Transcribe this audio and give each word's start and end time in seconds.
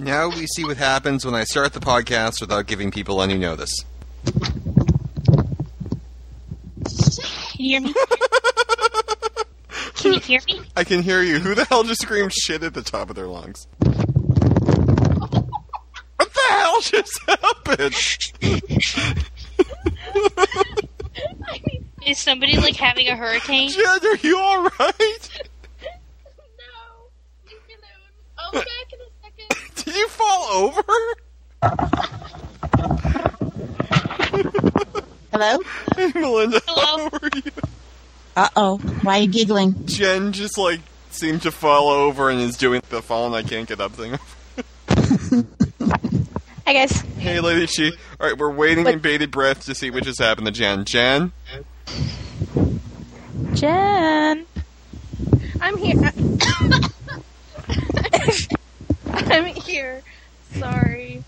And 0.00 0.06
now 0.06 0.30
we 0.30 0.46
see 0.46 0.64
what 0.64 0.78
happens 0.78 1.26
when 1.26 1.34
I 1.34 1.44
start 1.44 1.74
the 1.74 1.80
podcast 1.80 2.40
without 2.40 2.66
giving 2.66 2.90
people 2.90 3.20
any 3.20 3.36
notice. 3.36 3.84
Can 4.24 4.72
you 7.58 7.68
hear 7.68 7.82
me? 7.82 7.92
Can 9.96 10.14
you 10.14 10.20
hear 10.20 10.40
me? 10.46 10.62
I 10.74 10.84
can 10.84 11.02
hear 11.02 11.22
you. 11.22 11.38
Who 11.38 11.54
the 11.54 11.66
hell 11.66 11.82
just 11.82 12.00
screamed 12.00 12.32
shit 12.32 12.62
at 12.62 12.72
the 12.72 12.80
top 12.80 13.10
of 13.10 13.16
their 13.16 13.26
lungs? 13.26 13.66
What 16.16 16.16
the 16.16 16.46
hell 16.48 16.80
just 16.80 17.20
happened? 17.28 17.94
Is 22.06 22.18
somebody 22.18 22.56
like 22.56 22.76
having 22.76 23.08
a 23.08 23.16
hurricane? 23.16 23.68
Jen, 23.68 23.84
are 23.84 24.16
you 24.22 24.38
alright? 24.38 24.72
No. 24.80 24.88
Leave 27.46 27.58
me 27.68 27.74
alone. 27.74 28.12
I'll 28.38 28.52
be 28.52 28.58
back 28.60 28.92
in 28.94 28.98
a 29.00 29.10
second. 29.22 29.48
Did 29.84 29.96
you 29.96 30.08
fall 30.08 30.49
over? 30.60 30.82
Hello? 35.32 35.58
Hey, 35.96 36.12
Melinda, 36.14 36.60
Hello? 36.66 37.08
how 37.08 37.18
are 37.22 37.30
you? 37.34 37.52
Uh 38.36 38.48
oh. 38.56 38.78
Why 39.02 39.18
are 39.18 39.22
you 39.22 39.28
giggling? 39.28 39.86
Jen 39.86 40.32
just 40.32 40.56
like 40.58 40.80
seemed 41.10 41.42
to 41.42 41.50
fall 41.50 41.88
over 41.88 42.30
and 42.30 42.40
is 42.40 42.56
doing 42.56 42.82
the 42.90 43.02
fall 43.02 43.26
and 43.26 43.34
I 43.34 43.42
can't 43.42 43.68
get 43.68 43.80
up 43.80 43.92
thing. 43.92 44.18
Hi 46.66 46.72
guys. 46.72 47.00
hey, 47.18 47.40
Lady 47.40 47.66
Chi. 47.66 47.90
Alright, 48.20 48.38
we're 48.38 48.52
waiting 48.52 48.86
in 48.86 49.00
bated 49.00 49.30
breath 49.30 49.64
to 49.66 49.74
see 49.74 49.90
what 49.90 50.04
just 50.04 50.20
happened 50.20 50.46
to 50.46 50.52
Jen. 50.52 50.84
Jen? 50.84 51.32
Jen. 53.54 54.46
I'm 55.60 55.76
here. 55.76 55.96
I'm 59.12 59.46
here. 59.46 60.02
Sorry. 60.58 61.22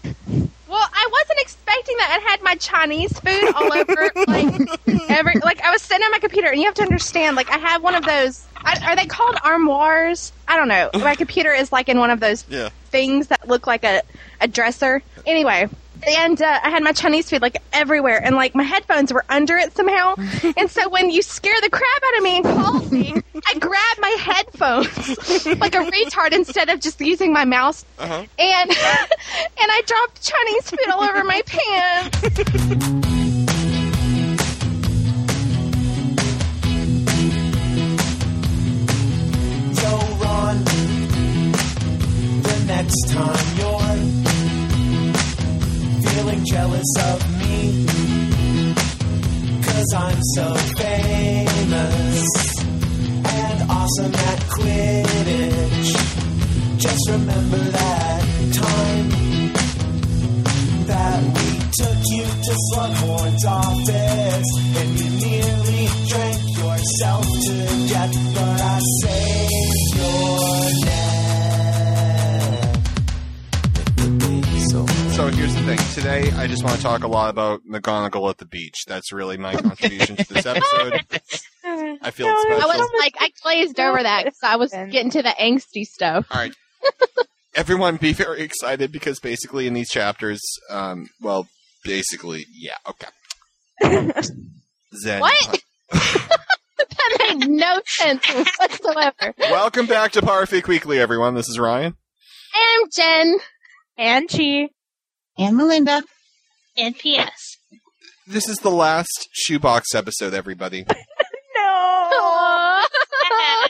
Well, 0.68 0.88
I 0.90 1.08
wasn't 1.12 1.38
expecting 1.40 1.96
that. 1.98 2.18
I 2.24 2.30
had 2.30 2.42
my 2.42 2.54
Chinese 2.56 3.12
food 3.20 3.52
all 3.54 3.72
over, 3.72 4.10
like 4.26 5.10
every. 5.10 5.34
Like 5.40 5.60
I 5.60 5.70
was 5.70 5.82
sitting 5.82 6.02
on 6.04 6.10
my 6.10 6.18
computer, 6.18 6.48
and 6.48 6.58
you 6.58 6.64
have 6.66 6.74
to 6.76 6.82
understand. 6.82 7.36
Like 7.36 7.50
I 7.50 7.58
have 7.58 7.82
one 7.82 7.94
of 7.94 8.04
those. 8.04 8.46
I, 8.56 8.78
are 8.86 8.96
they 8.96 9.06
called 9.06 9.36
armoires? 9.44 10.32
I 10.48 10.56
don't 10.56 10.68
know. 10.68 10.90
My 10.94 11.14
computer 11.14 11.52
is 11.52 11.72
like 11.72 11.88
in 11.88 11.98
one 11.98 12.10
of 12.10 12.20
those 12.20 12.44
Yeah. 12.48 12.70
things 12.86 13.26
that 13.28 13.46
look 13.48 13.66
like 13.66 13.84
a, 13.84 14.02
a 14.40 14.48
dresser. 14.48 15.02
Anyway, 15.26 15.68
and 16.06 16.40
uh, 16.42 16.60
I 16.62 16.70
had 16.70 16.82
my 16.82 16.92
Chinese 16.92 17.30
food 17.30 17.42
like 17.42 17.60
everywhere, 17.72 18.22
and 18.22 18.34
like 18.36 18.54
my 18.54 18.62
headphones 18.62 19.12
were 19.12 19.24
under 19.28 19.56
it 19.56 19.74
somehow. 19.76 20.14
and 20.56 20.70
so 20.70 20.88
when 20.88 21.10
you 21.10 21.22
scare 21.22 21.54
the 21.62 21.70
crap 21.70 22.02
out 22.04 22.16
of 22.18 22.22
me 22.24 22.36
and 22.36 22.44
called 22.44 22.92
me, 22.92 23.14
I 23.46 23.58
grabbed 23.58 24.00
my 24.00 24.16
headphones 24.20 25.48
like 25.60 25.74
a 25.74 25.78
retard 25.84 26.32
instead 26.32 26.68
of 26.68 26.80
just 26.80 27.00
using 27.00 27.32
my 27.32 27.44
mouse, 27.44 27.84
Uh-huh. 27.98 28.14
and 28.38 28.70
and 28.70 28.76
I 29.58 29.82
dropped 29.86 30.22
Chinese 30.22 30.70
food 30.70 30.88
all 30.90 31.02
over 31.02 31.24
my 31.24 31.42
pants. 31.46 33.22
Don't 39.82 40.20
run 40.20 40.64
the 42.42 42.64
next 42.66 43.08
time 43.10 43.46
you're 43.58 44.41
feeling 46.14 46.44
jealous 46.44 46.90
of 47.10 47.18
me. 47.40 47.86
Cause 49.64 49.90
I'm 49.96 50.20
so 50.36 50.54
famous 50.78 52.26
and 53.40 53.70
awesome 53.70 54.14
at 54.14 54.38
Quidditch. 54.52 55.90
Just 56.78 57.10
remember 57.10 57.58
that 57.58 58.22
time 58.52 59.08
that 60.86 61.20
we 61.36 61.48
took 61.80 62.00
you 62.14 62.24
to 62.46 62.52
Slughorn's 62.68 63.44
office 63.46 64.50
and 64.78 64.90
you 65.00 65.08
nearly 65.26 65.86
drank 66.08 66.40
yourself 66.58 67.24
to 67.24 67.54
death, 67.88 68.14
but 68.34 68.60
I 68.60 68.80
saved 69.00 69.71
So, 75.22 75.30
So 75.30 75.36
here's 75.36 75.54
the 75.54 75.62
thing. 75.62 75.78
Today, 75.94 76.32
I 76.32 76.48
just 76.48 76.64
want 76.64 76.74
to 76.74 76.82
talk 76.82 77.04
a 77.04 77.06
lot 77.06 77.30
about 77.30 77.60
McGonagall 77.64 78.28
at 78.28 78.38
the 78.38 78.44
beach. 78.44 78.86
That's 78.88 79.12
really 79.12 79.36
my 79.36 79.54
contribution 79.54 80.16
to 80.16 80.34
this 80.34 80.44
episode. 80.44 80.94
I 81.64 82.10
feel 82.10 82.26
it's 82.28 82.64
I 82.64 82.66
was 82.66 82.90
like, 82.98 83.14
I 83.20 83.30
glazed 83.40 83.78
over 83.78 84.02
that 84.02 84.24
because 84.24 84.40
I 84.42 84.56
was 84.56 84.72
getting 84.72 85.10
to 85.10 85.22
the 85.22 85.32
angsty 85.40 85.84
stuff. 85.84 86.26
All 86.28 86.40
right. 86.40 86.52
Everyone 87.54 87.98
be 87.98 88.12
very 88.12 88.42
excited 88.42 88.90
because 88.90 89.20
basically 89.20 89.68
in 89.68 89.74
these 89.74 89.90
chapters, 89.90 90.42
um, 90.68 91.06
well, 91.20 91.46
basically, 91.84 92.44
yeah, 92.52 92.78
okay. 92.88 94.10
Zen. 94.96 95.20
What? 95.20 95.62
that 95.92 97.36
made 97.38 97.48
no 97.48 97.80
sense 97.84 98.26
whatsoever. 98.58 99.34
Welcome 99.38 99.86
back 99.86 100.10
to 100.12 100.20
Potterfic 100.20 100.66
Weekly, 100.66 100.98
everyone. 100.98 101.36
This 101.36 101.48
is 101.48 101.60
Ryan. 101.60 101.94
And 102.54 102.82
I'm 102.82 102.90
Jen. 102.90 103.38
And 103.96 104.28
Chi. 104.28 104.70
And 105.42 105.56
Melinda. 105.56 106.02
And 106.76 106.96
PS. 106.96 107.58
This 108.28 108.48
is 108.48 108.58
the 108.58 108.70
last 108.70 109.28
shoebox 109.32 109.94
episode, 109.94 110.34
everybody. 110.34 110.84
No. 111.54 111.62
I 113.24 113.68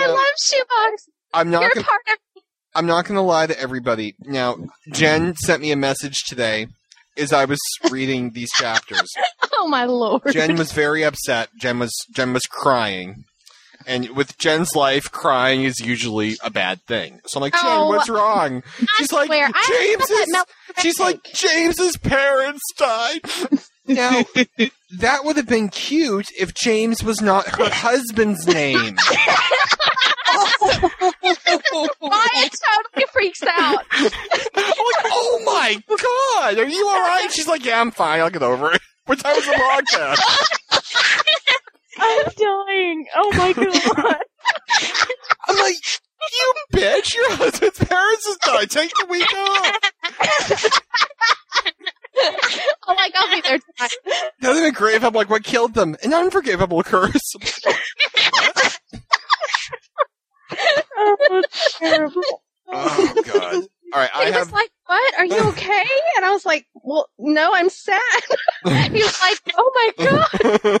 No. 0.00 0.14
love 0.14 0.24
shoebox. 0.42 1.08
I'm 1.32 1.50
not 1.50 1.62
You're 1.62 1.70
gonna, 1.74 1.84
part 1.86 2.00
of. 2.12 2.42
I'm 2.74 2.86
not 2.86 3.04
going 3.04 3.16
to 3.16 3.20
lie 3.22 3.46
to 3.46 3.58
everybody. 3.60 4.14
Now, 4.20 4.56
Jen 4.92 5.34
sent 5.36 5.62
me 5.62 5.70
a 5.72 5.76
message 5.76 6.22
today 6.26 6.66
as 7.16 7.32
I 7.32 7.44
was 7.44 7.58
reading 7.90 8.30
these 8.30 8.50
chapters. 8.52 9.08
Oh 9.56 9.68
my 9.68 9.84
lord. 9.86 10.22
Jen 10.30 10.56
was 10.56 10.72
very 10.72 11.04
upset. 11.04 11.48
Jen 11.58 11.78
was 11.78 11.90
Jen 12.14 12.34
was 12.34 12.42
crying. 12.42 13.24
And 13.86 14.10
with 14.10 14.36
Jen's 14.38 14.74
life, 14.74 15.10
crying 15.12 15.64
is 15.64 15.80
usually 15.80 16.36
a 16.42 16.50
bad 16.50 16.82
thing. 16.86 17.20
So 17.26 17.38
I'm 17.38 17.42
like, 17.42 17.52
Jen, 17.52 17.62
Oh, 17.64 17.88
what's 17.88 18.08
wrong? 18.08 18.62
She's 18.96 19.12
like, 19.12 19.26
swear, 19.26 19.50
I 19.52 19.64
James's. 19.68 20.26
that 20.32 20.46
She's 20.78 20.98
like, 21.00 21.22
James's 21.34 21.96
parents 21.98 22.62
died. 22.76 23.20
Now, 23.86 24.22
that 24.98 25.24
would 25.24 25.36
have 25.36 25.46
been 25.48 25.68
cute 25.68 26.28
if 26.38 26.54
James 26.54 27.04
was 27.04 27.20
not 27.20 27.46
her 27.46 27.68
husband's 27.70 28.46
name. 28.46 28.96
Ryan 32.02 32.50
totally 32.50 33.06
freaks 33.12 33.42
out. 33.42 33.84
I'm 33.92 34.04
like, 34.04 35.04
oh 35.06 35.42
my 35.44 35.82
god, 35.88 36.58
are 36.58 36.66
you 36.68 36.86
alright? 36.88 37.30
She's 37.32 37.46
like, 37.46 37.64
yeah, 37.64 37.80
I'm 37.80 37.90
fine. 37.90 38.20
I'll 38.20 38.30
get 38.30 38.42
over 38.42 38.72
it. 38.72 38.80
What 39.06 39.18
time 39.18 39.36
was 39.36 39.44
the 39.44 39.52
broadcast? 39.52 40.22
I'm 41.98 42.26
dying. 42.36 43.06
Oh 43.16 43.32
my 43.36 43.52
god. 43.96 44.16
I'm 45.48 45.56
like, 45.56 45.76
you 46.32 46.54
bitch, 46.74 47.14
your 47.14 47.30
husband's 47.36 47.78
parents 47.78 48.26
has 48.26 48.36
died. 48.44 48.70
Take 48.70 48.92
the 48.94 49.06
week 49.08 49.32
off. 49.34 50.80
Oh 52.86 52.94
my 52.94 53.10
god, 53.10 53.24
I'll 53.24 53.34
be 53.34 53.40
there 53.40 53.58
tonight. 53.58 53.92
That 54.40 54.54
would 54.54 54.62
have 54.62 54.74
been 54.74 55.04
I'm 55.04 55.12
like, 55.14 55.28
what 55.28 55.42
killed 55.42 55.74
them? 55.74 55.96
An 56.02 56.14
unforgivable 56.14 56.82
curse. 56.82 57.34
Oh, 60.96 61.16
that's 61.30 61.78
terrible. 61.78 62.22
oh 62.68 63.22
god. 63.26 63.64
All 63.92 64.00
right, 64.00 64.10
I 64.14 64.24
he 64.26 64.32
have 64.32 64.46
was 64.46 64.52
like, 64.52 64.70
"What? 64.86 65.14
Are 65.18 65.24
you 65.24 65.38
okay?" 65.50 65.84
And 66.16 66.24
I 66.24 66.30
was 66.30 66.46
like, 66.46 66.66
"Well, 66.74 67.08
no, 67.18 67.52
I'm 67.54 67.68
sad." 67.68 68.00
he 68.64 69.02
was 69.02 69.20
like, 69.20 69.38
"Oh 69.56 69.70
my 69.74 70.78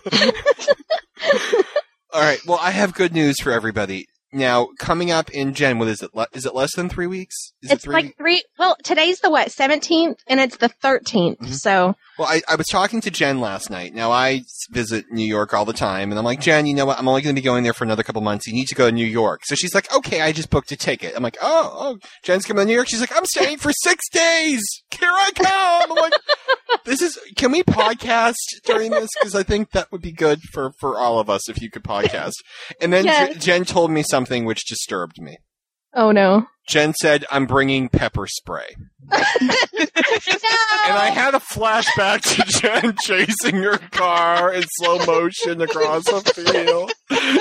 god!" 1.22 1.64
All 2.12 2.20
right. 2.20 2.40
Well, 2.46 2.58
I 2.60 2.70
have 2.70 2.94
good 2.94 3.12
news 3.12 3.40
for 3.40 3.52
everybody. 3.52 4.06
Now, 4.34 4.68
coming 4.78 5.10
up 5.12 5.30
in 5.30 5.54
Jen, 5.54 5.78
what 5.78 5.88
is 5.88 6.02
it? 6.02 6.10
Le- 6.14 6.26
Is 6.34 6.44
it 6.44 6.54
less 6.54 6.74
than 6.74 6.88
three 6.88 7.06
weeks? 7.06 7.52
Is 7.62 7.70
it 7.70 7.74
It's 7.74 7.84
three? 7.84 7.94
like 7.94 8.16
three. 8.18 8.42
Well, 8.58 8.76
today's 8.82 9.20
the 9.20 9.30
what? 9.30 9.50
Seventeenth, 9.52 10.18
and 10.26 10.40
it's 10.40 10.56
the 10.56 10.68
13th 10.82 11.38
Mhm. 11.38 11.54
So 11.54 11.94
Well, 12.18 12.28
I, 12.28 12.42
I 12.48 12.54
was 12.56 12.66
talking 12.68 13.00
to 13.02 13.10
Jen 13.10 13.40
last 13.40 13.70
night. 13.70 13.92
Now, 13.94 14.10
I 14.12 14.42
visit 14.70 15.06
New 15.10 15.26
York 15.26 15.52
all 15.54 15.64
the 15.64 15.72
time, 15.72 16.10
and 16.10 16.18
I'm 16.18 16.24
like, 16.24 16.40
Jen, 16.40 16.66
you 16.66 16.74
know 16.74 16.86
what? 16.86 16.98
I'm 16.98 17.08
only 17.08 17.22
going 17.22 17.34
to 17.34 17.40
be 17.40 17.44
going 17.44 17.64
there 17.64 17.72
for 17.72 17.84
another 17.84 18.02
couple 18.04 18.22
months. 18.22 18.46
You 18.46 18.52
need 18.54 18.68
to 18.68 18.74
go 18.76 18.86
to 18.86 18.92
New 18.92 19.06
York. 19.06 19.42
So 19.44 19.54
she's 19.56 19.74
like, 19.74 19.92
okay, 19.94 20.20
I 20.20 20.30
just 20.32 20.48
booked 20.50 20.70
a 20.72 20.76
ticket. 20.76 21.14
I'm 21.16 21.22
like, 21.24 21.36
oh, 21.42 21.72
oh, 21.76 21.98
Jen's 22.22 22.44
coming 22.44 22.62
to 22.62 22.66
New 22.68 22.74
York. 22.74 22.88
She's 22.88 23.00
like, 23.00 23.16
I'm 23.16 23.24
staying 23.26 23.58
for 23.58 23.72
six 23.82 24.08
days. 24.10 24.62
Here 24.92 25.08
I 25.10 25.30
come. 25.34 25.90
I'm 25.92 25.96
like, 26.02 26.12
this 26.84 27.02
is, 27.02 27.18
can 27.36 27.50
we 27.50 27.62
podcast 27.64 28.34
during 28.64 28.92
this? 28.92 29.08
Because 29.18 29.34
I 29.34 29.42
think 29.42 29.72
that 29.72 29.90
would 29.90 30.00
be 30.02 30.12
good 30.12 30.40
for, 30.52 30.70
for 30.78 30.96
all 30.96 31.18
of 31.18 31.28
us 31.28 31.48
if 31.48 31.60
you 31.60 31.68
could 31.70 31.82
podcast. 31.82 32.32
And 32.80 32.92
then 32.92 33.04
Yes. 33.06 33.34
J- 33.34 33.38
Jen 33.40 33.64
told 33.64 33.90
me 33.90 34.02
something 34.04 34.23
which 34.44 34.66
disturbed 34.66 35.20
me. 35.20 35.38
oh 35.94 36.10
no, 36.12 36.46
Jen 36.66 36.94
said, 36.94 37.24
I'm 37.30 37.46
bringing 37.46 37.88
pepper 37.88 38.26
spray. 38.26 38.74
And 40.86 40.98
I 40.98 41.08
had 41.10 41.34
a 41.34 41.38
flashback 41.38 42.20
to 42.22 42.42
Jen 42.60 42.94
chasing 43.04 43.56
her 43.62 43.78
car 43.78 44.52
in 44.52 44.64
slow 44.76 44.98
motion 45.06 45.62
across 45.62 46.06
a 46.08 46.20
field. 46.20 46.92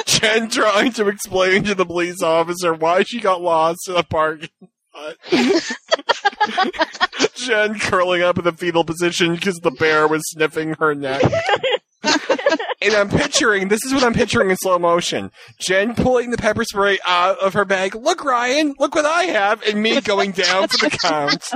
Jen 0.05 0.49
trying 0.49 0.93
to 0.93 1.09
explain 1.09 1.63
to 1.65 1.75
the 1.75 1.85
police 1.85 2.21
officer 2.21 2.73
why 2.73 3.03
she 3.03 3.19
got 3.19 3.41
lost 3.41 3.89
in 3.89 3.95
a 3.97 4.03
parking 4.03 4.47
lot. 4.95 5.15
Jen 7.35 7.79
curling 7.79 8.21
up 8.21 8.37
in 8.37 8.45
the 8.45 8.53
fetal 8.53 8.85
position 8.85 9.35
because 9.35 9.57
the 9.57 9.71
bear 9.71 10.07
was 10.07 10.21
sniffing 10.31 10.75
her 10.79 10.95
neck. 10.95 11.21
And 12.03 12.93
I'm 12.93 13.09
picturing 13.09 13.69
this 13.69 13.83
is 13.85 13.93
what 13.93 14.03
I'm 14.03 14.13
picturing 14.13 14.49
in 14.49 14.57
slow 14.57 14.77
motion. 14.79 15.31
Jen 15.59 15.95
pulling 15.95 16.31
the 16.31 16.37
pepper 16.37 16.63
spray 16.63 16.99
out 17.07 17.39
of 17.39 17.53
her 17.53 17.65
bag. 17.65 17.95
Look, 17.95 18.23
Ryan, 18.23 18.75
look 18.79 18.95
what 18.95 19.05
I 19.05 19.23
have, 19.23 19.61
and 19.63 19.81
me 19.81 20.01
going 20.01 20.31
down 20.31 20.67
for 20.67 20.77
the 20.77 20.89
count. 20.89 21.51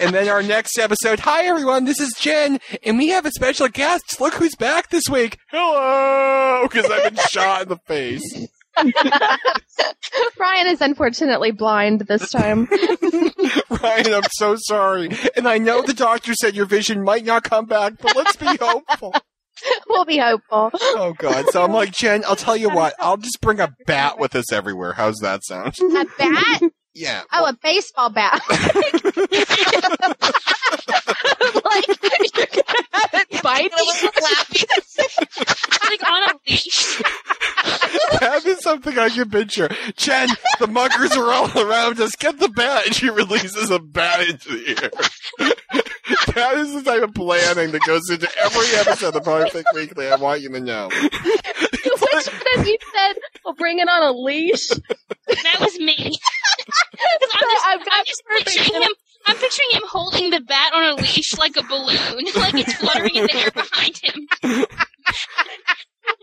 And 0.00 0.14
then 0.14 0.28
our 0.28 0.42
next 0.42 0.78
episode, 0.78 1.18
hi 1.18 1.44
everyone, 1.46 1.84
this 1.84 1.98
is 1.98 2.14
Jen, 2.18 2.60
and 2.84 2.98
we 2.98 3.08
have 3.08 3.26
a 3.26 3.32
special 3.32 3.68
guest. 3.68 4.20
Look 4.20 4.34
who's 4.34 4.54
back 4.54 4.90
this 4.90 5.04
week. 5.10 5.38
Hello, 5.50 6.68
because 6.68 6.88
I've 6.88 7.14
been 7.14 7.24
shot 7.30 7.62
in 7.62 7.68
the 7.68 7.78
face. 7.78 8.48
Ryan 10.38 10.66
is 10.68 10.80
unfortunately 10.80 11.50
blind 11.50 12.02
this 12.02 12.30
time. 12.30 12.68
Ryan, 13.70 14.14
I'm 14.14 14.22
so 14.32 14.56
sorry. 14.58 15.10
And 15.36 15.48
I 15.48 15.58
know 15.58 15.82
the 15.82 15.94
doctor 15.94 16.34
said 16.34 16.56
your 16.56 16.66
vision 16.66 17.02
might 17.02 17.24
not 17.24 17.44
come 17.44 17.66
back, 17.66 17.94
but 18.00 18.16
let's 18.16 18.36
be 18.36 18.46
hopeful. 18.60 19.14
we'll 19.88 20.04
be 20.04 20.18
hopeful. 20.18 20.70
Oh 20.72 21.14
God! 21.18 21.46
So 21.50 21.62
I'm 21.64 21.72
like, 21.72 21.92
Jen, 21.92 22.24
I'll 22.26 22.36
tell 22.36 22.56
you 22.56 22.70
what. 22.70 22.94
I'll 22.98 23.16
just 23.16 23.40
bring 23.40 23.60
a 23.60 23.74
bat 23.86 24.18
with 24.18 24.34
us 24.34 24.52
everywhere. 24.52 24.92
How's 24.92 25.18
that 25.18 25.44
sound? 25.44 25.74
A 25.80 26.04
bat? 26.18 26.62
Yeah. 26.94 27.22
Oh, 27.32 27.46
a 27.46 27.56
baseball 27.62 28.10
bat. 28.10 28.42
like 28.48 28.58
you're 31.86 32.46
gonna 32.52 32.84
have 32.92 33.10
it 33.14 33.27
bite 33.58 33.72
me. 33.72 34.08
like 35.90 36.10
on 36.10 36.22
a 36.30 36.34
leash. 36.48 37.02
That 38.20 38.44
is 38.44 38.60
something 38.60 38.98
I 38.98 39.08
can 39.08 39.30
picture. 39.30 39.68
Jen, 39.96 40.28
the 40.58 40.66
muggers 40.66 41.16
are 41.16 41.30
all 41.32 41.58
around 41.58 42.00
us. 42.00 42.14
Get 42.16 42.38
the 42.38 42.48
bat, 42.48 42.86
and 42.86 42.94
she 42.94 43.08
releases 43.08 43.70
a 43.70 43.78
bat 43.78 44.28
into 44.28 44.50
the 44.50 44.68
air. 44.82 44.90
that 46.34 46.58
is 46.58 46.74
the 46.74 46.82
type 46.82 47.02
of 47.02 47.14
planning 47.14 47.70
that 47.72 47.82
goes 47.82 48.08
into 48.10 48.28
every 48.42 48.66
episode 48.78 49.16
of 49.16 49.22
Potterfic 49.22 49.64
Weekly. 49.74 50.10
I 50.10 50.16
want 50.16 50.42
you 50.42 50.50
to 50.50 50.60
know. 50.60 50.88
Which 50.88 51.12
one 51.94 52.60
of 52.60 52.66
you 52.66 52.78
said, 52.94 53.14
"We'll 53.44 53.54
bring 53.54 53.78
it 53.78 53.88
on 53.88 54.02
a 54.02 54.12
leash"? 54.12 54.68
That 54.68 55.60
was 55.60 55.78
me. 55.78 55.96
I'm 55.96 57.20
just, 57.20 57.36
I've 57.66 57.84
got 57.84 57.94
I'm 57.94 58.04
just 58.06 58.22
picturing 58.44 58.82
him. 58.82 58.90
I'm 59.28 59.36
picturing 59.36 59.68
him 59.72 59.82
holding 59.86 60.30
the 60.30 60.40
bat 60.40 60.72
on 60.74 60.84
a 60.84 60.94
leash 60.94 61.36
like 61.36 61.56
a 61.56 61.62
balloon, 61.62 62.24
like 62.34 62.54
it's 62.54 62.72
fluttering 62.74 63.14
in 63.14 63.24
the 63.24 63.36
air 63.36 63.50
behind 63.50 63.98
him. 64.02 64.66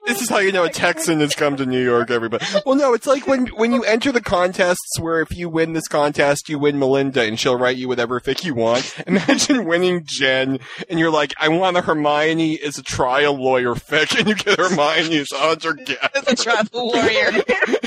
This 0.08 0.22
is 0.22 0.30
how 0.30 0.38
you 0.38 0.52
know 0.52 0.64
a 0.64 0.70
Texan 0.70 1.20
has 1.20 1.34
come 1.34 1.56
to 1.58 1.66
New 1.66 1.84
York, 1.84 2.12
everybody. 2.12 2.46
Well, 2.66 2.76
no, 2.76 2.94
it's 2.94 3.08
like 3.08 3.26
when 3.28 3.48
when 3.48 3.72
you 3.72 3.84
enter 3.84 4.12
the 4.12 4.22
contests 4.22 5.00
where 5.00 5.20
if 5.22 5.36
you 5.36 5.50
win 5.50 5.74
this 5.74 5.88
contest, 5.88 6.48
you 6.48 6.60
win 6.60 6.78
Melinda 6.78 7.24
and 7.24 7.40
she'll 7.40 7.58
write 7.58 7.78
you 7.78 7.88
whatever 7.88 8.20
fic 8.20 8.44
you 8.44 8.54
want. 8.54 8.96
Imagine 9.08 9.66
winning 9.66 10.04
Jen 10.06 10.60
and 10.90 11.00
you're 11.00 11.10
like, 11.12 11.34
I 11.40 11.50
want 11.50 11.78
a 11.78 11.82
Hermione 11.82 12.60
as 12.62 12.78
a 12.78 12.84
trial 12.84 13.36
lawyer 13.36 13.74
fic, 13.74 14.16
and 14.20 14.28
you 14.28 14.36
get 14.36 14.60
Hermione 14.60 15.18
as 15.18 15.32
odds 15.32 15.66
or 15.66 15.74
guess. 15.74 15.98
The 16.14 16.36
tribal 16.36 16.88
warrior. 16.92 17.32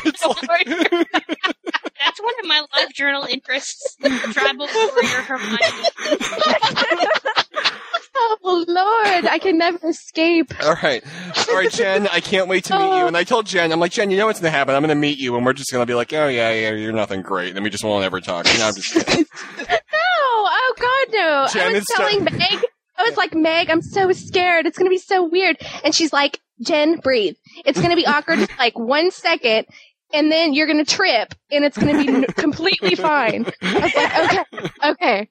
It's 0.05 0.25
like, 0.25 0.67
That's 2.01 2.21
one 2.21 2.35
of 2.41 2.47
my 3.13 3.29
interests. 3.29 3.97
Tribal 4.33 4.69
warrior 4.75 5.23
Hermione. 5.23 5.59
Oh 8.21 8.65
Lord, 8.67 9.27
I 9.27 9.39
can 9.39 9.59
never 9.59 9.89
escape. 9.89 10.53
all 10.65 10.75
right, 10.83 11.05
all 11.49 11.55
right, 11.55 11.71
Jen, 11.71 12.09
I 12.09 12.19
can't 12.21 12.49
wait 12.49 12.65
to 12.65 12.77
meet 12.79 12.85
you. 12.99 13.07
And 13.07 13.17
I 13.17 13.23
told 13.23 13.47
Jen, 13.47 13.71
I'm 13.71 13.79
like, 13.79 13.93
Jen, 13.93 14.11
you 14.11 14.17
know 14.17 14.27
what's 14.27 14.41
gonna 14.41 14.51
happen? 14.51 14.75
I'm 14.75 14.83
gonna 14.83 14.95
meet 14.97 15.19
you, 15.19 15.37
and 15.37 15.47
we're 15.47 15.53
just 15.53 15.71
gonna 15.71 15.87
be 15.87 15.95
like, 15.95 16.13
oh 16.13 16.27
yeah, 16.27 16.51
yeah, 16.53 16.73
you're 16.73 16.93
nothing 16.93 17.23
great, 17.23 17.55
and 17.55 17.63
we 17.63 17.71
just 17.71 17.85
won't 17.85 18.05
ever 18.05 18.21
talk. 18.21 18.53
You 18.53 18.59
know, 18.59 18.69
I'm 18.69 18.75
just 18.75 18.93
kidding. 18.93 19.25
No, 19.59 19.69
oh 20.51 20.75
God, 20.79 21.15
no. 21.17 21.47
Jen 21.53 21.69
I 21.69 21.73
was 21.73 21.83
is 21.83 21.87
so- 21.95 21.97
telling 22.09 22.25
Meg. 22.25 22.65
I 22.97 23.03
was 23.05 23.17
like, 23.17 23.35
Meg, 23.35 23.71
I'm 23.71 23.83
so 23.83 24.11
scared. 24.13 24.67
It's 24.67 24.77
gonna 24.77 24.91
be 24.91 24.99
so 24.99 25.23
weird. 25.23 25.57
And 25.85 25.95
she's 25.95 26.13
like, 26.13 26.41
Jen, 26.61 26.99
breathe. 26.99 27.37
It's 27.65 27.81
gonna 27.81 27.95
be 27.97 28.07
awkward 28.07 28.41
for 28.41 28.57
like 28.59 28.77
one 28.77 29.13
second, 29.13 29.67
and 30.13 30.31
then 30.33 30.55
you're 30.55 30.67
gonna 30.67 30.85
trip, 30.85 31.35
and 31.51 31.65
it's 31.65 31.77
gonna 31.77 31.99
be 32.03 32.09
n- 32.09 32.25
completely 32.37 32.95
fine. 32.95 33.47
I 33.63 33.81
was 34.21 34.33
like, 34.35 34.73
okay, 34.85 35.29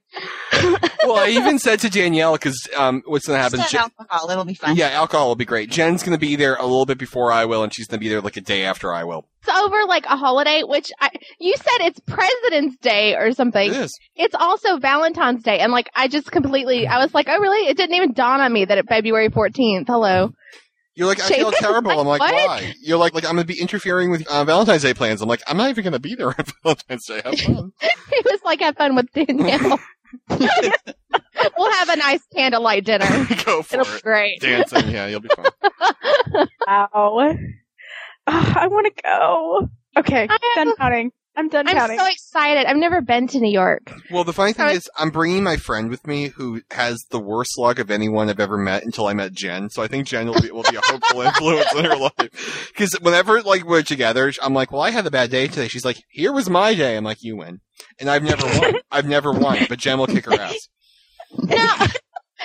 okay. 0.53 0.87
well, 1.03 1.17
I 1.17 1.29
even 1.29 1.59
said 1.59 1.79
to 1.81 1.89
Danielle 1.89 2.33
because 2.33 2.67
um, 2.77 3.01
what's 3.05 3.27
gonna 3.27 3.39
happen? 3.39 3.59
Just 3.59 3.71
Jen- 3.71 3.81
alcohol. 3.81 4.29
It'll 4.29 4.45
be 4.45 4.53
fine. 4.53 4.75
Yeah, 4.75 4.89
alcohol 4.89 5.27
will 5.27 5.35
be 5.35 5.45
great. 5.45 5.69
Jen's 5.69 6.03
gonna 6.03 6.17
be 6.17 6.35
there 6.35 6.55
a 6.55 6.63
little 6.63 6.85
bit 6.85 6.97
before 6.97 7.31
I 7.31 7.45
will, 7.45 7.63
and 7.63 7.73
she's 7.73 7.87
gonna 7.87 7.99
be 7.99 8.09
there 8.09 8.21
like 8.21 8.37
a 8.37 8.41
day 8.41 8.63
after 8.63 8.93
I 8.93 9.03
will. 9.03 9.25
It's 9.41 9.49
over 9.57 9.85
like 9.87 10.05
a 10.05 10.17
holiday, 10.17 10.63
which 10.63 10.91
I, 10.99 11.09
you 11.39 11.55
said 11.55 11.87
it's 11.87 11.99
President's 12.01 12.77
Day 12.77 13.15
or 13.15 13.31
something. 13.33 13.69
It 13.69 13.77
is. 13.77 13.99
It's 14.15 14.35
also 14.35 14.77
Valentine's 14.77 15.43
Day, 15.43 15.59
and 15.59 15.71
like 15.71 15.89
I 15.95 16.07
just 16.07 16.31
completely, 16.31 16.87
I 16.87 16.97
was 16.99 17.13
like, 17.13 17.27
oh 17.29 17.39
really? 17.39 17.67
It 17.67 17.77
didn't 17.77 17.95
even 17.95 18.13
dawn 18.13 18.41
on 18.41 18.51
me 18.51 18.65
that 18.65 18.77
it 18.77 18.87
February 18.87 19.29
14th. 19.29 19.87
Hello. 19.87 20.31
You're 20.97 21.07
like, 21.07 21.19
I 21.21 21.27
feel 21.27 21.51
Shane- 21.51 21.59
terrible. 21.61 21.91
I'm 21.91 22.07
like, 22.07 22.19
What? 22.21 22.33
why? 22.33 22.73
You're 22.81 22.97
like, 22.97 23.13
like 23.13 23.23
I'm 23.23 23.35
gonna 23.35 23.45
be 23.45 23.59
interfering 23.61 24.09
with 24.09 24.27
uh, 24.27 24.43
Valentine's 24.45 24.81
Day 24.81 24.93
plans. 24.95 25.21
I'm 25.21 25.29
like, 25.29 25.41
I'm 25.47 25.55
not 25.55 25.69
even 25.69 25.83
gonna 25.83 25.99
be 25.99 26.15
there 26.15 26.29
on 26.39 26.45
Valentine's 26.63 27.05
Day. 27.05 27.21
Have 27.23 27.39
fun. 27.39 27.71
It 28.11 28.25
was 28.25 28.39
like 28.43 28.61
have 28.61 28.75
fun 28.77 28.95
with 28.95 29.11
Danielle. 29.13 29.79
we'll 30.29 31.71
have 31.71 31.89
a 31.89 31.95
nice 31.97 32.21
candlelight 32.33 32.85
dinner. 32.85 33.05
Go 33.45 33.61
for 33.61 33.75
It'll 33.81 33.85
be 33.85 33.97
it. 33.97 34.03
great. 34.03 34.41
Dancing, 34.41 34.89
yeah, 34.89 35.05
you'll 35.07 35.19
be 35.19 35.29
fine. 35.35 36.47
Ow. 36.67 37.37
Ugh, 38.27 38.57
I 38.57 38.67
want 38.67 38.87
to 38.87 39.01
go. 39.03 39.69
Okay, 39.97 40.27
I 40.29 40.33
am- 40.57 40.67
done 40.67 40.75
counting. 40.77 41.11
I'm 41.37 41.49
done 41.49 41.67
I'm 41.67 41.75
counting. 41.77 41.99
so 41.99 42.05
excited. 42.07 42.65
I've 42.65 42.75
never 42.77 42.99
been 42.99 43.27
to 43.27 43.39
New 43.39 43.51
York. 43.51 43.93
Well, 44.11 44.23
the 44.23 44.33
funny 44.33 44.53
thing 44.53 44.65
I- 44.65 44.71
is, 44.71 44.89
I'm 44.97 45.11
bringing 45.11 45.43
my 45.43 45.55
friend 45.55 45.89
with 45.89 46.05
me 46.07 46.29
who 46.29 46.61
has 46.71 47.05
the 47.11 47.19
worst 47.19 47.57
luck 47.59 47.77
of 47.79 47.91
anyone 47.91 48.27
I've 48.29 48.39
ever 48.39 48.57
met 48.57 48.83
until 48.83 49.05
I 49.07 49.13
met 49.13 49.33
Jen. 49.33 49.69
So 49.69 49.83
I 49.83 49.87
think 49.87 50.07
Jen 50.07 50.27
will 50.27 50.41
be 50.41 50.49
will 50.51 50.63
be 50.63 50.75
a 50.75 50.81
hopeful 50.83 51.21
influence 51.27 51.73
in 51.75 51.85
her 51.85 51.95
life. 51.95 52.67
Because 52.73 52.93
whenever 53.01 53.41
like 53.43 53.63
we're 53.63 53.83
together, 53.83 54.33
I'm 54.41 54.53
like, 54.55 54.71
"Well, 54.71 54.81
I 54.81 54.89
had 54.89 55.05
a 55.05 55.11
bad 55.11 55.29
day 55.29 55.47
today." 55.47 55.67
She's 55.67 55.85
like, 55.85 55.97
"Here 56.09 56.33
was 56.33 56.49
my 56.49 56.73
day." 56.73 56.97
I'm 56.97 57.03
like, 57.03 57.21
"You 57.23 57.37
win," 57.37 57.61
and 57.99 58.09
I've 58.09 58.23
never 58.23 58.45
won. 58.59 58.73
I've 58.91 59.07
never 59.07 59.31
won, 59.31 59.59
but 59.69 59.77
Jen 59.77 59.99
will 59.99 60.07
kick 60.07 60.25
her 60.25 60.33
ass. 60.33 60.67
No. 61.37 61.73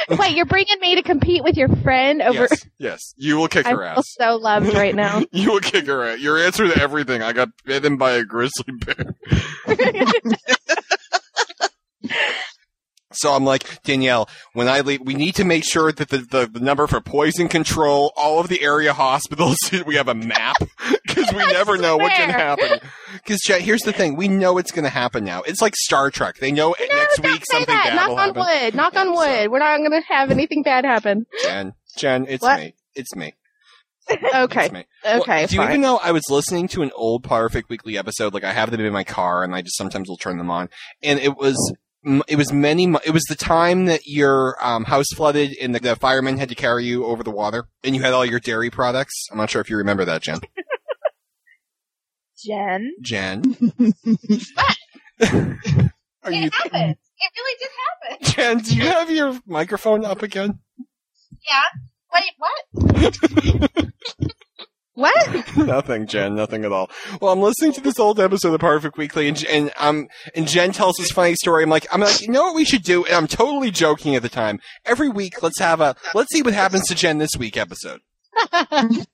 Wait, 0.19 0.37
you're 0.37 0.47
bringing 0.47 0.79
me 0.81 0.95
to 0.97 1.03
compete 1.03 1.43
with 1.45 1.57
your 1.57 1.69
friend 1.69 2.23
over. 2.23 2.49
Yes, 2.51 2.67
yes, 2.79 3.15
you 3.17 3.37
will 3.37 3.49
kick 3.49 3.67
I 3.67 3.71
her 3.71 3.77
feel 3.79 3.99
ass. 3.99 4.15
so 4.19 4.37
loved 4.37 4.75
right 4.75 4.95
now. 4.95 5.23
You 5.33 5.53
will 5.53 5.61
kick 5.61 5.87
her 5.87 6.05
ass. 6.05 6.19
Your 6.21 6.39
answer 6.39 6.69
to 6.69 6.81
everything. 6.81 7.23
I 7.23 7.33
got 7.33 7.49
bitten 7.65 7.97
by 7.97 8.13
a 8.13 8.25
grizzly 8.25 8.73
bear. 8.85 9.15
So 13.15 13.33
I'm 13.33 13.45
like, 13.45 13.83
Danielle, 13.83 14.29
when 14.53 14.69
I 14.69 14.81
leave, 14.81 15.01
we 15.03 15.15
need 15.15 15.35
to 15.37 15.45
make 15.45 15.65
sure 15.65 15.93
that 15.93 16.09
the, 16.09 16.19
the, 16.19 16.47
the 16.53 16.61
number 16.61 16.87
for 16.87 17.01
poison 17.01 17.49
control, 17.49 18.13
all 18.17 18.41
of 18.41 18.49
the 18.49 18.63
area 18.63 18.93
hospitals, 18.93 19.57
we 19.87 19.97
have 19.97 20.09
a 20.09 20.15
map 20.15 20.57
because 21.07 21.33
we 21.33 21.45
never 21.53 21.77
know 21.79 21.97
what 21.97 22.13
can 22.13 22.31
happen. 22.31 22.81
Because 23.15 23.41
here's 23.47 23.83
the 23.83 23.93
thing, 23.93 24.17
we 24.17 24.29
know 24.29 24.59
it's 24.59 24.73
going 24.73 24.85
to 24.85 24.91
happen 24.91 25.25
now. 25.25 25.43
It's 25.43 25.61
like 25.63 25.75
Star 25.77 26.11
Trek. 26.11 26.37
They 26.39 26.53
know 26.53 26.75
No, 26.79 26.87
next 26.97 27.21
week 27.23 27.43
something 27.51 27.75
that. 27.75 27.85
bad 27.91 27.97
Knock 27.97 28.09
will 28.09 28.19
on 28.19 28.33
wood. 28.35 28.75
Knock 28.75 28.97
on 28.97 29.13
wood. 29.15 29.51
We're 29.51 29.59
not 29.59 29.79
going 29.79 29.91
to 29.91 30.03
have 30.09 30.31
anything 30.31 30.63
bad 30.63 30.85
happen. 30.85 31.27
Jen, 31.43 31.75
Jen, 31.97 32.27
it's 32.29 32.43
What? 32.43 32.59
me. 32.61 32.75
It's 32.95 33.15
me. 33.17 33.35
Okay. 34.35 34.65
It's 34.65 34.73
me. 34.73 34.85
Well, 35.05 35.21
Okay. 35.23 35.47
do 35.47 35.55
you 35.55 35.61
fine. 35.63 35.71
even 35.71 35.81
know 35.81 35.97
I 36.03 36.11
was 36.13 36.25
listening 36.29 36.69
to 36.69 36.83
an 36.83 36.91
old 36.95 37.23
Potterfic 37.23 37.65
Weekly 37.69 37.97
episode? 37.97 38.35
Like 38.35 38.45
I 38.45 38.53
have 38.53 38.71
them 38.71 38.81
in 38.81 38.93
my 38.93 39.05
car, 39.05 39.45
and 39.45 39.55
I 39.55 39.63
just 39.63 39.77
sometimes 39.77 40.09
will 40.09 40.17
turn 40.17 40.39
them 40.39 40.51
on. 40.51 40.69
And 41.03 41.19
it 41.21 41.37
was 41.37 41.57
it 42.05 42.37
was 42.37 42.53
many. 42.53 42.93
It 43.05 43.13
was 43.13 43.25
the 43.25 43.35
time 43.37 43.87
that 43.87 44.07
your 44.07 44.57
um, 44.65 44.85
house 44.85 45.07
flooded, 45.15 45.57
and 45.61 45.75
the, 45.75 45.81
the 45.81 45.97
firemen 45.97 46.39
had 46.39 46.49
to 46.49 46.55
carry 46.55 46.85
you 46.85 47.05
over 47.05 47.23
the 47.23 47.31
water, 47.31 47.69
and 47.85 47.95
you 47.95 48.03
had 48.03 48.13
all 48.13 48.25
your 48.25 48.41
dairy 48.41 48.71
products. 48.71 49.29
I'm 49.31 49.39
not 49.39 49.51
sure 49.51 49.61
if 49.61 49.71
you 49.71 49.77
remember 49.77 50.05
that, 50.05 50.23
Jen. 50.23 50.41
Jen. 52.45 52.93
Jen, 53.01 53.45
are 56.25 56.33
you? 56.33 56.51
happened. 56.51 56.97
It 57.19 57.31
really 57.37 57.57
did 57.61 57.71
happen. 57.79 58.19
Jen, 58.23 58.59
do 58.59 58.77
you 58.77 58.83
have 58.83 59.11
your 59.11 59.39
microphone 59.47 60.05
up 60.05 60.23
again? 60.23 60.59
Yeah. 61.49 61.63
Wait, 62.13 62.33
what? 62.39 63.93
what? 64.95 65.57
nothing, 65.57 66.07
Jen. 66.07 66.35
Nothing 66.35 66.65
at 66.65 66.73
all. 66.73 66.91
Well, 67.21 67.33
I'm 67.33 67.41
listening 67.41 67.73
to 67.75 67.81
this 67.81 67.99
old 67.99 68.21
episode 68.21 68.55
of 68.55 68.61
Potterfic 68.61 68.97
Weekly, 68.97 69.29
and 69.29 69.45
and 69.47 69.73
um 69.79 70.09
and 70.35 70.47
Jen 70.49 70.73
tells 70.73 70.97
this 70.97 71.11
funny 71.11 71.35
story. 71.35 71.63
I'm 71.63 71.71
like, 71.71 71.87
I'm 71.93 72.01
like, 72.01 72.21
you 72.21 72.29
know 72.29 72.43
what 72.43 72.55
we 72.55 72.65
should 72.65 72.83
do? 72.83 73.05
And 73.07 73.15
I'm 73.15 73.27
totally 73.27 73.71
joking 73.71 74.15
at 74.17 74.23
the 74.23 74.29
time. 74.29 74.61
Every 74.85 75.09
week, 75.09 75.43
let's 75.43 75.59
have 75.59 75.81
a 75.81 75.97
let's 76.15 76.33
see 76.33 76.43
what 76.43 76.55
happens 76.55 76.87
to 76.89 76.95
Jen 76.95 77.19
this 77.19 77.37
week 77.39 77.57
episode. 77.57 78.01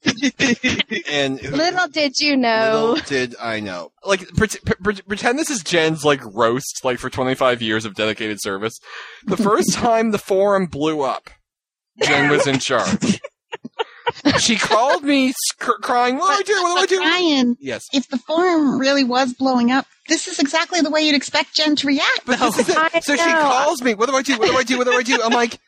And 1.10 1.42
Little 1.42 1.88
did 1.88 2.18
you 2.20 2.36
know. 2.36 2.92
little 2.92 3.06
did 3.06 3.34
I 3.40 3.60
know. 3.60 3.90
Like, 4.04 4.26
pret- 4.36 4.56
pre- 4.82 4.94
pretend 5.02 5.38
this 5.38 5.50
is 5.50 5.62
Jen's 5.62 6.04
like 6.04 6.20
roast, 6.24 6.84
like 6.84 6.98
for 6.98 7.10
25 7.10 7.60
years 7.62 7.84
of 7.84 7.94
dedicated 7.94 8.38
service. 8.40 8.78
The 9.24 9.36
first 9.36 9.72
time 9.74 10.10
the 10.12 10.18
forum 10.18 10.66
blew 10.66 11.02
up, 11.02 11.30
Jen 12.02 12.30
was 12.30 12.46
in 12.46 12.58
charge. 12.58 13.20
She 14.38 14.56
called 14.56 15.04
me 15.04 15.32
sc- 15.32 15.80
crying. 15.82 16.16
What 16.16 16.44
do 16.46 16.52
I 16.52 16.56
do? 16.56 16.62
What 16.62 16.88
do 16.88 17.00
I 17.02 17.04
do? 17.04 17.10
Ryan, 17.10 17.56
Yes. 17.60 17.84
if 17.92 18.08
the 18.08 18.18
forum 18.18 18.78
really 18.78 19.04
was 19.04 19.32
blowing 19.34 19.70
up, 19.70 19.86
this 20.08 20.26
is 20.28 20.38
exactly 20.38 20.80
the 20.80 20.90
way 20.90 21.00
you'd 21.02 21.14
expect 21.14 21.54
Jen 21.54 21.76
to 21.76 21.86
react. 21.86 22.20
But 22.26 22.38
though. 22.38 22.50
this 22.50 22.60
is 22.60 22.68
it. 22.70 22.76
I 22.94 23.00
So 23.00 23.16
she 23.16 23.22
calls 23.22 23.82
me. 23.82 23.94
What 23.94 24.08
do 24.08 24.16
I 24.16 24.22
do? 24.22 24.38
What 24.38 24.48
do 24.50 24.56
I 24.56 24.62
do? 24.62 24.78
What 24.78 24.86
do 24.86 24.92
I 24.92 25.02
do? 25.02 25.20
I'm 25.22 25.32
like, 25.32 25.58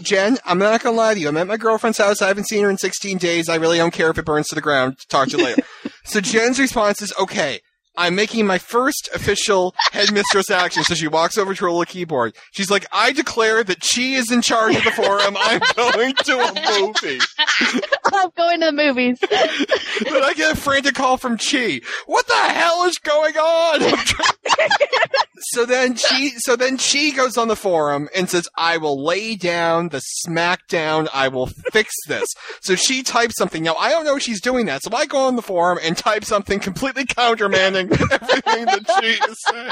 Jen, 0.00 0.38
I'm 0.44 0.58
not 0.58 0.82
gonna 0.82 0.96
lie 0.96 1.14
to 1.14 1.20
you. 1.20 1.28
I'm 1.28 1.36
at 1.36 1.46
my 1.46 1.56
girlfriend's 1.56 1.98
house. 1.98 2.22
I 2.22 2.28
haven't 2.28 2.48
seen 2.48 2.62
her 2.62 2.70
in 2.70 2.78
16 2.78 3.18
days. 3.18 3.48
I 3.48 3.56
really 3.56 3.78
don't 3.78 3.92
care 3.92 4.10
if 4.10 4.18
it 4.18 4.24
burns 4.24 4.46
to 4.48 4.54
the 4.54 4.60
ground. 4.60 4.96
Talk 5.08 5.28
to 5.28 5.36
you 5.38 5.44
later. 5.44 5.62
so 6.04 6.20
Jen's 6.20 6.58
response 6.60 7.02
is, 7.02 7.12
okay. 7.20 7.60
I'm 7.96 8.14
making 8.14 8.46
my 8.46 8.58
first 8.58 9.08
official 9.14 9.74
headmistress 9.92 10.50
action. 10.50 10.84
So 10.84 10.94
she 10.94 11.08
walks 11.08 11.38
over 11.38 11.54
to 11.54 11.64
her 11.64 11.70
little 11.70 11.84
keyboard. 11.84 12.34
She's 12.52 12.70
like, 12.70 12.86
I 12.92 13.12
declare 13.12 13.64
that 13.64 13.84
she 13.84 14.14
is 14.14 14.30
in 14.30 14.42
charge 14.42 14.76
of 14.76 14.84
the 14.84 14.90
forum. 14.90 15.36
I'm 15.38 15.60
going 15.76 16.14
to 16.14 16.38
a 16.38 16.80
movie. 16.80 17.20
I'm 18.12 18.30
going 18.36 18.60
to 18.60 18.66
the 18.66 18.72
movies. 18.72 19.18
Then 19.20 20.22
I 20.22 20.34
get 20.34 20.52
a 20.52 20.56
frantic 20.56 20.94
call 20.94 21.16
from 21.16 21.38
Chi. 21.38 21.80
What 22.06 22.26
the 22.26 22.34
hell 22.34 22.84
is 22.84 22.98
going 22.98 23.36
on? 23.36 23.80
so 25.38 25.64
then 25.64 25.96
she, 25.96 26.30
so 26.38 26.56
then 26.56 26.78
she 26.78 27.12
goes 27.12 27.36
on 27.36 27.48
the 27.48 27.56
forum 27.56 28.08
and 28.14 28.28
says, 28.28 28.48
"I 28.56 28.76
will 28.76 29.02
lay 29.02 29.36
down 29.36 29.88
the 29.88 30.02
smackdown. 30.26 31.08
I 31.12 31.28
will 31.28 31.46
fix 31.46 31.94
this." 32.08 32.28
So 32.60 32.74
she 32.74 33.02
types 33.02 33.36
something. 33.36 33.62
Now 33.62 33.74
I 33.74 33.90
don't 33.90 34.04
know 34.04 34.16
if 34.16 34.22
she's 34.22 34.40
doing 34.40 34.66
that. 34.66 34.82
So 34.82 34.90
I 34.94 35.06
go 35.06 35.18
on 35.26 35.36
the 35.36 35.42
forum 35.42 35.78
and 35.82 35.96
type 35.96 36.24
something 36.24 36.60
completely 36.60 37.04
countermanding 37.04 37.85
everything 37.92 38.64
that 38.66 39.00
she 39.00 39.18
saying. 39.50 39.70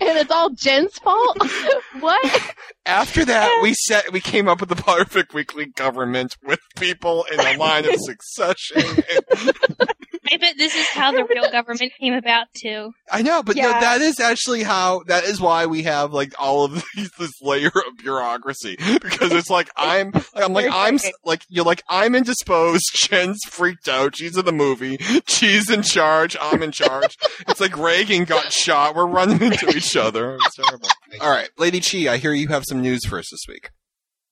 and 0.00 0.18
it's 0.18 0.30
all 0.30 0.50
Jen's 0.50 0.98
fault. 0.98 1.38
what? 2.00 2.54
After 2.86 3.24
that, 3.24 3.60
we 3.62 3.74
set, 3.86 4.12
we 4.12 4.20
came 4.20 4.48
up 4.48 4.60
with 4.60 4.68
the 4.68 4.74
Potterfic 4.74 5.32
Weekly 5.32 5.66
government 5.66 6.36
with 6.44 6.60
people 6.76 7.24
in 7.32 7.40
a 7.40 7.56
line 7.56 7.86
of 7.86 7.94
succession. 7.98 8.82
And 8.82 9.88
I 10.30 10.36
bet 10.36 10.56
this 10.56 10.74
is 10.74 10.86
how 10.88 11.12
the 11.12 11.24
real 11.24 11.50
government 11.50 11.92
came 12.00 12.14
about 12.14 12.46
too. 12.54 12.92
I 13.10 13.22
know, 13.22 13.42
but 13.42 13.56
no, 13.56 13.62
that 13.68 14.00
is 14.00 14.20
actually 14.20 14.62
how. 14.62 15.02
That 15.06 15.24
is 15.24 15.40
why 15.40 15.66
we 15.66 15.82
have 15.82 16.12
like 16.12 16.34
all 16.38 16.64
of 16.64 16.74
these, 16.96 17.10
this 17.18 17.32
layer 17.42 17.68
of 17.68 17.98
bureaucracy 17.98 18.76
because 18.76 19.32
it's 19.32 19.50
like 19.50 19.70
I'm, 19.76 20.12
like, 20.12 20.24
I'm 20.36 20.52
like 20.52 20.64
Very 20.66 20.76
I'm, 20.76 20.98
like 21.24 21.42
you're 21.48 21.64
like 21.64 21.82
I'm 21.88 22.14
indisposed. 22.14 22.84
Jen's 23.08 23.40
freaked 23.48 23.88
out. 23.88 24.16
She's 24.16 24.36
in 24.36 24.44
the 24.44 24.52
movie. 24.52 24.98
She's 25.26 25.70
in 25.70 25.82
charge. 25.82 26.36
I'm 26.40 26.62
in 26.62 26.72
charge. 26.72 27.16
it's 27.48 27.60
like 27.60 27.76
Reagan 27.76 28.24
got 28.24 28.52
shot. 28.52 28.94
We're 28.94 29.06
running 29.06 29.42
into 29.42 29.68
each 29.76 29.96
other. 29.96 30.36
It's 30.36 30.56
terrible. 30.56 30.88
All 31.20 31.30
right, 31.30 31.50
Lady 31.58 31.80
Chi, 31.80 32.12
I 32.12 32.16
hear 32.16 32.32
you 32.32 32.48
have 32.48 32.64
some 32.66 32.80
news 32.80 33.04
for 33.06 33.18
us 33.18 33.28
this 33.30 33.44
week. 33.48 33.70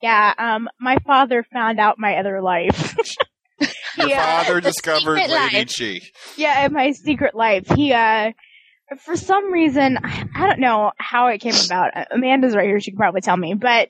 Yeah, 0.02 0.34
um, 0.36 0.68
my 0.80 0.96
father 1.06 1.44
found 1.52 1.78
out 1.78 1.98
my 1.98 2.16
other 2.16 2.42
life. 2.42 2.96
Your 3.98 4.08
yeah, 4.08 4.42
father 4.44 4.60
discovered 4.60 5.14
Lady 5.16 5.32
life. 5.32 5.74
Chi. 5.76 6.00
yeah, 6.36 6.68
my 6.70 6.92
secret 6.92 7.34
life. 7.34 7.66
He, 7.68 7.92
uh, 7.92 8.32
for 9.04 9.16
some 9.16 9.52
reason, 9.52 9.98
I 10.02 10.46
don't 10.46 10.60
know 10.60 10.92
how 10.98 11.26
it 11.28 11.38
came 11.38 11.54
about. 11.66 11.90
Amanda's 12.10 12.54
right 12.56 12.66
here; 12.66 12.80
she 12.80 12.90
can 12.90 12.98
probably 12.98 13.20
tell 13.20 13.36
me. 13.36 13.54
But 13.54 13.88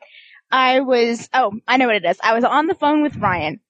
I 0.50 0.80
was, 0.80 1.28
oh, 1.34 1.52
I 1.66 1.76
know 1.76 1.86
what 1.86 1.96
it 1.96 2.04
is. 2.04 2.18
I 2.22 2.34
was 2.34 2.44
on 2.44 2.66
the 2.66 2.74
phone 2.74 3.02
with 3.02 3.16
Ryan, 3.16 3.60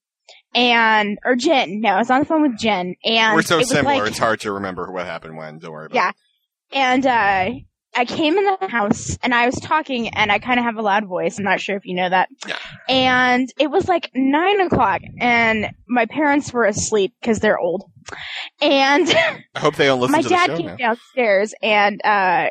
and 0.54 1.18
or 1.24 1.36
Jen. 1.36 1.80
No, 1.80 1.90
I 1.90 1.98
was 1.98 2.10
on 2.10 2.20
the 2.20 2.26
phone 2.26 2.42
with 2.42 2.58
Jen, 2.58 2.94
and 3.04 3.34
We're 3.36 3.42
so 3.42 3.56
it 3.56 3.58
was 3.60 3.68
similar. 3.70 3.96
like- 3.98 4.08
it's 4.08 4.18
hard 4.18 4.40
to 4.40 4.52
remember 4.52 4.90
what 4.92 5.06
happened 5.06 5.36
when. 5.36 5.58
Don't 5.58 5.72
worry 5.72 5.86
about 5.86 5.94
Yeah. 5.94 6.08
it. 6.10 6.14
And 6.74 7.06
uh 7.06 7.50
I 7.94 8.04
came 8.04 8.36
in 8.38 8.44
the 8.44 8.68
house 8.68 9.18
and 9.22 9.34
I 9.34 9.46
was 9.46 9.56
talking 9.56 10.08
and 10.08 10.32
I 10.32 10.38
kind 10.38 10.58
of 10.58 10.64
have 10.64 10.76
a 10.76 10.82
loud 10.82 11.06
voice. 11.06 11.38
I'm 11.38 11.44
not 11.44 11.60
sure 11.60 11.76
if 11.76 11.84
you 11.84 11.94
know 11.94 12.08
that. 12.08 12.28
Yeah. 12.46 12.56
And 12.88 13.52
it 13.58 13.70
was 13.70 13.86
like 13.88 14.10
nine 14.14 14.60
o'clock 14.60 15.02
and 15.20 15.70
my 15.86 16.06
parents 16.06 16.52
were 16.52 16.64
asleep 16.64 17.14
because 17.20 17.40
they're 17.40 17.58
old. 17.58 17.84
And 18.60 19.08
I 19.54 19.58
hope 19.58 19.76
they 19.76 19.86
don't 19.86 20.00
listen 20.00 20.12
my 20.12 20.22
to 20.22 20.28
the 20.28 20.34
dad 20.34 20.56
came 20.56 20.66
now. 20.66 20.76
downstairs 20.76 21.54
and 21.62 22.00
uh 22.04 22.50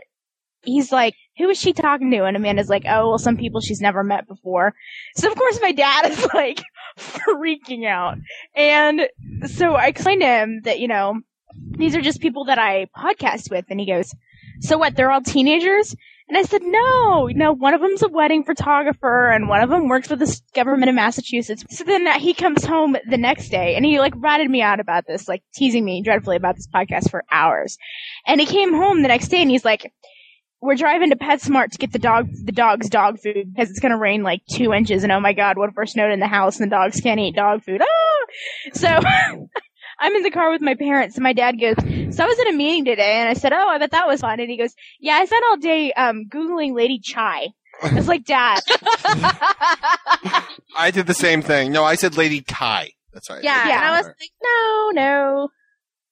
he's 0.64 0.92
like, 0.92 1.16
Who 1.38 1.50
is 1.50 1.60
she 1.60 1.74
talking 1.74 2.12
to? 2.12 2.26
And 2.26 2.38
Amanda's 2.38 2.70
like, 2.70 2.84
Oh, 2.88 3.10
well, 3.10 3.18
some 3.18 3.38
people 3.38 3.62
she's 3.62 3.82
never 3.82 4.04
met 4.04 4.28
before. 4.28 4.74
So 5.16 5.30
of 5.30 5.36
course 5.36 5.60
my 5.62 5.72
dad 5.72 6.12
is 6.12 6.28
like 6.34 6.62
freaking 7.00 7.88
out. 7.88 8.18
And 8.56 9.08
so 9.48 9.74
I 9.74 9.88
explained 9.88 10.22
to 10.22 10.28
him 10.28 10.62
that, 10.66 10.80
you 10.80 10.88
know, 10.88 11.20
these 11.56 11.96
are 11.96 12.02
just 12.02 12.22
people 12.22 12.46
that 12.46 12.60
I 12.60 12.88
podcast 12.96 13.50
with. 13.50 13.66
And 13.70 13.80
he 13.80 13.86
goes, 13.88 14.14
So 14.62 14.78
what, 14.78 14.96
they're 14.96 15.12
all 15.12 15.22
teenagers? 15.22 15.96
And 16.32 16.38
I 16.38 16.44
said, 16.44 16.62
no, 16.64 17.28
no, 17.28 17.52
one 17.52 17.74
of 17.74 17.82
them's 17.82 18.04
a 18.04 18.08
wedding 18.08 18.46
photographer 18.46 19.30
and 19.32 19.50
one 19.50 19.62
of 19.62 19.70
them 19.70 19.90
works 19.90 20.08
for 20.08 20.16
the 20.16 20.42
government 20.56 20.88
of 20.88 20.96
Massachusetts. 20.96 21.66
So 21.72 21.84
then 21.84 22.08
uh, 22.08 22.20
he 22.20 22.34
comes 22.34 22.64
home 22.64 22.96
the 23.10 23.18
next 23.18 23.50
day 23.50 23.76
and 23.76 23.84
he 23.84 24.00
like 24.00 24.14
ratted 24.16 24.50
me 24.50 24.62
out 24.62 24.80
about 24.80 25.06
this, 25.06 25.28
like 25.28 25.44
teasing 25.54 25.84
me 25.84 26.02
dreadfully 26.02 26.38
about 26.38 26.56
this 26.56 26.70
podcast 26.74 27.12
for 27.12 27.26
hours. 27.30 27.78
And 28.26 28.40
he 28.40 28.48
came 28.48 28.74
home 28.74 29.02
the 29.02 29.10
next 29.10 29.28
day 29.28 29.42
and 29.42 29.52
he's 29.52 29.66
like, 29.66 29.92
we're 30.62 30.76
driving 30.76 31.10
to 31.10 31.18
PetSmart 31.18 31.72
to 31.72 31.78
get 31.78 31.92
the 31.92 32.00
dog, 32.00 32.30
the 32.32 32.54
dog's 32.54 32.88
dog 32.88 33.20
food 33.20 33.54
because 33.54 33.70
it's 33.70 33.82
going 33.82 33.92
to 33.92 33.98
rain 33.98 34.24
like 34.24 34.42
two 34.50 34.72
inches. 34.74 35.04
And 35.04 35.12
oh 35.12 35.20
my 35.20 35.34
God, 35.34 35.58
what 35.58 35.70
if 35.70 35.76
we're 35.76 35.86
snowed 35.86 36.14
in 36.14 36.22
the 36.22 36.28
house 36.28 36.62
and 36.62 36.72
the 36.72 36.76
dogs 36.76 37.02
can't 37.02 37.20
eat 37.20 37.36
dog 37.36 37.62
food? 37.64 37.82
Ah! 37.82 38.72
So 38.74 38.88
I'm 40.02 40.16
in 40.16 40.24
the 40.24 40.32
car 40.32 40.50
with 40.50 40.62
my 40.62 40.76
parents 40.76 41.16
and 41.16 41.24
my 41.24 41.34
dad 41.34 41.60
goes, 41.60 41.76
so 42.16 42.24
I 42.24 42.28
was 42.28 42.40
in 42.40 42.48
a 42.48 42.54
meeting 42.58 42.86
today 42.86 43.14
and 43.20 43.30
I 43.30 43.34
said, 43.34 43.54
oh, 43.54 43.68
I 43.70 43.78
bet 43.78 43.92
that 43.92 44.08
was 44.08 44.22
fun. 44.22 44.40
And 44.40 44.50
he 44.50 44.58
goes, 44.58 44.74
yeah, 45.00 45.14
I 45.14 45.26
spent 45.26 45.44
all 45.50 45.58
day, 45.58 45.94
um, 45.94 46.26
Googling 46.28 46.74
Lady 46.76 47.00
Chai. 47.00 47.48
I 47.84 47.94
was 47.94 48.08
like, 48.08 48.26
dad. 48.26 48.60
I 50.78 50.92
did 50.92 51.08
the 51.08 51.14
same 51.14 51.42
thing. 51.42 51.72
No, 51.72 51.84
I 51.84 51.96
said 51.96 52.18
Lady 52.18 52.42
Kai. 52.42 52.92
That's 53.14 53.30
right. 53.30 53.44
Yeah, 53.44 53.68
Yeah. 53.68 53.76
and 53.78 53.86
I 53.86 53.98
was 53.98 54.06
like, 54.08 54.32
no, 54.44 54.90
no. 54.94 55.50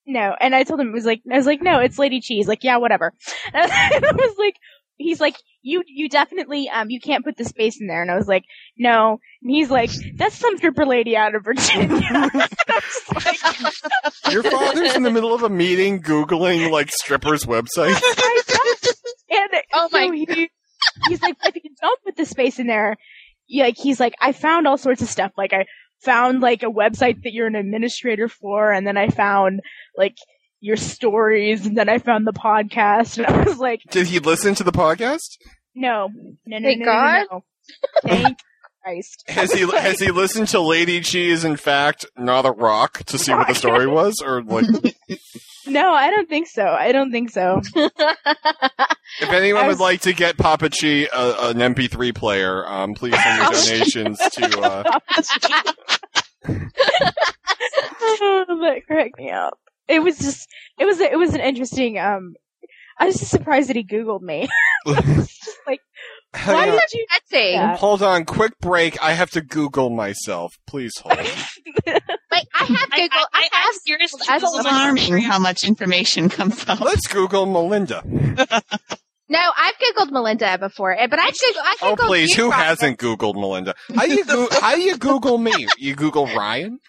no. 0.06 0.36
And 0.40 0.54
I 0.54 0.64
told 0.64 0.80
him, 0.80 0.88
it 0.88 0.92
was 0.92 1.06
like, 1.06 1.22
I 1.32 1.36
was 1.36 1.46
like, 1.46 1.62
no, 1.62 1.80
it's 1.80 1.98
Lady 1.98 2.20
Cheese. 2.20 2.46
Like, 2.48 2.64
yeah, 2.64 2.76
whatever. 2.78 3.12
And 3.54 3.70
I 3.72 4.12
was 4.12 4.34
like, 4.38 4.56
he's 4.96 5.20
like, 5.20 5.36
you, 5.62 5.82
you 5.86 6.08
definitely, 6.08 6.68
um, 6.68 6.90
you 6.90 7.00
can't 7.00 7.24
put 7.24 7.36
the 7.36 7.44
space 7.44 7.80
in 7.80 7.86
there. 7.86 8.02
And 8.02 8.10
I 8.10 8.16
was 8.16 8.26
like, 8.26 8.44
no. 8.78 9.18
And 9.42 9.50
he's 9.50 9.70
like, 9.70 9.90
that's 10.16 10.36
some 10.36 10.56
stripper 10.56 10.86
lady 10.86 11.16
out 11.16 11.34
of 11.34 11.44
Virginia. 11.44 12.00
And 12.08 12.16
I 12.16 12.30
was 12.34 13.34
like, 14.24 14.32
Your 14.32 14.42
father's 14.42 14.94
in 14.94 15.02
the 15.02 15.10
middle 15.10 15.34
of 15.34 15.42
a 15.42 15.48
meeting 15.48 16.02
googling 16.02 16.70
like 16.70 16.90
strippers' 16.90 17.44
websites. 17.44 18.00
And 19.30 19.62
Oh 19.72 19.88
so 19.88 19.96
my 19.96 20.10
he, 20.12 20.50
he's 21.06 21.22
like, 21.22 21.36
if 21.44 21.54
you 21.54 21.70
don't 21.80 22.02
put 22.02 22.16
the 22.16 22.26
space 22.26 22.58
in 22.58 22.66
there, 22.66 22.96
you, 23.46 23.62
like 23.62 23.76
he's 23.76 24.00
like, 24.00 24.14
I 24.20 24.32
found 24.32 24.66
all 24.66 24.76
sorts 24.76 25.02
of 25.02 25.08
stuff. 25.08 25.30
Like 25.36 25.52
I 25.52 25.66
found 26.02 26.40
like 26.40 26.62
a 26.62 26.66
website 26.66 27.22
that 27.22 27.32
you're 27.32 27.46
an 27.46 27.54
administrator 27.54 28.28
for, 28.28 28.72
and 28.72 28.84
then 28.86 28.96
I 28.96 29.08
found 29.08 29.60
like 29.96 30.16
your 30.60 30.76
stories, 30.76 31.66
and 31.66 31.76
then 31.76 31.88
I 31.88 31.98
found 31.98 32.26
the 32.26 32.32
podcast, 32.32 33.18
and 33.18 33.26
I 33.26 33.44
was 33.44 33.58
like, 33.58 33.80
Did 33.90 34.06
he 34.06 34.18
listen 34.18 34.54
to 34.56 34.64
the 34.64 34.72
podcast? 34.72 35.36
no, 35.74 36.08
no, 36.46 36.58
no, 36.58 36.68
Thank 36.68 36.80
no, 36.80 36.84
God. 36.84 37.26
no, 37.30 37.36
no. 38.04 38.10
Thank 38.22 38.38
Christ. 38.82 39.24
Has 39.28 39.52
he 39.52 39.70
has 39.70 40.00
he 40.00 40.10
listened 40.10 40.48
to 40.48 40.60
Lady 40.60 41.02
Chi 41.02 41.18
is 41.18 41.44
in 41.44 41.56
fact 41.56 42.06
not 42.16 42.46
a 42.46 42.50
rock 42.50 43.04
to 43.04 43.18
see 43.18 43.30
what 43.32 43.46
the 43.46 43.54
story 43.54 43.86
was, 43.98 44.22
or 44.24 44.42
like 44.42 44.64
No, 45.66 45.92
I 45.92 46.08
don't 46.10 46.28
think 46.30 46.46
so. 46.46 46.64
I 46.64 46.90
don't 46.90 47.12
think 47.12 47.28
so. 47.30 47.60
if 47.76 49.28
anyone 49.28 49.64
I 49.64 49.68
would 49.68 49.80
like 49.80 50.00
to 50.02 50.14
get 50.14 50.38
Papa 50.38 50.70
Chi 50.70 51.06
a, 51.14 51.50
an 51.50 51.58
MP3 51.58 52.14
player, 52.14 52.66
um, 52.66 52.94
please 52.94 53.14
send 53.22 53.42
your 53.42 53.52
donations 53.52 54.18
to. 54.18 54.60
Uh, 54.60 54.98
oh, 58.02 58.44
that 58.62 58.82
cracked 58.86 59.18
me 59.18 59.30
up. 59.30 59.58
It 59.90 60.02
was 60.02 60.18
just, 60.18 60.48
it 60.78 60.84
was, 60.84 61.00
it 61.00 61.18
was 61.18 61.34
an 61.34 61.40
interesting. 61.40 61.98
Um, 61.98 62.34
I 62.98 63.06
was 63.06 63.16
just 63.16 63.30
surprised 63.30 63.68
that 63.70 63.76
he 63.76 63.84
Googled 63.84 64.20
me. 64.20 64.48
just 64.86 65.58
like, 65.66 65.80
hang 66.34 66.54
why 66.54 66.68
on. 66.68 66.76
did 66.76 66.92
you? 66.92 67.06
Etsy. 67.12 67.52
Yeah. 67.52 67.76
Hold 67.76 68.02
on, 68.02 68.24
quick 68.24 68.52
break. 68.60 69.02
I 69.02 69.12
have 69.12 69.30
to 69.30 69.40
Google 69.40 69.90
myself. 69.90 70.58
Please 70.66 70.92
hold. 70.98 71.16
Like 71.16 71.26
I 72.54 72.64
have 72.64 72.88
I, 72.92 72.96
Google. 72.96 73.18
I, 73.18 73.26
I, 73.32 73.48
I, 73.52 73.56
have. 73.56 73.64
I'm 73.74 73.78
curious 73.86 74.12
to 74.12 74.24
I 74.30 74.38
Google 74.38 74.60
alarming 74.60 75.18
how 75.22 75.38
much 75.38 75.64
information 75.64 76.28
comes 76.28 76.66
out. 76.68 76.80
Let's 76.80 77.06
Google 77.06 77.46
Melinda. 77.46 78.02
No, 79.30 79.38
I've 79.56 79.74
Googled 79.78 80.10
Melinda 80.10 80.58
before, 80.58 80.92
eh, 80.98 81.06
but 81.06 81.18
I 81.20 81.30
Google. 81.30 81.62
I 81.64 81.76
Oh 81.82 81.94
Googled 81.96 82.06
please, 82.08 82.30
you, 82.36 82.44
who 82.44 82.50
Robin. 82.50 82.66
hasn't 82.66 82.98
Googled 82.98 83.34
Melinda? 83.36 83.74
How 83.94 84.04
do 84.06 84.12
you 84.14 84.24
go- 84.24 84.48
how 84.60 84.74
do 84.74 84.80
you 84.80 84.98
Google 84.98 85.38
me? 85.38 85.68
You 85.78 85.94
Google 85.94 86.26
Ryan? 86.26 86.80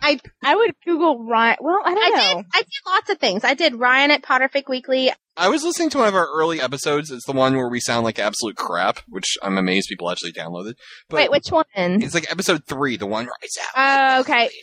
I 0.00 0.18
I 0.42 0.56
would 0.56 0.72
Google 0.84 1.22
Ryan. 1.24 1.56
Well, 1.60 1.80
I 1.84 1.94
don't 1.94 2.04
I 2.04 2.08
know. 2.32 2.36
did. 2.38 2.46
I 2.54 2.58
did 2.60 2.68
lots 2.86 3.10
of 3.10 3.18
things. 3.18 3.44
I 3.44 3.52
did 3.54 3.74
Ryan 3.76 4.10
at 4.12 4.22
Potterfic 4.22 4.68
Weekly. 4.68 5.12
I 5.36 5.48
was 5.48 5.62
listening 5.62 5.90
to 5.90 5.98
one 5.98 6.08
of 6.08 6.14
our 6.14 6.28
early 6.34 6.60
episodes. 6.60 7.10
It's 7.10 7.24
the 7.24 7.32
one 7.32 7.56
where 7.56 7.68
we 7.68 7.80
sound 7.80 8.04
like 8.04 8.18
absolute 8.18 8.56
crap, 8.56 8.98
which 9.08 9.38
I'm 9.42 9.56
amazed 9.58 9.88
people 9.88 10.10
actually 10.10 10.32
downloaded. 10.32 10.74
But 11.08 11.16
Wait, 11.16 11.30
which 11.30 11.50
one? 11.50 11.64
it's 11.74 12.14
like 12.14 12.30
episode 12.30 12.64
three, 12.66 12.96
the 12.96 13.06
one 13.06 13.26
where 13.26 13.34
I 13.42 13.46
sound. 13.46 13.70
Oh, 13.76 14.20
okay. 14.20 14.50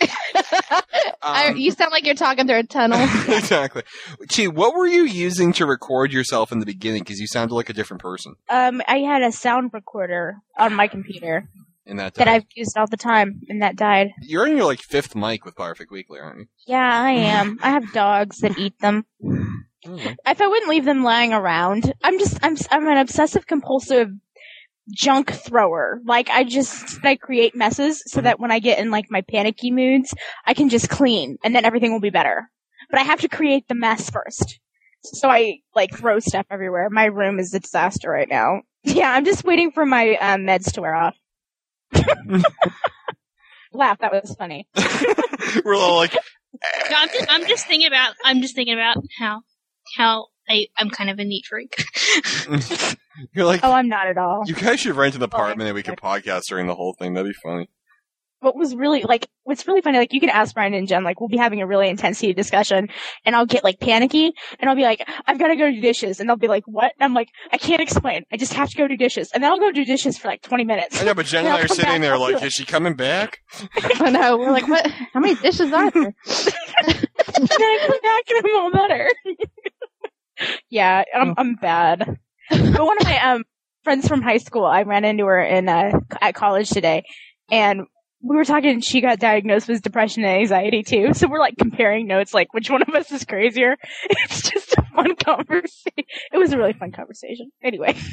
Um, 1.21 1.57
you 1.57 1.71
sound 1.71 1.91
like 1.91 2.05
you're 2.05 2.15
talking 2.15 2.47
through 2.47 2.59
a 2.59 2.63
tunnel. 2.63 2.99
exactly. 3.27 3.83
Chi, 4.29 4.47
what 4.47 4.75
were 4.75 4.87
you 4.87 5.03
using 5.03 5.51
to 5.53 5.65
record 5.65 6.13
yourself 6.13 6.51
in 6.51 6.59
the 6.59 6.65
beginning? 6.65 7.01
Because 7.01 7.19
you 7.19 7.27
sounded 7.27 7.53
like 7.53 7.69
a 7.69 7.73
different 7.73 8.01
person. 8.01 8.35
Um, 8.49 8.81
I 8.87 8.99
had 8.99 9.23
a 9.23 9.31
sound 9.31 9.71
recorder 9.73 10.37
on 10.57 10.73
my 10.73 10.87
computer. 10.87 11.49
And 11.85 11.99
that 11.99 12.15
that. 12.15 12.27
I've 12.27 12.45
used 12.55 12.77
all 12.77 12.87
the 12.87 12.97
time, 12.97 13.41
and 13.47 13.61
that 13.61 13.75
died. 13.77 14.11
You're 14.21 14.45
in 14.47 14.57
your 14.57 14.65
like 14.65 14.79
fifth 14.81 15.15
mic 15.15 15.45
with 15.45 15.55
Potterfic 15.55 15.89
Weekly, 15.89 16.19
aren't 16.19 16.39
you? 16.39 16.45
Yeah, 16.67 17.01
I 17.01 17.11
am. 17.11 17.57
I 17.61 17.71
have 17.71 17.93
dogs 17.93 18.39
that 18.39 18.57
eat 18.57 18.77
them. 18.79 19.05
If 20.25 20.41
I 20.41 20.47
wouldn't 20.47 20.69
leave 20.69 20.85
them 20.85 21.03
lying 21.03 21.33
around, 21.33 21.93
I'm 22.03 22.19
just 22.19 22.37
I'm 22.43 22.57
I'm 22.71 22.87
an 22.87 22.97
obsessive 22.97 23.47
compulsive 23.47 24.09
junk 24.91 25.31
thrower. 25.31 25.99
Like 26.05 26.29
I 26.29 26.43
just 26.43 27.03
I 27.05 27.15
create 27.15 27.55
messes 27.55 28.03
so 28.07 28.21
that 28.21 28.39
when 28.39 28.51
I 28.51 28.59
get 28.59 28.79
in 28.79 28.91
like 28.91 29.05
my 29.09 29.21
panicky 29.21 29.71
moods, 29.71 30.13
I 30.45 30.53
can 30.53 30.69
just 30.69 30.89
clean 30.89 31.37
and 31.43 31.55
then 31.55 31.65
everything 31.65 31.91
will 31.91 31.99
be 31.99 32.09
better. 32.09 32.49
But 32.89 32.99
I 32.99 33.03
have 33.03 33.21
to 33.21 33.27
create 33.27 33.67
the 33.67 33.75
mess 33.75 34.09
first. 34.09 34.59
So 35.03 35.29
I 35.29 35.59
like 35.75 35.95
throw 35.95 36.19
stuff 36.19 36.45
everywhere. 36.49 36.89
My 36.89 37.05
room 37.05 37.39
is 37.39 37.53
a 37.53 37.59
disaster 37.59 38.09
right 38.09 38.29
now. 38.29 38.61
Yeah, 38.83 39.11
I'm 39.11 39.25
just 39.25 39.43
waiting 39.43 39.71
for 39.71 39.85
my 39.85 40.15
uh, 40.15 40.37
meds 40.37 40.71
to 40.73 40.81
wear 40.81 40.95
off. 40.95 41.15
Laugh, 43.73 43.99
that 43.99 44.13
was 44.13 44.33
funny. 44.39 44.65
We're 45.65 45.75
all 45.75 45.97
like, 45.97 46.13
No, 46.13 46.95
I'm 46.95 47.09
just, 47.09 47.25
I'm 47.27 47.47
just 47.47 47.67
thinking 47.67 47.87
about 47.87 48.13
I'm 48.23 48.41
just 48.41 48.55
thinking 48.55 48.75
about 48.75 48.95
how 49.19 49.41
how 49.95 50.27
I 50.49 50.67
I'm 50.77 50.89
kind 50.89 51.09
of 51.09 51.19
a 51.19 51.23
neat 51.25 51.45
freak. 51.49 51.83
you're 53.33 53.45
like, 53.45 53.61
Oh, 53.63 53.71
I'm 53.71 53.89
not 53.89 54.07
at 54.07 54.17
all. 54.17 54.43
you 54.45 54.55
guys 54.55 54.79
should 54.79 54.95
rent 54.95 55.15
an 55.15 55.23
apartment 55.23 55.67
and 55.67 55.75
we 55.75 55.83
could 55.83 55.97
podcast 55.97 56.43
during 56.49 56.67
the 56.67 56.75
whole 56.75 56.93
thing. 56.97 57.13
That'd 57.13 57.31
be 57.31 57.35
funny. 57.43 57.69
what 58.39 58.55
was 58.55 58.75
really 58.75 59.01
like 59.03 59.27
what's 59.43 59.65
really 59.67 59.81
funny 59.81 59.97
like 59.97 60.13
you 60.13 60.19
can 60.19 60.29
ask 60.29 60.55
Ryan 60.55 60.73
and 60.75 60.87
Jen 60.87 61.03
like 61.03 61.19
we'll 61.19 61.29
be 61.29 61.37
having 61.37 61.61
a 61.61 61.65
really 61.65 61.87
intense 61.89 62.19
heated 62.19 62.35
discussion 62.35 62.89
and 63.25 63.35
I'll 63.35 63.45
get 63.47 63.63
like 63.63 63.79
panicky 63.79 64.33
and 64.59 64.69
I'll 64.69 64.75
be 64.75 64.83
like 64.83 65.07
I've 65.25 65.39
got 65.39 65.47
to 65.47 65.55
go 65.55 65.71
do 65.71 65.79
dishes 65.81 66.19
and 66.19 66.29
they'll 66.29 66.35
be 66.35 66.47
like 66.49 66.63
what 66.67 66.91
and 66.99 67.03
I'm 67.05 67.13
like 67.15 67.29
I 67.51 67.57
can't 67.57 67.81
explain 67.81 68.23
I 68.31 68.37
just 68.37 68.53
have 68.53 68.69
to 68.69 68.77
go 68.77 68.87
do 68.87 68.95
dishes 68.97 69.31
and 69.33 69.41
then 69.43 69.49
I'll 69.51 69.57
go 69.57 69.71
do 69.71 69.85
dishes 69.85 70.17
for 70.19 70.27
like 70.27 70.41
20 70.43 70.65
minutes 70.65 71.01
I 71.01 71.05
know, 71.05 71.13
but 71.15 71.25
Jen 71.25 71.45
and 71.45 71.47
Yeah, 71.47 71.55
I 71.55 71.63
are 71.63 71.67
sitting 71.67 71.85
back, 71.85 72.01
there 72.01 72.17
like, 72.17 72.43
"Is 72.43 72.53
she 72.53 72.65
coming 72.65 72.93
back? 72.95 73.39
I 74.01 74.09
know. 74.11 74.37
We're 74.37 74.51
like, 74.51 74.67
what? 74.67 74.85
How 75.13 75.19
many 75.21 75.35
dishes 75.35 75.71
are 75.73 75.89
there? 75.89 76.03
and 76.27 77.47
then 77.47 77.61
I 77.61 77.87
come 77.87 77.99
back 78.03 78.29
and 78.29 78.45
I'm 78.45 78.55
all 78.57 78.71
better 78.71 79.09
yeah 80.69 81.03
I'm 81.15 81.33
I'm 81.37 81.55
bad 81.55 82.19
but 82.49 82.85
one 82.85 82.97
of 82.99 83.03
my 83.03 83.19
um 83.31 83.43
friends 83.83 84.07
from 84.07 84.21
high 84.21 84.37
school 84.37 84.65
I 84.65 84.83
ran 84.83 85.05
into 85.05 85.25
her 85.25 85.41
in 85.41 85.69
uh 85.69 85.91
at 86.21 86.35
college 86.35 86.69
today 86.69 87.03
and 87.51 87.81
we 88.21 88.35
were 88.35 88.45
talking 88.45 88.71
and 88.71 88.83
she 88.83 89.01
got 89.01 89.19
diagnosed 89.19 89.67
with 89.67 89.81
depression 89.81 90.23
and 90.23 90.39
anxiety 90.41 90.83
too. 90.83 91.13
So 91.13 91.27
we're 91.27 91.39
like 91.39 91.55
comparing 91.57 92.07
notes, 92.07 92.33
like 92.33 92.53
which 92.53 92.69
one 92.69 92.81
of 92.81 92.89
us 92.89 93.11
is 93.11 93.25
crazier. 93.25 93.77
It's 94.09 94.49
just 94.49 94.73
a 94.73 94.81
fun 94.95 95.15
conversation. 95.15 96.03
It 96.33 96.37
was 96.37 96.51
a 96.51 96.57
really 96.57 96.73
fun 96.73 96.91
conversation. 96.91 97.51
Anyway. 97.63 97.95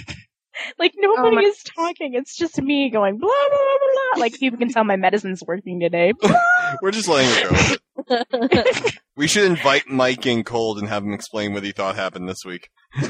Like 0.79 0.93
nobody 0.97 1.37
my- 1.37 1.43
is 1.43 1.63
talking. 1.65 2.15
It's 2.15 2.37
just 2.37 2.61
me 2.63 2.89
going 2.91 3.19
blah 3.19 3.29
blah 3.49 3.59
blah 3.59 3.89
blah. 4.15 4.21
Like 4.21 4.35
people 4.39 4.59
can 4.59 4.69
tell 4.71 4.85
my 4.85 4.97
medicine's 4.97 5.43
working 5.47 5.81
today. 5.81 6.13
We're 6.83 6.91
just 6.93 7.09
letting 7.09 7.31
it 7.31 7.81
go. 8.09 8.91
We 9.17 9.29
should 9.29 9.45
invite 9.45 9.89
Mike 9.89 10.27
in 10.27 10.43
cold 10.43 10.79
and 10.79 10.89
have 10.89 11.05
him 11.05 11.13
explain 11.13 11.53
what 11.55 11.63
he 11.63 11.71
thought 11.73 11.95
happened 11.95 12.29
this 12.29 12.45
week. 12.45 12.69
No, 13.01 13.07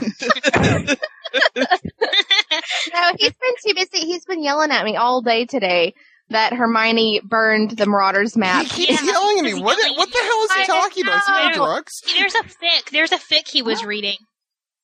he's 3.19 3.33
been 3.33 3.55
too 3.67 3.75
busy. 3.75 4.07
He's 4.07 4.25
been 4.25 4.43
yelling 4.43 4.71
at 4.71 4.85
me 4.85 4.97
all 4.97 5.23
day 5.23 5.47
today 5.47 5.95
that 6.31 6.53
Hermione 6.53 7.21
burned 7.25 7.73
the 7.73 7.87
Marauders 7.87 8.37
map. 8.37 8.67
He 8.67 8.87
keeps 8.87 9.03
Yeah, 9.03 9.13
yelling 9.13 9.39
at 9.39 9.45
me. 9.45 9.55
What, 9.63 9.79
yelling 9.79 9.97
what 9.97 10.11
the 10.13 10.19
hell 10.19 10.45
is 10.45 10.53
he 10.53 10.63
I 10.63 10.67
talking 10.67 11.05
about? 11.05 11.19
Is 11.19 11.27
he 11.27 11.33
on 11.33 11.53
drugs? 11.55 11.93
There's 12.19 12.35
a 12.35 12.43
fic. 12.45 12.91
There's 12.91 13.13
a 13.13 13.19
fic 13.19 13.49
he 13.51 13.63
was 13.63 13.85
reading. 13.85 14.17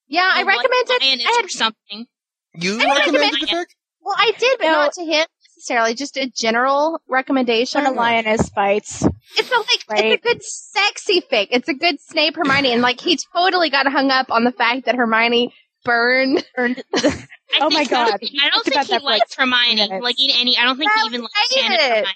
Yeah, 0.09 0.29
I 0.33 0.41
The 0.43 0.47
one 0.47 0.57
recommended. 0.57 1.03
lioness 1.07 1.27
I 1.27 1.33
had, 1.37 1.45
or 1.45 1.49
something. 1.49 2.07
You 2.55 2.77
I 2.77 2.79
don't 2.85 2.97
recommended 2.97 3.41
the 3.41 3.45
recommend- 3.47 3.67
well, 4.03 4.15
I 4.19 4.33
did, 4.39 4.59
but 4.59 4.67
No. 4.67 4.73
not 4.73 4.93
to 4.95 5.05
him 5.05 5.27
necessarily. 5.57 5.95
Just 5.95 6.17
a 6.17 6.27
general 6.35 7.01
recommendation. 7.09 7.85
When 7.85 7.93
a 7.93 7.97
lioness 7.97 8.49
fights. 8.49 9.05
It's 9.37 9.51
a 9.51 9.57
like 9.57 9.85
Right. 9.89 10.05
it's 10.07 10.25
a 10.25 10.29
good 10.29 10.43
sexy 10.43 11.21
fic. 11.21 11.49
It's 11.51 11.69
a 11.69 11.75
good 11.75 11.97
Snape 12.01 12.37
Hermione, 12.37 12.73
and 12.73 12.83
like 12.83 13.01
he 13.01 13.19
totally 13.35 13.71
got 13.71 13.87
hung 13.87 14.11
up 14.11 14.31
on 14.31 14.45
the 14.45 14.53
fact 14.53 14.87
that 14.87 14.95
Hermione 14.97 15.53
burned. 15.85 16.45
Burned. 16.57 16.83
I 16.95 17.01
Oh 17.61 17.71
my 17.71 17.79
think- 17.85 17.91
God. 17.91 18.07
I 18.09 18.09
don't 18.09 18.19
Think 18.19 18.35
think 18.65 18.75
about 18.75 18.87
he 18.87 18.93
that 18.93 19.03
like, 19.03 19.21
likes 19.21 19.35
Hermione. 19.37 19.75
minutes. 19.77 20.03
Like 20.03 20.17
in 20.19 20.31
any, 20.39 20.57
I 20.59 20.65
don't 20.65 20.77
think 20.79 20.91
he 20.93 21.07
even 21.07 21.21
likes 21.23 21.55
hate. 21.55 21.65
Hermione. 21.81 22.07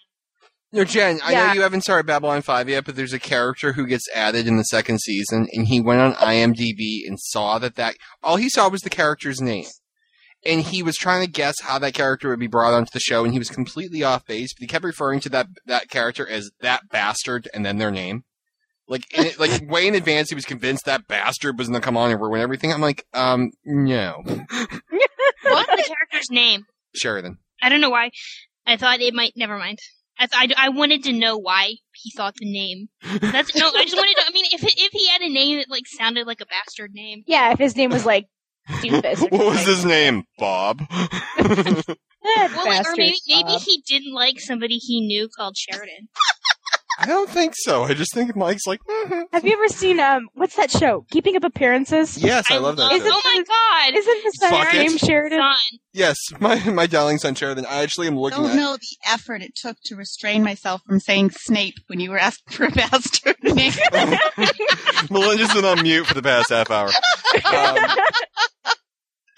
No, 0.72 0.82
Jen, 0.84 1.20
I 1.22 1.34
know 1.34 1.52
you 1.52 1.62
haven't 1.62 1.82
started 1.82 2.04
Babylon 2.04 2.42
5 2.42 2.68
yet, 2.68 2.84
but 2.84 2.96
there's 2.96 3.12
a 3.12 3.20
character 3.20 3.74
who 3.74 3.86
gets 3.86 4.08
added 4.12 4.48
in 4.48 4.56
the 4.56 4.64
second 4.64 5.00
season, 5.00 5.46
and 5.52 5.68
he 5.68 5.80
went 5.80 6.00
on 6.00 6.14
IMDb 6.14 7.06
and 7.06 7.16
saw 7.20 7.60
that 7.60 7.76
that, 7.76 7.94
all 8.24 8.36
he 8.38 8.48
saw 8.48 8.68
was 8.68 8.80
the 8.80 8.90
character's 8.90 9.40
name. 9.40 9.66
And 10.46 10.60
he 10.60 10.82
was 10.82 10.96
trying 10.96 11.24
to 11.24 11.30
guess 11.30 11.54
how 11.62 11.78
that 11.78 11.94
character 11.94 12.28
would 12.28 12.38
be 12.38 12.46
brought 12.46 12.74
onto 12.74 12.90
the 12.92 13.00
show, 13.00 13.24
and 13.24 13.32
he 13.32 13.38
was 13.38 13.48
completely 13.48 14.02
off 14.02 14.26
base, 14.26 14.52
but 14.52 14.60
he 14.60 14.66
kept 14.66 14.84
referring 14.84 15.20
to 15.20 15.28
that, 15.30 15.46
that 15.66 15.88
character 15.88 16.28
as 16.28 16.50
that 16.60 16.88
bastard 16.90 17.48
and 17.54 17.64
then 17.64 17.78
their 17.78 17.90
name. 17.90 18.24
Like, 18.86 19.04
in 19.16 19.24
it, 19.24 19.40
like 19.40 19.62
way 19.70 19.86
in 19.88 19.94
advance, 19.94 20.28
he 20.28 20.34
was 20.34 20.44
convinced 20.44 20.84
that 20.84 21.06
bastard 21.08 21.58
was 21.58 21.68
going 21.68 21.80
to 21.80 21.84
come 21.84 21.96
on 21.96 22.10
and 22.10 22.20
ruin 22.20 22.42
everything. 22.42 22.70
I'm 22.72 22.82
like, 22.82 23.06
um, 23.14 23.50
no. 23.64 24.22
What's 24.26 24.48
the 24.50 25.84
character's 25.86 26.30
name? 26.30 26.64
Sheridan. 26.94 27.38
I 27.62 27.70
don't 27.70 27.80
know 27.80 27.90
why. 27.90 28.10
I 28.66 28.76
thought 28.76 29.00
it 29.00 29.14
might. 29.14 29.32
Never 29.36 29.58
mind. 29.58 29.78
I, 30.18 30.26
th- 30.26 30.54
I, 30.56 30.66
I 30.66 30.68
wanted 30.68 31.02
to 31.04 31.12
know 31.12 31.38
why 31.38 31.74
he 31.92 32.12
thought 32.16 32.34
the 32.36 32.50
name. 32.50 32.88
That's 33.20 33.54
no. 33.56 33.68
I 33.74 33.84
just 33.84 33.96
wanted 33.96 34.14
to. 34.16 34.22
I 34.28 34.30
mean, 34.32 34.44
if 34.52 34.62
if 34.62 34.92
he 34.92 35.08
had 35.08 35.22
a 35.22 35.28
name 35.28 35.58
that 35.58 35.70
like 35.70 35.86
sounded 35.86 36.26
like 36.26 36.40
a 36.40 36.46
bastard 36.46 36.92
name, 36.92 37.24
Yeah, 37.26 37.52
if 37.52 37.58
his 37.58 37.74
name 37.76 37.90
was 37.90 38.06
like 38.06 38.26
Doofus. 38.68 39.20
what 39.30 39.46
was 39.46 39.66
his 39.66 39.84
name? 39.84 40.24
Bob. 40.38 40.82
Well, 42.24 42.48
like, 42.64 42.86
or 42.86 42.94
maybe 42.96 43.18
maybe 43.28 43.52
he 43.52 43.82
didn't 43.86 44.14
like 44.14 44.40
somebody 44.40 44.78
he 44.78 45.02
knew 45.06 45.28
called 45.28 45.58
Sheridan. 45.58 46.08
I 46.98 47.06
don't 47.06 47.28
think 47.28 47.54
so. 47.56 47.82
I 47.84 47.94
just 47.94 48.14
think 48.14 48.34
Mike's 48.36 48.66
like, 48.66 48.80
mhm. 48.88 49.24
Have 49.32 49.44
you 49.44 49.52
ever 49.52 49.68
seen 49.68 49.98
um 50.00 50.28
what's 50.34 50.54
that 50.56 50.70
show? 50.70 51.04
Keeping 51.10 51.36
Up 51.36 51.44
Appearances? 51.44 52.16
yes, 52.18 52.44
I, 52.50 52.58
love 52.58 52.76
that. 52.76 52.92
Is 52.92 53.02
show. 53.02 53.08
it- 53.08 53.12
oh 53.14 53.20
my 53.24 53.42
god! 53.90 53.98
Isn't 53.98 54.22
his 54.22 54.32
son 54.38 54.50
Fuck 54.50 54.74
it. 54.74 54.78
named 54.78 55.00
Sheridan? 55.00 55.38
Son. 55.40 55.78
Yes, 55.92 56.16
my 56.40 56.62
my 56.70 56.86
darling 56.86 57.18
son 57.18 57.34
Sheridan. 57.34 57.66
I 57.66 57.82
actually 57.82 58.06
am 58.06 58.16
looking 58.18 58.42
don't 58.42 58.50
at. 58.50 58.56
know 58.56 58.76
the 58.76 58.96
effort 59.08 59.42
it 59.42 59.54
took 59.56 59.76
to 59.86 59.96
restrain 59.96 60.42
myself 60.44 60.82
from 60.86 61.00
saying 61.00 61.30
Snape 61.30 61.74
when 61.88 62.00
you 62.00 62.10
were 62.10 62.18
asking 62.18 62.52
for 62.56 62.64
a 62.64 62.70
bastard 62.70 63.36
name. 63.42 63.72
Melinda's 65.10 65.52
been 65.52 65.64
on 65.64 65.82
mute 65.82 66.06
for 66.06 66.14
the 66.14 66.22
past 66.22 66.50
half 66.50 66.70
hour. 66.70 66.90
Um, 67.52 67.76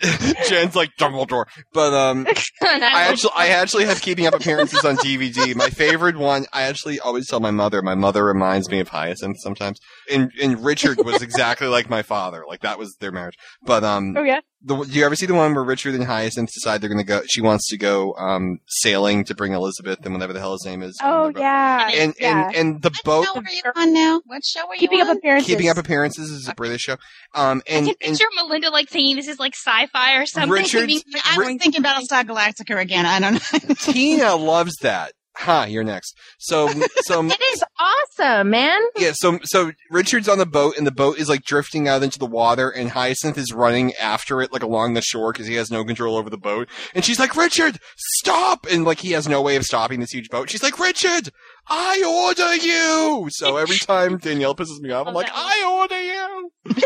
Jen's 0.49 0.77
like 0.77 0.91
Dumbledore, 0.99 1.47
but 1.73 1.93
um, 1.95 2.27
I 2.63 3.07
actually 3.09 3.33
I 3.37 3.49
actually 3.49 3.85
have 3.87 4.01
Keeping 4.01 4.27
Up 4.27 4.35
Appearances 4.35 4.85
on 4.85 4.97
DVD. 4.97 5.55
My 5.55 5.71
favorite 5.71 6.17
one. 6.17 6.47
I 6.53 6.63
actually 6.63 7.01
always 7.01 7.29
tell 7.29 7.41
my 7.41 7.51
mother. 7.51 7.83
My 7.83 7.95
mother 7.95 8.25
reminds 8.25 8.71
me 8.71 8.81
of 8.81 8.89
Hyacinth 8.89 9.39
sometimes. 9.41 9.79
And 10.13 10.31
and 10.43 10.65
Richard 10.65 11.05
was 11.05 11.23
exactly 11.23 11.67
like 11.67 11.89
my 11.89 12.03
father. 12.03 12.45
Like 12.47 12.61
that 12.61 12.79
was 12.79 12.97
their 12.97 13.13
marriage. 13.13 13.37
But 13.63 13.85
um, 13.85 14.17
Oh 14.17 14.23
yeah. 14.23 14.41
The, 14.63 14.77
do 14.85 14.99
you 14.99 15.05
ever 15.05 15.15
see 15.15 15.27
the 15.27 15.35
one 15.35 15.55
where 15.55 15.63
Richard 15.65 15.95
and 15.95 16.05
Hyacinth 16.05 16.51
decide 16.53 16.81
they're 16.81 16.89
going 16.89 16.99
to 16.99 17.05
go? 17.05 17.23
She 17.29 17.41
wants 17.41 17.69
to 17.69 17.77
go 17.77 18.15
um 18.15 18.59
sailing 18.67 19.25
to 19.25 19.35
bring 19.35 19.53
Elizabeth 19.53 19.99
and 20.05 20.15
whatever 20.15 20.33
the 20.33 20.41
hell 20.41 20.53
his 20.53 20.65
name 20.65 20.83
is. 20.83 20.99
Oh 21.03 21.31
the 21.33 21.41
yeah. 21.41 21.91
And 21.93 22.15
yeah. 22.19 22.47
and 22.49 22.57
and 22.57 22.83
the 22.83 22.91
what 22.91 23.05
boat. 23.05 23.25
show 23.27 23.35
are 23.37 23.43
you 23.51 23.63
on 23.77 23.93
now? 23.95 24.21
What 24.25 24.45
show 24.45 24.67
are 24.67 24.75
you 24.75 24.81
Keeping 24.81 25.01
on? 25.03 25.09
Up 25.11 25.17
Appearances. 25.19 25.47
Keeping 25.49 25.69
Up 25.69 25.77
Appearances 25.77 26.31
is 26.31 26.49
a 26.49 26.55
British 26.55 26.83
show. 26.83 26.97
Um, 27.35 27.63
I 27.69 27.73
and 27.73 27.87
can 27.87 27.95
and 28.01 28.13
picture 28.19 28.27
Melinda 28.35 28.71
like 28.71 28.89
thinking 28.89 29.17
this 29.17 29.29
is 29.29 29.39
like 29.39 29.55
sci-fi 29.55 30.17
or 30.17 30.27
something. 30.27 30.51
Richard's- 30.51 30.87
Being- 30.87 31.03
I 31.25 31.39
was 31.39 31.47
thinking 31.61 31.83
Battlestar 31.83 32.25
Galactica 32.25 32.81
again. 32.81 33.07
I 33.07 33.21
don't 33.21 33.35
know. 33.35 33.75
Tina 33.75 34.37
loves 34.37 34.75
that. 34.83 35.13
Hi, 35.39 35.67
you're 35.67 35.85
next. 35.85 36.17
So 36.39 36.69
so 37.03 37.25
It 37.27 37.41
is 37.53 37.63
awesome, 37.79 38.51
man. 38.51 38.81
yeah, 38.97 39.13
so 39.15 39.39
so 39.45 39.73
Richard's 39.91 40.29
on 40.29 40.39
the 40.39 40.47
boat 40.47 40.77
and 40.79 40.87
the 40.87 40.91
boat 40.93 41.19
is 41.19 41.29
like 41.29 41.45
drifting 41.45 41.87
out 41.89 42.03
into 42.03 42.19
the 42.19 42.27
water 42.27 42.71
and 42.71 42.91
Hyacinth 42.91 43.37
is 43.37 43.53
running 43.53 43.93
after 43.95 44.41
it 44.41 44.53
like 44.53 44.63
along 44.63 44.95
the 44.95 45.03
shore 45.03 45.33
because 45.33 45.47
he 45.47 45.55
has 45.55 45.71
no 45.71 45.85
control 45.85 46.17
over 46.17 46.31
the 46.31 46.39
boat. 46.39 46.69
And 46.95 47.05
she's 47.05 47.19
like, 47.19 47.37
"Richard, 47.37 47.79
stop!" 47.97 48.67
And 48.71 48.85
like 48.85 49.01
he 49.01 49.13
has 49.13 49.29
no 49.29 49.43
way 49.43 49.57
of 49.57 49.65
stopping 49.65 50.01
this 50.01 50.11
huge 50.13 50.31
boat. 50.31 50.49
She's 50.49 50.63
like, 50.63 50.79
"Richard, 50.79 51.31
I 51.69 52.03
order 52.29 52.55
you." 52.57 53.29
So 53.31 53.57
every 53.59 53.77
time 53.79 54.17
Danielle 54.17 54.55
pisses 54.55 54.81
me 54.81 54.91
off, 54.91 55.07
I'm 55.07 55.15
like, 55.15 55.31
"I 55.33 55.65
order 55.71 56.01
you." 56.03 56.51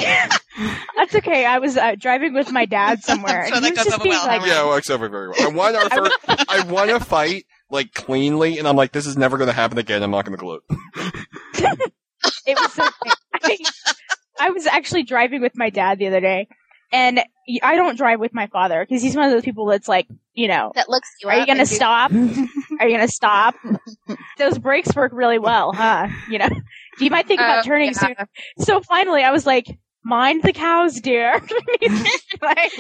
That's 0.97 1.15
okay. 1.15 1.47
I 1.47 1.59
was 1.59 1.77
uh, 1.77 1.95
driving 1.99 2.35
with 2.35 2.51
my 2.51 2.67
dad 2.67 3.03
somewhere. 3.03 3.47
So 3.51 3.57
and 3.57 3.65
that 3.65 3.69
he 3.69 3.71
was 3.73 3.79
goes 3.79 3.87
just 3.87 3.95
over 3.95 4.03
being 4.03 4.15
well, 4.17 4.27
like. 4.27 4.47
Yeah, 4.47 4.65
it 4.65 4.67
works 4.67 4.91
over 4.91 5.09
very 5.09 5.29
well. 5.29 5.37
I 5.41 5.49
won 5.49 5.77
our 5.77 5.89
first. 5.89 6.17
I 6.49 6.63
won 6.69 6.91
a 6.91 7.01
fight 7.01 7.45
like 7.71 7.93
cleanly, 7.95 8.59
and 8.59 8.67
I'm 8.67 8.77
like, 8.77 8.93
"This 8.93 9.07
is 9.07 9.17
never 9.17 9.37
going 9.39 9.49
to 9.49 9.55
happen 9.55 9.79
again." 9.79 10.03
I'm 10.03 10.11
not 10.11 10.25
going 10.25 10.37
to 10.37 10.43
gloat. 10.43 10.65
it 12.47 12.59
was 12.59 12.73
so 12.73 12.87
I, 13.43 13.59
I 14.39 14.51
was 14.51 14.67
actually 14.67 15.05
driving 15.05 15.41
with 15.41 15.57
my 15.57 15.71
dad 15.71 15.99
the 15.99 16.07
other 16.07 16.21
day 16.21 16.49
and 16.93 17.21
I 17.63 17.77
don't 17.77 17.97
drive 17.97 18.21
with 18.21 18.35
my 18.35 18.47
father 18.49 18.85
because 18.87 19.03
he's 19.03 19.15
one 19.17 19.27
of 19.27 19.31
those 19.31 19.45
people 19.45 19.67
that's 19.67 19.89
like, 19.89 20.07
you 20.35 20.49
know, 20.49 20.73
That 20.75 20.89
looks 20.89 21.09
you 21.23 21.29
are 21.29 21.39
you 21.39 21.47
going 21.47 21.59
to 21.59 21.67
stop? 21.67 22.11
Are 22.81 22.89
you 22.89 22.97
going 22.97 23.07
to 23.07 23.13
stop? 23.13 23.55
Those 24.39 24.59
brakes 24.59 24.95
work 24.97 25.13
really 25.13 25.39
well, 25.39 25.73
huh? 25.73 26.09
You 26.31 26.39
know, 26.39 26.49
you 26.99 27.11
might 27.11 27.27
think 27.29 27.41
about 27.41 27.59
Oh, 27.59 27.63
turning 27.69 27.93
yeah. 27.93 27.99
soon. 27.99 28.15
So 28.59 28.81
finally 28.81 29.23
I 29.23 29.31
was 29.33 29.45
like, 29.45 29.67
mind 30.03 30.43
the 30.43 30.53
cows, 30.53 31.01
dear. 31.01 31.35
like, 32.41 32.73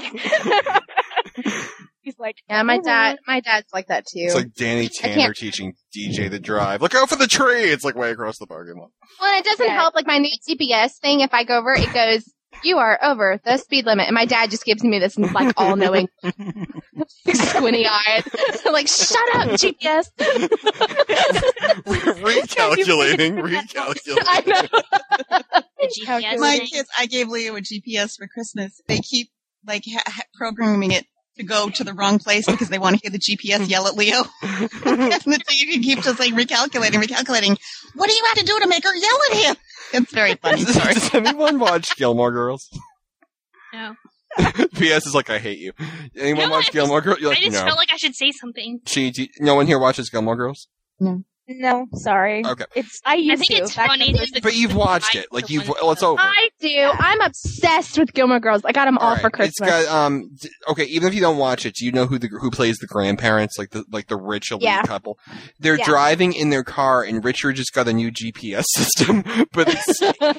he's 2.03 2.19
like, 2.19 2.37
Yeah, 2.49 2.63
my 2.63 2.79
dad, 2.79 3.19
my 3.27 3.41
dad's 3.41 3.69
like 3.73 3.89
that 3.89 4.07
too. 4.07 4.21
It's 4.21 4.35
like 4.35 4.55
Danny 4.55 4.89
Tanner 4.89 5.33
teaching 5.35 5.75
DJ 5.97 6.31
the 6.31 6.39
drive. 6.41 6.83
Look 6.83 6.95
out 6.95 7.09
for 7.09 7.17
the 7.17 7.27
tree! 7.27 7.65
It's 7.71 7.85
like 7.85 7.95
way 7.97 8.11
across 8.11 8.39
the 8.39 8.47
parking 8.47 8.77
lot. 8.79 8.91
well, 9.21 9.39
it 9.39 9.45
doesn't 9.45 9.67
Yeah. 9.67 9.75
help. 9.75 9.95
Like 9.95 10.07
my 10.07 10.19
new 10.19 10.31
GPS 10.49 10.99
thing, 10.99 11.21
if 11.21 11.33
I 11.35 11.45
go 11.45 11.59
over, 11.59 11.73
it 11.75 11.93
goes, 11.93 12.25
"You 12.65 12.79
are 12.79 12.99
over 13.03 13.41
the 13.45 13.57
speed 13.59 13.87
limit," 13.87 14.07
and 14.07 14.15
my 14.15 14.25
dad 14.27 14.51
just 14.51 14.65
gives 14.65 14.83
me 14.85 14.99
this 14.99 15.17
like 15.19 15.53
all-knowing, 15.57 16.09
squinty 17.33 17.87
eyes, 17.87 18.25
like 18.65 18.89
"Shut 18.89 19.37
up, 19.37 19.49
GPS." 19.51 20.07
recalculating, 21.81 23.41
recalculating. 23.43 24.25
I 24.27 24.43
know. 24.47 24.83
GPS 25.83 26.39
My 26.39 26.59
thing. 26.59 26.67
kids, 26.67 26.89
I 26.99 27.07
gave 27.07 27.29
Leo 27.29 27.57
a 27.57 27.61
GPS 27.61 28.17
for 28.17 28.27
Christmas. 28.29 28.81
They 28.87 28.99
keep 28.99 29.31
like 29.67 29.85
ha- 29.87 30.03
ha- 30.07 30.23
programming 30.35 30.93
it 30.93 31.07
to 31.41 31.47
go 31.47 31.69
to 31.71 31.85
the 31.85 31.93
wrong 31.95 32.19
place 32.19 32.47
because 32.47 32.69
they 32.69 32.79
want 32.79 32.97
to 32.97 33.03
hear 33.03 33.11
the 33.11 33.19
GPS 33.19 33.69
yell 33.69 33.87
at 33.87 33.95
Leo. 33.95 34.19
and 34.43 35.11
the 35.13 35.41
TV 35.49 35.83
keeps 35.83 36.05
just 36.05 36.19
like 36.21 36.33
recalculating, 36.35 37.03
recalculating. 37.03 37.57
What 37.95 38.09
do 38.09 38.15
you 38.15 38.25
have 38.27 38.39
to 38.39 38.45
do 38.45 38.59
to 38.61 38.69
make 38.69 38.85
her 38.85 38.95
yell 38.95 39.19
at 39.31 39.37
him? 39.37 39.57
It's 39.93 40.13
very 40.13 40.35
funny. 40.35 40.63
Sorry. 40.65 40.95
Does 40.95 41.15
anyone 41.15 41.59
watch 41.59 41.97
Gilmore 41.97 42.31
Girls? 42.33 42.69
No. 43.73 43.95
PS 44.39 45.07
is 45.07 45.15
like, 45.15 45.29
I 45.31 45.39
hate 45.39 45.59
you. 45.59 45.73
Anyone 46.17 46.49
No, 46.49 46.57
watch 46.57 46.69
I 46.69 46.73
Gilmore 46.73 47.01
Girls? 47.01 47.19
You're 47.21 47.31
I 47.31 47.35
like, 47.35 47.43
just 47.43 47.55
no. 47.57 47.65
felt 47.65 47.77
like 47.79 47.91
I 47.93 47.97
should 47.97 48.15
say 48.15 48.31
something. 48.31 48.81
She, 48.87 49.11
do, 49.11 49.27
no 49.41 49.55
one 49.57 49.67
here 49.67 49.79
watches 49.79 50.09
Gilmore 50.11 50.37
Girls? 50.37 50.69
No, 51.01 51.25
sorry. 51.95 52.45
Okay. 52.45 52.65
It's 52.75 53.01
I 53.05 53.15
used 53.15 53.43
I 53.43 53.45
think 53.45 53.59
to. 53.59 53.65
it's 53.65 53.75
funny. 53.75 54.13
that 54.13 54.41
But 54.43 54.55
you've 54.55 54.75
watched 54.75 55.15
it. 55.15 55.27
Like 55.33 55.51
you've, 55.51 55.69
one- 55.69 55.79
well, 55.83 55.93
it's 55.93 56.03
over. 56.03 56.21
I 56.21 56.49
do. 56.61 56.91
I'm 56.93 57.21
obsessed 57.21 57.99
with 57.99 58.13
Gilmore 58.13 58.41
Girls. 58.41 58.63
I 58.65 58.73
got 58.73 58.85
them 58.87 58.99
all, 58.99 59.09
Alright. 59.09 59.23
for 59.23 59.31
Christmas. 59.31 59.69
It's 59.71 59.87
got 59.89 59.95
um. 60.07 60.31
d- 60.41 60.51
Okay, 60.69 60.85
even 60.85 61.09
if 61.09 61.15
you 61.15 61.21
don't 61.21 61.39
watch 61.39 61.67
it, 61.67 61.75
do 61.75 61.85
you 61.85 61.93
know 61.93 62.07
who 62.07 62.19
the 62.19 62.29
who 62.29 62.51
plays 62.51 62.79
the 62.79 62.87
grandparents? 62.87 63.59
Like 63.59 63.71
the 63.71 63.85
like 63.91 64.09
the 64.09 64.17
rich 64.17 64.51
elite 64.51 64.63
Yeah. 64.65 64.83
couple. 64.83 65.19
They're 65.59 65.79
Yeah. 65.79 65.85
driving 65.85 66.33
in 66.33 66.51
their 66.51 66.65
car, 66.65 67.03
and 67.03 67.25
Richard 67.25 67.57
just 67.57 67.73
got 67.73 67.89
a 67.89 67.93
new 67.93 68.11
GPS 68.11 68.65
system, 68.77 69.25
but 69.53 69.69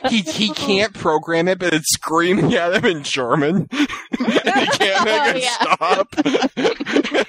he 0.10 0.21
he 0.21 0.50
can't 0.54 0.93
program 0.93 1.47
it, 1.47 1.60
but 1.60 1.74
it's 1.74 1.89
screaming 1.93 2.54
at 2.54 2.74
him 2.76 2.86
in 2.86 3.04
German, 3.04 3.67
and 3.71 3.80
he 4.30 4.67
can't 4.78 5.06
make 5.06 5.21
Oh, 5.21 5.30
it 5.36 5.43
yeah. 5.43 5.76
stop. 5.76 6.08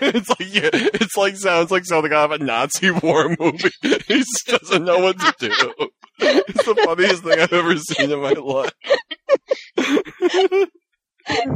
it's 0.05 0.29
like 0.29 0.55
yeah, 0.55 0.71
it's 0.73 1.17
like 1.17 1.37
sounds 1.37 1.71
like 1.71 1.85
something 1.85 2.13
out 2.13 2.33
of 2.33 2.41
a 2.41 2.45
Nazi 2.45 2.91
war 2.91 3.35
movie. 3.39 3.71
he 3.83 4.19
just 4.19 4.47
doesn't 4.47 4.85
know 4.85 4.99
what 4.99 5.19
to 5.19 5.33
do. 5.39 5.89
It's 6.19 6.65
the 6.65 6.75
funniest 6.85 7.25
thing 7.25 7.41
I've 7.41 7.53
ever 7.53 7.77
seen 7.77 8.11
in 8.11 8.21
my 8.21 8.33
life. 8.33 8.73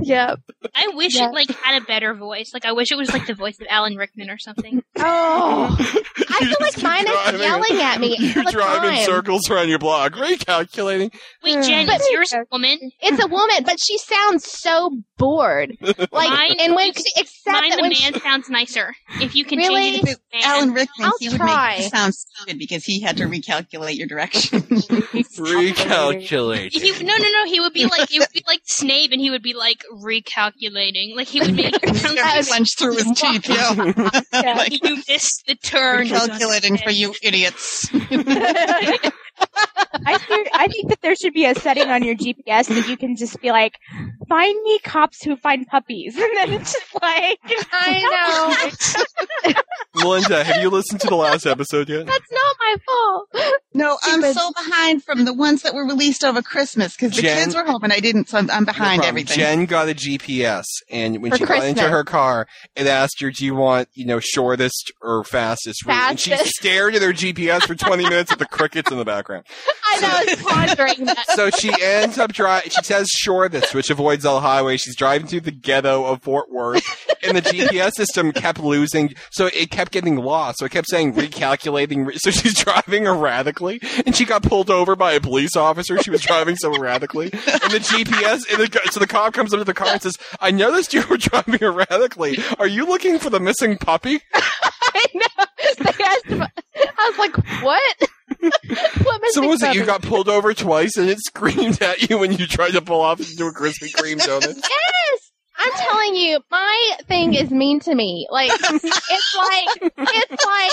yep. 0.02 0.38
I 0.74 0.88
wish 0.94 1.16
Yeah. 1.16 1.28
it 1.28 1.32
like 1.32 1.50
had 1.50 1.82
a 1.82 1.84
better 1.84 2.14
voice. 2.14 2.50
Like 2.54 2.64
I 2.64 2.72
wish 2.72 2.90
it 2.92 2.96
was 2.96 3.12
like 3.12 3.26
the 3.26 3.34
voice 3.34 3.58
of 3.60 3.66
Alan 3.70 3.96
Rickman 3.96 4.30
or 4.30 4.38
something. 4.38 4.82
Oh, 4.98 5.76
I 5.78 6.40
feel 6.40 6.48
like 6.60 6.60
just 6.60 6.74
keep 6.76 6.84
mine 6.84 7.06
is 7.06 7.40
yelling 7.40 7.80
at 7.82 8.00
me 8.00 8.16
You're 8.18 8.38
all 8.38 8.44
the 8.44 8.52
driving 8.52 9.04
circles 9.04 9.50
around 9.50 9.68
your 9.68 9.78
block, 9.78 10.12
recalculating. 10.14 11.12
Wait, 11.44 11.62
Jen, 11.64 11.86
But- 11.86 12.00
is 12.00 12.08
yours 12.10 12.32
a 12.32 12.44
woman? 12.50 12.78
It's 13.00 13.22
a 13.22 13.26
woman, 13.28 13.56
but 13.64 13.76
she 13.80 13.98
sounds 13.98 14.50
so 14.50 14.90
bored. 15.18 15.76
Like, 16.12 16.30
Mine- 16.30 16.56
and 16.60 16.74
when 16.74 16.92
she, 16.94 17.02
except 17.16 17.52
Mine, 17.52 17.70
that 17.70 17.76
the 17.76 17.82
when 17.82 17.90
man 17.90 18.12
she, 18.14 18.20
sounds 18.20 18.48
nicer. 18.50 18.94
If 19.20 19.34
you 19.34 19.44
can 19.44 19.58
Really? 19.58 19.96
change 19.96 20.08
it 20.08 20.14
to 20.14 20.20
man. 20.32 20.42
Alan 20.44 20.72
Rickman, 20.72 21.06
I'll 21.06 21.12
he 21.20 21.28
would 21.28 21.36
try. 21.38 21.74
make 21.76 21.84
you 21.84 21.88
sound 21.90 22.14
stupid 22.14 22.58
because 22.58 22.84
he 22.84 23.00
had 23.00 23.16
to 23.18 23.24
recalculate 23.24 23.96
your 23.96 24.06
direction. 24.08 24.60
Recalculate. 24.62 26.72
He, 26.72 26.90
no, 27.04 27.16
no, 27.16 27.28
no. 27.30 27.44
He 27.46 27.60
would 27.60 27.72
be 27.72 27.84
like, 27.84 28.12
it 28.14 28.18
would 28.18 28.32
be 28.32 28.42
like 28.46 28.60
Snape, 28.64 29.12
and 29.12 29.20
he 29.20 29.30
would 29.30 29.42
be 29.42 29.54
like 29.56 29.82
recalculating. 29.92 31.16
Like 31.16 31.28
he 31.28 31.40
would 31.42 31.54
make 31.54 31.74
it 31.82 31.96
sound 31.96 32.18
He 32.18 32.22
like 32.22 32.48
punched 32.48 32.78
through 32.78 32.96
his 32.96 33.10
teeth. 33.16 33.48
Yeah. 33.48 34.10
Yeah. 34.32 34.64
you 34.70 35.02
missed 35.08 35.44
the 35.46 35.56
turn. 35.56 36.08
Recalculating 36.08 36.82
for 36.82 36.90
you 36.90 37.14
idiots. 37.22 37.88
I, 40.06 40.18
think, 40.18 40.48
I 40.52 40.68
think 40.68 40.88
that 40.90 41.00
there 41.02 41.16
should 41.16 41.32
be 41.32 41.46
a 41.46 41.54
setting 41.54 41.88
on 41.90 42.02
your 42.04 42.14
GPS 42.14 42.68
that 42.68 42.86
you 42.88 42.96
can 42.96 43.16
just 43.16 43.40
be 43.40 43.50
like, 43.50 43.74
find 44.28 44.54
me 44.62 44.78
cops 44.80 45.22
who 45.22 45.36
find 45.36 45.66
puppies, 45.66 46.16
and 46.18 46.36
then 46.36 46.52
it's 46.52 46.72
just 46.72 46.94
like, 47.02 47.38
I 47.72 48.74
know. 49.44 49.52
Melinda, 49.94 50.44
have 50.44 50.62
you 50.62 50.68
listened 50.70 51.00
to 51.00 51.06
the 51.06 51.16
last 51.16 51.46
episode 51.46 51.88
yet? 51.88 52.06
That's 52.06 52.30
not 52.30 52.56
my 52.60 52.74
fault. 52.86 53.28
No, 53.74 53.96
I'm 54.04 54.20
Stupid. 54.20 54.34
so 54.36 54.50
behind 54.52 55.02
from 55.04 55.24
the 55.24 55.32
ones 55.32 55.62
that 55.62 55.74
were 55.74 55.86
released 55.86 56.24
over 56.24 56.42
Christmas 56.42 56.94
because 56.94 57.16
the 57.16 57.22
Jen- 57.22 57.44
kids 57.44 57.54
were 57.54 57.64
home 57.64 57.82
and 57.82 57.92
I 57.92 58.00
didn't, 58.00 58.28
so 58.28 58.38
I'm, 58.38 58.50
I'm 58.50 58.64
behind 58.64 59.00
problem. 59.00 59.08
everything. 59.08 59.36
Jen 59.38 59.64
got 59.66 59.88
a 59.88 59.94
GPS, 59.94 60.64
and 60.90 61.22
when 61.22 61.30
For 61.32 61.38
she 61.38 61.44
got 61.44 61.64
into 61.64 61.88
her 61.88 62.04
car, 62.04 62.46
it 62.74 62.86
asked 62.86 63.20
her, 63.20 63.30
"Do 63.30 63.44
you 63.44 63.54
want, 63.54 63.88
you 63.94 64.04
know, 64.06 64.20
shortest 64.20 64.92
or 65.00 65.24
fastest 65.24 65.84
route?" 65.86 66.10
And 66.10 66.20
she 66.20 66.36
stared 66.36 66.94
at 66.94 67.02
her 67.02 67.12
GPS 67.12 67.66
for 67.66 67.74
20 67.74 68.04
minutes 68.04 68.30
with 68.30 68.38
the 68.40 68.46
crickets 68.46 68.90
in 68.90 68.98
the 68.98 69.04
background. 69.04 69.25
I 69.94 70.00
know. 70.00 70.08
I 70.10 70.24
was 70.28 70.42
pondering 70.42 71.04
that. 71.06 71.24
So 71.30 71.50
she 71.50 71.72
ends 71.82 72.18
up 72.18 72.32
driving. 72.32 72.70
She 72.70 72.82
says 72.82 73.08
shortest, 73.10 73.74
which 73.74 73.90
avoids 73.90 74.24
all 74.24 74.40
highways. 74.40 74.80
She's 74.82 74.96
driving 74.96 75.26
through 75.26 75.40
the 75.40 75.50
ghetto 75.50 76.04
of 76.04 76.22
Fort 76.22 76.50
Worth, 76.50 76.84
and 77.22 77.36
the 77.36 77.42
GPS 77.42 77.92
system 77.92 78.32
kept 78.32 78.60
losing. 78.60 79.14
So 79.30 79.46
it 79.46 79.70
kept 79.70 79.92
getting 79.92 80.16
lost. 80.16 80.58
So 80.58 80.66
it 80.66 80.72
kept 80.72 80.88
saying 80.90 81.14
recalculating. 81.14 82.06
re- 82.06 82.16
So 82.18 82.30
she's 82.30 82.54
driving 82.64 83.06
erratically, 83.06 83.80
and 84.04 84.14
she 84.14 84.24
got 84.24 84.42
pulled 84.42 84.70
over 84.70 84.96
by 84.96 85.12
a 85.12 85.20
police 85.20 85.56
officer. 85.56 86.02
She 86.02 86.10
was 86.10 86.20
driving 86.20 86.56
so 86.56 86.74
erratically, 86.74 87.30
and 87.32 87.70
the 87.72 87.80
GPS. 87.82 88.42
And 88.52 88.60
the, 88.70 88.80
so 88.90 89.00
the 89.00 89.06
cop 89.06 89.32
comes 89.32 89.52
up 89.54 89.58
to 89.60 89.64
the 89.64 89.74
car 89.74 89.88
and 89.88 90.02
says, 90.02 90.14
"I 90.40 90.50
noticed 90.50 90.92
you 90.94 91.04
were 91.08 91.16
driving 91.16 91.58
erratically. 91.62 92.38
Are 92.58 92.66
you 92.66 92.86
looking 92.86 93.18
for 93.18 93.30
the 93.30 93.40
missing 93.40 93.78
puppy?" 93.78 94.20
I 94.34 95.04
know. 95.14 95.44
Asked 95.78 96.26
I 96.98 97.10
was 97.10 97.18
like, 97.18 97.36
what? 97.62 97.96
What 99.02 99.22
So 99.32 99.40
missing 99.42 99.48
was 99.48 99.62
it 99.62 99.74
you 99.74 99.84
got 99.84 100.02
pulled 100.02 100.28
over 100.28 100.54
twice, 100.54 100.96
and 100.96 101.08
it 101.08 101.18
screamed 101.24 101.82
at 101.82 102.08
you 102.08 102.18
when 102.18 102.32
you 102.32 102.46
tried 102.46 102.72
to 102.72 102.82
pull 102.82 103.00
off 103.00 103.20
into 103.20 103.46
a 103.46 103.52
Krispy 103.52 103.92
Kreme 103.92 104.20
donut? 104.20 104.56
Yes. 104.56 105.32
I'm 105.58 105.72
telling 105.72 106.14
you, 106.14 106.38
my 106.50 106.96
thing 107.08 107.34
is 107.34 107.50
mean 107.50 107.80
to 107.80 107.94
me. 107.94 108.28
Like 108.30 108.50
it's 108.52 109.36
like 109.36 109.92
it's 109.96 110.44
like 110.44 110.72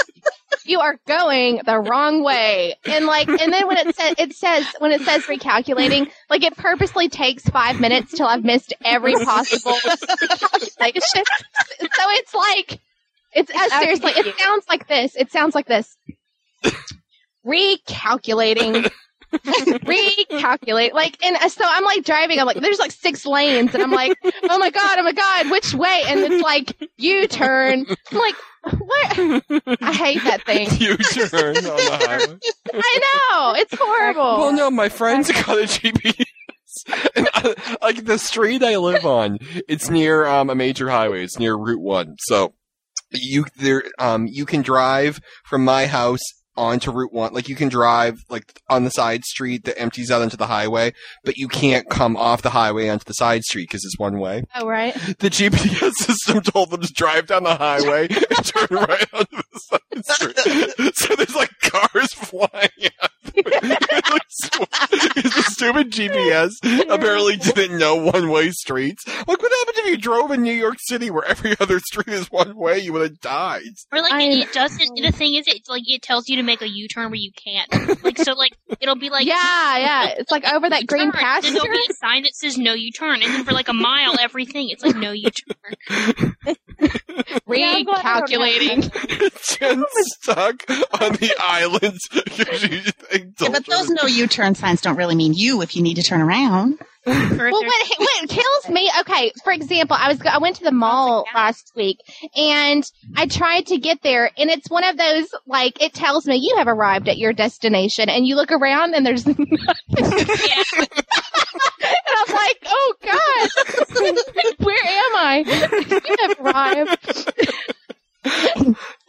you 0.65 0.81
are 0.81 0.99
going 1.07 1.61
the 1.65 1.79
wrong 1.79 2.23
way, 2.23 2.75
and 2.85 3.05
like, 3.05 3.27
and 3.27 3.53
then 3.53 3.67
when 3.67 3.77
it 3.77 3.95
says 3.95 4.15
it 4.17 4.33
says 4.33 4.67
when 4.79 4.91
it 4.91 5.01
says 5.01 5.23
recalculating, 5.23 6.11
like 6.29 6.43
it 6.43 6.55
purposely 6.57 7.07
takes 7.07 7.43
five 7.43 7.79
minutes 7.79 8.11
till 8.11 8.27
I've 8.27 8.43
missed 8.43 8.73
every 8.83 9.13
possible 9.13 9.71
recalculation. 9.71 11.23
So 11.79 12.03
it's 12.09 12.33
like 12.33 12.81
it's 13.33 13.51
uh, 13.51 13.79
seriously, 13.79 14.11
it 14.15 14.37
sounds 14.39 14.65
like 14.67 14.87
this. 14.87 15.15
It 15.15 15.31
sounds 15.31 15.55
like 15.55 15.65
this. 15.65 15.95
Recalculating. 17.45 18.89
recalculate 19.33 20.93
like 20.93 21.17
and 21.25 21.35
uh, 21.37 21.49
so 21.49 21.63
i'm 21.67 21.83
like 21.83 22.03
driving 22.05 22.39
i'm 22.39 22.45
like 22.45 22.57
there's 22.57 22.77
like 22.77 22.91
six 22.91 23.25
lanes 23.25 23.73
and 23.73 23.81
i'm 23.81 23.89
like 23.89 24.15
oh 24.43 24.59
my 24.59 24.69
god 24.69 24.99
oh 24.99 25.01
my 25.01 25.11
god 25.11 25.49
which 25.49 25.73
way 25.73 26.03
and 26.05 26.19
it's 26.19 26.43
like 26.43 26.77
u-turn 26.97 27.83
i'm 28.11 28.17
like 28.19 28.35
what 28.77 29.17
i 29.81 29.91
hate 29.91 30.23
that 30.23 30.43
thing 30.45 30.67
You 30.79 30.97
turn 30.97 31.57
on 31.57 31.63
the 31.63 31.99
highway. 32.07 32.37
i 32.75 32.99
know 33.01 33.59
it's 33.59 33.73
horrible 33.75 34.37
Well, 34.37 34.53
no, 34.53 34.69
my 34.69 34.89
friends 34.89 35.31
got 35.31 35.57
a 35.57 35.63
GPS. 35.63 36.25
And 37.15 37.27
I, 37.33 37.55
like 37.81 38.05
the 38.05 38.19
street 38.19 38.61
I 38.61 38.77
live 38.77 39.03
on, 39.03 39.39
it's 39.67 39.89
near 39.89 40.27
um, 40.27 40.51
a 40.51 40.55
major 40.55 40.89
highway. 40.89 41.23
It's 41.23 41.39
near 41.39 41.55
Route 41.55 41.81
One. 41.81 42.17
So 42.19 42.53
you 43.11 43.45
there 43.57 43.83
um 43.99 44.27
you 44.29 44.45
can 44.45 44.61
drive 44.61 45.19
from 45.45 45.63
my 45.65 45.87
house 45.87 46.21
onto 46.55 46.91
Route 46.91 47.13
One. 47.13 47.33
Like 47.33 47.49
you 47.49 47.55
can 47.55 47.69
drive 47.69 48.17
like 48.29 48.61
on 48.69 48.83
the 48.83 48.89
side 48.91 49.23
street 49.25 49.65
that 49.65 49.79
empties 49.79 50.11
out 50.11 50.21
into 50.21 50.37
the 50.37 50.47
highway, 50.47 50.93
but 51.23 51.37
you 51.37 51.47
can't 51.47 51.89
come 51.89 52.15
off 52.15 52.41
the 52.41 52.49
highway 52.51 52.89
onto 52.89 53.05
the 53.05 53.13
side 53.13 53.43
street 53.43 53.69
because 53.69 53.83
it's 53.85 53.97
one 53.97 54.19
way. 54.19 54.43
oh 54.55 54.67
right 54.67 54.93
The 55.19 55.29
GPS 55.29 55.91
system 55.93 56.41
told 56.41 56.69
them 56.71 56.81
to 56.81 56.93
drive 56.93 57.27
down 57.27 57.43
the 57.43 57.55
highway 57.55 58.07
and 58.09 58.45
turn 58.45 58.67
right 58.71 59.07
onto 59.13 59.37
the 59.37 59.59
side 59.59 60.05
street. 60.05 60.95
So 60.95 61.15
there's 61.15 61.35
like 61.35 61.51
cars 61.61 62.13
flying 62.13 62.69
out. 63.01 63.09
The 63.23 63.39
stupid 65.51 65.91
GPS 65.91 66.51
apparently 66.89 67.37
didn't 67.37 67.77
know 67.77 67.95
one 67.95 68.29
way 68.29 68.51
streets. 68.51 69.05
Like, 69.07 69.41
what 69.41 69.51
happened 69.51 69.77
if 69.77 69.85
you 69.87 69.97
drove 69.97 70.31
in 70.31 70.41
New 70.43 70.53
York 70.53 70.77
City 70.79 71.09
where 71.09 71.25
every 71.25 71.55
other 71.59 71.79
street 71.79 72.09
is 72.09 72.31
one 72.31 72.55
way? 72.55 72.79
You 72.79 72.93
would 72.93 73.01
have 73.03 73.19
died. 73.21 73.61
Or 73.91 74.01
like 74.01 74.13
I- 74.13 74.21
it, 74.23 74.49
it 74.49 74.53
doesn't. 74.53 74.95
The 75.01 75.11
thing 75.11 75.35
is, 75.35 75.45
it's 75.47 75.69
like 75.69 75.83
it 75.85 76.01
tells 76.01 76.29
you 76.29 76.37
to 76.37 76.43
make 76.43 76.61
a 76.61 76.69
U-turn 76.69 77.05
where 77.09 77.15
you 77.15 77.31
can't. 77.35 78.03
Like 78.03 78.17
so, 78.17 78.33
like 78.33 78.53
it'll 78.79 78.95
be 78.95 79.09
like 79.09 79.25
yeah 79.27 79.77
yeah 79.77 80.13
it's 80.17 80.31
like 80.31 80.45
over 80.45 80.69
that 80.69 80.87
green 80.87 81.11
turn, 81.11 81.21
pasture 81.21 81.51
Then 81.51 81.61
there'll 81.61 81.77
be 81.77 81.87
a 81.89 81.93
sign 81.93 82.23
that 82.23 82.35
says 82.35 82.57
no 82.57 82.73
U-turn, 82.73 83.21
and 83.21 83.33
then 83.33 83.43
for 83.45 83.51
like 83.53 83.69
a 83.69 83.73
mile, 83.73 84.15
everything 84.19 84.69
it's 84.69 84.83
like 84.83 84.95
no 84.95 85.11
U-turn. 85.11 85.65
recalculating 87.47 88.83
Jen's 89.59 89.85
stuck 90.19 90.63
on 90.69 91.13
the 91.13 91.33
island. 91.39 91.97
Because 93.13 93.33
she 93.37 93.45
Yeah, 93.45 93.49
but 93.51 93.65
those 93.65 93.89
no 93.89 94.03
U-turn 94.07 94.55
signs 94.55 94.81
don't 94.81 94.95
really 94.95 95.15
mean 95.15 95.33
you 95.33 95.61
if 95.61 95.75
you 95.75 95.81
need 95.81 95.95
to 95.95 96.03
turn 96.03 96.21
around. 96.21 96.79
Well, 97.05 97.51
what, 97.51 97.87
what 97.97 98.29
kills 98.29 98.69
me? 98.69 98.89
Okay, 99.01 99.33
for 99.43 99.51
example, 99.51 99.97
I 99.99 100.07
was 100.07 100.21
I 100.21 100.37
went 100.37 100.55
to 100.57 100.63
the 100.63 100.71
mall 100.71 101.25
oh, 101.27 101.37
last 101.37 101.73
week 101.75 101.97
and 102.33 102.81
I 103.17 103.27
tried 103.27 103.67
to 103.67 103.77
get 103.77 104.01
there, 104.03 104.31
and 104.37 104.49
it's 104.49 104.69
one 104.69 104.85
of 104.85 104.95
those 104.95 105.27
like 105.45 105.81
it 105.81 105.93
tells 105.93 106.25
me 106.25 106.37
you 106.37 106.55
have 106.57 106.69
arrived 106.69 107.09
at 107.09 107.17
your 107.17 107.33
destination, 107.33 108.07
and 108.07 108.25
you 108.25 108.37
look 108.37 108.53
around 108.53 108.95
and 108.95 109.05
there's 109.05 109.27
nothing, 109.27 109.47
yeah, 109.49 110.63
and 110.77 110.87
I'm 112.17 112.35
like, 112.35 112.63
oh 112.67 112.93
god, 113.03 113.49
where 114.65 114.85
am 114.85 115.15
I? 115.17 115.43
You 115.89 115.99
have 116.21 116.39
arrived. 116.39 117.33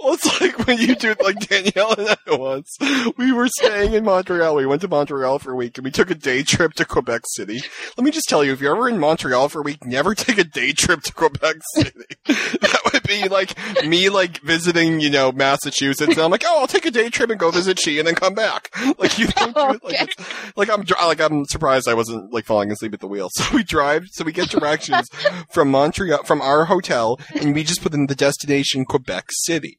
Well, 0.05 0.15
it's 0.15 0.39
like 0.39 0.67
when 0.67 0.77
you 0.77 0.95
do 0.95 1.13
it 1.13 1.23
like 1.23 1.39
Danielle 1.49 1.95
and 1.99 2.11
I 2.11 2.37
once. 2.37 2.77
We 3.17 3.33
were 3.33 3.49
staying 3.49 3.95
in 3.95 4.05
Montreal. 4.05 4.55
We 4.55 4.67
went 4.67 4.83
to 4.83 4.89
Montreal 4.89 5.39
for 5.39 5.53
a 5.53 5.57
week 5.57 5.79
and 5.79 5.85
we 5.85 5.91
took 5.91 6.11
a 6.11 6.15
day 6.15 6.43
trip 6.43 6.75
to 6.75 6.85
Quebec 6.85 7.23
City. 7.29 7.63
Let 7.97 8.05
me 8.05 8.11
just 8.11 8.29
tell 8.29 8.45
you, 8.45 8.53
if 8.53 8.61
you're 8.61 8.77
ever 8.77 8.87
in 8.87 8.99
Montreal 8.99 9.49
for 9.49 9.61
a 9.61 9.63
week, 9.63 9.87
never 9.87 10.15
take 10.15 10.37
a 10.37 10.45
day 10.45 10.73
trip 10.73 11.01
to 11.05 11.15
Quebec 11.15 11.57
City. 11.75 12.05
that 12.27 12.81
would 12.93 13.03
be 13.05 13.29
like 13.29 13.57
me 13.87 14.11
like 14.11 14.41
visiting, 14.43 15.01
you 15.01 15.09
know, 15.09 15.33
Massachusetts. 15.33 16.13
And 16.13 16.19
I'm 16.23 16.31
like, 16.31 16.45
oh, 16.47 16.61
I'll 16.61 16.67
take 16.67 16.85
a 16.85 16.91
day 16.91 17.09
trip 17.09 17.31
and 17.31 17.41
go 17.41 17.51
visit 17.51 17.79
she 17.79 17.99
and 17.99 18.07
then 18.07 18.15
come 18.15 18.35
back. 18.35 18.71
Like 18.99 19.19
you 19.19 19.29
don't 19.29 19.55
do 19.55 19.71
it 19.71 19.85
like 19.85 20.21
like 20.57 20.71
I'm 20.71 20.85
like 21.09 21.21
I'm 21.21 21.47
surprised 21.47 21.89
I 21.89 21.95
wasn't 21.95 22.31
like 22.31 22.45
falling 22.45 22.71
asleep 22.71 22.93
at 22.93 23.01
the 23.01 23.09
wheel. 23.09 23.31
So 23.35 23.57
we 23.57 23.65
drive, 23.65 24.09
so 24.13 24.25
we 24.25 24.33
get 24.33 24.51
directions 24.51 25.09
from 25.51 25.71
Montreal 25.71 26.25
from 26.25 26.41
our 26.43 26.67
hotel, 26.67 27.19
and 27.35 27.55
we 27.55 27.65
just 27.65 27.83
put 27.83 27.95
in 27.95 28.07
the 28.07 28.15
destination 28.15 28.85
Quebec 28.85 29.27
City. 29.31 29.79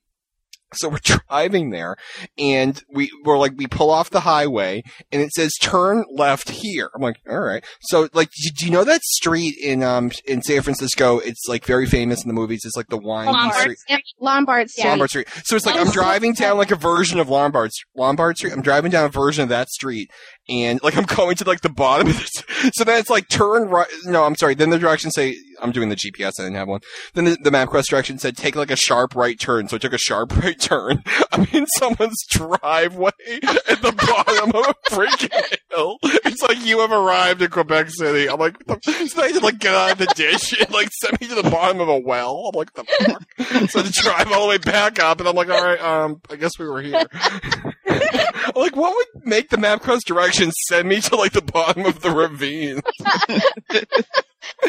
So 0.78 0.90
we're 0.90 0.98
driving 1.30 1.70
there, 1.70 1.96
and 2.38 2.84
we 2.92 3.10
we're 3.24 3.38
like 3.38 3.54
we 3.56 3.66
pull 3.66 3.90
off 3.92 4.10
the 4.10 4.22
highway, 4.22 4.84
and 5.10 5.22
it 5.22 5.32
says 5.32 5.54
turn 5.62 6.04
left 6.12 6.50
here. 6.50 6.90
I'm 6.94 7.02
like, 7.02 7.18
all 7.30 7.40
right. 7.40 7.64
So 7.82 8.10
like, 8.14 8.30
do 8.32 8.50
do 8.50 8.66
you 8.66 8.72
know 8.72 8.84
that 8.84 9.02
street 9.04 9.56
in 9.62 9.84
um 9.84 10.12
in 10.26 10.42
San 10.42 10.62
Francisco? 10.64 11.20
It's 11.20 11.46
like 11.48 11.66
very 11.66 11.86
famous 11.86 12.24
in 12.24 12.28
the 12.28 12.34
movies. 12.34 12.62
It's 12.66 12.76
like 12.76 12.88
the 12.88 12.98
wine 12.98 13.28
Lombard 13.28 13.78
street. 13.78 13.78
Lombard 14.20 14.70
Street. 14.70 14.90
Lombard 14.90 15.10
Street. 15.12 15.28
So 15.46 15.56
it's 15.56 15.66
like 15.66 15.80
I'm 15.80 15.92
driving 15.92 16.34
down 16.34 16.58
like 16.58 16.72
a 16.72 16.76
version 16.76 17.20
of 17.20 17.30
Lombard 17.30 17.72
Lombard 17.96 18.38
Street. 18.38 18.52
I'm 18.52 18.62
driving 18.62 18.92
down 18.92 19.06
a 19.06 19.10
version 19.10 19.44
of 19.44 19.50
that 19.50 19.70
street, 19.70 20.12
and 20.50 20.82
like 20.84 20.98
I'm 20.98 21.04
going 21.16 21.38
to 21.38 21.46
like 21.46 21.62
the 21.62 21.70
bottom 21.70 22.08
of 22.08 22.18
this. 22.18 22.72
So 22.74 22.84
then 22.84 23.00
it's 23.00 23.10
like 23.10 23.30
turn 23.30 23.70
right. 23.70 23.88
No, 24.04 24.26
I'm 24.26 24.36
sorry. 24.36 24.56
Then 24.56 24.72
the 24.72 24.80
directions 24.80 25.14
say 25.16 25.38
I'm 25.62 25.72
doing 25.72 25.90
the 25.90 25.96
GPS. 25.96 26.34
I 26.40 26.44
didn't 26.44 26.56
have 26.56 26.68
one. 26.68 26.82
Then 27.14 27.26
the, 27.26 27.38
the 27.42 27.50
MapQuest 27.50 27.88
direction 27.88 28.18
said 28.18 28.38
take 28.38 28.56
like 28.56 28.72
a 28.72 28.76
sharp 28.76 29.16
right 29.16 29.40
turn. 29.40 29.68
So 29.68 29.76
I 29.76 29.80
took 29.80 29.94
a 29.94 29.98
sharp 29.98 30.36
right 30.44 30.60
turn. 30.60 31.04
I'm 31.32 31.48
in 31.52 31.66
someone's 31.78 32.24
driveway 32.30 33.12
at 33.44 33.82
the 33.82 33.92
bottom 33.92 34.50
of 34.50 34.68
a 34.68 34.90
freaking 34.90 35.58
hill. 35.72 35.98
It's 36.04 36.42
like 36.42 36.66
you 36.66 36.80
have 36.80 36.92
arrived 36.92 37.42
in 37.42 37.50
Quebec 37.50 37.90
City. 37.90 38.30
I'm 38.30 38.40
like, 38.40 38.58
the, 38.66 38.80
so 39.08 39.22
had 39.22 39.34
to 39.34 39.40
like 39.40 39.60
get 39.60 39.74
out 39.74 39.94
of 39.94 39.98
the 39.98 40.14
ditch 40.16 40.56
and 40.60 40.72
like 40.72 40.90
send 41.02 41.20
me 41.22 41.28
to 41.28 41.36
the 41.36 41.50
bottom 41.50 41.80
of 41.80 41.90
a 41.90 41.98
well. 41.98 42.52
I'm 42.52 42.58
like, 42.58 42.74
the 42.74 42.84
fuck. 42.84 43.70
So 43.70 43.82
to 43.82 43.92
drive 43.92 44.32
all 44.32 44.44
the 44.44 44.50
way 44.50 44.58
back 44.58 45.00
up, 45.00 45.20
and 45.20 45.30
I'm 45.30 45.36
like, 45.36 45.50
all 45.50 45.64
right, 45.64 45.82
um, 45.82 46.22
I 46.30 46.36
guess 46.36 46.52
we 46.60 46.68
were 46.68 46.82
here. 46.82 47.06
I'm 47.88 48.52
like, 48.56 48.76
what 48.76 48.96
would 48.96 49.26
make 49.26 49.50
the 49.50 49.58
map 49.58 49.82
MapQuest 49.82 50.06
directions 50.06 50.54
send 50.68 50.88
me 50.90 51.02
to 51.02 51.16
like 51.16 51.34
the 51.34 51.42
bottom 51.42 51.86
of 51.86 52.02
the 52.02 52.12
ravine? 52.12 52.82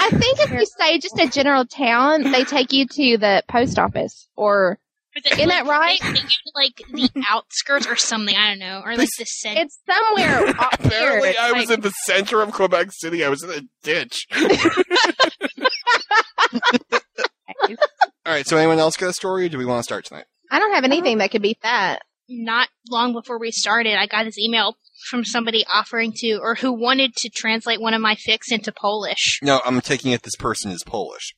I 0.01 0.11
think 0.11 0.39
if 0.41 0.51
you 0.51 0.65
say 0.79 0.99
just 0.99 1.19
a 1.19 1.29
general 1.29 1.65
town, 1.67 2.23
they 2.31 2.45
take 2.45 2.73
you 2.73 2.87
to 2.87 3.19
the 3.19 3.43
post 3.49 3.79
office 3.79 4.29
or 4.37 4.79
But 5.15 5.25
the- 5.25 5.33
Isn't 5.35 5.49
that 5.49 5.67
right? 5.67 5.99
They, 6.03 6.09
they 6.09 6.15
give 6.15 6.31
you, 6.45 6.53
like 6.55 6.83
the 6.93 7.11
outskirts 7.31 7.87
or 7.87 7.97
something. 7.97 8.35
I 8.37 8.49
don't 8.51 8.59
know, 8.59 8.83
or 8.85 8.97
like 8.97 9.09
the 9.19 9.25
center. 9.25 9.61
it's 9.63 9.79
somewhere 9.87 10.49
up 10.59 10.81
here. 10.81 10.91
Apparently, 10.91 11.29
It's 11.31 11.39
I 11.39 11.53
was 11.53 11.71
in 11.71 11.81
the 11.81 11.91
center 12.05 12.41
of 12.43 12.53
Quebec 12.53 12.89
City. 12.93 13.25
I 13.25 13.29
was 13.29 13.43
in 13.43 13.51
a 13.51 13.61
ditch. 13.83 14.27
All 18.25 18.33
right. 18.33 18.47
So, 18.47 18.57
anyone 18.57 18.79
else 18.79 18.97
got 18.97 19.09
a 19.09 19.13
story? 19.13 19.47
Or 19.47 19.49
do 19.49 19.59
we 19.59 19.65
want 19.67 19.79
to 19.81 19.85
start 19.85 20.05
tonight? 20.05 20.25
I 20.51 20.59
don't 20.59 20.73
have 20.75 20.85
anything 20.85 21.15
um, 21.15 21.19
that 21.19 21.31
could 21.31 21.43
beat 21.43 21.61
that. 21.63 22.03
Not 22.29 22.69
long 22.91 23.13
before 23.13 23.39
we 23.39 23.51
started, 23.51 23.97
I 23.99 24.07
got 24.07 24.25
this 24.25 24.39
email 24.39 24.77
from 25.11 25.25
somebody 25.25 25.65
offering 25.73 26.13
to, 26.17 26.39
or 26.43 26.55
who 26.55 26.73
wanted 26.73 27.15
to 27.17 27.29
translate 27.29 27.81
one 27.81 27.95
of 27.95 28.01
my 28.01 28.15
fics 28.17 28.51
into 28.51 28.73
Polish. 28.73 29.41
No, 29.43 29.61
I'm 29.65 29.81
taking 29.81 30.13
it. 30.13 30.23
This 30.23 30.37
person 30.37 30.71
is 30.71 30.83
Polish. 30.85 31.35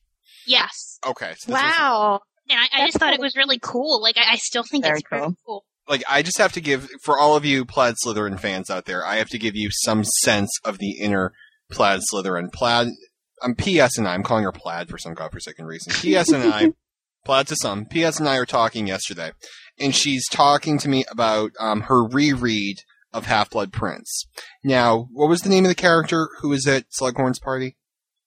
Yes, 0.47 0.99
Okay. 1.05 1.33
So 1.37 1.51
this 1.51 1.61
is- 1.61 1.67
Wow. 1.77 2.21
and 2.49 2.59
I, 2.59 2.81
I 2.81 2.85
just 2.87 2.97
thought 2.97 3.13
it 3.13 3.19
was 3.19 3.35
really 3.35 3.59
cool. 3.61 4.01
Like 4.01 4.17
I, 4.17 4.33
I 4.33 4.35
still 4.37 4.63
think 4.63 4.83
Very 4.85 4.99
it's 4.99 5.07
pretty 5.07 5.25
cool. 5.25 5.35
cool. 5.45 5.65
like 5.87 6.03
I 6.09 6.21
just 6.23 6.37
have 6.39 6.53
to 6.53 6.61
give 6.61 6.89
for 7.03 7.19
all 7.19 7.35
of 7.35 7.45
you 7.45 7.65
Plaid 7.65 7.95
Slytherin 8.03 8.39
fans 8.39 8.69
out 8.69 8.85
there, 8.85 9.05
I 9.05 9.17
have 9.17 9.29
to 9.29 9.37
give 9.37 9.55
you 9.55 9.69
some 9.71 10.03
sense 10.03 10.49
of 10.63 10.77
the 10.79 10.91
inner 10.99 11.33
Plaid 11.71 12.01
Slytherin. 12.11 12.51
Plaid, 12.51 12.87
um, 12.87 12.93
I'm 13.43 13.55
PS 13.55 13.97
and 13.97 14.07
I. 14.07 14.13
I'm 14.13 14.23
calling 14.23 14.43
her 14.43 14.51
Plaid 14.51 14.89
for 14.89 14.97
some 14.97 15.13
godforsaken 15.13 15.65
reason. 15.65 15.93
PS 15.93 16.31
and 16.31 16.51
I, 16.51 16.73
Plaid 17.25 17.47
to 17.47 17.55
some. 17.55 17.85
PS 17.85 18.19
and 18.19 18.27
I 18.27 18.37
are 18.37 18.45
talking 18.45 18.87
yesterday, 18.87 19.31
and 19.79 19.95
she's 19.95 20.27
talking 20.29 20.77
to 20.79 20.89
me 20.89 21.05
about 21.11 21.51
um, 21.59 21.81
her 21.81 22.03
reread 22.03 22.77
of 23.13 23.25
Half 23.25 23.51
Blood 23.51 23.73
Prince. 23.73 24.25
Now, 24.63 25.07
what 25.11 25.29
was 25.29 25.41
the 25.41 25.49
name 25.49 25.65
of 25.65 25.69
the 25.69 25.75
character 25.75 26.29
who 26.41 26.49
was 26.49 26.67
at 26.67 26.85
Slughorn's 26.91 27.39
party? 27.39 27.75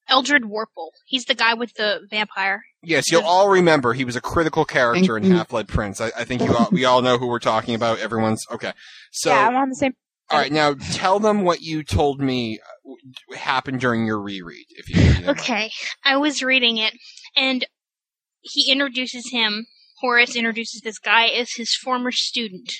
Eldred 0.09 0.43
Warple. 0.43 0.89
He's 1.05 1.23
the 1.25 1.33
guy 1.33 1.53
with 1.53 1.73
the 1.75 2.01
vampire. 2.09 2.63
Yes, 2.81 3.09
you'll 3.09 3.23
all 3.23 3.49
remember 3.49 3.93
he 3.93 4.03
was 4.03 4.17
a 4.17 4.21
critical 4.21 4.65
character 4.65 5.15
in 5.15 5.23
Half 5.31 5.49
Blood 5.49 5.69
Prince. 5.69 6.01
I, 6.01 6.07
I 6.17 6.25
think 6.25 6.41
you 6.41 6.53
all, 6.53 6.67
we 6.71 6.83
all 6.83 7.01
know 7.01 7.17
who 7.17 7.27
we're 7.27 7.39
talking 7.39 7.73
about. 7.73 7.99
Everyone's 7.99 8.43
okay. 8.51 8.73
So, 9.13 9.29
yeah, 9.29 9.47
I'm 9.47 9.55
on 9.55 9.69
the 9.69 9.75
same. 9.75 9.93
all 10.29 10.39
right, 10.39 10.51
now 10.51 10.73
tell 10.91 11.19
them 11.19 11.43
what 11.43 11.61
you 11.61 11.83
told 11.83 12.19
me 12.19 12.59
uh, 12.85 13.35
happened 13.37 13.79
during 13.79 14.05
your 14.05 14.19
reread. 14.21 14.65
If 14.71 14.89
you, 14.89 15.01
you 15.01 15.13
don't. 15.13 15.39
Okay, 15.39 15.71
I 16.03 16.17
was 16.17 16.43
reading 16.43 16.75
it, 16.75 16.93
and 17.37 17.65
he 18.41 18.69
introduces 18.73 19.29
him. 19.31 19.65
Horace 20.03 20.35
introduces 20.35 20.81
this 20.81 20.99
guy 20.99 21.27
as 21.27 21.53
his 21.53 21.73
former 21.73 22.11
student, 22.11 22.73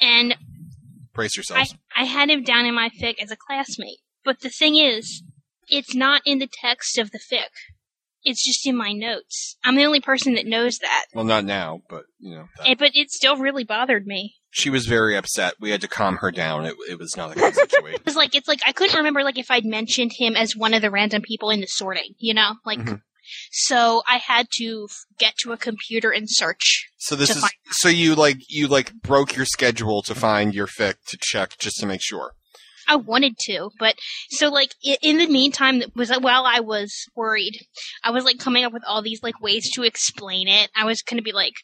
and 0.00 0.34
brace 1.12 1.36
I, 1.36 1.38
yourselves. 1.38 1.74
I 1.94 2.04
had 2.04 2.30
him 2.30 2.42
down 2.42 2.64
in 2.64 2.74
my 2.74 2.88
fic 2.88 3.16
as 3.22 3.30
a 3.30 3.36
classmate. 3.36 3.98
But 4.24 4.40
the 4.40 4.48
thing 4.48 4.76
is, 4.78 5.22
it's 5.68 5.94
not 5.94 6.22
in 6.24 6.38
the 6.38 6.48
text 6.50 6.96
of 6.96 7.10
the 7.10 7.18
fic. 7.18 7.48
It's 8.22 8.42
just 8.42 8.66
in 8.66 8.74
my 8.74 8.92
notes. 8.94 9.58
I'm 9.62 9.76
the 9.76 9.84
only 9.84 10.00
person 10.00 10.32
that 10.36 10.46
knows 10.46 10.78
that. 10.78 11.04
well, 11.14 11.26
not 11.26 11.44
now, 11.44 11.82
but 11.90 12.04
you 12.18 12.34
know, 12.34 12.46
that- 12.56 12.68
Eh, 12.70 12.74
but 12.78 12.92
it 12.94 13.10
still 13.10 13.36
really 13.36 13.64
bothered 13.64 14.06
me. 14.06 14.36
she 14.50 14.70
was 14.70 14.86
very 14.86 15.14
upset. 15.14 15.52
We 15.60 15.72
had 15.72 15.82
to 15.82 15.88
calm 15.88 16.16
her 16.22 16.30
down. 16.30 16.64
It, 16.64 16.74
it 16.88 16.98
was 16.98 17.18
not 17.18 17.32
a 17.32 17.34
good 17.38 17.54
situation. 17.54 18.00
It's 18.06 18.16
like 18.16 18.34
it's 18.34 18.48
like 18.48 18.60
I 18.66 18.72
couldn't 18.72 18.96
remember 18.96 19.22
like 19.22 19.36
if 19.36 19.50
I'd 19.50 19.66
mentioned 19.66 20.12
him 20.16 20.36
as 20.36 20.56
one 20.56 20.72
of 20.72 20.80
the 20.80 20.90
random 20.90 21.20
people 21.20 21.50
in 21.50 21.60
the 21.60 21.66
sorting, 21.66 22.14
you 22.18 22.32
know? 22.32 22.54
Like 22.64 22.78
Mhm. 22.78 23.02
So 23.50 24.02
I 24.08 24.18
had 24.18 24.48
to 24.58 24.86
f- 24.90 24.96
get 25.18 25.36
to 25.38 25.52
a 25.52 25.56
computer 25.56 26.10
and 26.10 26.26
search. 26.28 26.88
So 26.98 27.16
this 27.16 27.30
is 27.30 27.44
so 27.70 27.88
you 27.88 28.14
like 28.14 28.38
you 28.48 28.66
like 28.66 28.94
broke 28.94 29.36
your 29.36 29.46
schedule 29.46 30.02
to 30.02 30.14
find 30.14 30.54
your 30.54 30.66
fic 30.66 30.94
to 31.08 31.18
check 31.20 31.58
just 31.58 31.78
to 31.80 31.86
make 31.86 32.02
sure. 32.02 32.32
I 32.86 32.96
wanted 32.96 33.38
to, 33.46 33.70
but 33.78 33.94
so 34.30 34.48
like 34.48 34.74
in 34.82 35.18
the 35.18 35.26
meantime, 35.26 35.78
that 35.78 35.96
was 35.96 36.10
while 36.10 36.44
I 36.44 36.60
was 36.60 36.92
worried, 37.16 37.58
I 38.02 38.10
was 38.10 38.24
like 38.24 38.38
coming 38.38 38.64
up 38.64 38.72
with 38.72 38.82
all 38.86 39.02
these 39.02 39.22
like 39.22 39.40
ways 39.40 39.70
to 39.72 39.82
explain 39.82 40.48
it. 40.48 40.70
I 40.76 40.84
was 40.84 41.02
gonna 41.02 41.22
be 41.22 41.32
like, 41.32 41.54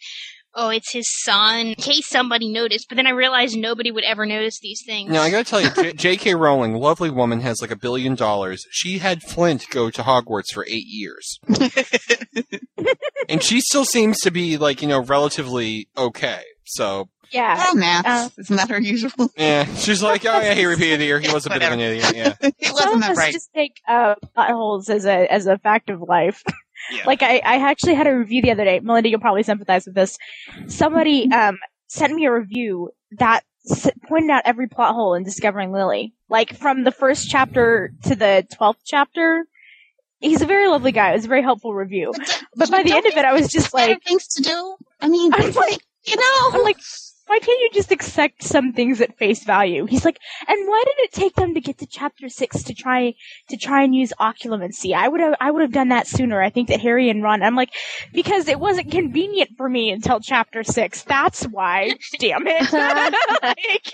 "Oh, 0.55 0.69
it's 0.71 0.93
his 0.93 1.07
son," 1.23 1.69
in 1.69 1.75
case 1.75 2.09
somebody 2.09 2.49
noticed. 2.51 2.87
But 2.89 2.97
then 2.97 3.07
I 3.07 3.11
realized 3.11 3.57
nobody 3.57 3.91
would 3.91 4.05
ever 4.05 4.27
notice 4.27 4.59
these 4.61 4.81
things. 4.85 5.11
Now 5.11 5.23
I 5.23 5.31
gotta 5.31 5.45
tell 5.45 5.61
you, 5.61 5.71
J- 5.71 5.93
J.K. 6.17 6.35
Rowling, 6.35 6.75
lovely 6.75 7.11
woman, 7.11 7.41
has 7.41 7.61
like 7.61 7.71
a 7.71 7.77
billion 7.77 8.15
dollars. 8.15 8.65
She 8.71 8.99
had 8.99 9.23
Flint 9.23 9.67
go 9.71 9.91
to 9.91 10.03
Hogwarts 10.03 10.53
for 10.53 10.65
eight 10.69 10.87
years, 10.87 11.39
and 13.29 13.43
she 13.43 13.61
still 13.61 13.85
seems 13.85 14.19
to 14.21 14.31
be 14.31 14.57
like 14.57 14.83
you 14.83 14.89
know 14.89 15.01
relatively 15.03 15.89
okay. 15.97 16.43
So 16.65 17.09
Yeah. 17.33 17.57
Well, 17.57 17.75
maths. 17.77 18.09
Uh, 18.09 18.29
Isn't 18.39 18.57
that 18.57 18.71
her 18.71 18.81
usual? 18.81 19.31
yeah, 19.37 19.65
she's 19.77 20.03
like, 20.03 20.25
oh 20.27 20.41
yeah, 20.41 20.55
he 20.55 20.67
repeated 20.67 21.01
here. 21.01 21.19
He 21.21 21.29
was 21.33 21.47
a 21.47 21.51
bit 21.51 21.63
of 21.63 21.73
an 21.73 21.81
idiot. 21.81 22.13
Yeah, 22.15 22.35
it 22.41 22.55
Some 22.67 22.75
wasn't 22.75 22.95
of 22.95 23.01
that 23.01 23.11
us 23.13 23.17
right. 23.19 23.33
just 23.33 23.51
take 23.55 23.77
uh, 23.89 24.15
plot 24.35 24.51
holes 24.51 24.89
as 24.89 25.05
a 25.05 25.31
as 25.33 25.47
a 25.47 25.59
fact 25.59 25.91
of 25.91 26.01
life. 26.03 26.43
Yeah. 26.91 27.03
Like 27.07 27.23
I, 27.23 27.39
I 27.39 27.71
actually 27.71 27.95
had 27.95 28.07
a 28.07 28.17
review 28.17 28.43
the 28.43 28.51
other 28.51 28.65
day. 28.65 28.81
Melinda, 28.81 29.09
you'll 29.09 29.21
probably 29.21 29.43
sympathize 29.43 29.87
with 29.87 29.95
this. 29.95 30.19
Somebody 30.67 31.31
um 31.33 31.59
sent 31.87 32.15
me 32.15 32.27
a 32.27 32.33
review 32.33 32.91
that 33.19 33.43
s- 33.71 33.91
pointed 34.09 34.31
out 34.31 34.43
every 34.45 34.69
plot 34.69 34.95
hole 34.95 35.15
in 35.15 35.23
Discovering 35.23 35.73
Lily. 35.73 36.15
Like 36.29 36.57
from 36.57 36.85
the 36.85 36.93
first 36.93 37.29
chapter 37.31 37.93
to 38.05 38.15
the 38.15 38.47
twelfth 38.55 38.81
chapter. 38.85 39.45
He's 40.23 40.43
a 40.43 40.47
very 40.47 40.69
lovely 40.69 40.93
guy. 40.93 41.13
It 41.13 41.15
was 41.15 41.25
a 41.25 41.29
very 41.29 41.43
helpful 41.43 41.73
review. 41.73 42.13
But 42.55 42.71
by 42.71 42.83
the 42.83 42.93
end 42.93 43.07
of 43.07 43.15
it, 43.17 43.25
I 43.25 43.33
was 43.33 43.49
just 43.49 43.73
like, 43.73 44.03
things 44.05 44.27
to 44.35 44.43
do. 44.43 44.77
I 45.01 45.09
mean, 45.09 45.33
I'm 45.35 45.51
like, 45.55 45.81
you 46.05 46.15
know, 46.17 46.51
I'm 46.53 46.63
like, 46.63 46.77
why 47.31 47.39
can't 47.39 47.61
you 47.61 47.71
just 47.73 47.93
accept 47.93 48.43
some 48.43 48.73
things 48.73 49.01
at 49.01 49.17
face 49.17 49.45
value? 49.45 49.87
He's 49.87 50.05
like, 50.05 50.19
and 50.49 50.69
why 50.69 50.83
did 50.85 51.05
it 51.05 51.13
take 51.13 51.37
them 51.37 51.55
to 51.55 51.61
get 51.61 51.79
to 51.79 51.87
chapter 51.87 52.29
six 52.29 52.65
to 52.65 52.75
try 52.75 53.15
to 53.51 53.57
try 53.57 53.85
and 53.85 53.95
use 53.95 54.13
occlumency? 54.19 54.95
I 54.95 55.07
would 55.07 55.21
have 55.21 55.35
I 55.41 55.53
would 55.53 55.63
have 55.63 55.71
done 55.71 55.91
that 55.91 56.09
sooner. 56.09 56.43
I 56.43 56.51
think 56.51 56.67
that 56.71 56.81
Harry 56.81 57.09
and 57.09 57.23
Ron. 57.23 57.45
I'm 57.45 57.55
like, 57.55 57.71
because 58.13 58.49
it 58.49 58.59
wasn't 58.59 58.91
convenient 58.91 59.51
for 59.57 59.69
me 59.69 59.93
until 59.93 60.19
chapter 60.19 60.65
six. 60.65 61.05
That's 61.05 61.45
why. 61.45 61.95
Damn 62.19 62.49
it. 62.49 62.73
like, 63.45 63.93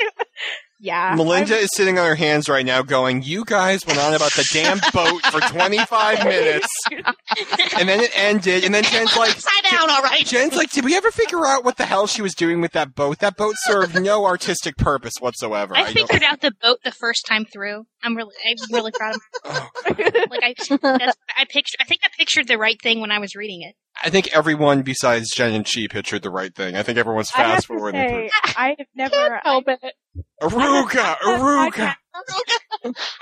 yeah. 0.78 1.14
Melinda 1.16 1.54
I'm- 1.54 1.64
is 1.64 1.70
sitting 1.74 1.98
on 1.98 2.06
her 2.06 2.14
hands 2.14 2.48
right 2.48 2.64
now 2.66 2.82
going, 2.82 3.22
You 3.22 3.44
guys 3.44 3.86
went 3.86 3.98
on 3.98 4.14
about 4.14 4.32
the 4.32 4.48
damn 4.52 4.78
boat 4.92 5.22
for 5.26 5.40
25 5.40 6.24
minutes. 6.24 6.68
And 7.78 7.88
then 7.88 8.00
it 8.00 8.10
ended. 8.14 8.64
And 8.64 8.74
then 8.74 8.84
Jen's 8.84 9.14
like, 9.16 9.30
Upside 9.32 9.70
down, 9.70 9.90
all 9.90 10.00
right. 10.02 10.24
Jen's 10.24 10.54
like, 10.54 10.70
Did 10.70 10.84
we 10.84 10.96
ever 10.96 11.10
figure 11.10 11.44
out 11.46 11.64
what 11.64 11.76
the 11.76 11.84
hell 11.84 12.06
she 12.06 12.22
was 12.22 12.34
doing 12.34 12.60
with 12.60 12.72
that 12.72 12.94
boat? 12.94 13.18
That 13.18 13.36
boat 13.36 13.54
served 13.58 14.00
no 14.00 14.24
artistic 14.24 14.76
purpose 14.76 15.12
whatsoever. 15.20 15.76
I 15.76 15.84
don't- 15.84 15.92
figured 15.92 16.22
out 16.22 16.40
the 16.40 16.52
boat 16.62 16.78
the 16.84 16.92
first 16.92 17.26
time 17.26 17.44
through. 17.44 17.86
I'm 18.02 18.16
really, 18.16 18.34
I'm 18.48 18.72
really 18.74 18.92
proud 18.92 19.14
of 19.14 19.20
Oh, 19.44 19.68
myself. 19.88 20.30
Like 20.30 20.42
I, 20.42 20.54
that's, 20.98 21.16
I 21.36 21.44
pictured. 21.48 21.76
I 21.80 21.84
think 21.84 22.00
I 22.04 22.08
pictured 22.16 22.46
the 22.48 22.56
right 22.58 22.80
thing 22.80 23.00
when 23.00 23.10
I 23.10 23.18
was 23.18 23.34
reading 23.34 23.62
it. 23.62 23.74
I 24.02 24.10
think 24.10 24.34
everyone 24.34 24.82
besides 24.82 25.30
Jen 25.34 25.54
and 25.54 25.64
Chi 25.66 25.86
pictured 25.90 26.22
the 26.22 26.30
right 26.30 26.54
thing. 26.54 26.76
I 26.76 26.82
think 26.82 26.98
everyone's 26.98 27.30
fast 27.30 27.62
to 27.62 27.68
forwarding 27.68 28.00
say, 28.08 28.28
through. 28.44 28.52
I 28.56 28.74
have 28.78 28.86
never. 28.94 29.40
Help 29.42 29.64
it. 29.68 29.80
Aruga! 30.42 31.16
Aruga! 31.18 31.94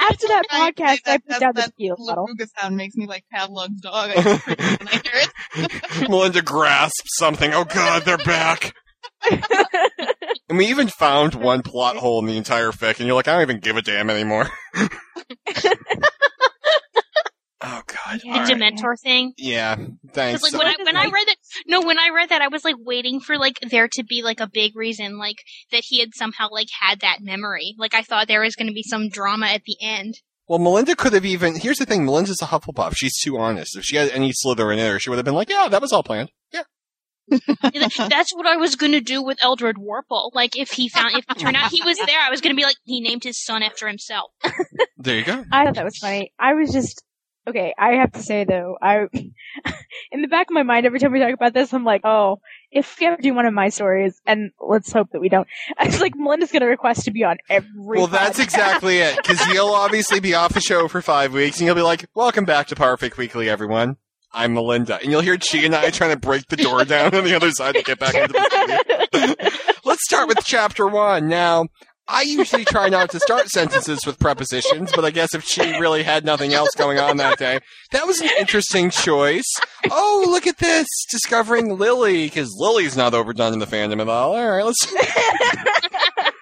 After 0.00 0.28
that 0.28 0.42
podcast, 0.50 0.98
I 1.06 1.18
that- 1.18 1.26
put 1.26 1.40
down 1.40 1.52
the 1.54 1.60
that 1.62 1.70
tequila 1.70 1.96
bottle. 2.06 2.26
Laruga 2.28 2.46
sound 2.60 2.76
makes 2.76 2.96
me 2.96 3.06
like 3.06 3.24
Pavlov's 3.32 3.80
dog. 3.80 4.10
I 4.16 4.22
just 4.22 4.42
freak 4.44 4.58
when 4.58 4.88
I 4.88 5.00
hear 5.02 5.12
it. 5.14 6.08
Melinda 6.10 6.42
grasps 6.42 7.16
something. 7.18 7.52
Oh 7.54 7.64
god, 7.64 8.02
they're 8.04 8.18
back. 8.18 8.74
And 10.48 10.58
we 10.58 10.66
even 10.66 10.88
found 10.88 11.34
one 11.34 11.62
plot 11.62 11.96
hole 11.96 12.18
in 12.20 12.26
the 12.26 12.36
entire 12.36 12.70
fic, 12.70 12.98
and 12.98 13.06
you're 13.06 13.16
like, 13.16 13.28
I 13.28 13.32
don't 13.32 13.42
even 13.42 13.60
give 13.60 13.76
a 13.76 13.82
damn 13.82 14.10
anymore. 14.10 14.50
Oh 17.66 17.80
god. 17.86 18.20
The 18.22 18.28
All 18.30 18.38
right. 18.40 18.48
Dementor 18.48 19.00
thing. 19.02 19.32
Yeah, 19.38 19.76
thanks. 20.12 20.42
Because 20.42 20.52
like 20.52 20.58
when 20.58 20.66
I 20.66 20.74
when 20.84 20.96
I 20.96 21.04
read 21.12 21.26
that, 21.28 21.36
no, 21.66 21.80
when 21.80 21.98
I 21.98 22.10
read 22.14 22.28
that, 22.28 22.42
I 22.42 22.48
was 22.48 22.64
like 22.64 22.76
waiting 22.78 23.20
for 23.20 23.38
like 23.38 23.58
there 23.70 23.88
to 23.92 24.04
be 24.04 24.22
like 24.22 24.40
a 24.40 24.48
big 24.52 24.76
reason, 24.76 25.18
like 25.18 25.36
that 25.72 25.82
he 25.86 26.00
had 26.00 26.10
somehow 26.14 26.48
like 26.50 26.68
had 26.80 27.00
that 27.00 27.18
memory. 27.22 27.74
Like 27.78 27.94
I 27.94 28.02
thought 28.02 28.28
there 28.28 28.42
was 28.42 28.54
going 28.56 28.68
to 28.68 28.74
be 28.74 28.82
some 28.82 29.08
drama 29.08 29.46
at 29.46 29.62
the 29.64 29.76
end. 29.80 30.14
well, 30.46 30.58
Melinda 30.58 30.94
could 30.94 31.14
have 31.14 31.24
even. 31.24 31.56
Here's 31.56 31.78
the 31.78 31.86
thing: 31.86 32.04
Melinda's 32.04 32.42
a 32.42 32.46
Hufflepuff. 32.46 32.94
She's 32.96 33.18
too 33.18 33.38
honest. 33.38 33.76
If 33.76 33.84
she 33.84 33.96
had 33.96 34.10
any 34.10 34.32
Slytherin 34.32 34.78
in 34.78 34.90
her, 34.92 34.98
she 34.98 35.08
would 35.08 35.16
have 35.16 35.24
been 35.24 35.34
like, 35.34 35.48
"Yeah, 35.48 35.68
that 35.70 35.80
was 35.80 35.92
all 35.92 36.02
planned." 36.02 36.30
Yeah. 36.52 36.62
That's 37.30 38.34
what 38.34 38.46
I 38.46 38.56
was 38.56 38.76
going 38.76 38.92
to 38.92 39.00
do 39.00 39.22
with 39.22 39.38
Eldred 39.42 39.76
Worple. 39.76 40.30
Like 40.34 40.58
if 40.58 40.70
he 40.72 40.90
found, 40.90 41.14
if 41.16 41.24
it 41.30 41.38
turned 41.38 41.56
out 41.56 41.70
he 41.70 41.82
was 41.82 41.96
there, 41.96 42.20
I 42.20 42.28
was 42.28 42.42
going 42.42 42.54
to 42.54 42.56
be 42.56 42.64
like, 42.64 42.76
he 42.84 43.00
named 43.00 43.24
his 43.24 43.42
son 43.42 43.62
after 43.62 43.88
himself. 43.88 44.30
There 44.98 45.16
you 45.18 45.24
go. 45.24 45.44
I 45.52 45.64
thought 45.66 45.74
that 45.74 45.84
was 45.84 45.98
funny. 45.98 46.32
I 46.38 46.54
was 46.54 46.72
just 46.72 47.02
okay. 47.48 47.74
I 47.78 47.94
have 47.94 48.12
to 48.12 48.22
say 48.22 48.44
though, 48.44 48.76
I 48.80 49.06
in 50.12 50.22
the 50.22 50.28
back 50.28 50.48
of 50.48 50.54
my 50.54 50.62
mind, 50.62 50.86
every 50.86 50.98
time 50.98 51.12
we 51.12 51.20
talk 51.20 51.32
about 51.32 51.54
this, 51.54 51.72
I'm 51.72 51.84
like, 51.84 52.02
oh, 52.04 52.40
if 52.70 52.98
we 52.98 53.06
ever 53.06 53.16
do 53.20 53.34
one 53.34 53.46
of 53.46 53.54
my 53.54 53.68
stories, 53.68 54.20
and 54.26 54.50
let's 54.60 54.92
hope 54.92 55.10
that 55.12 55.20
we 55.20 55.28
don't. 55.28 55.46
I 55.78 55.86
was 55.86 56.00
like, 56.00 56.14
Melinda's 56.16 56.52
gonna 56.52 56.66
request 56.66 57.04
to 57.04 57.10
be 57.10 57.24
on 57.24 57.38
every. 57.48 57.98
Well, 57.98 58.06
that's 58.06 58.38
exactly 58.38 58.98
it. 58.98 59.16
Because 59.16 59.46
you'll 59.52 59.72
obviously 59.72 60.20
be 60.20 60.34
off 60.34 60.52
the 60.54 60.60
show 60.60 60.88
for 60.88 61.00
five 61.00 61.32
weeks, 61.32 61.58
and 61.58 61.66
you'll 61.66 61.76
be 61.76 61.82
like, 61.82 62.06
"Welcome 62.14 62.44
back 62.44 62.68
to 62.68 62.74
Potterfic 62.74 63.16
Weekly, 63.16 63.48
everyone. 63.48 63.96
I'm 64.32 64.54
Melinda," 64.54 64.98
and 65.00 65.10
you'll 65.10 65.20
hear 65.20 65.36
Chi 65.36 65.58
and 65.58 65.74
I 65.74 65.90
trying 65.90 66.10
to 66.10 66.18
break 66.18 66.48
the 66.48 66.56
door 66.56 66.84
down 66.84 67.14
on 67.14 67.24
the 67.24 67.34
other 67.34 67.50
side 67.52 67.76
to 67.76 67.82
get 67.82 67.98
back 67.98 68.14
into 68.14 68.32
the 68.32 69.06
studio. 69.10 69.70
Let's 69.84 70.02
start 70.04 70.28
with 70.28 70.38
chapter 70.44 70.86
one. 70.86 71.28
Now, 71.28 71.66
I 72.06 72.22
usually 72.22 72.64
try 72.64 72.88
not 72.90 73.10
to 73.10 73.20
start 73.20 73.48
sentences 73.48 74.00
with 74.06 74.18
prepositions, 74.18 74.92
but 74.94 75.04
I 75.04 75.10
guess 75.10 75.34
if 75.34 75.42
she 75.44 75.78
really 75.78 76.02
had 76.02 76.24
nothing 76.24 76.52
else 76.52 76.70
going 76.76 76.98
on 76.98 77.16
that 77.16 77.38
day, 77.38 77.60
that 77.92 78.06
was 78.06 78.20
an 78.20 78.28
interesting 78.38 78.90
choice. 78.90 79.50
Oh, 79.90 80.26
look 80.28 80.46
at 80.46 80.58
this. 80.58 80.86
Discovering 81.10 81.78
Lily, 81.78 82.26
because 82.26 82.54
Lily's 82.58 82.96
not 82.96 83.14
overdone 83.14 83.54
in 83.54 83.58
the 83.58 83.66
fandom 83.66 84.00
at 84.00 84.08
all. 84.08 84.36
All 84.36 84.50
right, 84.50 84.64
let's. 84.64 84.86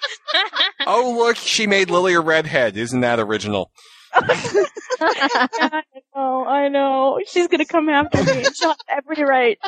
Oh, 0.86 1.16
look, 1.16 1.36
she 1.36 1.66
made 1.66 1.90
Lily 1.90 2.14
a 2.14 2.20
redhead. 2.20 2.76
Isn't 2.76 3.00
that 3.00 3.20
original? 3.20 3.70
I 5.00 5.82
know, 6.14 6.44
I 6.46 6.68
know. 6.68 7.18
She's 7.26 7.48
gonna 7.48 7.64
come 7.64 7.88
after 7.88 8.22
me. 8.22 8.44
She'll 8.54 8.68
have 8.70 8.78
every 8.88 9.24
right. 9.24 9.58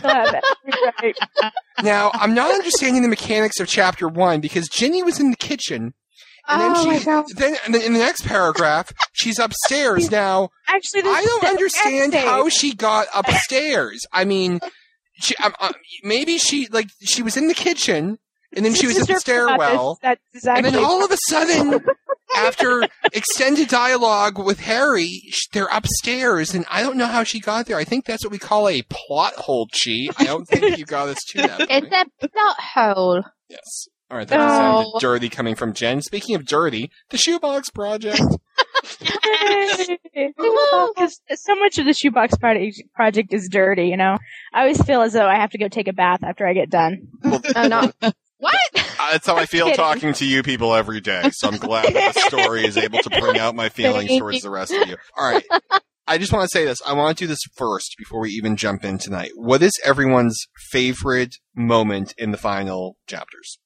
She'll 0.00 0.10
have 0.10 0.34
every 0.34 0.92
right. 1.02 1.16
Now, 1.82 2.10
I'm 2.14 2.34
not 2.34 2.52
understanding 2.52 3.02
the 3.02 3.08
mechanics 3.08 3.60
of 3.60 3.68
chapter 3.68 4.08
one 4.08 4.40
because 4.40 4.68
Ginny 4.68 5.02
was 5.02 5.20
in 5.20 5.30
the 5.30 5.36
kitchen. 5.36 5.94
And 6.46 6.60
then 6.60 6.72
Oh 6.76 6.86
my 6.86 6.98
she, 6.98 7.04
God. 7.06 7.24
then 7.36 7.56
and 7.64 7.74
then 7.74 7.82
in 7.82 7.92
the 7.94 7.98
next 8.00 8.26
paragraph, 8.26 8.92
she's 9.12 9.38
upstairs. 9.38 10.10
Now, 10.10 10.50
Actually, 10.68 11.02
I 11.06 11.24
don't 11.24 11.44
understand 11.44 12.12
how 12.14 12.48
she 12.50 12.74
got 12.74 13.06
upstairs. 13.14 14.04
I 14.12 14.24
mean, 14.26 14.60
she, 15.14 15.34
um, 15.36 15.54
uh, 15.58 15.72
maybe 16.02 16.36
she 16.36 16.66
like 16.68 16.88
she 17.02 17.22
was 17.22 17.36
in 17.38 17.48
the 17.48 17.54
kitchen 17.54 18.18
and 18.56 18.64
then 18.64 18.74
she 18.74 18.86
was 18.86 18.96
at 18.96 19.06
the 19.06 19.14
Sister 19.14 19.42
forgot 19.48 19.58
this. 19.58 19.66
stairwell, 19.68 19.98
That's 20.02 20.20
exactly. 20.34 20.66
and 20.68 20.76
then 20.76 20.84
all 20.84 21.04
of 21.04 21.10
a 21.10 21.16
sudden, 21.28 21.84
after 22.36 22.86
extended 23.12 23.68
dialogue 23.68 24.38
with 24.38 24.60
Harry, 24.60 25.22
they're 25.52 25.68
upstairs, 25.72 26.54
and 26.54 26.64
I 26.70 26.82
don't 26.82 26.96
know 26.96 27.06
how 27.06 27.24
she 27.24 27.40
got 27.40 27.66
there. 27.66 27.76
I 27.76 27.84
think 27.84 28.04
that's 28.04 28.24
what 28.24 28.32
we 28.32 28.38
call 28.38 28.68
a 28.68 28.82
plot 28.88 29.34
hole, 29.34 29.66
Chi. 29.68 30.08
I 30.18 30.24
don't 30.24 30.46
think 30.46 30.78
you 30.78 30.84
got 30.84 31.08
us 31.08 31.18
to 31.28 31.42
that. 31.42 31.60
It's 31.70 31.88
point. 31.88 32.08
a 32.22 32.28
plot 32.28 32.56
hole. 32.60 33.22
Yes. 33.48 33.88
All 34.10 34.18
right, 34.18 34.28
that 34.28 34.38
oh. 34.40 34.48
sounded 34.48 34.90
Oh. 34.94 34.98
dirty 35.00 35.28
coming 35.28 35.54
from 35.54 35.72
Jen. 35.72 36.00
Speaking 36.02 36.34
of 36.36 36.44
dirty, 36.44 36.90
the 37.10 37.16
Shoebox 37.18 37.70
Project. 37.70 38.20
Because 40.14 41.20
so 41.34 41.54
much 41.56 41.78
of 41.78 41.86
the 41.86 41.92
shoebox 41.94 42.36
project, 42.36 42.82
project 42.94 43.32
is 43.32 43.48
dirty, 43.50 43.88
you 43.88 43.96
know. 43.96 44.18
I 44.52 44.60
always 44.60 44.80
feel 44.82 45.02
as 45.02 45.12
though 45.12 45.26
I 45.26 45.36
have 45.36 45.50
to 45.50 45.58
go 45.58 45.68
take 45.68 45.88
a 45.88 45.92
bath 45.92 46.22
after 46.22 46.46
I 46.46 46.52
get 46.52 46.70
done. 46.70 47.08
Oh, 47.24 47.40
no. 47.68 47.92
What? 48.44 48.54
Uh, 48.76 49.12
That's 49.12 49.26
how 49.26 49.36
I 49.36 49.46
feel 49.46 49.70
talking 49.72 50.12
to 50.14 50.26
you 50.26 50.42
people 50.42 50.74
every 50.74 51.00
day. 51.00 51.30
So 51.32 51.48
I'm 51.48 51.56
glad 51.56 51.94
that 51.94 52.14
the 52.14 52.20
story 52.20 52.64
is 52.66 52.76
able 52.76 52.98
to 52.98 53.10
bring 53.10 53.38
out 53.38 53.54
my 53.54 53.68
feelings 53.70 54.08
Thank 54.08 54.20
towards 54.20 54.36
you. 54.36 54.42
the 54.42 54.50
rest 54.50 54.72
of 54.72 54.86
you. 54.88 54.96
All 55.16 55.30
right. 55.30 55.44
I 56.06 56.18
just 56.18 56.32
want 56.32 56.42
to 56.44 56.48
say 56.48 56.64
this. 56.66 56.78
I 56.86 56.92
want 56.92 57.16
to 57.16 57.24
do 57.24 57.28
this 57.28 57.40
first 57.56 57.94
before 57.96 58.20
we 58.20 58.30
even 58.32 58.56
jump 58.56 58.84
in 58.84 58.98
tonight. 58.98 59.30
What 59.36 59.62
is 59.62 59.72
everyone's 59.84 60.38
favorite 60.70 61.36
moment 61.54 62.14
in 62.18 62.30
the 62.30 62.36
final 62.36 62.96
chapters? 63.06 63.58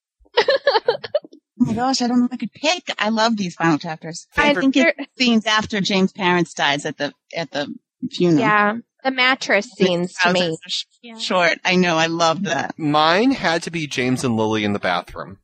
Oh 1.61 1.65
my 1.65 1.75
gosh, 1.75 2.01
I 2.01 2.07
don't 2.07 2.21
know 2.21 2.27
if 2.27 2.33
I 2.33 2.37
could 2.37 2.53
pick. 2.53 2.85
I 2.99 3.09
love 3.09 3.37
these 3.37 3.57
final 3.57 3.79
chapters. 3.79 4.29
I 4.37 4.55
think 4.55 4.77
it's 4.77 4.97
scenes 5.19 5.45
after 5.45 5.81
James' 5.81 6.13
parents 6.13 6.55
dies 6.55 6.87
at 6.87 6.99
the 6.99 7.13
at 7.37 7.51
the 7.51 7.75
funeral. 8.13 8.41
Yeah. 8.41 8.77
The 9.09 9.15
mattress 9.15 9.71
scenes 9.71 10.13
to 10.23 10.35
me. 10.35 10.41
Houses 10.41 10.59
are 10.67 10.69
sh- 10.69 11.25
Short. 11.25 11.59
I 11.65 11.77
know. 11.77 11.97
I 11.97 12.09
love 12.09 12.43
that. 12.43 12.79
Mine 12.79 13.31
had 13.31 13.63
to 13.63 13.71
be 13.71 13.87
James 13.87 14.23
and 14.23 14.37
Lily 14.37 14.65
in 14.65 14.75
the 14.75 14.79
bathroom. 14.79 15.39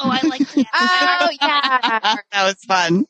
Oh, 0.00 0.10
I 0.10 0.20
like 0.26 0.40
that. 0.40 0.66
Oh, 0.74 1.30
yeah. 1.40 2.16
that 2.32 2.44
was 2.44 2.56
fun. 2.66 3.04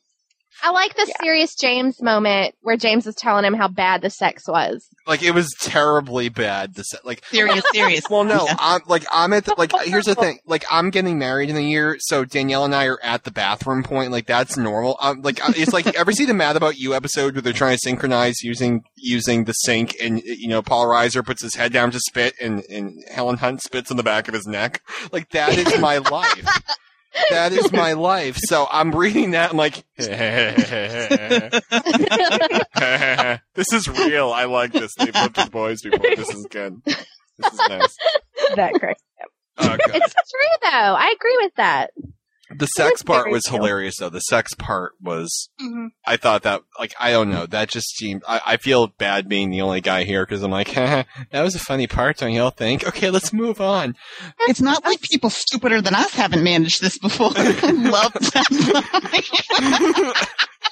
I 0.62 0.70
like 0.70 0.94
the 0.96 1.12
serious 1.22 1.54
James 1.54 2.02
moment 2.02 2.54
where 2.62 2.76
James 2.76 3.06
is 3.06 3.14
telling 3.14 3.44
him 3.44 3.54
how 3.54 3.68
bad 3.68 4.02
the 4.02 4.10
sex 4.10 4.46
was. 4.48 4.88
Like 5.06 5.22
it 5.22 5.32
was 5.32 5.48
terribly 5.60 6.28
bad. 6.28 6.74
The 6.74 6.82
set, 6.82 7.04
like 7.04 7.24
Serious, 7.26 7.64
serious. 7.72 8.04
Well, 8.10 8.24
no, 8.24 8.44
Yeah. 8.46 8.56
I'm 8.58 8.80
like 8.86 9.04
I'm 9.12 9.32
at 9.32 9.44
the, 9.44 9.54
like 9.56 9.72
here's 9.84 10.06
the 10.06 10.14
thing. 10.14 10.40
Like 10.46 10.64
I'm 10.70 10.90
getting 10.90 11.18
married 11.18 11.50
in 11.50 11.56
a 11.56 11.60
year, 11.60 11.96
so 12.00 12.24
Danielle 12.24 12.64
and 12.64 12.74
I 12.74 12.86
are 12.86 12.98
at 13.02 13.24
the 13.24 13.30
bathroom 13.30 13.82
point. 13.82 14.10
Like 14.12 14.26
that's 14.26 14.56
normal. 14.56 14.96
Um, 15.00 15.22
like 15.22 15.40
it's 15.56 15.72
like 15.72 15.86
ever 15.94 16.12
see 16.12 16.24
the 16.24 16.34
Mad 16.34 16.56
About 16.56 16.76
You 16.78 16.94
episode 16.94 17.34
where 17.34 17.42
they're 17.42 17.52
trying 17.52 17.76
to 17.76 17.80
synchronize 17.82 18.42
using 18.42 18.82
using 18.96 19.44
the 19.44 19.52
sink, 19.52 19.96
and 20.02 20.20
you 20.24 20.48
know 20.48 20.62
Paul 20.62 20.86
Reiser 20.86 21.24
puts 21.24 21.42
his 21.42 21.54
head 21.54 21.72
down 21.72 21.90
to 21.92 22.00
spit, 22.00 22.34
and 22.40 22.62
and 22.70 23.02
Helen 23.10 23.36
Hunt 23.38 23.62
spits 23.62 23.90
in 23.90 23.96
the 23.96 24.02
back 24.02 24.28
of 24.28 24.34
his 24.34 24.46
neck. 24.46 24.82
Like 25.12 25.30
that 25.30 25.56
is 25.56 25.78
my 25.78 25.98
life. 25.98 26.62
That 27.30 27.52
is 27.52 27.72
my 27.72 27.92
life. 27.94 28.36
So 28.38 28.66
I'm 28.70 28.92
reading 28.94 29.32
that. 29.32 29.50
I'm 29.50 29.56
like, 29.56 29.84
this 33.54 33.72
is 33.72 33.88
real. 33.88 34.30
I 34.30 34.44
like 34.44 34.72
this. 34.72 34.94
They've 34.96 35.14
lived 35.14 35.36
with 35.36 35.50
boys 35.50 35.82
before. 35.82 35.98
This 36.16 36.28
is 36.30 36.46
good. 36.50 36.82
This 36.84 37.52
is 37.52 37.58
nice. 37.68 37.96
that 38.56 38.74
correct. 38.80 39.02
Oh, 39.58 39.76
It's 39.78 40.14
true, 40.14 40.58
though. 40.62 40.68
I 40.70 41.14
agree 41.16 41.38
with 41.42 41.54
that. 41.56 41.90
The 42.56 42.66
sex 42.66 43.02
part 43.02 43.30
was 43.30 43.44
true. 43.44 43.58
hilarious, 43.58 43.96
though. 43.98 44.08
The 44.08 44.20
sex 44.20 44.54
part 44.54 44.92
was. 45.02 45.50
Mhm. 45.60 45.88
I 46.06 46.16
thought 46.16 46.42
that, 46.44 46.62
like, 46.78 46.94
I 46.98 47.10
don't 47.10 47.30
know. 47.30 47.46
That 47.46 47.68
just 47.68 47.96
seemed. 47.96 48.22
I, 48.26 48.40
I 48.46 48.56
feel 48.56 48.86
bad 48.86 49.28
being 49.28 49.50
the 49.50 49.60
only 49.60 49.80
guy 49.80 50.04
here 50.04 50.24
because 50.24 50.42
I'm 50.42 50.50
like, 50.50 50.72
that 50.74 51.06
was 51.32 51.54
a 51.54 51.58
funny 51.58 51.86
part, 51.86 52.18
don't 52.18 52.32
y'all 52.32 52.50
think? 52.50 52.86
Okay, 52.86 53.10
let's 53.10 53.32
move 53.32 53.60
on. 53.60 53.94
It's 54.48 54.60
not 54.62 54.84
like 54.84 55.02
people 55.02 55.30
stupider 55.30 55.82
than 55.82 55.94
us 55.94 56.12
haven't 56.12 56.42
managed 56.42 56.80
this 56.80 56.98
before. 56.98 57.30
I 57.36 57.70
love 57.72 58.12
that. 58.14 60.14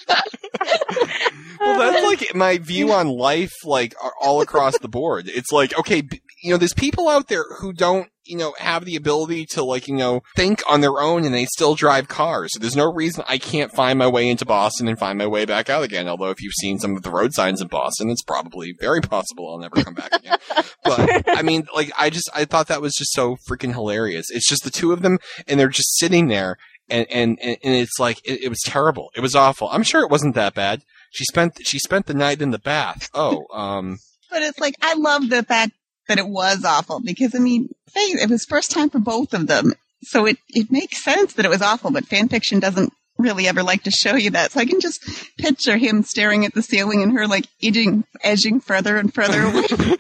well, 1.60 1.78
that's 1.78 2.04
like 2.04 2.34
my 2.34 2.58
view 2.58 2.92
on 2.92 3.08
life, 3.08 3.52
like 3.64 3.94
all 4.20 4.40
across 4.40 4.78
the 4.78 4.88
board. 4.88 5.28
It's 5.28 5.52
like, 5.52 5.76
okay, 5.78 6.02
you 6.42 6.50
know, 6.52 6.56
there's 6.56 6.74
people 6.74 7.08
out 7.08 7.28
there 7.28 7.44
who 7.60 7.72
don't, 7.72 8.08
you 8.26 8.36
know, 8.36 8.54
have 8.58 8.84
the 8.84 8.96
ability 8.96 9.46
to 9.46 9.64
like, 9.64 9.88
you 9.88 9.94
know, 9.94 10.22
think 10.36 10.62
on 10.68 10.80
their 10.80 11.00
own 11.00 11.24
and 11.24 11.34
they 11.34 11.46
still 11.46 11.74
drive 11.74 12.08
cars. 12.08 12.52
So 12.52 12.60
there's 12.60 12.76
no 12.76 12.92
reason 12.92 13.24
I 13.28 13.38
can't 13.38 13.72
find 13.72 13.98
my 13.98 14.06
way 14.06 14.28
into 14.28 14.44
Boston 14.44 14.88
and 14.88 14.98
find 14.98 15.18
my 15.18 15.26
way 15.26 15.44
back 15.44 15.70
out 15.70 15.82
again. 15.82 16.08
Although 16.08 16.30
if 16.30 16.42
you've 16.42 16.52
seen 16.60 16.78
some 16.78 16.96
of 16.96 17.02
the 17.02 17.10
road 17.10 17.32
signs 17.32 17.60
in 17.60 17.68
Boston, 17.68 18.10
it's 18.10 18.22
probably 18.22 18.74
very 18.78 19.00
possible 19.00 19.50
I'll 19.50 19.58
never 19.58 19.82
come 19.82 19.94
back 19.94 20.14
again. 20.14 20.38
but 20.84 21.24
I 21.28 21.42
mean, 21.42 21.66
like, 21.74 21.90
I 21.98 22.10
just, 22.10 22.30
I 22.34 22.44
thought 22.44 22.68
that 22.68 22.82
was 22.82 22.94
just 22.94 23.12
so 23.12 23.36
freaking 23.48 23.72
hilarious. 23.72 24.26
It's 24.30 24.48
just 24.48 24.64
the 24.64 24.70
two 24.70 24.92
of 24.92 25.02
them 25.02 25.18
and 25.46 25.58
they're 25.58 25.68
just 25.68 25.98
sitting 25.98 26.28
there 26.28 26.56
and 26.88 27.06
and 27.10 27.38
and 27.40 27.58
it's 27.62 27.98
like 27.98 28.18
it, 28.24 28.44
it 28.44 28.48
was 28.48 28.60
terrible. 28.64 29.10
It 29.16 29.20
was 29.20 29.34
awful. 29.34 29.68
I'm 29.70 29.82
sure 29.82 30.02
it 30.02 30.10
wasn't 30.10 30.34
that 30.34 30.54
bad. 30.54 30.82
She 31.10 31.24
spent 31.24 31.58
she 31.64 31.78
spent 31.78 32.06
the 32.06 32.14
night 32.14 32.40
in 32.40 32.50
the 32.50 32.58
bath. 32.58 33.08
Oh, 33.14 33.46
um, 33.52 33.98
But 34.30 34.42
it's 34.42 34.58
like 34.58 34.74
I 34.82 34.94
love 34.94 35.28
the 35.28 35.42
fact 35.42 35.72
that 36.08 36.18
it 36.18 36.28
was 36.28 36.64
awful 36.64 37.00
because 37.00 37.34
I 37.34 37.38
mean, 37.38 37.74
it 37.94 38.30
was 38.30 38.44
first 38.44 38.70
time 38.70 38.90
for 38.90 38.98
both 38.98 39.34
of 39.34 39.46
them, 39.46 39.72
so 40.02 40.26
it 40.26 40.38
it 40.48 40.70
makes 40.70 41.02
sense 41.02 41.34
that 41.34 41.44
it 41.44 41.50
was 41.50 41.62
awful. 41.62 41.90
But 41.90 42.06
fan 42.06 42.28
fiction 42.28 42.60
doesn't 42.60 42.92
really 43.18 43.48
ever 43.48 43.62
like 43.62 43.82
to 43.84 43.90
show 43.90 44.14
you 44.14 44.30
that, 44.30 44.52
so 44.52 44.60
I 44.60 44.66
can 44.66 44.80
just 44.80 45.02
picture 45.38 45.76
him 45.76 46.02
staring 46.02 46.44
at 46.44 46.54
the 46.54 46.62
ceiling 46.62 47.02
and 47.02 47.12
her 47.12 47.26
like 47.26 47.46
edging 47.62 48.04
edging 48.22 48.60
further 48.60 48.96
and 48.96 49.12
further 49.12 49.42
away. 49.42 49.66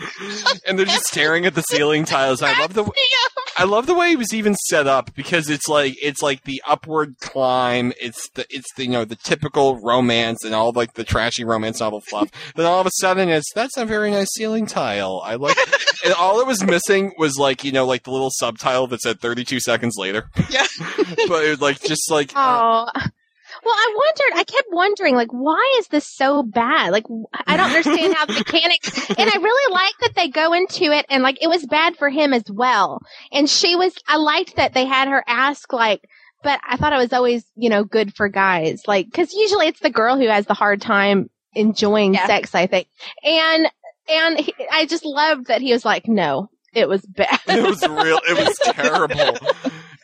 and 0.66 0.78
they're 0.78 0.86
just 0.86 1.06
staring 1.06 1.46
at 1.46 1.54
the 1.54 1.62
ceiling 1.62 2.04
tiles. 2.04 2.42
I 2.42 2.58
love 2.60 2.74
the 2.74 2.90
I 3.58 3.64
love 3.64 3.86
the 3.86 3.94
way 3.94 4.12
it 4.12 4.18
was 4.18 4.34
even 4.34 4.54
set 4.68 4.86
up 4.86 5.14
because 5.14 5.48
it's 5.48 5.68
like 5.68 5.94
it's 6.02 6.22
like 6.22 6.44
the 6.44 6.62
upward 6.66 7.18
climb. 7.20 7.92
It's 8.00 8.28
the 8.30 8.46
it's 8.50 8.72
the 8.76 8.84
you 8.84 8.90
know 8.90 9.04
the 9.04 9.16
typical 9.16 9.80
romance 9.80 10.44
and 10.44 10.54
all 10.54 10.72
like 10.72 10.94
the 10.94 11.04
trashy 11.04 11.44
romance 11.44 11.80
novel 11.80 12.02
fluff. 12.08 12.30
then 12.56 12.66
all 12.66 12.80
of 12.80 12.86
a 12.86 12.90
sudden 13.00 13.28
it's 13.28 13.52
that's 13.54 13.76
a 13.76 13.84
very 13.86 14.10
nice 14.10 14.28
ceiling 14.34 14.66
tile. 14.66 15.22
I 15.24 15.36
like 15.36 15.56
and 16.04 16.12
all 16.14 16.40
it 16.40 16.46
was 16.46 16.62
missing 16.64 17.12
was 17.18 17.36
like 17.38 17.64
you 17.64 17.72
know 17.72 17.86
like 17.86 18.04
the 18.04 18.10
little 18.10 18.30
subtitle 18.30 18.86
that 18.88 19.00
said 19.00 19.20
32 19.20 19.60
seconds 19.60 19.94
later. 19.98 20.28
Yeah. 20.50 20.66
but 21.28 21.44
it 21.44 21.50
was 21.50 21.60
like 21.60 21.80
just 21.82 22.10
like 22.10 22.32
uh, 22.34 22.86
Oh. 22.96 23.06
Well, 23.66 23.74
I 23.74 23.94
wondered, 23.96 24.38
I 24.40 24.44
kept 24.44 24.68
wondering, 24.70 25.16
like, 25.16 25.32
why 25.32 25.76
is 25.80 25.88
this 25.88 26.06
so 26.06 26.44
bad? 26.44 26.92
Like, 26.92 27.04
I 27.48 27.56
don't 27.56 27.66
understand 27.66 28.14
how 28.14 28.24
the 28.26 28.32
mechanics, 28.38 29.10
and 29.10 29.28
I 29.28 29.36
really 29.42 29.72
like 29.74 29.94
that 30.02 30.14
they 30.14 30.28
go 30.28 30.52
into 30.52 30.84
it 30.92 31.04
and 31.08 31.24
like, 31.24 31.42
it 31.42 31.48
was 31.48 31.66
bad 31.66 31.96
for 31.96 32.08
him 32.08 32.32
as 32.32 32.44
well. 32.48 33.00
And 33.32 33.50
she 33.50 33.74
was, 33.74 33.92
I 34.06 34.18
liked 34.18 34.54
that 34.56 34.72
they 34.72 34.84
had 34.84 35.08
her 35.08 35.24
ask 35.26 35.72
like, 35.72 36.08
but 36.44 36.60
I 36.64 36.76
thought 36.76 36.92
it 36.92 36.98
was 36.98 37.12
always, 37.12 37.44
you 37.56 37.68
know, 37.68 37.82
good 37.82 38.14
for 38.14 38.28
guys. 38.28 38.82
Like, 38.86 39.12
cause 39.12 39.32
usually 39.32 39.66
it's 39.66 39.80
the 39.80 39.90
girl 39.90 40.16
who 40.16 40.28
has 40.28 40.46
the 40.46 40.54
hard 40.54 40.80
time 40.80 41.28
enjoying 41.54 42.14
Yeah. 42.14 42.26
sex, 42.28 42.54
I 42.54 42.68
think. 42.68 42.86
And, 43.24 43.66
and 44.08 44.38
he, 44.38 44.54
I 44.70 44.86
just 44.86 45.04
loved 45.04 45.48
that 45.48 45.60
he 45.60 45.72
was 45.72 45.84
like, 45.84 46.06
no, 46.06 46.50
it 46.72 46.88
was 46.88 47.02
bad. 47.04 47.40
it 47.48 47.64
was 47.66 47.82
real. 47.82 48.20
It 48.28 48.36
was 48.46 48.56
terrible. 48.74 49.38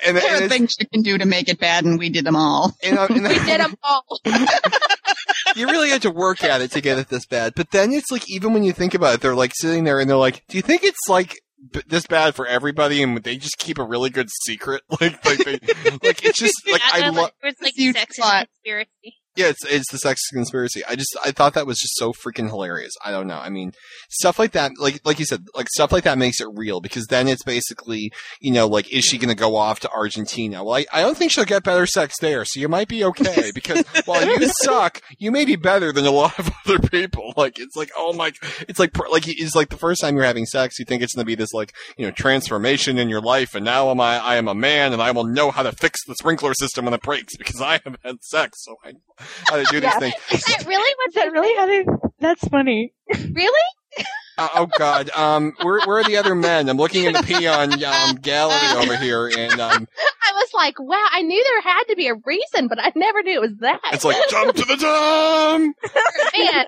And, 0.05 0.17
there 0.17 0.35
and 0.37 0.45
are 0.45 0.49
things 0.49 0.75
you 0.81 0.87
can 0.93 1.03
do 1.03 1.19
to 1.19 1.27
make 1.27 1.49
it 1.49 1.59
bad, 1.59 1.85
and 1.85 1.99
we 1.99 2.09
did 2.11 2.25
them 2.25 2.37
all. 2.37 2.75
and, 2.83 2.99
uh, 2.99 3.07
and 3.09 3.23
we 3.23 3.39
did 3.45 3.61
them 3.61 3.75
all. 3.83 4.21
you 5.57 5.67
really 5.67 5.91
had 5.91 6.03
to 6.03 6.11
work 6.11 6.43
at 6.43 6.61
it 6.61 6.71
to 6.73 6.81
get 6.81 6.99
it 6.99 7.09
this 7.09 7.27
bad. 7.27 7.55
But 7.55 7.71
then 7.71 7.93
it's 7.93 8.11
like, 8.11 8.29
even 8.29 8.53
when 8.53 8.65
you 8.65 8.73
think 8.73 8.95
about 8.95 9.15
it, 9.15 9.21
they're 9.21 9.35
like 9.35 9.53
sitting 9.55 9.85
there 9.85 10.01
and 10.01 10.09
they're 10.09 10.17
like, 10.17 10.45
do 10.49 10.57
you 10.57 10.63
think 10.63 10.83
it's 10.85 11.09
like 11.09 11.41
b- 11.73 11.83
this 11.87 12.07
bad 12.07 12.35
for 12.35 12.47
everybody 12.47 13.03
and 13.03 13.23
they 13.23 13.37
just 13.37 13.59
keep 13.59 13.79
a 13.79 13.85
really 13.85 14.11
good 14.11 14.29
secret? 14.45 14.83
Like, 15.01 15.25
like, 15.25 15.39
they, 15.39 15.59
like 16.03 16.25
it's 16.25 16.39
just 16.39 16.55
like, 16.71 16.83
I 16.93 17.09
love, 17.11 17.31
it 17.43 17.47
was 17.47 17.55
like 17.61 17.75
huge 17.75 17.97
sex 17.97 18.17
plot. 18.19 18.37
and 18.41 18.49
conspiracy. 18.49 19.22
Yeah, 19.35 19.47
it's, 19.49 19.65
it's 19.65 19.91
the 19.91 19.99
sex 19.99 20.21
conspiracy. 20.31 20.83
I 20.87 20.95
just, 20.95 21.17
I 21.25 21.31
thought 21.31 21.55
that 21.55 21.67
was 21.67 21.79
just 21.79 21.97
so 21.97 22.13
freaking 22.13 22.49
hilarious. 22.49 22.93
I 23.03 23.11
don't 23.11 23.27
know. 23.27 23.39
I 23.39 23.49
mean, 23.49 23.73
stuff 24.11 24.39
like 24.39 24.53
that, 24.53 24.73
like, 24.79 25.01
like 25.05 25.19
you 25.19 25.25
said, 25.25 25.47
like 25.55 25.69
stuff 25.69 25.91
like 25.91 26.05
that 26.05 26.19
makes 26.19 26.41
it 26.41 26.49
real 26.53 26.81
because 26.81 27.07
then 27.07 27.29
it's 27.29 27.43
basically, 27.43 28.13
you 28.41 28.53
know, 28.53 28.67
like, 28.67 28.93
is 28.93 29.05
she 29.05 29.17
going 29.17 29.31
to 29.31 29.35
go 29.35 29.57
off 29.57 29.81
to 29.81 29.91
Argentina? 29.91 30.63
Well, 30.63 30.75
I, 30.75 30.87
I 30.93 31.01
don't 31.01 31.17
think 31.17 31.33
she'll 31.33 31.47
get 31.47 31.65
better 31.65 31.87
sex 31.87 32.17
there. 32.21 32.45
So 32.45 32.61
you 32.61 32.69
might 32.69 32.89
be 32.89 33.05
okay 33.05 33.53
because 33.55 33.85
while 34.05 34.27
you 34.27 34.49
suck, 34.63 35.01
you 35.19 35.31
may 35.31 35.47
be 35.47 35.57
better 35.57 35.93
than 35.93 36.05
a 36.05 36.11
lot 36.11 36.39
of 36.39 36.51
other 36.67 36.79
people. 36.79 37.33
Like, 37.35 37.59
it's 37.59 37.77
like, 37.77 37.91
oh 37.97 38.13
my, 38.13 38.33
it's 38.69 38.79
like, 38.79 38.97
like, 39.11 39.25
it's 39.27 39.55
like 39.55 39.71
the 39.71 39.79
first 39.79 40.03
time 40.03 40.15
you're 40.15 40.25
having 40.25 40.45
sex, 40.45 40.79
you 40.79 40.85
think 40.85 41.03
it's 41.03 41.15
going 41.15 41.25
to 41.25 41.27
be 41.27 41.37
this 41.37 41.55
like, 41.55 41.73
you 41.97 42.05
know, 42.05 42.13
transformation 42.13 42.99
in 42.99 43.09
your 43.09 43.23
life. 43.23 43.55
And 43.55 43.65
now 43.65 43.91
am 43.91 44.01
I, 44.01 44.19
I 44.19 44.37
am 44.37 44.49
a 44.49 44.55
man 44.55 44.93
and 44.93 45.01
I 45.01 45.13
will 45.13 45.25
know 45.25 45.51
how 45.51 45.63
to 45.63 45.73
fix 45.73 46.01
the 46.07 46.15
sprinkler 46.17 46.53
system 46.53 46.85
when 46.85 46.93
it 46.93 47.01
breaks 47.01 47.35
because 47.37 47.63
I 47.63 47.81
have 47.85 47.97
had 48.05 48.23
sex. 48.23 48.63
So 48.65 48.77
I 48.85 48.93
know 48.93 48.99
how 49.49 49.57
to 49.57 49.65
do 49.65 49.81
these 49.81 49.85
Yeah. 49.85 49.99
things. 49.99 50.15
Is 50.33 50.45
that 50.45 50.67
really 50.67 50.91
Is 51.09 51.15
that 51.15 51.33
really 51.33 51.57
how 51.57 51.67
they? 51.67 51.85
That's 52.19 52.47
funny. 52.49 52.93
Really? 53.33 53.61
Uh, 54.39 54.49
oh 54.55 54.67
God, 54.79 55.11
um, 55.11 55.53
where, 55.61 55.81
where 55.87 55.99
are 55.99 56.05
the 56.05 56.17
other 56.17 56.35
men? 56.35 56.71
I'm 56.71 56.79
looking 56.79 57.05
in 57.05 57.13
the 57.13 57.23
peon 57.23 57.73
um, 57.85 58.15
gallery 58.17 58.83
over 58.83 58.97
here, 58.97 59.27
and 59.27 59.61
um, 59.61 59.87
I 60.25 60.33
was 60.33 60.49
like, 60.55 60.81
wow, 60.81 61.05
I 61.13 61.21
knew 61.21 61.45
there 61.45 61.61
had 61.61 61.85
to 61.91 61.97
be 61.97 62.09
a 62.09 62.15
reason, 62.25 62.67
but 62.67 62.79
I 62.81 62.93
never 62.97 63.23
knew 63.23 63.35
it 63.35 63.41
was 63.43 63.57
that. 63.61 63.81
it's 63.93 64.05
like 64.07 64.17
jump 64.31 64.55
to 64.57 64.65
the 64.65 64.77
dome. 64.77 65.75
Man, 66.39 66.65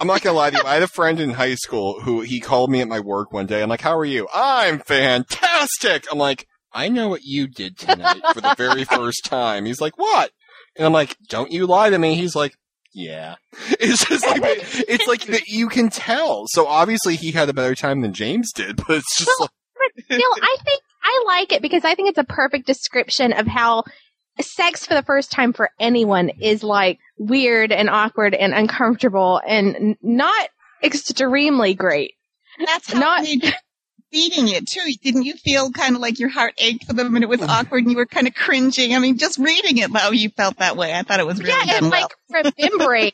I'm 0.00 0.08
not 0.08 0.22
gonna 0.22 0.36
lie 0.36 0.50
to 0.50 0.56
you. 0.56 0.62
I 0.64 0.74
had 0.74 0.82
a 0.82 0.88
friend 0.88 1.20
in 1.20 1.30
high 1.30 1.54
school 1.54 2.00
who 2.00 2.22
he 2.22 2.40
called 2.40 2.68
me 2.70 2.80
at 2.80 2.88
my 2.88 2.98
work 2.98 3.32
one 3.32 3.46
day. 3.46 3.62
I'm 3.62 3.68
like, 3.68 3.80
"How 3.82 3.96
are 3.96 4.04
you?" 4.04 4.26
I'm 4.34 4.80
fantastic. 4.80 6.06
I'm 6.10 6.18
like, 6.18 6.48
"I 6.72 6.88
know 6.88 7.08
what 7.08 7.22
you 7.22 7.46
did 7.46 7.78
tonight 7.78 8.22
for 8.34 8.40
the 8.40 8.54
very 8.58 8.82
first 8.84 9.24
time." 9.24 9.66
He's 9.66 9.80
like, 9.80 9.96
"What?" 9.96 10.32
And 10.76 10.86
I'm 10.86 10.92
like, 10.92 11.16
"Don't 11.28 11.52
you 11.52 11.66
lie 11.66 11.90
to 11.90 11.98
me." 11.98 12.14
He's 12.14 12.34
like, 12.34 12.54
"Yeah." 12.92 13.36
It's 13.80 14.04
just 14.06 14.26
like 14.26 14.40
it's 14.88 15.06
like 15.06 15.26
that 15.26 15.46
you 15.46 15.68
can 15.68 15.90
tell. 15.90 16.44
So 16.48 16.66
obviously 16.66 17.16
he 17.16 17.32
had 17.32 17.48
a 17.48 17.52
better 17.52 17.74
time 17.74 18.00
than 18.00 18.12
James 18.12 18.52
did, 18.52 18.76
but 18.88 18.90
it's 18.98 19.16
just 19.18 19.40
like. 19.40 19.50
still, 20.04 20.20
I 20.20 20.56
think 20.64 20.82
I 21.02 21.24
like 21.26 21.52
it 21.52 21.62
because 21.62 21.84
I 21.84 21.94
think 21.94 22.08
it's 22.08 22.18
a 22.18 22.24
perfect 22.24 22.66
description 22.66 23.32
of 23.32 23.46
how 23.46 23.84
sex 24.40 24.86
for 24.86 24.94
the 24.94 25.02
first 25.02 25.30
time 25.30 25.52
for 25.52 25.70
anyone 25.78 26.30
is 26.40 26.64
like 26.64 26.98
weird 27.18 27.70
and 27.70 27.88
awkward 27.88 28.34
and 28.34 28.52
uncomfortable 28.52 29.40
and 29.46 29.96
not 30.02 30.48
extremely 30.82 31.74
great. 31.74 32.14
That's 32.64 32.92
how 32.92 32.98
Not- 33.00 33.24
it 33.24 33.54
made 34.14 34.36
you 34.36 34.42
reading 34.42 34.54
it 34.54 34.66
too. 34.66 34.92
Didn't 35.02 35.24
you 35.24 35.34
feel 35.34 35.70
kind 35.70 35.94
of 35.94 36.00
like 36.00 36.18
your 36.18 36.28
heart 36.28 36.54
ached 36.58 36.86
for 36.86 36.92
them 36.92 37.14
and 37.14 37.22
it 37.22 37.28
was 37.28 37.42
awkward 37.42 37.84
and 37.84 37.90
you 37.90 37.96
were 37.96 38.06
kind 38.06 38.26
of 38.26 38.34
cringing? 38.34 38.94
I 38.94 38.98
mean, 38.98 39.18
just 39.18 39.38
reading 39.38 39.78
it, 39.78 39.92
though, 39.92 40.10
you 40.10 40.30
felt 40.30 40.58
that 40.58 40.76
way. 40.76 40.94
I 40.94 41.02
thought 41.02 41.20
it 41.20 41.26
was 41.26 41.38
really 41.38 41.50
yeah, 41.50 41.64
done 41.66 41.84
and 41.84 41.90
well. 41.90 42.08
like 42.30 42.54
remembering. 42.58 43.12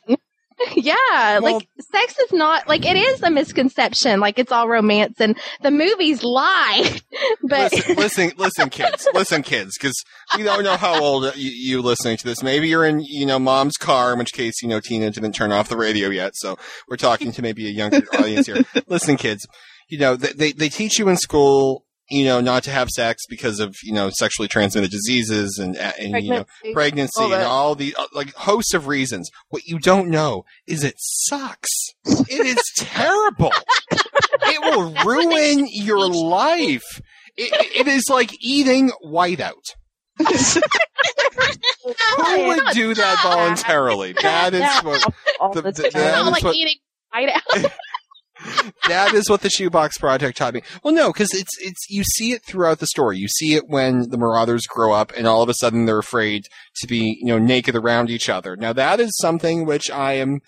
yeah, 0.75 1.39
Well- 1.39 1.55
like 1.55 1.67
sex 1.91 2.19
is 2.19 2.31
not 2.31 2.67
like 2.67 2.85
it 2.85 2.95
is 2.95 3.23
a 3.23 3.31
misconception. 3.31 4.19
Like 4.19 4.37
it's 4.37 4.51
all 4.51 4.67
romance 4.67 5.19
and 5.19 5.35
the 5.61 5.71
movies 5.71 6.23
lie. 6.23 6.99
but 7.43 7.71
listen, 7.73 7.95
listen, 7.95 8.31
listen, 8.37 8.69
kids, 8.69 9.07
listen, 9.13 9.41
kids, 9.41 9.71
because 9.77 9.95
we 10.37 10.43
don't 10.43 10.63
know 10.63 10.77
how 10.77 11.01
old 11.01 11.35
you, 11.35 11.49
you 11.49 11.81
listening 11.81 12.17
to 12.17 12.25
this. 12.25 12.43
Maybe 12.43 12.69
you're 12.69 12.85
in, 12.85 13.01
you 13.01 13.25
know, 13.25 13.39
mom's 13.39 13.77
car, 13.77 14.13
in 14.13 14.19
which 14.19 14.33
case, 14.33 14.61
you 14.61 14.67
know, 14.67 14.79
Tina 14.79 15.09
didn't 15.09 15.33
turn 15.33 15.51
off 15.51 15.67
the 15.67 15.77
radio 15.77 16.09
yet, 16.09 16.33
so 16.35 16.57
we're 16.87 16.97
talking 16.97 17.31
to 17.31 17.41
maybe 17.41 17.65
a 17.67 17.71
younger 17.71 18.05
audience 18.13 18.45
here. 18.45 18.63
Listen, 18.87 19.17
kids, 19.17 19.47
you 19.91 19.99
know, 19.99 20.15
they, 20.15 20.33
they 20.33 20.51
they 20.53 20.69
teach 20.69 20.97
you 20.97 21.09
in 21.09 21.17
school, 21.17 21.85
you 22.09 22.25
know, 22.25 22.41
not 22.41 22.63
to 22.63 22.71
have 22.71 22.89
sex 22.89 23.23
because 23.29 23.59
of, 23.59 23.75
you 23.83 23.93
know, 23.93 24.09
sexually 24.09 24.47
transmitted 24.47 24.89
diseases 24.89 25.59
and, 25.59 25.77
and 25.77 26.23
you 26.23 26.31
know, 26.31 26.45
Pregnancy. 26.45 26.73
pregnancy 26.73 27.21
All 27.23 27.33
and 27.33 27.43
all 27.43 27.75
the 27.75 27.95
uh, 27.97 28.05
like 28.13 28.33
hosts 28.35 28.73
of 28.73 28.87
reasons. 28.87 29.29
What 29.49 29.65
you 29.65 29.77
don't 29.79 30.09
know 30.09 30.43
is 30.65 30.83
it 30.83 30.95
sucks. 30.97 31.69
It 32.05 32.45
is 32.45 32.61
terrible. 32.77 33.51
it 33.91 34.61
will 34.75 34.93
ruin 35.05 35.67
your 35.69 36.07
life. 36.09 37.01
It, 37.37 37.77
it 37.81 37.87
is 37.87 38.05
like 38.09 38.31
eating 38.41 38.91
whiteout. 39.05 39.75
Who 40.17 40.25
would 42.47 42.63
do 42.73 42.93
that 42.93 43.19
voluntarily? 43.23 44.13
That 44.21 44.53
is 44.53 44.83
what 44.83 45.13
All 45.39 45.51
the- 45.53 45.61
the 45.63 45.71
the- 45.71 45.83
time. 45.89 46.01
that 46.01 46.11
Not 46.23 46.31
like 46.31 46.43
what- 46.43 46.55
eating 46.55 46.75
right 47.13 47.29
out. 47.29 47.71
that 48.87 49.13
is 49.13 49.29
what 49.29 49.41
the 49.41 49.49
shoebox 49.49 49.97
project 49.97 50.37
taught 50.37 50.53
me. 50.53 50.61
Well, 50.83 50.93
no, 50.93 51.11
because 51.11 51.33
it's 51.33 51.51
it's 51.59 51.89
you 51.89 52.03
see 52.03 52.31
it 52.31 52.43
throughout 52.43 52.79
the 52.79 52.87
story. 52.87 53.17
You 53.17 53.27
see 53.27 53.55
it 53.55 53.67
when 53.67 54.09
the 54.09 54.17
Marauders 54.17 54.65
grow 54.67 54.93
up, 54.93 55.11
and 55.15 55.27
all 55.27 55.41
of 55.41 55.49
a 55.49 55.53
sudden 55.55 55.85
they're 55.85 55.99
afraid 55.99 56.45
to 56.77 56.87
be 56.87 57.17
you 57.21 57.27
know 57.27 57.39
naked 57.39 57.75
around 57.75 58.09
each 58.09 58.29
other. 58.29 58.55
Now 58.55 58.73
that 58.73 58.99
is 58.99 59.11
something 59.19 59.65
which 59.65 59.89
I 59.89 60.13
am. 60.13 60.39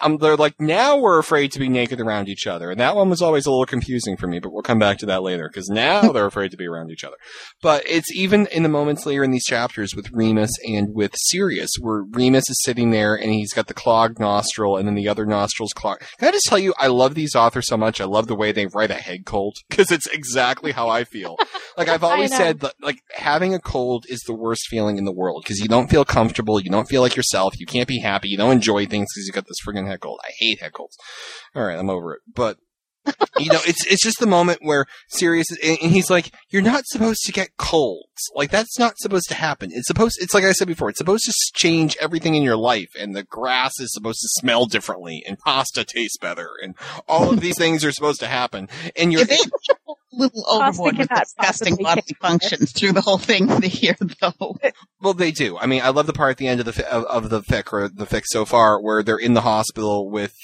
Um, 0.00 0.18
they're 0.18 0.36
like 0.36 0.54
now 0.60 0.98
we're 0.98 1.18
afraid 1.18 1.52
to 1.52 1.58
be 1.58 1.68
naked 1.68 2.00
around 2.00 2.28
each 2.28 2.46
other, 2.46 2.70
and 2.70 2.80
that 2.80 2.96
one 2.96 3.10
was 3.10 3.22
always 3.22 3.46
a 3.46 3.50
little 3.50 3.66
confusing 3.66 4.16
for 4.16 4.26
me. 4.26 4.38
But 4.38 4.52
we'll 4.52 4.62
come 4.62 4.78
back 4.78 4.98
to 4.98 5.06
that 5.06 5.22
later 5.22 5.48
because 5.48 5.68
now 5.68 6.00
they're 6.12 6.26
afraid 6.26 6.50
to 6.52 6.56
be 6.56 6.66
around 6.66 6.90
each 6.90 7.04
other. 7.04 7.16
But 7.62 7.82
it's 7.86 8.12
even 8.14 8.46
in 8.46 8.62
the 8.62 8.68
moments 8.68 9.06
later 9.06 9.24
in 9.24 9.30
these 9.30 9.44
chapters 9.44 9.94
with 9.94 10.10
Remus 10.12 10.52
and 10.66 10.94
with 10.94 11.12
Sirius, 11.16 11.70
where 11.80 12.04
Remus 12.10 12.48
is 12.48 12.60
sitting 12.62 12.90
there 12.90 13.14
and 13.14 13.30
he's 13.32 13.52
got 13.52 13.66
the 13.66 13.74
clogged 13.74 14.18
nostril, 14.18 14.76
and 14.76 14.86
then 14.86 14.94
the 14.94 15.08
other 15.08 15.26
nostril's 15.26 15.72
clogged. 15.72 16.02
Can 16.18 16.28
I 16.28 16.32
just 16.32 16.46
tell 16.46 16.58
you, 16.58 16.74
I 16.78 16.88
love 16.88 17.14
these 17.14 17.34
authors 17.34 17.66
so 17.68 17.76
much. 17.76 18.00
I 18.00 18.04
love 18.04 18.26
the 18.26 18.36
way 18.36 18.52
they 18.52 18.66
write 18.66 18.90
a 18.90 18.94
head 18.94 19.24
cold 19.26 19.56
because 19.68 19.90
it's 19.90 20.06
exactly 20.06 20.72
how 20.72 20.88
I 20.88 21.04
feel. 21.04 21.36
Like 21.76 21.88
I've 21.88 22.04
always 22.10 22.34
said, 22.34 22.60
that, 22.60 22.74
like 22.80 23.00
having 23.12 23.54
a 23.54 23.58
cold 23.58 24.06
is 24.08 24.20
the 24.20 24.34
worst 24.34 24.66
feeling 24.68 24.98
in 24.98 25.04
the 25.04 25.12
world 25.12 25.42
because 25.44 25.58
you 25.58 25.68
don't 25.68 25.90
feel 25.90 26.04
comfortable, 26.04 26.60
you 26.60 26.70
don't 26.70 26.88
feel 26.88 27.02
like 27.02 27.16
yourself, 27.16 27.58
you 27.58 27.66
can't 27.66 27.88
be 27.88 28.00
happy, 28.00 28.28
you 28.28 28.36
don't 28.36 28.52
enjoy 28.52 28.86
things 28.86 29.08
because 29.12 29.26
you 29.26 29.32
got 29.32 29.46
this 29.46 29.58
friggin' 29.66 29.89
head 29.90 30.00
cold. 30.00 30.20
I 30.24 30.30
hate 30.38 30.60
head 30.60 30.72
colds. 30.72 30.96
All 31.54 31.64
right, 31.64 31.78
I'm 31.78 31.90
over 31.90 32.14
it. 32.14 32.20
But 32.32 32.58
you 33.38 33.50
know, 33.50 33.60
it's 33.66 33.86
it's 33.86 34.02
just 34.02 34.18
the 34.20 34.26
moment 34.26 34.58
where 34.62 34.86
Sirius 35.08 35.50
is, 35.50 35.78
and 35.80 35.90
he's 35.90 36.10
like, 36.10 36.32
"You're 36.50 36.62
not 36.62 36.86
supposed 36.86 37.22
to 37.24 37.32
get 37.32 37.56
colds. 37.56 38.30
Like 38.34 38.50
that's 38.50 38.78
not 38.78 38.98
supposed 38.98 39.28
to 39.28 39.34
happen. 39.34 39.70
It's 39.72 39.86
supposed. 39.86 40.18
It's 40.20 40.34
like 40.34 40.44
I 40.44 40.52
said 40.52 40.68
before. 40.68 40.90
It's 40.90 40.98
supposed 40.98 41.24
to 41.24 41.32
change 41.54 41.96
everything 42.00 42.34
in 42.34 42.42
your 42.42 42.56
life, 42.56 42.90
and 42.98 43.16
the 43.16 43.22
grass 43.22 43.72
is 43.80 43.92
supposed 43.92 44.20
to 44.20 44.28
smell 44.40 44.66
differently, 44.66 45.24
and 45.26 45.38
pasta 45.38 45.84
tastes 45.84 46.18
better, 46.18 46.50
and 46.62 46.74
all 47.08 47.30
of 47.30 47.40
these 47.40 47.56
things 47.56 47.84
are 47.84 47.92
supposed 47.92 48.20
to 48.20 48.26
happen. 48.26 48.68
And 48.96 49.12
you're 49.12 49.24
little 50.12 50.44
overboard 50.48 50.98
with 50.98 51.08
cannot 51.08 51.24
disgusting 51.24 51.76
possibly 51.76 51.84
bodily 51.84 52.02
take 52.02 52.18
functions 52.18 52.72
through 52.72 52.92
the 52.92 53.00
whole 53.00 53.18
thing 53.18 53.48
here, 53.62 53.96
though. 54.20 54.56
Well, 55.02 55.14
they 55.14 55.30
do. 55.30 55.56
I 55.56 55.64
mean, 55.64 55.80
I 55.80 55.88
love 55.88 56.06
the 56.06 56.12
part 56.12 56.32
at 56.32 56.36
the 56.36 56.46
end 56.46 56.60
of 56.60 56.66
the 56.66 56.74
fi- 56.74 56.82
of, 56.82 57.04
of 57.04 57.30
the 57.30 57.40
fic 57.40 57.72
or 57.72 57.88
the 57.88 58.04
fic 58.04 58.24
so 58.26 58.44
far 58.44 58.80
where 58.82 59.02
they're 59.02 59.16
in 59.16 59.34
the 59.34 59.40
hospital 59.40 60.10
with. 60.10 60.34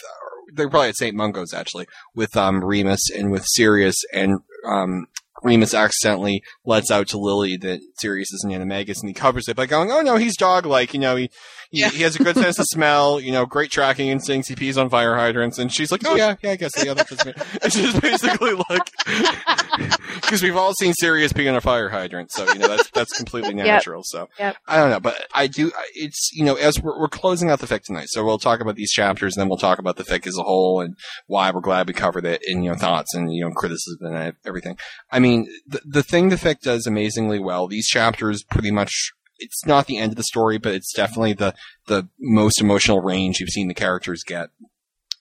They're 0.54 0.70
probably 0.70 0.88
at 0.88 0.96
St. 0.96 1.14
Mungo's 1.14 1.52
actually 1.52 1.86
with 2.14 2.36
um, 2.36 2.64
Remus 2.64 3.10
and 3.14 3.30
with 3.30 3.44
Sirius, 3.46 3.96
and 4.14 4.38
um, 4.66 5.08
Remus 5.42 5.74
accidentally 5.74 6.42
lets 6.64 6.90
out 6.90 7.08
to 7.08 7.18
Lily 7.18 7.58
that 7.58 7.80
Sirius 7.98 8.32
is 8.32 8.44
an 8.44 8.52
animagus, 8.52 9.00
and 9.00 9.08
he 9.08 9.14
covers 9.14 9.48
it 9.48 9.56
by 9.56 9.66
going, 9.66 9.90
"Oh 9.92 10.00
no, 10.00 10.16
he's 10.16 10.36
dog-like. 10.36 10.94
You 10.94 11.00
know, 11.00 11.16
he 11.16 11.30
he, 11.76 11.80
Yeah. 11.82 11.88
he 11.90 12.02
has 12.02 12.16
a 12.16 12.22
good 12.22 12.36
sense 12.36 12.58
of 12.58 12.66
smell. 12.66 13.20
You 13.20 13.32
know, 13.32 13.46
great 13.46 13.70
tracking 13.70 14.08
instincts. 14.08 14.48
He 14.48 14.54
pees 14.56 14.78
on 14.78 14.88
fire 14.90 15.14
hydrants." 15.16 15.58
And 15.58 15.72
she's 15.72 15.92
like, 15.92 16.02
"Oh 16.06 16.14
yeah, 16.16 16.36
yeah, 16.42 16.50
I 16.52 16.56
guess 16.56 16.72
yeah, 16.84 16.94
that 16.94 17.08
fits 17.08 17.24
me." 17.24 17.32
It's 17.62 17.76
just 17.76 18.00
basically 18.00 18.54
like 18.70 18.90
because 20.20 20.42
we've 20.42 20.56
all 20.56 20.72
seen 20.74 20.92
Sirius 20.94 21.32
pee 21.32 21.48
on 21.48 21.54
a 21.54 21.60
fire 21.60 21.88
hydrant, 21.88 22.32
so 22.32 22.50
you 22.52 22.58
know 22.58 22.68
that's 22.68 22.90
that's 22.90 23.16
completely 23.16 23.54
natural. 23.54 24.02
So 24.04 24.28
Yep. 24.38 24.56
I 24.66 24.76
don't 24.76 24.90
know, 24.90 25.00
but 25.00 25.26
I 25.34 25.46
do. 25.46 25.70
It's 25.94 26.30
you 26.32 26.44
know 26.44 26.54
as 26.56 26.80
we're, 26.80 26.98
we're 26.98 27.08
closing 27.08 27.50
out 27.50 27.60
the 27.60 27.66
fic 27.66 27.82
tonight, 27.84 28.06
so 28.08 28.24
we'll 28.24 28.38
talk 28.38 28.60
about 28.60 28.76
these 28.76 28.90
chapters, 28.92 29.36
and 29.36 29.42
then 29.42 29.48
we'll 29.48 29.58
talk 29.58 29.78
about 29.78 29.96
the 29.96 30.04
fic 30.04 30.26
as 30.26 30.36
a 30.38 30.42
whole 30.42 30.80
and 30.80 30.96
why 31.26 31.50
we're 31.50 31.60
glad 31.60 31.86
we 31.86 31.92
covered 31.94 32.24
it, 32.24 32.42
and 32.46 32.64
you 32.64 32.70
know 32.70 32.76
thoughts 32.76 33.14
and 33.14 33.32
you 33.32 33.44
know 33.44 33.50
criticism 33.52 34.06
and 34.06 34.34
everything. 34.46 34.76
I 35.10 35.18
mean, 35.18 35.46
the 35.66 35.80
the 35.84 36.02
thing 36.02 36.28
the 36.28 36.36
fic 36.36 36.60
does 36.60 36.86
amazingly 36.86 37.38
well. 37.38 37.66
These 37.68 37.86
chapters 37.88 38.42
pretty 38.42 38.70
much. 38.70 39.12
It's 39.38 39.66
not 39.66 39.86
the 39.86 39.98
end 39.98 40.12
of 40.12 40.16
the 40.16 40.24
story, 40.24 40.58
but 40.58 40.74
it's 40.74 40.92
definitely 40.94 41.34
the 41.34 41.54
the 41.86 42.08
most 42.18 42.60
emotional 42.60 43.00
range 43.00 43.38
you've 43.38 43.50
seen 43.50 43.68
the 43.68 43.74
characters 43.74 44.22
get. 44.26 44.50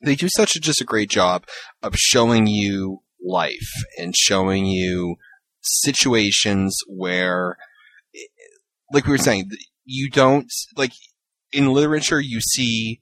They 0.01 0.15
do 0.15 0.27
such 0.35 0.55
a, 0.55 0.59
just 0.59 0.81
a 0.81 0.85
great 0.85 1.09
job 1.09 1.45
of 1.81 1.95
showing 1.95 2.47
you 2.47 3.01
life 3.23 3.69
and 3.97 4.15
showing 4.15 4.65
you 4.65 5.15
situations 5.61 6.77
where, 6.87 7.57
like 8.91 9.05
we 9.05 9.11
were 9.11 9.17
saying, 9.17 9.49
you 9.83 10.09
don't 10.09 10.51
like 10.75 10.91
in 11.51 11.71
literature 11.71 12.19
you 12.19 12.41
see 12.41 12.99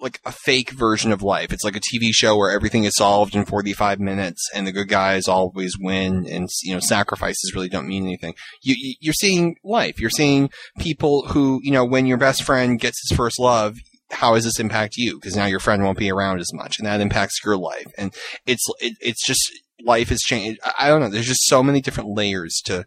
like 0.00 0.20
a 0.24 0.32
fake 0.32 0.70
version 0.70 1.12
of 1.12 1.22
life. 1.22 1.52
It's 1.52 1.64
like 1.64 1.76
a 1.76 1.80
TV 1.80 2.10
show 2.12 2.36
where 2.36 2.50
everything 2.50 2.84
is 2.84 2.96
solved 2.96 3.34
in 3.34 3.44
45 3.44 4.00
minutes 4.00 4.48
and 4.54 4.66
the 4.66 4.72
good 4.72 4.88
guys 4.88 5.28
always 5.28 5.76
win 5.78 6.26
and 6.26 6.48
you 6.62 6.74
know 6.74 6.80
sacrifices 6.80 7.52
really 7.54 7.68
don't 7.68 7.88
mean 7.88 8.04
anything. 8.04 8.34
You, 8.62 8.74
you 8.78 8.94
you're 9.00 9.14
seeing 9.14 9.56
life. 9.62 10.00
You're 10.00 10.10
seeing 10.10 10.50
people 10.78 11.26
who, 11.28 11.60
you 11.62 11.72
know, 11.72 11.84
when 11.84 12.06
your 12.06 12.18
best 12.18 12.42
friend 12.42 12.78
gets 12.78 13.00
his 13.08 13.16
first 13.16 13.38
love, 13.38 13.76
how 14.10 14.34
does 14.34 14.44
this 14.44 14.58
impact 14.58 14.96
you? 14.96 15.16
Because 15.16 15.36
now 15.36 15.46
your 15.46 15.60
friend 15.60 15.82
won't 15.82 15.98
be 15.98 16.10
around 16.10 16.40
as 16.40 16.52
much 16.52 16.78
and 16.78 16.86
that 16.86 17.00
impacts 17.00 17.44
your 17.44 17.56
life. 17.56 17.86
And 17.96 18.14
it's 18.46 18.66
it, 18.80 18.96
it's 19.00 19.24
just 19.24 19.40
life 19.84 20.08
has 20.08 20.20
changed. 20.20 20.60
I 20.78 20.88
don't 20.88 21.00
know. 21.00 21.08
There's 21.08 21.26
just 21.26 21.46
so 21.46 21.62
many 21.62 21.80
different 21.80 22.10
layers 22.10 22.60
to 22.64 22.84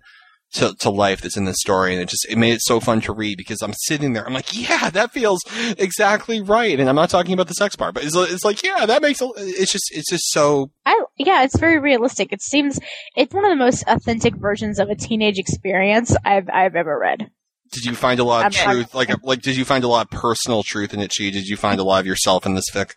to, 0.54 0.74
to 0.80 0.90
life 0.90 1.22
that's 1.22 1.38
in 1.38 1.46
this 1.46 1.60
story, 1.60 1.94
and 1.94 2.02
it 2.02 2.10
just 2.10 2.26
it 2.30 2.38
made 2.38 2.54
it 2.54 2.62
so 2.62 2.80
fun 2.80 3.02
to 3.02 3.14
read 3.14 3.38
because 3.38 3.62
I'm 3.62 3.74
sitting 3.74 4.14
there, 4.14 4.26
I'm 4.26 4.34
like, 4.34 4.56
yeah, 4.58 4.90
that 4.92 5.12
feels 5.12 5.42
exactly 5.78 6.42
right, 6.42 6.80
and 6.80 6.88
I'm 6.88 6.96
not 6.96 7.10
talking 7.10 7.34
about 7.34 7.48
the 7.48 7.54
sex 7.56 7.76
part, 7.76 7.94
but 7.94 8.04
it's, 8.04 8.16
it's 8.16 8.46
like, 8.46 8.64
yeah, 8.64 8.86
that 8.86 9.02
makes 9.02 9.22
a, 9.22 9.30
it's 9.38 9.72
just 9.72 9.90
it's 9.92 10.10
just 10.10 10.32
so 10.32 10.72
I 10.86 11.04
yeah, 11.18 11.44
it's 11.44 11.58
very 11.60 11.80
realistic. 11.80 12.32
It 12.32 12.42
seems 12.42 12.80
it's 13.16 13.34
one 13.34 13.46
of 13.46 13.50
the 13.50 13.56
most 13.56 13.84
authentic 13.88 14.36
versions 14.36 14.80
of 14.80 14.90
a 14.90 14.96
teenage 14.96 15.38
experience 15.40 16.16
I've 16.26 16.50
I've 16.54 16.76
ever 16.76 16.98
read. 17.00 17.30
Did 17.72 17.86
you 17.86 17.96
find 17.96 18.20
a 18.20 18.24
lot 18.24 18.46
of 18.46 18.56
I'm- 18.56 18.76
truth, 18.76 18.94
like 18.94 19.10
like 19.24 19.42
did 19.42 19.58
you 19.58 19.66
find 19.66 19.84
a 19.84 19.88
lot 19.88 20.06
of 20.06 20.12
personal 20.12 20.64
truth 20.64 20.94
in 20.94 21.00
it? 21.00 21.14
Chi? 21.18 21.30
Did 21.30 21.48
you 21.48 21.58
find 21.58 21.80
a 21.80 21.84
lot 21.84 22.02
of 22.02 22.06
yourself 22.06 22.46
in 22.46 22.54
this 22.54 22.70
fic? 22.72 22.92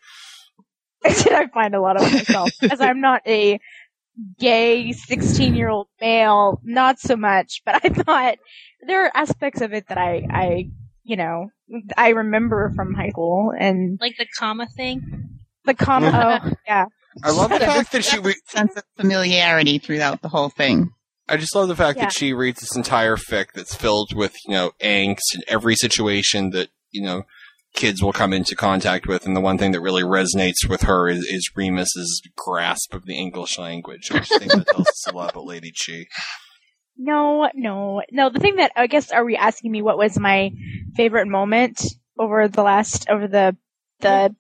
I 1.05 1.13
did 1.23 1.33
I 1.33 1.47
find 1.49 1.75
a 1.75 1.81
lot 1.81 1.97
of 1.97 2.03
myself 2.03 2.51
as 2.63 2.81
I'm 2.81 3.01
not 3.01 3.23
a 3.27 3.59
gay 4.39 4.93
16 4.93 5.55
year 5.55 5.69
old 5.69 5.89
male, 6.01 6.61
not 6.65 6.99
so 6.99 7.17
much, 7.17 7.63
but 7.65 7.85
I 7.85 7.89
thought 7.91 8.37
there 8.87 9.05
are 9.07 9.11
aspects 9.15 9.61
of 9.61 9.73
it 9.73 9.89
that 9.89 9.99
I, 9.99 10.23
I, 10.31 10.71
you 11.05 11.17
know, 11.17 11.49
I 11.97 12.11
remember 12.11 12.73
from 12.75 12.95
high 12.95 13.11
school 13.11 13.53
and 13.59 13.99
Like 14.01 14.17
the 14.19 14.27
comma 14.39 14.67
thing. 14.77 15.29
the 15.65 15.75
comma, 15.75 16.41
oh, 16.45 16.51
yeah. 16.67 16.87
I 17.25 17.31
love 17.31 17.51
the 17.51 17.61
fact 17.61 17.93
that 17.93 18.05
she. 18.05 18.19
Re- 18.19 18.35
sense 18.49 18.77
of 18.77 18.83
familiarity 18.97 19.79
throughout 19.79 20.23
the 20.23 20.29
whole 20.29 20.51
thing. 20.51 20.91
I 21.29 21.37
just 21.39 21.55
love 21.57 21.67
the 21.69 21.75
fact 21.77 21.97
Yeah. 21.99 22.05
that 22.05 22.13
she 22.13 22.33
reads 22.33 22.61
this 22.61 22.77
entire 22.77 23.17
fic 23.17 23.47
that's 23.55 23.75
filled 23.75 24.15
with 24.15 24.35
you 24.47 24.55
know 24.55 24.73
angst 24.83 25.35
and 25.35 25.43
every 25.49 25.75
situation 25.75 26.51
that 26.51 26.69
you 26.93 27.03
know 27.03 27.23
kids 27.77 28.03
will 28.03 28.13
come 28.13 28.33
into 28.33 28.57
contact 28.57 29.07
with, 29.07 29.27
and 29.27 29.37
the 29.37 29.41
one 29.41 29.59
thing 29.59 29.71
that 29.73 29.81
really 29.81 30.03
resonates 30.03 30.69
with 30.69 30.83
her 30.83 31.09
is, 31.09 31.19
is 31.19 31.51
Remus's 31.55 32.21
grasp 32.35 32.93
of 32.95 33.07
the 33.07 33.17
English 33.17 33.59
language. 33.59 34.11
I 34.11 34.21
think 34.21 34.51
that 34.53 34.67
tells 34.67 34.89
us 34.89 35.07
a 35.07 35.15
lot 35.15 35.31
about 35.31 35.45
Lady 35.45 35.71
Chi. 35.71 36.07
No, 36.99 37.49
no, 37.55 38.03
no. 38.11 38.31
The 38.31 38.41
thing 38.41 38.57
that 38.57 38.73
I 38.75 38.87
guess 38.87 39.13
are 39.13 39.25
we 39.25 39.37
asking 39.37 39.71
me 39.71 39.83
what 39.83 39.99
was 39.99 40.19
my 40.19 40.51
favorite 40.97 41.29
moment 41.29 41.85
over 42.19 42.49
the 42.49 42.63
last 42.63 43.09
over 43.11 43.29
the 43.29 43.57
the 44.01 44.35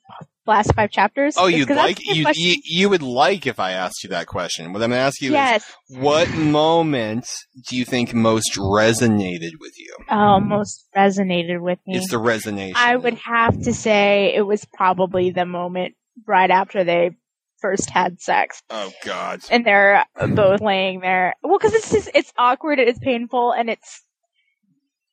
last 0.46 0.74
five 0.74 0.90
chapters? 0.90 1.34
Oh, 1.38 1.46
you'd 1.46 1.68
like 1.70 1.98
you, 2.04 2.26
you 2.34 2.56
you 2.64 2.88
would 2.88 3.02
like 3.02 3.46
if 3.46 3.58
I 3.60 3.72
asked 3.72 4.02
you 4.04 4.10
that 4.10 4.26
question. 4.26 4.72
What 4.72 4.82
I'm 4.82 4.90
going 4.90 4.98
to 4.98 5.04
ask 5.04 5.20
you 5.20 5.32
Yes. 5.32 5.64
is, 5.90 5.98
what 5.98 6.30
moment 6.34 7.28
do 7.68 7.76
you 7.76 7.84
think 7.84 8.14
most 8.14 8.54
resonated 8.56 9.52
with 9.60 9.78
you? 9.78 9.94
Oh, 10.10 10.40
most 10.40 10.86
resonated 10.96 11.60
with 11.60 11.78
me. 11.86 11.96
It's 11.96 12.10
the 12.10 12.16
resonation. 12.18 12.72
I 12.76 12.96
would 12.96 13.14
have 13.14 13.60
to 13.62 13.72
say 13.74 14.32
it 14.34 14.42
was 14.42 14.64
probably 14.74 15.30
the 15.30 15.46
moment 15.46 15.94
right 16.26 16.50
after 16.50 16.84
they 16.84 17.16
first 17.58 17.90
had 17.90 18.20
sex, 18.20 18.62
Oh 18.70 18.92
God. 19.04 19.40
and 19.50 19.64
they're 19.64 20.04
both 20.34 20.60
laying 20.60 21.00
there. 21.00 21.34
Well, 21.42 21.58
because 21.58 21.72
it's 21.74 21.90
just 21.90 22.10
it's 22.14 22.32
awkward, 22.36 22.78
it's 22.78 22.98
painful, 22.98 23.52
and 23.52 23.70
it's 23.70 24.02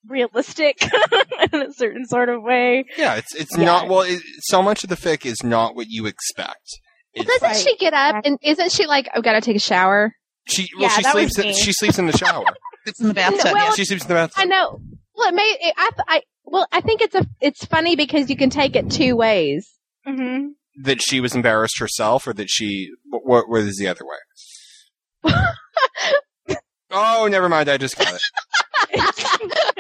realistic 0.08 0.78
in 1.54 1.62
a 1.62 1.74
certain 1.74 2.06
sort 2.06 2.30
of 2.30 2.42
way. 2.44 2.86
Yeah, 2.98 3.16
it's 3.16 3.34
it's 3.36 3.58
Yeah. 3.58 3.66
not 3.66 3.88
well. 3.90 4.02
It, 4.02 4.22
so 4.42 4.62
much 4.62 4.84
of 4.84 4.90
the 4.90 4.96
fic 4.98 5.26
is 5.26 5.44
not 5.44 5.76
what 5.76 5.88
you 5.90 6.06
expect. 6.06 6.68
Well, 7.16 7.26
doesn't 7.26 7.42
Right. 7.44 7.56
she 7.56 7.76
get 7.78 7.94
up 7.94 8.26
and 8.26 8.38
isn't 8.42 8.72
she 8.72 8.86
like, 8.88 9.08
I've 9.16 9.24
got 9.24 9.34
to 9.34 9.42
take 9.42 9.56
a 9.56 9.60
shower? 9.60 10.14
She 10.48 10.68
well, 10.78 10.84
Yeah, 10.84 10.90
she 10.98 11.04
sleeps. 11.04 11.38
In, 11.40 11.46
me. 11.46 11.54
she 11.54 11.72
sleeps 11.74 11.98
in 12.00 12.08
the 12.08 12.18
shower. 12.18 12.46
It's 12.86 13.00
in 13.00 13.08
the 13.08 13.14
bathtub. 13.14 13.46
Well, 13.46 13.56
yeah, 13.56 13.72
she 13.76 13.86
sleeps 13.86 14.04
in 14.04 14.10
the 14.10 14.14
bathtub. 14.16 14.42
I 14.42 14.44
know. 14.44 14.82
Well, 15.16 15.30
it 15.30 15.34
may. 15.34 15.56
It, 15.62 15.74
I, 15.78 15.90
I. 16.06 16.22
Well, 16.44 16.68
I 16.70 16.82
think 16.82 17.00
it's 17.00 17.16
a. 17.16 17.26
It's 17.40 17.64
funny 17.64 17.96
because 17.96 18.30
you 18.30 18.36
can 18.36 18.50
take 18.50 18.76
it 18.76 18.92
two 18.92 19.16
ways. 19.16 19.70
Mm-hmm. 20.06 20.48
That 20.84 21.02
she 21.02 21.22
was 21.22 21.34
embarrassed 21.34 21.80
herself, 21.80 22.28
or 22.28 22.34
that 22.34 22.50
she. 22.50 22.90
What, 23.06 23.48
what 23.48 23.48
was 23.48 23.78
the 23.78 23.88
other 23.88 24.02
way? 25.24 25.34
oh, 26.92 27.28
never 27.32 27.48
mind. 27.48 27.70
I 27.70 27.78
just 27.78 27.98
got 27.98 28.14
it. 28.14 28.22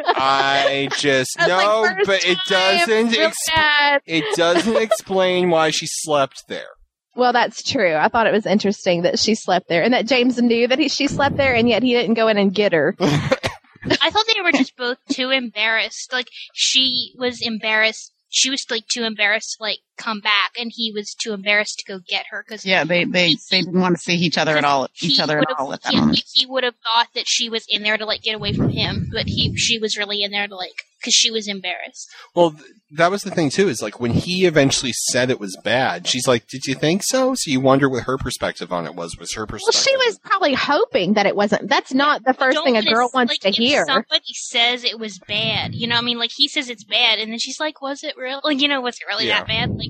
I 0.05 0.89
just 0.97 1.35
I 1.39 1.47
no, 1.47 1.81
like, 1.81 1.95
first 1.97 2.07
but 2.07 2.25
it 2.25 2.37
doesn't. 2.47 3.07
real 3.11 3.27
Ex- 3.27 3.37
bad. 3.53 4.01
it 4.05 4.35
doesn't 4.35 4.75
explain 4.77 5.49
why 5.49 5.69
she 5.71 5.85
slept 5.87 6.43
there. 6.47 6.67
Well, 7.15 7.31
that's 7.33 7.61
true. 7.61 7.93
I 7.95 8.07
thought 8.07 8.25
it 8.27 8.33
was 8.33 8.45
interesting 8.47 9.03
that 9.03 9.19
she 9.19 9.35
slept 9.35 9.67
there, 9.69 9.83
and 9.83 9.93
that 9.93 10.07
James 10.07 10.41
knew 10.41 10.67
that 10.67 10.79
he, 10.79 10.87
she 10.89 11.07
slept 11.07 11.37
there, 11.37 11.53
and 11.53 11.69
yet 11.69 11.83
he 11.83 11.93
didn't 11.93 12.15
go 12.15 12.27
in 12.27 12.37
and 12.37 12.53
get 12.53 12.73
her. 12.73 12.95
I 12.99 14.09
thought 14.09 14.25
they 14.33 14.41
were 14.41 14.51
just 14.51 14.75
both 14.77 14.97
too 15.11 15.29
embarrassed. 15.29 16.11
Like 16.13 16.27
she 16.53 17.13
was 17.17 17.39
embarrassed. 17.41 18.11
She 18.29 18.49
was 18.49 18.65
like 18.71 18.87
too 18.87 19.03
embarrassed 19.03 19.57
to 19.57 19.63
like 19.63 19.77
come 19.97 20.19
back, 20.19 20.51
and 20.59 20.71
he 20.73 20.91
was 20.93 21.13
too 21.13 21.33
embarrassed 21.33 21.79
to 21.79 21.91
go 21.93 21.99
get 22.07 22.25
her 22.31 22.43
because 22.47 22.65
Yeah, 22.65 22.83
they, 22.83 23.03
they, 23.05 23.35
they 23.51 23.61
didn't 23.61 23.79
want 23.79 23.95
to 23.95 24.01
see 24.01 24.15
each 24.15 24.37
other 24.37 24.57
at 24.57 24.63
all, 24.65 24.87
each 25.01 25.19
other 25.19 25.39
at 25.39 25.45
all 25.57 25.73
at 25.73 25.81
that 25.83 25.93
he, 25.93 25.99
moment. 25.99 26.23
he 26.33 26.45
would 26.45 26.63
have 26.63 26.75
thought 26.83 27.07
that 27.15 27.25
she 27.27 27.49
was 27.49 27.65
in 27.69 27.83
there 27.83 27.97
to 27.97 28.05
like 28.05 28.21
get 28.21 28.35
away 28.35 28.53
from 28.53 28.69
him, 28.69 29.09
but 29.13 29.25
he 29.27 29.55
she 29.55 29.79
was 29.79 29.97
really 29.97 30.23
in 30.23 30.31
there 30.31 30.47
to 30.47 30.55
like 30.55 30.71
because 30.99 31.13
she 31.13 31.29
was 31.31 31.47
embarrassed. 31.49 32.07
Well, 32.33 32.51
th- 32.51 32.63
that 32.95 33.11
was 33.11 33.23
the 33.23 33.31
thing 33.31 33.49
too. 33.49 33.67
Is 33.67 33.81
like 33.81 33.99
when 33.99 34.11
he 34.11 34.45
eventually 34.45 34.93
said 35.11 35.29
it 35.29 35.39
was 35.39 35.57
bad, 35.63 36.07
she's 36.07 36.27
like, 36.27 36.47
"Did 36.47 36.65
you 36.65 36.75
think 36.75 37.01
so?" 37.03 37.33
So 37.35 37.51
you 37.51 37.59
wonder 37.59 37.89
what 37.89 38.03
her 38.03 38.17
perspective 38.17 38.71
on 38.71 38.85
it 38.85 38.95
was. 38.95 39.17
Was 39.19 39.33
her 39.33 39.45
perspective? 39.45 39.73
Well, 39.73 39.83
perspective? 39.83 40.01
she 40.01 40.07
was 40.07 40.19
probably 40.19 40.53
hoping 40.53 41.13
that 41.13 41.25
it 41.25 41.35
wasn't. 41.35 41.67
That's 41.69 41.93
not 41.93 42.23
the 42.23 42.33
first 42.33 42.57
thing 42.63 42.77
a 42.77 42.83
girl 42.83 43.09
wants 43.13 43.33
like, 43.33 43.39
to 43.41 43.49
if 43.49 43.55
hear. 43.55 43.85
Somebody 43.85 44.33
says 44.33 44.83
it 44.85 44.97
was 44.99 45.19
bad. 45.27 45.73
You 45.75 45.87
know, 45.87 45.97
I 45.97 46.01
mean, 46.01 46.17
like 46.19 46.31
he 46.33 46.47
says 46.47 46.69
it's 46.69 46.85
bad, 46.85 47.19
and 47.19 47.31
then 47.31 47.39
she's 47.39 47.59
like, 47.59 47.81
"Was 47.81 48.03
it 48.03 48.15
real? 48.17 48.39
Like, 48.43 48.61
you 48.61 48.67
know, 48.69 48.79
was 48.81 48.95
it 48.95 49.07
really 49.07 49.27
Yeah. 49.27 49.39
that 49.39 49.47
bad?" 49.47 49.71
Like, 49.71 49.82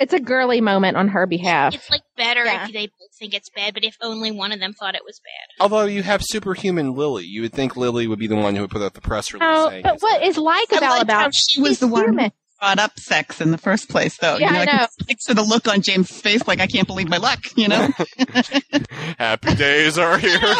It's 0.00 0.12
a 0.12 0.20
girly 0.20 0.60
moment 0.60 0.96
on 0.96 1.08
her 1.08 1.26
behalf. 1.26 1.74
it's 1.74 1.90
like 1.90 2.02
better 2.16 2.44
Yeah. 2.44 2.66
if 2.66 2.72
they 2.72 2.86
both 2.86 3.10
think 3.18 3.34
it's 3.34 3.50
bad, 3.50 3.74
but 3.74 3.82
if 3.84 3.96
only 4.00 4.30
one 4.30 4.52
of 4.52 4.60
them 4.60 4.72
thought 4.72 4.94
it 4.94 5.02
was 5.04 5.18
bad. 5.20 5.62
Although 5.64 5.86
you 5.86 6.04
have 6.04 6.22
superhuman 6.22 6.94
Lily, 6.94 7.24
you 7.24 7.42
would 7.42 7.52
think 7.52 7.76
Lily 7.76 8.06
would 8.06 8.20
be 8.20 8.28
the 8.28 8.36
one 8.36 8.54
who 8.54 8.60
would 8.62 8.70
put 8.70 8.80
out 8.82 8.94
the 8.94 9.00
press 9.00 9.32
release. 9.32 9.48
Oh, 9.50 9.70
saying 9.70 9.82
but 9.82 9.94
it's 9.94 10.02
what 10.02 10.20
bad. 10.20 10.28
is 10.28 10.38
likable 10.38 10.84
I 10.84 10.88
liked 10.90 11.02
about 11.02 11.22
how 11.22 11.30
she 11.32 11.60
was 11.60 11.70
she's 11.70 11.78
the 11.80 11.88
one 11.88 12.16
who 12.16 12.30
brought 12.60 12.78
up 12.78 12.96
sex 12.98 13.40
in 13.40 13.50
the 13.50 13.58
first 13.58 13.88
place, 13.88 14.16
though. 14.18 14.36
Yeah, 14.36 14.46
you 14.48 14.52
know, 14.52 14.60
I 14.60 14.64
know. 14.64 14.86
could 14.98 15.06
picture 15.08 15.34
the 15.34 15.42
look 15.42 15.66
on 15.66 15.82
James' 15.82 16.10
face, 16.12 16.46
like 16.46 16.60
I 16.60 16.68
can't 16.68 16.86
believe 16.86 17.08
my 17.08 17.16
luck. 17.18 17.40
You 17.56 17.66
know, 17.68 17.88
Happy 19.18 19.54
days 19.56 19.98
are 19.98 20.16
here. 20.18 20.38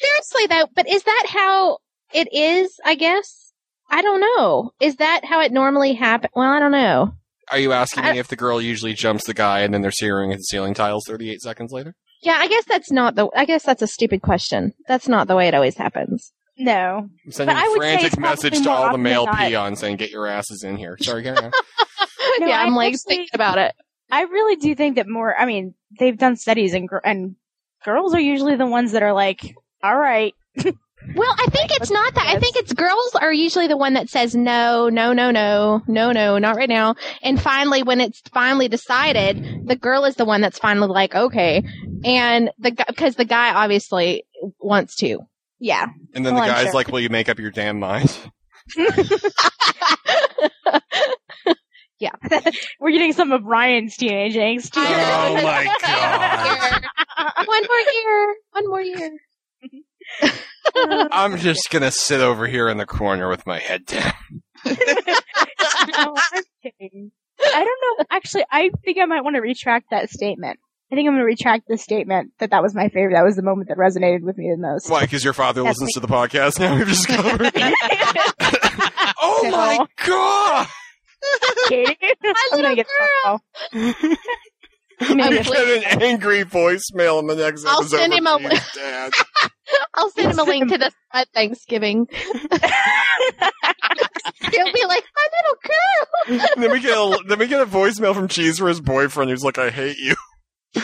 Seriously 0.00 0.46
though, 0.48 0.66
but 0.74 0.88
is 0.88 1.02
that 1.04 1.26
how 1.28 1.78
it 2.12 2.28
is? 2.32 2.78
I 2.84 2.94
guess 2.94 3.43
I 3.90 4.02
don't 4.02 4.20
know. 4.20 4.72
Is 4.80 4.96
that 4.96 5.24
how 5.24 5.40
it 5.40 5.52
normally 5.52 5.94
happens? 5.94 6.32
Well, 6.34 6.50
I 6.50 6.58
don't 6.58 6.72
know. 6.72 7.14
Are 7.50 7.58
you 7.58 7.72
asking 7.72 8.04
me 8.04 8.18
if 8.18 8.28
the 8.28 8.36
girl 8.36 8.60
usually 8.60 8.94
jumps 8.94 9.26
the 9.26 9.34
guy 9.34 9.60
and 9.60 9.72
then 9.74 9.82
they're 9.82 9.90
staring 9.90 10.32
at 10.32 10.38
the 10.38 10.44
ceiling 10.44 10.72
tiles 10.74 11.04
38 11.06 11.40
seconds 11.42 11.72
later? 11.72 11.94
Yeah, 12.22 12.36
I 12.38 12.48
guess 12.48 12.64
that's 12.64 12.90
not 12.90 13.16
the. 13.16 13.28
I 13.36 13.44
guess 13.44 13.62
that's 13.64 13.82
a 13.82 13.86
stupid 13.86 14.22
question. 14.22 14.72
That's 14.88 15.08
not 15.08 15.28
the 15.28 15.36
way 15.36 15.46
it 15.48 15.54
always 15.54 15.76
happens. 15.76 16.32
No. 16.56 17.08
I'm 17.26 17.32
sending 17.32 17.54
But 17.54 17.62
I 17.62 17.70
a 17.70 17.76
frantic 17.76 18.18
message 18.18 18.62
to 18.62 18.70
all 18.70 18.90
the 18.92 18.98
male 18.98 19.26
peons 19.26 19.78
saying, 19.80 19.96
"Get 19.98 20.10
your 20.10 20.26
asses 20.26 20.62
in 20.64 20.76
here." 20.78 20.96
Sorry, 21.00 21.22
carry 21.22 21.36
on. 21.38 21.52
No, 22.40 22.46
yeah, 22.48 22.58
I 22.58 22.62
I'm 22.64 22.74
like 22.74 22.94
actually- 22.94 23.16
thinking 23.16 23.28
about 23.34 23.58
it. 23.58 23.74
I 24.10 24.22
really 24.22 24.56
do 24.56 24.74
think 24.74 24.96
that 24.96 25.06
more. 25.08 25.38
I 25.38 25.44
mean, 25.44 25.74
they've 25.98 26.16
done 26.16 26.36
studies, 26.36 26.72
and 26.72 26.88
gr- 26.88 26.96
and 27.04 27.36
girls 27.84 28.14
are 28.14 28.20
usually 28.20 28.56
the 28.56 28.66
ones 28.66 28.92
that 28.92 29.02
are 29.02 29.12
like, 29.12 29.54
"All 29.82 29.96
right, 29.96 30.34
Well, 31.14 31.34
I 31.38 31.46
think 31.50 31.70
it's 31.72 31.90
not 31.90 32.14
that. 32.14 32.26
I 32.26 32.38
think 32.38 32.56
it's 32.56 32.72
girls 32.72 33.14
are 33.20 33.32
usually 33.32 33.66
the 33.66 33.76
one 33.76 33.94
that 33.94 34.08
says 34.08 34.34
no, 34.34 34.88
no, 34.88 35.12
no, 35.12 35.30
no, 35.30 35.82
no, 35.86 36.12
no, 36.12 36.38
not 36.38 36.56
right 36.56 36.68
now. 36.68 36.94
And 37.22 37.40
finally, 37.40 37.82
when 37.82 38.00
it's 38.00 38.20
finally 38.32 38.68
decided, 38.68 39.66
the 39.66 39.76
girl 39.76 40.04
is 40.04 40.16
the 40.16 40.24
one 40.24 40.40
that's 40.40 40.58
finally 40.58 40.88
like, 40.88 41.14
okay. 41.14 41.62
And 42.04 42.50
the 42.58 42.72
because 42.88 43.16
the 43.16 43.24
guy 43.24 43.52
obviously 43.54 44.24
wants 44.58 44.96
to. 44.96 45.18
yeah." 45.60 45.86
And 46.14 46.24
then 46.24 46.34
Well, 46.34 46.44
the 46.44 46.50
oh, 46.50 46.52
I'm 46.52 46.56
guy's 46.56 46.64
sure. 46.66 46.74
like, 46.74 46.88
"Will 46.88 47.00
you 47.00 47.08
make 47.10 47.28
up 47.28 47.38
your 47.38 47.50
damn 47.50 47.78
mind?" 47.78 48.16
Yeah. 52.00 52.10
We're 52.80 52.90
getting 52.90 53.12
some 53.12 53.30
of 53.32 53.44
Ryan's 53.44 53.96
teenage 53.96 54.34
angst. 54.34 54.72
Oh 54.76 55.34
my 55.34 55.64
god! 55.80 56.82
one 57.46 57.62
more 57.66 57.78
year, 57.78 58.34
one 58.50 58.68
more 58.68 58.82
year. 58.82 59.10
I'm 60.76 61.36
just 61.38 61.70
gonna 61.70 61.90
sit 61.90 62.20
over 62.20 62.46
here 62.46 62.68
in 62.68 62.76
the 62.78 62.86
corner 62.86 63.28
with 63.28 63.46
my 63.46 63.58
head 63.58 63.86
down. 63.86 64.12
No, 65.98 66.14
I'm 66.16 66.42
kidding. 66.62 67.10
I 67.40 67.64
don't 67.64 67.98
know. 67.98 68.04
Actually, 68.10 68.44
I 68.50 68.70
think 68.84 68.96
I 68.98 69.04
might 69.04 69.22
want 69.22 69.36
to 69.36 69.42
retract 69.42 69.90
that 69.90 70.08
statement. 70.10 70.58
I 70.90 70.94
think 70.94 71.06
I'm 71.06 71.12
going 71.14 71.20
to 71.20 71.24
retract 71.26 71.66
the 71.68 71.76
statement 71.76 72.32
that 72.38 72.50
that 72.50 72.62
was 72.62 72.74
my 72.74 72.88
favorite. 72.88 73.14
That 73.14 73.24
was 73.24 73.36
the 73.36 73.42
moment 73.42 73.68
that 73.68 73.76
resonated 73.76 74.22
with 74.22 74.38
me 74.38 74.50
the 74.50 74.56
most. 74.60 74.88
Why? 74.88 75.00
Because 75.02 75.24
your 75.24 75.32
father 75.34 75.62
That's 75.62 75.80
listens 75.80 75.96
me. 75.96 76.00
to 76.00 76.06
the 76.06 76.12
podcast 76.12 76.58
now. 76.60 76.74
We've 76.78 76.86
just 76.86 77.06
covered. 77.08 77.50
oh 79.20 79.40
No. 79.44 79.50
my 79.50 79.86
god! 80.06 80.66
Katie, 81.68 81.96
I'm 82.52 82.62
going 82.62 82.76
to 82.76 83.38
get 85.00 85.10
a 85.10 85.14
phone 85.14 85.16
call. 85.16 85.16
Maybe 85.16 85.34
You 85.34 85.40
it's- 85.40 85.82
get 85.84 85.92
an 85.94 86.02
angry 86.02 86.44
voicemail 86.44 87.20
in 87.20 87.26
the 87.26 87.36
next 87.36 87.64
I'll 87.66 87.80
episode. 87.80 87.96
send 87.98 88.12
him 88.14 88.26
a- 88.26 88.38
Pete's 88.38 88.74
dad. 88.74 89.12
I'll 89.94 90.10
send 90.10 90.32
him 90.32 90.38
a 90.38 90.44
link 90.44 90.68
to 90.70 90.78
this 90.78 90.94
at 91.12 91.28
Thanksgiving. 91.34 92.06
He'll 94.50 94.72
be 94.72 94.84
like, 94.86 95.04
my 95.16 95.28
little 95.32 95.58
girl. 95.62 96.06
And 96.54 96.62
then 96.62 96.70
we 96.70 96.80
get 96.80 96.96
a 96.96 97.18
then 97.26 97.38
we 97.38 97.46
get 97.46 97.60
a 97.60 97.66
voicemail 97.66 98.14
from 98.14 98.28
Cheese 98.28 98.58
for 98.58 98.68
his 98.68 98.80
boyfriend 98.80 99.30
who's 99.30 99.42
like, 99.44 99.58
"I 99.58 99.70
hate 99.70 99.96
you." 99.98 100.14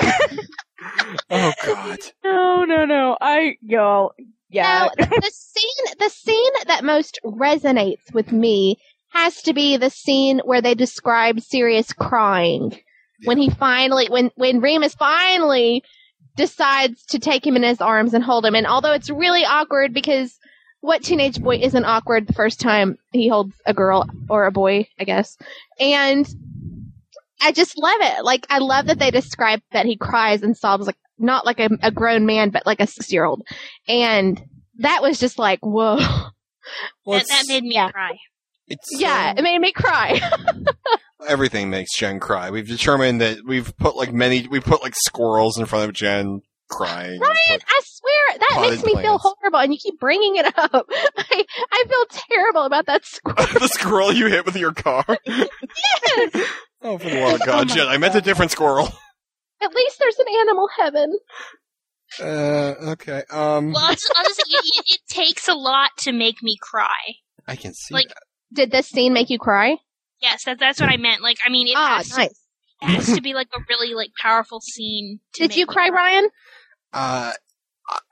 oh 1.31 1.53
god! 1.65 1.99
no, 2.25 2.65
no, 2.65 2.85
no. 2.85 3.17
I, 3.21 3.57
y'all 3.63 4.13
yeah. 4.49 4.89
Now, 4.99 5.05
the 5.07 5.31
scene, 5.33 5.95
the 5.99 6.09
scene 6.09 6.53
that 6.67 6.83
most 6.85 7.21
resonates 7.25 8.13
with 8.13 8.33
me 8.33 8.77
has 9.11 9.43
to 9.43 9.53
be 9.53 9.77
the 9.77 9.91
scene 9.91 10.41
where 10.45 10.63
they 10.63 10.75
describe 10.75 11.41
Sirius 11.41 11.93
crying 11.93 12.79
when 13.25 13.39
he 13.39 13.51
finally, 13.51 14.09
when 14.09 14.31
when 14.37 14.61
Remus 14.61 14.95
finally 14.95 15.83
decides 16.37 17.05
to 17.07 17.19
take 17.19 17.47
him 17.47 17.57
in 17.57 17.63
his 17.63 17.81
arms 17.81 18.15
and 18.15 18.25
hold 18.25 18.47
him. 18.47 18.55
And 18.55 18.67
although 18.67 18.93
it's 18.93 19.11
really 19.11 19.45
awkward 19.45 19.93
because 19.93 20.39
what 20.81 21.03
teenage 21.03 21.41
boy 21.41 21.57
isn't 21.57 21.85
awkward 21.85 22.27
the 22.27 22.33
first 22.33 22.61
time 22.61 22.97
he 23.13 23.29
holds 23.29 23.55
a 23.67 23.75
girl 23.75 24.09
or 24.29 24.47
a 24.47 24.53
boy, 24.53 24.89
I 24.99 25.05
guess, 25.05 25.37
and 25.79 26.27
I 27.41 27.53
just 27.53 27.79
love 27.79 28.01
it. 28.01 28.25
Like 28.25 28.47
I 28.51 28.59
love 28.59 28.87
that 28.87 28.99
they 28.99 29.11
describe 29.11 29.61
that 29.73 29.87
he 29.87 29.97
cries 29.97 30.43
and 30.43 30.57
sobs 30.57 30.87
like 30.87 30.97
not 31.19 31.45
like 31.45 31.61
a, 31.61 31.69
a 31.83 31.91
grown 31.91 32.27
man, 32.27 32.51
but 32.51 32.67
like 32.67 32.81
a 32.81 32.87
six 32.87 33.13
year 33.13 33.25
old. 33.25 33.43
And 33.87 34.43
that 34.79 35.03
was 35.03 35.19
just 35.19 35.39
like, 35.39 35.61
whoa. 35.61 35.99
Well, 37.05 37.19
that, 37.19 37.27
that 37.29 37.45
made 37.49 37.65
me 37.65 37.75
yeah. 37.75 37.91
cry. 37.91 38.17
it's, 38.69 38.89
Yeah, 38.93 39.31
um, 39.31 39.39
it 39.39 39.43
made 39.43 39.59
me 39.59 39.73
cry. 39.73 40.21
everything 41.29 41.71
makes 41.71 41.97
Jen 41.97 42.21
cry. 42.21 42.51
We've 42.51 42.69
determined 42.69 43.21
that 43.21 43.39
we've 43.45 43.77
put 43.77 43.97
like 43.97 44.13
many, 44.13 44.47
we 44.49 44.61
put 44.61 44.83
like 44.83 44.95
squirrels 44.95 45.59
in 45.59 45.67
front 45.67 45.89
of 45.89 45.95
Jen 45.95 46.43
crying. 46.69 47.21
We 47.21 47.27
Ryan, 47.27 47.61
I 47.67 47.81
swear 47.85 48.39
that 48.39 48.69
makes 48.71 48.85
me 48.85 48.95
feel 48.95 49.19
horrible, 49.19 49.59
and 49.59 49.73
you 49.73 49.79
keep 49.79 49.99
bringing 50.01 50.37
it 50.37 50.47
up. 50.57 50.73
I 51.17 51.45
I 51.73 51.85
feel 51.89 52.21
terrible 52.31 52.63
about 52.63 52.87
that 52.87 53.05
squirrel. 53.05 53.37
the 53.61 53.69
squirrel 53.69 54.13
you 54.13 54.27
hit 54.27 54.47
with 54.47 54.57
your 54.57 54.73
car. 54.73 55.05
yes. 55.27 56.49
Oh, 56.83 56.97
for 56.99 57.11
the 57.11 57.21
love 57.21 57.41
of 57.41 57.47
God, 57.47 57.69
my 57.69 57.75
Jen! 57.75 57.89
I 57.89 57.99
meant 57.99 58.15
a 58.15 58.21
different 58.21 58.53
squirrel. 58.53 58.89
At 59.63 59.75
least 59.75 59.99
there's 59.99 60.19
an 60.19 60.27
animal 60.41 60.69
heaven. 60.79 61.19
Uh, 62.19 62.91
okay. 62.93 63.23
Um, 63.31 63.73
Well, 63.73 63.85
I'll 63.85 63.93
just, 63.93 64.13
I'll 64.17 64.25
just 64.25 64.37
say, 64.37 64.43
it, 64.49 64.65
it, 64.75 64.95
it 64.95 65.01
takes 65.09 65.49
a 65.49 65.55
lot 65.55 65.91
to 65.99 66.13
make 66.13 66.43
me 66.43 66.57
cry. 66.61 66.89
I 67.47 67.57
can 67.57 67.75
see 67.75 67.95
like- 67.95 68.09
that. 68.09 68.17
Did 68.53 68.73
this 68.73 68.89
scene 68.89 69.13
make 69.13 69.31
you 69.31 69.39
cry? 69.39 69.77
Yes, 70.21 70.45
that, 70.45 70.59
that's 70.59 70.81
what 70.81 70.91
I 70.91 70.97
meant. 70.97 71.23
Like, 71.23 71.39
I 71.45 71.51
mean, 71.51 71.69
it 71.69 71.75
ah, 71.77 71.97
has, 71.97 72.11
to, 72.11 72.23
it 72.23 72.33
has 72.83 73.15
to 73.15 73.23
be 73.23 73.35
like 73.35 73.49
a 73.55 73.61
really 73.69 73.95
like 73.95 74.11
powerful 74.21 74.61
scene. 74.61 75.21
To 75.35 75.49
Did 75.49 75.57
you 75.57 75.67
me 75.67 75.73
cry, 75.73 75.89
Ryan? 75.89 76.29
Uh, 76.93 77.33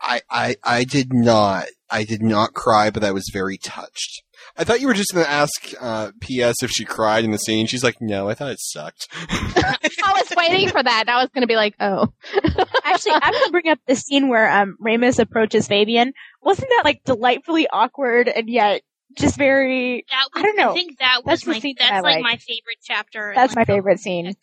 I, 0.00 0.22
I, 0.30 0.56
I 0.64 0.84
did 0.84 1.12
not. 1.12 1.66
I 1.90 2.04
did 2.04 2.22
not 2.22 2.52
cry, 2.54 2.90
but 2.90 3.04
I 3.04 3.12
was 3.12 3.30
very 3.32 3.56
touched. 3.56 4.22
I 4.56 4.64
thought 4.64 4.80
you 4.80 4.88
were 4.88 4.94
just 4.94 5.14
going 5.14 5.24
to 5.24 5.30
ask 5.30 5.72
uh, 5.80 6.10
P.S. 6.20 6.56
if 6.62 6.70
she 6.70 6.84
cried 6.84 7.24
in 7.24 7.30
the 7.30 7.38
scene. 7.38 7.66
She's 7.66 7.84
like, 7.84 7.96
no, 8.00 8.28
I 8.28 8.34
thought 8.34 8.50
it 8.50 8.60
sucked. 8.60 9.08
I 9.12 9.78
was 10.14 10.32
waiting 10.36 10.68
for 10.68 10.82
that. 10.82 11.04
I 11.08 11.20
was 11.20 11.30
going 11.30 11.42
to 11.42 11.46
be 11.46 11.56
like, 11.56 11.74
oh. 11.80 12.08
Actually, 12.84 13.12
I'm 13.14 13.32
going 13.32 13.44
to 13.44 13.50
bring 13.50 13.68
up 13.68 13.78
the 13.86 13.94
scene 13.94 14.28
where 14.28 14.50
um, 14.50 14.76
Remus 14.80 15.18
approaches 15.18 15.68
Fabian. 15.68 16.12
Wasn't 16.42 16.68
that 16.68 16.82
like 16.84 17.04
delightfully 17.04 17.68
awkward 17.68 18.28
and 18.28 18.48
yet 18.48 18.82
just 19.16 19.36
very? 19.36 20.04
That 20.10 20.28
was, 20.34 20.40
I 20.40 20.46
don't 20.46 20.56
know. 20.56 20.70
I 20.70 20.74
think 20.74 20.98
that 20.98 21.20
was 21.24 21.40
That's 21.40 21.44
the 21.44 21.50
my 21.52 21.58
scene 21.60 21.74
that 21.78 21.88
that's 21.90 21.92
I 21.92 22.00
like 22.00 22.14
like. 22.16 22.22
my 22.22 22.36
favorite 22.36 22.78
chapter. 22.82 23.32
That's 23.34 23.56
my 23.56 23.64
favorite 23.64 24.00
scene. 24.00 24.34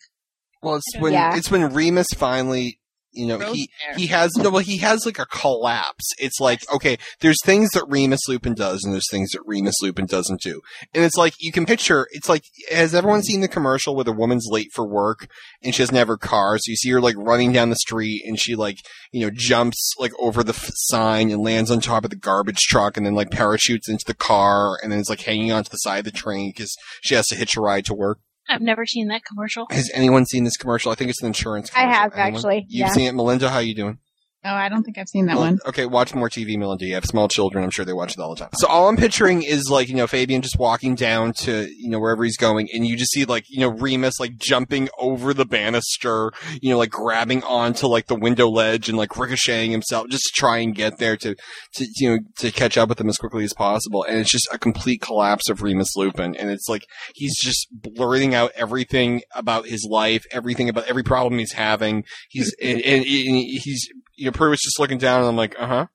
Well, 0.62 0.76
it's 0.76 0.96
when 0.98 1.12
Yeah. 1.12 1.36
it's 1.36 1.50
when 1.50 1.72
Remus 1.72 2.08
finally, 2.16 2.78
you 3.16 3.26
know, 3.26 3.38
he 3.52 3.70
he 3.96 4.06
has 4.08 4.36
no, 4.36 4.50
well, 4.50 4.62
he 4.62 4.78
has 4.78 5.06
like 5.06 5.18
a 5.18 5.26
collapse. 5.26 6.12
It's 6.18 6.40
like 6.40 6.60
okay, 6.72 6.98
there's 7.20 7.42
things 7.44 7.70
that 7.70 7.84
Remus 7.88 8.28
Lupin 8.28 8.54
does, 8.54 8.84
and 8.84 8.92
there's 8.92 9.10
things 9.10 9.30
that 9.32 9.42
Remus 9.46 9.80
Lupin 9.82 10.06
doesn't 10.06 10.40
do, 10.42 10.60
and 10.94 11.04
it's 11.04 11.16
like 11.16 11.34
you 11.40 11.52
can 11.52 11.66
picture. 11.66 12.06
It's 12.12 12.28
like 12.28 12.44
has 12.70 12.94
everyone 12.94 13.22
seen 13.22 13.40
the 13.40 13.48
commercial 13.48 13.94
where 13.94 14.04
the 14.04 14.12
woman's 14.12 14.46
late 14.50 14.70
for 14.72 14.86
work 14.86 15.28
and 15.62 15.74
she 15.74 15.82
doesn't 15.82 15.96
have 15.96 16.08
her 16.08 16.16
car, 16.16 16.58
so 16.58 16.70
you 16.70 16.76
see 16.76 16.90
her 16.90 17.00
like 17.00 17.16
running 17.16 17.52
down 17.52 17.70
the 17.70 17.76
street 17.76 18.22
and 18.26 18.38
she 18.38 18.54
like 18.54 18.78
you 19.12 19.24
know 19.24 19.30
jumps 19.34 19.94
like 19.98 20.12
over 20.18 20.42
the 20.42 20.52
f- 20.52 20.70
sign 20.74 21.30
and 21.30 21.42
lands 21.42 21.70
on 21.70 21.80
top 21.80 22.04
of 22.04 22.10
the 22.10 22.16
garbage 22.16 22.60
truck 22.68 22.96
and 22.96 23.06
then 23.06 23.14
like 23.14 23.30
parachutes 23.30 23.88
into 23.88 24.04
the 24.06 24.14
car 24.14 24.78
and 24.82 24.92
then 24.92 24.98
it's 24.98 25.10
like 25.10 25.22
hanging 25.22 25.52
onto 25.52 25.70
the 25.70 25.76
side 25.78 25.98
of 25.98 26.04
the 26.04 26.10
train 26.10 26.50
because 26.54 26.74
she 27.02 27.14
has 27.14 27.26
to 27.26 27.36
hitch 27.36 27.56
a 27.56 27.60
ride 27.60 27.84
to 27.84 27.94
work. 27.94 28.18
I've 28.48 28.60
never 28.60 28.86
seen 28.86 29.08
that 29.08 29.22
commercial. 29.24 29.66
Has 29.70 29.90
anyone 29.94 30.24
seen 30.26 30.44
this 30.44 30.56
commercial? 30.56 30.92
I 30.92 30.94
think 30.94 31.10
it's 31.10 31.20
an 31.20 31.26
insurance. 31.28 31.70
I 31.74 31.80
have, 31.80 32.12
Anyone? 32.14 32.34
actually. 32.34 32.66
You've 32.68 32.88
Yeah. 32.88 32.92
seen 32.92 33.08
it, 33.08 33.12
Melinda. 33.14 33.50
How 33.50 33.58
you 33.58 33.74
doing? 33.74 33.98
Oh, 34.44 34.54
I 34.54 34.68
don't 34.68 34.84
think 34.84 34.96
I've 34.96 35.08
seen 35.08 35.26
that 35.26 35.36
Well, 35.36 35.46
one. 35.46 35.58
Okay, 35.66 35.86
watch 35.86 36.14
more 36.14 36.30
TV, 36.30 36.56
Melinda. 36.56 36.84
You 36.84 36.94
have 36.94 37.04
small 37.04 37.26
children. 37.26 37.64
I'm 37.64 37.70
sure 37.70 37.84
they 37.84 37.92
watch 37.92 38.12
it 38.12 38.20
all 38.20 38.32
the 38.32 38.38
time. 38.38 38.50
So 38.54 38.68
all 38.68 38.88
I'm 38.88 38.96
picturing 38.96 39.42
is 39.42 39.68
like, 39.68 39.88
you 39.88 39.96
know, 39.96 40.06
Fabian 40.06 40.40
just 40.40 40.56
walking 40.56 40.94
down 40.94 41.32
to, 41.38 41.66
you 41.76 41.90
know, 41.90 41.98
wherever 41.98 42.22
he's 42.22 42.36
going 42.36 42.68
and 42.72 42.86
you 42.86 42.96
just 42.96 43.10
see 43.10 43.24
like, 43.24 43.44
you 43.48 43.60
know, 43.60 43.70
Remus 43.70 44.20
like 44.20 44.36
jumping 44.36 44.88
over 45.00 45.34
the 45.34 45.46
banister, 45.46 46.30
you 46.62 46.70
know, 46.70 46.78
like 46.78 46.90
grabbing 46.90 47.42
onto 47.42 47.88
like 47.88 48.06
the 48.06 48.14
window 48.14 48.48
ledge 48.48 48.88
and 48.88 48.96
like 48.96 49.16
ricocheting 49.16 49.72
himself 49.72 50.06
just 50.10 50.22
to 50.24 50.32
try 50.36 50.58
and 50.58 50.76
get 50.76 50.98
there 50.98 51.16
to, 51.16 51.34
to, 51.74 51.86
you 51.96 52.10
know, 52.10 52.18
to 52.38 52.52
catch 52.52 52.78
up 52.78 52.88
with 52.88 52.98
them 52.98 53.08
as 53.08 53.16
quickly 53.16 53.42
as 53.42 53.52
possible. 53.52 54.04
And 54.04 54.18
it's 54.18 54.30
just 54.30 54.46
a 54.52 54.58
complete 54.58 55.00
collapse 55.00 55.48
of 55.50 55.60
Remus 55.60 55.96
Lupin. 55.96 56.36
And 56.36 56.50
it's 56.50 56.68
like, 56.68 56.82
he's 57.16 57.36
just 57.40 57.66
blurting 57.72 58.32
out 58.32 58.52
everything 58.54 59.22
about 59.34 59.66
his 59.66 59.84
life, 59.90 60.24
everything 60.30 60.68
about 60.68 60.86
every 60.86 61.02
problem 61.02 61.40
he's 61.40 61.52
having. 61.54 62.04
He's, 62.28 62.54
and, 62.62 62.80
and, 62.82 63.04
and 63.04 63.04
he's, 63.04 63.88
you 64.16 64.26
know, 64.26 64.32
Prewett's 64.32 64.62
just 64.64 64.78
looking 64.80 64.98
down 64.98 65.20
and 65.20 65.28
I'm 65.28 65.36
like, 65.36 65.58
uh 65.58 65.66
huh. 65.66 65.86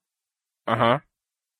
Uh 0.67 0.75
huh. 0.75 0.99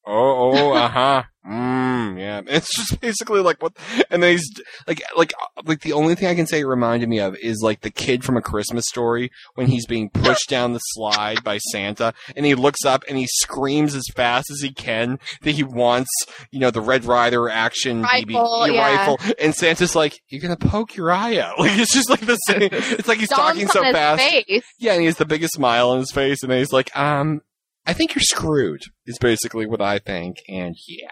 Oh, 0.06 0.52
oh, 0.54 0.74
uh 0.74 0.88
huh. 0.88 1.24
Mmm, 1.47 2.20
yeah. 2.20 2.41
It's 2.47 2.76
just 2.76 2.99
basically 3.02 3.41
like 3.41 3.62
what, 3.62 3.74
and 4.10 4.22
then 4.22 4.34
he's 4.34 4.49
like, 4.88 5.02
like, 5.16 5.34
like 5.66 5.82
the 5.82 5.93
only 5.93 6.16
thing 6.16 6.28
I 6.28 6.36
can 6.36 6.45
say 6.45 6.60
it 6.60 6.66
reminded 6.66 7.10
me 7.10 7.20
of 7.20 7.36
is 7.38 7.62
like 7.64 7.82
the 7.82 7.89
kid 7.89 8.24
from 8.24 8.38
A 8.38 8.41
Christmas 8.41 8.86
Story 8.88 9.32
when 9.56 9.68
he's 9.68 9.86
being 9.86 10.10
pushed 10.10 10.49
down 10.49 10.74
the 10.74 10.80
slide 10.80 11.43
by 11.43 11.58
Santa 11.58 12.14
and 12.36 12.45
he 12.45 12.54
looks 12.56 12.86
up 12.86 13.04
and 13.08 13.18
he 13.18 13.28
screams 13.28 13.95
as 13.95 14.04
fast 14.16 14.52
as 14.52 14.62
he 14.62 14.72
can 14.72 15.20
that 15.41 15.52
he 15.52 15.64
wants, 15.64 16.10
you 16.52 16.60
know, 16.60 16.72
the 16.72 16.82
Red 16.82 17.06
Ryder 17.06 17.49
action 17.49 18.04
BB 18.04 18.36
Rifle, 18.36 18.68
yeah. 18.68 19.08
rifle. 19.08 19.20
And 19.39 19.56
Santa's 19.56 19.95
like, 19.95 20.20
you're 20.30 20.41
gonna 20.41 20.58
poke 20.58 20.95
your 20.95 21.12
eye 21.12 21.38
out. 21.38 21.56
Like, 21.62 21.78
it's 21.78 21.93
just 21.93 22.10
like 22.10 22.22
the 22.22 22.38
same. 22.47 22.70
It's 22.72 23.08
like 23.08 23.20
he's 23.20 23.30
talking 23.30 23.68
so 23.68 23.82
fast. 23.84 24.20
face. 24.20 24.64
Yeah, 24.80 24.93
and 24.93 25.02
he 25.02 25.06
has 25.06 25.18
the 25.18 25.26
biggest 25.26 25.54
smile 25.54 25.91
on 25.91 25.99
his 25.99 26.12
face, 26.12 26.41
and 26.41 26.52
then 26.52 26.58
he's 26.58 26.74
like, 26.74 26.95
um, 26.97 27.41
I 27.86 27.93
think 27.93 28.15
you're 28.15 28.21
screwed, 28.21 28.82
is 29.05 29.17
basically 29.17 29.65
what 29.65 29.82
I 29.82 29.99
think, 29.99 30.38
and 30.47 30.75
yeah. 30.88 31.09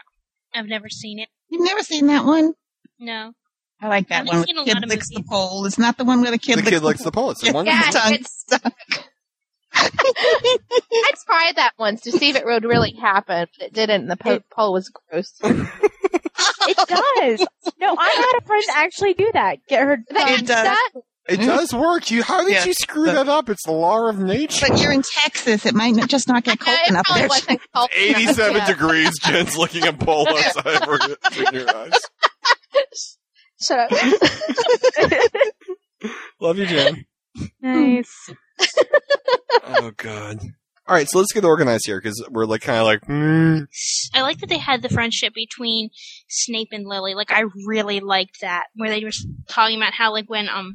I've 0.53 0.67
never 0.67 0.89
seen 0.89 1.19
it. 1.19 1.29
You've 1.49 1.65
never 1.65 1.81
seen 1.81 2.07
that 2.07 2.25
one? 2.25 2.53
No. 2.99 3.33
I 3.81 3.87
like 3.87 4.09
that 4.09 4.21
I've 4.23 4.27
one. 4.27 4.45
Seen 4.45 4.57
a 4.57 4.61
the 4.61 4.65
kid 4.65 4.73
lot 4.75 4.83
of 4.83 4.89
the 4.89 5.23
pole. 5.29 5.65
It's 5.65 5.77
not 5.79 5.97
the 5.97 6.03
one 6.03 6.21
where 6.21 6.31
the 6.31 6.37
kid 6.37 6.57
the 6.57 6.63
licks 6.63 6.69
kid 6.69 6.83
likes 6.83 7.03
the 7.03 7.11
pole. 7.11 7.31
It's 7.31 7.41
the 7.41 7.53
one. 7.53 7.65
Yeah, 7.65 7.89
tongue 7.91 8.17
stuck. 8.23 8.73
I 9.73 11.11
tried 11.25 11.55
that 11.55 11.73
once 11.79 12.01
to 12.01 12.11
see 12.11 12.29
if 12.29 12.35
it 12.35 12.45
would 12.45 12.65
really 12.65 12.91
happen, 12.91 13.47
but 13.57 13.65
it 13.67 13.73
didn't. 13.73 14.01
And 14.01 14.11
the 14.11 14.17
po- 14.17 14.41
poll 14.51 14.73
was 14.73 14.89
gross. 15.09 15.33
It 16.61 16.77
does. 16.77 17.47
No, 17.79 17.95
I 17.97 18.09
had 18.09 18.41
a 18.41 18.45
friend 18.45 18.63
actually 18.73 19.13
do 19.13 19.29
that. 19.33 19.57
Get 19.67 19.81
her. 19.81 19.93
It 20.09 20.45
does. 20.45 20.47
That- 20.47 20.91
It 21.29 21.37
does 21.37 21.73
work. 21.73 22.09
You 22.11 22.23
how 22.23 22.43
did 22.43 22.53
Yeah. 22.53 22.65
you 22.65 22.73
screw 22.73 23.05
that 23.05 23.29
up? 23.29 23.49
It's 23.49 23.65
the 23.65 23.71
law 23.71 24.07
of 24.09 24.19
nature. 24.19 24.65
But 24.67 24.81
you're 24.81 24.91
in 24.91 25.03
Texas. 25.03 25.65
It 25.65 25.75
might 25.75 25.95
not, 25.95 26.09
just 26.09 26.27
not 26.27 26.43
get 26.43 26.59
cold 26.65 26.77
it 26.85 26.89
enough 26.89 27.05
there. 27.13 27.27
wasn't 27.27 27.61
cold 27.75 27.89
87 27.95 28.55
Yeah. 28.55 28.65
degrees. 28.67 29.11
Jen's 29.23 29.57
looking 29.57 29.83
at 29.85 29.99
polos 29.99 30.57
over 30.65 30.99
in 31.05 31.53
your 31.53 31.75
eyes. 31.75 31.91
Shut 33.61 33.91
up. 33.91 35.11
Love 36.39 36.57
you, 36.57 36.65
Jen. 36.65 37.05
Nice. 37.61 38.29
Oh 39.65 39.91
god. 39.97 40.39
All 40.87 40.95
right, 40.95 41.07
so 41.07 41.19
let's 41.19 41.31
get 41.33 41.45
organized 41.45 41.83
here 41.85 41.99
because 42.01 42.25
we're 42.31 42.45
like 42.47 42.61
kind 42.61 42.79
of 42.79 42.85
like. 42.85 43.01
Mm. 43.01 43.67
I 44.15 44.21
like 44.23 44.39
that 44.39 44.47
they 44.49 44.57
had 44.57 44.81
the 44.81 44.89
friendship 44.89 45.33
between 45.35 45.89
Snape 46.27 46.69
and 46.71 46.87
Lily. 46.87 47.13
Like 47.13 47.31
I 47.31 47.43
really 47.67 47.99
liked 47.99 48.41
that, 48.41 48.65
where 48.75 48.89
they 48.89 49.03
were 49.03 49.11
talking 49.47 49.77
about 49.77 49.93
how 49.93 50.11
like 50.13 50.27
when 50.29 50.49
um 50.49 50.73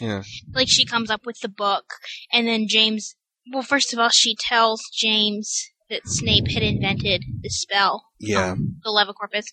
Yeah. 0.00 0.22
like 0.54 0.68
she 0.68 0.84
comes 0.84 1.10
up 1.10 1.26
with 1.26 1.36
the 1.42 1.48
book 1.48 1.84
and 2.32 2.46
then 2.46 2.66
James 2.68 3.14
well 3.52 3.62
first 3.62 3.92
of 3.92 3.98
all 3.98 4.10
she 4.12 4.34
tells 4.48 4.82
James 4.92 5.68
that 5.90 6.02
Snape 6.06 6.48
had 6.52 6.62
invented 6.62 7.22
the 7.42 7.50
spell 7.50 8.04
Yeah. 8.18 8.54
the 8.82 8.90
Levicorpus 8.90 9.44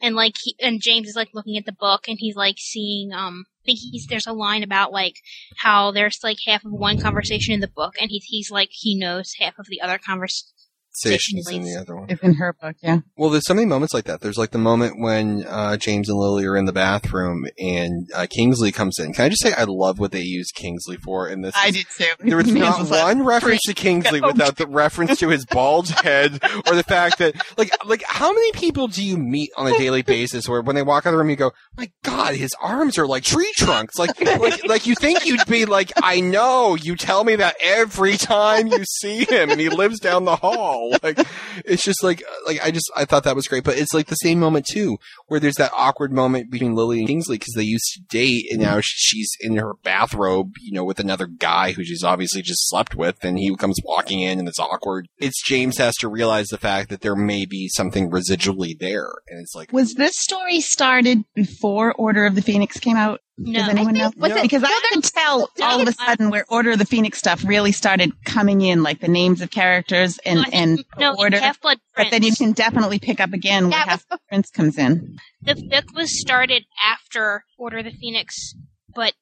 and 0.00 0.16
like 0.16 0.34
he 0.42 0.56
and 0.60 0.80
James 0.82 1.08
is 1.08 1.16
like 1.16 1.28
looking 1.34 1.56
at 1.56 1.66
the 1.66 1.72
book 1.78 2.08
and 2.08 2.16
he's 2.18 2.36
like 2.36 2.56
seeing 2.58 3.12
um 3.12 3.44
I 3.62 3.66
think 3.66 3.78
he's 3.80 4.06
there's 4.08 4.26
a 4.26 4.32
line 4.32 4.62
about 4.62 4.92
like 4.92 5.14
how 5.58 5.90
there's 5.92 6.18
like 6.22 6.38
half 6.46 6.64
of 6.64 6.72
one 6.72 7.00
conversation 7.00 7.54
in 7.54 7.60
the 7.60 7.68
book 7.68 7.94
and 8.00 8.10
he's 8.10 8.24
he's 8.24 8.50
like 8.50 8.68
he 8.72 8.98
knows 8.98 9.32
half 9.38 9.58
of 9.58 9.66
the 9.68 9.80
other 9.80 9.98
conversation 9.98 10.48
Stations 10.96 11.50
in 11.50 11.62
the 11.62 11.76
other 11.76 11.96
one. 11.96 12.06
It's 12.08 12.22
in 12.22 12.34
her 12.34 12.52
book, 12.52 12.76
yeah. 12.82 13.00
Well, 13.16 13.30
there's 13.30 13.46
so 13.46 13.54
many 13.54 13.66
moments 13.66 13.92
like 13.92 14.04
that. 14.04 14.20
There's 14.20 14.38
like 14.38 14.50
the 14.52 14.58
moment 14.58 15.00
when 15.00 15.44
uh, 15.46 15.76
James 15.76 16.08
and 16.08 16.18
Lily 16.18 16.44
are 16.46 16.56
in 16.56 16.66
the 16.66 16.72
bathroom 16.72 17.46
and 17.58 18.08
uh, 18.14 18.26
Kingsley 18.30 18.70
comes 18.72 18.98
in. 18.98 19.12
Can 19.12 19.24
I 19.24 19.28
just 19.28 19.42
say 19.42 19.52
I 19.52 19.64
love 19.64 19.98
what 19.98 20.12
they 20.12 20.22
use 20.22 20.50
Kingsley 20.52 20.96
for 20.96 21.28
in 21.28 21.42
this? 21.42 21.54
I 21.56 21.70
did 21.70 21.86
too. 21.96 22.04
There 22.34 22.36
was 22.36 22.52
not 22.52 22.80
was 22.80 22.90
like, 22.90 23.02
one 23.02 23.24
reference 23.24 23.60
to 23.66 23.74
Kingsley 23.74 24.20
Go. 24.20 24.28
without 24.28 24.56
the 24.56 24.66
reference 24.66 25.18
to 25.18 25.28
his 25.28 25.44
bald 25.44 25.88
head 26.02 26.40
or 26.66 26.74
the 26.74 26.82
fact 26.82 27.18
that, 27.18 27.34
like, 27.58 27.72
like 27.86 28.02
how 28.06 28.32
many 28.32 28.52
people 28.52 28.88
do 28.88 29.04
you 29.04 29.16
meet 29.16 29.50
on 29.56 29.66
a 29.66 29.76
daily 29.78 30.02
basis 30.02 30.48
where 30.48 30.62
when 30.62 30.74
they 30.76 30.82
walk 30.82 31.06
out 31.06 31.10
of 31.10 31.14
the 31.14 31.18
room 31.18 31.30
you 31.30 31.36
go, 31.36 31.52
my 31.76 31.90
God, 32.02 32.34
his 32.34 32.54
arms 32.62 32.98
are 32.98 33.06
like 33.06 33.24
tree 33.24 33.52
trunks. 33.56 33.98
Like, 33.98 34.20
like, 34.20 34.66
like 34.66 34.86
you 34.86 34.94
think 34.94 35.26
you'd 35.26 35.46
be 35.46 35.64
like, 35.64 35.92
I 36.02 36.20
know. 36.20 36.74
You 36.74 36.96
tell 36.96 37.24
me 37.24 37.36
that 37.36 37.56
every 37.62 38.16
time 38.16 38.68
you 38.68 38.84
see 38.84 39.24
him, 39.24 39.50
and 39.50 39.60
he 39.60 39.68
lives 39.68 40.00
down 40.00 40.24
the 40.24 40.36
hall. 40.36 40.83
Like, 41.02 41.18
it's 41.64 41.84
just 41.84 42.02
like, 42.02 42.22
like 42.46 42.64
I 42.64 42.70
just 42.70 42.90
I 42.96 43.04
thought 43.04 43.24
that 43.24 43.36
was 43.36 43.48
great. 43.48 43.64
But 43.64 43.78
it's 43.78 43.94
like 43.94 44.06
the 44.06 44.14
same 44.16 44.38
moment 44.38 44.66
too, 44.66 44.98
where 45.26 45.40
there's 45.40 45.56
that 45.56 45.72
awkward 45.74 46.12
moment 46.12 46.50
between 46.50 46.74
Lily 46.74 47.00
and 47.00 47.08
Kingsley 47.08 47.38
because 47.38 47.54
they 47.54 47.62
used 47.62 47.92
to 47.94 48.02
date, 48.08 48.46
and 48.50 48.60
now 48.60 48.78
she's 48.82 49.30
in 49.40 49.56
her 49.56 49.74
bathrobe, 49.82 50.52
you 50.60 50.72
know, 50.72 50.84
with 50.84 51.00
another 51.00 51.26
guy 51.26 51.72
who 51.72 51.84
she's 51.84 52.04
obviously 52.04 52.42
just 52.42 52.68
slept 52.68 52.94
with, 52.94 53.24
and 53.24 53.38
he 53.38 53.54
comes 53.56 53.78
walking 53.84 54.20
in, 54.20 54.38
and 54.38 54.48
it's 54.48 54.58
awkward. 54.58 55.08
It's 55.18 55.42
James 55.44 55.78
has 55.78 55.94
to 55.96 56.08
realize 56.08 56.48
the 56.48 56.58
fact 56.58 56.90
that 56.90 57.00
there 57.00 57.16
may 57.16 57.44
be 57.44 57.68
something 57.68 58.10
residually 58.10 58.78
there, 58.78 59.10
and 59.28 59.40
it's 59.40 59.54
like. 59.54 59.72
Was 59.72 59.94
this 59.94 60.16
story 60.16 60.60
started 60.60 61.24
before 61.34 61.92
Order 61.94 62.26
of 62.26 62.34
the 62.34 62.42
Phoenix 62.42 62.78
came 62.78 62.96
out? 62.96 63.20
No. 63.36 63.60
Does 63.60 63.68
anyone 63.68 63.94
know? 63.94 64.12
it- 64.16 64.42
because 64.42 64.62
I 64.62 64.88
can 64.92 65.02
tell 65.02 65.50
all 65.60 65.80
of 65.80 65.88
a 65.88 65.92
sudden 65.92 66.30
where 66.30 66.44
Order 66.48 66.72
of 66.72 66.78
the 66.78 66.84
Phoenix 66.84 67.18
stuff 67.18 67.42
really 67.44 67.72
started 67.72 68.12
coming 68.24 68.60
in, 68.60 68.82
like 68.82 69.00
the 69.00 69.08
names 69.08 69.40
of 69.40 69.50
characters 69.50 70.18
and 70.24 70.36
No, 70.38 70.42
think- 70.44 70.54
and 70.54 70.84
no, 70.98 71.14
Order. 71.18 71.40
Half 71.40 71.60
Blood 71.60 71.78
But 71.96 72.10
then 72.10 72.22
you 72.22 72.34
can 72.34 72.52
definitely 72.52 73.00
pick 73.00 73.18
up 73.20 73.32
again 73.32 73.64
where 73.64 73.72
That 73.72 73.88
Half 73.88 74.08
Blood 74.08 74.20
Prince 74.28 74.50
comes 74.50 74.78
in. 74.78 75.18
the 75.42 75.56
book 75.56 75.86
was 75.94 76.18
started 76.18 76.64
after 76.84 77.44
Order 77.58 77.78
of 77.78 77.86
the 77.86 77.90
Phoenix, 77.90 78.54
but 78.94 79.14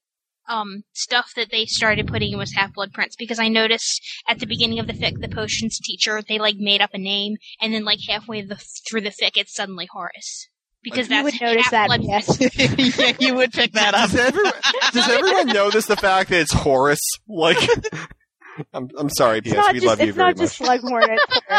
um, 0.49 0.83
stuff 0.93 1.33
that 1.37 1.51
they 1.51 1.65
started 1.65 2.07
putting 2.09 2.33
in 2.33 2.39
was 2.39 2.53
Half 2.53 2.75
Blood 2.75 2.93
Prince 2.93 3.17
because 3.17 3.39
I 3.39 3.49
noticed 3.49 4.03
at 4.29 4.41
the 4.41 4.47
beginning 4.47 4.79
of 4.79 4.87
the 4.87 4.93
fic, 4.93 5.21
the 5.21 5.29
potions 5.29 5.79
teacher 5.79 6.21
they 6.21 6.39
like 6.39 6.57
made 6.59 6.83
up 6.83 6.91
a 6.93 6.99
name, 6.99 7.37
and 7.63 7.73
then 7.73 7.85
like 7.85 8.01
halfway 8.07 8.43
the, 8.43 8.57
through 8.89 9.03
the 9.03 9.11
fic, 9.11 9.37
it's 9.37 9.55
suddenly 9.55 9.89
Horace 9.91 10.49
because 10.83 11.09
You 11.09 11.23
that's 11.23 11.25
would 11.25 11.41
notice 11.41 11.71
that, 11.71 11.91
Half-Blood 11.91 12.03
yes. 12.03 12.99
yeah, 12.99 13.13
you 13.19 13.35
would 13.35 13.53
pick 13.53 13.73
that 13.73 13.95
up. 13.95 14.11
Does 14.11 14.19
everyone, 14.21 14.53
does 14.93 15.09
everyone 15.09 15.47
notice 15.49 15.87
the 15.87 15.97
fact 15.97 16.31
that 16.31 16.41
it's 16.41 16.53
Horace? 16.53 17.01
Like, 17.29 17.59
I'm, 18.75 18.91
I'm 18.99 19.09
sorry, 19.09 19.41
PS. 19.41 19.53
not 19.55 19.73
We 19.73 19.81
just, 19.81 19.87
love 19.87 20.01
you 20.03 20.13
very 20.13 20.35
much. 20.35 20.41
it's 20.43 20.59
very 20.59 20.69
not 20.69 20.83
much. 20.83 21.09
just 21.09 21.09
Slughorn. 21.09 21.19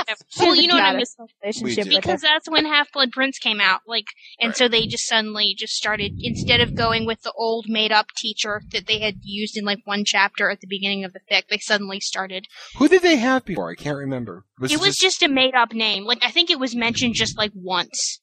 It's 0.09 0.23
she 0.37 0.45
Well, 0.45 0.55
you 0.55 0.67
know 0.67 0.75
what 0.75 0.83
I 0.83 0.91
mean. 0.93 0.99
goddess 0.99 1.15
relationship 1.63 1.89
because 1.89 2.21
that's 2.21 2.47
when 2.47 2.65
Half 2.65 2.91
Blood 2.91 3.11
Prince 3.11 3.39
came 3.39 3.59
out. 3.59 3.81
Like, 3.87 4.05
and 4.39 4.49
Right. 4.49 4.55
so 4.57 4.67
they 4.67 4.85
just 4.85 5.07
suddenly 5.07 5.55
just 5.57 5.73
started 5.73 6.13
instead 6.19 6.61
of 6.61 6.75
going 6.75 7.07
with 7.07 7.21
the 7.23 7.31
old 7.35 7.65
made 7.67 7.91
up 7.91 8.07
teacher 8.15 8.61
that 8.73 8.85
they 8.85 8.99
had 8.99 9.15
used 9.23 9.57
in 9.57 9.65
like 9.65 9.79
one 9.85 10.03
chapter 10.05 10.51
at 10.51 10.61
the 10.61 10.67
beginning 10.67 11.03
of 11.03 11.13
the 11.13 11.19
fic, 11.31 11.47
they 11.49 11.57
suddenly 11.57 11.99
started. 11.99 12.45
Who 12.77 12.87
did 12.87 13.01
they 13.01 13.15
have 13.15 13.43
before? 13.43 13.71
I 13.71 13.75
can't 13.75 13.97
remember. 13.97 14.45
it 14.61 14.79
was 14.79 14.95
just, 14.95 15.23
a 15.23 15.27
made 15.27 15.55
up 15.55 15.73
name. 15.73 16.03
Like 16.05 16.23
I 16.23 16.29
think 16.29 16.51
it 16.51 16.59
was 16.59 16.75
mentioned 16.75 17.15
just 17.15 17.37
like 17.39 17.51
once 17.55 18.19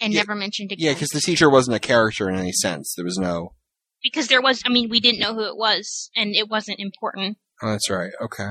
and 0.00 0.12
Yeah. 0.12 0.20
never 0.20 0.34
mentioned 0.34 0.72
again. 0.72 0.86
yeah, 0.86 0.92
because 0.94 1.08
the 1.10 1.20
teacher 1.20 1.48
wasn't 1.50 1.76
a 1.76 1.80
character 1.80 2.28
in 2.28 2.36
any 2.36 2.52
sense. 2.52 2.94
There 2.96 3.04
was 3.04 3.18
no. 3.18 3.54
because 4.02 4.28
there 4.28 4.42
was. 4.42 4.62
I 4.64 4.68
mean, 4.68 4.88
we 4.90 5.00
didn't 5.00 5.20
know 5.20 5.34
who 5.34 5.44
it 5.44 5.56
was, 5.56 6.10
and 6.14 6.34
it 6.34 6.48
wasn't 6.48 6.78
important. 6.80 7.38
Oh, 7.62 7.70
that's 7.70 7.88
right. 7.90 8.10
Okay. 8.22 8.50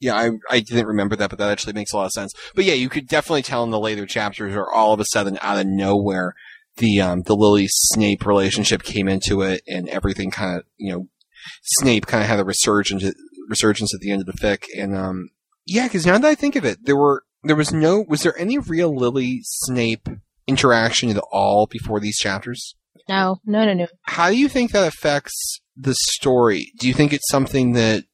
Yeah, 0.00 0.14
I 0.14 0.30
I 0.50 0.60
didn't 0.60 0.86
remember 0.86 1.16
that, 1.16 1.30
but 1.30 1.38
that 1.38 1.50
actually 1.50 1.72
makes 1.74 1.92
a 1.92 1.96
lot 1.96 2.06
of 2.06 2.12
sense. 2.12 2.32
But 2.54 2.64
yeah, 2.64 2.74
you 2.74 2.88
could 2.88 3.06
definitely 3.06 3.42
tell 3.42 3.62
in 3.64 3.70
the 3.70 3.78
later 3.80 4.04
chapters, 4.06 4.54
or 4.54 4.70
all 4.72 4.92
of 4.92 5.00
a 5.00 5.04
sudden, 5.12 5.38
out 5.40 5.58
of 5.58 5.66
nowhere, 5.66 6.34
the 6.78 7.00
um 7.00 7.22
the 7.22 7.36
Lily 7.36 7.66
Snape 7.68 8.26
relationship 8.26 8.82
came 8.82 9.08
into 9.08 9.42
it, 9.42 9.62
and 9.66 9.88
everything 9.88 10.30
kind 10.30 10.58
of 10.58 10.64
you 10.76 10.92
know, 10.92 11.08
Snape 11.62 12.06
kind 12.06 12.22
of 12.22 12.28
had 12.28 12.40
a 12.40 12.44
resurgence 12.44 13.04
resurgence 13.48 13.94
at 13.94 14.00
the 14.00 14.10
end 14.10 14.20
of 14.20 14.26
the 14.26 14.32
fic, 14.32 14.64
and 14.76 14.96
um 14.96 15.28
yeah, 15.66 15.86
because 15.86 16.04
now 16.06 16.18
that 16.18 16.28
I 16.28 16.34
think 16.34 16.56
of 16.56 16.64
it, 16.64 16.84
there 16.84 16.96
were 16.96 17.24
there 17.44 17.56
was 17.56 17.72
no 17.72 18.04
was 18.08 18.22
there 18.22 18.36
any 18.38 18.58
real 18.58 18.94
Lily 18.94 19.40
Snape 19.44 20.08
interaction 20.46 21.10
at 21.10 21.22
all 21.32 21.66
before 21.66 22.00
these 22.00 22.18
chapters? 22.18 22.74
No, 23.08 23.36
no, 23.44 23.64
no, 23.64 23.72
no. 23.72 23.86
how 24.02 24.30
do 24.30 24.36
you 24.36 24.48
think 24.48 24.72
that 24.72 24.88
affects 24.88 25.60
the 25.76 25.94
story? 26.12 26.72
Do 26.78 26.88
you 26.88 26.94
think 26.94 27.12
it's 27.12 27.28
something 27.30 27.72
that 27.72 28.04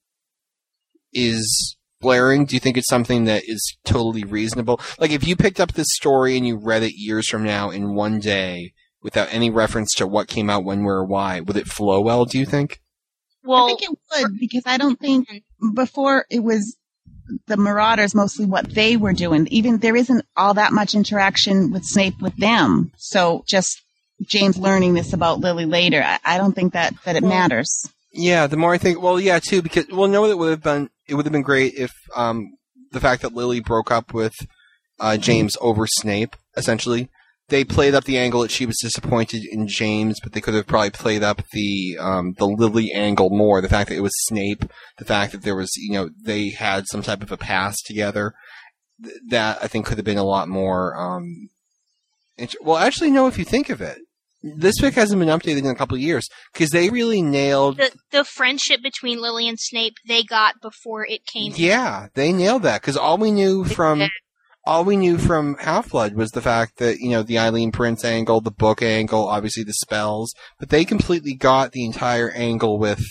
is 1.12 1.76
blaring? 2.00 2.44
Do 2.44 2.54
you 2.56 2.60
think 2.60 2.76
it's 2.76 2.88
something 2.88 3.24
that 3.24 3.44
is 3.46 3.76
totally 3.84 4.24
reasonable? 4.24 4.80
Like 4.98 5.10
if 5.10 5.26
you 5.26 5.36
picked 5.36 5.60
up 5.60 5.72
this 5.72 5.88
story 5.92 6.36
and 6.36 6.46
you 6.46 6.58
read 6.58 6.82
it 6.82 6.94
years 6.94 7.28
from 7.28 7.44
now 7.44 7.70
in 7.70 7.94
one 7.94 8.18
day 8.18 8.72
without 9.02 9.32
any 9.32 9.50
reference 9.50 9.92
to 9.94 10.06
what 10.06 10.28
came 10.28 10.50
out 10.50 10.64
when, 10.64 10.84
where, 10.84 10.96
or 10.96 11.06
why, 11.06 11.40
would 11.40 11.56
it 11.56 11.66
flow 11.66 12.00
well, 12.00 12.24
do 12.24 12.38
you 12.38 12.46
think? 12.46 12.80
Well, 13.44 13.64
I 13.64 13.68
think 13.68 13.82
it 13.82 13.90
would 13.90 14.38
because 14.38 14.62
I 14.66 14.76
don't 14.76 15.00
think 15.00 15.28
mm-hmm. 15.28 15.74
before 15.74 16.26
it 16.30 16.40
was 16.40 16.76
the 17.46 17.56
Marauders 17.56 18.14
mostly 18.14 18.46
what 18.46 18.74
they 18.74 18.96
were 18.96 19.12
doing. 19.12 19.46
Even 19.50 19.78
there 19.78 19.96
isn't 19.96 20.24
all 20.36 20.54
that 20.54 20.72
much 20.72 20.94
interaction 20.94 21.70
with 21.72 21.84
Snape 21.84 22.20
with 22.20 22.36
them. 22.36 22.92
So 22.96 23.44
just 23.46 23.80
James 24.26 24.56
learning 24.56 24.94
this 24.94 25.12
about 25.12 25.40
Lily 25.40 25.64
later, 25.64 26.02
I, 26.04 26.18
I 26.24 26.38
don't 26.38 26.54
think 26.54 26.72
that 26.74 26.94
that 27.04 27.16
it 27.16 27.22
Well, 27.22 27.30
matters. 27.30 27.86
Yeah, 28.12 28.46
the 28.46 28.56
more 28.56 28.74
I 28.74 28.78
think, 28.78 29.00
well, 29.00 29.18
yeah, 29.18 29.38
too, 29.38 29.62
because, 29.62 29.86
well, 29.88 30.08
no, 30.08 30.26
it 30.26 30.36
would 30.36 30.50
have 30.50 30.62
been, 30.62 30.90
it 31.08 31.14
would 31.14 31.24
have 31.24 31.32
been 31.32 31.42
great 31.42 31.74
if, 31.74 31.92
um, 32.14 32.56
the 32.90 33.00
fact 33.00 33.22
that 33.22 33.32
Lily 33.34 33.60
broke 33.60 33.90
up 33.90 34.12
with, 34.12 34.34
uh, 35.00 35.16
James 35.16 35.56
over 35.62 35.86
Snape, 35.86 36.36
essentially. 36.56 37.08
They 37.52 37.64
played 37.64 37.94
up 37.94 38.04
the 38.04 38.16
angle 38.16 38.40
that 38.40 38.50
she 38.50 38.64
was 38.64 38.78
disappointed 38.80 39.42
in 39.44 39.68
James, 39.68 40.18
but 40.22 40.32
they 40.32 40.40
could 40.40 40.54
have 40.54 40.66
probably 40.66 40.88
played 40.88 41.22
up 41.22 41.42
the, 41.52 41.98
um, 42.00 42.32
the 42.38 42.46
Lily 42.46 42.90
angle 42.92 43.28
more. 43.28 43.60
The 43.60 43.68
fact 43.68 43.90
that 43.90 43.96
it 43.96 44.00
was 44.02 44.12
Snape, 44.24 44.64
the 44.96 45.04
fact 45.04 45.32
that 45.32 45.42
there 45.42 45.54
was, 45.54 45.70
you 45.76 45.92
know, 45.92 46.08
they 46.24 46.48
had 46.48 46.86
some 46.88 47.02
type 47.02 47.22
of 47.22 47.30
a 47.30 47.36
past 47.36 47.84
together. 47.86 48.32
Th- 49.04 49.16
That, 49.28 49.58
I 49.62 49.68
think, 49.68 49.84
could 49.84 49.98
have 49.98 50.04
been 50.06 50.16
a 50.16 50.24
lot 50.24 50.48
more, 50.48 50.96
um, 50.96 51.50
int- 52.38 52.56
well, 52.62 52.78
actually, 52.78 53.10
no, 53.10 53.26
if 53.26 53.36
you 53.38 53.44
think 53.44 53.68
of 53.68 53.82
it. 53.82 53.98
This 54.42 54.80
book 54.80 54.94
hasn't 54.94 55.20
been 55.20 55.28
updated 55.28 55.58
in 55.58 55.66
a 55.66 55.74
couple 55.74 55.94
of 55.94 56.00
years 56.00 56.26
because 56.52 56.70
they 56.70 56.90
really 56.90 57.22
nailed 57.22 57.76
the 57.76 57.92
the 58.10 58.24
friendship 58.24 58.82
between 58.82 59.20
Lily 59.20 59.46
and 59.48 59.56
Snape 59.60 59.94
they 60.08 60.24
got 60.24 60.60
before 60.60 61.06
it 61.06 61.20
came. 61.32 61.52
Yeah, 61.54 62.08
they 62.14 62.32
nailed 62.32 62.64
that 62.64 62.80
because 62.80 62.96
all 62.96 63.18
we 63.18 63.30
knew 63.30 63.62
from 63.62 64.00
all 64.64 64.84
we 64.84 64.96
knew 64.96 65.18
from 65.18 65.56
Half 65.56 65.90
Blood 65.90 66.14
was 66.14 66.30
the 66.30 66.40
fact 66.40 66.78
that 66.78 66.98
you 67.00 67.10
know 67.10 67.22
the 67.22 67.38
Eileen 67.38 67.72
Prince 67.72 68.04
angle, 68.04 68.40
the 68.40 68.50
book 68.50 68.82
angle, 68.82 69.26
obviously 69.28 69.64
the 69.64 69.72
spells, 69.72 70.32
but 70.58 70.68
they 70.70 70.84
completely 70.84 71.34
got 71.34 71.72
the 71.72 71.84
entire 71.84 72.30
angle 72.30 72.78
with 72.78 73.04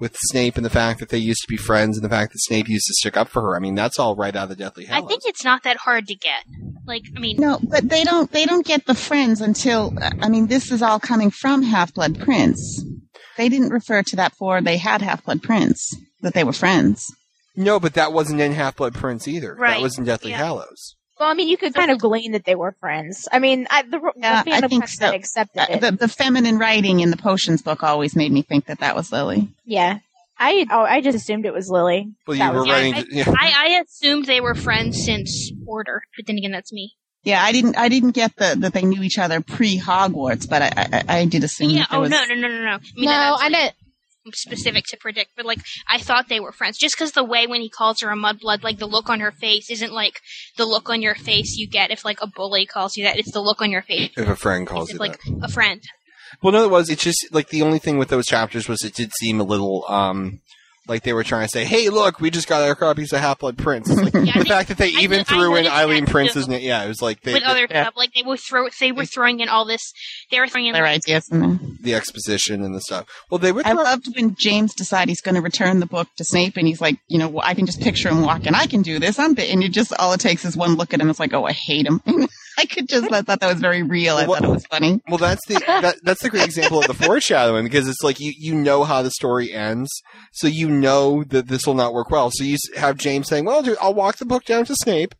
with 0.00 0.16
Snape 0.30 0.56
and 0.56 0.64
the 0.64 0.70
fact 0.70 0.98
that 0.98 1.10
they 1.10 1.18
used 1.18 1.42
to 1.42 1.48
be 1.48 1.58
friends 1.58 1.96
and 1.96 2.04
the 2.04 2.08
fact 2.08 2.32
that 2.32 2.38
Snape 2.40 2.68
used 2.68 2.86
to 2.86 2.94
stick 2.94 3.16
up 3.18 3.28
for 3.28 3.42
her. 3.42 3.54
I 3.56 3.58
mean, 3.58 3.74
that's 3.74 3.98
all 3.98 4.16
right 4.16 4.34
out 4.34 4.44
of 4.44 4.48
the 4.48 4.56
Deathly 4.56 4.86
Hallows. 4.86 5.04
I 5.04 5.08
think 5.08 5.22
it's 5.26 5.44
not 5.44 5.62
that 5.64 5.76
hard 5.76 6.06
to 6.06 6.14
get. 6.14 6.44
Like, 6.86 7.02
I 7.14 7.20
mean, 7.20 7.36
No, 7.38 7.60
but 7.62 7.88
they 7.88 8.02
don't 8.02 8.30
they 8.32 8.46
don't 8.46 8.66
get 8.66 8.86
the 8.86 8.94
friends 8.94 9.40
until 9.40 9.92
I 10.20 10.28
mean 10.28 10.46
this 10.46 10.72
is 10.72 10.82
all 10.82 10.98
coming 10.98 11.30
from 11.30 11.62
Half 11.62 11.94
Blood 11.94 12.18
Prince. 12.18 12.84
They 13.36 13.48
didn't 13.48 13.70
refer 13.70 14.02
to 14.02 14.16
that 14.16 14.32
before 14.32 14.60
they 14.60 14.76
had 14.76 15.02
Half 15.02 15.24
Blood 15.24 15.42
Prince 15.42 15.94
that 16.20 16.34
they 16.34 16.44
were 16.44 16.52
friends. 16.52 17.06
No, 17.56 17.80
but 17.80 17.94
that 17.94 18.12
wasn't 18.12 18.40
in 18.40 18.52
Half 18.52 18.76
Blood 18.76 18.94
Prince 18.94 19.26
either. 19.28 19.56
That 19.58 19.80
was 19.80 19.98
in 19.98 20.04
Deathly 20.04 20.30
yeah. 20.30 20.38
Hallows. 20.38 20.96
Well, 21.18 21.28
I 21.28 21.34
mean, 21.34 21.48
you 21.48 21.58
could 21.58 21.74
kind 21.74 21.90
of 21.90 21.98
glean 21.98 22.32
that 22.32 22.44
they 22.46 22.54
were 22.54 22.74
friends. 22.80 23.28
I 23.30 23.40
mean, 23.40 23.66
I, 23.70 23.82
the, 23.82 24.00
Yeah, 24.16 24.42
the 24.42 24.52
I 24.52 24.60
think 24.62 24.88
so. 24.88 25.08
of 25.08 25.14
accepted 25.14 25.60
Uh, 25.60 25.66
it. 25.68 25.80
the, 25.82 25.92
the 25.92 26.08
feminine 26.08 26.58
writing 26.58 27.00
in 27.00 27.10
the 27.10 27.16
potions 27.18 27.60
book 27.60 27.82
always 27.82 28.16
made 28.16 28.32
me 28.32 28.40
think 28.40 28.64
that 28.66 28.78
that 28.80 28.96
was 28.96 29.12
Lily. 29.12 29.48
yeah, 29.66 29.98
I 30.38 30.64
oh, 30.70 30.80
I 30.80 31.02
just 31.02 31.14
assumed 31.16 31.44
it 31.44 31.52
was 31.52 31.68
Lily. 31.68 32.08
Well, 32.26 32.38
That 32.38 32.46
you 32.46 32.52
were 32.52 32.58
was- 32.60 32.68
Yeah, 32.68 32.72
writing. 32.74 32.94
I- 32.94 33.04
yeah. 33.10 33.24
I, 33.28 33.52
I 33.76 33.80
assumed 33.82 34.24
they 34.24 34.40
were 34.40 34.54
friends 34.54 35.04
since 35.04 35.52
Order, 35.66 36.02
but 36.16 36.26
then 36.26 36.38
again, 36.38 36.52
that's 36.52 36.72
me. 36.72 36.94
Yeah, 37.22 37.42
I 37.44 37.52
didn't. 37.52 37.76
I 37.76 37.90
didn't 37.90 38.12
get 38.12 38.34
the 38.36 38.56
that 38.60 38.72
they 38.72 38.80
knew 38.80 39.02
each 39.02 39.18
other 39.18 39.42
pre 39.42 39.78
Hogwarts, 39.78 40.48
but 40.48 40.62
I, 40.62 40.72
I 40.74 41.18
I 41.18 41.24
did 41.26 41.44
assume 41.44 41.68
Yeah. 41.68 41.84
Oh 41.90 42.00
was. 42.00 42.10
no, 42.10 42.24
no, 42.24 42.34
no, 42.34 42.48
no, 42.48 42.64
no. 42.64 42.70
I 42.76 42.80
mean, 42.96 43.04
no, 43.04 43.12
I 43.12 43.48
like, 43.48 43.52
didn't. 43.52 43.74
Specific 44.34 44.84
to 44.88 44.96
predict, 44.96 45.30
but 45.36 45.44
like 45.46 45.60
I 45.88 45.98
thought 45.98 46.28
they 46.28 46.40
were 46.40 46.52
friends. 46.52 46.78
Just 46.78 46.94
because 46.96 47.12
the 47.12 47.24
way 47.24 47.46
when 47.46 47.60
he 47.60 47.68
calls 47.68 48.00
her 48.00 48.10
a 48.10 48.16
mudblood, 48.16 48.62
like 48.62 48.78
the 48.78 48.86
look 48.86 49.08
on 49.08 49.20
her 49.20 49.32
face 49.32 49.70
isn't 49.70 49.92
like 49.92 50.20
the 50.56 50.64
look 50.66 50.88
on 50.90 51.02
your 51.02 51.14
face 51.14 51.56
you 51.56 51.68
get 51.68 51.90
if 51.90 52.04
like 52.04 52.18
a 52.22 52.26
bully 52.26 52.66
calls 52.66 52.96
you 52.96 53.04
that. 53.04 53.18
It's 53.18 53.32
the 53.32 53.40
look 53.40 53.62
on 53.62 53.70
your 53.70 53.82
face 53.82 54.10
if 54.16 54.28
a 54.28 54.36
friend 54.36 54.66
calls 54.66 54.90
if 54.90 54.94
you 54.94 55.00
like 55.00 55.20
that. 55.22 55.40
a 55.44 55.48
friend. 55.48 55.80
Well, 56.42 56.52
no, 56.52 56.64
it 56.64 56.70
was. 56.70 56.90
It's 56.90 57.02
just 57.02 57.26
like 57.32 57.48
the 57.48 57.62
only 57.62 57.78
thing 57.78 57.98
with 57.98 58.08
those 58.08 58.26
chapters 58.26 58.68
was 58.68 58.84
it 58.84 58.94
did 58.94 59.12
seem 59.14 59.40
a 59.40 59.44
little 59.44 59.84
um 59.88 60.40
like 60.88 61.02
they 61.02 61.12
were 61.12 61.22
trying 61.22 61.44
to 61.46 61.48
say, 61.50 61.64
"Hey, 61.64 61.88
look, 61.88 62.20
we 62.20 62.30
just 62.30 62.48
got 62.48 62.62
our 62.62 62.74
copies 62.74 63.12
of 63.12 63.20
Half 63.20 63.40
Blood 63.40 63.58
Prince." 63.58 63.88
Like 63.88 64.12
Yeah, 64.14 64.32
the 64.32 64.40
I 64.40 64.44
fact 64.44 64.68
that 64.70 64.78
they 64.78 64.88
I 64.96 65.00
even 65.00 65.24
kn- 65.24 65.24
threw 65.24 65.54
in 65.56 65.66
Eileen 65.66 66.04
that, 66.04 66.10
Prince's 66.10 66.46
too. 66.46 66.52
name. 66.52 66.62
Yeah, 66.62 66.82
it 66.84 66.88
was 66.88 67.00
like 67.02 67.20
they, 67.22 67.34
with 67.34 67.42
other 67.44 67.66
yeah. 67.70 67.84
stuff, 67.84 67.94
like 67.96 68.12
they 68.14 68.22
were 68.22 68.36
throw 68.36 68.68
they 68.80 68.90
were 68.92 69.04
throwing 69.04 69.40
in 69.40 69.48
all 69.48 69.64
this. 69.64 69.92
They 70.30 70.40
were 70.40 70.48
throwing 70.48 70.66
in 70.68 70.72
Their 70.72 70.82
like, 70.84 70.96
ideas 70.96 71.28
in 71.30 71.40
there. 71.40 71.58
the 71.80 71.94
exposition 71.94 72.64
and 72.64 72.74
the 72.74 72.80
stuff. 72.80 73.06
Well, 73.30 73.38
they 73.38 73.52
were. 73.52 73.62
I 73.64 73.72
loved 73.72 74.06
when 74.16 74.34
James 74.38 74.74
decided 74.74 75.10
he's 75.10 75.20
going 75.20 75.34
to 75.36 75.40
return 75.42 75.80
the 75.80 75.86
book 75.86 76.08
to 76.16 76.24
Snape, 76.24 76.56
and 76.56 76.66
he's 76.66 76.80
like, 76.80 76.96
you 77.08 77.18
know, 77.18 77.40
I 77.42 77.54
can 77.54 77.66
just 77.66 77.80
picture 77.80 78.08
him 78.08 78.22
walking. 78.22 78.54
I 78.54 78.66
can 78.66 78.82
do 78.82 78.98
this. 78.98 79.18
I'm, 79.18 79.34
bi-" 79.34 79.42
and 79.44 79.62
you 79.62 79.68
just 79.68 79.92
all 79.98 80.12
it 80.12 80.20
takes 80.20 80.44
is 80.44 80.56
one 80.56 80.74
look 80.74 80.92
at 80.94 81.00
him. 81.00 81.08
It's 81.10 81.20
like, 81.20 81.34
oh, 81.34 81.44
I 81.44 81.52
hate 81.52 81.86
him. 81.86 82.00
I 82.60 82.66
could 82.66 82.88
just, 82.88 83.10
I 83.12 83.22
thought 83.22 83.40
that 83.40 83.50
was 83.52 83.60
very 83.60 83.82
real. 83.82 84.16
I 84.16 84.26
Well, 84.26 84.38
thought 84.40 84.48
it 84.48 84.52
was 84.52 84.66
funny. 84.66 85.00
Well, 85.08 85.18
that's 85.18 85.44
the 85.46 85.54
that, 85.66 85.96
that's 86.02 86.22
the 86.22 86.28
great 86.30 86.44
example 86.44 86.78
of 86.80 86.86
the 86.86 86.94
foreshadowing 86.94 87.64
because 87.64 87.88
it's 87.88 88.02
like 88.02 88.20
you 88.20 88.32
you 88.36 88.54
know 88.54 88.84
how 88.84 89.02
the 89.02 89.10
story 89.10 89.52
ends, 89.52 89.90
so 90.32 90.46
you 90.46 90.68
know 90.68 91.24
that 91.24 91.48
this 91.48 91.66
will 91.66 91.74
not 91.74 91.94
work 91.94 92.10
well. 92.10 92.30
So 92.32 92.44
you 92.44 92.58
have 92.76 92.96
James 92.96 93.28
saying, 93.28 93.44
"Well, 93.46 93.62
dude, 93.62 93.78
I'll 93.80 93.94
walk 93.94 94.18
the 94.18 94.26
book 94.26 94.44
down 94.44 94.64
to 94.66 94.74
Snape, 94.82 95.14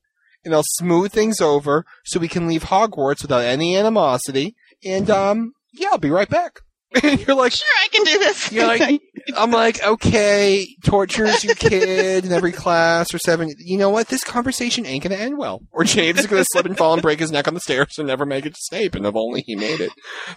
and 0.45 0.55
I'll 0.55 0.65
smooth 0.65 1.13
things 1.13 1.41
over 1.41 1.85
so 2.05 2.21
we 2.21 2.29
can 2.29 2.47
leave 2.47 2.65
Hogwarts 2.65 3.23
without 3.23 3.43
any 3.45 3.77
animosity." 3.77 4.55
And 4.85 5.09
um, 5.11 5.53
yeah, 5.73 5.89
I'll 5.93 5.99
be 5.99 6.11
right 6.11 6.29
back. 6.29 6.61
And 7.03 7.25
you're 7.27 7.37
like, 7.37 7.53
Sure, 7.53 7.69
I 7.85 7.89
can 7.89 8.05
do 8.05 8.19
this. 8.19 8.51
You're 8.53 8.67
like- 8.67 9.01
I'm 9.37 9.51
like, 9.53 9.81
okay, 9.83 10.67
tortures 10.85 11.45
your 11.45 11.55
kid 11.57 12.25
in 12.25 12.33
every 12.33 12.51
class 12.53 13.15
or 13.15 13.19
seven. 13.19 13.53
You 13.59 13.79
know 13.79 13.91
what? 13.91 14.09
This 14.09 14.25
conversation 14.25 14.87
ain't 14.87 15.05
gonna 15.05 15.15
end 15.17 15.39
well. 15.39 15.61
Or 15.71 15.85
James 15.85 16.19
is 16.19 16.27
gonna 16.27 16.45
slip 16.51 16.67
and 16.67 16.77
fall 16.77 16.95
and 16.95 17.03
break 17.03 17.21
his 17.21 17.31
neck 17.31 17.47
on 17.47 17.55
the 17.55 17.61
stairs 17.61 17.97
and 17.99 18.09
never 18.09 18.27
make 18.27 18.45
it 18.45 18.55
to 18.55 18.61
Snape. 18.61 18.95
And 18.97 19.07
if 19.07 19.15
only 19.15 19.43
he 19.47 19.55
made 19.55 19.81
it. 19.81 19.93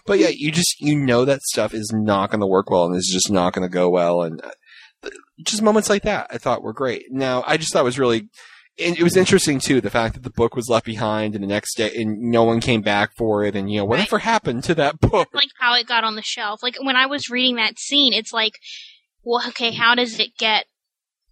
But 0.06 0.20
yeah, 0.20 0.30
you 0.32 0.52
just 0.52 0.76
you 0.80 0.96
know 0.96 1.26
that 1.26 1.42
stuff 1.42 1.74
is 1.74 1.92
not 1.94 2.30
gonna 2.30 2.46
work 2.48 2.70
well 2.70 2.86
and 2.86 2.96
is 2.96 3.10
just 3.12 3.32
not 3.32 3.54
gonna 3.54 3.70
go 3.70 3.90
well. 3.90 4.22
And 4.22 4.40
uh, 4.44 5.10
just 5.44 5.62
moments 5.64 5.90
like 5.90 6.04
that, 6.04 6.28
I 6.30 6.38
thought 6.38 6.62
were 6.62 6.74
great. 6.74 7.06
Now, 7.10 7.44
I 7.48 7.58
just 7.58 7.74
thought 7.74 7.82
it 7.82 7.86
was 7.86 7.98
really. 8.00 8.30
And 8.80 8.98
it 8.98 9.04
was 9.04 9.16
interesting 9.16 9.60
too, 9.60 9.82
the 9.82 9.90
fact 9.90 10.16
that 10.16 10.24
the 10.24 10.32
book 10.32 10.56
was 10.56 10.68
left 10.68 10.86
behind 10.86 11.36
and 11.36 11.44
the 11.44 11.48
next 11.48 11.76
day 11.76 11.92
and 11.96 12.20
no 12.20 12.44
one 12.44 12.60
came 12.60 12.82
back 12.82 13.12
for 13.16 13.44
it 13.44 13.56
and 13.56 13.72
you 13.72 13.78
know, 13.78 13.86
whatever 13.86 14.20
happened 14.20 14.64
to 14.66 14.76
that 14.76 15.00
book? 15.00 15.30
like 15.34 15.50
how 15.60 15.76
it 15.76 15.88
got 15.88 16.04
on 16.04 16.16
the 16.16 16.24
shelf. 16.24 16.64
Like 16.64 16.76
when 16.82 16.96
I 16.96 17.06
was 17.06 17.30
reading 17.30 17.56
that 17.58 17.78
scene, 17.78 18.14
it's 18.14 18.34
like, 18.34 18.54
well, 19.24 19.48
okay, 19.50 19.72
how 19.74 19.94
does 19.96 20.20
it 20.20 20.38
get 20.38 20.66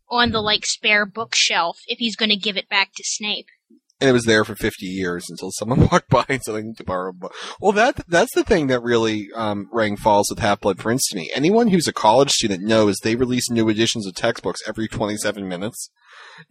on 0.09 0.31
the 0.31 0.41
like 0.41 0.65
spare 0.65 1.05
bookshelf 1.05 1.79
if 1.87 1.97
he's 1.97 2.15
going 2.15 2.29
to 2.29 2.35
give 2.35 2.57
it 2.57 2.69
back 2.69 2.91
to 2.95 3.03
Snape? 3.05 3.47
and 4.01 4.09
it 4.09 4.13
was 4.13 4.25
there 4.25 4.43
for 4.43 4.55
50 4.55 4.85
years 4.85 5.27
until 5.29 5.51
someone 5.51 5.87
walked 5.91 6.09
by 6.09 6.25
and 6.27 6.41
said, 6.41 6.55
I 6.55 6.61
need 6.61 6.77
to 6.77 6.83
borrow 6.83 7.11
a 7.11 7.13
book. 7.13 7.33
Well, 7.61 7.71
that, 7.73 8.01
that's 8.07 8.33
the 8.33 8.43
thing 8.43 8.67
that 8.67 8.81
really, 8.81 9.29
um, 9.35 9.69
rang 9.71 9.95
false 9.95 10.27
with 10.29 10.39
Half-Blood 10.39 10.79
Prince 10.79 11.07
to 11.09 11.15
me. 11.15 11.29
Anyone 11.35 11.67
who's 11.67 11.87
a 11.87 11.93
college 11.93 12.31
student 12.31 12.63
knows 12.63 12.97
they 12.97 13.15
release 13.15 13.49
new 13.49 13.69
editions 13.69 14.07
of 14.07 14.15
textbooks 14.15 14.61
every 14.67 14.87
27 14.87 15.47
minutes 15.47 15.91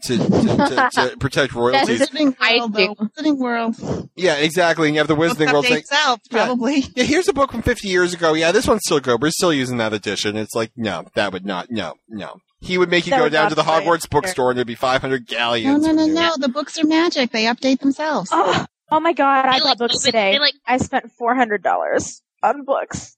to, 0.04 0.18
to, 0.18 0.24
to, 0.28 0.90
to 1.10 1.16
protect 1.20 1.54
royalties. 1.54 2.00
Wizarding 2.08 2.36
World, 2.38 2.72
though. 2.74 2.94
Wizarding 2.94 3.38
World. 3.38 4.08
Yeah, 4.16 4.36
exactly. 4.36 4.88
And 4.88 4.94
you 4.94 5.00
have 5.00 5.08
the 5.08 5.14
Book 5.16 5.32
Wizarding 5.36 5.52
World 5.52 5.64
saying, 5.66 5.82
updates 5.82 5.92
out, 6.06 6.20
Yeah. 6.30 6.44
probably. 6.46 6.84
yeah, 6.96 7.04
here's 7.04 7.28
a 7.28 7.32
book 7.32 7.50
from 7.52 7.62
50 7.62 7.88
years 7.88 8.14
ago. 8.14 8.34
Yeah, 8.34 8.52
this 8.52 8.66
one's 8.66 8.82
still 8.84 9.00
good. 9.00 9.20
We're 9.22 9.30
still 9.30 9.52
using 9.52 9.78
that 9.78 9.92
edition. 9.92 10.36
It's 10.36 10.54
like, 10.54 10.72
no, 10.76 11.04
that 11.14 11.32
would 11.32 11.44
not, 11.46 11.70
no, 11.70 11.94
no. 12.08 12.36
He 12.62 12.76
would 12.76 12.90
make 12.90 13.06
you 13.06 13.10
That 13.10 13.18
go 13.18 13.28
down 13.30 13.48
to 13.48 13.54
the 13.54 13.62
be 13.62 13.68
right. 13.68 13.84
Hogwarts 13.86 14.08
bookstore 14.10 14.50
and 14.50 14.58
there'd 14.58 14.66
be 14.66 14.74
500 14.74 15.26
galleons. 15.26 15.82
no, 15.82 15.92
no, 15.92 16.02
from 16.02 16.08
you. 16.08 16.14
no. 16.14 16.32
The 16.38 16.48
books 16.50 16.78
are 16.78 16.86
magic. 16.86 17.30
They 17.32 17.44
update 17.44 17.80
themselves. 17.80 18.28
Oh, 18.32 18.66
oh 18.90 19.00
my 19.00 19.14
god! 19.14 19.46
I 19.46 19.58
They, 19.58 19.64
bought 19.64 19.78
books 19.78 19.94
open- 19.94 20.04
today. 20.12 20.32
They 20.32 20.38
like 20.40 20.54
I 20.66 20.76
spent 20.76 21.10
four 21.18 21.34
hundred 21.34 21.62
dollars 21.62 22.20
on 22.42 22.64
books. 22.64 23.16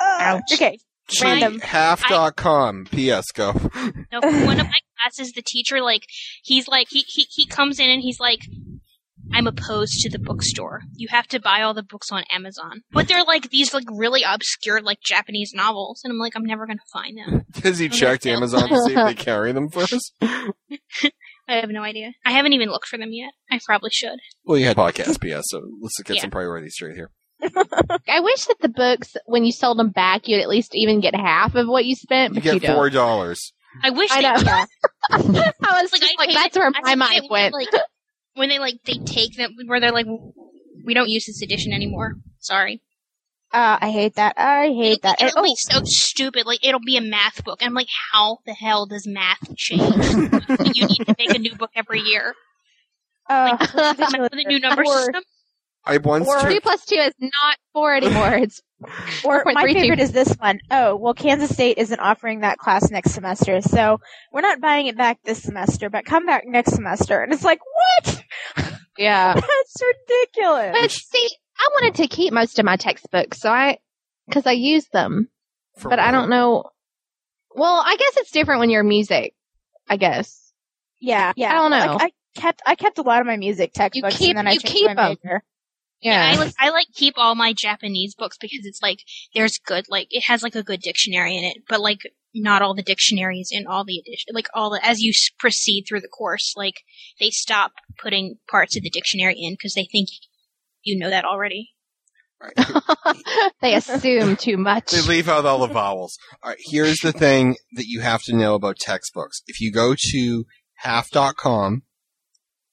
Ouch. 0.00 0.42
Okay, 0.52 0.78
Random. 1.22 1.60
Half.com. 1.60 2.86
P.S. 2.90 3.26
Go. 3.32 3.52
No, 4.12 4.20
one 4.20 4.58
of 4.60 4.66
my 4.66 4.72
classes, 5.04 5.32
the 5.32 5.42
teacher, 5.42 5.80
like, 5.82 6.02
he's 6.42 6.68
like, 6.68 6.88
he, 6.90 7.04
he, 7.08 7.26
he 7.30 7.46
comes 7.46 7.78
in 7.78 7.90
and 7.90 8.02
he's 8.02 8.18
like, 8.20 8.40
I'm 9.32 9.46
opposed 9.46 10.00
to 10.02 10.10
the 10.10 10.18
bookstore. 10.18 10.82
You 10.96 11.08
have 11.10 11.26
to 11.28 11.40
buy 11.40 11.62
all 11.62 11.72
the 11.72 11.82
books 11.82 12.12
on 12.12 12.24
Amazon. 12.30 12.82
But 12.92 13.08
they're 13.08 13.24
like 13.24 13.48
these 13.50 13.72
like 13.72 13.84
really 13.90 14.22
obscure 14.22 14.82
like 14.82 14.98
Japanese 15.02 15.52
novels, 15.54 16.02
and 16.04 16.12
I'm 16.12 16.18
like, 16.18 16.34
I'm 16.36 16.44
never 16.44 16.66
gonna 16.66 16.80
find 16.92 17.16
them. 17.16 17.42
Has 17.62 17.78
he 17.78 17.88
checked 17.88 18.26
Amazon 18.26 18.68
to 18.68 18.76
see 18.82 18.92
if 18.94 19.06
they 19.06 19.14
carry 19.14 19.52
them 19.52 19.70
first? 19.70 20.12
I 20.20 21.56
have 21.56 21.70
no 21.70 21.82
idea. 21.82 22.12
I 22.24 22.32
haven't 22.32 22.52
even 22.52 22.68
looked 22.68 22.86
for 22.86 22.98
them 22.98 23.10
yet. 23.12 23.30
I 23.50 23.60
probably 23.64 23.90
should. 23.92 24.18
Well, 24.44 24.58
you 24.58 24.66
had 24.66 24.76
podcast 24.76 25.20
PS, 25.20 25.46
so 25.50 25.62
let's 25.80 26.00
get 26.02 26.16
Yeah. 26.16 26.22
some 26.22 26.30
priorities 26.30 26.74
straight 26.74 26.94
here. 26.94 27.10
I 28.08 28.20
wish 28.20 28.44
that 28.46 28.56
the 28.60 28.68
books, 28.68 29.14
when 29.26 29.44
you 29.44 29.52
sold 29.52 29.78
them 29.78 29.90
back, 29.90 30.28
you'd 30.28 30.40
at 30.40 30.48
least 30.48 30.74
even 30.74 31.00
get 31.00 31.14
half 31.14 31.54
of 31.54 31.66
what 31.66 31.84
you 31.84 31.94
spent, 31.94 32.34
You 32.34 32.40
but 32.42 32.44
you, 32.54 32.60
get 32.60 32.66
don't. 32.68 32.76
four 32.76 32.90
dollars. 32.90 33.52
I 33.82 33.90
wish 33.90 34.10
I 34.10 34.16
they 34.16 34.22
know. 34.44 34.64
I 35.10 35.82
was 35.82 35.92
Like, 35.92 36.00
just 36.00 36.14
I 36.18 36.24
like, 36.24 36.34
that's 36.34 36.56
where 36.56 36.70
my 36.82 36.94
mind 36.94 37.16
it 37.24 37.30
when, 37.30 37.52
went. 37.52 37.54
Like 37.54 37.68
when 38.34 38.48
they 38.48 38.58
like 38.58 38.76
they 38.84 38.94
take 39.04 39.36
them 39.36 39.54
where 39.66 39.80
they're 39.80 39.92
like, 39.92 40.06
we 40.84 40.94
don't 40.94 41.08
use 41.08 41.26
this 41.26 41.42
edition 41.42 41.72
anymore. 41.72 42.14
Sorry. 42.40 42.80
uh, 43.52 43.78
I 43.80 43.90
hate 43.90 44.14
that. 44.16 44.34
I 44.36 44.68
hate 44.68 45.02
that. 45.02 45.20
It'll 45.20 45.38
And- 45.38 45.44
be 45.44 45.56
so 45.56 45.80
stupid. 45.84 46.46
Like 46.46 46.64
it'll 46.66 46.80
be 46.84 46.96
a 46.96 47.00
math 47.02 47.44
book. 47.44 47.60
I'm 47.62 47.74
like, 47.74 47.88
how 48.12 48.38
the 48.46 48.52
hell 48.54 48.86
does 48.86 49.06
math 49.06 49.38
change? 49.56 49.82
You 50.74 50.86
need 50.86 51.04
to 51.06 51.14
make 51.18 51.34
a 51.34 51.38
new 51.38 51.54
book 51.56 51.70
every 51.76 52.00
year. 52.00 52.34
oh, 53.28 53.34
uh, 53.34 53.94
with 54.18 54.32
a 54.32 54.44
new 54.48 54.60
number 54.60 54.84
system. 54.84 55.22
I 55.86 55.98
once 55.98 56.26
Or- 56.26 56.38
took- 56.38 56.46
Three 56.48 56.60
plus 56.60 56.84
two 56.84 56.96
is 56.96 57.12
not 57.20 57.56
four 57.72 57.94
anymore. 57.94 58.34
It's 58.34 58.60
Or 59.24 59.42
my 59.46 59.64
favorite 59.72 60.00
is 60.00 60.12
this 60.12 60.32
one. 60.34 60.58
Oh, 60.70 60.96
well, 60.96 61.14
Kansas 61.14 61.50
State 61.50 61.78
isn't 61.78 61.98
offering 62.00 62.40
that 62.40 62.58
class 62.58 62.90
next 62.90 63.12
semester, 63.12 63.60
so 63.62 63.98
we're 64.32 64.42
not 64.42 64.60
buying 64.60 64.86
it 64.88 64.96
back 64.96 65.18
this 65.24 65.42
semester, 65.42 65.88
but 65.88 66.04
come 66.04 66.26
back 66.26 66.44
next 66.46 66.74
semester. 66.74 67.20
And 67.22 67.32
it's 67.32 67.44
like, 67.44 67.60
what? 67.64 68.22
yeah. 68.98 69.32
That's 69.34 69.82
ridiculous. 69.82 70.76
But 70.78 70.90
see, 70.90 71.28
I 71.58 71.68
wanted 71.72 71.94
to 72.02 72.08
keep 72.08 72.32
most 72.34 72.58
of 72.58 72.64
my 72.66 72.76
textbooks, 72.76 73.40
so 73.40 73.50
I, 73.50 73.78
because 74.28 74.46
I 74.46 74.52
use 74.52 74.86
them, 74.92 75.28
for 75.78 75.88
but 75.88 75.98
I 75.98 76.10
don't 76.10 76.28
know. 76.28 76.64
Well, 77.54 77.82
I 77.84 77.96
guess 77.96 78.16
it's 78.18 78.32
different 78.32 78.60
when 78.60 78.70
you're 78.70 78.82
music. 78.84 79.34
I 79.88 79.96
guess. 79.96 80.52
Yeah, 81.00 81.32
yeah. 81.36 81.52
I 81.52 81.54
don't 81.54 81.70
know. 81.70 81.94
Like, 81.96 82.12
I 82.36 82.40
kept 82.40 82.62
I 82.66 82.74
kept 82.74 82.98
a 82.98 83.02
lot 83.02 83.20
of 83.20 83.26
my 83.26 83.36
music 83.36 83.72
textbooks, 83.72 84.16
keep- 84.18 84.30
and 84.30 84.38
then 84.38 84.46
I 84.46 84.52
you 84.52 84.60
changed 84.60 84.74
keep 84.76 84.86
my 84.96 85.10
'em. 85.10 85.16
major. 85.24 85.42
Yeah. 86.04 86.32
I 86.32 86.36
like 86.36 86.54
I 86.60 86.70
like 86.70 86.86
keep 86.94 87.14
all 87.16 87.34
my 87.34 87.54
Japanese 87.54 88.14
books 88.14 88.36
because 88.38 88.60
it's 88.64 88.82
like 88.82 88.98
there's 89.34 89.58
good 89.58 89.86
like 89.88 90.08
it 90.10 90.24
has 90.26 90.42
like 90.42 90.54
a 90.54 90.62
good 90.62 90.80
dictionary 90.80 91.36
in 91.36 91.44
it, 91.44 91.64
but 91.68 91.80
like 91.80 92.00
not 92.34 92.62
all 92.62 92.74
the 92.74 92.82
dictionaries 92.82 93.48
in 93.50 93.66
all 93.66 93.84
the 93.84 93.98
edition 93.98 94.32
like 94.34 94.48
all 94.54 94.70
the 94.70 94.84
as 94.84 95.00
you 95.00 95.12
proceed 95.38 95.84
through 95.88 96.00
the 96.00 96.08
course 96.08 96.52
like 96.56 96.74
they 97.20 97.30
stop 97.30 97.70
putting 97.96 98.34
parts 98.50 98.76
of 98.76 98.82
the 98.82 98.90
dictionary 98.90 99.36
in 99.38 99.54
because 99.54 99.72
they 99.74 99.86
think 99.90 100.08
you 100.84 100.98
know 100.98 101.10
that 101.10 101.24
already. 101.24 101.70
they 103.62 103.74
assume 103.74 104.36
too 104.36 104.58
much. 104.58 104.90
They 104.90 105.00
leave 105.00 105.30
out 105.30 105.46
all 105.46 105.66
the 105.66 105.72
vowels. 105.72 106.18
All 106.42 106.50
right, 106.50 106.58
here's 106.60 106.98
the 106.98 107.12
thing 107.12 107.56
that 107.72 107.86
you 107.86 108.00
have 108.00 108.22
to 108.24 108.36
know 108.36 108.54
about 108.54 108.76
textbooks. 108.76 109.42
If 109.46 109.62
you 109.62 109.72
go 109.72 109.94
to 110.10 110.44
half.com 110.74 111.84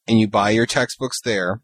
and 0.07 0.19
you 0.19 0.27
buy 0.27 0.49
your 0.49 0.65
textbooks 0.65 1.21
there, 1.21 1.61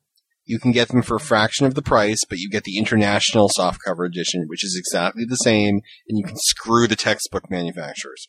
you 0.47 0.59
can 0.59 0.71
get 0.71 0.87
them 0.87 1.01
for 1.03 1.15
a 1.17 1.19
fraction 1.19 1.65
of 1.67 1.75
the 1.75 1.81
price, 1.83 2.19
but 2.27 2.39
you 2.39 2.49
get 2.49 2.63
the 2.63 2.77
international 2.77 3.49
softcover 3.55 4.05
edition, 4.07 4.45
which 4.47 4.63
is 4.63 4.75
exactly 4.75 5.23
the 5.27 5.35
same, 5.35 5.81
and 6.07 6.17
you 6.17 6.23
can 6.23 6.37
screw 6.37 6.87
the 6.87 6.95
textbook 6.95 7.51
manufacturers. 7.51 8.27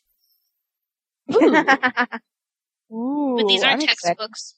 Ooh, 2.91 3.35
But 3.37 3.47
these 3.47 3.63
aren't 3.63 3.81
I'm 3.83 3.89
excited. 3.89 4.17
textbooks. 4.17 4.55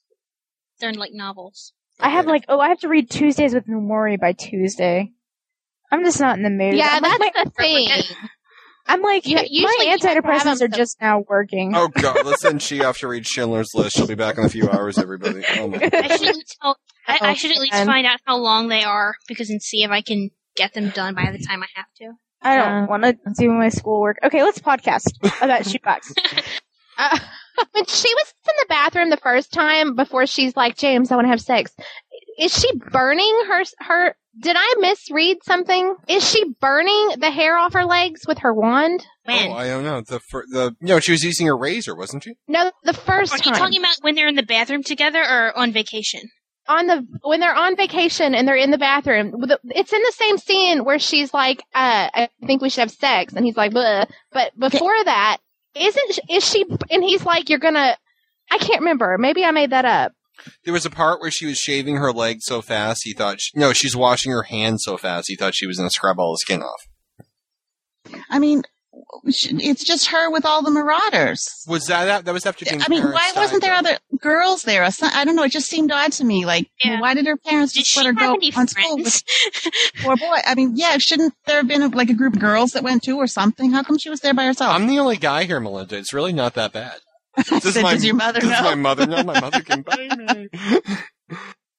They're 0.79 0.93
like 0.93 1.11
novels. 1.13 1.73
I 1.99 2.09
have 2.09 2.25
like 2.25 2.45
oh, 2.49 2.59
I 2.59 2.69
have 2.69 2.79
to 2.79 2.87
read 2.87 3.09
Tuesdays 3.09 3.53
with 3.53 3.67
Morrie 3.67 4.19
by 4.19 4.33
Tuesday. 4.33 5.11
I'm 5.91 6.03
just 6.03 6.19
not 6.19 6.37
in 6.37 6.43
the 6.43 6.49
mood. 6.49 6.75
yeah, 6.75 6.89
I'm 6.91 7.03
like, 7.03 7.33
that's 7.35 7.51
my- 7.57 7.65
the 7.67 7.95
thing. 7.95 8.17
I'm 8.87 9.01
like, 9.03 9.27
You- 9.27 9.35
my 9.35 9.45
usually 9.49 9.85
you 9.85 9.91
have 9.91 9.99
to 9.99 10.07
have 10.07 10.17
antidepressants 10.23 10.61
are 10.61 10.67
just 10.67 10.97
now 10.99 11.23
working. 11.29 11.73
Oh 11.75 11.87
god, 11.89 12.25
let's 12.25 12.41
send 12.41 12.61
she 12.63 12.83
off 12.83 12.97
to 12.99 13.07
read 13.07 13.27
Schindler's 13.27 13.69
List. 13.75 13.95
She'll 13.95 14.07
be 14.07 14.15
back 14.15 14.37
in 14.39 14.45
a 14.45 14.49
few 14.49 14.67
hours, 14.69 14.97
everybody. 14.97 15.43
Oh 15.59 15.67
my 15.67 15.77
I 15.93 16.17
should 16.17 16.27
at 16.29 16.35
least 16.35 16.57
tell, 16.61 16.77
I, 17.07 17.19
I 17.21 17.31
Oh, 17.31 17.33
should 17.33 17.51
at 17.51 17.57
least 17.59 17.73
man. 17.73 17.85
find 17.87 18.05
out 18.07 18.19
how 18.25 18.37
long 18.37 18.67
they 18.67 18.83
are 18.83 19.15
because 19.27 19.49
and 19.49 19.61
see 19.61 19.83
if 19.83 19.91
I 19.91 20.01
can 20.01 20.29
get 20.55 20.73
them 20.73 20.89
done 20.89 21.15
by 21.15 21.31
the 21.31 21.39
time 21.39 21.63
I 21.63 21.67
have 21.75 21.85
to. 21.97 22.11
I 22.41 22.55
don't 22.57 22.65
Yeah. 22.67 22.85
want 22.87 23.03
to 23.03 23.15
do 23.37 23.49
my 23.51 23.69
schoolwork. 23.69 24.17
Okay, 24.23 24.43
let's 24.43 24.59
podcast 24.59 25.05
about 25.41 25.65
shoebox. 25.69 26.13
Uh, 26.97 27.17
when 27.71 27.85
she 27.85 28.13
was 28.13 28.33
in 28.47 28.53
the 28.59 28.65
bathroom 28.69 29.09
the 29.09 29.17
first 29.17 29.51
time 29.51 29.95
before 29.95 30.27
she's 30.27 30.55
like, 30.55 30.77
James, 30.77 31.09
I 31.11 31.15
want 31.15 31.25
to 31.25 31.29
have 31.29 31.41
sex. 31.41 31.71
Is 32.37 32.53
she 32.55 32.69
burning 32.91 33.43
her 33.47 33.63
her? 33.79 34.15
Did 34.39 34.55
I 34.59 34.75
misread 34.77 35.37
something? 35.43 35.95
Is 36.07 36.29
she 36.29 36.43
burning 36.59 37.15
the 37.17 37.31
hair 37.31 37.57
off 37.57 37.73
her 37.73 37.85
legs 37.85 38.21
with 38.27 38.39
her 38.39 38.53
wand? 38.53 39.05
When? 39.23 39.49
Oh, 39.49 39.53
I 39.53 39.67
don't 39.67 39.83
know. 39.83 40.01
The 40.01 40.19
fir- 40.19 40.45
the 40.51 40.75
no, 40.81 40.99
she 40.99 41.11
was 41.13 41.23
using 41.23 41.49
a 41.49 41.55
razor, 41.55 41.95
wasn't 41.95 42.23
she? 42.23 42.35
No, 42.47 42.71
the 42.83 42.93
first 42.93 43.33
Are 43.33 43.37
you 43.37 43.43
time 43.43 43.53
talking 43.55 43.79
about 43.79 43.95
when 44.01 44.13
they're 44.15 44.27
in 44.27 44.35
the 44.35 44.43
bathroom 44.43 44.83
together 44.83 45.21
or 45.21 45.57
on 45.57 45.71
vacation? 45.71 46.21
On 46.67 46.87
the 46.87 47.05
when 47.23 47.39
they're 47.39 47.55
on 47.55 47.75
vacation 47.75 48.33
and 48.35 48.47
they're 48.47 48.55
in 48.55 48.71
the 48.71 48.77
bathroom. 48.77 49.33
It's 49.65 49.93
in 49.93 50.01
the 50.01 50.13
same 50.15 50.37
scene 50.37 50.83
where 50.83 50.99
she's 50.99 51.33
like, 51.33 51.59
uh, 51.73 52.09
"I 52.13 52.29
think 52.45 52.61
we 52.61 52.69
should 52.69 52.81
have 52.81 52.91
sex," 52.91 53.33
and 53.33 53.45
he's 53.45 53.57
like, 53.57 53.71
Bleh. 53.71 54.09
"But 54.31 54.57
before 54.57 55.03
that, 55.05 55.37
isn't 55.75 56.19
is 56.29 56.47
she?" 56.47 56.65
And 56.89 57.03
he's 57.03 57.25
like, 57.25 57.49
"You're 57.49 57.59
gonna." 57.59 57.97
I 58.49 58.57
can't 58.57 58.81
remember. 58.81 59.17
Maybe 59.17 59.45
I 59.45 59.51
made 59.51 59.69
that 59.71 59.85
up. 59.85 60.11
There 60.65 60.73
was 60.73 60.85
a 60.85 60.89
part 60.89 61.21
where 61.21 61.31
she 61.31 61.45
was 61.45 61.57
shaving 61.57 61.97
her 61.97 62.11
leg 62.11 62.37
so 62.41 62.61
fast 62.61 63.01
he 63.03 63.13
thought 63.13 63.39
she, 63.39 63.51
no, 63.57 63.73
she's 63.73 63.95
washing 63.95 64.31
her 64.31 64.43
hands 64.43 64.83
so 64.83 64.97
fast 64.97 65.27
he 65.27 65.35
thought 65.35 65.55
she 65.55 65.67
was 65.67 65.77
going 65.77 65.87
to 65.89 65.93
scrub 65.93 66.19
all 66.19 66.33
the 66.33 66.39
skin 66.39 66.63
off. 66.63 66.87
I 68.29 68.39
mean, 68.39 68.63
sh- 68.63 68.67
it's 69.23 69.83
just 69.83 70.07
her 70.07 70.29
with 70.31 70.45
all 70.45 70.61
the 70.63 70.71
marauders. 70.71 71.47
Was 71.67 71.85
that 71.85 72.05
that, 72.05 72.25
that 72.25 72.33
was 72.33 72.45
after 72.45 72.65
James 72.65 72.83
I 72.85 72.89
mean, 72.89 73.01
parents 73.01 73.33
why 73.35 73.41
wasn't 73.41 73.61
died, 73.61 73.69
there 73.69 73.81
though. 73.83 73.89
other 73.89 73.99
girls 74.19 74.63
there? 74.63 74.83
I 74.83 75.23
don't 75.25 75.35
know. 75.35 75.43
It 75.43 75.51
just 75.51 75.67
seemed 75.69 75.91
odd 75.91 76.11
to 76.13 76.23
me. 76.25 76.45
Like, 76.45 76.69
Yeah. 76.83 76.99
why 76.99 77.13
did 77.13 77.25
her 77.25 77.37
parents 77.37 77.73
Did 77.73 77.79
just 77.81 77.91
she 77.91 77.99
let 77.99 78.07
her 78.07 78.13
go 78.13 78.33
on 78.57 78.67
school 78.67 78.97
with 78.97 79.23
poor 80.01 80.17
boy? 80.17 80.37
I 80.45 80.55
mean, 80.55 80.73
yeah, 80.75 80.97
shouldn't 80.97 81.33
there 81.45 81.57
have 81.57 81.67
been 81.67 81.81
a, 81.81 81.87
like 81.87 82.09
a 82.09 82.13
group 82.13 82.33
of 82.35 82.41
girls 82.41 82.71
that 82.71 82.83
went 82.83 83.03
too 83.03 83.17
or 83.17 83.27
something? 83.27 83.71
How 83.71 83.83
come 83.83 83.97
she 83.97 84.09
was 84.09 84.19
there 84.21 84.33
by 84.33 84.45
herself? 84.45 84.75
I'm 84.75 84.87
the 84.87 84.99
only 84.99 85.17
guy 85.17 85.43
here, 85.45 85.59
Melinda. 85.59 85.97
It's 85.97 86.13
really 86.13 86.33
not 86.33 86.53
that 86.55 86.73
bad. 86.73 86.97
Does 87.47 87.73
Said, 87.73 87.83
"Does 87.83 88.03
your 88.03 88.15
mother 88.15 88.41
does 88.41 88.49
know?" 88.49 88.61
my 88.63 88.75
mother 88.75 89.05
know? 89.07 89.23
My 89.23 89.39
mother 89.39 89.61
can 89.61 89.81
buy 89.87 90.09
me. 90.17 90.49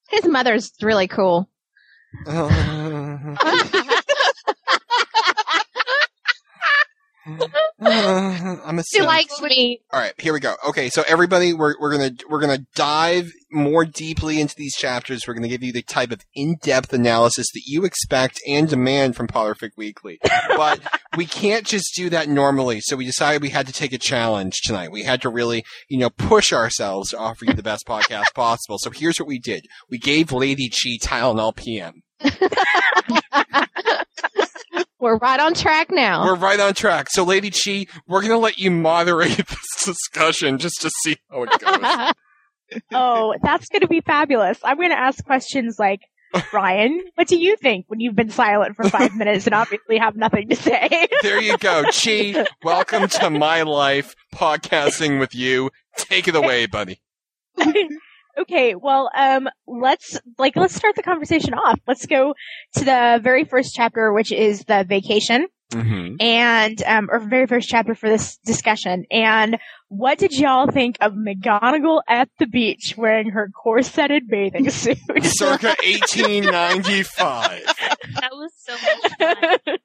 His 0.09 0.25
mother's 0.27 0.73
really 0.81 1.09
cool. 1.09 1.49
I'm 7.81 8.79
a 8.79 8.83
She 8.85 9.01
likes 9.01 9.41
me. 9.41 9.81
All 9.93 10.01
right, 10.01 10.13
here 10.19 10.33
we 10.33 10.41
go. 10.41 10.55
Okay, 10.69 10.89
so 10.89 11.05
everybody, 11.07 11.53
we're 11.53 11.75
we're 11.81 11.93
gonna 11.93 12.13
we're 12.29 12.41
gonna 12.41 12.67
dive 12.75 13.31
more 13.51 13.85
deeply 13.85 14.41
into 14.41 14.57
these 14.57 14.75
chapters. 14.75 15.27
We're 15.27 15.35
gonna 15.35 15.49
give 15.49 15.63
you 15.63 15.73
the 15.73 15.83
type 15.83 16.11
of 16.11 16.21
in-depth 16.35 16.93
analysis 16.93 17.47
that 17.55 17.63
you 17.65 17.85
expect 17.85 18.41
and 18.49 18.69
demand 18.69 19.15
from 19.15 19.29
Potterfic 19.29 19.71
Weekly, 19.77 20.19
but 20.57 20.81
we 21.17 21.27
can't 21.27 21.65
just 21.65 21.95
do 21.95 22.11
that 22.11 22.29
normally. 22.29 22.81
So 22.81 22.97
we 22.97 23.05
decided 23.05 23.41
we 23.41 23.51
had 23.51 23.69
to 23.69 23.73
take 23.73 23.93
a 23.93 23.99
challenge 23.99 24.61
tonight. 24.65 24.91
We 24.91 25.05
had 25.05 25.23
to 25.23 25.29
really, 25.29 25.65
you 25.89 25.99
know, 25.99 26.11
push 26.11 26.53
ourselves 26.53 27.11
to 27.11 27.19
offer 27.19 27.45
you 27.45 27.55
the 27.55 27.63
best 27.63 27.87
podcast 27.87 28.27
possible. 28.35 28.79
So 28.81 28.91
here's 28.91 29.21
what 29.21 29.29
we 29.29 29.39
did: 29.39 29.67
we 29.89 29.99
gave 29.99 30.33
Lady 30.33 30.69
Chi 30.69 30.99
Tylenol 31.01 31.55
PM. 31.55 32.03
We're 35.03 35.17
right 35.17 35.41
on 35.41 35.55
track 35.55 35.91
now. 35.91 36.25
We're 36.25 36.37
right 36.37 36.61
on 36.61 36.75
track. 36.75 37.09
So 37.11 37.25
Lady 37.25 37.51
Chi, 37.51 37.87
we're 38.07 38.23
gonna 38.23 38.39
let 38.39 38.59
you 38.59 38.71
moderate 38.71 39.37
this 39.49 39.85
discussion 39.85 40.59
just 40.59 40.81
to 40.83 40.93
see 41.03 41.17
how 41.29 41.43
it 41.43 41.51
goes. 41.59 42.13
oh, 42.95 43.35
that's 43.43 43.67
going 43.69 43.81
to 43.81 43.89
be 43.89 44.01
fabulous. 44.01 44.61
I'm 44.63 44.77
going 44.77 44.91
to 44.91 44.99
ask 44.99 45.25
questions 45.25 45.77
like, 45.77 46.03
Ryan, 46.53 47.03
what 47.17 47.27
do 47.27 47.37
you 47.37 47.57
think 47.57 47.87
when 47.89 47.99
you've 47.99 48.15
been 48.15 48.31
silent 48.31 48.77
for 48.77 48.89
five 48.89 49.15
minutes 49.17 49.45
and 49.47 49.55
obviously 49.55 49.99
have 49.99 50.15
nothing 50.15 50.49
to 50.51 50.57
say? 50.57 51.09
There 51.23 51.43
you 51.43 51.59
go. 51.59 51.83
Chi, 51.83 52.47
welcome 52.63 53.09
to 53.09 53.29
my 53.29 53.63
life, 53.63 54.15
podcasting 54.33 55.19
with 55.19 55.35
you. 55.35 55.71
Take 55.97 56.29
it 56.29 56.37
away, 56.37 56.67
buddy. 56.67 57.03
Okay, 58.39 58.75
well, 58.75 59.11
um, 59.17 59.49
let's 59.67 60.19
like 60.39 60.57
let's 60.57 60.75
start 60.75 60.97
the 60.97 61.03
conversation 61.03 61.55
off. 61.55 61.79
Let's 61.87 62.07
go 62.07 62.35
to 62.77 62.85
the 62.85 63.21
very 63.23 63.45
first 63.45 63.75
chapter, 63.75 64.13
which 64.13 64.33
is 64.33 64.65
the 64.65 64.85
vacation, 64.89 65.47
Mm-hmm. 65.73 66.17
and 66.21 66.83
um, 66.83 67.09
or 67.11 67.19
very 67.19 67.47
first 67.47 67.67
chapter 67.67 67.95
for 67.95 68.07
this 68.11 68.37
discussion. 68.45 69.07
And 69.11 69.57
what 69.89 70.19
did 70.19 70.39
y'all 70.39 70.67
think 70.71 70.99
of 71.01 71.15
McGonagall 71.15 72.03
at 72.07 72.29
the 72.39 72.47
beach 72.47 72.93
wearing 72.99 73.31
her 73.31 73.49
corseted 73.49 74.29
bathing 74.29 74.69
suit? 74.71 74.99
Circa 75.23 75.69
1895. 75.83 77.63
That 78.21 78.31
was 78.33 78.53
so 78.57 78.73
much 78.75 79.13
fun. 79.65 79.77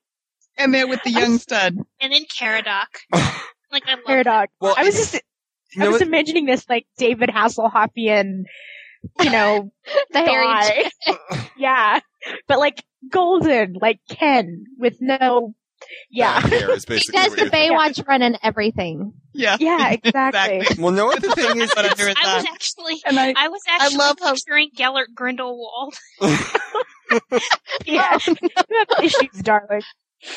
and 0.58 0.74
there 0.74 0.88
with 0.88 1.02
the 1.04 1.12
young 1.12 1.38
stud. 1.38 1.78
And 2.02 2.12
then 2.14 2.26
Caradoc. 2.26 2.88
Like 3.70 3.84
I 3.86 3.95
love 3.95 4.06
Paradox. 4.06 4.54
Well, 4.62 4.76
I 4.78 4.86
was 4.86 4.95
just 4.95 5.22
You 5.76 5.82
I 5.82 5.86
know 5.86 5.91
was 5.91 5.99
what? 6.01 6.07
imagining 6.07 6.45
this 6.45 6.65
like 6.70 6.88
David 6.97 7.30
Hasselhoffian, 7.30 8.43
you 9.22 9.30
know, 9.30 9.72
the 10.11 10.20
Harry 10.20 10.45
guy. 10.45 10.89
yeah, 11.57 11.99
but 12.47 12.59
like 12.59 12.84
golden, 13.09 13.74
like 13.82 13.99
Ken 14.09 14.65
with 14.78 14.97
no. 15.01 15.53
Yeah, 16.09 16.41
Back 16.41 16.49
hair 16.51 16.72
is 16.72 16.86
He 16.89 16.97
does 17.11 17.36
the 17.36 17.41
you're 17.43 17.51
Baywatch 17.51 18.05
run 18.07 18.24
and 18.24 18.39
everything. 18.41 19.13
Yeah. 19.36 19.57
yeah, 19.59 19.91
exactly. 19.91 20.65
Well, 20.82 20.91
no, 20.91 21.05
what 21.05 21.22
the 21.22 21.30
thing 21.34 21.61
is, 21.61 21.72
But 21.76 21.86
it's- 21.86 21.91
under 21.99 22.07
his 22.07 22.15
I 22.20 22.36
was 22.38 22.45
eye. 22.45 22.49
actually 22.51 22.95
And 23.05 23.20
I, 23.20 23.34
I 23.38 23.47
was 23.49 23.61
actually 23.70 23.95
I 23.95 23.97
love 23.99 24.18
how- 24.20 24.34
picturing 24.34 24.70
Gellert 24.76 25.09
Grindelwald. 25.13 25.93
Yeah, 27.86 28.18
you 28.26 28.49
have 28.51 29.03
issues, 29.03 29.41
darling. 29.43 29.82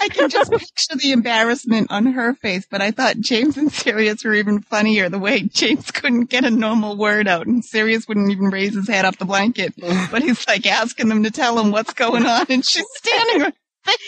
I 0.01 0.09
can 0.09 0.29
just 0.29 0.51
picture 0.51 0.97
the 0.97 1.13
embarrassment 1.13 1.91
on 1.91 2.07
her 2.07 2.35
face, 2.35 2.67
but 2.71 2.83
I 2.83 2.91
thought 2.91 3.19
James 3.19 3.57
and 3.57 3.73
Sirius 3.73 4.25
were 4.25 4.35
even 4.35 4.61
funnier 4.61 5.09
the 5.09 5.19
way 5.19 5.43
James 5.43 5.91
couldn't 5.91 6.31
get 6.31 6.45
a 6.45 6.51
normal 6.51 6.97
word 6.97 7.27
out 7.27 7.47
and 7.47 7.65
Sirius 7.65 8.07
wouldn't 8.07 8.31
even 8.31 8.51
raise 8.51 8.75
his 8.75 8.89
head 8.89 9.05
off 9.05 9.19
the 9.19 9.25
blanket. 9.25 9.75
But 10.11 10.23
he's 10.23 10.47
like 10.49 10.67
asking 10.67 11.09
them 11.09 11.23
to 11.25 11.31
tell 11.31 11.59
him 11.59 11.71
what's 11.71 11.93
going 11.93 12.27
on 12.27 12.47
and 12.49 12.65
she's 12.65 12.87
standing 12.97 13.43
right 13.43 13.55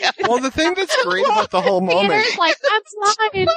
there. 0.01 0.13
well, 0.29 0.39
the 0.39 0.51
thing 0.51 0.75
that's 0.75 1.05
great 1.05 1.25
about 1.25 1.51
the 1.51 1.61
whole 1.61 1.81
moment, 1.81 2.25
Peter's 2.25 2.39
like, 2.39 2.57
I'm 2.71 2.81
blind. 2.99 3.51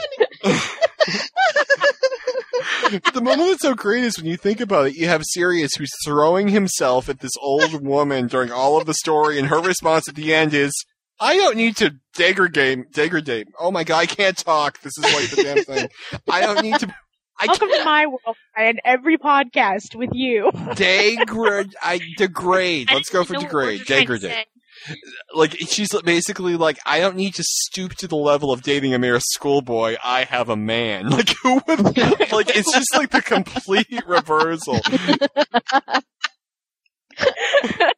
the 3.13 3.21
moment 3.21 3.49
that's 3.49 3.61
so 3.61 3.73
great 3.73 4.03
is 4.03 4.17
when 4.17 4.27
you 4.27 4.37
think 4.37 4.61
about 4.61 4.87
it, 4.87 4.95
you 4.95 5.07
have 5.07 5.23
Sirius 5.25 5.75
who's 5.75 5.91
throwing 6.05 6.49
himself 6.49 7.09
at 7.09 7.19
this 7.19 7.33
old 7.41 7.83
woman 7.83 8.27
during 8.27 8.51
all 8.51 8.77
of 8.77 8.85
the 8.85 8.93
story, 8.93 9.39
and 9.39 9.47
her 9.47 9.59
response 9.59 10.07
at 10.07 10.15
the 10.15 10.33
end 10.33 10.53
is, 10.53 10.71
I 11.19 11.35
don't 11.37 11.55
need 11.57 11.77
to 11.77 11.95
degrade, 12.15 12.91
degrade. 12.91 13.47
Oh 13.59 13.71
my 13.71 13.83
god, 13.83 13.99
I 13.99 14.05
can't 14.05 14.37
talk. 14.37 14.81
This 14.81 14.93
is 14.97 15.03
like 15.03 15.29
the 15.29 15.43
damn 15.43 15.63
thing. 15.63 15.89
I 16.29 16.41
don't 16.41 16.61
need 16.61 16.79
to. 16.79 16.93
I 17.37 17.47
Welcome 17.47 17.69
to 17.69 17.83
my 17.83 18.05
world 18.07 18.37
and 18.55 18.79
every 18.85 19.17
podcast 19.17 19.93
with 19.95 20.11
you. 20.13 20.51
degrade. 20.75 21.75
I 21.81 21.99
degrade. 22.17 22.89
Let's 22.93 23.09
go 23.09 23.23
for 23.25 23.33
know 23.33 23.39
what 23.41 23.53
words 23.53 23.79
degrade. 23.79 23.99
you 24.09 24.13
were 24.13 24.17
trying 24.17 24.19
to 24.19 24.27
Degrade. 24.27 24.45
Like 25.33 25.55
she's 25.69 25.89
basically 26.03 26.55
like, 26.57 26.79
I 26.85 26.99
don't 26.99 27.15
need 27.15 27.35
to 27.35 27.43
stoop 27.45 27.95
to 27.95 28.07
the 28.07 28.15
level 28.15 28.51
of 28.51 28.61
dating 28.61 28.93
a 28.93 28.99
mere 28.99 29.19
schoolboy. 29.19 29.95
I 30.03 30.23
have 30.25 30.49
a 30.49 30.55
man. 30.55 31.09
Like 31.15 31.29
who 31.43 31.61
would? 31.67 31.79
Like 32.31 32.55
it's 32.55 32.71
just 32.73 32.93
like 32.95 33.11
the 33.11 33.21
complete 33.21 33.87
reversal. 34.07 34.79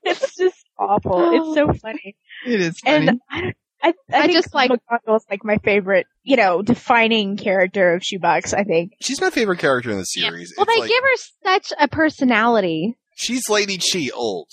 it's 0.03 0.35
just 0.35 0.65
awful. 0.79 1.31
It's 1.33 1.55
so 1.55 1.73
funny. 1.81 2.15
It 2.47 2.61
is 2.61 2.79
funny. 2.83 3.07
And 3.09 3.21
I, 3.29 3.53
I, 3.83 3.93
I, 4.11 4.21
I 4.23 4.27
just 4.33 4.53
like- 4.55 4.71
McGonagall's 4.71 5.25
like 5.29 5.43
my 5.43 5.57
favorite, 5.59 6.07
you 6.23 6.35
know, 6.37 6.61
defining 6.61 7.37
character 7.37 7.93
of 7.93 8.03
Shoebox. 8.03 8.53
I 8.53 8.63
think. 8.63 8.93
She's 9.01 9.21
my 9.21 9.29
favorite 9.29 9.59
character 9.59 9.91
in 9.91 9.97
the 9.97 10.05
Yeah. 10.15 10.29
series. 10.29 10.53
Well, 10.57 10.65
It's 10.67 10.75
they 10.75 10.81
like- 10.81 10.89
give 10.89 11.03
her 11.03 11.17
such 11.53 11.73
a 11.79 11.87
personality. 11.87 12.97
She's 13.15 13.47
Lady 13.49 13.77
Chi 13.77 14.09
old. 14.13 14.47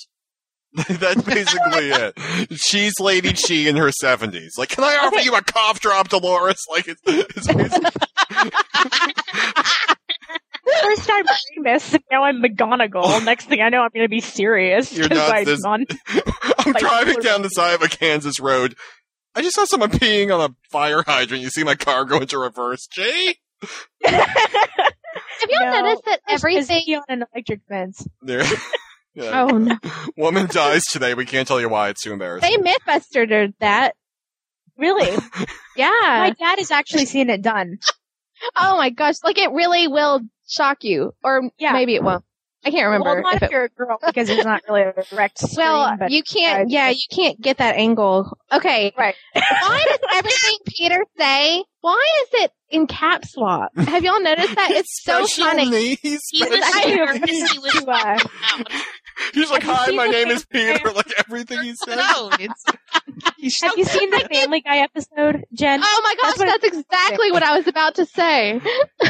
That's 0.89 1.23
basically 1.23 1.91
it. 1.91 2.19
She's 2.59 2.95
Lady 2.99 3.33
Chi 3.33 3.69
in 3.69 3.77
her 3.77 3.93
seventies. 3.93 4.55
Like, 4.59 4.71
can 4.71 4.83
I 4.83 4.97
offer 5.05 5.21
you 5.21 5.35
a 5.37 5.43
cough 5.43 5.79
drop, 5.79 6.09
Dolores? 6.09 6.61
Like, 6.69 6.89
it's, 6.89 7.01
it's 7.07 7.47
basically, 7.47 7.91
First 10.83 11.11
I'm 11.11 11.25
Remus, 11.57 11.95
and 11.95 12.03
now 12.11 12.25
I'm 12.25 12.43
McGonagall. 12.43 13.25
Next 13.25 13.47
thing 13.47 13.61
I 13.61 13.69
know, 13.69 13.83
I'm 13.83 13.91
going 13.95 14.05
to 14.05 14.09
be 14.09 14.21
serious. 14.21 14.93
You're 14.93 15.09
'cause 15.09 15.17
not 15.19 15.33
I'm 15.37 15.45
this- 15.45 15.65
on- 15.65 15.85
I'm 16.59 16.73
Like, 16.73 16.79
driving 16.83 17.21
down 17.21 17.43
the 17.43 17.49
side 17.49 17.75
of 17.75 17.83
a 17.83 17.89
Kansas 17.89 18.41
road. 18.41 18.75
I 19.35 19.43
just 19.43 19.57
saw 19.57 19.65
someone 19.65 19.91
peeing 19.91 20.33
on 20.37 20.51
a 20.51 20.55
fire 20.71 21.03
hydrant. 21.07 21.43
You 21.43 21.51
see 21.51 21.65
my 21.65 21.75
car 21.75 22.05
go 22.05 22.19
into 22.19 22.39
reverse. 22.39 22.87
Jay? 22.87 23.37
Have 24.05 25.51
y'all 25.51 25.61
No. 25.71 25.81
noticed 25.83 26.05
that 26.07 26.21
everything? 26.29 26.83
he 26.85 26.95
on 26.97 27.03
an 27.09 27.25
electric 27.35 27.61
fence? 27.69 28.07
There. 28.23 28.45
Yeah. 29.17 29.43
Oh 29.49 29.59
no! 29.59 29.77
Woman 30.17 30.49
dies 30.51 30.83
today. 30.91 31.15
We 31.15 31.25
can't 31.25 31.47
tell 31.47 31.61
you 31.61 31.69
why. 31.69 31.91
It's 31.91 32.03
too 32.03 32.13
embarrassing. 32.13 32.51
They 32.51 32.73
mythbustered 32.73 33.55
that. 33.61 33.95
Really? 34.77 35.09
Yeah. 35.77 35.87
My 36.03 36.35
dad 36.37 36.59
has 36.59 36.73
actually 36.73 37.07
seen 37.07 37.31
it 37.31 37.41
done. 37.41 37.79
oh 38.57 38.77
my 38.77 38.91
gosh. 38.91 39.15
Like 39.23 39.39
it 39.39 39.53
really 39.53 39.87
will 39.87 40.21
shock 40.49 40.85
you. 40.85 41.15
Or 41.23 41.43
Yeah. 41.59 41.73
maybe 41.73 41.95
it 41.95 42.03
won't. 42.03 42.25
I 42.67 42.71
can't 42.71 42.87
remember. 42.87 43.05
Well, 43.17 43.23
not 43.23 43.35
if 43.35 43.43
if 43.43 43.49
it- 43.49 43.53
you're 43.53 43.65
a 43.65 43.69
girl 43.69 43.99
because 44.07 44.31
it's 44.31 44.45
not 44.47 44.63
really 44.67 44.81
a 44.83 44.95
direct 45.11 45.39
stream. 45.39 45.67
well, 45.67 45.97
but 45.99 46.11
you 46.11 46.23
can't, 46.23 46.71
yeah, 46.71 46.89
you 46.89 47.05
can't 47.15 47.39
get 47.39 47.59
that 47.59 47.77
angle. 47.77 48.39
Okay. 48.51 48.91
Right. 48.97 49.15
Why 49.35 49.85
does 49.87 49.99
everything 50.15 50.57
Peter 50.67 51.05
say, 51.19 51.63
why 51.83 52.03
is 52.23 52.29
it 52.45 52.53
in 52.71 52.87
caps 52.87 53.37
lock? 53.37 53.69
Have 53.77 54.03
y'all 54.03 54.19
noticed 54.23 54.55
that? 54.55 54.71
It's 54.71 55.03
so 55.05 55.27
Special 55.27 55.51
funny. 55.59 55.69
needs. 55.69 56.23
He 56.33 56.43
was 56.43 56.61
I 56.63 56.81
sure 56.95 57.07
have 57.07 57.21
because 57.21 57.51
he 57.51 57.59
was 57.59 57.85
uh. 57.87 58.19
He's 59.35 59.51
like, 59.51 59.63
Have 59.63 59.77
"Hi, 59.77 59.91
my 59.93 60.07
name 60.09 60.29
is 60.29 60.45
Peter." 60.47 60.91
Like 60.91 61.13
everything 61.19 61.61
he 61.63 61.75
says. 61.75 61.97
No, 61.99 62.31
it's. 62.41 62.65
He 63.37 63.53
Have 63.63 63.77
you 63.77 63.85
seen 63.85 64.11
the 64.11 64.27
Family 64.33 64.61
Guy 64.63 64.79
episode, 64.79 65.45
Jen? 65.53 65.81
Oh 65.85 66.01
my 66.03 66.15
gosh, 66.23 66.35
That's 66.35 66.39
what- 66.51 66.63
that's 66.63 66.79
exactly 66.79 67.31
what 67.31 67.43
I 67.43 67.57
was 67.59 67.67
about 67.69 67.97
to 67.97 68.07
say. 68.07 68.61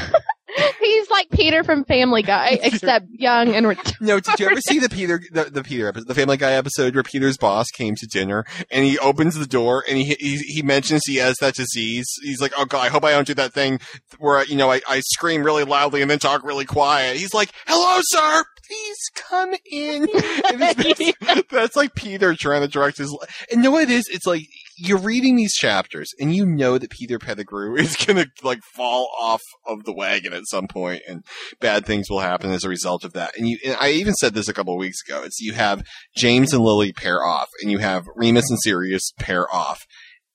He's 0.81 1.11
like 1.11 1.31
Peter 1.31 1.65
from 1.65 1.85
Family 1.85 2.23
Guy, 2.23 2.59
except 2.63 3.07
young 3.11 3.55
and 3.55 3.67
rich. 3.67 3.79
No, 4.01 4.21
did 4.21 4.39
you 4.39 4.47
ever 4.51 4.61
see 4.61 4.79
the 4.79 4.89
Peter, 4.89 5.21
the, 5.33 5.45
the 5.45 5.63
Peter 5.63 5.89
episode, 5.89 6.09
the 6.09 6.15
Family 6.15 6.37
Guy 6.37 6.53
episode 6.53 6.95
where 6.95 7.03
Peter's 7.03 7.39
boss 7.39 7.69
came 7.71 7.95
to 7.97 8.07
dinner 8.07 8.45
and 8.71 8.85
he 8.85 8.99
opens 8.99 9.35
the 9.35 9.47
door 9.47 9.83
and 9.89 9.97
he 9.97 10.15
he, 10.19 10.37
he 10.39 10.63
mentions 10.63 11.03
he 11.07 11.17
has 11.17 11.37
that 11.41 11.55
disease. 11.55 12.07
He's 12.23 12.41
like, 12.41 12.53
"Oh 12.59 12.65
God, 12.67 12.85
I 12.85 12.89
hope 12.89 13.05
I 13.05 13.13
don't 13.13 13.27
do 13.27 13.35
that 13.35 13.53
thing 13.53 13.81
where 14.19 14.45
you 14.45 14.57
know 14.57 14.71
I, 14.71 14.81
I 14.89 15.01
scream 15.01 15.43
really 15.43 15.65
loudly 15.65 16.03
and 16.03 16.11
then 16.11 16.19
talk 16.19 16.45
really 16.45 16.67
quiet." 16.67 17.17
He's 17.17 17.33
like, 17.33 17.51
"Hello, 17.67 18.01
sir." 18.03 18.45
Please 18.67 18.99
come 19.15 19.55
in. 19.71 20.09
It's- 20.15 21.45
that's 21.51 21.77
like 21.77 21.95
Peter 21.95 22.35
trying 22.35 22.63
to 22.63 22.69
direct 22.69 22.99
his. 22.99 23.11
li- 23.11 23.19
And 23.53 23.63
know 23.63 23.71
what 23.71 23.83
it 23.85 23.91
is? 23.91 24.05
It's 24.11 24.27
like 24.27 24.43
you're 24.77 24.99
reading 24.99 25.37
these 25.37 25.55
chapters 25.55 26.11
and 26.19 26.35
you 26.35 26.45
know 26.45 26.79
that 26.79 26.91
Peter 26.91 27.19
Pettigrew 27.19 27.77
is 27.79 27.97
gonna 27.97 28.27
like 28.43 28.59
fall 28.75 29.09
off 29.21 29.41
of 29.67 29.85
the 29.85 29.93
wagon 29.95 30.33
at 30.33 30.43
some 30.49 30.67
point 30.67 31.03
and 31.09 31.23
bad 31.61 31.87
things 31.87 32.09
will 32.11 32.21
happen 32.21 32.51
as 32.51 32.65
a 32.65 32.69
result 32.69 33.05
of 33.05 33.13
that. 33.13 33.37
And 33.39 33.49
you, 33.49 33.59
and 33.65 33.77
I 33.81 33.91
even 33.91 34.15
said 34.15 34.35
this 34.35 34.49
a 34.49 34.55
couple 34.55 34.75
of 34.75 34.79
weeks 34.81 34.99
ago. 35.07 35.23
It's 35.23 35.41
you 35.41 35.53
have 35.55 35.83
James 36.17 36.53
and 36.53 36.63
Lily 36.65 36.93
pair 36.93 37.25
off, 37.25 37.49
and 37.63 37.71
you 37.71 37.79
have 37.79 38.05
Remus 38.17 38.51
and 38.51 38.59
Sirius 38.63 39.13
pair 39.19 39.53
off, 39.55 39.85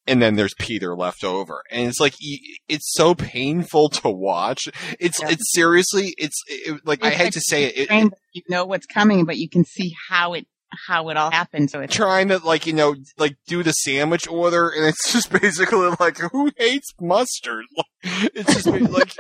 and 0.10 0.22
then 0.22 0.36
there's 0.36 0.54
Peter 0.60 0.96
left 0.96 1.24
over, 1.24 1.62
and 1.72 1.88
it's 1.88 2.00
like 2.00 2.16
it's 2.68 2.92
so 2.94 3.16
painful 3.16 3.90
to 3.90 4.10
watch. 4.10 4.68
It's 5.00 5.22
Yeah. 5.22 5.30
it's 5.30 5.52
seriously, 5.54 6.14
it's 6.18 6.38
it, 6.48 6.82
like 6.86 7.04
I 7.04 7.10
It's 7.10 7.18
hate 7.18 7.24
like 7.26 7.34
to 7.34 7.42
say 7.42 7.64
it. 7.66 7.90
it, 7.92 8.14
you 8.34 8.42
know 8.50 8.66
what's 8.66 8.86
coming, 8.86 9.26
but 9.26 9.38
you 9.38 9.50
can 9.50 9.64
see 9.64 9.94
how 10.10 10.34
it 10.34 10.46
how 10.88 11.10
it 11.10 11.18
all 11.18 11.32
happened. 11.32 11.72
So 11.72 11.80
it's 11.80 11.96
trying 11.96 12.28
to 12.28 12.38
like 12.40 12.68
you 12.68 12.74
know 12.74 12.96
like 13.18 13.38
do 13.48 13.64
the 13.64 13.72
sandwich 13.72 14.28
order 14.28 14.70
and 14.70 14.86
it's 14.86 15.12
just 15.12 15.32
basically 15.42 15.90
like 16.00 16.18
who 16.20 16.52
hates 16.58 16.90
mustard 17.02 17.66
Like, 17.76 17.86
it's 18.36 18.54
just 18.54 18.68
like 18.68 19.16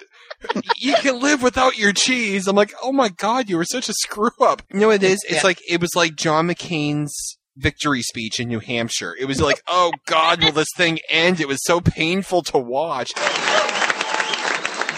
you 0.77 0.93
can 0.95 1.19
live 1.19 1.41
without 1.41 1.75
your 1.77 1.91
cheese 1.91 2.47
i'm 2.47 2.55
like 2.55 2.71
oh 2.83 2.91
my 2.93 3.09
god 3.09 3.49
you 3.49 3.57
were 3.57 3.65
such 3.65 3.89
a 3.89 3.93
screw 3.93 4.29
up 4.41 4.61
you 4.71 4.79
know 4.79 4.87
what 4.87 5.03
it 5.03 5.11
is 5.11 5.19
it's 5.27 5.37
Yeah. 5.37 5.41
like 5.43 5.59
it 5.67 5.81
was 5.81 5.89
like 5.95 6.15
john 6.15 6.47
mccain's 6.47 7.37
victory 7.59 8.01
speech 8.01 8.39
in 8.39 8.47
new 8.47 8.59
hampshire 8.59 9.15
it 9.19 9.25
was 9.25 9.41
like 9.41 9.61
oh 9.67 9.91
god 10.05 10.43
will 10.43 10.51
this 10.51 10.67
thing 10.75 10.97
end 11.09 11.39
it 11.39 11.47
was 11.47 11.59
so 11.63 11.81
painful 11.81 12.41
to 12.41 12.57
watch 12.57 13.11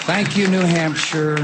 Thank 0.05 0.35
you, 0.35 0.47
New 0.47 0.61
Hampshire. 0.61 1.37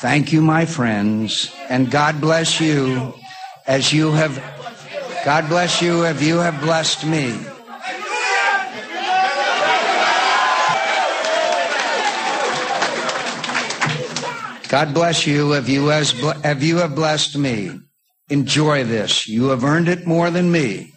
Thank 0.00 0.34
you, 0.34 0.42
my 0.42 0.66
friends. 0.66 1.50
And 1.70 1.90
God 1.90 2.20
bless 2.20 2.60
you 2.60 3.14
as 3.66 3.90
you 3.90 4.12
have, 4.12 4.36
God 5.24 5.48
bless 5.48 5.80
you 5.80 6.04
as 6.04 6.22
you 6.22 6.36
have 6.36 6.60
blessed 6.60 7.06
me. 7.06 7.32
God 14.68 14.92
bless 14.92 15.26
you 15.26 15.54
if 15.54 15.68
you, 15.68 15.90
as, 15.90 16.12
if 16.44 16.62
you 16.62 16.76
have 16.76 16.94
blessed 16.94 17.38
me. 17.38 17.80
Enjoy 18.30 18.84
this. 18.84 19.26
You 19.26 19.48
have 19.48 19.64
earned 19.64 19.88
it 19.88 20.06
more 20.06 20.30
than 20.30 20.52
me. 20.52 20.92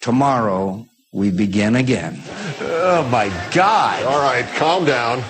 Tomorrow 0.00 0.86
we 1.12 1.30
begin 1.30 1.74
again. 1.74 2.22
Oh 2.60 3.06
my 3.10 3.28
God! 3.52 4.04
All 4.04 4.20
right, 4.20 4.46
calm 4.54 4.84
down. 4.84 5.24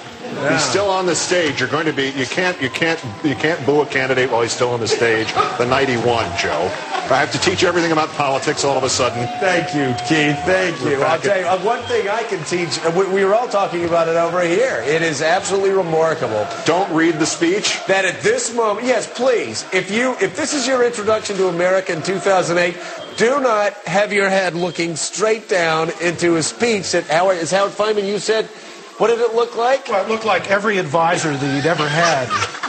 He's 0.51 0.62
still 0.62 0.91
on 0.91 1.07
the 1.07 1.14
stage. 1.14 1.61
You're 1.61 1.68
going 1.68 1.87
to 1.87 1.93
be. 1.93 2.11
You 2.11 2.26
can't. 2.26 2.61
You 2.61 2.70
can't. 2.70 3.03
You 3.24 3.35
can't 3.35 3.64
boo 3.66 3.81
a 3.81 3.87
candidate 3.87 4.31
while 4.31 4.43
he's 4.43 4.53
still 4.53 4.70
on 4.70 4.81
the 4.81 4.89
stage. 4.89 5.33
The 5.59 5.66
night 5.66 5.89
he 5.89 5.97
won, 5.97 6.24
Joe. 6.39 6.70
I 7.11 7.16
have 7.16 7.33
to 7.33 7.39
teach 7.39 7.62
you 7.62 7.68
everything 7.68 7.91
about 7.93 8.11
politics 8.11 8.64
all 8.64 8.76
of 8.76 8.85
a 8.85 8.91
sudden. 8.91 9.26
Thank 9.41 9.74
you, 9.74 9.95
Keith. 10.07 10.37
Thank 10.45 10.79
you. 10.83 11.03
I'll 11.03 11.18
tell 11.18 11.41
you, 11.41 11.47
uh, 11.47 11.59
one 11.61 11.83
thing 11.85 12.07
I 12.07 12.22
can 12.24 12.45
teach, 12.45 12.79
uh, 12.85 12.93
we, 12.95 13.07
we 13.07 13.24
were 13.24 13.35
all 13.35 13.49
talking 13.49 13.87
about 13.87 14.09
it 14.09 14.16
over 14.16 14.43
here. 14.43 14.83
It 14.87 15.01
is 15.01 15.22
absolutely 15.22 15.70
remarkable 15.70 16.47
Don't 16.66 16.93
read 16.95 17.14
the 17.14 17.24
speech. 17.24 17.83
that 17.87 18.05
at 18.05 18.20
this 18.20 18.55
moment, 18.55 18.87
yes, 18.87 19.11
please, 19.16 19.64
if 19.72 19.91
you, 19.91 20.16
if 20.20 20.37
this 20.37 20.53
is 20.53 20.66
your 20.66 20.85
introduction 20.85 21.37
to 21.39 21.49
America 21.49 21.95
in 21.95 22.03
2008, 22.03 22.76
do 23.16 23.41
not 23.41 23.72
have 23.87 24.12
your 24.12 24.29
head 24.29 24.55
looking 24.55 24.95
straight 24.95 25.49
down 25.49 25.91
into 26.03 26.37
a 26.37 26.43
speech 26.43 26.93
that 26.93 27.07
Howard, 27.07 27.39
as 27.39 27.51
Howard 27.53 27.72
Fineman, 27.72 28.07
you 28.07 28.18
said, 28.18 28.51
what 28.99 29.09
did 29.09 29.20
it 29.20 29.34
look 29.34 29.57
like? 29.57 29.88
Well, 29.88 30.05
it 30.05 30.09
looked 30.09 30.24
like 30.24 30.51
every 30.51 30.78
advisor 30.78 31.36
that 31.36 31.55
he'd 31.62 31.68
ever 31.68 31.88
had 31.88 32.28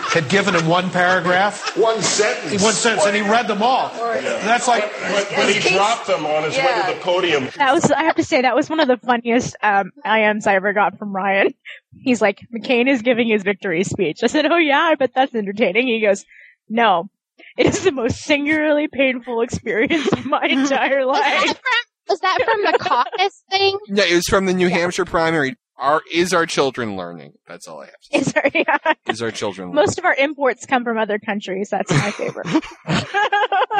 had 0.10 0.28
given 0.28 0.56
him 0.56 0.66
one 0.68 0.90
paragraph, 0.90 1.78
One 1.78 2.02
sentence. 2.02 2.64
one 2.64 2.74
sentence, 2.74 3.06
and 3.06 3.16
he 3.16 3.22
read 3.22 3.48
them 3.48 3.62
all. 3.62 3.90
That's 3.94 4.68
like 4.68 4.92
But 5.36 5.54
he 5.54 5.76
dropped 5.76 6.08
them 6.08 6.26
on 6.26 6.44
his 6.46 6.56
way 6.58 6.64
to 6.88 6.94
the 6.96 7.00
podium. 7.02 7.48
That 7.58 7.74
was, 7.76 7.92
I 7.92 8.04
have 8.06 8.16
to 8.16 8.24
say, 8.24 8.42
that 8.42 8.56
was 8.56 8.72
one 8.72 8.80
of 8.80 8.88
the 8.88 8.98
funniest 8.98 9.56
um, 9.62 9.92
IMs 10.04 10.48
I 10.48 10.56
ever 10.56 10.74
got 10.74 10.98
from 10.98 11.16
Ryan. 11.16 11.54
He's 12.00 12.22
like, 12.24 12.40
McCain 12.52 12.90
is 12.90 13.04
giving 13.04 13.28
his 13.28 13.44
victory 13.44 13.84
speech. 13.84 14.24
I 14.24 14.28
said, 14.28 14.48
oh 14.48 14.58
yeah, 14.58 14.80
I 14.82 14.96
bet 14.96 15.12
that's 15.14 15.36
entertaining. 15.36 15.88
He 15.88 16.02
goes, 16.02 16.26
no, 16.68 17.10
it 17.56 17.68
is 17.68 17.84
the 17.84 17.92
most 17.92 18.18
singularly 18.22 18.88
painful 18.88 19.42
experience 19.42 20.08
of 20.12 20.26
my 20.26 20.44
entire 20.50 21.06
Was 21.06 21.20
that 21.20 21.46
life. 21.46 21.50
from, 21.50 22.10
was 22.10 22.20
that 22.22 22.40
from 22.44 22.64
the 22.72 22.78
caucus 22.80 23.44
thing? 23.52 23.78
no 23.90 24.02
it 24.04 24.16
was 24.16 24.26
from 24.26 24.48
the 24.48 24.54
new 24.56 24.70
hampshire 24.70 25.06
primary 25.06 25.56
are 25.80 26.02
is 26.12 26.34
our 26.34 26.46
children 26.46 26.96
learning 26.98 27.34
that's 27.48 27.68
all 27.68 27.82
i 27.82 27.86
have 27.86 27.94
to 28.12 28.18
Is 28.18 28.34
there- 28.34 28.52
yeah. 28.54 28.78
say 28.86 28.94
is 29.10 29.22
our 29.22 29.32
children 29.32 29.70
learning 29.70 29.76
Most 29.86 29.98
of 30.00 30.06
our 30.06 30.16
imports 30.16 30.66
come 30.66 30.84
from 30.84 30.98
other 30.98 31.18
countries. 31.20 31.70
That's 31.72 31.90
my 31.92 32.12
favorite. 32.12 32.46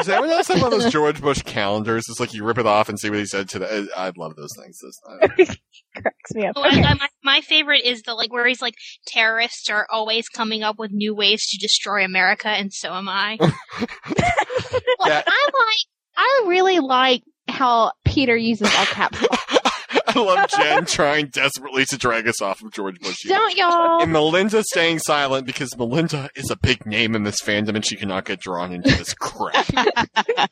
Is 0.00 0.06
that 0.06 0.20
when 0.22 0.30
else 0.30 0.48
have 0.48 0.62
one 0.62 0.72
of 0.72 0.80
those 0.80 0.90
George 0.92 1.20
Bush 1.20 1.42
calendars? 1.42 2.04
It's 2.08 2.18
like 2.20 2.32
you 2.32 2.42
rip 2.44 2.56
it 2.58 2.66
off 2.66 2.88
and 2.88 2.98
see 2.98 3.10
what 3.10 3.18
he 3.18 3.26
said 3.26 3.48
today. 3.48 3.86
I 3.96 4.12
love 4.16 4.34
those 4.36 4.50
things. 4.58 4.78
Those- 4.80 5.56
Cracks 5.96 6.34
me 6.34 6.46
up. 6.46 6.54
Oh, 6.56 6.62
I, 6.62 6.68
I, 6.68 6.94
my, 6.94 7.08
my 7.22 7.40
favorite 7.42 7.84
is 7.84 8.02
the 8.02 8.14
like 8.14 8.32
where 8.32 8.46
he's 8.46 8.62
like 8.62 8.74
terrorists 9.06 9.68
are 9.68 9.86
always 9.90 10.28
coming 10.28 10.62
up 10.62 10.78
with 10.78 10.90
new 10.92 11.14
ways 11.14 11.46
to 11.50 11.58
destroy 11.58 12.04
America, 12.04 12.48
and 12.48 12.72
so 12.72 12.92
am 12.92 13.08
I. 13.08 13.36
Like, 13.40 13.50
That- 15.04 15.24
I 15.28 15.48
like, 15.52 15.86
I 16.16 16.44
really 16.48 16.78
like 16.80 17.22
how 17.48 17.92
Peter 18.04 18.36
uses 18.36 18.68
all 18.74 18.86
caps. 18.86 19.18
I 20.16 20.20
love 20.20 20.48
Jen 20.50 20.84
trying 20.86 21.26
desperately 21.26 21.84
to 21.86 21.98
drag 21.98 22.28
us 22.28 22.40
off 22.42 22.62
of 22.62 22.72
George 22.72 23.00
Bush. 23.00 23.22
Don't 23.26 23.56
y'all? 23.56 24.02
And 24.02 24.12
Melinda 24.12 24.62
staying 24.62 24.98
silent 25.00 25.46
because 25.46 25.76
Melinda 25.76 26.30
is 26.34 26.50
a 26.50 26.56
big 26.56 26.86
name 26.86 27.14
in 27.14 27.24
this 27.24 27.40
fandom 27.42 27.76
and 27.76 27.84
she 27.84 27.96
cannot 27.96 28.24
get 28.24 28.40
drawn 28.40 28.72
into 28.72 28.90
this 28.90 29.14
crap. 29.14 29.66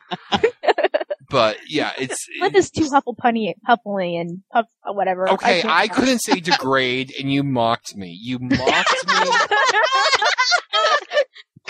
but 1.30 1.58
yeah, 1.68 1.92
it's 1.98 2.16
Linda's 2.40 2.70
too 2.70 2.84
hufflepunny, 2.84 3.54
huffly, 3.68 4.20
and 4.20 4.42
puff, 4.52 4.66
uh, 4.88 4.92
whatever. 4.92 5.28
okay. 5.30 5.62
can't 5.62 5.74
I 5.74 5.88
couldn't 5.88 6.20
say 6.20 6.40
degrade, 6.40 7.12
and 7.18 7.32
you 7.32 7.42
mocked 7.42 7.96
me. 7.96 8.16
You 8.20 8.38
mocked 8.40 9.06
me. 9.06 9.14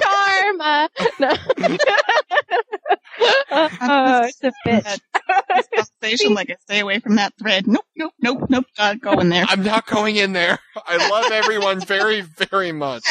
Karma. 0.01 0.89
No. 1.19 1.31
Oh, 3.51 4.23
it's 4.25 4.43
a 4.43 4.53
bitch. 4.67 5.01
this 5.55 5.69
conversation, 5.75 6.35
like 6.35 6.51
I 6.51 6.57
stay 6.61 6.81
away 6.81 7.01
from 7.01 7.17
that 7.17 7.33
thread. 7.39 7.67
Nope, 7.67 7.85
nope, 7.97 8.13
nope, 8.21 8.45
nope. 8.49 8.65
Gotta 8.77 8.99
go 8.99 9.19
in 9.21 9.29
there. 9.29 9.45
I'm 9.49 9.63
not 9.63 9.87
going 9.87 10.17
in 10.17 10.33
there. 10.33 10.59
I 10.87 11.09
love 11.09 11.33
everyone 11.33 11.81
very, 11.81 12.21
very 12.21 12.73
much. 12.73 13.05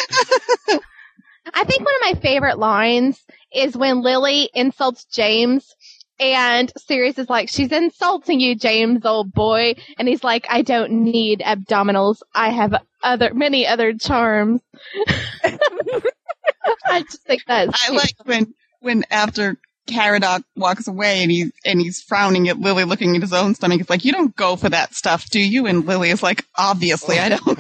I 1.54 1.64
think 1.64 1.86
one 1.86 1.96
of 1.96 2.02
my 2.02 2.14
favorite 2.22 2.60
lines 2.60 3.22
is 3.54 3.76
when 3.76 4.02
Lily 4.02 4.50
insults 4.54 5.06
James 5.06 5.74
and 6.20 6.72
Sirius 6.78 7.18
is 7.18 7.30
like, 7.30 7.50
she's 7.50 7.72
insulting 7.72 8.40
you, 8.40 8.56
James, 8.56 9.06
old 9.06 9.32
boy. 9.32 9.76
And 9.98 10.08
he's 10.08 10.24
like, 10.24 10.48
I 10.50 10.62
don't 10.62 11.04
need 11.04 11.42
abdominals. 11.42 12.22
I 12.34 12.50
have 12.50 12.76
other, 13.04 13.34
many 13.34 13.68
other 13.68 13.94
charms. 13.94 14.62
I 15.44 17.02
just 17.04 17.24
think 17.24 17.44
that's 17.48 17.90
I 17.90 17.94
like 17.94 18.16
when 18.26 18.54
when 18.88 19.04
after 19.12 19.58
Caradoc 19.90 20.44
walks 20.56 20.88
away 20.88 21.22
and 21.22 21.30
he's 21.30 21.52
and 21.66 21.80
he's 21.82 22.02
frowning 22.02 22.48
at 22.48 22.60
Lily, 22.60 22.86
looking 22.86 23.16
at 23.16 23.22
his 23.22 23.34
own 23.34 23.54
stomach. 23.54 23.82
It's 23.82 23.90
like 23.90 24.06
you 24.06 24.12
don't 24.14 24.36
go 24.36 24.56
for 24.56 24.70
that 24.70 24.94
stuff, 24.94 25.30
do 25.30 25.40
you? 25.40 25.68
And 25.68 25.86
Lily 25.86 26.10
is 26.10 26.24
like, 26.24 26.46
obviously, 26.58 27.20
I 27.20 27.30
don't. 27.30 27.58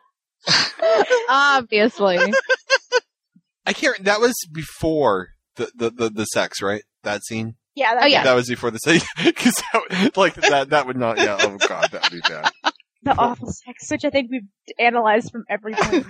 Obviously. 1.28 2.18
I 3.66 3.72
can't. 3.72 4.02
That 4.04 4.20
was 4.20 4.34
before 4.52 5.28
the, 5.56 5.70
the, 5.74 5.90
the, 5.90 6.10
the 6.10 6.24
sex, 6.24 6.62
right? 6.62 6.82
That 7.02 7.24
scene. 7.24 7.56
Yeah, 7.74 8.00
Oh, 8.02 8.06
yeah. 8.06 8.24
That 8.24 8.34
was 8.34 8.48
before 8.48 8.70
the 8.70 9.04
because 9.24 9.54
like 10.16 10.34
that 10.34 10.70
that 10.70 10.86
would 10.86 10.96
not. 10.96 11.18
Yeah. 11.18 11.36
Oh 11.40 11.58
god, 11.68 11.90
that 11.92 12.02
would 12.02 12.12
be 12.12 12.20
bad. 12.28 12.50
The 13.08 13.16
awful 13.18 13.48
sex, 13.50 13.90
which 13.90 14.04
I 14.04 14.10
think 14.10 14.30
we've 14.30 14.42
analyzed 14.78 15.30
from 15.32 15.44
every 15.48 15.74
point 15.74 16.06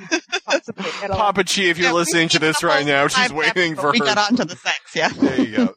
possibly. 0.46 0.90
Papa 1.08 1.44
Chi, 1.44 1.62
if 1.62 1.78
you're 1.78 1.88
Yeah, 1.88 1.92
listening 1.92 2.28
to 2.30 2.38
this 2.38 2.62
right 2.62 2.86
now, 2.86 3.06
she's 3.08 3.32
waiting 3.32 3.74
for 3.74 3.82
but 3.82 3.92
We 3.92 3.98
her. 4.00 4.04
got 4.06 4.18
onto 4.30 4.44
the 4.44 4.56
sex, 4.56 4.78
yeah. 4.94 5.08
There 5.16 5.40
you 5.40 5.56
go. 5.56 5.74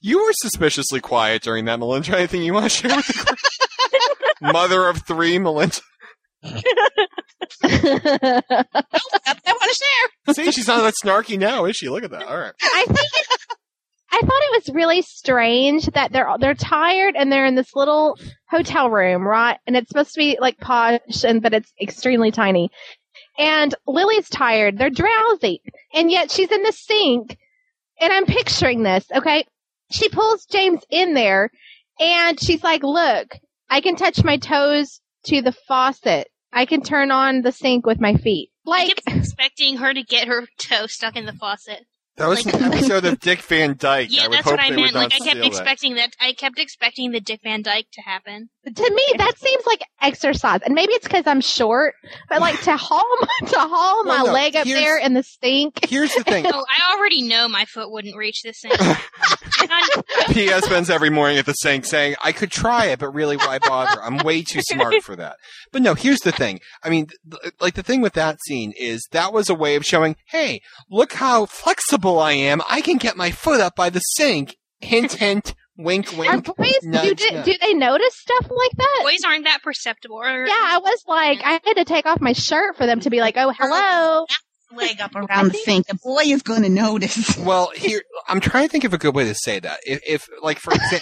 You 0.00 0.22
were 0.24 0.32
suspiciously 0.34 1.00
quiet 1.00 1.42
during 1.42 1.64
that, 1.64 1.78
Melinda. 1.80 2.16
Anything 2.16 2.42
you 2.42 2.54
want 2.54 2.64
to 2.64 2.70
share 2.70 2.94
with 2.96 3.06
the 3.06 3.24
group? 3.24 3.38
Mother 4.52 4.88
of 4.88 5.02
three, 5.06 5.38
Melinda. 5.38 5.76
I 6.44 6.62
want 7.62 8.44
to 9.70 9.74
share. 9.74 10.34
See, 10.34 10.52
she's 10.52 10.68
not 10.68 10.82
that 10.82 10.94
snarky 11.02 11.38
now, 11.38 11.64
is 11.64 11.76
she? 11.76 11.88
Look 11.88 12.04
at 12.04 12.10
that. 12.10 12.24
All 12.24 12.36
right. 12.38 12.52
I 12.62 12.84
think 12.86 12.98
it, 12.98 13.26
I 14.14 14.20
thought 14.20 14.42
it 14.42 14.64
was 14.64 14.74
really 14.76 15.02
strange 15.02 15.86
that 15.86 16.12
they're 16.12 16.28
they're 16.38 16.54
tired 16.54 17.16
and 17.16 17.32
they're 17.32 17.46
in 17.46 17.56
this 17.56 17.74
little 17.74 18.16
hotel 18.48 18.88
room, 18.88 19.26
right? 19.26 19.58
And 19.66 19.76
it's 19.76 19.88
supposed 19.88 20.14
to 20.14 20.20
be 20.20 20.38
like 20.40 20.56
posh, 20.58 21.24
and 21.24 21.42
but 21.42 21.52
it's 21.52 21.72
extremely 21.82 22.30
tiny. 22.30 22.70
And 23.38 23.74
Lily's 23.88 24.28
tired; 24.28 24.78
they're 24.78 24.88
drowsy, 24.88 25.62
and 25.92 26.12
yet 26.12 26.30
she's 26.30 26.52
in 26.52 26.62
the 26.62 26.70
sink. 26.70 27.36
And 28.00 28.12
I'm 28.12 28.24
picturing 28.24 28.84
this. 28.84 29.04
Okay, 29.12 29.46
she 29.90 30.08
pulls 30.10 30.46
James 30.46 30.82
in 30.90 31.14
there, 31.14 31.50
and 31.98 32.40
she's 32.40 32.62
like, 32.62 32.84
"Look, 32.84 33.36
I 33.68 33.80
can 33.80 33.96
touch 33.96 34.22
my 34.22 34.36
toes 34.36 35.00
to 35.24 35.42
the 35.42 35.56
faucet. 35.66 36.28
I 36.52 36.66
can 36.66 36.82
turn 36.82 37.10
on 37.10 37.42
the 37.42 37.50
sink 37.50 37.84
with 37.84 38.00
my 38.00 38.14
feet." 38.14 38.52
I 38.64 38.70
Like, 38.70 39.02
expecting 39.08 39.78
her 39.78 39.92
to 39.92 40.04
get 40.04 40.28
her 40.28 40.46
toe 40.56 40.86
stuck 40.86 41.16
in 41.16 41.26
the 41.26 41.32
faucet. 41.32 41.84
That 42.16 42.28
was 42.28 42.46
Like- 42.46 42.54
an 42.54 42.62
episode 42.72 43.04
of 43.04 43.18
Dick 43.20 43.40
Van 43.40 43.74
Dyke. 43.76 44.08
Yeah, 44.10 44.24
I 44.24 44.28
that's 44.28 44.46
what 44.46 44.60
I 44.60 44.70
meant. 44.70 44.94
Like 44.94 45.06
I 45.06 45.18
kept 45.18 45.22
steal 45.24 45.34
that. 45.42 45.46
expecting 45.46 45.94
that. 45.96 46.10
I 46.20 46.32
kept 46.32 46.58
expecting 46.60 47.10
the 47.10 47.20
Dick 47.20 47.40
Van 47.42 47.62
Dyke 47.62 47.86
to 47.94 48.00
happen. 48.02 48.48
to 48.64 48.90
me 48.94 49.02
that 49.18 49.38
seems 49.38 49.66
like 49.66 49.82
exercise 50.00 50.60
and 50.64 50.74
maybe 50.74 50.92
it's 50.94 51.06
because 51.06 51.26
i'm 51.26 51.40
short 51.40 51.94
but 52.30 52.40
like 52.40 52.58
to 52.62 52.76
haul 52.76 53.04
my, 53.20 53.46
to 53.48 53.58
haul 53.58 54.04
Well, 54.04 54.18
my 54.18 54.24
no, 54.26 54.32
leg 54.32 54.54
up 54.56 54.64
there 54.66 54.98
in 54.98 55.12
the 55.14 55.22
stink. 55.22 55.84
Here's 55.86 56.14
the 56.14 56.22
thing. 56.24 56.44
Oh, 56.52 56.64
I 56.68 56.94
already 56.96 57.22
know 57.22 57.48
my 57.48 57.64
foot 57.66 57.90
wouldn't 57.90 58.16
reach 58.16 58.42
this 58.42 58.60
thing. 58.60 58.70
And 59.70 60.34
P.S. 60.34 60.64
spends 60.66 60.90
every 60.90 61.10
morning 61.10 61.38
at 61.38 61.46
the 61.46 61.52
sink 61.54 61.84
saying, 61.84 62.16
I 62.22 62.32
could 62.32 62.50
try 62.50 62.86
it, 62.86 62.98
but 62.98 63.10
really 63.10 63.36
why 63.36 63.58
bother? 63.58 64.02
I'm 64.02 64.18
way 64.18 64.42
too 64.42 64.60
smart 64.62 65.02
for 65.02 65.16
that. 65.16 65.36
But 65.72 65.82
no, 65.82 65.94
here's 65.94 66.20
the 66.20 66.32
thing. 66.32 66.60
I 66.82 66.90
mean, 66.90 67.08
th- 67.30 67.54
like 67.60 67.74
the 67.74 67.82
thing 67.82 68.00
with 68.00 68.14
that 68.14 68.38
scene 68.46 68.72
is 68.78 69.06
that 69.12 69.32
was 69.32 69.48
a 69.48 69.54
way 69.54 69.76
of 69.76 69.84
showing, 69.84 70.16
hey, 70.26 70.60
look 70.90 71.14
how 71.14 71.46
flexible 71.46 72.18
I 72.18 72.32
am. 72.32 72.62
I 72.68 72.80
can 72.80 72.96
get 72.96 73.16
my 73.16 73.30
foot 73.30 73.60
up 73.60 73.74
by 73.76 73.90
the 73.90 74.00
sink. 74.00 74.56
Hint, 74.80 75.12
hint, 75.12 75.54
wink, 75.78 76.12
Are 76.12 76.18
wink. 76.18 76.56
boys 76.56 76.72
do, 76.82 76.88
nudge, 76.88 77.22
do, 77.22 77.30
nudge. 77.30 77.44
do 77.46 77.54
they 77.60 77.74
notice 77.74 78.14
stuff 78.18 78.50
like 78.50 78.70
that 78.76 79.00
boys 79.02 79.24
aren't 79.26 79.44
that 79.44 79.60
perceptible. 79.62 80.16
Or, 80.16 80.46
yeah 80.46 80.52
i 80.52 80.78
was 80.78 81.02
like 81.06 81.40
i 81.42 81.52
had 81.64 81.74
to 81.76 81.84
take 81.84 82.06
off 82.06 82.20
my 82.20 82.32
shirt 82.32 82.76
for 82.76 82.86
them 82.86 83.00
to 83.00 83.10
be 83.10 83.20
like 83.20 83.36
oh 83.38 83.50
hello 83.58 84.26
Leg 84.76 85.00
up 85.00 85.14
around 85.14 85.52
the 85.52 85.58
sink. 85.58 85.86
The 85.86 85.94
boy 85.94 86.22
is 86.24 86.42
going 86.42 86.62
to 86.62 86.68
notice. 86.68 87.36
Well, 87.44 87.70
here 87.74 88.02
I'm 88.28 88.40
trying 88.40 88.64
to 88.66 88.70
think 88.70 88.84
of 88.84 88.94
a 88.94 88.98
good 88.98 89.14
way 89.14 89.24
to 89.24 89.34
say 89.34 89.60
that. 89.60 89.80
If, 89.86 90.00
if 90.06 90.28
like 90.42 90.58
for 90.58 90.72
example, 90.72 91.00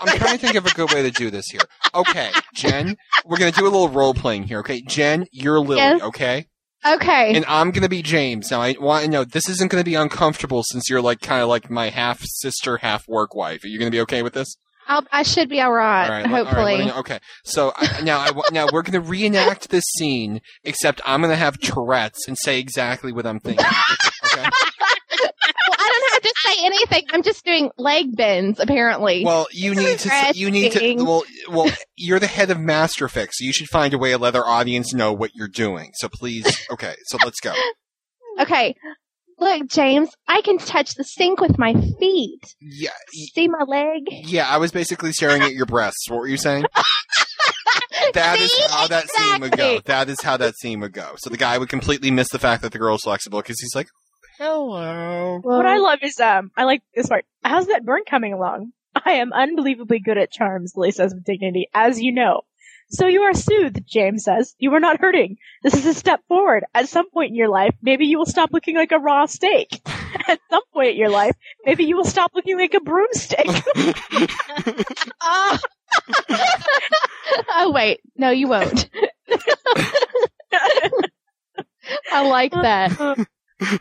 I'm 0.00 0.18
trying 0.18 0.38
to 0.38 0.44
think 0.44 0.56
of 0.56 0.66
a 0.66 0.70
good 0.70 0.92
way 0.92 1.02
to 1.02 1.10
do 1.10 1.30
this 1.30 1.46
here. 1.46 1.60
Okay, 1.94 2.30
Jen, 2.54 2.96
we're 3.24 3.36
gonna 3.36 3.52
do 3.52 3.62
a 3.62 3.70
little 3.70 3.88
role 3.88 4.12
playing 4.14 4.44
here. 4.44 4.58
Okay, 4.60 4.82
Jen, 4.82 5.26
you're 5.30 5.60
Lily. 5.60 5.76
Yes. 5.76 6.02
Okay, 6.02 6.46
okay 6.84 7.34
and 7.34 7.44
I'm 7.46 7.70
gonna 7.70 7.88
be 7.88 8.02
James. 8.02 8.50
Now 8.50 8.60
I 8.62 8.74
want 8.80 9.04
to 9.04 9.10
know 9.10 9.24
this 9.24 9.48
isn't 9.48 9.70
gonna 9.70 9.84
be 9.84 9.94
uncomfortable 9.94 10.62
since 10.64 10.88
you're 10.90 11.02
like 11.02 11.20
kind 11.20 11.42
of 11.42 11.48
like 11.48 11.70
my 11.70 11.90
half 11.90 12.20
sister, 12.22 12.78
half 12.78 13.06
work 13.06 13.34
wife. 13.34 13.62
Are 13.62 13.68
you 13.68 13.78
gonna 13.78 13.90
be 13.90 14.00
okay 14.00 14.22
with 14.22 14.32
this? 14.32 14.56
I'll, 14.86 15.04
i 15.12 15.22
should 15.22 15.48
be 15.48 15.60
all 15.60 15.72
right, 15.72 16.04
All 16.04 16.10
right, 16.10 16.22
let- 16.22 16.26
all 16.30 16.44
right, 16.44 16.46
hopefully 16.46 16.84
me 16.86 16.92
okay. 16.92 17.18
So 17.44 17.72
I, 17.76 18.02
now, 18.02 18.18
I, 18.18 18.32
now 18.52 18.66
we're 18.72 18.82
going 18.82 19.00
to 19.00 19.00
reenact 19.00 19.70
this 19.70 19.84
scene, 19.96 20.40
except 20.64 21.00
I'm 21.04 21.20
going 21.20 21.30
to 21.30 21.36
have 21.36 21.58
Tourette's 21.58 22.26
and 22.28 22.36
say 22.38 22.58
exactly 22.58 23.12
what 23.12 23.26
I'm 23.26 23.40
thinking. 23.40 23.64
Okay. 23.66 24.42
well, 25.68 25.76
i 25.78 25.88
don't 25.88 26.12
have 26.12 26.22
to 26.22 26.34
say 26.44 26.66
anything 26.66 27.04
i'm 27.12 27.22
just 27.22 27.44
doing 27.44 27.70
leg 27.78 28.16
bends 28.16 28.58
apparently 28.58 29.24
Well, 29.24 29.46
you 29.52 29.74
need 29.74 29.98
to. 30.00 30.32
You 30.34 30.50
need 30.50 30.72
to. 30.72 30.96
Well, 31.04 31.24
well, 31.48 31.72
you're 31.96 32.18
the 32.18 32.26
head 32.26 32.50
of 32.50 32.58
Masterfix, 32.58 33.28
so 33.34 33.44
you 33.44 33.52
should 33.52 33.68
find 33.68 33.94
a 33.94 33.98
way 33.98 34.10
to 34.10 34.18
let 34.18 34.34
our 34.34 34.44
audience 34.44 34.92
know 34.92 35.12
what 35.12 35.30
you're 35.34 35.48
doing. 35.48 35.92
So 35.94 36.08
please, 36.08 36.44
okay. 36.70 36.94
So 37.06 37.18
let's 37.24 37.40
go. 37.40 37.52
okay 38.40 38.74
look 39.38 39.66
james 39.68 40.10
i 40.28 40.40
can 40.42 40.58
touch 40.58 40.94
the 40.94 41.04
sink 41.04 41.40
with 41.40 41.58
my 41.58 41.72
feet 41.98 42.54
Yeah, 42.60 42.90
see 43.12 43.48
my 43.48 43.64
leg 43.66 44.02
yeah. 44.08 44.46
I 44.48 44.58
was 44.58 44.70
basically 44.72 45.12
staring 45.12 45.42
at 45.42 45.52
your 45.52 45.66
breasts. 45.66 46.08
What 46.08 46.20
were 46.20 46.28
you 46.28 46.36
saying? 46.36 46.64
That 48.12 48.38
is 48.38 48.52
See? 48.52 48.62
how 48.70 48.86
that 48.88 49.08
scene 49.10 49.40
would 49.40 49.56
go. 49.56 49.80
That 49.86 50.08
is 50.08 50.20
how 50.22 50.36
that 50.36 50.54
scene 50.56 50.80
would 50.80 50.92
go. 50.92 51.14
So 51.16 51.30
the 51.30 51.36
guy 51.36 51.58
would 51.58 51.68
completely 51.68 52.10
miss 52.10 52.28
the 52.28 52.38
fact 52.38 52.62
that 52.62 52.70
the 52.72 52.78
girl's 52.78 53.02
flexible 53.02 53.40
because 53.40 53.58
he's 53.58 53.74
like, 53.74 53.88
"Hello." 54.38 55.40
What 55.42 55.66
I 55.66 55.78
love 55.78 55.98
is 56.02 56.20
um, 56.20 56.50
I 56.56 56.64
like 56.64 56.82
this 56.94 57.08
part. 57.08 57.24
How's 57.42 57.66
that 57.68 57.84
burn 57.84 58.02
coming 58.08 58.32
along? 58.32 58.72
I 59.04 59.12
am 59.12 59.32
unbelievably 59.32 60.00
good 60.00 60.18
at 60.18 60.30
charms, 60.30 60.72
Lily 60.76 60.92
says 60.92 61.14
with 61.14 61.24
dignity, 61.24 61.68
as 61.74 62.00
you 62.00 62.12
know. 62.12 62.42
So 62.90 63.06
you 63.06 63.22
are 63.22 63.34
soothed, 63.34 63.82
James 63.86 64.24
says. 64.24 64.54
You 64.58 64.72
are 64.74 64.80
not 64.80 65.00
hurting. 65.00 65.36
This 65.62 65.74
is 65.74 65.86
a 65.86 65.94
step 65.94 66.20
forward. 66.28 66.64
At 66.74 66.88
some 66.88 67.10
point 67.10 67.30
in 67.30 67.34
your 67.34 67.48
life, 67.48 67.74
maybe 67.82 68.06
you 68.06 68.18
will 68.18 68.26
stop 68.26 68.50
looking 68.52 68.76
like 68.76 68.92
a 68.92 68.98
raw 68.98 69.26
steak. 69.26 69.80
At 70.28 70.40
some 70.50 70.62
point 70.72 70.90
in 70.90 70.96
your 70.96 71.10
life, 71.10 71.34
maybe 71.64 71.84
you 71.84 71.96
will 71.96 72.04
stop 72.04 72.32
looking 72.34 72.58
like 72.58 72.74
a 72.74 72.80
broomstick. 72.80 73.46
Oh. 75.20 75.58
oh 77.50 77.72
wait, 77.72 78.00
no, 78.16 78.30
you 78.30 78.48
won't. 78.48 78.88
I 82.12 82.28
like 82.28 82.52
that. 82.52 82.92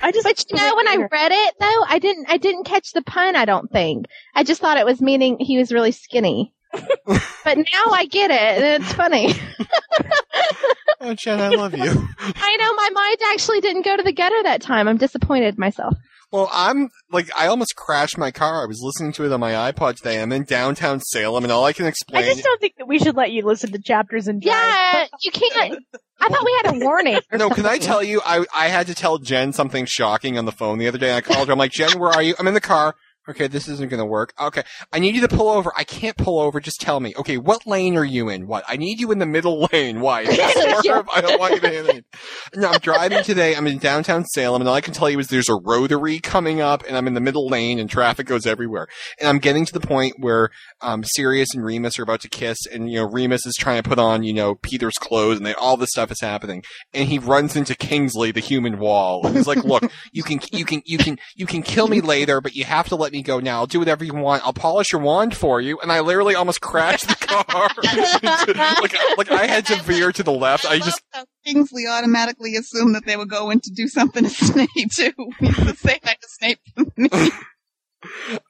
I 0.01 0.11
just, 0.11 0.25
But 0.25 0.43
you 0.49 0.57
know, 0.57 0.75
when 0.75 0.88
I 0.88 1.07
read 1.11 1.31
it 1.31 1.53
though, 1.59 1.84
I 1.88 1.99
didn't, 1.99 2.30
I 2.30 2.38
didn't 2.38 2.65
catch 2.65 2.91
the 2.93 3.01
pun. 3.01 3.35
I 3.35 3.45
don't 3.45 3.71
think. 3.71 4.05
I 4.34 4.43
just 4.43 4.61
thought 4.61 4.77
it 4.77 4.85
was 4.85 5.01
meaning 5.01 5.38
he 5.39 5.57
was 5.57 5.71
really 5.71 5.91
skinny. 5.91 6.53
But 6.73 7.57
now 7.57 7.91
I 7.91 8.05
get 8.09 8.31
it, 8.31 8.63
and 8.63 8.83
it's 8.83 8.93
funny. 8.93 9.33
Oh, 11.05 11.13
Jen, 11.13 11.41
I 11.41 11.49
love 11.49 11.77
you. 11.77 11.83
I 11.83 12.57
know 12.57 12.73
my 12.75 12.89
mind 12.93 13.17
actually 13.33 13.59
didn't 13.59 13.83
go 13.83 13.97
to 13.97 14.03
the 14.03 14.13
gutter 14.13 14.41
that 14.43 14.61
time. 14.61 14.87
I'm 14.87 14.95
disappointed 14.95 15.57
myself. 15.57 15.95
Well, 16.31 16.49
I'm 16.53 16.89
like, 17.11 17.29
I 17.37 17.47
almost 17.47 17.75
crashed 17.75 18.17
my 18.17 18.31
car. 18.31 18.63
I 18.63 18.67
was 18.67 18.79
listening 18.81 19.11
to 19.13 19.25
it 19.25 19.31
on 19.33 19.41
my 19.41 19.51
iPod 19.51 19.97
today. 19.97 20.21
I'm 20.21 20.31
in 20.31 20.45
downtown 20.45 21.01
Salem, 21.01 21.43
and 21.43 21.51
all 21.51 21.65
I 21.65 21.73
can 21.73 21.87
explain. 21.87 22.23
I 22.23 22.27
just 22.27 22.41
don't 22.41 22.61
think 22.61 22.75
that 22.77 22.87
we 22.87 22.99
should 22.99 23.17
let 23.17 23.31
you 23.33 23.43
listen 23.43 23.73
to 23.73 23.79
chapters 23.79 24.29
and 24.29 24.41
drive. 24.41 24.53
Yeah, 24.55 25.05
you 25.23 25.31
can't. 25.31 25.77
I 26.21 26.29
thought 26.29 26.45
we 26.45 26.61
had 26.63 26.73
a 26.73 26.79
warning. 26.85 27.19
or 27.33 27.37
no, 27.37 27.49
can 27.49 27.65
I 27.65 27.79
tell 27.79 28.01
you? 28.01 28.21
I 28.25 28.45
I 28.55 28.69
had 28.69 28.87
to 28.87 28.95
tell 28.95 29.17
Jen 29.17 29.51
something 29.51 29.83
shocking 29.85 30.37
on 30.37 30.45
the 30.45 30.53
phone 30.53 30.77
the 30.77 30.87
other 30.87 30.97
day. 30.97 31.17
I 31.17 31.19
called 31.21 31.47
her. 31.49 31.51
I'm 31.51 31.59
like, 31.59 31.71
Jen, 31.73 31.99
where 31.99 32.11
are 32.11 32.23
you? 32.23 32.33
I'm 32.39 32.47
in 32.47 32.53
the 32.53 32.61
car. 32.61 32.95
Okay, 33.29 33.47
this 33.47 33.69
isn't 33.69 33.89
going 33.89 33.99
to 33.99 34.05
work. 34.05 34.33
Okay, 34.39 34.63
I 34.91 34.99
need 34.99 35.15
you 35.15 35.21
to 35.21 35.29
pull 35.29 35.47
over. 35.47 35.71
I 35.77 35.85
can't 35.85 36.17
pull 36.17 36.39
over. 36.39 36.59
Just 36.59 36.81
tell 36.81 36.99
me. 36.99 37.13
Okay, 37.15 37.37
what 37.37 37.65
lane 37.65 37.95
are 37.95 38.03
you 38.03 38.27
in? 38.27 38.47
What? 38.47 38.65
I 38.67 38.75
need 38.75 38.99
you 38.99 39.11
in 39.13 39.19
the 39.19 39.25
middle 39.25 39.69
lane. 39.73 40.01
Why? 40.01 40.25
Swerve. 40.81 41.07
I 41.13 41.21
don't 41.21 41.39
want 41.39 41.53
you 41.53 41.59
to 41.61 41.69
hit 41.69 41.95
me. 41.95 42.01
No, 42.55 42.69
I'm 42.69 42.79
driving 42.79 43.23
today. 43.23 43.55
I'm 43.55 43.65
in 43.65 43.77
downtown 43.77 44.25
Salem, 44.25 44.61
and 44.61 44.67
all 44.67 44.75
I 44.75 44.81
can 44.81 44.93
tell 44.93 45.09
you 45.09 45.19
is 45.19 45.27
there's 45.27 45.47
a 45.47 45.55
rotary 45.55 46.19
coming 46.19 46.59
up, 46.59 46.83
and 46.85 46.97
I'm 46.97 47.07
in 47.07 47.13
the 47.13 47.21
middle 47.21 47.47
lane, 47.47 47.79
and 47.79 47.89
traffic 47.89 48.27
goes 48.27 48.45
everywhere. 48.45 48.87
And 49.19 49.29
I'm 49.29 49.39
getting 49.39 49.65
to 49.65 49.73
the 49.73 49.79
point 49.79 50.15
where 50.19 50.49
um, 50.81 51.05
Sirius 51.15 51.55
and 51.55 51.63
Remus 51.63 51.97
are 51.99 52.03
about 52.03 52.19
to 52.21 52.29
kiss, 52.29 52.57
and 52.65 52.91
you 52.91 52.99
know 52.99 53.09
Remus 53.09 53.45
is 53.45 53.55
trying 53.55 53.81
to 53.81 53.87
put 53.87 53.99
on 53.99 54.23
you 54.23 54.33
know 54.33 54.55
Peter's 54.55 54.97
clothes, 54.99 55.37
and 55.37 55.45
they, 55.45 55.53
all 55.53 55.77
this 55.77 55.91
stuff 55.91 56.11
is 56.11 56.19
happening. 56.19 56.61
And 56.93 57.07
he 57.07 57.19
runs 57.19 57.55
into 57.55 57.73
Kingsley, 57.73 58.31
the 58.31 58.41
human 58.41 58.79
wall, 58.79 59.25
and 59.25 59.37
he's 59.37 59.47
like, 59.47 59.63
"Look, 59.63 59.89
you 60.11 60.23
can 60.23 60.41
you 60.51 60.65
can 60.65 60.81
you 60.85 60.97
can 60.97 61.17
you 61.37 61.45
can 61.45 61.61
kill 61.63 61.87
me 61.87 62.01
later, 62.01 62.41
but 62.41 62.53
you 62.53 62.65
have 62.65 62.89
to 62.89 62.97
let 62.97 63.12
me 63.14 63.22
go 63.22 63.40
now. 63.40 63.60
I'll 63.60 63.68
do 63.68 63.80
whatever 63.80 64.03
you 64.03 64.14
want. 64.14 64.44
I'll 64.45 64.53
polish 64.53 64.91
your 64.91 65.02
wand 65.02 65.35
for 65.35 65.61
you." 65.61 65.80
And 65.80 65.91
I 65.91 66.02
literally 66.02 66.35
almost 66.35 66.60
crashed 66.60 67.07
the 67.07 67.15
car. 67.15 67.69
like 68.81 68.94
like 69.18 69.31
I 69.31 69.45
had 69.45 69.65
to 69.68 69.81
veer 69.84 70.11
to 70.11 70.23
the 70.23 70.34
left. 70.34 70.65
I 70.65 70.80
just 70.80 71.02
How 71.11 71.26
Kingsley 71.45 71.88
automatically 71.88 72.56
assumed 72.56 72.95
that 72.95 73.06
they 73.06 73.15
were 73.15 73.26
going 73.26 73.61
to 73.61 73.72
do 73.72 73.88
something 73.88 74.23
to 74.26 74.30
Snape 74.30 74.91
too. 74.91 75.14
He's 75.40 75.56
the 75.56 75.76
same 75.76 75.99
kind 75.99 76.18
Snape. 76.27 76.60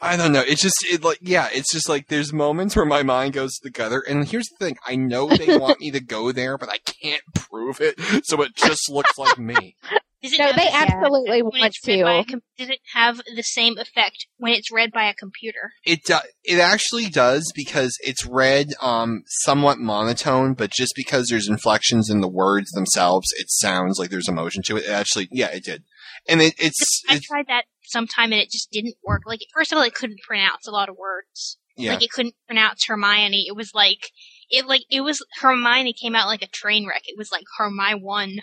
I 0.02 0.18
don't 0.18 0.32
know. 0.32 0.44
It's 0.46 0.62
just 0.62 0.84
it 0.86 1.04
like 1.04 1.20
yeah, 1.22 1.50
it's 1.52 1.72
just 1.72 1.88
like 1.88 2.08
there's 2.08 2.34
moments 2.34 2.76
where 2.76 2.86
my 2.86 3.04
mind 3.04 3.34
goes 3.34 3.54
to 3.56 3.64
the 3.64 3.70
gutter. 3.70 4.00
And 4.00 4.28
here's 4.28 4.48
the 4.48 4.66
thing: 4.66 4.78
I 4.88 4.96
know 4.96 5.28
they 5.28 5.58
want 5.58 5.80
me 5.80 5.92
to 5.92 6.00
go 6.00 6.32
there, 6.32 6.58
but 6.58 6.70
I 6.70 6.78
can't 6.80 7.22
prove 7.36 7.80
it, 7.80 8.00
so 8.26 8.42
it 8.42 8.56
just 8.56 8.90
looks 8.90 9.18
like 9.18 9.38
me. 9.38 9.76
Does 10.24 10.34
it 10.34 10.40
No, 10.40 10.52
they 10.54 10.70
absolutely 10.70 11.40
effect 11.40 11.44
when 11.44 11.60
want 11.60 11.66
it's 11.76 11.88
read 11.88 12.04
by 12.04 12.14
a 12.14 12.24
to. 12.24 12.32
com- 12.32 12.42
Does 12.58 12.70
it 12.70 12.80
have 12.94 13.22
the 13.36 13.44
same 13.44 13.78
effect 13.78 14.26
when 14.38 14.54
it's 14.54 14.72
read 14.72 14.92
by 14.94 15.04
a 15.10 15.14
computer? 15.14 15.72
It 15.86 16.04
do- 16.06 16.16
it 16.44 16.60
actually 16.60 17.08
does 17.10 17.52
because 17.54 17.98
it's 18.02 18.26
read 18.26 18.70
um 18.82 19.24
somewhat 19.28 19.80
monotone, 19.80 20.54
but 20.54 20.72
just 20.72 20.94
because 20.96 21.28
there's 21.28 21.50
inflections 21.50 22.10
in 22.10 22.22
the 22.22 22.30
words 22.30 22.72
themselves, 22.72 23.28
it 23.38 23.48
sounds 23.50 24.00
like 24.00 24.10
there's 24.10 24.30
emotion 24.30 24.64
to 24.68 24.78
it. 24.78 24.86
It 24.86 24.90
actually, 24.92 25.28
yeah, 25.32 25.48
it 25.48 25.64
did, 25.66 25.84
and 26.28 26.42
it, 26.42 26.54
it's 26.58 27.04
I 27.10 27.16
it's 27.16 27.28
tried 27.28 27.48
that 27.48 27.66
sometime 27.84 28.32
and 28.32 28.42
it 28.42 28.50
just 28.50 28.72
didn't 28.72 28.96
work. 29.04 29.24
Like 29.26 29.42
first 29.54 29.72
of 29.74 29.78
all, 29.78 29.84
it 29.84 29.94
couldn't 29.94 30.20
pronounce 30.26 30.68
a 30.68 30.72
lot 30.72 30.88
of 30.90 30.96
words. 30.98 31.58
Yeah. 31.76 31.94
Like 31.94 32.04
it 32.04 32.12
couldn't 32.12 32.36
pronounce 32.48 32.86
Hermione. 32.88 33.46
It 33.48 33.56
was 33.56 33.72
like 33.74 34.10
it 34.50 34.68
like 34.68 34.84
it 34.90 35.02
was 35.02 35.26
Hermione 35.42 35.94
came 35.94 36.16
out 36.16 36.28
like 36.28 36.44
a 36.44 36.48
train 36.48 36.88
wreck. 36.88 37.02
It 37.06 37.18
was 37.18 37.32
like 37.32 37.44
Hermione 37.58 38.00
one. 38.02 38.36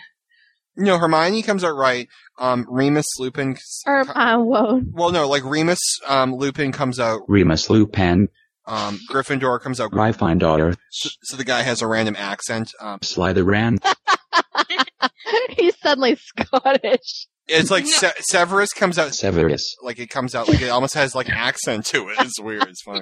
No, 0.77 0.97
Hermione 0.97 1.43
comes 1.43 1.63
out 1.63 1.75
right. 1.75 2.07
Um, 2.39 2.65
Remus 2.69 3.05
Lupin. 3.19 3.57
Or 3.85 4.01
uh, 4.17 4.37
whoa. 4.39 4.81
Well, 4.91 5.11
no, 5.11 5.27
like 5.27 5.43
Remus 5.43 5.79
um, 6.07 6.33
Lupin 6.33 6.71
comes 6.71 6.99
out. 6.99 7.21
Remus 7.27 7.69
Lupin, 7.69 8.29
Um, 8.65 8.99
Gryffindor 9.09 9.59
comes 9.61 9.79
out. 9.81 9.91
Gryffindor, 9.91 10.75
So, 10.89 11.09
so 11.23 11.37
the 11.37 11.43
guy 11.43 11.61
has 11.61 11.81
a 11.81 11.87
random 11.87 12.15
accent. 12.17 12.71
Um, 12.79 12.99
Slytherin, 12.99 13.79
He's 15.49 15.77
suddenly 15.81 16.15
Scottish. 16.15 17.27
it's 17.47 17.69
like 17.71 17.85
Se- 17.85 18.13
Severus 18.21 18.69
comes 18.73 18.97
out. 18.97 19.13
Severus, 19.13 19.75
Like 19.83 19.99
it 19.99 20.09
comes 20.09 20.33
out 20.35 20.47
like 20.47 20.61
it 20.61 20.69
almost 20.69 20.93
has 20.93 21.13
like 21.15 21.27
an 21.27 21.35
accent 21.35 21.85
to 21.87 22.09
it. 22.09 22.15
It's 22.19 22.39
weird. 22.39 22.63
It's 22.67 22.81
funny. 22.81 23.01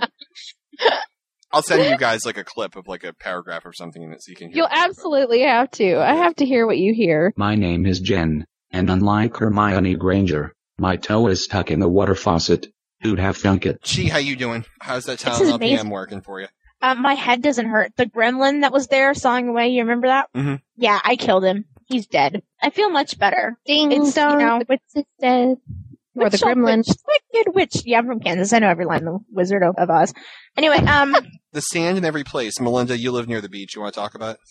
I'll 1.52 1.62
send 1.64 1.84
you 1.90 1.98
guys 1.98 2.26
like 2.26 2.38
a 2.38 2.44
clip 2.44 2.76
of 2.76 2.88
like 2.88 3.04
a 3.04 3.14
paragraph 3.14 3.66
or 3.66 3.74
something 3.74 4.02
in 4.04 4.12
it 4.14 4.22
so 4.24 4.30
you 4.30 4.36
can 4.36 4.50
hear. 4.50 4.58
You'll 4.58 4.66
what 4.68 4.78
I'm 4.78 4.90
absolutely 4.90 5.42
have 5.42 5.72
to. 5.72 5.98
I 6.00 6.16
have 6.16 6.36
to 6.38 6.46
hear 6.46 6.66
what 6.68 6.78
you 6.78 6.94
hear. 6.94 7.34
my 7.36 7.56
name 7.56 7.86
is 7.86 8.00
Jen, 8.00 8.46
and 8.72 8.90
unlike 8.90 9.36
Hermione 9.38 9.96
Granger, 9.96 10.54
my 10.78 10.96
toe 10.96 11.28
is 11.28 11.44
stuck 11.44 11.72
in 11.72 11.80
the 11.80 11.90
water 11.90 12.16
faucet. 12.16 12.68
Who'd 13.02 13.20
have 13.20 13.38
thunk 13.38 13.66
it? 13.66 13.82
Gee, 13.82 14.10
how 14.10 14.18
you 14.18 14.36
doing? 14.36 14.66
How's 14.82 15.06
that 15.06 15.20
This 15.20 15.34
is 15.40 15.48
talent 15.48 15.56
amazing. 15.64 15.86
LPM 15.88 15.92
working 15.92 16.22
for 16.22 16.42
you? 16.42 16.48
Uh, 16.82 16.96
my 16.96 17.14
head 17.14 17.42
doesn't 17.42 17.68
hurt. 17.68 17.94
The 17.98 18.06
gremlin 18.06 18.62
that 18.62 18.72
was 18.74 18.88
there 18.88 19.14
sawing 19.14 19.48
away, 19.48 19.70
you 19.70 19.82
remember 19.82 20.08
that? 20.08 20.28
Mhm. 20.36 20.62
Yeah, 20.76 21.00
I 21.04 21.16
killed 21.16 21.46
him. 21.46 21.66
He's 21.88 22.08
dead. 22.08 22.44
I 22.62 22.70
feel 22.70 22.90
much 22.90 23.18
better. 23.18 23.58
Ding 23.66 23.92
It's, 23.92 24.16
you 24.16 24.22
dong, 24.22 24.38
know, 24.40 24.60
the 24.60 24.66
witch 24.70 24.82
is 24.96 25.04
dead. 25.20 25.58
Or 26.20 26.30
the 26.30 26.34
Witch 26.36 26.40
shall 26.40 26.50
gremlin. 26.56 26.78
witch. 26.78 26.98
Good 27.34 27.56
witch. 27.56 27.76
Yeah, 27.86 28.00
I'm 28.00 28.08
from 28.08 28.20
Kansas. 28.20 28.52
I 28.54 28.60
know 28.60 28.70
every 28.70 28.86
line 28.86 29.00
in 29.00 29.06
the 29.06 29.20
Wizard 29.32 29.64
of, 29.64 29.76
of 29.78 29.90
Oz. 29.90 30.14
Anyway, 30.58 30.78
um, 30.78 31.16
The 31.54 31.62
sand 31.62 31.98
in 31.98 32.06
every 32.06 32.24
place. 32.24 32.60
Melinda, 32.60 32.98
you 32.98 33.12
live 33.12 33.28
near 33.28 33.42
the 33.42 33.50
beach. 33.50 33.76
You 33.76 33.82
want 33.82 33.94
to 33.94 34.00
talk 34.00 34.14
about 34.16 34.36
it? 34.36 34.42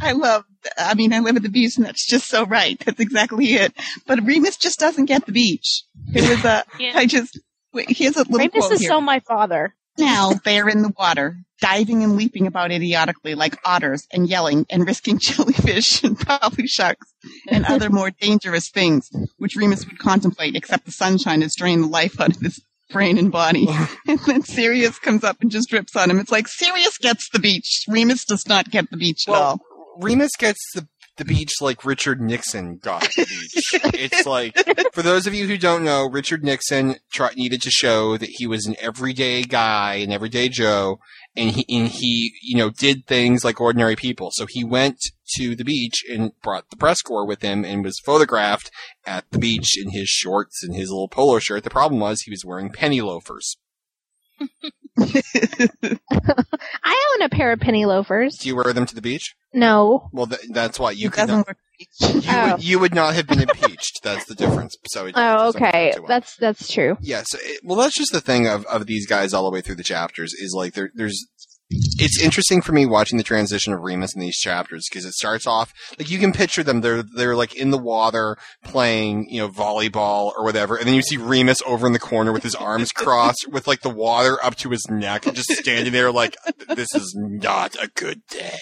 I 0.00 0.12
love, 0.12 0.44
I 0.78 0.94
mean, 0.94 1.12
I 1.12 1.18
live 1.18 1.36
at 1.36 1.42
the 1.42 1.50
beach 1.50 1.76
and 1.76 1.84
that's 1.84 2.06
just 2.06 2.28
so 2.28 2.46
right. 2.46 2.78
That's 2.86 3.00
exactly 3.00 3.52
it. 3.52 3.74
But 4.06 4.22
Remus 4.24 4.56
just 4.56 4.78
doesn't 4.78 5.04
get 5.04 5.26
the 5.26 5.32
beach. 5.32 5.82
It 6.14 6.22
was 6.28 6.42
a, 6.44 6.64
Yeah. 6.78 6.92
I 6.94 7.04
just, 7.04 7.38
wait, 7.74 7.90
here's 7.90 8.16
a 8.16 8.20
little 8.20 8.38
Remus 8.38 8.52
quote 8.52 8.72
is 8.72 8.80
here. 8.80 8.88
so 8.88 9.00
my 9.02 9.20
father. 9.20 9.74
Now 9.98 10.32
they 10.44 10.58
are 10.60 10.68
in 10.68 10.82
the 10.82 10.92
water, 10.98 11.36
diving 11.60 12.02
and 12.02 12.16
leaping 12.16 12.46
about 12.46 12.70
idiotically 12.70 13.34
like 13.34 13.58
otters 13.64 14.06
and 14.12 14.28
yelling 14.28 14.66
and 14.70 14.86
risking 14.86 15.18
jellyfish 15.22 16.02
and 16.02 16.18
probably 16.18 16.66
sharks 16.66 17.12
and 17.48 17.64
other 17.68 17.90
more 17.90 18.10
dangerous 18.10 18.70
things, 18.70 19.10
which 19.38 19.56
Remus 19.56 19.86
would 19.86 19.98
contemplate, 19.98 20.56
except 20.56 20.86
the 20.86 20.92
sunshine 20.92 21.42
has 21.42 21.54
drained 21.56 21.84
the 21.84 21.88
life 21.88 22.20
out 22.20 22.34
of 22.34 22.40
his 22.40 22.60
brain 22.90 23.18
and 23.18 23.30
body. 23.30 23.68
and 24.08 24.18
then 24.20 24.42
Sirius 24.42 24.98
comes 24.98 25.24
up 25.24 25.38
and 25.40 25.50
just 25.50 25.68
drips 25.68 25.94
on 25.96 26.10
him. 26.10 26.18
It's 26.18 26.32
like 26.32 26.48
Sirius 26.48 26.98
gets 26.98 27.28
the 27.30 27.38
beach. 27.38 27.84
Remus 27.88 28.24
does 28.24 28.46
not 28.48 28.70
get 28.70 28.90
the 28.90 28.96
beach 28.96 29.28
at 29.28 29.34
all. 29.34 29.60
Remus 30.00 30.30
gets 30.38 30.60
the 30.74 30.86
the 31.18 31.24
beach 31.24 31.52
like 31.60 31.84
Richard 31.84 32.20
Nixon 32.20 32.78
got 32.78 33.02
the 33.02 33.26
beach. 33.26 33.70
it's 33.94 34.26
like 34.26 34.56
for 34.92 35.02
those 35.02 35.26
of 35.26 35.34
you 35.34 35.46
who 35.46 35.58
don't 35.58 35.84
know, 35.84 36.08
Richard 36.08 36.42
Nixon 36.42 36.96
tried, 37.12 37.36
needed 37.36 37.60
to 37.62 37.70
show 37.70 38.16
that 38.16 38.30
he 38.30 38.46
was 38.46 38.66
an 38.66 38.76
everyday 38.80 39.42
guy, 39.42 39.94
an 39.96 40.12
everyday 40.12 40.48
Joe, 40.48 41.00
and 41.36 41.50
he 41.50 41.66
and 41.68 41.88
he 41.88 42.32
you 42.42 42.56
know 42.56 42.70
did 42.70 43.06
things 43.06 43.44
like 43.44 43.60
ordinary 43.60 43.96
people. 43.96 44.30
So 44.32 44.46
he 44.48 44.64
went 44.64 44.98
to 45.36 45.54
the 45.54 45.64
beach 45.64 46.04
and 46.10 46.32
brought 46.40 46.70
the 46.70 46.76
press 46.76 47.02
corps 47.02 47.26
with 47.26 47.42
him 47.42 47.64
and 47.64 47.84
was 47.84 48.00
photographed 48.04 48.70
at 49.06 49.30
the 49.30 49.38
beach 49.38 49.76
in 49.76 49.90
his 49.90 50.08
shorts 50.08 50.62
and 50.62 50.74
his 50.74 50.90
little 50.90 51.08
polo 51.08 51.38
shirt. 51.38 51.64
The 51.64 51.70
problem 51.70 52.00
was 52.00 52.22
he 52.22 52.30
was 52.30 52.44
wearing 52.44 52.70
penny 52.70 53.00
loafers. 53.00 53.56
I 56.12 57.12
own 57.14 57.22
a 57.22 57.28
pair 57.28 57.52
of 57.52 57.60
penny 57.60 57.86
loafers. 57.86 58.36
Do 58.38 58.48
you 58.48 58.56
wear 58.56 58.72
them 58.72 58.86
to 58.86 58.94
the 58.94 59.02
beach? 59.02 59.34
No. 59.52 60.08
Well, 60.12 60.26
th- 60.26 60.40
that's 60.52 60.78
why 60.78 60.90
you 60.92 61.08
it 61.08 61.12
could 61.12 61.26
doesn't 61.28 61.48
you, 61.78 62.20
Oh. 62.28 62.52
would, 62.54 62.64
you 62.64 62.78
would 62.78 62.94
not 62.94 63.14
have 63.14 63.26
been 63.26 63.40
impeached. 63.40 64.00
That's 64.02 64.24
the 64.24 64.34
difference. 64.34 64.74
So 64.88 65.06
it, 65.06 65.10
it 65.10 65.14
Oh, 65.16 65.52
doesn't 65.52 65.62
okay. 65.62 65.92
well. 65.96 66.06
That's 66.08 66.36
that's 66.36 66.72
true. 66.72 66.96
Yeah, 67.00 67.22
so 67.24 67.38
well, 67.62 67.78
that's 67.78 67.96
just 67.96 68.12
the 68.12 68.20
thing 68.20 68.46
of, 68.48 68.64
of 68.66 68.86
these 68.86 69.06
guys 69.06 69.32
all 69.32 69.44
the 69.44 69.50
way 69.50 69.60
through 69.60 69.76
the 69.76 69.84
chapters 69.84 70.32
is 70.34 70.52
like 70.56 70.74
there, 70.74 70.90
there's. 70.94 71.26
It's 71.70 72.20
interesting 72.20 72.62
for 72.62 72.72
me 72.72 72.86
watching 72.86 73.18
the 73.18 73.24
transition 73.24 73.74
of 73.74 73.82
Remus 73.82 74.14
in 74.14 74.20
these 74.20 74.38
chapters 74.38 74.86
because 74.88 75.04
it 75.04 75.12
starts 75.12 75.46
off 75.46 75.74
like 75.98 76.10
you 76.10 76.18
can 76.18 76.32
picture 76.32 76.62
them. 76.62 76.80
They're 76.80 77.02
they're 77.02 77.36
like 77.36 77.54
in 77.54 77.70
the 77.70 77.78
water 77.78 78.38
playing 78.64 79.28
you 79.28 79.40
know 79.40 79.48
volleyball 79.50 80.32
or 80.36 80.44
whatever, 80.44 80.76
and 80.76 80.86
then 80.86 80.94
you 80.94 81.02
see 81.02 81.18
Remus 81.18 81.60
over 81.66 81.86
in 81.86 81.92
the 81.92 81.98
corner 81.98 82.32
with 82.32 82.42
his 82.42 82.54
arms 82.54 82.90
crossed, 82.90 83.46
with 83.50 83.66
like 83.66 83.82
the 83.82 83.90
water 83.90 84.42
up 84.42 84.56
to 84.56 84.70
his 84.70 84.86
neck, 84.88 85.24
just 85.34 85.50
standing 85.52 85.92
there 85.92 86.10
like 86.10 86.36
this 86.74 86.88
is 86.94 87.14
not 87.18 87.74
a 87.82 87.88
good 87.94 88.22
day. 88.30 88.58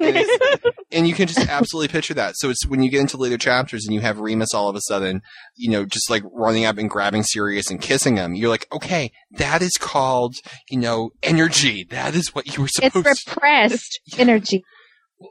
And, 0.00 0.26
and 0.92 1.08
you 1.08 1.14
can 1.14 1.26
just 1.26 1.48
absolutely 1.48 1.88
picture 1.88 2.14
that. 2.14 2.34
So 2.36 2.50
it's 2.50 2.66
when 2.66 2.82
you 2.82 2.90
get 2.90 3.00
into 3.00 3.16
later 3.16 3.38
chapters 3.38 3.84
and 3.86 3.94
you 3.94 4.00
have 4.00 4.20
Remus 4.20 4.54
all 4.54 4.68
of 4.68 4.76
a 4.76 4.80
sudden, 4.82 5.22
you 5.56 5.70
know, 5.70 5.84
just 5.84 6.10
like 6.10 6.22
running 6.32 6.64
up 6.64 6.78
and 6.78 6.88
grabbing 6.90 7.22
Sirius 7.22 7.70
and 7.70 7.80
kissing 7.80 8.16
him. 8.16 8.34
You're 8.34 8.50
like, 8.50 8.66
okay, 8.72 9.10
that 9.32 9.62
is 9.62 9.72
called, 9.78 10.36
you 10.70 10.78
know, 10.78 11.10
energy. 11.22 11.84
That 11.90 12.14
is 12.14 12.34
what 12.34 12.54
you 12.56 12.62
were 12.62 12.68
It's 12.80 12.94
supposed 12.94 13.24
to. 13.24 13.30
repressed 13.30 14.00
energy. 14.18 14.64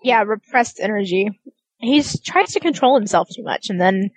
Yeah, 0.04 0.22
repressed 0.24 0.80
energy. 0.82 1.30
He 1.80 2.04
tries 2.26 2.52
to 2.54 2.60
control 2.60 2.96
himself 2.96 3.28
too 3.36 3.44
much, 3.44 3.66
and 3.70 3.82
then 3.82 4.12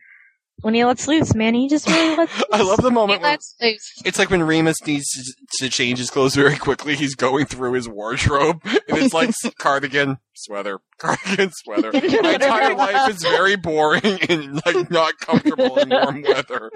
when 0.63 0.75
he 0.75 0.85
lets 0.85 1.07
loose, 1.07 1.35
man, 1.35 1.55
he 1.55 1.69
just 1.69 1.87
really 1.89 2.17
lets. 2.17 2.37
Loose. 2.37 2.45
I 2.53 2.63
love 2.63 2.81
the 2.83 2.91
moment 2.91 3.21
where 3.21 3.33
Let's 3.33 3.55
loose. 3.61 3.93
it's 4.05 4.19
like 4.19 4.31
when 4.31 4.43
Remus 4.43 4.77
needs 4.87 5.05
to, 5.11 5.65
to 5.65 5.69
change 5.71 5.99
his 5.99 6.11
clothes 6.11 6.35
very 6.35 6.57
quickly. 6.57 6.95
He's 6.97 7.15
going 7.15 7.47
through 7.47 7.73
his 7.75 7.89
wardrobe, 7.89 8.61
and 8.65 8.81
it's 8.89 9.15
like 9.15 9.31
cardigan, 9.59 10.19
sweater, 10.35 10.81
cardigan, 10.99 11.51
sweater. 11.53 11.91
My 11.93 12.35
entire 12.35 12.75
life 12.75 13.11
is 13.11 13.23
very 13.23 13.57
boring 13.57 14.19
and 14.29 14.61
like 14.65 14.91
not 14.91 15.19
comfortable 15.19 15.79
in 15.79 15.91
warm 15.91 16.23
weather. 16.23 16.71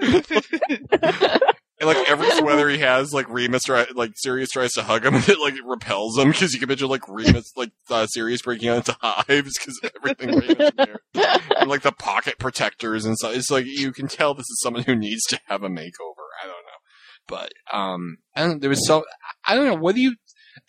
And 1.79 1.87
like 1.87 2.09
every 2.09 2.29
sweater 2.31 2.67
he 2.69 2.79
has, 2.79 3.13
like 3.13 3.29
Remus, 3.29 3.63
try, 3.63 3.85
like 3.95 4.11
Sirius 4.15 4.49
tries 4.49 4.73
to 4.73 4.83
hug 4.83 5.05
him, 5.05 5.15
and 5.15 5.29
it 5.29 5.39
like 5.39 5.53
repels 5.65 6.17
him 6.17 6.31
because 6.31 6.53
you 6.53 6.59
can 6.59 6.67
picture 6.67 6.87
like 6.87 7.07
Remus, 7.07 7.53
like 7.55 7.71
uh, 7.89 8.05
Sirius 8.07 8.41
breaking 8.41 8.69
out 8.69 8.77
into 8.77 8.97
hives 9.01 9.57
because 9.57 9.79
everything 9.95 10.31
wears, 10.31 11.41
and 11.57 11.69
like 11.69 11.81
the 11.81 11.93
pocket 11.93 12.37
protectors 12.37 13.05
and 13.05 13.15
stuff. 13.17 13.35
It's 13.35 13.49
like 13.49 13.65
you 13.65 13.93
can 13.93 14.07
tell 14.07 14.33
this 14.33 14.49
is 14.49 14.59
someone 14.61 14.83
who 14.83 14.95
needs 14.95 15.23
to 15.29 15.39
have 15.47 15.63
a 15.63 15.69
makeover. 15.69 16.27
I 16.43 16.47
don't 16.47 16.65
know, 16.65 16.79
but 17.27 17.51
um, 17.71 18.17
don't. 18.35 18.61
There 18.61 18.69
was 18.69 18.85
so 18.85 19.05
I 19.47 19.55
don't 19.55 19.65
know. 19.65 19.75
What 19.75 19.95
do 19.95 20.01
you? 20.01 20.15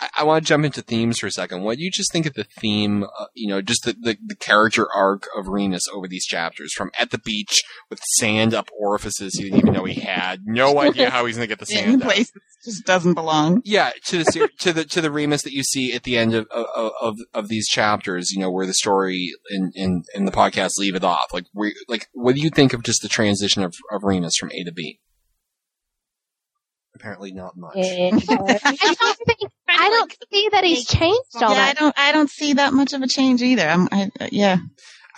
I, 0.00 0.08
I 0.18 0.24
want 0.24 0.44
to 0.44 0.48
jump 0.48 0.64
into 0.64 0.82
themes 0.82 1.18
for 1.18 1.26
a 1.26 1.30
second. 1.30 1.62
What 1.62 1.78
do 1.78 1.84
you 1.84 1.90
just 1.90 2.12
think 2.12 2.26
of 2.26 2.34
the 2.34 2.44
theme? 2.44 3.04
Uh, 3.04 3.26
you 3.34 3.48
know, 3.48 3.62
just 3.62 3.84
the, 3.84 3.92
the 3.92 4.16
the 4.24 4.36
character 4.36 4.86
arc 4.94 5.26
of 5.36 5.48
Remus 5.48 5.88
over 5.92 6.06
these 6.06 6.26
chapters, 6.26 6.72
from 6.72 6.90
at 6.98 7.10
the 7.10 7.18
beach 7.18 7.62
with 7.88 8.00
sand 8.18 8.54
up 8.54 8.68
orifices 8.78 9.34
he 9.34 9.44
didn't 9.44 9.58
even 9.60 9.72
know 9.72 9.84
he 9.84 10.00
had, 10.00 10.42
no 10.44 10.78
idea 10.80 11.10
how 11.10 11.24
he's 11.26 11.36
gonna 11.36 11.46
get 11.46 11.58
the 11.58 11.66
sand 11.66 12.02
out. 12.02 12.08
places 12.08 12.32
just 12.64 12.84
doesn't 12.84 13.14
belong. 13.14 13.62
Yeah, 13.64 13.90
to 14.06 14.18
the 14.18 14.48
to 14.60 14.72
the 14.72 14.84
to 14.84 15.00
the 15.00 15.10
Remus 15.10 15.42
that 15.42 15.52
you 15.52 15.62
see 15.62 15.92
at 15.92 16.02
the 16.02 16.16
end 16.16 16.34
of 16.34 16.46
of 16.48 16.92
of, 17.00 17.16
of 17.34 17.48
these 17.48 17.68
chapters, 17.68 18.30
you 18.32 18.40
know, 18.40 18.50
where 18.50 18.66
the 18.66 18.74
story 18.74 19.32
in 19.50 19.72
in, 19.74 20.02
in 20.14 20.24
the 20.24 20.32
podcast 20.32 20.78
leave 20.78 20.94
it 20.94 21.04
off. 21.04 21.32
Like, 21.32 21.46
we 21.54 21.74
like, 21.88 22.08
what 22.12 22.34
do 22.34 22.40
you 22.40 22.50
think 22.50 22.72
of 22.72 22.82
just 22.82 23.02
the 23.02 23.08
transition 23.08 23.62
of 23.62 23.74
of 23.90 24.04
Remus 24.04 24.36
from 24.38 24.50
A 24.52 24.64
to 24.64 24.72
B? 24.72 25.00
Apparently, 26.94 27.32
not 27.32 27.56
much. 27.56 27.76
I 27.78 28.10
don't 28.10 28.20
think 28.20 29.52
I 29.80 29.88
don't 29.88 30.16
see 30.32 30.48
that 30.52 30.64
he's 30.64 30.86
changed 30.86 31.20
all 31.36 31.54
yeah, 31.54 31.64
I 31.64 31.72
don't. 31.72 31.98
I 31.98 32.12
don't 32.12 32.30
see 32.30 32.54
that 32.54 32.72
much 32.72 32.92
of 32.92 33.02
a 33.02 33.06
change 33.06 33.42
either. 33.42 33.66
I'm. 33.66 33.88
I, 33.90 34.10
uh, 34.20 34.28
yeah. 34.30 34.58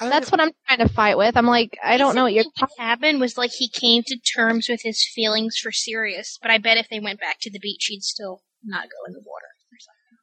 That's 0.01 0.33
what 0.33 0.41
I'm 0.41 0.51
trying 0.67 0.87
to 0.87 0.93
fight 0.93 1.17
with. 1.17 1.37
I'm 1.37 1.47
like, 1.47 1.79
I 1.85 1.97
don't 1.97 2.17
know 2.17 2.25
what 2.25 2.33
you're 2.33 2.45
What 2.59 2.71
happened 2.79 3.21
was 3.21 3.37
like 3.37 3.53
he 3.53 3.69
came 3.69 4.03
to 4.07 4.19
terms 4.37 4.67
with 4.69 4.81
his 4.83 5.07
feelings 5.15 5.57
for 5.63 5.71
Sirius, 5.71 6.39
but 6.43 6.51
I 6.51 6.59
bet 6.59 6.79
if 6.79 6.89
they 6.91 6.99
went 6.99 7.21
back 7.21 7.37
to 7.43 7.51
the 7.51 7.61
beach, 7.61 7.85
he'd 7.89 8.03
still 8.03 8.43
not 8.65 8.85
go 8.85 9.07
in 9.07 9.13
the 9.13 9.21
water. 9.21 9.47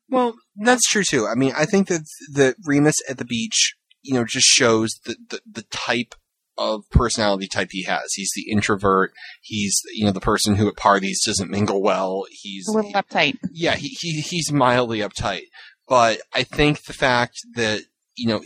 Well, 0.09 0.35
that's 0.57 0.87
true 0.89 1.03
too. 1.07 1.27
I 1.27 1.35
mean, 1.35 1.53
I 1.55 1.65
think 1.65 1.87
that 1.87 2.01
the 2.31 2.55
Remus 2.65 2.95
at 3.07 3.19
the 3.19 3.25
beach, 3.25 3.75
you 4.01 4.15
know, 4.15 4.25
just 4.25 4.47
shows 4.47 4.89
the, 5.05 5.15
the 5.29 5.41
the 5.49 5.61
type 5.69 6.15
of 6.59 6.83
personality 6.91 7.47
type 7.47 7.69
he 7.71 7.83
has. 7.83 8.13
He's 8.13 8.31
the 8.35 8.51
introvert. 8.51 9.13
He's 9.41 9.79
you 9.93 10.05
know 10.05 10.11
the 10.11 10.19
person 10.19 10.55
who 10.55 10.67
at 10.67 10.75
parties 10.75 11.23
doesn't 11.25 11.49
mingle 11.49 11.81
well. 11.81 12.25
He's 12.29 12.67
A 12.67 12.71
little 12.71 12.91
uptight. 12.93 13.37
yeah, 13.51 13.75
he, 13.75 13.89
he 13.99 14.21
he's 14.21 14.51
mildly 14.51 14.99
uptight. 14.99 15.43
But 15.87 16.21
I 16.33 16.43
think 16.43 16.83
the 16.83 16.93
fact 16.93 17.39
that 17.55 17.81
you 18.15 18.27
know 18.27 18.41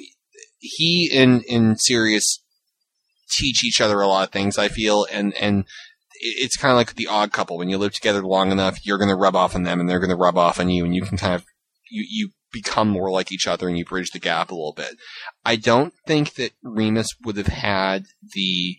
he 0.60 1.12
and 1.14 1.44
and 1.50 1.80
Sirius 1.80 2.42
teach 3.38 3.66
each 3.66 3.82
other 3.82 4.00
a 4.00 4.08
lot 4.08 4.28
of 4.28 4.32
things. 4.32 4.58
I 4.58 4.68
feel 4.68 5.06
and 5.12 5.34
and 5.42 5.66
it's 6.20 6.56
kind 6.56 6.72
of 6.72 6.78
like 6.78 6.96
the 6.96 7.08
odd 7.08 7.34
couple. 7.34 7.58
When 7.58 7.70
you 7.70 7.78
live 7.78 7.94
together 7.94 8.22
long 8.24 8.52
enough, 8.52 8.86
you're 8.86 8.98
going 8.98 9.10
to 9.10 9.16
rub 9.16 9.36
off 9.36 9.56
on 9.56 9.64
them, 9.64 9.80
and 9.80 9.90
they're 9.90 10.00
going 10.00 10.10
to 10.10 10.16
rub 10.16 10.38
off 10.38 10.60
on 10.60 10.70
you, 10.70 10.86
and 10.86 10.96
you 10.96 11.02
can 11.02 11.18
kind 11.18 11.36
of 11.36 11.44
you 11.90 12.06
you 12.10 12.30
become 12.54 12.88
more 12.88 13.12
like 13.12 13.32
each 13.32 13.48
other, 13.48 13.68
and 13.68 13.78
you 13.78 13.84
bridge 13.84 14.12
the 14.12 14.20
gap 14.20 14.52
a 14.52 14.56
little 14.56 14.74
bit. 14.74 14.96
I 15.44 15.58
don't 15.58 15.94
think 16.08 16.36
that 16.36 16.54
Remus 16.64 17.10
would 17.26 17.36
have 17.36 17.48
had 17.48 18.06
the 18.34 18.78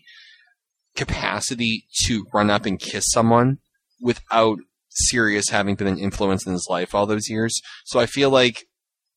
capacity 0.95 1.85
to 2.05 2.25
run 2.33 2.49
up 2.49 2.65
and 2.65 2.79
kiss 2.79 3.03
someone 3.09 3.59
without 4.01 4.59
Sirius 4.89 5.49
having 5.49 5.75
been 5.75 5.87
an 5.87 5.99
influence 5.99 6.47
in 6.47 6.53
his 6.53 6.67
life 6.69 6.95
all 6.95 7.05
those 7.05 7.29
years. 7.29 7.53
So 7.83 7.99
I 7.99 8.05
feel 8.05 8.29
like 8.29 8.65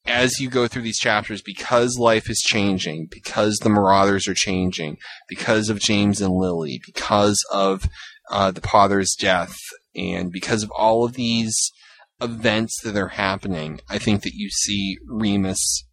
as 0.04 0.40
you 0.40 0.48
go 0.48 0.66
through 0.66 0.82
these 0.82 0.98
chapters, 0.98 1.42
because 1.42 1.98
life 1.98 2.28
is 2.30 2.38
changing, 2.40 3.08
because 3.10 3.58
the 3.58 3.68
Marauders 3.68 4.26
are 4.26 4.34
changing, 4.34 4.96
because 5.28 5.68
of 5.68 5.80
James 5.80 6.20
and 6.20 6.34
Lily, 6.34 6.80
because 6.84 7.38
of 7.52 7.88
uh, 8.30 8.50
the 8.50 8.60
father's 8.60 9.14
death, 9.18 9.56
and 9.94 10.32
because 10.32 10.62
of 10.62 10.70
all 10.70 11.04
of 11.04 11.14
these 11.14 11.54
events 12.20 12.80
that 12.82 12.96
are 12.96 13.08
happening, 13.08 13.80
I 13.88 13.98
think 13.98 14.22
that 14.22 14.34
you 14.34 14.50
see 14.50 14.98
Remus 15.06 15.84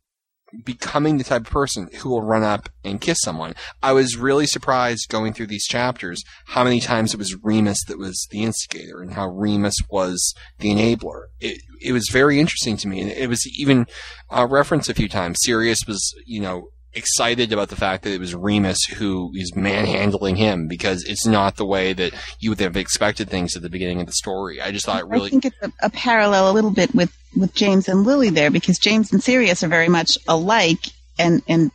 becoming 0.64 1.18
the 1.18 1.24
type 1.24 1.42
of 1.42 1.52
person 1.52 1.90
who 1.98 2.10
will 2.10 2.22
run 2.22 2.44
up 2.44 2.70
and 2.84 3.02
kiss 3.02 3.20
someone. 3.22 3.56
I 3.82 3.92
was 3.92 4.16
really 4.16 4.46
surprised 4.46 5.10
going 5.10 5.34
through 5.34 5.48
these 5.48 5.66
chapters 5.66 6.24
how 6.48 6.64
many 6.64 6.80
times 6.80 7.14
it 7.14 7.18
was 7.18 7.36
Remus 7.44 7.84
that 7.88 7.98
was 7.98 8.28
the 8.32 8.44
instigator 8.44 9.02
and 9.02 9.14
how 9.14 9.28
Remus 9.28 9.76
was 9.90 10.34
the 10.60 10.70
enabler. 10.70 11.26
It, 11.40 11.62
it 11.82 11.92
was 11.92 12.10
very 12.12 12.40
interesting 12.40 12.78
to 12.78 12.88
me, 12.88 13.02
and 13.02 13.12
it 13.12 13.28
was 13.28 13.46
even 13.58 13.88
uh, 14.30 14.48
referenced 14.50 14.90
a 14.90 14.94
few 14.94 15.10
times. 15.10 15.40
Sirius 15.42 15.86
was, 15.88 16.14
you 16.26 16.42
know, 16.42 16.70
excited 16.96 17.52
about 17.52 17.70
the 17.70 17.76
fact 17.76 18.04
that 18.04 18.14
it 18.14 18.20
was 18.20 18.34
Remus 18.34 18.84
who 18.86 19.32
is 19.34 19.56
manhandling 19.56 20.36
him 20.36 20.68
because 20.68 21.04
it's 21.04 21.26
not 21.26 21.58
the 21.58 21.66
way 21.66 21.94
that 21.94 22.14
you 22.40 22.52
would 22.52 22.60
have 22.60 22.78
expected 22.78 23.30
things 23.30 23.56
at 23.56 23.62
the 23.62 23.70
beginning 23.70 24.02
of 24.02 24.08
the 24.08 24.14
story. 24.14 24.62
I 24.62 24.72
just 24.72 24.86
thought 24.86 25.02
it 25.02 25.08
really 25.08 25.28
I 25.28 25.30
think 25.30 25.46
it's 25.46 25.62
a, 25.62 25.72
a 25.84 25.90
parallel 25.90 26.52
a 26.52 26.54
little 26.54 26.72
bit 26.72 26.96
with, 26.96 27.12
with 27.36 27.54
James 27.54 27.88
and 27.88 28.04
Lily 28.04 28.30
there 28.30 28.52
because 28.52 28.80
James 28.80 29.12
and 29.12 29.22
Sirius 29.22 29.64
are 29.64 29.68
very 29.68 29.90
much 29.90 30.18
alike 30.28 30.88
and, 31.20 31.42
and 31.48 31.72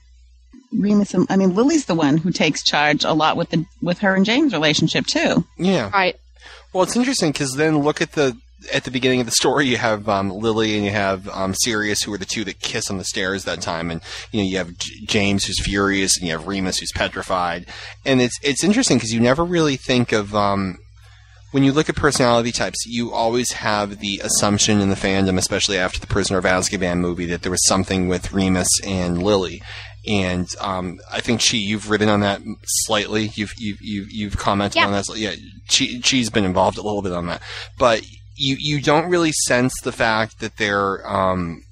Remus 0.72 1.14
and, 1.14 1.26
I 1.28 1.36
mean, 1.36 1.54
Lily's 1.54 1.86
the 1.86 1.94
one 1.94 2.16
who 2.16 2.30
takes 2.30 2.62
charge 2.62 3.04
a 3.04 3.12
lot 3.12 3.36
with 3.36 3.50
the, 3.50 3.64
with 3.82 3.98
her 3.98 4.14
and 4.14 4.24
James 4.24 4.52
relationship 4.52 5.06
too. 5.06 5.44
Yeah. 5.58 5.90
Right. 5.90 6.16
Well, 6.72 6.84
it's 6.84 6.96
interesting 6.96 7.32
because 7.32 7.54
then 7.54 7.78
look 7.78 8.00
at 8.00 8.12
the 8.12 8.36
at 8.72 8.84
the 8.84 8.90
beginning 8.90 9.20
of 9.20 9.26
the 9.26 9.32
story. 9.32 9.66
You 9.66 9.76
have 9.78 10.08
um, 10.08 10.30
Lily 10.30 10.76
and 10.76 10.84
you 10.84 10.90
have 10.90 11.28
um, 11.30 11.54
Sirius, 11.54 12.02
who 12.02 12.12
are 12.12 12.18
the 12.18 12.24
two 12.24 12.44
that 12.44 12.60
kiss 12.60 12.90
on 12.90 12.98
the 12.98 13.04
stairs 13.04 13.44
that 13.44 13.60
time, 13.60 13.90
and 13.90 14.00
you 14.32 14.42
know 14.42 14.48
you 14.48 14.58
have 14.58 14.76
J- 14.76 15.04
James 15.06 15.44
who's 15.44 15.60
furious, 15.62 16.16
and 16.18 16.26
you 16.26 16.32
have 16.36 16.46
Remus 16.46 16.78
who's 16.78 16.92
petrified. 16.92 17.66
And 18.04 18.20
it's 18.20 18.38
it's 18.42 18.64
interesting 18.64 18.96
because 18.98 19.12
you 19.12 19.20
never 19.20 19.44
really 19.44 19.76
think 19.76 20.12
of 20.12 20.34
um, 20.34 20.78
when 21.52 21.64
you 21.64 21.72
look 21.72 21.88
at 21.88 21.96
personality 21.96 22.52
types, 22.52 22.84
you 22.86 23.12
always 23.12 23.52
have 23.52 23.98
the 23.98 24.20
assumption 24.22 24.80
in 24.80 24.88
the 24.88 24.94
fandom, 24.94 25.36
especially 25.38 25.78
after 25.78 25.98
the 25.98 26.06
Prisoner 26.06 26.38
of 26.38 26.44
Azkaban 26.44 26.98
movie, 26.98 27.26
that 27.26 27.42
there 27.42 27.50
was 27.50 27.66
something 27.66 28.06
with 28.08 28.32
Remus 28.32 28.68
and 28.86 29.22
Lily. 29.22 29.62
And 30.08 30.48
um, 30.60 30.98
I 31.12 31.20
think 31.20 31.42
she, 31.42 31.58
you've 31.58 31.90
written 31.90 32.08
on 32.08 32.20
that 32.20 32.40
slightly. 32.64 33.32
You've 33.34 33.52
you've 33.58 33.78
you've, 33.82 34.10
you've 34.10 34.36
commented 34.38 34.76
Yeah. 34.76 34.86
on 34.86 34.92
that. 34.92 35.04
Yeah, 35.14 35.34
she, 35.68 36.00
she's 36.00 36.30
been 36.30 36.44
involved 36.46 36.78
a 36.78 36.82
little 36.82 37.02
bit 37.02 37.12
on 37.12 37.26
that, 37.26 37.42
but 37.76 38.02
you 38.40 38.56
you 38.58 38.80
don't 38.80 39.10
really 39.10 39.32
sense 39.32 39.74
the 39.82 39.92
fact 39.92 40.40
that 40.40 40.56
they're 40.56 41.06
um, 41.08 41.62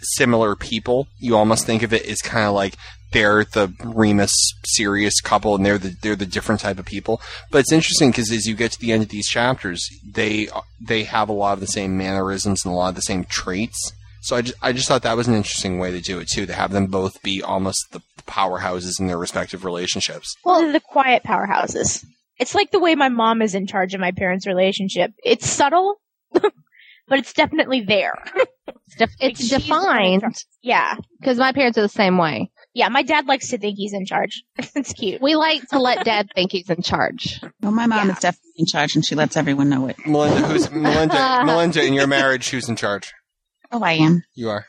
similar 0.00 0.54
people. 0.54 1.08
You 1.18 1.36
almost 1.36 1.66
think 1.66 1.82
of 1.82 1.92
it 1.92 2.06
as 2.06 2.22
kind 2.22 2.46
of 2.46 2.54
like 2.54 2.76
they're 3.12 3.44
the 3.44 3.72
Remus 3.84 4.32
Sirius 4.64 5.20
couple, 5.20 5.56
and 5.56 5.66
they're 5.66 5.78
the 5.78 5.96
they're 6.02 6.16
the 6.16 6.24
different 6.26 6.60
type 6.60 6.78
of 6.78 6.86
people. 6.86 7.20
But 7.50 7.58
it's 7.58 7.72
interesting 7.72 8.10
because 8.10 8.30
as 8.30 8.46
you 8.46 8.54
get 8.54 8.72
to 8.72 8.80
the 8.80 8.92
end 8.92 9.02
of 9.02 9.08
these 9.08 9.28
chapters, 9.28 9.86
they 10.04 10.48
they 10.80 11.04
have 11.04 11.28
a 11.28 11.32
lot 11.34 11.54
of 11.54 11.60
the 11.60 11.66
same 11.66 11.98
mannerisms 11.98 12.64
and 12.64 12.72
a 12.72 12.76
lot 12.76 12.90
of 12.90 12.94
the 12.94 13.02
same 13.02 13.24
traits. 13.24 13.92
So 14.22 14.36
I 14.36 14.42
just, 14.42 14.58
I 14.60 14.72
just 14.72 14.88
thought 14.88 15.02
that 15.02 15.16
was 15.16 15.28
an 15.28 15.34
interesting 15.34 15.78
way 15.78 15.92
to 15.92 16.00
do 16.00 16.18
it 16.18 16.28
too, 16.28 16.46
to 16.46 16.52
have 16.52 16.72
them 16.72 16.86
both 16.86 17.22
be 17.22 17.42
almost 17.42 17.78
the 17.92 18.00
powerhouses 18.26 18.98
in 18.98 19.06
their 19.06 19.18
respective 19.18 19.64
relationships. 19.64 20.34
Well, 20.44 20.72
the 20.72 20.80
quiet 20.80 21.22
powerhouses. 21.22 22.04
It's 22.38 22.54
like 22.54 22.70
the 22.70 22.80
way 22.80 22.94
my 22.94 23.08
mom 23.08 23.42
is 23.42 23.54
in 23.54 23.66
charge 23.66 23.94
of 23.94 24.00
my 24.00 24.12
parents' 24.12 24.46
relationship. 24.46 25.12
It's 25.24 25.48
subtle, 25.48 25.96
but 26.32 26.42
it's 27.10 27.32
definitely 27.32 27.80
there. 27.82 28.14
It's, 28.66 28.96
def- 28.96 29.10
it's 29.20 29.40
she's 29.40 29.50
the 29.50 29.56
one 29.70 29.82
defined 29.82 30.20
charge. 30.22 30.46
Yeah. 30.62 30.96
because 31.20 31.38
my 31.38 31.52
parents 31.52 31.78
are 31.78 31.82
the 31.82 31.88
same 31.88 32.18
way. 32.18 32.50
Yeah, 32.74 32.88
my 32.88 33.02
dad 33.02 33.26
likes 33.26 33.48
to 33.48 33.58
think 33.58 33.76
he's 33.78 33.94
in 33.94 34.04
charge. 34.04 34.42
it's 34.74 34.92
cute. 34.92 35.22
We 35.22 35.34
like 35.34 35.66
to 35.68 35.78
let 35.78 36.04
dad 36.04 36.28
think 36.34 36.52
he's 36.52 36.68
in 36.68 36.82
charge. 36.82 37.40
Well, 37.62 37.72
my 37.72 37.86
mom 37.86 38.10
is 38.10 38.18
definitely 38.18 38.52
in 38.56 38.66
charge 38.66 38.94
and 38.96 39.04
she 39.04 39.14
lets 39.14 39.36
everyone 39.36 39.70
know 39.70 39.86
it. 39.88 39.96
Melinda, 40.06 40.46
who's 40.46 40.70
Melinda? 40.72 41.42
Melinda, 41.46 41.82
in 41.84 41.94
your 41.94 42.06
marriage, 42.06 42.50
who's 42.50 42.68
in 42.68 42.76
charge? 42.76 43.14
Oh, 43.72 43.82
I 43.82 43.92
am. 43.92 44.22
You 44.34 44.50
are. 44.50 44.66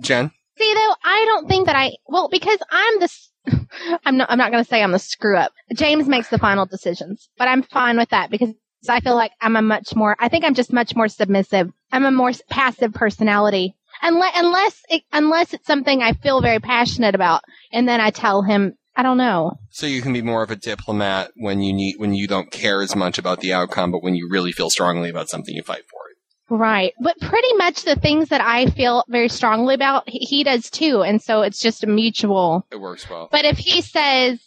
Jen. 0.00 0.30
See, 0.58 0.74
though, 0.74 0.94
I 1.04 1.24
don't 1.26 1.48
think 1.48 1.66
that 1.66 1.76
I 1.76 1.92
well 2.06 2.28
because 2.30 2.58
I'm 2.70 3.00
the. 3.00 3.08
I'm 4.04 4.16
not. 4.16 4.30
I'm 4.30 4.38
not 4.38 4.50
going 4.52 4.62
to 4.62 4.68
say 4.68 4.82
I'm 4.82 4.92
the 4.92 4.98
screw 4.98 5.36
up. 5.36 5.52
James 5.74 6.08
makes 6.08 6.28
the 6.28 6.38
final 6.38 6.66
decisions, 6.66 7.28
but 7.38 7.48
I'm 7.48 7.62
fine 7.62 7.96
with 7.96 8.10
that 8.10 8.30
because 8.30 8.50
I 8.88 9.00
feel 9.00 9.14
like 9.14 9.32
I'm 9.40 9.56
a 9.56 9.62
much 9.62 9.94
more. 9.94 10.16
I 10.18 10.28
think 10.28 10.44
I'm 10.44 10.54
just 10.54 10.72
much 10.72 10.96
more 10.96 11.08
submissive. 11.08 11.70
I'm 11.92 12.04
a 12.04 12.10
more 12.10 12.32
passive 12.48 12.92
personality. 12.92 13.76
Unless 14.02 14.32
unless 14.36 14.82
it, 14.88 15.02
unless 15.12 15.52
it's 15.52 15.66
something 15.66 16.02
I 16.02 16.14
feel 16.14 16.40
very 16.40 16.58
passionate 16.60 17.14
about, 17.14 17.42
and 17.72 17.88
then 17.88 18.00
I 18.00 18.10
tell 18.10 18.42
him. 18.42 18.74
I 18.96 19.02
don't 19.04 19.18
know. 19.18 19.52
So 19.70 19.86
you 19.86 20.02
can 20.02 20.12
be 20.12 20.20
more 20.20 20.42
of 20.42 20.50
a 20.50 20.56
diplomat 20.56 21.30
when 21.36 21.62
you 21.62 21.72
need 21.72 21.94
when 21.98 22.12
you 22.12 22.26
don't 22.26 22.50
care 22.50 22.82
as 22.82 22.96
much 22.96 23.18
about 23.18 23.40
the 23.40 23.52
outcome, 23.52 23.92
but 23.92 24.02
when 24.02 24.14
you 24.14 24.28
really 24.28 24.52
feel 24.52 24.68
strongly 24.68 25.08
about 25.08 25.28
something, 25.30 25.54
you 25.54 25.62
fight 25.62 25.84
for 25.88 26.00
it. 26.09 26.09
Right. 26.50 26.92
But 27.00 27.18
pretty 27.20 27.52
much 27.54 27.84
the 27.84 27.94
things 27.94 28.28
that 28.30 28.40
I 28.40 28.66
feel 28.66 29.04
very 29.08 29.28
strongly 29.28 29.74
about, 29.74 30.08
he, 30.08 30.42
does 30.42 30.68
too. 30.68 31.02
And 31.02 31.22
so 31.22 31.42
it's 31.42 31.60
just 31.60 31.84
a 31.84 31.86
mutual. 31.86 32.66
It 32.72 32.80
works 32.80 33.08
well. 33.08 33.28
But 33.30 33.44
if 33.44 33.56
he 33.56 33.82
says 33.82 34.40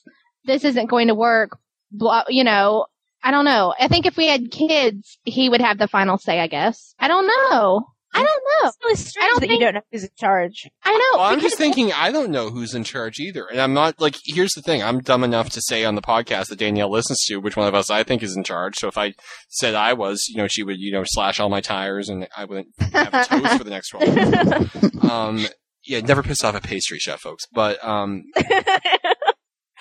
this 0.46 0.66
isn't 0.66 0.90
going 0.90 1.08
to 1.08 1.16
work, 1.16 1.58
blah, 1.92 2.24
you 2.28 2.44
know, 2.44 2.88
I 3.24 3.32
don't 3.32 3.46
know. 3.46 3.74
I 3.80 3.88
think 3.88 4.06
if 4.06 4.18
we 4.18 4.28
had 4.28 4.52
kids, 4.52 5.18
he 5.24 5.48
would 5.48 5.62
have 5.62 5.78
the 5.78 5.88
final 5.88 6.18
say, 6.18 6.42
I 6.42 6.48
guess. 6.48 6.94
I 7.00 7.08
don't 7.08 7.26
know. 7.26 7.88
I 8.15 8.23
don't 8.23 8.44
know. 8.64 8.68
It's 8.69 8.77
really 8.84 8.95
strange 8.95 9.23
I 9.23 9.27
don't 9.27 9.35
that 9.35 9.48
think- 9.48 9.52
you 9.53 9.65
don't 9.65 9.73
know 9.76 9.81
who's 9.91 10.03
in 10.03 10.10
charge. 10.18 10.69
I 10.84 10.91
know. 10.91 11.19
Well, 11.19 11.31
I'm 11.31 11.40
just 11.41 11.57
thinking 11.57 11.91
I 11.91 12.11
don't 12.11 12.30
know 12.31 12.49
who's 12.49 12.73
in 12.76 12.84
charge 12.84 13.19
either, 13.19 13.45
and 13.48 13.60
I'm 13.60 13.73
not 13.73 13.99
like. 13.99 14.15
Here's 14.26 14.53
the 14.53 14.61
thing: 14.61 14.81
I'm 14.84 14.99
dumb 15.02 15.23
enough 15.23 15.49
to 15.52 15.61
say 15.61 15.84
on 15.84 15.95
the 15.95 16.02
podcast 16.02 16.48
that 16.48 16.60
Danielle 16.60 16.91
listens 16.91 17.23
to 17.26 17.38
which 17.38 17.57
one 17.57 17.68
of 17.68 17.73
us 17.76 17.90
I 17.90 18.03
think 18.03 18.22
is 18.23 18.35
in 18.35 18.44
charge. 18.44 18.76
So 18.77 18.88
if 18.88 18.98
I 18.98 19.14
said 19.49 19.76
I 19.76 19.94
was, 19.94 20.26
you 20.30 20.38
know, 20.38 20.48
she 20.48 20.64
would, 20.64 20.77
you 20.80 20.91
know, 20.91 21.03
slash 21.06 21.40
all 21.40 21.49
my 21.49 21.61
tires, 21.61 22.10
and 22.10 22.27
I 22.38 22.45
wouldn't 22.45 22.68
have 22.80 23.27
toast 23.27 23.57
for 23.57 23.64
the 23.64 23.69
next 23.69 23.90
12 23.90 25.03
Um, 25.11 25.45
yeah, 25.85 25.99
never 25.99 26.23
piss 26.23 26.44
off 26.44 26.56
a 26.56 26.61
pastry 26.61 26.99
chef, 26.99 27.19
folks. 27.19 27.44
But 27.52 27.84
um, 27.84 28.23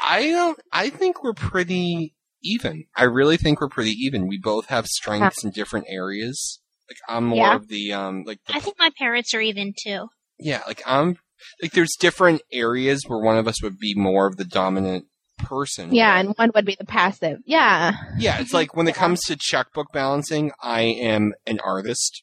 I 0.00 0.22
don't. 0.28 0.58
I 0.72 0.90
think 0.90 1.22
we're 1.22 1.34
pretty 1.34 2.14
even. 2.42 2.84
I 2.96 3.04
really 3.04 3.36
think 3.36 3.60
we're 3.60 3.68
pretty 3.68 3.92
even. 3.92 4.26
We 4.26 4.38
both 4.38 4.66
have 4.66 4.86
strengths 4.86 5.44
in 5.44 5.50
different 5.50 5.86
areas. 5.88 6.60
Like 6.92 7.14
I'm 7.16 7.24
more 7.24 7.38
Yeah. 7.38 7.54
of 7.56 7.68
the 7.68 7.92
um, 7.94 8.24
like 8.26 8.38
the 8.46 8.54
I 8.56 8.60
think 8.60 8.76
my 8.78 8.90
parents 8.98 9.32
are 9.34 9.40
even 9.40 9.72
too. 9.82 10.08
yeah, 10.38 10.62
like 10.66 10.82
I'm 10.86 11.16
like 11.62 11.72
there's 11.72 11.94
different 11.98 12.42
areas 12.52 13.02
where 13.06 13.18
one 13.18 13.38
of 13.38 13.48
us 13.48 13.62
would 13.62 13.78
be 13.78 13.94
more 13.94 14.26
of 14.26 14.36
the 14.36 14.44
dominant 14.44 15.06
person. 15.38 15.94
Yeah, 15.94 16.18
and 16.20 16.34
one 16.36 16.50
would 16.54 16.66
be 16.66 16.76
the 16.78 16.84
passive. 16.84 17.38
Yeah. 17.46 17.92
Yeah, 18.18 18.38
it's 18.40 18.52
like 18.52 18.76
when 18.76 18.86
it 18.88 18.94
comes 19.04 19.20
to 19.22 19.36
checkbook 19.36 19.86
balancing, 19.92 20.52
I 20.62 20.82
am 20.82 21.32
an 21.46 21.58
artist. 21.64 22.22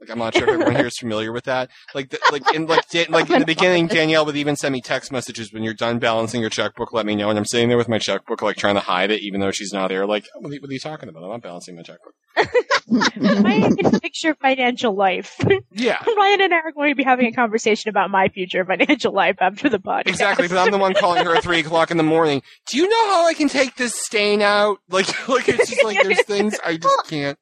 Like 0.00 0.10
I'm 0.10 0.18
not 0.18 0.34
sure 0.34 0.44
if 0.44 0.48
everyone 0.48 0.76
here 0.76 0.86
is 0.86 0.96
familiar 0.98 1.32
with 1.32 1.44
that. 1.44 1.70
Like, 1.94 2.10
the, 2.10 2.18
like 2.32 2.54
in 2.54 2.66
like 2.66 2.88
Dan- 2.88 3.10
like 3.10 3.28
in 3.28 3.40
the 3.40 3.46
beginning, 3.46 3.86
Danielle 3.86 4.24
would 4.24 4.36
even 4.36 4.56
send 4.56 4.72
me 4.72 4.80
text 4.80 5.12
messages 5.12 5.52
when 5.52 5.62
you're 5.62 5.74
done 5.74 5.98
balancing 5.98 6.40
your 6.40 6.50
checkbook. 6.50 6.92
Let 6.92 7.04
me 7.06 7.14
know, 7.14 7.28
and 7.28 7.38
I'm 7.38 7.44
sitting 7.44 7.68
there 7.68 7.78
with 7.78 7.88
my 7.88 7.98
checkbook, 7.98 8.40
like 8.42 8.56
trying 8.56 8.76
to 8.76 8.80
hide 8.80 9.10
it, 9.10 9.20
even 9.22 9.40
though 9.40 9.50
she's 9.50 9.72
not 9.72 9.88
there. 9.88 10.06
Like, 10.06 10.26
what 10.38 10.50
are 10.50 10.54
you, 10.54 10.60
what 10.60 10.70
are 10.70 10.72
you 10.72 10.80
talking 10.80 11.08
about? 11.08 11.22
I'm 11.22 11.30
not 11.30 11.42
balancing 11.42 11.76
my 11.76 11.82
checkbook. 11.82 12.14
I 12.36 13.72
can 13.78 14.00
picture 14.00 14.34
financial 14.34 14.94
life. 14.94 15.36
Yeah. 15.70 16.02
Ryan 16.16 16.40
and 16.40 16.54
I 16.54 16.58
are 16.58 16.72
going 16.72 16.90
to 16.90 16.96
be 16.96 17.04
having 17.04 17.26
a 17.26 17.32
conversation 17.32 17.88
about 17.88 18.10
my 18.10 18.28
future 18.28 18.64
financial 18.64 19.12
life 19.12 19.36
after 19.40 19.68
the 19.68 19.78
podcast. 19.78 20.08
Exactly, 20.08 20.48
but 20.48 20.58
I'm 20.58 20.70
the 20.70 20.78
one 20.78 20.94
calling 20.94 21.24
her 21.24 21.36
at 21.36 21.42
three 21.42 21.60
o'clock 21.60 21.90
in 21.90 21.96
the 21.96 22.02
morning. 22.02 22.42
Do 22.70 22.78
you 22.78 22.88
know 22.88 23.06
how 23.08 23.26
I 23.26 23.34
can 23.34 23.48
take 23.48 23.76
this 23.76 23.94
stain 23.94 24.42
out? 24.42 24.78
Like, 24.88 25.06
like 25.28 25.48
it's 25.48 25.68
just 25.70 25.84
like 25.84 26.02
there's 26.02 26.22
things 26.24 26.58
I 26.64 26.76
just 26.76 27.06
can't. 27.08 27.38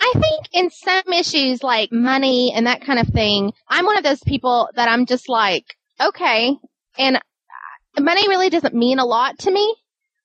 I 0.00 0.12
think 0.14 0.46
in 0.52 0.70
some 0.70 1.12
issues 1.12 1.62
like 1.62 1.90
money 1.92 2.52
and 2.54 2.66
that 2.66 2.82
kind 2.82 2.98
of 2.98 3.08
thing, 3.08 3.52
I'm 3.68 3.84
one 3.84 3.98
of 3.98 4.04
those 4.04 4.22
people 4.22 4.68
that 4.76 4.88
I'm 4.88 5.06
just 5.06 5.28
like, 5.28 5.64
okay. 6.00 6.56
And 6.98 7.20
money 7.98 8.28
really 8.28 8.50
doesn't 8.50 8.74
mean 8.74 8.98
a 8.98 9.04
lot 9.04 9.38
to 9.40 9.50
me. 9.50 9.74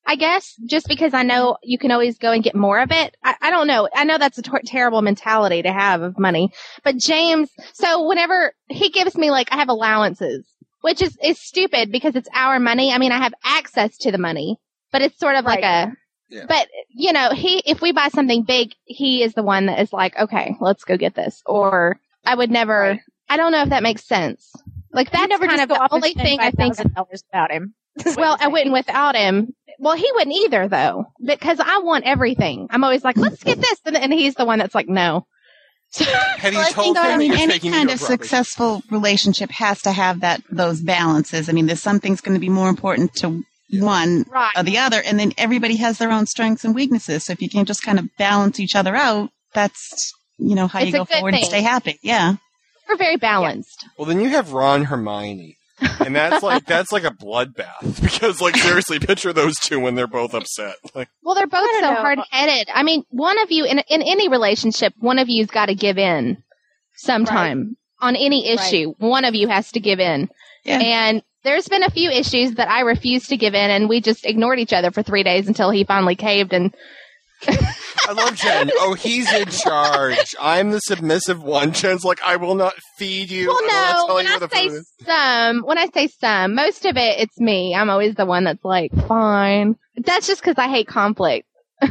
I 0.06 0.16
guess 0.16 0.56
just 0.66 0.88
because 0.90 1.14
I 1.14 1.24
know 1.24 1.58
you 1.64 1.78
can 1.78 1.92
always 1.92 2.18
go 2.18 2.34
and 2.34 2.44
get 2.44 2.56
more 2.56 2.80
of 2.82 2.92
it. 2.92 3.16
I, 3.24 3.36
I 3.42 3.50
don't 3.52 3.68
know. 3.68 3.88
I 3.96 4.04
know 4.04 4.18
that's 4.18 4.38
a 4.38 4.42
ter- 4.42 4.60
terrible 4.66 5.02
mentality 5.02 5.62
to 5.62 5.72
have 5.72 6.02
of 6.02 6.20
money, 6.20 6.52
but 6.84 6.98
James, 6.98 7.50
so 7.74 8.06
whenever 8.06 8.54
he 8.68 8.90
gives 8.90 9.16
me 9.16 9.32
like, 9.32 9.48
I 9.52 9.56
have 9.56 9.70
allowances, 9.70 10.46
which 10.82 11.02
is, 11.02 11.18
is 11.24 11.40
stupid 11.40 11.90
because 11.92 12.18
it's 12.18 12.28
our 12.34 12.60
money. 12.60 12.92
I 12.92 12.98
mean, 12.98 13.14
I 13.14 13.20
have 13.20 13.34
access 13.46 13.98
to 14.00 14.12
the 14.12 14.18
money, 14.18 14.58
but 14.92 15.02
it's 15.02 15.18
sort 15.18 15.36
of 15.38 15.46
like 15.46 15.64
a, 15.64 15.94
Yeah. 16.34 16.46
but 16.48 16.68
you 16.90 17.14
know, 17.14 17.30
he 17.30 17.60
if 17.60 17.80
we 17.82 17.92
buy 17.92 18.08
something 18.08 18.42
big, 18.42 18.74
he 18.86 19.22
is 19.22 19.34
the 19.36 19.44
one 19.44 19.68
that 19.68 19.80
is 19.80 19.94
like, 19.94 20.18
okay, 20.18 20.56
let's 20.60 20.84
go 20.84 20.98
get 20.98 21.14
this. 21.14 21.44
Or 21.46 22.00
I 22.26 22.34
would 22.36 22.50
never. 22.50 23.00
I 23.30 23.38
don't 23.38 23.52
know 23.52 23.62
if 23.62 23.70
that 23.70 23.84
makes 23.84 24.04
sense. 24.04 24.52
Like 24.92 25.12
that's 25.12 25.30
never 25.30 25.46
kind 25.46 25.60
just 25.60 25.64
of 25.64 25.70
go 25.70 25.76
the 25.76 25.82
off 25.82 25.92
and 25.94 26.04
only 26.04 26.14
thing 26.14 26.40
I 26.40 26.52
think. 26.52 26.76
$5,000 26.76 27.10
without 27.12 27.52
him. 27.52 27.76
Well, 28.18 28.36
I 28.40 28.48
wouldn't 28.48 28.74
without 28.74 29.16
him. 29.16 29.54
Well, 29.78 29.96
he 29.96 30.10
wouldn't 30.14 30.36
either 30.36 30.68
though, 30.68 31.06
because 31.24 31.60
I 31.60 31.80
want 31.80 32.06
everything. 32.06 32.68
I'm 32.72 32.84
always 32.84 33.04
like, 33.04 33.18
let's 33.18 33.44
get 33.44 33.60
this, 33.60 33.80
and, 33.86 33.96
and 33.96 34.12
he's 34.12 34.34
the 34.34 34.46
one 34.46 34.58
that's 34.60 34.74
like, 34.76 34.90
no. 34.90 35.28
Have 35.96 36.54
you 36.54 36.58
Well, 36.58 36.68
I 36.68 36.72
told 36.72 36.96
think 36.96 37.06
him 37.06 37.14
I 37.14 37.18
mean 37.18 37.34
any 37.34 37.60
kind 37.60 37.92
of 37.92 38.00
successful 38.00 38.82
relationship 38.90 39.52
has 39.52 39.84
to 39.84 39.92
have 39.92 40.22
that 40.22 40.42
those 40.50 40.82
balances. 40.82 41.50
I 41.50 41.52
mean, 41.52 41.68
there's 41.68 41.82
something's 41.84 42.22
going 42.22 42.34
to 42.34 42.40
be 42.40 42.50
more 42.50 42.70
important 42.70 43.14
to 43.18 43.44
one 43.82 44.26
Right. 44.30 44.52
or 44.56 44.64
the 44.64 44.78
other, 44.78 45.02
and 45.04 45.20
then 45.20 45.34
everybody 45.38 45.76
has 45.78 45.98
their 45.98 46.12
own 46.12 46.26
strengths 46.26 46.64
and 46.66 46.76
weaknesses. 46.76 47.26
So 47.26 47.34
if 47.34 47.42
you 47.42 47.50
can 47.50 47.66
just 47.66 47.84
kind 47.84 48.00
of 48.00 48.06
balance 48.18 48.60
each 48.60 48.76
other 48.76 48.96
out, 48.96 49.30
that's 49.54 50.14
you 50.38 50.56
know 50.56 50.68
how 50.68 50.80
It's 50.80 50.88
you 50.88 50.94
go 50.94 51.06
good 51.06 51.16
forward 51.18 51.36
and 51.36 51.44
stay 51.46 51.62
happy. 51.62 52.00
Yeah. 52.02 52.36
We're 52.90 52.98
very 52.98 53.18
balanced. 53.18 53.86
Well, 53.98 54.06
then 54.08 54.20
you 54.20 54.30
have 54.30 54.52
Ron 54.52 54.84
Hermione, 54.84 55.58
and 56.00 56.14
that's 56.16 56.44
like 56.44 56.66
that's 56.68 56.92
like 56.92 57.06
a 57.06 57.12
bloodbath 57.12 58.02
because, 58.02 58.42
like, 58.42 58.58
seriously, 58.58 59.00
picture 59.00 59.32
those 59.32 59.56
two 59.56 59.80
when 59.80 59.96
they're 59.96 60.06
both 60.08 60.34
upset. 60.34 60.76
Like, 60.94 61.08
Well, 61.24 61.34
they're 61.36 61.48
both 61.48 61.64
so 61.66 61.82
don't 61.82 61.94
know. 61.94 61.96
hard 62.02 62.20
headed. 62.32 62.68
I 62.74 62.84
mean, 62.84 63.04
one 63.10 63.40
of 63.40 63.52
you 63.52 63.64
in 63.66 63.80
in 63.80 64.02
any 64.02 64.28
relationship, 64.28 64.94
one 65.00 65.18
of 65.18 65.30
you's 65.30 65.48
got 65.48 65.68
to 65.68 65.76
give 65.76 65.98
in 65.98 66.44
sometime 66.98 67.78
on 68.02 68.16
any 68.16 68.50
issue. 68.50 68.94
One 68.98 69.26
of 69.26 69.34
you 69.36 69.48
has 69.48 69.72
to 69.72 69.80
give 69.80 70.00
in. 70.00 70.30
Yeah. 70.66 70.80
And 70.80 71.24
there's 71.44 71.68
been 71.68 71.84
a 71.84 71.90
few 71.90 72.10
issues 72.10 72.54
that 72.54 72.70
I 72.70 72.82
refused 72.82 73.30
to 73.30 73.38
give 73.38 73.54
in, 73.54 73.70
and 73.70 73.90
we 73.90 74.02
just 74.02 74.26
ignored 74.26 74.60
each 74.60 74.74
other 74.74 74.92
for 74.92 75.04
three 75.04 75.24
days 75.24 75.48
until 75.48 75.70
he 75.72 75.84
finally 75.84 76.16
caved. 76.16 76.54
And 76.54 76.74
I 77.48 78.12
love 78.14 78.36
Jen. 78.36 78.72
Oh, 78.76 78.94
he's 78.94 79.32
in 79.34 79.48
charge. 79.50 80.36
I'm 80.40 80.72
the 80.72 80.80
submissive 80.80 81.44
one. 81.44 81.74
Jen's 81.74 82.04
like, 82.04 82.22
I 82.24 82.38
will 82.38 82.56
not 82.56 82.74
feed 82.98 83.30
you. 83.30 83.48
well, 83.48 83.58
I 83.58 83.62
will 83.62 83.68
not 83.68 83.94
no, 83.94 84.06
tell 84.08 84.16
when 84.16 84.26
you 84.26 84.32
I 84.32 84.48
say 84.48 84.84
some, 85.06 85.62
when 85.66 85.78
I 85.78 85.88
say 85.88 86.08
some, 86.08 86.56
most 86.56 86.86
of 86.86 86.98
it 86.98 87.20
it's 87.20 87.40
me. 87.40 87.76
I'm 87.76 87.90
always 87.90 88.16
the 88.16 88.26
one 88.26 88.46
that's 88.46 88.64
like, 88.64 88.92
fine. 89.08 89.76
That's 89.98 90.28
just 90.28 90.42
because 90.42 90.58
I 90.58 90.68
hate 90.70 90.88
conflict. 90.88 91.48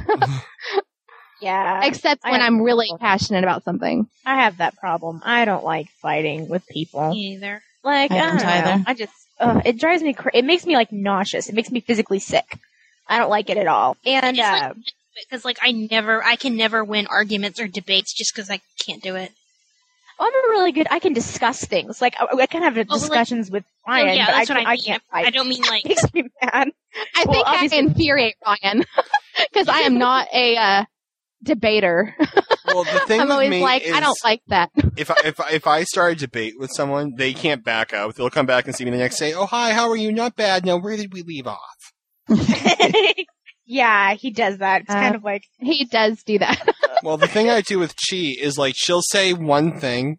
Yeah. 1.43 1.85
Except 1.85 2.21
I 2.25 2.31
when 2.31 2.41
I'm 2.41 2.63
really 2.63 2.89
passionate 3.01 3.43
about 3.43 3.65
something. 3.65 4.07
I 4.25 4.43
have 4.43 4.59
that 4.59 4.77
problem. 4.77 5.21
I 5.25 5.45
don't 5.45 5.65
like 5.65 5.89
fighting 6.01 6.49
with 6.49 6.65
people. 6.69 7.11
Me 7.11 7.35
either. 7.35 7.61
Like 7.83 8.13
I 8.13 8.19
I, 8.19 8.21
don't 8.21 8.37
don't 8.37 8.47
know. 8.47 8.53
either. 8.53 8.85
I 8.87 8.95
just 8.95 9.13
uh, 9.43 9.61
it 9.65 9.79
drives 9.79 10.03
me. 10.03 10.15
Cra- 10.15 10.31
it 10.35 10.45
makes 10.45 10.65
me 10.65 10.75
like 10.75 10.93
nauseous. 10.93 11.49
It 11.49 11.55
makes 11.55 11.71
me 11.71 11.81
physically 11.81 12.19
sick. 12.21 12.59
I 13.09 13.19
don't 13.19 13.31
like 13.31 13.51
it 13.51 13.59
at 13.59 13.67
all. 13.67 13.97
And 14.07 14.39
It's 14.39 14.39
like- 14.39 14.63
uh, 14.63 14.75
Because 15.29 15.45
like 15.45 15.59
I 15.61 15.73
never, 15.73 16.25
I 16.25 16.37
can 16.37 16.57
never 16.57 16.83
win 16.85 17.07
arguments 17.09 17.61
or 17.61 17.67
debates 17.69 18.15
just 18.15 18.35
because 18.35 18.49
I 18.51 18.61
can't 18.87 19.03
do 19.03 19.17
it. 19.17 19.31
I'm 20.21 20.33
a 20.33 20.49
really 20.51 20.73
good. 20.73 20.87
I 20.91 21.01
can 21.01 21.15
discuss 21.15 21.65
things. 21.65 22.01
Like 22.01 22.15
I, 22.21 22.27
I 22.43 22.47
can 22.47 22.63
have 22.63 22.77
like- 22.77 22.89
discussions 22.89 23.51
with 23.51 23.65
Oh, 23.85 23.91
Ryan, 23.91 24.17
yeah, 24.17 24.27
but 24.27 24.33
that's 24.33 24.51
I, 24.51 24.55
what 24.55 24.67
I 24.67 24.71
I 24.71 24.75
mean. 24.75 24.83
can't 24.85 25.03
I 25.13 25.23
fight. 25.25 25.35
don't 25.35 25.49
mean 25.49 25.63
like 25.63 25.85
makes 25.89 26.15
me 26.15 26.23
mad. 26.41 26.69
I 27.17 27.25
Well, 27.27 27.35
think 27.35 27.47
I 27.47 27.55
obviously- 27.55 27.79
infuriate 27.79 28.37
Ryan 28.47 28.85
because 29.53 29.69
I 29.69 29.81
am 29.81 29.99
not 29.99 30.29
a 30.33 30.57
uh, 30.57 30.85
debater. 31.43 32.15
Well, 32.67 32.85
the 32.85 33.01
thing 33.07 33.21
I'm 33.21 33.27
with 33.29 33.33
always 33.33 33.51
me 33.51 33.63
like, 33.63 33.83
is 33.83 33.93
I 33.93 34.01
don't 34.01 34.19
like 34.25 34.43
that. 34.49 34.71
if 34.97 35.11
I, 35.11 35.17
if 35.25 35.41
I, 35.41 35.51
if 35.53 35.67
I 35.67 35.85
start 35.85 36.13
a 36.13 36.17
debate 36.17 36.55
with 36.59 36.71
someone, 36.73 37.15
they 37.17 37.33
can't 37.35 37.65
back 37.65 37.93
out. 37.93 38.15
They'll 38.17 38.31
come 38.31 38.47
back 38.47 38.67
and 38.67 38.75
see 38.75 38.85
me 38.85 38.91
the 38.91 38.97
next 38.99 39.19
day. 39.19 39.35
Oh, 39.35 39.47
hi, 39.47 39.73
how 39.73 39.89
are 39.91 39.97
you? 39.97 40.13
Not 40.13 40.37
bad. 40.37 40.65
Now, 40.65 40.77
where 40.79 40.97
did 40.97 41.13
we 41.13 41.23
leave 41.23 41.47
off? 41.47 41.59
yeah, 43.67 44.15
he 44.15 44.31
does 44.31 44.59
that. 44.59 44.83
It's 44.83 44.91
Uh, 44.91 44.95
kind 44.95 45.15
of 45.15 45.25
like 45.25 45.45
He 45.59 45.85
does 45.85 46.23
do 46.23 46.39
that. 46.39 46.69
Well, 47.05 47.17
the 47.17 47.27
thing 47.27 47.51
I 47.51 47.63
do 47.63 47.81
with 47.81 47.97
Chi 47.97 48.35
is 48.39 48.57
like 48.57 48.75
she'll 48.77 49.03
say 49.03 49.33
one 49.33 49.77
thing, 49.81 50.19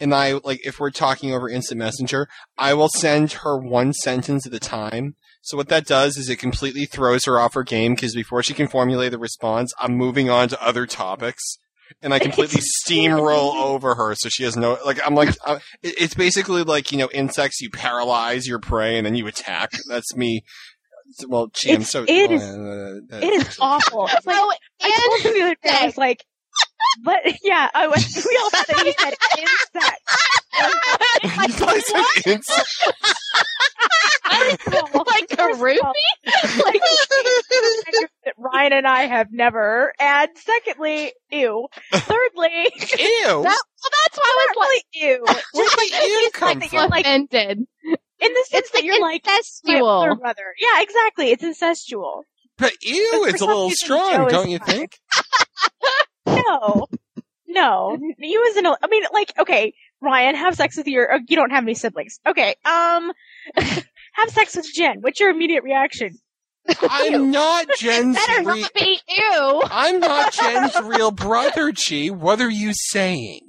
and 0.00 0.14
I 0.14 0.40
like 0.42 0.64
if 0.64 0.80
we're 0.80 0.90
talking 0.90 1.34
over 1.34 1.50
instant 1.50 1.78
messenger, 1.80 2.28
I 2.56 2.72
will 2.72 2.88
send 2.88 3.32
her 3.42 3.58
one 3.58 3.92
sentence 3.92 4.46
at 4.46 4.54
a 4.54 4.58
time. 4.58 5.16
So 5.44 5.56
what 5.58 5.68
that 5.68 5.86
does 5.86 6.16
is 6.16 6.28
it 6.30 6.36
completely 6.36 6.86
throws 6.86 7.26
her 7.26 7.38
off 7.38 7.52
her 7.54 7.62
game 7.62 7.94
because 7.94 8.14
before 8.14 8.42
she 8.42 8.54
can 8.54 8.66
formulate 8.66 9.12
the 9.12 9.18
response, 9.18 9.72
I'm 9.78 9.94
moving 9.94 10.30
on 10.30 10.48
to 10.48 10.62
other 10.66 10.86
topics. 10.86 11.58
And 12.00 12.14
I 12.14 12.18
completely 12.18 12.62
steamroll 12.88 13.54
over 13.54 13.94
her, 13.94 14.14
so 14.14 14.30
she 14.30 14.42
has 14.44 14.56
no 14.56 14.78
like. 14.86 14.98
I'm 15.06 15.14
like, 15.14 15.36
uh, 15.46 15.58
it- 15.82 15.94
it's 16.00 16.14
basically 16.14 16.62
like 16.62 16.90
you 16.90 16.96
know, 16.98 17.10
insects. 17.12 17.60
You 17.60 17.68
paralyze 17.70 18.46
your 18.48 18.58
prey, 18.58 18.96
and 18.96 19.04
then 19.04 19.14
you 19.14 19.26
attack. 19.26 19.70
That's 19.86 20.16
me. 20.16 20.44
Well, 21.28 21.48
gee, 21.52 21.70
I'm 21.70 21.74
It's- 21.82 21.90
so. 21.90 22.04
it 22.08 22.30
is- 22.30 22.42
uh, 22.42 23.00
uh, 23.12 23.16
it 23.18 23.32
is 23.34 23.58
awful. 23.60 24.08
It's 24.10 24.26
like 24.26 24.36
oh, 24.38 24.52
I 24.82 25.06
told 25.06 25.20
him 25.20 25.34
the 25.34 25.42
other 25.46 25.56
day. 25.62 25.78
I 25.82 25.86
was 25.86 25.98
like, 25.98 26.24
but 27.04 27.18
yeah, 27.42 27.68
I 27.74 27.86
was. 27.86 28.26
We 28.28 28.38
all 28.42 28.50
thought 28.50 28.66
that 28.68 28.86
he 28.86 28.94
said 28.98 29.14
insect. 29.38 30.02
you 31.58 31.66
guys 31.66 31.86
said 31.86 32.32
insect. 32.32 32.68
like 35.06 35.30
a 35.32 35.54
roofie? 35.56 35.78
like 36.64 36.80
that 36.80 38.08
Ryan 38.38 38.72
and 38.72 38.86
I 38.86 39.02
have 39.02 39.28
never. 39.32 39.92
And 40.00 40.28
secondly, 40.36 41.12
ew. 41.30 41.66
Thirdly, 41.92 42.72
Ew. 42.98 43.24
That, 43.26 43.42
well, 43.42 43.90
that's 44.04 44.18
why 44.18 44.24
I 44.24 44.46
was 44.48 44.56
like, 44.74 44.84
ew. 44.94 45.24
Where 45.52 45.68
did 45.68 45.92
the 45.92 46.06
ew 46.08 46.30
come 46.32 46.58
that 46.60 46.72
you're 46.72 46.82
from? 46.82 46.90
like 46.90 47.04
offended. 47.06 47.58
in 47.58 48.32
the 48.32 48.44
sense 48.48 48.64
It's 48.64 48.70
that 48.72 48.84
you're 48.84 49.00
like 49.00 49.24
my 49.26 49.40
incestual. 49.40 50.18
brother. 50.18 50.54
Yeah, 50.58 50.80
exactly. 50.82 51.30
It's 51.30 51.42
incestual. 51.44 52.22
But 52.56 52.72
ew, 52.82 53.22
For 53.24 53.28
it's 53.28 53.40
a 53.40 53.46
little 53.46 53.70
strong, 53.70 54.28
don't 54.28 54.48
you 54.50 54.58
think? 54.58 54.98
No, 56.26 56.86
no. 57.46 57.98
You 58.18 58.46
as 58.50 58.56
an. 58.56 58.66
I 58.66 58.86
mean, 58.88 59.04
like, 59.12 59.32
okay, 59.38 59.74
Ryan, 60.00 60.34
have 60.34 60.54
sex 60.54 60.76
with 60.76 60.86
your. 60.86 61.12
oh, 61.14 61.18
You 61.28 61.36
don't 61.36 61.50
have 61.50 61.64
any 61.64 61.74
siblings. 61.74 62.18
Okay, 62.26 62.54
um, 62.64 63.12
have 63.56 64.30
sex 64.30 64.56
with 64.56 64.66
Jen. 64.74 64.98
What's 65.00 65.20
your 65.20 65.30
immediate 65.30 65.62
reaction? 65.64 66.18
I'm 66.80 67.30
not 67.30 67.66
Jen's 67.78 68.16
Better 68.16 68.48
re- 68.48 68.62
not 68.62 68.72
be 68.74 68.98
ew. 69.08 69.62
I'm 69.70 70.00
not 70.00 70.32
Jen's 70.32 70.74
real 70.82 71.10
brother, 71.10 71.72
Chi. 71.72 72.06
What 72.08 72.40
are 72.40 72.50
you 72.50 72.72
saying? 72.74 73.40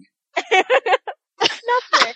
Nothing. 0.52 2.14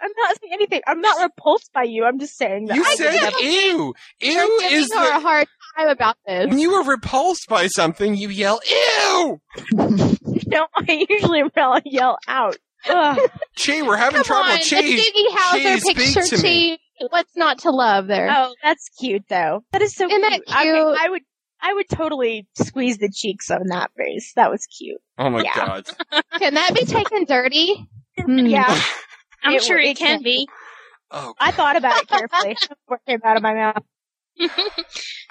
I'm 0.00 0.10
not 0.16 0.36
saying 0.40 0.52
anything. 0.52 0.80
I'm 0.86 1.00
not 1.00 1.20
repulsed 1.22 1.72
by 1.72 1.84
you. 1.84 2.04
I'm 2.04 2.18
just 2.18 2.36
saying 2.36 2.66
that. 2.66 2.76
You 2.76 2.84
I 2.84 2.94
said 2.96 3.32
ew. 3.40 3.94
Ew 4.20 4.60
is 4.70 4.92
her 4.92 5.10
a 5.10 5.14
the 5.14 5.20
hard 5.20 5.48
time 5.78 5.88
about 5.88 6.16
this. 6.26 6.48
when 6.48 6.58
you 6.58 6.72
were 6.72 6.82
repulsed 6.84 7.48
by 7.48 7.66
something, 7.68 8.14
you 8.14 8.28
yell 8.28 8.60
ew. 8.70 9.40
No, 10.50 10.66
I 10.76 11.04
usually 11.10 11.42
yell, 11.54 11.78
yell 11.84 12.18
out. 12.26 12.56
Ugh. 12.88 13.18
Chi, 13.62 13.82
we're 13.82 13.96
having 13.98 14.16
Come 14.22 14.24
trouble. 14.24 14.50
on, 14.52 14.58
Chi, 14.58 14.80
the 14.80 14.96
Doogie 14.96 15.36
Howser 15.36 15.78
speak 15.80 15.96
picture, 15.96 16.36
to 16.36 16.42
me. 16.42 16.78
Chi. 17.00 17.06
What's 17.10 17.36
not 17.36 17.58
to 17.60 17.70
love 17.70 18.06
there? 18.06 18.30
Oh, 18.34 18.54
that's 18.62 18.88
cute 18.98 19.24
though. 19.28 19.62
That 19.72 19.82
is 19.82 19.94
so 19.94 20.06
Isn't 20.06 20.20
that 20.22 20.40
cute. 20.46 20.48
I. 20.48 20.96
I 21.04 21.08
would, 21.10 21.22
I 21.60 21.74
would 21.74 21.88
totally 21.90 22.46
squeeze 22.54 22.96
the 22.98 23.10
cheeks 23.14 23.50
on 23.50 23.66
that 23.66 23.90
face. 23.96 24.32
That 24.36 24.50
was 24.50 24.64
cute. 24.66 25.00
Oh 25.18 25.28
my 25.28 25.42
Yeah. 25.42 25.54
god. 25.54 25.86
Can 26.38 26.54
that 26.54 26.72
be 26.74 26.84
taken 26.86 27.24
dirty? 27.24 27.86
Hmm. 28.18 28.38
Yeah, 28.46 28.80
I'm 29.44 29.56
It- 29.56 29.64
sure 29.64 29.78
it, 29.78 29.88
it 29.90 29.96
can 29.98 30.16
can- 30.18 30.22
be. 30.22 30.48
Oh, 31.10 31.34
I 31.38 31.50
thought 31.50 31.76
about 31.76 32.00
it 32.02 32.08
carefully 32.08 32.56
before 32.68 33.00
it 33.06 33.10
came 33.10 33.20
out 33.24 33.36
of 33.36 33.42
my 33.42 33.54
mouth. 33.54 33.82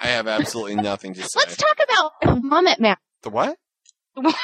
I 0.00 0.06
have 0.08 0.26
absolutely 0.28 0.76
nothing 0.76 1.14
to 1.14 1.22
say. 1.22 1.28
Let's 1.36 1.56
talk 1.56 1.78
about 1.82 2.12
vomit 2.42 2.78
mouth. 2.80 2.98
the 3.22 3.30
what? 3.30 3.56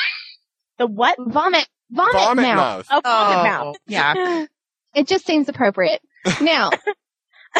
The 0.76 0.88
what? 0.88 1.14
Vomit. 1.20 1.68
Vomit, 1.92 2.12
Vomit 2.14 2.44
mouth. 2.44 2.56
mouth. 2.56 2.86
Oh, 2.90 3.00
vomit 3.04 3.38
Oh, 3.38 3.42
mouth. 3.44 3.76
yeah. 3.86 4.46
It 4.96 5.06
just 5.08 5.24
seems 5.26 5.48
appropriate. 5.48 6.00
Now, 6.40 6.70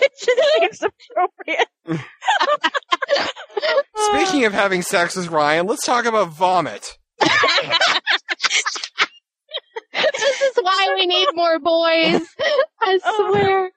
it 0.00 0.12
just 0.20 0.40
seems 0.80 0.92
appropriate. 1.12 1.68
Speaking 3.96 4.44
of 4.46 4.52
having 4.52 4.82
sex 4.82 5.14
with 5.16 5.28
Ryan, 5.28 5.66
let's 5.66 5.84
talk 5.86 6.04
about 6.06 6.30
vomit. 6.30 6.98
this 7.20 7.30
is 10.40 10.58
why 10.60 10.92
we 10.96 11.06
need 11.06 11.28
more 11.34 11.58
boys. 11.60 12.22
I 12.80 12.98
Oh. 13.04 13.30
swear. 13.32 13.70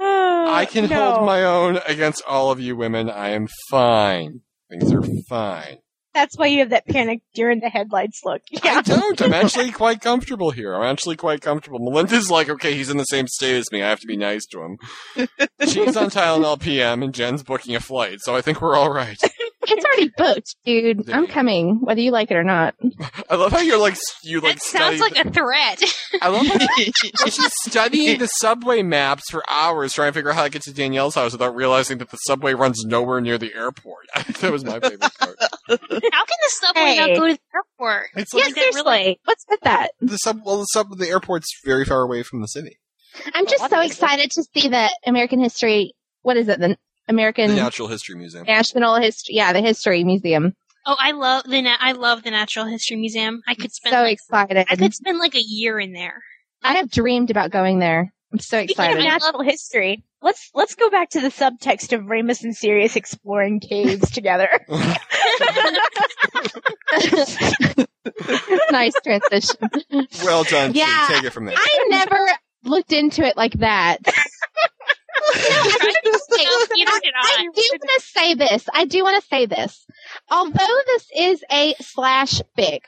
I 0.00 0.66
can 0.70 0.88
no. 0.88 1.12
hold 1.12 1.26
my 1.26 1.44
own 1.44 1.80
against 1.86 2.22
all 2.26 2.50
of 2.50 2.60
you 2.60 2.76
women. 2.76 3.10
I 3.10 3.30
am 3.30 3.48
fine. 3.70 4.40
Things 4.70 4.92
are 4.92 5.02
fine. 5.28 5.78
That's 6.14 6.36
why 6.36 6.46
you 6.46 6.60
have 6.60 6.70
that 6.70 6.86
panic 6.86 7.20
during 7.32 7.60
the 7.60 7.68
headlights 7.68 8.22
look. 8.24 8.42
I 8.64 8.82
don't. 8.82 9.20
I'm 9.22 9.32
actually 9.32 9.70
quite 9.70 10.00
comfortable 10.00 10.50
here. 10.50 10.74
I'm 10.74 10.82
actually 10.82 11.16
quite 11.16 11.42
comfortable. 11.42 11.78
Melinda's 11.78 12.30
like, 12.30 12.48
okay, 12.48 12.74
he's 12.74 12.90
in 12.90 12.96
the 12.96 13.04
same 13.04 13.28
state 13.28 13.56
as 13.56 13.70
me. 13.70 13.82
I 13.82 13.88
have 13.88 14.00
to 14.00 14.06
be 14.06 14.16
nice 14.16 14.44
to 14.46 14.62
him. 14.62 14.78
She's 15.68 15.96
on 15.96 16.10
Tylenol 16.10 16.60
PM 16.60 17.04
and 17.04 17.14
Jen's 17.14 17.44
booking 17.44 17.76
a 17.76 17.80
flight, 17.80 18.20
so 18.20 18.34
I 18.34 18.40
think 18.40 18.60
we're 18.60 18.74
all 18.74 18.92
right. 18.92 19.16
It's 19.62 19.84
already 19.84 20.10
booked, 20.16 20.54
dude. 20.64 21.06
There 21.06 21.16
I'm 21.16 21.26
coming, 21.26 21.80
whether 21.82 22.00
you 22.00 22.12
like 22.12 22.30
it 22.30 22.36
or 22.36 22.44
not. 22.44 22.74
I 23.28 23.34
love 23.34 23.50
how 23.52 23.58
you're 23.58 23.78
like, 23.78 23.96
you 24.22 24.40
like 24.40 24.54
That 24.56 24.62
sounds 24.62 24.98
study- 24.98 25.14
like 25.16 25.26
a 25.26 25.30
threat. 25.32 25.82
I 26.22 26.28
love 26.28 26.46
how 26.46 27.26
she's 27.26 27.50
studying 27.66 28.18
the 28.20 28.28
subway 28.28 28.82
maps 28.82 29.24
for 29.30 29.42
hours 29.50 29.92
trying 29.94 30.10
to 30.10 30.14
figure 30.14 30.30
out 30.30 30.36
how 30.36 30.44
to 30.44 30.50
get 30.50 30.62
to 30.62 30.72
Danielle's 30.72 31.16
house 31.16 31.32
without 31.32 31.56
realizing 31.56 31.98
that 31.98 32.10
the 32.10 32.16
subway 32.18 32.54
runs 32.54 32.84
nowhere 32.84 33.20
near 33.20 33.36
the 33.36 33.52
airport. 33.54 34.06
that 34.40 34.52
was 34.52 34.64
my 34.64 34.78
favorite 34.78 35.00
part. 35.18 35.36
How 35.40 35.76
can 35.76 35.98
the 36.00 36.50
subway 36.50 36.96
not 36.96 37.08
go 37.16 37.26
to 37.28 37.34
the 37.34 37.40
airport? 37.54 38.06
It's 38.14 38.32
Yeah, 38.32 38.44
like 38.44 38.54
that 38.54 38.60
really- 38.60 38.72
seriously. 38.72 39.20
What's 39.24 39.44
with 39.50 39.60
that? 39.62 39.90
the 40.00 40.16
sub. 40.18 40.40
Well, 40.44 40.58
the 40.58 40.64
sub. 40.66 40.96
The 40.98 41.08
airport's 41.08 41.48
very 41.64 41.84
far 41.84 42.02
away 42.02 42.22
from 42.22 42.40
the 42.42 42.48
city. 42.48 42.78
I'm 43.34 43.46
just 43.46 43.68
so 43.68 43.80
excited 43.80 44.30
to 44.30 44.44
see 44.54 44.68
the 44.68 44.88
American 45.04 45.40
History. 45.40 45.94
What 46.22 46.36
is 46.36 46.48
it? 46.48 46.60
The 46.60 46.76
American 47.08 47.48
The 47.50 47.56
Natural 47.56 47.88
History 47.88 48.14
Museum. 48.16 48.44
National 48.46 48.96
History. 48.96 49.34
Yeah, 49.36 49.52
the 49.52 49.60
History 49.62 50.04
Museum. 50.04 50.54
Oh, 50.86 50.96
I 50.98 51.12
love 51.12 51.44
the 51.44 51.60
na- 51.62 51.76
I 51.80 51.92
love 51.92 52.22
the 52.22 52.30
Natural 52.30 52.64
History 52.64 52.96
Museum. 52.96 53.40
I 53.46 53.54
could 53.54 53.72
spend 53.72 53.92
So 53.92 54.02
like, 54.02 54.12
excited. 54.14 54.66
I 54.70 54.76
could 54.76 54.94
spend 54.94 55.18
like 55.18 55.34
a 55.34 55.42
year 55.42 55.78
in 55.78 55.92
there. 55.92 56.22
I 56.62 56.74
have 56.74 56.90
dreamed 56.90 57.30
about 57.30 57.50
going 57.50 57.78
there. 57.78 58.12
I'm 58.32 58.38
so 58.40 58.58
Speaking 58.58 58.84
of 58.84 58.98
excited. 58.98 59.04
natural 59.04 59.42
history, 59.42 60.04
let's 60.22 60.50
let's 60.54 60.74
go 60.74 60.90
back 60.90 61.10
to 61.10 61.20
the 61.20 61.28
subtext 61.28 61.92
of 61.92 62.06
Remus 62.06 62.42
and 62.44 62.54
Sirius 62.56 62.94
exploring 62.96 63.60
caves 63.60 64.10
together. 64.10 64.48
nice 68.70 68.94
transition. 69.02 69.56
Well 70.24 70.44
done. 70.44 70.72
Yeah. 70.74 71.06
Take 71.10 71.24
it 71.24 71.30
from 71.32 71.46
there. 71.46 71.54
I 71.56 71.86
never 71.90 72.18
looked 72.64 72.92
into 72.92 73.22
it 73.24 73.36
like 73.36 73.52
that. 73.54 73.98
Neither 75.36 77.00
did 77.02 77.14
I 77.16 77.48
do 77.54 77.62
want 77.72 77.90
to 77.96 78.00
say 78.00 78.34
this. 78.34 78.68
I 78.72 78.84
do 78.84 79.02
want 79.02 79.22
to 79.22 79.28
say 79.28 79.46
this. 79.46 79.86
Although 80.30 80.78
this 80.86 81.06
is 81.16 81.44
a 81.50 81.74
slash 81.80 82.40
fic, 82.56 82.80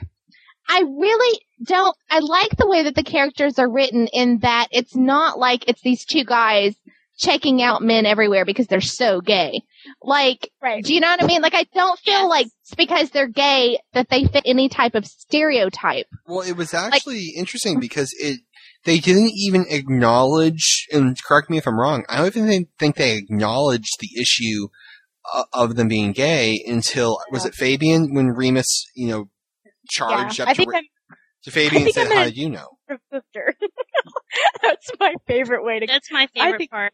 I 0.68 0.82
really 0.82 1.40
don't. 1.64 1.96
I 2.08 2.20
like 2.20 2.56
the 2.56 2.68
way 2.68 2.84
that 2.84 2.94
the 2.94 3.02
characters 3.02 3.58
are 3.58 3.70
written 3.70 4.06
in 4.12 4.38
that 4.38 4.68
it's 4.70 4.94
not 4.94 5.38
like 5.38 5.68
it's 5.68 5.82
these 5.82 6.04
two 6.04 6.24
guys 6.24 6.76
checking 7.20 7.62
out 7.62 7.82
men 7.82 8.06
everywhere 8.06 8.44
because 8.44 8.66
they're 8.66 8.80
so 8.80 9.20
gay. 9.20 9.62
Like, 10.02 10.50
right. 10.62 10.82
do 10.82 10.94
you 10.94 11.00
know 11.00 11.10
what 11.10 11.22
I 11.22 11.26
mean? 11.26 11.42
Like, 11.42 11.54
I 11.54 11.64
don't 11.74 11.98
feel 11.98 12.28
like 12.28 12.46
it's 12.46 12.74
because 12.74 13.10
they're 13.10 13.28
gay 13.28 13.78
that 13.92 14.08
they 14.08 14.24
fit 14.24 14.44
any 14.46 14.68
type 14.68 14.94
of 14.94 15.06
stereotype. 15.06 16.06
Well, 16.26 16.40
it 16.40 16.56
was 16.56 16.72
actually 16.72 17.32
interesting 17.36 17.78
because 17.78 18.10
it 18.18 18.40
they 18.84 18.98
didn't 18.98 19.32
even 19.34 19.66
acknowledge, 19.68 20.86
and 20.92 21.16
correct 21.22 21.50
me 21.50 21.58
if 21.58 21.66
I'm 21.66 21.78
wrong. 21.78 22.04
I 22.08 22.16
don't 22.18 22.28
even 22.28 22.48
think, 22.48 22.68
think 22.78 22.96
they 22.96 23.16
acknowledged 23.16 23.98
the 24.00 24.08
issue 24.20 24.68
uh, 25.34 25.44
of 25.52 25.76
them 25.76 25.88
being 25.88 26.12
gay 26.12 26.62
until 26.66 27.18
was 27.30 27.44
it 27.44 27.54
Fabian 27.54 28.14
when 28.14 28.28
Remus, 28.28 28.86
you 28.94 29.08
know, 29.08 29.28
charged 29.88 30.38
Yeah, 30.38 30.44
up 30.44 30.48
I 30.50 30.52
to, 30.54 30.56
think 30.56 30.72
Re- 30.72 30.88
to 31.44 31.50
Fabian 31.50 31.82
and 31.82 31.92
said, 31.92 32.06
I'm 32.06 32.08
"How 32.08 32.14
gonna- 32.14 32.26
did 32.26 32.36
you 32.38 32.50
know?" 32.50 32.68
sister. 33.12 33.54
That's 34.62 34.90
my 34.98 35.14
favorite 35.26 35.64
way 35.64 35.80
to. 35.80 35.86
That's 35.86 36.10
my 36.10 36.22
I 36.22 36.26
favorite 36.38 36.58
think 36.58 36.70
part. 36.70 36.92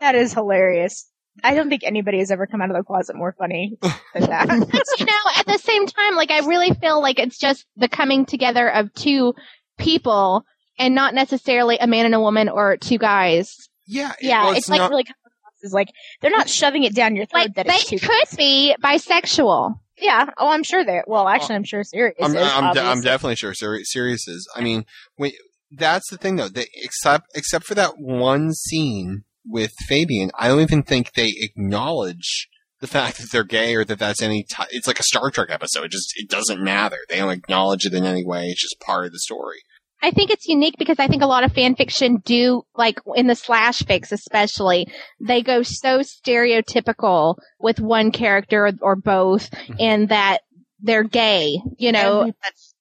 that 0.00 0.14
is 0.14 0.32
hilarious. 0.32 1.10
I 1.44 1.54
don't 1.54 1.68
think 1.68 1.82
anybody 1.84 2.18
has 2.18 2.30
ever 2.32 2.46
come 2.48 2.60
out 2.60 2.70
of 2.70 2.76
the 2.76 2.82
closet 2.82 3.14
more 3.14 3.34
funny 3.38 3.76
than 3.82 4.22
that. 4.30 4.48
But, 4.48 4.84
you 4.98 5.04
know, 5.06 5.12
at 5.36 5.46
the 5.46 5.58
same 5.58 5.86
time, 5.86 6.16
like 6.16 6.30
I 6.32 6.40
really 6.46 6.72
feel 6.74 7.00
like 7.00 7.18
it's 7.20 7.38
just 7.38 7.64
the 7.76 7.88
coming 7.88 8.26
together 8.26 8.68
of 8.68 8.92
two 8.94 9.34
people 9.78 10.44
and 10.78 10.94
not 10.94 11.14
necessarily 11.14 11.78
a 11.78 11.86
man 11.86 12.06
and 12.06 12.14
a 12.14 12.20
woman 12.20 12.48
or 12.48 12.76
two 12.76 12.98
guys. 12.98 13.54
Yeah, 13.86 14.12
yeah, 14.20 14.42
well, 14.44 14.50
it's, 14.52 14.58
it's 14.60 14.68
like 14.68 14.78
not- 14.80 14.90
really 14.90 15.04
comes 15.04 15.16
across 15.26 15.64
as 15.64 15.72
like 15.72 15.88
they're 16.20 16.30
not 16.30 16.48
shoving 16.48 16.84
it 16.84 16.94
down 16.94 17.16
your 17.16 17.26
throat 17.26 17.40
Like 17.40 17.54
that 17.54 17.66
they 17.66 17.74
it's 17.74 17.88
too. 17.88 17.98
could 17.98 18.36
be 18.36 18.74
bisexual. 18.82 19.74
Yeah. 20.00 20.26
Oh, 20.38 20.48
I'm 20.48 20.62
sure 20.62 20.84
they're. 20.84 21.04
Well, 21.08 21.26
actually, 21.26 21.56
I'm 21.56 21.64
sure 21.64 21.82
Sirius 21.82 22.14
I'm, 22.20 22.36
is. 22.36 22.42
I'm, 22.52 22.72
de- 22.74 22.82
I'm 22.82 23.00
definitely 23.00 23.34
sure 23.36 23.52
Siri- 23.54 23.82
Sirius 23.84 24.28
is. 24.28 24.48
I 24.54 24.60
mean, 24.60 24.84
we, 25.18 25.36
that's 25.72 26.08
the 26.10 26.16
thing 26.18 26.36
though. 26.36 26.48
They, 26.48 26.66
except 26.74 27.26
except 27.34 27.64
for 27.64 27.74
that 27.74 27.94
one 27.98 28.52
scene 28.52 29.24
with 29.44 29.72
Fabian, 29.88 30.30
I 30.38 30.48
don't 30.48 30.60
even 30.60 30.82
think 30.84 31.14
they 31.14 31.32
acknowledge 31.40 32.48
the 32.80 32.86
fact 32.86 33.18
that 33.18 33.32
they're 33.32 33.42
gay 33.42 33.74
or 33.74 33.84
that 33.84 33.98
that's 33.98 34.22
any. 34.22 34.44
T- 34.44 34.62
it's 34.70 34.86
like 34.86 35.00
a 35.00 35.04
Star 35.04 35.30
Trek 35.30 35.48
episode. 35.50 35.84
It 35.84 35.90
just 35.90 36.12
it 36.16 36.28
doesn't 36.28 36.62
matter. 36.62 36.98
They 37.08 37.16
don't 37.16 37.30
acknowledge 37.32 37.84
it 37.84 37.94
in 37.94 38.04
any 38.04 38.24
way. 38.24 38.46
It's 38.46 38.62
just 38.62 38.78
part 38.80 39.06
of 39.06 39.12
the 39.12 39.18
story. 39.18 39.58
I 40.02 40.10
think 40.12 40.30
it's 40.30 40.46
unique 40.46 40.76
because 40.78 40.98
I 40.98 41.08
think 41.08 41.22
a 41.22 41.26
lot 41.26 41.44
of 41.44 41.52
fan 41.52 41.74
fiction 41.74 42.18
do, 42.24 42.62
like 42.76 43.00
in 43.16 43.26
the 43.26 43.34
slash 43.34 43.80
fics 43.82 44.12
especially, 44.12 44.86
they 45.20 45.42
go 45.42 45.62
so 45.62 46.00
stereotypical 46.00 47.36
with 47.58 47.80
one 47.80 48.12
character 48.12 48.66
or, 48.66 48.72
or 48.80 48.96
both 48.96 49.50
mm-hmm. 49.50 49.74
in 49.78 50.06
that 50.06 50.42
they're 50.80 51.04
gay, 51.04 51.60
you 51.76 51.92
know. 51.92 52.32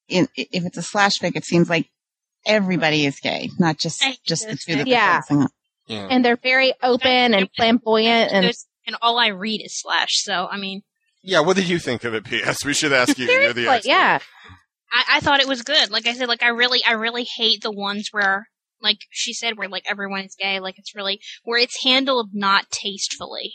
In, 0.08 0.28
if 0.36 0.66
it's 0.66 0.78
a 0.78 0.84
slash 0.84 1.20
fic, 1.20 1.36
it 1.36 1.44
seems 1.44 1.70
like 1.70 1.90
everybody 2.46 3.06
is 3.06 3.20
gay, 3.20 3.50
not 3.60 3.78
just 3.78 4.04
just 4.26 4.48
the 4.48 4.56
two 4.56 4.76
that 4.76 4.86
they're 4.86 4.88
Yeah. 4.88 5.16
focusing 5.16 5.42
on. 5.42 5.50
Yeah. 5.88 6.08
And 6.10 6.24
they're 6.24 6.38
very 6.38 6.74
open 6.84 7.34
and 7.34 7.50
flamboyant 7.56 8.32
and 8.32 8.46
and 8.86 8.96
all 9.02 9.18
I 9.20 9.28
read 9.28 9.62
is 9.66 9.80
slash. 9.80 10.12
So 10.24 10.48
I 10.50 10.58
mean, 10.58 10.84
Yeah. 11.24 11.40
What 11.42 11.56
did 11.58 11.68
you 11.68 11.80
think 11.80 12.04
of 12.04 12.14
it, 12.14 12.26
P.S.? 12.26 12.64
We 12.64 12.74
should 12.74 12.94
ask 12.94 13.18
you. 13.18 13.26
You're 13.26 13.54
the 13.54 13.68
expert. 13.68 13.90
yeah. 13.90 14.20
I, 14.92 15.18
I 15.18 15.20
thought 15.20 15.40
it 15.40 15.48
was 15.48 15.62
good. 15.62 15.90
Like 15.92 16.08
I 16.08 16.14
said, 16.14 16.28
like 16.28 16.44
I 16.44 16.50
really, 16.50 16.84
I 16.86 16.94
really 16.94 17.24
hate 17.24 17.62
the 17.62 17.72
ones 17.72 18.10
where, 18.12 18.48
like 18.82 19.00
she 19.10 19.34
said, 19.34 19.58
where 19.58 19.70
like 19.70 19.86
everyone 19.90 20.22
is 20.22 20.36
gay. 20.40 20.60
Like 20.60 20.78
it's 20.78 20.96
really 20.96 21.20
where 21.44 21.60
it's 21.60 21.84
handled 21.84 22.30
not 22.34 22.70
tastefully. 22.70 23.54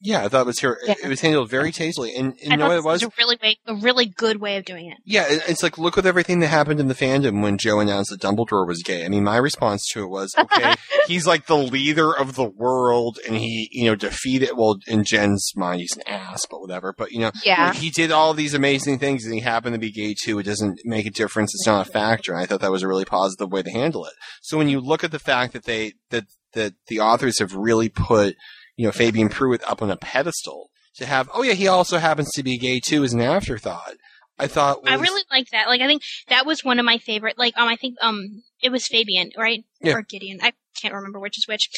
Yeah, 0.00 0.24
I 0.24 0.28
thought 0.28 0.42
it 0.42 0.46
was 0.46 0.60
here. 0.60 0.78
It 0.86 1.08
was 1.08 1.20
handled 1.20 1.50
very 1.50 1.72
tastefully, 1.72 2.14
and, 2.14 2.34
and 2.42 2.52
you 2.52 2.56
know 2.56 2.68
what 2.68 2.76
it 2.76 2.84
was? 2.84 3.02
a 3.02 3.10
really 3.18 3.36
way, 3.42 3.58
a 3.66 3.74
really 3.74 4.06
good 4.06 4.40
way 4.40 4.56
of 4.56 4.64
doing 4.64 4.86
it. 4.86 4.98
Yeah, 5.04 5.26
it- 5.28 5.42
it's 5.48 5.62
like 5.62 5.76
look 5.76 5.96
with 5.96 6.06
everything 6.06 6.38
that 6.38 6.46
happened 6.48 6.78
in 6.78 6.86
the 6.86 6.94
fandom 6.94 7.42
when 7.42 7.58
Joe 7.58 7.80
announced 7.80 8.10
that 8.10 8.20
Dumbledore 8.20 8.64
was 8.66 8.82
gay. 8.84 9.04
I 9.04 9.08
mean, 9.08 9.24
my 9.24 9.36
response 9.38 9.84
to 9.92 10.04
it 10.04 10.08
was, 10.08 10.32
okay, 10.38 10.74
he's 11.08 11.26
like 11.26 11.46
the 11.46 11.56
leader 11.56 12.12
of 12.16 12.36
the 12.36 12.44
world, 12.44 13.18
and 13.26 13.36
he, 13.36 13.68
you 13.72 13.86
know, 13.86 13.96
defeated. 13.96 14.50
Well, 14.56 14.76
in 14.86 15.02
Jen's 15.02 15.50
mind, 15.56 15.80
he's 15.80 15.96
an 15.96 16.02
ass, 16.06 16.46
but 16.48 16.60
whatever. 16.60 16.92
But 16.96 17.10
you 17.10 17.18
know, 17.18 17.32
Yeah. 17.44 17.72
he 17.72 17.90
did 17.90 18.12
all 18.12 18.34
these 18.34 18.54
amazing 18.54 19.00
things, 19.00 19.24
and 19.24 19.34
he 19.34 19.40
happened 19.40 19.74
to 19.74 19.80
be 19.80 19.90
gay 19.90 20.14
too. 20.14 20.38
It 20.38 20.44
doesn't 20.44 20.78
make 20.84 21.06
a 21.06 21.10
difference. 21.10 21.52
It's 21.54 21.66
not 21.66 21.88
a 21.88 21.90
factor. 21.90 22.32
And 22.32 22.40
I 22.40 22.46
thought 22.46 22.60
that 22.60 22.70
was 22.70 22.84
a 22.84 22.88
really 22.88 23.04
positive 23.04 23.50
way 23.50 23.62
to 23.64 23.70
handle 23.72 24.04
it. 24.04 24.12
So 24.42 24.56
when 24.58 24.68
you 24.68 24.78
look 24.80 25.02
at 25.02 25.10
the 25.10 25.18
fact 25.18 25.52
that 25.54 25.64
they 25.64 25.94
that 26.10 26.26
that 26.54 26.74
the 26.86 27.00
authors 27.00 27.40
have 27.40 27.52
really 27.54 27.88
put, 27.88 28.34
you 28.78 28.86
know, 28.86 28.92
Fabian 28.92 29.28
Prewett 29.28 29.62
up 29.68 29.82
on 29.82 29.90
a 29.90 29.96
pedestal 29.96 30.70
to 30.94 31.04
have, 31.04 31.28
oh 31.34 31.42
yeah, 31.42 31.52
he 31.52 31.66
also 31.66 31.98
happens 31.98 32.30
to 32.32 32.42
be 32.42 32.56
gay 32.56 32.80
too, 32.80 33.04
as 33.04 33.12
an 33.12 33.20
afterthought. 33.20 33.94
I 34.38 34.46
thought 34.46 34.84
was, 34.84 34.92
I 34.92 34.94
really 34.94 35.24
like 35.32 35.48
that. 35.50 35.66
Like 35.66 35.80
I 35.80 35.88
think 35.88 36.02
that 36.28 36.46
was 36.46 36.64
one 36.64 36.78
of 36.78 36.84
my 36.84 36.98
favorite. 36.98 37.36
Like 37.36 37.58
um, 37.58 37.68
I 37.68 37.74
think 37.74 37.96
um, 38.00 38.44
it 38.62 38.70
was 38.70 38.86
Fabian, 38.86 39.30
right? 39.36 39.64
Yeah. 39.80 39.94
Or 39.94 40.02
Gideon. 40.02 40.38
I 40.40 40.52
can't 40.80 40.94
remember 40.94 41.18
which 41.18 41.36
is 41.36 41.48
which. 41.48 41.68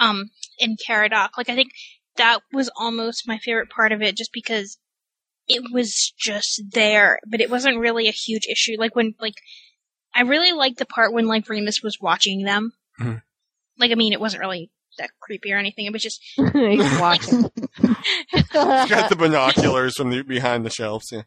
Um, 0.00 0.30
in 0.58 0.76
Caradoc. 0.76 1.30
Like 1.38 1.48
I 1.48 1.54
think 1.54 1.70
that 2.16 2.40
was 2.52 2.68
almost 2.76 3.28
my 3.28 3.38
favorite 3.38 3.70
part 3.70 3.92
of 3.92 4.02
it, 4.02 4.16
just 4.16 4.32
because 4.32 4.78
it 5.46 5.62
was 5.72 6.12
just 6.18 6.60
there, 6.72 7.20
but 7.30 7.40
it 7.40 7.50
wasn't 7.50 7.78
really 7.78 8.08
a 8.08 8.12
huge 8.12 8.46
issue. 8.50 8.74
Like 8.76 8.96
when 8.96 9.14
like 9.20 9.36
I 10.12 10.22
really 10.22 10.50
liked 10.50 10.78
the 10.78 10.86
part 10.86 11.12
when 11.12 11.28
like 11.28 11.48
Remus 11.48 11.82
was 11.84 11.98
watching 12.00 12.42
them. 12.42 12.72
Mhm. 13.00 13.22
Like 13.78 13.92
I 13.92 13.94
mean, 13.94 14.12
it 14.12 14.20
wasn't 14.20 14.40
really 14.40 14.72
that 14.98 15.10
creepy 15.20 15.52
or 15.52 15.58
anything. 15.58 15.86
It 15.86 15.92
was 15.92 16.02
just 16.02 16.20
He's 16.36 17.00
watching. 17.00 17.42
got 18.52 19.08
the 19.08 19.16
binoculars 19.18 19.94
from 19.96 20.10
the, 20.10 20.22
behind 20.22 20.64
the 20.64 20.70
shelves. 20.70 21.08
Yeah. 21.10 21.22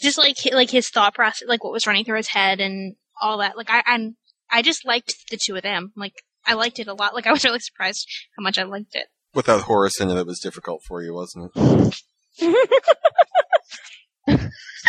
just 0.00 0.18
like 0.18 0.36
like 0.52 0.70
his 0.70 0.88
thought 0.90 1.14
process, 1.14 1.48
like 1.48 1.64
what 1.64 1.72
was 1.72 1.86
running 1.86 2.04
through 2.04 2.18
his 2.18 2.28
head 2.28 2.60
and 2.60 2.96
all 3.20 3.38
that. 3.38 3.56
Like 3.56 3.70
I 3.70 3.82
and 3.86 4.14
I 4.50 4.62
just 4.62 4.86
liked 4.86 5.14
the 5.30 5.38
two 5.42 5.56
of 5.56 5.62
them. 5.62 5.92
Like 5.96 6.14
I 6.46 6.54
liked 6.54 6.78
it 6.78 6.88
a 6.88 6.94
lot. 6.94 7.14
Like 7.14 7.26
I 7.26 7.32
was 7.32 7.44
really 7.44 7.60
surprised 7.60 8.06
how 8.36 8.42
much 8.42 8.58
I 8.58 8.64
liked 8.64 8.94
it. 8.94 9.06
Without 9.34 9.62
Horace 9.62 10.00
in 10.00 10.10
it, 10.10 10.16
it 10.16 10.26
was 10.26 10.38
difficult 10.40 10.82
for 10.86 11.02
you, 11.02 11.14
wasn't 11.14 11.50
it? 11.56 12.00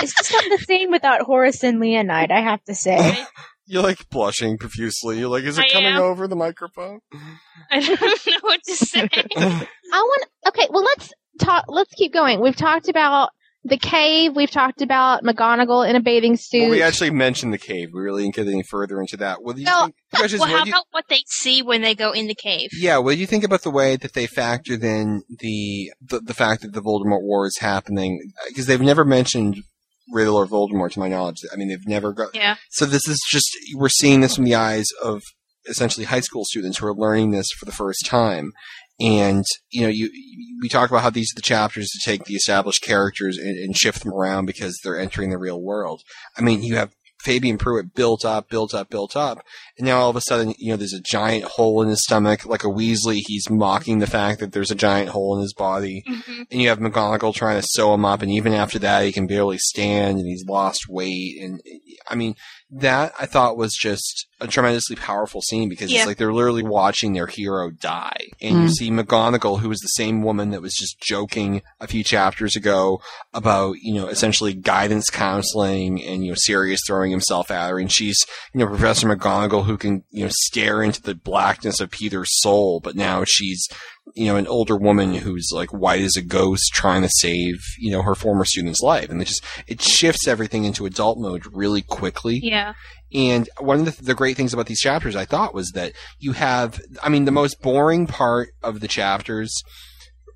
It's 0.02 0.14
just 0.14 0.32
not 0.34 0.44
the 0.44 0.58
same 0.66 0.92
without 0.92 1.22
Horace 1.22 1.64
and 1.64 1.82
Leonide. 1.82 2.30
I 2.32 2.42
have 2.42 2.64
to 2.66 2.76
say. 2.76 3.18
You're 3.68 3.84
like 3.84 4.08
blushing 4.10 4.58
profusely. 4.58 5.20
You're 5.20 5.30
like, 5.30 5.44
is 5.44 5.58
it 5.58 5.66
I 5.66 5.70
coming 5.74 5.94
am. 5.94 6.02
over 6.02 6.28
the 6.28 6.36
microphone? 6.36 7.00
I 7.72 7.80
don't 7.80 8.00
know 8.00 8.38
what 8.42 8.62
to 8.64 8.76
say. 8.76 9.10
I 9.38 9.68
want. 9.94 10.26
Okay, 10.48 10.68
well 10.70 10.84
let's 10.84 11.12
talk. 11.40 11.66
Let's 11.68 11.94
keep 11.94 12.14
going. 12.14 12.42
We've 12.42 12.56
talked 12.56 12.90
about 12.90 13.30
the 13.68 13.78
cave. 13.78 14.36
We've 14.36 14.52
talked 14.52 14.84
about 14.84 15.24
McGonagall 15.24 15.90
in 15.90 15.96
a 15.96 16.00
bathing 16.00 16.38
suit. 16.38 16.62
Well, 16.62 16.70
we 16.70 16.84
actually 16.84 17.10
mentioned 17.10 17.52
the 17.52 17.58
cave. 17.58 17.90
We 17.92 18.00
really 18.02 18.22
didn't 18.22 18.36
get 18.36 18.48
any 18.48 18.62
further 18.62 19.02
into 19.02 19.18
that. 19.18 19.42
What 19.42 19.56
do 19.56 19.62
you 19.64 19.66
No. 19.66 19.86
think? 19.86 19.96
Precious, 20.14 20.40
well, 20.40 20.50
what 20.52 20.58
how 20.60 20.64
do 20.64 20.70
you- 20.70 20.76
about 20.76 20.86
what 20.92 21.06
they 21.10 21.24
see 21.26 21.64
when 21.64 21.82
they 21.82 21.96
go 21.96 22.12
in 22.12 22.28
the 22.28 22.36
cave? 22.36 22.70
yeah, 22.74 23.00
what 23.00 23.16
do 23.16 23.20
you 23.20 23.26
think 23.26 23.44
about 23.44 23.64
the 23.64 23.72
way 23.72 23.96
that 23.96 24.14
they 24.14 24.28
factored 24.28 24.84
in 24.84 25.24
the 25.40 25.92
the, 26.00 26.20
the 26.20 26.34
fact 26.36 26.62
that 26.62 26.74
the 26.74 26.82
Voldemort 26.82 27.24
War 27.24 27.48
is 27.48 27.58
happening? 27.60 28.20
Because 28.48 28.68
they've 28.68 28.80
never 28.80 29.04
mentioned 29.04 29.64
Riddle 30.12 30.36
or 30.36 30.48
Voldemort, 30.48 30.92
to 30.92 31.00
my 31.00 31.08
knowledge. 31.08 31.42
I 31.52 31.56
mean, 31.56 31.70
they've 31.70 31.88
never 31.88 32.14
got. 32.14 32.36
Yeah. 32.36 32.56
So 32.72 32.86
this 32.86 33.08
is 33.08 33.20
just 33.30 33.50
we're 33.76 33.90
seeing 33.90 34.22
this 34.22 34.36
from 34.36 34.46
the 34.46 34.56
eyes 34.56 34.88
of 35.04 35.22
essentially 35.68 36.06
high 36.06 36.20
school 36.20 36.44
students 36.46 36.78
who 36.78 36.88
are 36.88 36.94
learning 36.94 37.32
this 37.32 37.48
for 37.58 37.66
the 37.66 37.72
first 37.72 38.06
time. 38.06 38.52
And 39.00 39.44
you 39.72 39.82
know, 39.82 39.90
you 39.90 40.10
we 40.62 40.70
talk 40.70 40.90
about 40.90 41.04
how 41.04 41.10
these 41.10 41.32
are 41.34 41.38
the 41.38 41.42
chapters 41.42 41.90
to 41.90 42.10
take 42.10 42.26
the 42.26 42.36
established 42.36 42.82
characters 42.82 43.38
and, 43.38 43.58
and 43.58 43.76
shift 43.76 44.04
them 44.04 44.14
around 44.14 44.46
because 44.46 44.80
they're 44.84 45.00
entering 45.00 45.32
the 45.32 45.38
real 45.38 45.62
world. 45.62 46.02
I 46.38 46.42
mean, 46.42 46.64
you 46.64 46.76
have 46.76 46.94
Fabian 47.22 47.58
Prewett 47.58 47.94
built 47.94 48.24
up, 48.24 48.50
built 48.50 48.74
up, 48.74 48.90
built 48.90 49.16
up, 49.16 49.40
and 49.78 49.86
now 49.88 50.00
all 50.00 50.10
of 50.10 50.16
a 50.16 50.22
sudden, 50.22 50.54
you 50.58 50.72
know, 50.72 50.78
there's 50.78 50.94
a 50.94 51.02
giant 51.02 51.44
hole 51.44 51.82
in 51.82 51.90
his 51.90 52.04
stomach, 52.04 52.46
like 52.46 52.64
a 52.64 52.68
Weasley. 52.68 53.22
He's 53.26 53.50
mocking 53.50 54.00
the 54.00 54.08
fact 54.08 54.40
that 54.40 54.52
there's 54.54 54.72
a 54.72 54.76
giant 54.76 55.10
hole 55.10 55.36
in 55.36 55.42
his 55.42 55.54
body, 55.54 56.04
Mm-hmm. 56.08 56.42
and 56.52 56.62
you 56.62 56.70
have 56.70 56.80
McGonagall 56.80 57.34
trying 57.36 57.60
to 57.62 57.68
sew 57.72 57.94
him 57.94 58.06
up, 58.06 58.22
and 58.22 58.32
even 58.32 58.54
after 58.54 58.80
that, 58.80 59.04
he 59.06 59.12
can 59.12 59.28
barely 59.28 59.58
stand, 59.58 60.18
and 60.18 60.28
he's 60.28 60.46
lost 60.48 60.82
weight, 60.90 61.38
and 61.42 61.60
I 62.10 62.16
mean, 62.16 62.36
that 62.72 63.14
I 63.20 63.26
thought 63.26 63.58
was 63.58 63.74
just 63.74 64.28
a 64.42 64.48
tremendously 64.48 64.96
powerful 64.96 65.42
scene 65.42 65.70
because 65.70 65.92
Yeah. 65.92 66.00
it's 66.00 66.08
like 66.08 66.18
they're 66.18 66.34
literally 66.34 66.64
watching 66.64 67.14
their 67.14 67.28
hero 67.28 67.70
die. 67.70 68.18
And 68.42 68.56
you 68.64 68.68
Mm. 68.68 68.72
see 68.72 68.92
McGonagall, 68.92 69.60
who 69.62 69.70
was 69.70 69.80
the 69.80 69.88
same 69.88 70.24
woman 70.24 70.50
that 70.50 70.62
was 70.62 70.74
just 70.74 71.00
joking 71.00 71.62
a 71.80 71.88
few 71.88 72.04
chapters 72.04 72.56
ago 72.56 73.00
about, 73.34 73.78
you 73.82 73.94
know, 73.94 74.08
essentially 74.08 74.54
guidance 74.54 75.10
counseling 75.10 76.04
and, 76.04 76.24
you 76.26 76.32
know, 76.32 76.36
Sirius 76.38 76.82
throwing 76.86 77.12
himself 77.12 77.50
at 77.52 77.70
her. 77.70 77.80
And 77.80 77.92
she's, 77.92 78.18
you 78.54 78.60
know, 78.60 78.68
Professor 78.68 79.08
McGonagall 79.08 79.65
who 79.66 79.78
can, 79.78 80.04
you 80.10 80.24
know, 80.24 80.32
stare 80.32 80.82
into 80.82 81.02
the 81.02 81.14
blackness 81.14 81.80
of 81.80 81.92
Peter's 81.92 82.30
soul. 82.42 82.80
But 82.84 82.96
now 82.96 83.24
she's, 83.28 83.68
you 84.16 84.26
know, 84.26 84.38
an 84.38 84.48
older 84.48 84.78
woman 84.78 85.14
who's 85.16 85.50
like 85.52 85.70
white 85.72 86.02
as 86.02 86.16
a 86.16 86.22
ghost 86.22 86.72
trying 86.74 87.02
to 87.02 87.10
save, 87.18 87.56
you 87.78 87.92
know, 87.92 88.02
her 88.02 88.16
former 88.16 88.46
student's 88.46 88.82
life. 88.82 89.10
And 89.10 89.22
it 89.22 89.26
just, 89.26 89.44
it 89.68 89.82
shifts 89.82 90.28
everything 90.28 90.64
into 90.64 90.86
adult 90.86 91.20
mode 91.20 91.44
really 91.52 91.82
quickly. 91.82 92.40
Yeah. 92.42 92.74
And 93.14 93.50
one 93.60 93.80
of 93.80 93.86
the, 93.86 94.04
the 94.04 94.16
great 94.16 94.38
things 94.38 94.54
about 94.54 94.66
these 94.66 94.82
chapters, 94.82 95.16
I 95.16 95.26
thought, 95.26 95.54
was 95.54 95.72
that 95.72 95.94
you 96.20 96.34
have, 96.34 96.82
I 97.04 97.10
mean, 97.10 97.26
the 97.26 97.32
most 97.32 97.62
boring 97.62 98.08
part 98.08 98.50
of 98.64 98.80
the 98.80 98.88
chapters, 98.88 99.54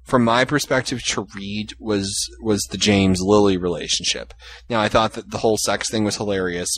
from 0.03 0.23
my 0.23 0.43
perspective 0.45 1.03
to 1.09 1.27
read, 1.35 1.73
was 1.79 2.11
was 2.41 2.63
the 2.71 2.77
James 2.77 3.19
Lily 3.21 3.57
relationship. 3.57 4.33
Now, 4.69 4.81
I 4.81 4.89
thought 4.89 5.13
that 5.13 5.29
the 5.29 5.37
whole 5.39 5.57
sex 5.57 5.89
thing 5.89 6.03
was 6.03 6.17
hilarious. 6.17 6.69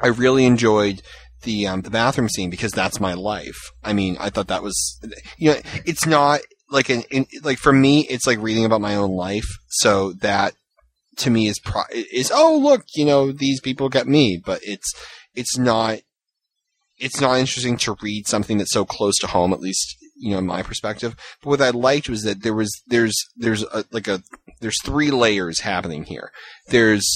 I 0.00 0.08
really 0.08 0.44
enjoyed 0.44 1.02
the 1.42 1.66
um, 1.66 1.82
the 1.82 1.90
bathroom 1.90 2.28
scene 2.28 2.50
because 2.50 2.72
that's 2.72 3.00
my 3.00 3.14
life. 3.14 3.56
I 3.84 3.92
mean, 3.92 4.16
I 4.18 4.30
thought 4.30 4.48
that 4.48 4.62
was, 4.62 5.00
you 5.36 5.50
know, 5.52 5.60
it's 5.84 6.06
not 6.06 6.40
like 6.70 6.88
an 6.88 7.02
in, 7.10 7.26
like 7.42 7.58
for 7.58 7.72
me, 7.72 8.06
it's 8.08 8.26
like 8.26 8.40
reading 8.40 8.64
about 8.64 8.80
my 8.80 8.94
own 8.96 9.10
life. 9.10 9.46
So 9.68 10.12
that 10.14 10.54
to 11.18 11.30
me 11.30 11.48
is 11.48 11.58
pro- 11.58 11.82
is 11.92 12.30
oh 12.34 12.58
look, 12.58 12.84
you 12.94 13.04
know, 13.04 13.32
these 13.32 13.60
people 13.60 13.88
get 13.88 14.06
me, 14.06 14.40
but 14.44 14.60
it's 14.62 14.92
it's 15.34 15.56
not 15.58 15.98
it's 16.98 17.20
not 17.20 17.38
interesting 17.38 17.76
to 17.78 17.96
read 18.02 18.26
something 18.26 18.58
that's 18.58 18.72
so 18.72 18.84
close 18.84 19.16
to 19.18 19.28
home, 19.28 19.52
at 19.52 19.60
least 19.60 19.96
you 20.16 20.32
know 20.32 20.38
in 20.38 20.46
my 20.46 20.62
perspective. 20.62 21.16
But 21.42 21.50
what 21.50 21.62
I 21.62 21.70
liked 21.70 22.08
was 22.08 22.22
that 22.22 22.42
there 22.42 22.54
was 22.54 22.70
there's 22.86 23.14
there's 23.36 23.62
a, 23.62 23.84
like 23.90 24.08
a 24.08 24.22
there's 24.60 24.82
three 24.82 25.10
layers 25.10 25.60
happening 25.60 26.04
here. 26.04 26.32
There's 26.68 27.06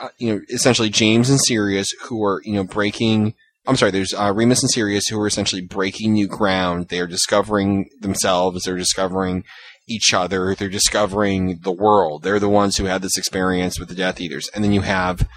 uh, 0.00 0.08
you 0.18 0.34
know 0.34 0.40
essentially 0.50 0.90
James 0.90 1.30
and 1.30 1.40
Sirius 1.40 1.88
who 2.04 2.24
are 2.24 2.40
you 2.44 2.54
know 2.54 2.64
breaking. 2.64 3.34
I'm 3.66 3.76
sorry. 3.76 3.90
There's 3.90 4.14
uh, 4.14 4.32
Remus 4.34 4.62
and 4.62 4.70
Sirius 4.70 5.08
who 5.08 5.20
are 5.20 5.26
essentially 5.26 5.62
breaking 5.62 6.12
new 6.12 6.28
ground. 6.28 6.88
They're 6.88 7.06
discovering 7.06 7.88
themselves. 8.00 8.64
They're 8.64 8.76
discovering 8.76 9.44
each 9.88 10.12
other. 10.14 10.54
They're 10.54 10.68
discovering 10.68 11.60
the 11.62 11.72
world. 11.72 12.22
They're 12.22 12.40
the 12.40 12.48
ones 12.48 12.76
who 12.76 12.84
had 12.84 13.02
this 13.02 13.16
experience 13.16 13.78
with 13.78 13.88
the 13.88 13.94
Death 13.94 14.20
Eaters. 14.20 14.48
And 14.54 14.62
then 14.62 14.72
you 14.72 14.82
have 14.82 15.28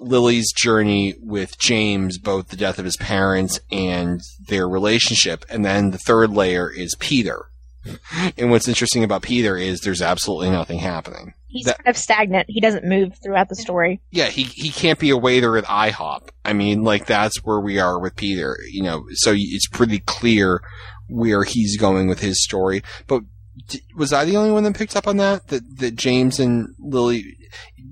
Lily's 0.00 0.52
journey 0.52 1.14
with 1.20 1.58
James, 1.58 2.18
both 2.18 2.48
the 2.48 2.56
death 2.56 2.78
of 2.78 2.84
his 2.84 2.96
parents 2.96 3.60
and 3.70 4.20
their 4.48 4.68
relationship. 4.68 5.44
And 5.48 5.64
then 5.64 5.90
the 5.90 5.98
third 5.98 6.30
layer 6.30 6.70
is 6.70 6.96
Peter. 6.98 7.46
And 8.38 8.50
what's 8.50 8.66
interesting 8.66 9.04
about 9.04 9.20
Peter 9.20 9.58
is 9.58 9.80
there's 9.80 10.00
absolutely 10.00 10.48
nothing 10.50 10.78
happening. 10.78 11.34
He's 11.54 11.66
That- 11.66 11.78
kind 11.78 11.88
of 11.88 11.96
stagnant. 11.96 12.46
He 12.48 12.60
doesn't 12.60 12.84
move 12.84 13.12
throughout 13.22 13.48
the 13.48 13.54
story. 13.56 14.00
yeah, 14.10 14.26
he 14.26 14.42
he 14.42 14.68
can't 14.70 14.98
be 14.98 15.10
a 15.10 15.16
waiter 15.16 15.56
at 15.56 15.64
IHOP. 15.64 16.28
I 16.44 16.52
mean, 16.52 16.82
like 16.82 17.06
that's 17.06 17.38
where 17.44 17.60
we 17.60 17.78
are 17.78 17.98
with 18.00 18.16
Peter. 18.16 18.58
You 18.70 18.82
know, 18.82 19.04
so 19.14 19.32
it's 19.36 19.68
pretty 19.68 20.00
clear 20.00 20.60
where 21.08 21.44
he's 21.44 21.76
going 21.76 22.08
with 22.08 22.18
his 22.20 22.42
story. 22.42 22.82
But 23.06 23.22
d- 23.68 23.80
was 23.96 24.12
I 24.12 24.24
the 24.24 24.36
only 24.36 24.50
one 24.50 24.64
that 24.64 24.74
picked 24.76 24.96
up 24.96 25.06
on 25.06 25.16
that? 25.18 25.46
That 25.48 25.62
that 25.78 25.94
James 25.96 26.40
and 26.40 26.68
Lily, 26.80 27.24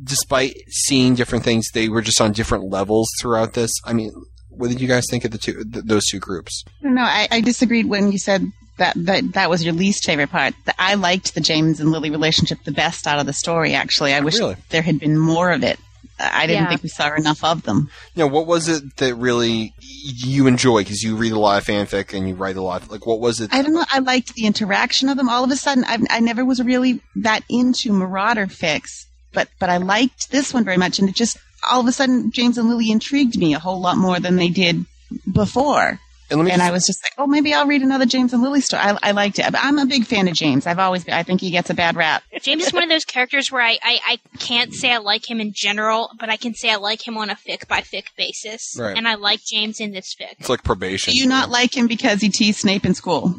despite 0.03 0.55
seeing 0.69 1.15
different 1.15 1.45
things, 1.45 1.69
they 1.73 1.89
were 1.89 2.03
just 2.03 2.21
on 2.21 2.33
different 2.33 2.65
levels 2.71 3.09
throughout 3.21 3.55
this. 3.55 3.71
I 3.85 3.93
mean, 3.93 4.13
what 4.49 4.71
did 4.71 4.81
you 4.81 4.89
guys 4.89 5.05
think 5.09 5.25
of 5.25 5.31
the 5.31 5.39
two 5.39 5.65
th- 5.65 5.85
those 5.85 6.05
two 6.07 6.19
groups? 6.19 6.65
No, 6.83 7.03
I, 7.03 7.29
I 7.31 7.41
disagreed 7.41 7.87
when 7.87 8.13
you 8.13 8.19
said 8.19 8.45
that, 8.79 8.95
that 8.97 9.33
that 9.35 9.51
was 9.51 9.65
your 9.65 9.75
least 9.75 10.05
favorite 10.05 10.31
part. 10.31 10.55
That 10.65 10.77
I 10.79 10.95
liked 10.95 11.35
the 11.35 11.41
James 11.41 11.81
and 11.81 11.91
Lily 11.91 12.11
relationship 12.11 12.59
the 12.65 12.73
best 12.73 13.07
out 13.07 13.19
of 13.19 13.27
the 13.27 13.33
story. 13.33 13.75
Actually, 13.75 14.15
I 14.15 14.21
wish 14.21 14.39
Really? 14.39 14.57
there 14.71 14.83
had 14.83 14.99
been 14.99 15.19
more 15.19 15.51
of 15.53 15.63
it. 15.63 15.79
I 16.19 16.47
didn't 16.47 16.65
Yeah. 16.65 16.69
think 16.69 16.83
we 16.85 16.89
saw 16.89 17.13
enough 17.15 17.43
of 17.43 17.63
them. 17.65 17.91
You 18.15 18.21
know, 18.21 18.27
what 18.29 18.47
was 18.47 18.69
it 18.69 18.97
that 18.99 19.15
really 19.17 19.75
you 20.05 20.47
enjoy? 20.47 20.83
Because 20.83 21.03
you 21.03 21.17
read 21.17 21.33
a 21.33 21.39
lot 21.39 21.61
of 21.61 21.67
fanfic 21.67 22.17
and 22.17 22.29
you 22.29 22.35
write 22.35 22.57
a 22.57 22.63
lot. 22.63 22.91
Like, 22.91 23.07
what 23.07 23.19
was 23.21 23.41
it? 23.41 23.53
I 23.53 23.63
don't 23.63 23.75
know. 23.75 23.85
I 23.91 23.99
liked 23.99 24.35
the 24.35 24.47
interaction 24.47 25.09
of 25.09 25.17
them. 25.17 25.29
All 25.29 25.43
of 25.43 25.51
a 25.51 25.57
sudden, 25.57 25.85
I, 25.85 25.99
I 26.11 26.21
never 26.21 26.45
was 26.45 26.63
really 26.63 27.01
that 27.17 27.43
into 27.49 27.93
Marauder 27.93 28.47
fics, 28.47 29.07
but 29.33 29.49
but 29.59 29.69
I 29.71 29.79
liked 29.79 30.31
this 30.31 30.55
one 30.55 30.65
very 30.65 30.77
much, 30.77 30.99
and 30.99 31.09
it 31.09 31.15
just 31.17 31.39
all 31.71 31.81
of 31.81 31.87
a 31.87 31.93
sudden 31.93 32.31
James 32.31 32.57
and 32.59 32.69
Lily 32.69 32.91
intrigued 32.91 33.37
me 33.37 33.55
a 33.55 33.59
whole 33.59 33.81
lot 33.81 33.97
more 33.97 34.19
than 34.21 34.37
they 34.37 34.49
did 34.49 34.85
before. 35.33 35.99
And 36.33 36.39
let 36.41 36.45
me 36.47 36.51
And 36.51 36.61
just- 36.61 36.69
I 36.69 36.73
was 36.73 36.87
just 36.87 37.03
like, 37.05 37.13
oh, 37.19 37.27
maybe 37.27 37.55
I'll 37.55 37.67
read 37.67 37.83
another 37.83 38.07
James 38.07 38.33
and 38.33 38.43
Lily 38.43 38.61
story. 38.61 38.83
I, 38.83 38.99
I 39.03 39.11
liked 39.13 39.39
it. 39.39 39.47
I'm 39.55 39.79
a 39.79 39.87
big 39.87 40.05
fan 40.07 40.27
of 40.29 40.35
James. 40.35 40.67
I've 40.67 40.79
always 40.79 41.05
been. 41.05 41.15
I 41.15 41.23
think 41.23 41.41
he 41.41 41.51
gets 41.51 41.71
a 41.71 41.75
bad 41.75 41.95
rap. 41.97 42.23
James 42.43 42.67
is 42.67 42.73
one 42.73 42.83
of 42.83 42.89
those 42.89 43.05
characters 43.05 43.51
where 43.53 43.63
I, 43.63 43.79
I, 43.83 44.01
I 44.07 44.19
can't 44.39 44.73
say 44.75 44.91
I 44.93 44.99
like 44.99 45.31
him 45.31 45.41
in 45.41 45.53
general, 45.55 46.11
but 46.19 46.29
I 46.29 46.37
can 46.37 46.55
say 46.55 46.71
I 46.71 46.77
like 46.77 47.07
him 47.07 47.17
on 47.17 47.31
a 47.31 47.35
fic 47.37 47.69
by 47.69 47.81
fic 47.83 48.07
basis. 48.17 48.75
Right. 48.79 48.97
And 48.97 49.07
I 49.07 49.15
like 49.15 49.41
James 49.45 49.79
in 49.81 49.93
this 49.93 50.15
fic. 50.21 50.33
it's 50.39 50.49
like 50.49 50.65
probation. 50.65 51.13
Do 51.13 51.19
you 51.19 51.27
not 51.29 51.51
like 51.51 51.77
him 51.77 51.87
because 51.87 52.21
he 52.21 52.29
teased 52.31 52.61
Snape 52.61 52.85
in 52.85 52.95
school? 52.95 53.35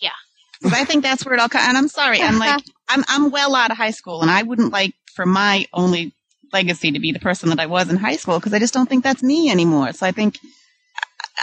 Yeah. 0.00 0.10
'Cause 0.62 0.72
I 0.72 0.84
think 0.84 1.02
that's 1.02 1.24
where 1.24 1.34
it 1.34 1.40
all 1.40 1.48
comes. 1.48 1.66
And 1.68 1.76
I'm 1.78 1.88
sorry. 1.88 2.20
I'm 2.20 2.38
like, 2.38 2.62
I'm, 2.88 3.04
I'm 3.08 3.30
well 3.30 3.54
out 3.54 3.70
of 3.70 3.76
high 3.76 3.92
school 3.92 4.22
and 4.22 4.30
I 4.30 4.42
wouldn't 4.42 4.72
like 4.72 4.94
for 5.14 5.24
my 5.26 5.66
only 5.72 6.12
legacy 6.52 6.90
to 6.92 6.98
be 6.98 7.12
the 7.12 7.20
person 7.20 7.48
that 7.50 7.60
I 7.60 7.66
was 7.66 7.88
in 7.88 7.96
high 7.96 8.16
school 8.16 8.38
because 8.40 8.52
I 8.52 8.58
just 8.58 8.74
don't 8.74 8.88
think 8.88 9.04
that's 9.04 9.22
me 9.22 9.50
anymore. 9.50 9.92
So 9.92 10.04
I 10.06 10.10
think, 10.12 10.38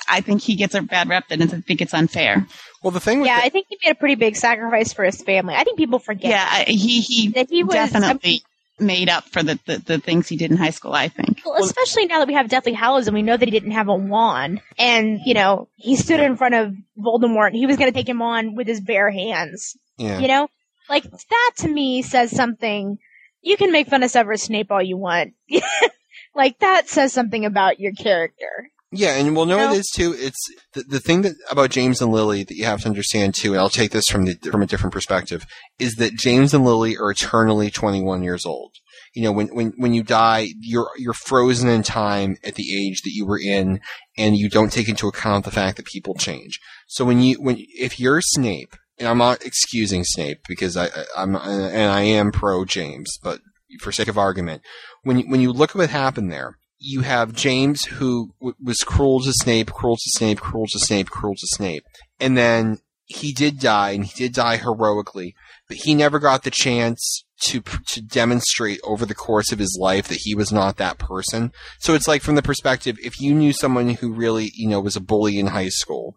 I 0.09 0.21
think 0.21 0.41
he 0.41 0.55
gets 0.55 0.75
a 0.75 0.81
bad 0.81 1.09
rep 1.09 1.25
and 1.29 1.41
I 1.43 1.45
think 1.47 1.81
it's 1.81 1.93
unfair. 1.93 2.45
Well, 2.83 2.91
the 2.91 2.99
thing 2.99 3.19
with 3.19 3.27
Yeah, 3.27 3.39
the- 3.39 3.45
I 3.45 3.49
think 3.49 3.67
he 3.69 3.77
made 3.83 3.91
a 3.91 3.95
pretty 3.95 4.15
big 4.15 4.35
sacrifice 4.35 4.93
for 4.93 5.03
his 5.03 5.21
family. 5.21 5.55
I 5.55 5.63
think 5.63 5.77
people 5.77 5.99
forget. 5.99 6.31
Yeah. 6.31 6.63
He, 6.65 7.01
he, 7.01 7.29
that 7.29 7.49
he 7.49 7.63
was 7.63 7.73
definitely 7.73 8.43
made 8.79 9.09
up 9.09 9.25
for 9.29 9.41
the, 9.41 9.59
the, 9.65 9.79
the 9.79 9.99
things 9.99 10.27
he 10.27 10.37
did 10.37 10.51
in 10.51 10.57
high 10.57 10.69
school, 10.69 10.93
I 10.93 11.07
think. 11.07 11.41
Well, 11.45 11.63
especially 11.63 12.05
now 12.05 12.19
that 12.19 12.27
we 12.27 12.35
have 12.35 12.49
Deathly 12.49 12.73
Hallows 12.73 13.07
and 13.07 13.15
we 13.15 13.23
know 13.23 13.35
that 13.35 13.47
he 13.47 13.51
didn't 13.51 13.71
have 13.71 13.87
a 13.87 13.95
wand, 13.95 14.61
and 14.77 15.19
you 15.25 15.33
know 15.33 15.67
he 15.75 15.95
stood 15.95 16.19
in 16.19 16.37
front 16.37 16.53
of 16.53 16.73
Voldemort. 16.99 17.53
He 17.53 17.65
was 17.65 17.77
going 17.77 17.91
to 17.91 17.95
take 17.97 18.07
him 18.07 18.21
on 18.21 18.53
with 18.55 18.67
his 18.67 18.79
bare 18.81 19.09
hands. 19.09 19.75
yeah. 19.97 20.19
You 20.19 20.27
know, 20.27 20.47
like 20.89 21.03
that 21.03 21.51
to 21.57 21.67
me 21.67 22.03
says 22.03 22.29
something. 22.29 22.99
You 23.41 23.57
can 23.57 23.71
make 23.71 23.87
fun 23.87 24.03
of 24.03 24.11
Severus 24.11 24.43
Snape 24.43 24.71
all 24.71 24.81
you 24.83 24.97
want. 24.97 25.33
like 26.35 26.59
that 26.59 26.87
says 26.89 27.13
something 27.13 27.45
about 27.45 27.79
your 27.79 27.93
character. 27.93 28.69
Yeah, 28.91 29.15
and 29.15 29.35
we'll 29.35 29.45
know 29.45 29.57
No. 29.57 29.73
it 29.73 29.79
is 29.79 29.91
too. 29.93 30.15
It's 30.17 30.39
the, 30.73 30.83
the 30.83 30.99
thing 30.99 31.21
that 31.23 31.33
about 31.51 31.71
James 31.71 32.01
and 32.01 32.11
Lily 32.11 32.43
that 32.43 32.55
you 32.55 32.63
have 32.65 32.81
to 32.81 32.87
understand 32.87 33.35
too. 33.35 33.51
And 33.51 33.59
I'll 33.59 33.69
take 33.69 33.91
this 33.91 34.05
from 34.09 34.25
the 34.25 34.35
from 34.49 34.61
a 34.61 34.65
different 34.65 34.93
perspective. 34.93 35.45
Is 35.77 35.95
that 35.95 36.15
James 36.15 36.53
and 36.53 36.63
Lily 36.63 36.95
are 36.97 37.11
eternally 37.11 37.69
21 37.69 38.23
years 38.23 38.45
old. 38.45 38.71
You 39.13 39.23
know, 39.23 39.31
when 39.33 39.47
when 39.47 39.73
when 39.77 39.93
you 39.93 40.03
die, 40.03 40.49
you're 40.61 40.89
you're 40.97 41.13
frozen 41.13 41.67
in 41.69 41.83
time 41.83 42.37
at 42.45 42.55
the 42.55 42.63
age 42.77 43.01
that 43.01 43.11
you 43.13 43.25
were 43.25 43.39
in, 43.39 43.81
and 44.17 44.37
you 44.37 44.49
don't 44.49 44.71
take 44.71 44.87
into 44.87 45.07
account 45.07 45.43
the 45.43 45.51
fact 45.51 45.75
that 45.77 45.85
people 45.85 46.13
change. 46.13 46.59
So 46.87 47.03
when 47.03 47.19
you 47.21 47.41
when 47.41 47.57
if 47.59 47.99
you're 47.99 48.21
Snape, 48.21 48.73
and 48.97 49.07
I'm 49.07 49.17
not 49.17 49.43
excusing 49.43 50.05
Snape 50.05 50.39
because 50.47 50.77
I, 50.77 50.85
I 50.85 51.05
I'm 51.17 51.35
and 51.35 51.91
I 51.91 52.01
am 52.01 52.31
pro 52.31 52.63
James, 52.63 53.17
but 53.21 53.41
for 53.81 53.91
sake 53.91 54.07
of 54.07 54.17
argument, 54.17 54.61
when 55.03 55.19
you, 55.19 55.25
when 55.29 55.41
you 55.41 55.51
look 55.51 55.71
at 55.71 55.75
what 55.75 55.89
happened 55.89 56.31
there, 56.31 56.57
you 56.79 57.01
have 57.01 57.33
James 57.33 57.85
who 57.85 58.33
w- 58.39 58.55
was 58.63 58.79
cruel 58.79 59.21
to 59.21 59.33
Snape, 59.33 59.71
cruel 59.71 59.95
to 59.95 60.09
Snape, 60.17 60.39
cruel 60.39 60.65
to 60.67 60.79
Snape, 60.79 61.09
cruel 61.09 61.35
to 61.35 61.47
Snape, 61.55 61.83
and 62.19 62.37
then 62.37 62.79
he 63.05 63.31
did 63.31 63.59
die, 63.59 63.91
and 63.91 64.05
he 64.05 64.13
did 64.15 64.33
die 64.33 64.57
heroically, 64.57 65.33
but 65.67 65.77
he 65.77 65.95
never 65.95 66.19
got 66.19 66.43
the 66.43 66.51
chance 66.51 67.23
to 67.41 67.61
to 67.61 68.01
demonstrate 68.01 68.79
over 68.83 69.05
the 69.05 69.15
course 69.15 69.51
of 69.51 69.59
his 69.59 69.77
life 69.79 70.07
that 70.07 70.19
he 70.23 70.35
was 70.35 70.51
not 70.51 70.77
that 70.77 70.97
person. 70.97 71.51
So 71.79 71.93
it's 71.93 72.07
like 72.07 72.21
from 72.21 72.35
the 72.35 72.41
perspective, 72.41 72.97
if 73.01 73.19
you 73.19 73.33
knew 73.33 73.53
someone 73.53 73.89
who 73.89 74.13
really, 74.13 74.51
you 74.55 74.67
know, 74.67 74.81
was 74.81 74.95
a 74.95 75.01
bully 75.01 75.39
in 75.39 75.47
high 75.47 75.69
school, 75.69 76.15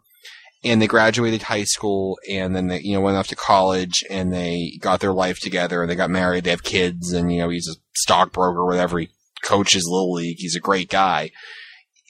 and 0.64 0.80
they 0.80 0.86
graduated 0.86 1.42
high 1.42 1.64
school 1.64 2.18
and 2.28 2.54
then 2.54 2.66
they 2.66 2.80
you 2.80 2.94
know 2.94 3.00
went 3.00 3.16
off 3.16 3.28
to 3.28 3.36
college 3.36 4.04
and 4.10 4.32
they 4.32 4.76
got 4.80 5.00
their 5.00 5.12
life 5.12 5.38
together 5.40 5.82
and 5.82 5.90
they 5.90 5.94
got 5.94 6.10
married 6.10 6.44
they 6.44 6.50
have 6.50 6.62
kids 6.62 7.12
and 7.12 7.32
you 7.32 7.38
know 7.38 7.48
he's 7.48 7.68
a 7.68 7.80
stockbroker 7.94 8.64
whatever 8.64 8.98
he 8.98 9.08
coaches 9.42 9.86
little 9.88 10.12
league 10.12 10.36
he's 10.38 10.56
a 10.56 10.60
great 10.60 10.88
guy 10.88 11.30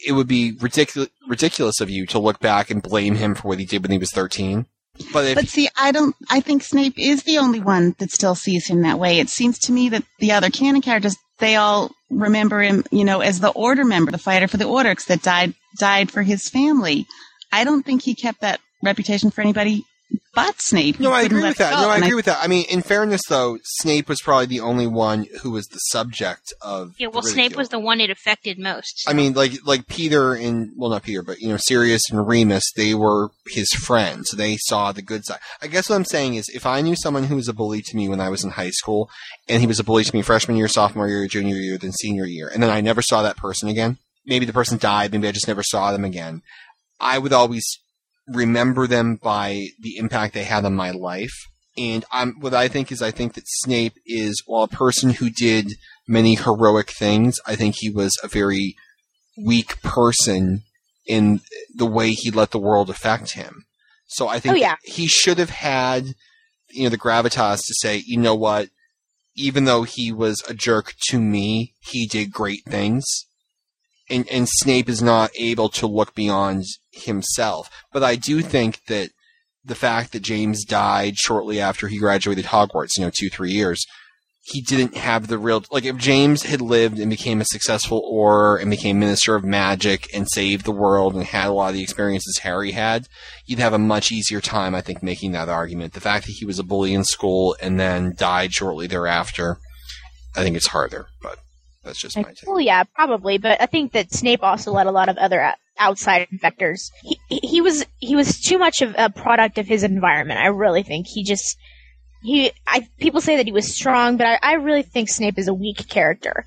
it 0.07 0.13
would 0.13 0.29
be 0.29 0.53
ridiculous 0.61 1.09
ridiculous 1.29 1.81
of 1.81 1.91
you 1.91 2.07
to 2.07 2.19
look 2.19 2.41
back 2.41 2.71
and 2.71 2.83
blame 2.83 3.17
him 3.17 3.35
for 3.35 3.49
what 3.49 3.59
he 3.59 3.65
did 3.65 3.83
when 3.83 3.93
he 3.93 3.99
was 3.99 4.13
13 4.13 4.67
but 5.13 5.25
if 5.27 5.35
But 5.35 5.49
see, 5.49 5.69
I 5.77 5.93
don't. 5.93 6.15
I 6.29 6.41
think 6.41 6.63
Snape 6.63 6.99
is 6.99 7.23
the 7.23 7.39
only 7.39 7.61
one 7.61 7.95
that 7.99 8.11
still 8.11 8.35
sees 8.35 8.67
him 8.67 8.83
that 8.83 8.99
way. 8.99 9.19
It 9.19 9.31
seems 9.31 9.59
to 9.61 9.73
me 9.73 9.89
that 9.91 10.05
the 10.19 10.33
other 10.33 10.51
canon 10.51 10.83
characters, 10.83 11.17
they 11.39 11.57
all 11.57 11.91
remember 12.11 12.61
him, 12.61 12.85
you 12.91 13.05
know, 13.05 13.21
as 13.21 13.41
the 13.41 13.51
Order 13.51 13.85
member, 13.85 14.11
the 14.11 14.19
fighter 14.19 14.49
for 14.49 14.57
the 14.57 14.67
Order, 14.67 14.95
that 15.09 15.23
died 15.23 15.55
died 15.79 16.11
for 16.11 16.23
his 16.23 16.49
family. 16.49 17.07
I 17.53 17.65
don't 17.65 17.85
think 17.85 18.03
he 18.03 18.15
kept 18.15 18.41
that 18.41 18.61
reputation 18.83 19.31
for 19.31 19.41
anybody 19.41 19.85
but 20.33 20.61
Snape. 20.61 21.01
No, 21.01 21.11
I 21.11 21.23
agree 21.23 21.43
with 21.43 21.59
that. 21.59 21.73
No, 21.73 21.89
I 21.89 21.97
and 21.97 22.05
agree 22.05 22.15
with 22.15 22.27
that. 22.27 22.39
I 22.43 22.47
mean, 22.47 22.65
in 22.71 22.83
fairness, 22.83 23.21
though, 23.29 23.59
Snape 23.65 24.09
was 24.09 24.21
probably 24.23 24.47
the 24.47 24.61
only 24.61 24.87
one 24.87 25.27
who 25.43 25.51
was 25.51 25.67
the 25.67 25.79
subject 25.79 26.53
of. 26.63 26.95
Yeah, 26.99 27.09
well, 27.09 27.23
Snape 27.23 27.57
was 27.57 27.71
the 27.71 27.81
one 27.81 28.01
it 28.01 28.11
affected 28.11 28.59
most. 28.59 29.05
I 29.09 29.13
mean, 29.13 29.33
like 29.33 29.53
like 29.67 29.89
Peter 29.89 30.35
and 30.35 30.71
well, 30.77 30.91
not 30.91 31.03
Peter, 31.03 31.23
but 31.23 31.41
you 31.41 31.49
know, 31.49 31.59
Sirius 31.59 32.03
and 32.11 32.27
Remus, 32.27 32.71
they 32.77 32.95
were 32.95 33.31
his 33.49 33.71
friends. 33.73 34.31
They 34.31 34.57
saw 34.57 34.93
the 34.93 35.03
good 35.03 35.25
side. 35.25 35.41
I 35.61 35.67
guess 35.67 35.91
what 35.91 35.97
I'm 35.97 36.05
saying 36.05 36.35
is, 36.35 36.49
if 36.49 36.65
I 36.65 36.81
knew 36.81 36.95
someone 36.95 37.25
who 37.25 37.37
was 37.37 37.49
a 37.49 37.53
bully 37.53 37.83
to 37.83 37.97
me 37.97 38.09
when 38.09 38.21
I 38.21 38.29
was 38.29 38.45
in 38.45 38.51
high 38.51 38.71
school, 38.71 39.11
and 39.49 39.61
he 39.61 39.67
was 39.67 39.81
a 39.81 39.85
bully 39.85 40.05
to 40.05 40.15
me 40.15 40.23
freshman 40.23 40.57
year, 40.57 40.69
sophomore 40.69 41.09
year, 41.09 41.27
junior 41.27 41.57
year, 41.57 41.77
then 41.77 41.93
senior 41.93 42.25
year, 42.25 42.49
and 42.49 42.63
then 42.63 42.71
I 42.71 42.81
never 42.81 43.03
saw 43.03 43.23
that 43.23 43.37
person 43.37 43.69
again. 43.69 43.99
Maybe 44.25 44.47
the 44.47 44.53
person 44.53 44.79
died. 44.79 45.11
Maybe 45.13 45.27
I 45.27 45.33
just 45.33 45.49
never 45.49 45.65
saw 45.65 45.91
them 45.91 46.05
again. 46.05 46.43
I 47.01 47.19
would 47.19 47.33
always 47.33 47.80
remember 48.33 48.87
them 48.87 49.17
by 49.17 49.67
the 49.81 49.97
impact 49.97 50.35
they 50.35 50.45
had 50.45 50.65
on 50.65 50.75
my 50.75 50.91
life. 50.91 51.33
And 51.77 52.05
I'm, 52.13 52.35
what 52.41 52.53
I 52.55 52.69
think 52.69 52.91
is, 52.93 53.01
I 53.01 53.11
think 53.11 53.35
that 53.35 53.45
Snape 53.47 53.95
is, 54.05 54.43
while 54.47 54.65
a 54.65 54.69
person 54.69 55.11
who 55.11 55.31
did 55.31 55.73
many 56.07 56.35
heroic 56.35 56.91
things, 56.91 57.37
I 57.47 57.57
think 57.57 57.77
he 57.79 57.91
was 57.91 58.19
a 58.23 58.29
very 58.29 58.77
weak 59.43 59.81
person 59.83 60.63
in 61.07 61.41
the 61.75 61.87
way 61.87 62.11
he 62.11 62.31
let 62.31 62.51
the 62.51 62.59
world 62.59 62.91
affect 62.91 63.33
him. 63.33 63.65
So 64.07 64.29
I 64.29 64.41
think 64.41 64.55
Oh, 64.55 64.59
yeah. 64.59 64.77
he 64.83 65.07
should 65.07 65.39
have 65.39 65.51
had, 65.51 66.15
you 66.71 66.85
know, 66.85 66.89
the 66.89 66.99
gravitas 66.99 67.59
to 67.59 67.75
say, 67.81 68.03
you 68.05 68.17
know 68.19 68.35
what, 68.35 68.69
even 69.37 69.65
though 69.65 69.85
he 69.85 70.13
was 70.13 70.43
a 70.49 70.55
jerk 70.55 70.95
to 71.09 71.21
me, 71.21 71.75
he 71.81 72.07
did 72.07 72.33
great 72.33 72.65
things. 72.65 73.05
And, 74.11 74.29
and 74.29 74.49
Snape 74.49 74.89
is 74.89 75.01
not 75.01 75.31
able 75.39 75.69
to 75.71 75.87
look 75.87 76.15
beyond 76.15 76.65
himself. 76.93 77.71
But 77.93 78.03
I 78.03 78.17
do 78.17 78.43
think 78.43 78.85
that 78.87 79.11
the 79.65 79.75
fact 79.75 80.13
that 80.13 80.23
James 80.23 80.65
died 80.65 81.17
shortly 81.17 81.61
after 81.61 81.89
he 81.89 81.99
graduated 81.99 82.47
Hogwarts, 82.47 82.97
you 82.97 83.05
know, 83.05 83.11
two, 83.15 83.29
three 83.29 83.53
years, 83.53 83.85
he 84.43 84.63
didn't 84.63 84.97
have 84.97 85.27
the 85.27 85.39
real, 85.39 85.63
like 85.71 85.85
if 85.85 85.97
James 85.97 86.45
had 86.45 86.61
lived 86.63 86.99
and 86.99 87.11
became 87.11 87.41
a 87.41 87.45
successful 87.45 88.11
Auror 88.13 88.61
and 88.61 88.71
became 88.71 88.99
Minister 88.99 89.35
of 89.35 89.45
Magic 89.45 90.09
and 90.15 90.27
saved 90.29 90.65
the 90.65 90.73
world 90.73 91.15
and 91.15 91.25
had 91.25 91.49
a 91.49 91.53
lot 91.53 91.69
of 91.69 91.75
the 91.75 91.83
experiences 91.83 92.39
Harry 92.39 92.73
had, 92.73 93.07
you'd 93.47 93.59
have 93.59 93.75
a 93.75 93.79
much 93.79 94.11
easier 94.11 94.41
time, 94.41 94.75
I 94.75 94.81
think, 94.81 95.03
making 95.03 95.33
that 95.33 95.51
argument. 95.51 95.93
The 95.93 96.01
fact 96.01 96.27
that 96.27 96.33
he 96.33 96.47
was 96.47 96.59
a 96.59 96.65
bully 96.65 96.95
in 96.95 97.05
school 97.05 97.55
and 97.61 97.79
then 97.79 98.15
died 98.17 98.55
shortly 98.55 98.87
thereafter, 98.87 99.59
I 100.35 100.43
think 100.43 100.57
it's 100.57 100.69
harder, 100.69 101.09
but 101.23 101.39
that's 101.85 102.01
just 102.01 102.17
my 102.17 102.23
take. 102.23 102.47
Well, 102.47 102.61
yeah, 102.61 102.85
probably, 102.85 103.37
but 103.37 103.61
I 103.61 103.67
think 103.67 103.93
that 103.93 104.13
Snape 104.13 104.43
also 104.43 104.73
let 104.73 104.87
a 104.87 104.91
lot 104.91 105.11
of 105.11 105.19
other 105.19 105.53
outside 105.81 106.29
factors. 106.41 106.93
He, 107.03 107.19
he 107.29 107.39
he 107.43 107.61
was 107.61 107.85
he 107.99 108.15
was 108.15 108.41
too 108.41 108.59
much 108.59 108.83
of 108.83 108.95
a 108.97 109.11
product 109.11 109.59
of 109.59 109.67
his 109.67 109.83
environment. 109.83 110.39
I 110.39 110.47
really 110.47 110.85
think 110.85 111.07
he 111.09 111.25
just 111.25 111.57
he. 112.23 112.53
I 112.67 112.87
people 112.99 113.21
say 113.21 113.37
that 113.37 113.47
he 113.47 113.53
was 113.53 113.75
strong, 113.75 114.17
but 114.17 114.27
I, 114.27 114.39
I 114.43 114.53
really 114.55 114.83
think 114.83 115.09
Snape 115.09 115.39
is 115.39 115.49
a 115.49 115.55
weak 115.55 115.89
character 115.89 116.47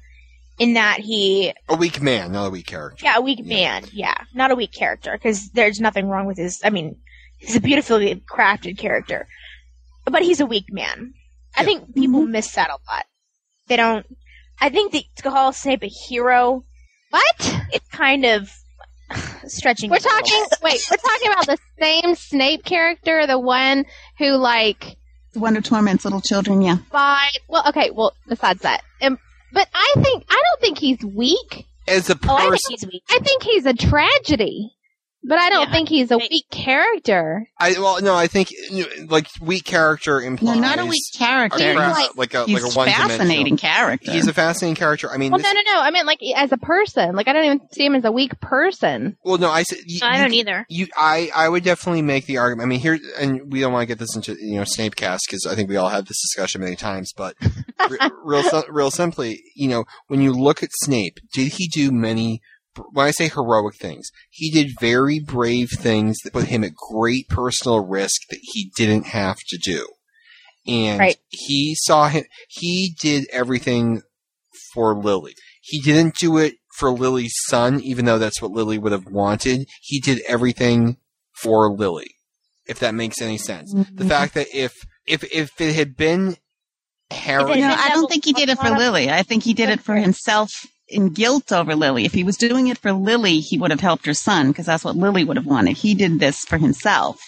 in 0.60 0.76
that 0.76 1.00
he 1.00 1.54
A 1.68 1.76
weak 1.76 2.02
man, 2.02 2.32
not 2.32 2.48
a 2.48 2.52
weak 2.52 2.68
character. 2.68 3.04
yeah 3.04 3.18
a 3.18 3.22
weak 3.22 3.44
man 3.44 3.84
yeah 3.92 4.16
not 4.36 4.52
a 4.52 4.56
weak 4.56 4.72
character 4.72 5.12
because 5.14 5.50
there's 5.50 5.80
nothing 5.80 6.08
wrong 6.08 6.26
with 6.28 6.38
his. 6.38 6.62
I 6.64 6.70
mean 6.70 6.96
he's 7.38 7.56
a 7.56 7.62
beautifully 7.62 8.16
crafted 8.32 8.78
character, 8.78 9.28
but 10.06 10.22
he's 10.22 10.40
a 10.40 10.46
weak 10.46 10.72
man. 10.72 11.14
I 11.56 11.66
think 11.66 11.94
people 11.94 12.22
mm-hmm. 12.22 12.32
miss 12.32 12.54
that 12.54 12.70
a 12.70 12.78
lot. 12.92 13.06
They 13.68 13.78
don't. 13.78 14.06
I 14.60 14.70
think 14.70 14.92
they 14.92 15.08
to 15.18 15.24
call 15.24 15.54
Snape 15.54 15.84
a 15.84 15.88
hero, 15.88 16.64
what? 17.10 17.60
It's 17.72 17.88
kind 17.90 18.26
of 18.26 18.52
stretching. 19.46 19.90
We're 19.90 19.98
it 19.98 20.06
a 20.06 20.10
little 20.10 20.20
talking. 20.22 20.46
Wait, 20.64 20.82
we're 20.92 20.98
talking 20.98 21.32
about 21.32 21.46
the 21.48 21.58
same 21.80 22.16
Snape 22.16 22.64
character, 22.66 23.26
the 23.28 23.40
one 23.40 23.86
who 24.18 24.36
like 24.36 24.98
The 25.34 25.40
one 25.40 25.56
who 25.56 25.62
torments 25.62 26.04
little 26.06 26.22
children, 26.22 26.62
yeah. 26.62 26.78
by. 26.92 27.30
Well, 27.48 27.64
okay. 27.70 27.92
Well, 27.92 28.14
besides 28.28 28.62
that, 28.62 28.82
um, 29.02 29.18
but 29.52 29.68
I 29.74 29.94
think 30.02 30.26
I 30.30 30.42
don't 30.44 30.62
think 30.62 30.78
he's 30.80 31.04
weak. 31.04 31.66
As 31.88 32.10
a 32.10 32.18
Oh, 32.28 32.34
I 32.36 32.40
think 32.42 32.52
person, 32.52 32.72
he's 32.72 32.86
weak. 32.86 33.04
I 33.10 33.20
think 33.20 33.44
he's 33.44 33.66
a 33.66 33.74
tragedy, 33.74 34.73
but 35.24 35.38
I 35.40 35.50
don't 35.50 35.72
think 35.72 35.90
he's 35.90 36.12
a 36.12 36.18
weak 36.18 36.46
character. 36.52 37.48
I 37.60 37.72
well, 37.80 38.02
no, 38.02 38.16
I 38.16 38.28
think 38.28 38.52
like 39.08 39.28
weak 39.42 39.64
character 39.64 40.22
implies 40.22 40.56
No, 40.58 40.62
not 40.62 40.80
a 40.80 40.86
weak 40.86 41.02
character. 41.18 41.72
a 41.72 41.76
cra- 41.76 41.96
He's- 41.96 42.10
like 42.16 42.34
a 42.34 42.46
he's 42.46 42.64
like 42.64 42.74
a 42.74 42.76
one 42.78 42.88
fascinating 42.88 43.58
character. 43.58 44.12
He's 44.12 44.28
a 44.28 44.34
fascinating 44.34 44.76
character. 44.76 45.10
I 45.10 45.18
mean, 45.18 45.32
Well, 45.32 45.40
this, 45.40 45.46
no, 45.54 45.54
no, 45.54 45.74
no. 45.74 45.82
I 45.82 45.92
mean, 45.92 46.06
like 46.06 46.20
as 46.36 46.52
a 46.52 46.58
person. 46.58 47.16
Like 47.16 47.28
I 47.28 47.34
don't 47.34 47.46
even 47.46 47.62
see 47.72 47.86
him 47.86 47.96
as 47.96 48.06
a 48.06 48.12
weak 48.12 48.40
person. 48.42 49.18
well, 49.24 49.38
no, 49.38 49.50
I 49.50 49.64
said 49.64 49.80
you, 49.86 50.00
I 50.04 50.18
don't 50.22 50.34
either. 50.34 50.66
You, 50.70 50.88
I, 50.98 51.30
I 51.36 51.50
would 51.50 51.64
definitely 51.64 52.02
make 52.02 52.26
the 52.26 52.38
argument. 52.38 52.66
I 52.68 52.70
mean, 52.70 52.80
here, 52.80 53.00
and 53.20 53.52
we 53.52 53.60
don't 53.62 53.72
want 53.74 53.84
to 53.84 53.88
get 53.88 54.00
this 54.00 54.16
into 54.16 54.36
you 54.40 54.56
know 54.58 54.64
Snape 54.66 54.96
cast 54.96 55.24
because 55.28 55.46
I 55.46 55.56
think 55.56 55.70
we 55.70 55.78
all 55.78 55.90
had 55.90 56.06
this 56.08 56.22
discussion 56.22 56.62
many 56.62 56.76
times. 56.76 57.14
But 57.16 57.36
re- 57.90 57.98
real, 58.24 58.64
real 58.70 58.92
simply, 58.92 59.42
you 59.56 59.68
know, 59.70 59.86
when 60.08 60.22
you 60.22 60.34
look 60.34 60.64
at 60.64 60.70
Snape, 60.74 61.20
did 61.34 61.54
he 61.54 61.68
do 61.68 61.92
many? 61.92 62.42
When 62.92 63.06
I 63.06 63.12
say 63.12 63.28
heroic 63.28 63.76
things, 63.76 64.10
he 64.30 64.50
did 64.50 64.80
very 64.80 65.20
brave 65.20 65.70
things 65.70 66.18
that 66.24 66.34
put 66.34 66.48
him 66.48 66.64
at 66.64 66.76
great 66.76 67.28
personal 67.28 67.86
risk 67.86 68.22
that 68.30 68.40
he 68.42 68.72
didn't 68.76 69.08
have 69.08 69.38
to 69.50 69.58
do. 69.58 69.88
And 70.66 71.00
Right. 71.00 71.18
he 71.30 71.76
saw 71.76 72.08
him. 72.08 72.24
He 72.48 72.96
did 73.00 73.28
everything 73.32 74.02
for 74.74 74.96
Lily. 74.96 75.36
He 75.62 75.82
didn't 75.82 76.16
do 76.16 76.38
it 76.38 76.56
for 76.78 76.90
Lily's 76.90 77.36
son, 77.48 77.80
even 77.82 78.06
though 78.06 78.18
that's 78.18 78.42
what 78.42 78.52
Lily 78.52 78.78
would 78.78 78.92
have 78.92 79.06
wanted. 79.06 79.68
He 79.82 80.00
did 80.00 80.22
everything 80.28 80.98
for 81.42 81.72
Lily, 81.72 82.16
if 82.66 82.80
that 82.80 82.96
makes 82.96 83.22
any 83.22 83.38
sense. 83.38 83.72
The 83.74 83.84
mm-hmm. 83.84 84.08
fact 84.08 84.34
that 84.36 84.48
if 84.54 84.74
if 85.06 85.24
if 85.34 85.60
it 85.60 85.76
had 85.76 85.96
been 85.96 86.38
Harry, 87.12 87.60
No, 87.60 87.76
I 87.78 87.90
don't 87.90 88.10
think 88.10 88.26
he 88.26 88.34
did 88.34 88.50
it 88.50 88.58
for 88.58 88.70
Lily. 88.70 89.10
I 89.10 89.24
think 89.24 89.44
he 89.44 89.54
did 89.54 89.70
it 89.70 89.82
for 89.82 89.96
himself 89.96 90.50
in 90.88 91.10
guilt 91.10 91.52
over 91.52 91.76
Lily. 91.76 92.06
If 92.06 92.14
he 92.14 92.24
was 92.24 92.38
doing 92.38 92.68
it 92.68 92.78
for 92.78 92.92
Lily, 92.92 93.40
he 93.40 93.58
would 93.58 93.72
have 93.72 93.80
helped 93.80 94.06
her 94.06 94.14
son 94.14 94.50
because 94.50 94.66
that's 94.66 94.84
what 94.84 94.96
Lily 94.96 95.24
would 95.24 95.38
have 95.38 95.46
wanted. 95.46 95.78
He 95.78 95.94
did 95.94 96.20
this 96.20 96.46
for 96.46 96.58
himself 96.58 97.20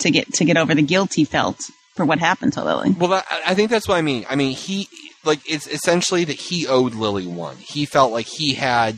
to 0.00 0.10
get 0.10 0.32
to 0.34 0.44
get 0.44 0.56
over 0.56 0.74
the 0.74 0.82
guilt 0.82 1.14
he 1.14 1.24
felt 1.24 1.60
for 1.94 2.04
what 2.04 2.18
happened 2.18 2.52
to 2.54 2.64
Lily. 2.64 2.90
Well, 2.98 3.10
that, 3.10 3.26
I 3.46 3.54
think 3.54 3.70
that's 3.70 3.86
what 3.86 3.96
I 3.96 4.02
mean. 4.02 4.26
I 4.28 4.36
mean, 4.36 4.52
he 4.52 4.88
like 5.24 5.40
it's 5.48 5.66
essentially 5.66 6.24
that 6.24 6.36
he 6.36 6.66
owed 6.66 6.94
Lily 6.94 7.26
one. 7.26 7.56
He 7.56 7.84
felt 7.84 8.12
like 8.12 8.26
he 8.26 8.54
had 8.54 8.96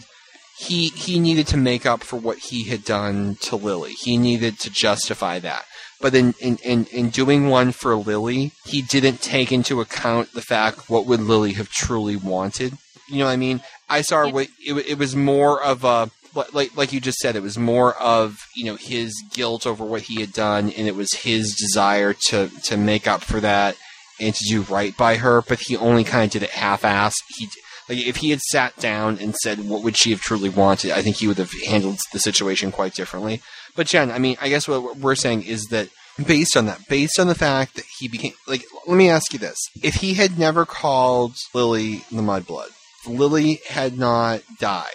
he 0.59 0.89
he 0.89 1.21
needed 1.21 1.47
to 1.49 1.57
make 1.57 1.85
up 1.85 2.03
for 2.03 2.17
what 2.17 2.39
he 2.39 2.65
had 2.65 2.85
done 2.85 3.37
to 3.43 3.57
Lily. 3.57 3.93
He 3.93 4.17
needed 4.17 4.59
to 4.61 4.71
justify 4.71 5.39
that. 5.41 5.65
But 6.01 6.15
in 6.15 6.35
in, 6.41 6.57
in, 6.59 6.87
in 6.87 7.11
doing 7.11 7.49
one 7.49 7.73
for 7.73 7.95
Lily, 7.97 8.53
he 8.65 8.83
didn't 8.83 9.23
take 9.23 9.53
into 9.53 9.81
account 9.81 10.33
the 10.33 10.43
fact 10.43 10.91
what 10.91 11.07
would 11.07 11.21
Lily 11.21 11.53
have 11.55 11.71
truly 11.71 12.17
wanted. 12.17 12.77
You 13.09 13.19
know 13.19 13.27
what 13.27 13.33
I 13.33 13.37
mean? 13.37 13.61
I 13.89 14.03
saw 14.03 14.29
what 14.29 14.49
it, 14.65 14.73
it 14.75 14.99
was 14.99 15.15
more 15.15 15.63
of 15.63 15.85
a 15.85 16.11
like 16.53 16.77
like 16.77 16.93
you 16.93 17.01
just 17.01 17.19
said, 17.19 17.37
it 17.37 17.43
was 17.43 17.59
more 17.59 17.95
of 17.95 18.39
you 18.55 18.65
know 18.65 18.77
his 18.77 19.15
guilt 19.33 19.67
over 19.67 19.85
what 19.85 20.03
he 20.03 20.21
had 20.21 20.33
done, 20.33 20.71
and 20.71 20.87
it 20.87 20.95
was 20.95 21.13
his 21.13 21.55
desire 21.55 22.15
to 22.29 22.51
to 22.65 22.77
make 22.77 23.07
up 23.07 23.23
for 23.23 23.41
that 23.41 23.77
and 24.21 24.35
to 24.35 24.45
do 24.49 24.63
right 24.63 24.97
by 24.97 25.17
her. 25.17 25.43
But 25.43 25.61
he 25.61 25.77
only 25.77 26.05
kind 26.05 26.25
of 26.25 26.31
did 26.31 26.43
it 26.43 26.51
half-ass. 26.51 27.15
He 27.37 27.49
like 27.89 27.99
if 27.99 28.17
he 28.17 28.31
had 28.31 28.41
sat 28.41 28.77
down 28.77 29.19
and 29.19 29.35
said 29.37 29.69
what 29.69 29.83
would 29.83 29.97
she 29.97 30.11
have 30.11 30.21
truly 30.21 30.49
wanted, 30.49 30.91
I 30.93 31.03
think 31.03 31.17
he 31.17 31.29
would 31.29 31.39
have 31.39 31.53
handled 31.67 31.99
the 32.13 32.19
situation 32.19 32.73
quite 32.73 32.95
differently. 32.95 33.41
But 33.75 33.87
Jen, 33.87 34.11
I 34.11 34.19
mean, 34.19 34.37
I 34.41 34.49
guess 34.49 34.67
what 34.67 34.97
we're 34.97 35.15
saying 35.15 35.45
is 35.45 35.67
that 35.67 35.89
based 36.25 36.57
on 36.57 36.67
that, 36.67 36.81
based 36.89 37.21
on 37.21 37.27
the 37.27 37.35
fact 37.35 37.77
that 37.77 37.85
he 37.99 38.09
became 38.09 38.33
like, 38.47 38.65
let 38.87 38.97
me 38.97 39.09
ask 39.09 39.33
you 39.33 39.39
this: 39.39 39.59
if 39.83 39.97
he 39.97 40.15
had 40.15 40.39
never 40.39 40.65
called 40.65 41.37
Lily 41.55 42.05
the 42.11 42.23
Mudblood, 42.23 42.71
if 43.07 43.19
Lily 43.19 43.61
had 43.69 43.99
not 43.99 44.43
died. 44.59 44.91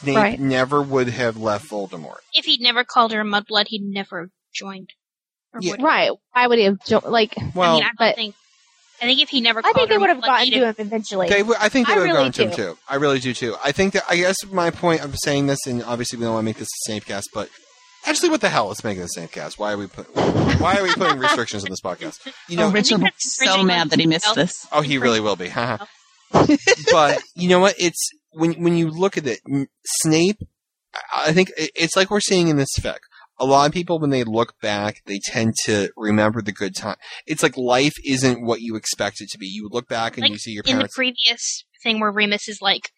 Snape 0.00 0.16
Right. 0.16 0.40
never 0.40 0.82
would 0.82 1.08
have 1.08 1.36
left 1.36 1.68
Voldemort. 1.70 2.18
If 2.34 2.44
he'd 2.44 2.60
never 2.60 2.84
called 2.84 3.12
her 3.12 3.20
a 3.20 3.24
Mudblood, 3.24 3.68
he'd 3.68 3.82
never 3.82 4.20
have 4.20 4.30
joined. 4.54 4.90
Or 5.54 5.60
would- 5.62 5.82
Right? 5.82 6.10
Why 6.32 6.46
would 6.46 6.58
he 6.58 6.64
have 6.64 6.84
jo- 6.84 7.02
like? 7.04 7.34
Well, 7.54 7.70
I 7.70 7.74
mean, 7.74 7.82
I 7.82 7.86
don't 7.86 7.96
but- 7.98 8.16
think. 8.16 8.34
I 9.00 9.04
think 9.04 9.20
if 9.20 9.28
he 9.28 9.40
never 9.40 9.60
I 9.64 9.72
think 9.72 9.90
they 9.90 9.96
would 9.96 10.08
have 10.08 10.20
gotten 10.20 10.50
to 10.50 10.66
him 10.66 10.74
eventually. 10.76 11.28
They 11.28 11.44
I 11.60 11.68
think 11.68 11.86
they 11.86 11.94
would 11.94 12.08
have 12.08 12.16
really 12.16 12.24
gone 12.24 12.32
to 12.32 12.42
him 12.48 12.50
too. 12.50 12.78
I 12.88 12.96
really 12.96 13.20
do 13.20 13.32
too. 13.32 13.54
I 13.64 13.70
think 13.70 13.92
that 13.92 14.02
I 14.10 14.16
guess 14.16 14.44
my 14.50 14.70
point 14.70 15.02
of 15.02 15.14
saying 15.22 15.46
this, 15.46 15.64
and 15.68 15.84
obviously 15.84 16.18
we 16.18 16.24
don't 16.24 16.34
want 16.34 16.42
to 16.42 16.46
make 16.46 16.56
this 16.56 16.66
a 16.66 16.80
Snape 16.90 17.06
cast, 17.06 17.28
but 17.32 17.48
actually, 18.06 18.30
what 18.30 18.40
the 18.40 18.48
hell? 18.48 18.66
Let's 18.66 18.82
make 18.82 18.98
it 18.98 19.02
a 19.02 19.08
Snape 19.08 19.30
cast. 19.30 19.56
Why 19.56 19.72
are 19.72 19.76
we 19.76 19.86
put, 19.86 20.12
Why 20.60 20.78
are 20.78 20.82
we 20.82 20.92
putting 20.94 21.20
restrictions 21.20 21.62
on 21.62 21.70
this 21.70 21.80
podcast? 21.80 22.26
You 22.48 22.58
oh, 22.58 22.62
know, 22.62 22.66
oh, 22.66 22.70
Richard 22.72 22.98
will 22.98 23.04
be 23.04 23.12
so 23.18 23.62
mad 23.62 23.90
that 23.90 24.00
he 24.00 24.06
missed 24.08 24.34
this. 24.34 24.66
Oh, 24.72 24.80
he 24.80 24.98
really 24.98 25.20
will 25.20 25.36
be. 25.36 25.48
Haha. 26.32 26.56
but 26.90 27.20
you 27.34 27.48
know 27.48 27.60
what? 27.60 27.74
It's 27.78 28.08
when 28.32 28.54
when 28.62 28.76
you 28.76 28.90
look 28.90 29.16
at 29.16 29.26
it, 29.26 29.40
Snape. 29.84 30.38
I 31.14 31.26
I 31.28 31.32
think 31.32 31.50
it's 31.56 31.96
like 31.96 32.10
we're 32.10 32.20
seeing 32.20 32.48
in 32.48 32.56
this 32.56 32.78
fic. 32.80 32.98
A 33.40 33.44
lot 33.46 33.66
of 33.68 33.72
people, 33.72 34.00
when 34.00 34.10
they 34.10 34.24
look 34.24 34.54
back, 34.60 34.96
they 35.06 35.20
tend 35.24 35.54
to 35.64 35.90
remember 35.96 36.42
the 36.42 36.50
good 36.50 36.74
time. 36.74 36.96
It's 37.24 37.42
like 37.42 37.56
life 37.56 37.94
isn't 38.04 38.42
what 38.44 38.60
you 38.62 38.74
expect 38.74 39.20
it 39.20 39.28
to 39.30 39.38
be. 39.38 39.46
You 39.46 39.68
look 39.70 39.86
back 39.88 40.16
and 40.16 40.22
like 40.22 40.32
you 40.32 40.38
see 40.38 40.50
your 40.52 40.64
in 40.66 40.72
the 40.72 40.78
parents. 40.78 40.94
previous 40.96 41.64
thing 41.84 42.00
where 42.00 42.10
Remus 42.10 42.48
is 42.48 42.58
like 42.60 42.90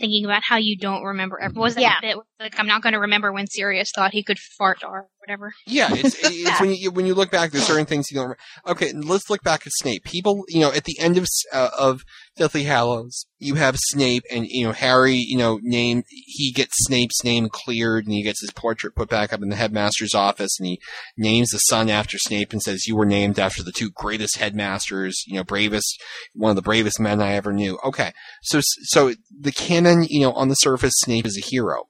thinking 0.00 0.24
about 0.24 0.42
how 0.42 0.56
you 0.56 0.76
don't 0.76 1.04
remember. 1.04 1.40
ev- 1.40 1.54
Was 1.56 1.76
that 1.76 1.80
Yeah. 1.82 2.00
bit? 2.00 2.16
Like 2.40 2.58
I'm 2.58 2.66
not 2.66 2.82
going 2.82 2.94
to 2.94 2.98
remember 3.00 3.32
when 3.32 3.46
Sirius 3.46 3.92
thought 3.94 4.12
he 4.12 4.24
could 4.24 4.38
fart 4.58 4.82
or 4.82 5.06
whatever. 5.26 5.52
Yeah, 5.66 5.88
it's, 5.90 6.16
it's 6.22 6.60
when 6.60 6.74
you 6.74 6.90
when 6.90 7.06
you 7.06 7.14
look 7.14 7.30
back, 7.30 7.50
there's 7.50 7.66
certain 7.66 7.86
things 7.86 8.10
you 8.10 8.16
don't. 8.16 8.24
Remember. 8.24 8.38
Okay, 8.66 8.92
let's 8.92 9.28
look 9.28 9.42
back 9.42 9.66
at 9.66 9.72
Snape. 9.76 10.04
People, 10.04 10.44
you 10.48 10.60
know, 10.60 10.72
at 10.72 10.84
the 10.84 10.98
end 10.98 11.18
of 11.18 11.26
uh, 11.52 11.70
of 11.78 12.02
Deathly 12.36 12.64
Hallows, 12.64 13.26
you 13.38 13.54
have 13.54 13.76
Snape, 13.78 14.24
and 14.30 14.46
you 14.48 14.66
know 14.66 14.72
Harry. 14.72 15.14
You 15.14 15.38
know, 15.38 15.58
name 15.62 16.04
he 16.08 16.52
gets 16.52 16.74
Snape's 16.86 17.24
name 17.24 17.48
cleared, 17.48 18.04
and 18.04 18.14
he 18.14 18.22
gets 18.22 18.40
his 18.40 18.52
portrait 18.52 18.94
put 18.94 19.08
back 19.08 19.32
up 19.32 19.42
in 19.42 19.48
the 19.48 19.56
headmaster's 19.56 20.14
office, 20.14 20.58
and 20.58 20.66
he 20.66 20.80
names 21.16 21.50
the 21.50 21.58
son 21.58 21.88
after 21.90 22.18
Snape, 22.18 22.52
and 22.52 22.62
says, 22.62 22.86
"You 22.86 22.96
were 22.96 23.06
named 23.06 23.38
after 23.38 23.62
the 23.62 23.72
two 23.72 23.90
greatest 23.90 24.38
headmasters. 24.38 25.22
You 25.26 25.36
know, 25.36 25.44
bravest, 25.44 26.00
one 26.34 26.50
of 26.50 26.56
the 26.56 26.62
bravest 26.62 27.00
men 27.00 27.20
I 27.20 27.34
ever 27.34 27.52
knew." 27.52 27.78
Okay, 27.84 28.12
so 28.42 28.60
so 28.62 29.14
the 29.38 29.52
canon, 29.52 30.06
you 30.08 30.20
know, 30.20 30.32
on 30.32 30.48
the 30.48 30.54
surface, 30.54 30.94
Snape 30.96 31.26
is 31.26 31.38
a 31.38 31.46
hero. 31.46 31.88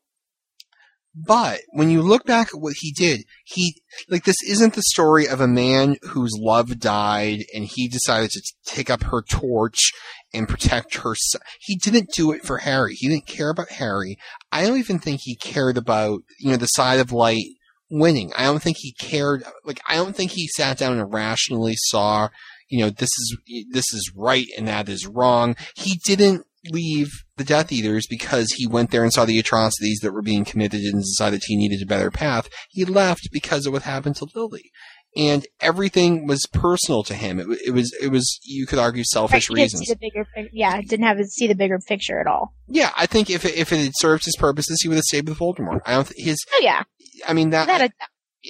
But 1.17 1.61
when 1.71 1.89
you 1.89 2.03
look 2.03 2.27
back 2.27 2.49
at 2.49 2.61
what 2.61 2.75
he 2.79 2.93
did, 2.93 3.23
he, 3.45 3.81
like, 4.11 4.25
this 4.25 4.37
isn't 4.47 4.75
the 4.75 4.83
story 4.83 5.27
of 5.27 5.41
a 5.41 5.49
man 5.49 5.97
whose 6.03 6.37
love 6.39 6.79
died 6.79 7.39
and 7.55 7.65
he 7.65 7.89
decided 7.89 8.31
to 8.33 8.43
take 8.67 8.91
up 8.91 9.05
her 9.05 9.23
torch 9.23 9.93
and 10.35 10.47
protect 10.47 10.97
her 10.97 11.15
son. 11.15 11.41
He 11.59 11.77
didn't 11.77 12.11
do 12.13 12.33
it 12.33 12.45
for 12.45 12.59
Harry. 12.59 12.95
He 12.95 13.09
didn't 13.09 13.27
care 13.27 13.49
about 13.49 13.71
Harry. 13.71 14.19
I 14.53 14.67
don't 14.67 14.79
even 14.79 14.99
think 14.99 15.23
he 15.23 15.37
cared 15.37 15.79
about, 15.79 16.21
you 16.39 16.51
know, 16.51 16.59
the 16.59 16.67
side 16.67 17.01
of 17.01 17.13
light 17.13 17.47
winning. 17.89 18.33
I 18.37 18.45
don't 18.45 18.63
think 18.63 18.77
he 18.79 18.93
cared, 18.93 19.43
like, 19.65 19.81
I 19.89 19.95
don't 19.95 20.15
think 20.15 20.33
he 20.33 20.49
sat 20.49 20.77
down 20.77 20.99
and 20.99 21.15
rationally 21.15 21.77
saw, 21.77 22.29
you 22.69 22.81
know, 22.81 22.91
this 22.91 23.09
is, 23.09 23.39
this 23.71 23.95
is 23.95 24.13
right 24.15 24.49
and 24.59 24.69
that 24.69 24.91
is 24.91 25.07
wrong. 25.07 25.57
He 25.77 25.99
didn't 26.05 26.45
leave 26.71 27.09
the 27.37 27.45
Death 27.45 27.71
Eaters 27.73 28.07
because 28.09 28.53
he 28.57 28.67
went 28.67 28.91
there 28.91 29.03
and 29.03 29.13
saw 29.13 29.25
the 29.25 29.39
atrocities 29.39 30.01
that 30.03 30.13
were 30.13 30.23
being 30.23 30.45
committed 30.45 30.81
and 30.83 31.03
decided 31.03 31.43
he 31.47 31.57
needed 31.57 31.83
a 31.83 31.87
better 31.87 32.11
path. 32.11 32.49
He 32.71 32.85
left 32.85 33.29
because 33.33 33.67
of 33.67 33.73
what 33.73 33.83
happened 33.83 34.17
to 34.17 34.27
Lily. 34.35 34.71
And 35.17 35.47
everything 35.61 36.27
was 36.27 36.45
personal 36.53 37.03
to 37.05 37.15
him. 37.15 37.41
It, 37.41 37.47
it 37.69 37.71
was, 37.71 37.91
it 38.03 38.09
was, 38.09 38.39
you 38.45 38.67
could 38.67 38.79
argue 38.79 39.03
selfish 39.03 39.49
Right, 39.49 39.57
he 39.57 39.63
reasons. 39.65 39.87
see 39.87 39.95
the 39.95 39.99
bigger, 39.99 40.27
yeah, 40.53 40.79
didn't 40.83 41.07
have 41.07 41.17
to 41.17 41.25
see 41.25 41.47
the 41.47 41.55
bigger 41.55 41.79
picture 41.79 42.21
at 42.21 42.27
all. 42.27 42.53
Yeah, 42.69 42.91
I 42.97 43.07
think 43.07 43.31
if 43.31 43.47
it, 43.47 43.57
if 43.57 43.73
it 43.73 43.79
had 43.79 43.93
served 43.97 44.27
his 44.27 44.37
purposes, 44.37 44.81
he 44.83 44.89
would 44.89 44.97
have 44.97 45.05
stayed 45.05 45.27
with 45.27 45.39
Voldemort. 45.39 45.81
I 45.87 45.95
don't. 45.95 46.07
Th- 46.07 46.23
his. 46.23 46.37
Oh 46.53 46.61
yeah. 46.63 46.83
I 47.27 47.33
mean 47.33 47.49
that. 47.51 47.67
That 47.67 47.93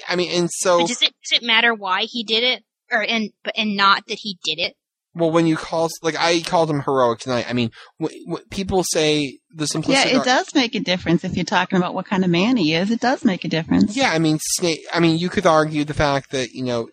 I 0.09 0.17
mean, 0.17 0.31
and 0.37 0.51
so 0.53 0.81
But 0.81 0.89
does 0.89 1.03
it 1.03 1.15
does 1.31 1.39
it 1.41 1.47
matter 1.47 1.73
why 1.73 2.03
he 2.03 2.25
did 2.25 2.43
it, 2.43 2.65
or 2.91 3.01
and 3.03 3.31
but 3.45 3.55
and 3.57 3.77
not 3.77 4.07
that 4.09 4.19
he 4.21 4.37
did 4.45 4.59
it? 4.59 4.75
Well, 5.17 5.31
when 5.31 5.47
you 5.47 5.57
call 5.57 5.89
like 6.03 6.15
I 6.19 6.43
called 6.43 6.71
him 6.71 6.83
heroic 6.83 7.21
tonight. 7.21 7.47
I 7.49 7.55
mean, 7.55 7.71
wh- 8.01 8.13
wh- 8.31 8.51
people 8.51 8.85
say 8.85 9.39
the 9.55 9.67
simplicity. 9.67 10.11
Yeah, 10.11 10.21
it 10.21 10.25
does 10.25 10.55
make 10.55 10.75
a 10.75 10.81
difference 10.81 11.25
if 11.25 11.37
you're 11.37 11.45
talking 11.45 11.79
about 11.79 11.95
what 11.95 12.07
kind 12.07 12.23
of 12.23 12.31
man 12.31 12.57
he 12.57 12.75
is. 12.75 12.91
It 12.91 13.01
does 13.01 13.25
make 13.25 13.45
a 13.45 13.49
difference. 13.49 13.97
Yeah, 13.97 14.11
I 14.11 14.19
mean, 14.19 14.39
Snape. 14.41 14.81
I 14.93 15.01
mean, 15.01 15.19
you 15.19 15.31
could 15.31 15.47
argue 15.47 15.85
the 15.85 15.95
fact 15.95 16.31
that 16.33 16.53
you 16.53 16.65
know 16.65 16.89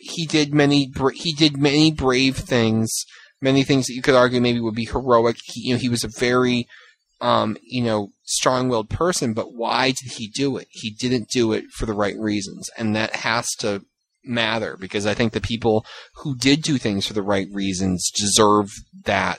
he 0.00 0.26
did 0.26 0.54
many 0.54 0.88
bra- 0.88 1.10
he 1.14 1.34
did 1.34 1.58
many 1.58 1.92
brave 1.92 2.36
things, 2.36 2.90
many 3.42 3.62
things 3.62 3.86
that 3.86 3.94
you 3.94 4.02
could 4.02 4.14
argue 4.14 4.40
maybe 4.40 4.60
would 4.60 4.74
be 4.74 4.86
heroic. 4.86 5.36
He, 5.44 5.68
you 5.68 5.74
know, 5.74 5.80
he 5.80 5.90
was 5.90 6.02
a 6.02 6.10
very 6.18 6.66
um, 7.20 7.58
you 7.62 7.82
know, 7.82 8.08
strong-willed 8.24 8.88
person, 8.88 9.34
but 9.34 9.52
why 9.52 9.88
did 9.88 10.12
he 10.12 10.28
do 10.28 10.56
it? 10.56 10.68
He 10.70 10.90
didn't 10.90 11.28
do 11.28 11.52
it 11.52 11.64
for 11.76 11.84
the 11.84 11.92
right 11.92 12.16
reasons, 12.18 12.70
and 12.78 12.96
that 12.96 13.16
has 13.16 13.46
to 13.58 13.84
matter 14.24 14.76
because 14.78 15.06
I 15.06 15.14
think 15.14 15.32
the 15.32 15.40
people 15.40 15.84
who 16.16 16.36
did 16.36 16.62
do 16.62 16.78
things 16.78 17.06
for 17.06 17.12
the 17.14 17.22
right 17.22 17.46
reasons 17.52 18.10
deserve 18.14 18.70
that 19.04 19.38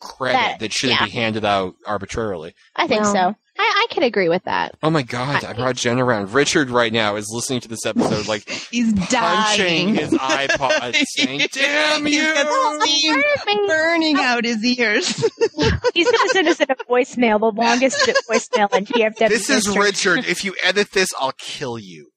credit 0.00 0.34
that, 0.34 0.60
That- 0.60 0.72
shouldn't 0.72 1.00
yeah. 1.00 1.06
be 1.06 1.10
handed 1.12 1.44
out 1.44 1.74
arbitrarily. 1.86 2.54
I 2.76 2.86
think 2.86 3.02
Well, 3.02 3.12
so. 3.12 3.34
I, 3.60 3.86
I 3.90 3.92
could 3.92 4.04
agree 4.04 4.28
with 4.28 4.44
that. 4.44 4.76
Oh 4.84 4.90
my 4.90 5.02
god, 5.02 5.44
I 5.44 5.52
brought 5.52 5.74
Jen 5.74 5.98
around. 5.98 6.32
Richard 6.32 6.70
right 6.70 6.92
now 6.92 7.16
is 7.16 7.28
listening 7.34 7.58
to 7.62 7.68
this 7.68 7.84
episode 7.84 8.28
like 8.28 8.48
He's 8.70 8.92
punching 8.92 9.08
dying. 9.10 9.94
his 9.96 10.10
iPod 10.10 10.94
saying, 11.16 11.40
Damn 11.50 12.06
He's 12.06 12.14
you! 12.14 12.32
Oh, 12.36 13.34
got 13.44 13.66
burning 13.66 14.16
out 14.20 14.44
his 14.44 14.64
ears. 14.64 15.08
He's 15.94 16.08
gonna 16.08 16.28
send 16.30 16.46
us 16.46 16.60
in 16.60 16.70
a 16.70 16.76
voicemail, 16.88 17.40
the 17.40 17.50
longest 17.60 18.08
voicemail 18.30 18.72
in 18.76 18.86
PFW. 18.86 19.28
This 19.28 19.50
is. 19.50 19.68
Richard. 19.76 20.20
If 20.20 20.44
you 20.44 20.54
edit 20.62 20.92
this, 20.92 21.08
I'll 21.18 21.32
kill 21.36 21.80
you. 21.80 22.10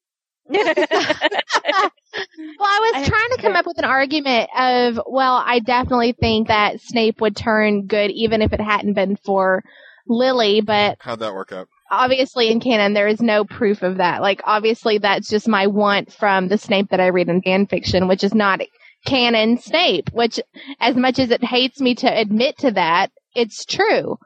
Well, 2.14 2.68
I 2.70 2.92
was 2.94 3.08
trying 3.08 3.30
to 3.30 3.42
come 3.42 3.56
up 3.56 3.66
with 3.66 3.78
an 3.78 3.86
argument 3.86 4.50
of, 4.58 5.00
well, 5.08 5.42
I 5.46 5.60
definitely 5.60 6.12
think 6.12 6.50
that 6.50 6.82
Snape 6.82 7.22
would 7.22 7.36
turn 7.38 7.88
good 7.88 8.12
even 8.12 8.42
if 8.42 8.52
it 8.52 8.60
hadn't 8.60 8.94
been 8.96 9.16
for 9.16 9.64
Lily, 10.08 10.60
but 10.62 10.98
How'd 11.00 11.20
that 11.20 11.34
work 11.34 11.52
out? 11.54 11.70
obviously 11.90 12.50
in 12.50 12.60
canon 12.60 12.94
there 12.94 13.08
is 13.08 13.22
no 13.22 13.44
proof 13.46 13.82
of 13.82 13.98
that. 13.98 14.22
Like 14.22 14.42
obviously 14.46 14.98
that's 14.98 15.30
just 15.30 15.48
my 15.48 15.68
want 15.68 16.12
from 16.12 16.48
the 16.48 16.58
Snape 16.58 16.90
that 16.90 17.00
I 17.00 17.08
read 17.08 17.30
in 17.30 17.42
fan 17.42 17.66
fiction, 17.68 18.08
which 18.08 18.24
is 18.24 18.34
not 18.34 18.60
canon 19.06 19.58
Snape, 19.58 20.10
which 20.12 20.40
as 20.80 20.96
much 20.96 21.18
as 21.20 21.32
it 21.32 21.44
hates 21.44 21.80
me 21.80 21.96
to 21.96 22.08
admit 22.08 22.58
to 22.60 22.72
that, 22.72 23.12
it's 23.36 23.66
true. 23.66 24.18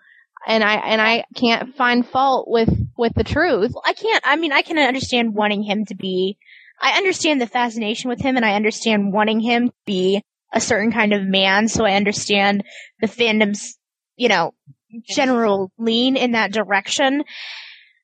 And 0.47 0.63
I 0.63 0.75
and 0.75 1.01
I 1.01 1.25
can't 1.35 1.75
find 1.75 2.07
fault 2.07 2.47
with 2.47 2.69
with 2.97 3.13
the 3.15 3.23
truth. 3.23 3.73
I 3.83 3.93
can't. 3.93 4.23
I 4.25 4.35
mean, 4.35 4.51
I 4.51 4.61
can 4.61 4.77
understand 4.77 5.33
wanting 5.33 5.63
him 5.63 5.85
to 5.85 5.95
be. 5.95 6.37
I 6.79 6.97
understand 6.97 7.41
the 7.41 7.47
fascination 7.47 8.09
with 8.09 8.19
him, 8.19 8.35
and 8.35 8.45
I 8.45 8.55
understand 8.55 9.13
wanting 9.13 9.39
him 9.39 9.69
to 9.69 9.75
be 9.85 10.21
a 10.53 10.61
certain 10.61 10.91
kind 10.91 11.13
of 11.13 11.23
man. 11.23 11.67
So 11.67 11.85
I 11.85 11.93
understand 11.93 12.63
the 13.01 13.07
fandom's, 13.07 13.77
you 14.17 14.29
know, 14.29 14.53
general 15.03 15.71
lean 15.77 16.15
in 16.17 16.31
that 16.31 16.51
direction. 16.51 17.23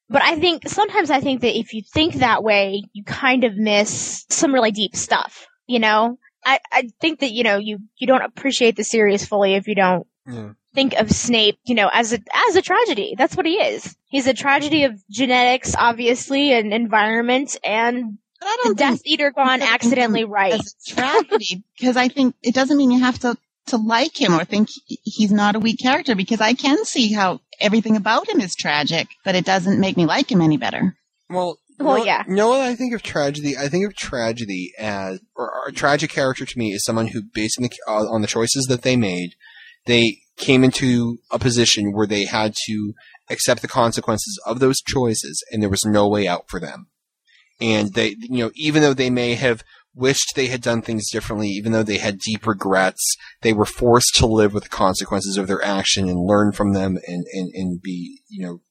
But 0.09 0.21
I 0.21 0.35
think 0.35 0.67
sometimes 0.67 1.09
I 1.09 1.21
think 1.21 1.41
that 1.41 1.57
if 1.57 1.73
you 1.73 1.83
think 1.93 2.15
that 2.15 2.43
way, 2.43 2.83
you 2.91 3.03
kind 3.03 3.43
of 3.43 3.55
miss 3.55 4.25
some 4.29 4.53
really 4.53 4.71
deep 4.71 4.95
stuff. 4.95 5.47
You 5.67 5.79
know, 5.79 6.17
I 6.43 6.59
I 6.71 6.89
think 6.99 7.19
that 7.19 7.31
you 7.31 7.43
know 7.43 7.57
you 7.57 7.79
you 7.97 8.07
don't 8.07 8.23
appreciate 8.23 8.75
the 8.75 8.83
series 8.83 9.25
fully 9.25 9.53
if 9.55 9.67
you 9.67 9.75
don't 9.75 10.07
Yeah. 10.27 10.51
Think 10.73 10.93
of 10.93 11.11
Snape, 11.11 11.57
you 11.65 11.75
know, 11.75 11.89
as 11.91 12.13
a 12.13 12.19
as 12.47 12.55
a 12.55 12.61
tragedy. 12.61 13.15
That's 13.17 13.35
what 13.35 13.45
he 13.45 13.53
is. 13.53 13.95
He's 14.07 14.27
a 14.27 14.33
tragedy 14.33 14.83
of 14.83 15.01
genetics, 15.09 15.75
obviously, 15.77 16.53
and 16.53 16.73
environment, 16.73 17.57
and 17.63 18.17
the 18.63 18.75
Death 18.75 19.01
Eater 19.05 19.31
gone 19.31 19.61
accidentally 19.61 20.23
right. 20.23 20.53
as 20.53 20.75
a 20.87 20.95
tragedy 20.95 21.63
because 21.79 21.97
I 21.97 22.07
think 22.07 22.35
it 22.41 22.55
doesn't 22.55 22.77
mean 22.77 22.91
you 22.91 22.99
have 22.99 23.19
to 23.19 23.37
to 23.67 23.77
like 23.77 24.19
him 24.19 24.33
or 24.33 24.43
think 24.43 24.69
he's 24.85 25.31
not 25.31 25.55
a 25.55 25.59
weak 25.59 25.79
character 25.81 26.15
because 26.15 26.41
I 26.41 26.53
can 26.53 26.83
see 26.83 27.13
how 27.13 27.39
everything 27.59 27.95
about 27.95 28.27
him 28.27 28.41
is 28.41 28.55
tragic, 28.55 29.07
but 29.23 29.35
it 29.35 29.45
doesn't 29.45 29.79
make 29.79 29.95
me 29.95 30.05
like 30.05 30.31
him 30.31 30.41
any 30.41 30.57
better. 30.57 30.95
Well, 31.29 31.57
Well, 31.79 31.99
no, 31.99 32.05
yeah. 32.05 32.23
No, 32.27 32.59
I 32.59 32.75
think 32.75 32.93
of 32.93 33.03
tragedy. 33.03 33.55
I 33.55 33.67
think 33.69 33.85
of 33.85 33.95
tragedy 33.95 34.73
as, 34.79 35.19
or, 35.35 35.45
or 35.45 35.69
a 35.69 35.71
tragic 35.71 36.09
character 36.09 36.45
to 36.45 36.59
me 36.59 36.73
is 36.73 36.83
someone 36.83 37.07
who, 37.07 37.21
based 37.21 37.57
on 37.59 37.63
the, 37.63 37.71
uh, 37.87 38.11
on 38.11 38.21
the 38.21 38.27
choices 38.27 38.65
that 38.65 38.81
they 38.81 38.95
made, 38.95 39.35
they 39.85 40.20
came 40.37 40.63
into 40.63 41.17
a 41.31 41.39
position 41.39 41.91
where 41.91 42.07
they 42.07 42.25
had 42.25 42.53
to 42.67 42.93
accept 43.29 43.61
the 43.61 43.67
consequences 43.67 44.39
of 44.45 44.59
those 44.59 44.81
choices, 44.81 45.43
and 45.51 45.61
there 45.61 45.69
was 45.69 45.85
no 45.85 46.07
way 46.07 46.27
out 46.27 46.45
for 46.49 46.59
them. 46.59 46.87
And 47.59 47.93
they, 47.93 48.15
you 48.19 48.45
know, 48.45 48.51
even 48.55 48.81
though 48.81 48.93
they 48.93 49.09
may 49.09 49.35
have 49.35 49.63
wished 49.93 50.33
they 50.35 50.47
had 50.47 50.61
done 50.61 50.81
things 50.81 51.09
differently, 51.11 51.49
even 51.49 51.71
though 51.71 51.83
they 51.83 51.97
had 51.97 52.19
deep 52.19 52.47
regrets, 52.47 53.15
they 53.41 53.53
were 53.53 53.65
forced 53.65 54.15
to 54.15 54.25
live 54.25 54.53
with 54.53 54.63
the 54.63 54.69
consequences 54.69 55.37
of 55.37 55.47
their 55.47 55.63
action 55.63 56.09
and 56.09 56.25
learn 56.25 56.51
from 56.51 56.73
them 56.73 56.97
and, 57.07 57.25
and, 57.33 57.51
and 57.53 57.81
be, 57.81 58.21
you 58.29 58.45
know, 58.45 58.61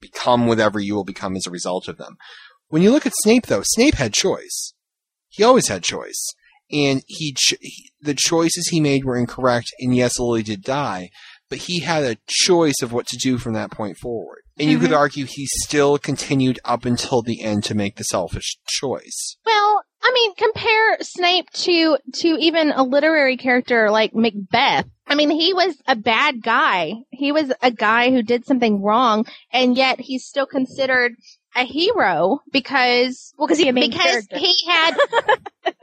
become 0.00 0.46
whatever 0.46 0.80
you 0.80 0.94
will 0.94 1.04
become 1.04 1.36
as 1.36 1.46
a 1.46 1.50
result 1.50 1.88
of 1.88 1.98
them. 1.98 2.16
When 2.68 2.82
you 2.82 2.90
look 2.90 3.06
at 3.06 3.12
Snape, 3.22 3.46
though, 3.46 3.62
Snape 3.64 3.94
had 3.94 4.14
choice. 4.14 4.72
He 5.28 5.42
always 5.42 5.68
had 5.68 5.82
choice, 5.82 6.34
and 6.72 7.02
he, 7.06 7.32
ch- 7.32 7.56
he 7.60 7.90
the 8.00 8.14
choices 8.14 8.68
he 8.68 8.80
made 8.80 9.04
were 9.04 9.16
incorrect. 9.16 9.68
And 9.80 9.94
yes, 9.94 10.18
Lily 10.18 10.42
did 10.42 10.62
die, 10.62 11.10
but 11.48 11.58
he 11.58 11.80
had 11.80 12.04
a 12.04 12.16
choice 12.26 12.82
of 12.82 12.92
what 12.92 13.06
to 13.08 13.16
do 13.16 13.38
from 13.38 13.52
that 13.54 13.70
point 13.70 13.98
forward. 13.98 14.42
And 14.58 14.70
you 14.70 14.78
could 14.78 14.90
mm-hmm. 14.90 14.98
argue 14.98 15.24
he 15.24 15.46
still 15.62 15.96
continued 15.96 16.58
up 16.64 16.84
until 16.84 17.22
the 17.22 17.42
end 17.42 17.64
to 17.64 17.74
make 17.74 17.96
the 17.96 18.04
selfish 18.04 18.58
choice. 18.68 19.36
Well, 19.46 19.82
I 20.02 20.12
mean, 20.12 20.34
compare 20.34 20.98
Snape 21.00 21.50
to 21.50 21.98
to 22.14 22.28
even 22.38 22.72
a 22.72 22.82
literary 22.82 23.36
character 23.36 23.90
like 23.90 24.14
Macbeth. 24.14 24.86
I 25.06 25.14
mean, 25.14 25.30
he 25.30 25.54
was 25.54 25.76
a 25.86 25.96
bad 25.96 26.42
guy. 26.42 26.94
He 27.10 27.32
was 27.32 27.52
a 27.62 27.70
guy 27.70 28.10
who 28.10 28.22
did 28.22 28.46
something 28.46 28.82
wrong, 28.82 29.26
and 29.52 29.76
yet 29.76 30.00
he's 30.00 30.24
still 30.24 30.46
considered 30.46 31.14
a 31.56 31.64
hero 31.64 32.40
because 32.52 33.34
Well, 33.36 33.48
because 33.48 33.58
he's 33.58 33.68
a 33.68 33.72
main 33.72 33.90
because 33.90 34.26
character. 34.26 34.38
he 34.38 34.54
had 34.68 34.96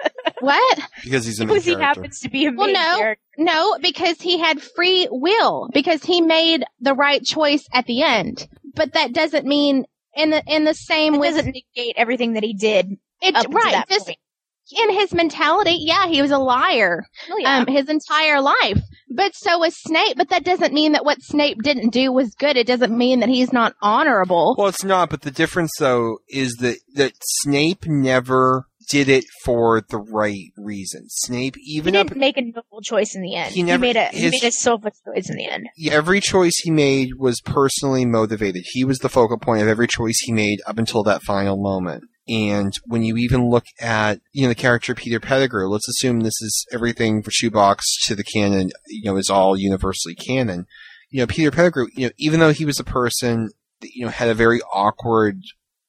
what? 0.42 0.80
Because 1.04 1.26
he's 1.26 1.40
a 1.40 1.46
main 1.46 1.50
Because 1.50 1.66
he 1.66 1.72
character. 1.76 2.02
happens 2.02 2.20
to 2.20 2.30
be 2.30 2.46
a 2.46 2.52
Well, 2.52 2.68
no, 2.72 2.98
character. 2.98 3.22
no, 3.38 3.78
because 3.82 4.20
he 4.22 4.38
had 4.40 4.62
free 4.62 5.08
will 5.12 5.70
because 5.74 6.04
he 6.04 6.22
made 6.22 6.64
the 6.80 6.94
right 6.94 7.24
choice 7.24 7.66
at 7.74 7.86
the 7.86 8.04
end. 8.04 8.48
But 8.76 8.94
that 8.94 9.14
doesn't 9.14 9.46
mean 9.46 9.86
in 10.16 10.30
the 10.30 10.44
in 10.48 10.64
the 10.66 10.74
same 10.74 11.16
It 11.16 11.20
way. 11.20 11.30
doesn't 11.32 11.46
negate 11.46 11.96
everything 11.98 12.34
that 12.34 12.44
he 12.44 12.54
did 12.54 12.98
It, 13.22 13.36
up 13.36 13.44
to 13.48 13.50
right, 13.50 13.72
that 13.72 13.90
just 13.90 14.06
point. 14.06 14.18
in 14.72 14.94
his 14.94 15.14
mentality, 15.14 15.78
yeah, 15.80 16.08
he 16.08 16.22
was 16.22 16.32
a 16.32 16.38
liar 16.38 17.06
Oh, 17.32 17.38
yeah. 17.40 17.58
um, 17.60 17.68
his 17.68 17.90
entire 17.90 18.42
life. 18.42 18.80
But 19.10 19.32
so 19.36 19.58
was 19.60 19.74
Snape. 19.82 20.18
But 20.18 20.30
that 20.30 20.44
doesn't 20.44 20.74
mean 20.74 20.92
that 20.92 21.06
what 21.06 21.22
Snape 21.22 21.64
didn't 21.64 21.90
do 21.92 22.12
was 22.12 22.36
good. 22.36 22.58
It 22.58 22.68
doesn't 22.68 22.96
mean 22.96 23.22
that 23.22 23.30
he's 23.30 23.52
not 23.54 23.74
honorable. 23.82 24.54
Well, 24.58 24.68
it's 24.68 24.84
not, 24.84 25.10
but 25.10 25.22
the 25.22 25.32
difference 25.32 25.72
though 25.80 26.20
is 26.30 26.56
that 26.58 26.78
that 26.96 27.14
Snape 27.42 27.86
never 27.88 28.68
did 28.90 29.10
it 29.10 29.26
for 29.44 29.82
the 29.82 29.98
right 29.98 30.52
reasons. 30.58 31.14
Snape, 31.18 31.56
even 31.60 31.96
up 31.96 32.08
didn't 32.08 32.20
make 32.20 32.38
a 32.38 32.42
noble 32.42 32.82
choice 32.82 33.16
in 33.16 33.22
the 33.22 33.36
end. 33.36 33.54
He 33.54 33.64
never- 33.64 33.82
made 33.82 33.96
a 33.98 34.08
he 34.08 34.30
made 34.30 34.44
a 34.44 34.52
selfish 34.52 34.94
choice 35.06 35.30
in 35.30 35.38
the 35.38 35.48
end. 35.48 35.68
every 35.90 36.22
choice 36.22 36.54
he 36.58 36.72
made 36.72 37.16
was 37.16 37.42
personally 37.42 38.06
motivated. 38.06 38.64
He 38.68 38.84
was 38.84 39.00
the 39.00 39.10
focal 39.10 39.38
point 39.38 39.62
of 39.62 39.68
every 39.68 39.88
choice 39.88 40.20
he 40.20 40.32
made 40.32 40.62
up 40.66 40.78
until 40.78 41.04
that 41.04 41.24
final 41.24 41.58
moment. 41.58 42.06
And 42.30 42.74
when 42.86 43.04
you 43.04 43.16
even 43.18 43.50
look 43.50 43.66
at, 43.80 44.20
you 44.34 44.44
know, 44.44 44.50
the 44.50 44.56
character 44.56 44.94
Peter 44.94 45.20
Pettigrew, 45.20 45.68
let's 45.70 45.88
assume 45.88 46.20
this 46.20 46.42
is 46.42 46.66
everything 46.74 47.24
for 47.24 47.32
Shoebox 47.32 47.86
to 48.08 48.16
the 48.16 48.24
canon, 48.24 48.72
you 48.88 49.04
know, 49.10 49.18
is 49.18 49.30
all 49.30 49.56
universally 49.58 50.14
canon. 50.14 50.66
You 51.10 51.22
know, 51.22 51.28
Peter 51.28 51.52
Pettigrew, 51.52 51.88
you 51.96 52.08
know, 52.08 52.12
even 52.18 52.42
though 52.42 52.52
he 52.52 52.66
was 52.66 52.80
a 52.80 52.84
person 52.84 53.52
that, 53.80 53.92
you 53.94 54.04
know, 54.04 54.12
had 54.12 54.28
a 54.28 54.34
very 54.34 54.60
awkward 54.74 55.42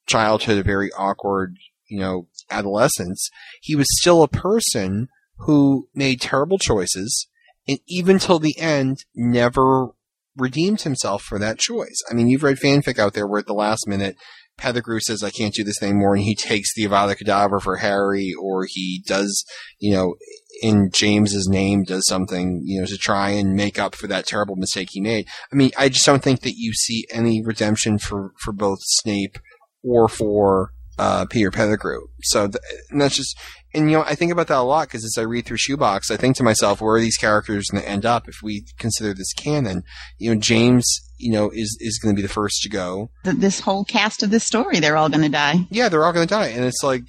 childhood, 0.07 0.57
a 0.59 0.63
very 0.63 0.91
awkward, 0.93 1.57
you 1.89 1.99
know, 1.99 2.27
adolescence, 2.49 3.29
he 3.61 3.75
was 3.75 3.87
still 3.99 4.23
a 4.23 4.27
person 4.27 5.07
who 5.39 5.87
made 5.93 6.21
terrible 6.21 6.57
choices 6.57 7.27
and 7.67 7.79
even 7.87 8.19
till 8.19 8.39
the 8.39 8.57
end 8.59 8.97
never 9.15 9.89
redeemed 10.35 10.81
himself 10.81 11.21
for 11.21 11.37
that 11.39 11.59
choice. 11.59 12.01
I 12.09 12.13
mean, 12.13 12.27
you've 12.27 12.43
read 12.43 12.57
fanfic 12.57 12.97
out 12.97 13.13
there 13.13 13.27
where 13.27 13.39
at 13.39 13.45
the 13.45 13.53
last 13.53 13.87
minute 13.87 14.15
Pettigrew 14.57 14.99
says, 14.99 15.23
I 15.23 15.29
can't 15.29 15.53
do 15.53 15.63
this 15.63 15.81
anymore, 15.81 16.15
and 16.15 16.23
he 16.23 16.35
takes 16.35 16.73
the 16.75 16.83
Avada 16.83 17.15
Kedavra 17.15 17.61
for 17.61 17.77
Harry, 17.77 18.33
or 18.39 18.65
he 18.67 19.03
does, 19.07 19.45
you 19.79 19.93
know, 19.93 20.15
in 20.61 20.89
James's 20.91 21.47
name, 21.47 21.83
does 21.83 22.05
something, 22.07 22.61
you 22.65 22.81
know, 22.81 22.85
to 22.85 22.97
try 22.97 23.29
and 23.29 23.55
make 23.55 23.79
up 23.79 23.95
for 23.95 24.07
that 24.07 24.27
terrible 24.27 24.57
mistake 24.57 24.89
he 24.91 24.99
made. 24.99 25.27
I 25.51 25.55
mean, 25.55 25.71
I 25.77 25.87
just 25.87 26.05
don't 26.05 26.21
think 26.21 26.41
that 26.41 26.57
you 26.57 26.73
see 26.73 27.05
any 27.09 27.41
redemption 27.41 27.97
for, 27.97 28.33
for 28.43 28.51
both 28.51 28.79
Snape 28.81 29.37
or 29.81 30.09
for 30.09 30.73
uh, 30.99 31.25
Peter 31.25 31.49
Pettigrew. 31.49 32.01
So 32.23 32.47
th- 32.47 32.61
and 32.89 32.99
that's 32.99 33.15
just, 33.15 33.37
and 33.73 33.89
you 33.89 33.97
know, 33.97 34.03
I 34.03 34.15
think 34.15 34.31
about 34.31 34.47
that 34.47 34.57
a 34.57 34.61
lot 34.61 34.87
because 34.87 35.05
as 35.05 35.15
I 35.17 35.21
read 35.21 35.45
through 35.45 35.57
Shoebox, 35.57 36.11
I 36.11 36.17
think 36.17 36.35
to 36.35 36.43
myself, 36.43 36.81
where 36.81 36.95
are 36.95 36.99
these 36.99 37.17
characters 37.17 37.67
going 37.71 37.83
to 37.83 37.89
end 37.89 38.05
up 38.05 38.27
if 38.27 38.35
we 38.43 38.65
consider 38.77 39.13
this 39.13 39.31
canon? 39.33 39.83
You 40.17 40.35
know, 40.35 40.41
James, 40.41 40.85
you 41.17 41.31
know, 41.31 41.49
is 41.53 41.77
is 41.79 41.99
going 41.99 42.13
to 42.13 42.19
be 42.21 42.25
the 42.25 42.33
first 42.33 42.61
to 42.63 42.69
go. 42.69 43.09
Th- 43.23 43.37
this 43.37 43.61
whole 43.61 43.85
cast 43.85 44.23
of 44.23 44.29
this 44.29 44.43
story, 44.43 44.79
they're 44.79 44.97
all 44.97 45.09
going 45.09 45.23
to 45.23 45.29
die. 45.29 45.65
Yeah, 45.69 45.87
they're 45.87 46.03
all 46.03 46.13
going 46.13 46.27
to 46.27 46.33
die, 46.33 46.47
and 46.47 46.65
it's 46.65 46.83
like 46.83 47.03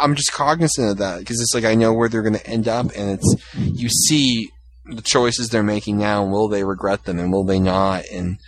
I'm 0.00 0.16
just 0.16 0.32
cognizant 0.32 0.90
of 0.90 0.98
that 0.98 1.20
because 1.20 1.40
it's 1.40 1.54
like 1.54 1.64
I 1.64 1.76
know 1.76 1.92
where 1.92 2.08
they're 2.08 2.22
going 2.22 2.34
to 2.34 2.46
end 2.46 2.66
up, 2.66 2.86
and 2.96 3.12
it's 3.12 3.36
you 3.54 3.88
see 3.88 4.50
the 4.86 5.02
choices 5.02 5.48
they're 5.48 5.62
making 5.62 5.98
now, 5.98 6.24
and 6.24 6.32
will 6.32 6.48
they 6.48 6.64
regret 6.64 7.04
them, 7.04 7.20
and 7.20 7.32
will 7.32 7.44
they 7.44 7.60
not? 7.60 8.04
And 8.12 8.38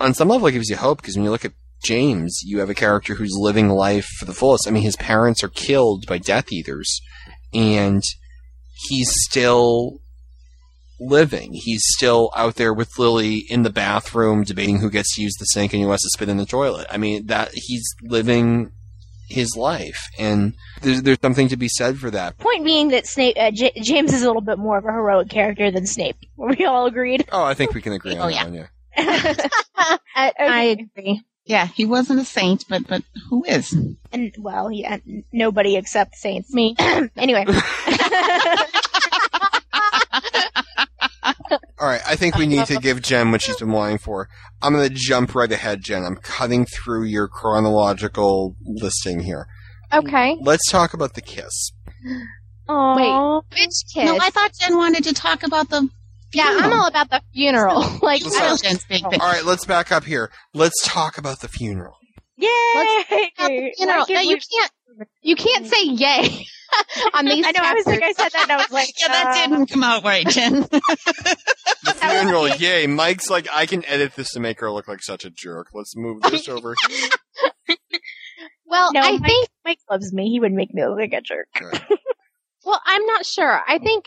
on 0.00 0.14
some 0.14 0.28
level, 0.28 0.48
it 0.48 0.52
gives 0.52 0.68
you 0.68 0.76
hope 0.76 1.00
because 1.00 1.14
when 1.16 1.24
you 1.24 1.30
look 1.30 1.44
at 1.44 1.52
James, 1.82 2.40
you 2.44 2.58
have 2.60 2.70
a 2.70 2.74
character 2.74 3.14
who's 3.14 3.36
living 3.38 3.68
life 3.68 4.06
for 4.18 4.24
the 4.26 4.34
fullest. 4.34 4.68
I 4.68 4.70
mean, 4.70 4.82
his 4.82 4.96
parents 4.96 5.42
are 5.42 5.48
killed 5.48 6.06
by 6.06 6.18
Death 6.18 6.52
Eaters, 6.52 7.00
and 7.54 8.02
he's 8.88 9.10
still 9.28 10.00
living. 11.00 11.50
He's 11.54 11.82
still 11.96 12.30
out 12.36 12.56
there 12.56 12.74
with 12.74 12.98
Lily 12.98 13.46
in 13.48 13.62
the 13.62 13.70
bathroom 13.70 14.44
debating 14.44 14.80
who 14.80 14.90
gets 14.90 15.14
to 15.16 15.22
use 15.22 15.34
the 15.38 15.46
sink 15.46 15.72
and 15.72 15.82
who 15.82 15.90
has 15.90 16.00
to 16.02 16.10
spit 16.10 16.28
in 16.28 16.36
the 16.36 16.46
toilet. 16.46 16.86
I 16.90 16.98
mean, 16.98 17.26
that 17.26 17.50
he's 17.54 17.94
living 18.02 18.72
his 19.28 19.56
life, 19.56 20.08
and 20.18 20.54
there's 20.82 21.02
there's 21.02 21.20
something 21.22 21.48
to 21.48 21.56
be 21.56 21.68
said 21.68 21.98
for 21.98 22.10
that. 22.10 22.36
Point 22.38 22.64
being 22.64 22.88
that 22.88 23.06
Snape, 23.06 23.36
uh, 23.38 23.50
J- 23.52 23.72
James 23.80 24.12
is 24.12 24.22
a 24.22 24.26
little 24.26 24.42
bit 24.42 24.58
more 24.58 24.76
of 24.76 24.84
a 24.84 24.92
heroic 24.92 25.30
character 25.30 25.70
than 25.70 25.86
Snape. 25.86 26.16
Were 26.36 26.48
we 26.58 26.64
all 26.64 26.86
agreed? 26.86 27.26
Oh, 27.32 27.44
I 27.44 27.54
think 27.54 27.72
we 27.72 27.80
can 27.80 27.92
agree 27.92 28.12
on 28.16 28.26
Oh, 28.26 28.30
that 28.30 28.34
yeah. 28.34 28.44
one. 28.44 28.54
Yeah. 28.54 29.46
I, 30.16 30.32
I 30.38 30.62
agree. 30.64 31.22
Yeah, 31.50 31.66
he 31.66 31.84
wasn't 31.84 32.20
a 32.20 32.24
saint, 32.24 32.64
but 32.68 32.86
but 32.86 33.02
who 33.28 33.42
is? 33.44 33.72
And 34.12 34.32
well, 34.38 34.70
yeah, 34.70 34.94
uh, 34.94 34.98
n- 35.04 35.24
nobody 35.32 35.74
except 35.74 36.14
saints. 36.14 36.54
Me. 36.54 36.76
anyway, 37.16 37.44
All 41.80 41.88
right, 41.88 42.02
I 42.06 42.14
think 42.14 42.36
we 42.36 42.46
need 42.46 42.66
to 42.66 42.76
give 42.76 43.02
Jen 43.02 43.32
what 43.32 43.42
she's 43.42 43.56
been 43.56 43.72
wanting 43.72 43.98
for. 43.98 44.28
I'm 44.62 44.74
going 44.74 44.88
to 44.88 44.94
jump 44.94 45.34
right 45.34 45.50
ahead, 45.50 45.82
Jen. 45.82 46.04
I'm 46.04 46.14
cutting 46.14 46.66
through 46.66 47.06
your 47.06 47.26
chronological 47.26 48.54
listing 48.64 49.18
here. 49.18 49.48
Okay. 49.92 50.36
Let's 50.40 50.70
talk 50.70 50.94
about 50.94 51.14
the 51.14 51.20
kiss. 51.20 51.72
Wait, 52.68 53.42
which 53.50 53.72
kiss? 53.92 54.04
No, 54.04 54.18
I 54.20 54.30
thought 54.30 54.52
Jen 54.60 54.76
wanted 54.76 55.02
to 55.02 55.14
talk 55.14 55.42
about 55.42 55.68
the. 55.68 55.88
Yeah, 56.32 56.56
I'm 56.60 56.72
all 56.72 56.86
about 56.86 57.10
the 57.10 57.22
funeral. 57.32 57.80
like, 58.02 58.24
I 58.24 58.28
don't 58.48 58.62
Jen's 58.62 58.84
big 58.84 59.04
All 59.04 59.10
right, 59.18 59.44
let's 59.44 59.64
back 59.64 59.92
up 59.92 60.04
here. 60.04 60.30
Let's 60.54 60.82
talk 60.84 61.18
about 61.18 61.40
the 61.40 61.48
funeral. 61.48 61.96
yay! 62.36 62.48
funeral. 63.36 63.74
Why 63.78 64.04
No, 64.08 64.20
you 64.20 64.36
can't. 64.36 64.72
You 65.22 65.36
can't 65.36 65.66
say 65.66 65.84
yay 65.84 66.46
on 67.14 67.24
these. 67.24 67.46
I 67.46 67.52
know. 67.52 67.60
I 67.62 67.74
was 67.74 67.86
like, 67.86 68.02
I 68.02 68.12
said 68.12 68.28
that, 68.32 68.42
and 68.42 68.52
I 68.52 68.56
was 68.56 68.70
like, 68.70 68.88
Yeah, 69.00 69.08
that 69.08 69.26
uh, 69.28 69.48
didn't 69.48 69.66
come 69.70 69.84
out 69.84 70.02
right, 70.04 70.26
Jen. 70.28 70.60
The 70.62 71.94
funeral, 72.00 72.48
yay. 72.48 72.86
Mike's 72.86 73.30
like, 73.30 73.46
I 73.52 73.66
can 73.66 73.84
edit 73.86 74.14
this 74.16 74.32
to 74.32 74.40
make 74.40 74.60
her 74.60 74.70
look 74.70 74.88
like 74.88 75.02
such 75.02 75.24
a 75.24 75.30
jerk. 75.30 75.68
Let's 75.72 75.96
move 75.96 76.20
this 76.22 76.48
over. 76.48 76.74
Well, 78.66 78.90
No, 78.92 79.00
I 79.00 79.12
Mike, 79.12 79.22
think. 79.26 79.48
Mike 79.64 79.78
loves 79.90 80.12
me. 80.12 80.28
He 80.30 80.40
would 80.40 80.52
make 80.52 80.72
me 80.74 80.84
look 80.84 80.98
like 80.98 81.12
a 81.12 81.20
jerk. 81.20 81.48
Well, 82.64 82.80
I'm 82.84 83.04
not 83.06 83.24
sure. 83.26 83.60
I 83.66 83.78
think 83.78 84.04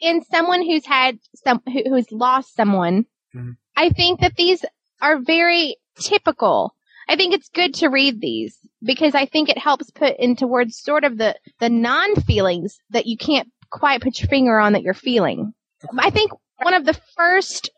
in 0.00 0.22
someone 0.24 0.62
who's 0.62 0.86
had 0.86 1.18
some 1.44 1.60
who, 1.66 1.82
who's 1.88 2.10
lost 2.12 2.54
someone, 2.54 3.06
Mhm. 3.34 3.56
I 3.76 3.88
think 3.90 4.20
that 4.20 4.36
these 4.36 4.64
are 5.02 5.18
very 5.18 5.76
typical. 6.00 6.74
I 7.08 7.16
think 7.16 7.34
it's 7.34 7.48
good 7.48 7.74
to 7.74 7.88
read 7.88 8.20
these 8.20 8.56
because 8.82 9.14
I 9.14 9.26
think 9.26 9.48
it 9.48 9.58
helps 9.58 9.90
put 9.90 10.16
into 10.18 10.46
words 10.46 10.78
sort 10.78 11.04
of 11.04 11.18
the 11.18 11.36
the 11.60 11.68
non 11.68 12.14
feelings 12.16 12.78
that 12.90 13.06
you 13.06 13.16
can't 13.16 13.48
quite 13.70 14.00
put 14.02 14.20
your 14.20 14.28
finger 14.28 14.58
on 14.58 14.72
that 14.74 14.82
you're 14.82 14.94
feeling. 14.94 15.52
I 15.98 16.10
think 16.10 16.30
one 16.62 16.74
of 16.74 16.84
the 16.84 16.98
first 17.16 17.70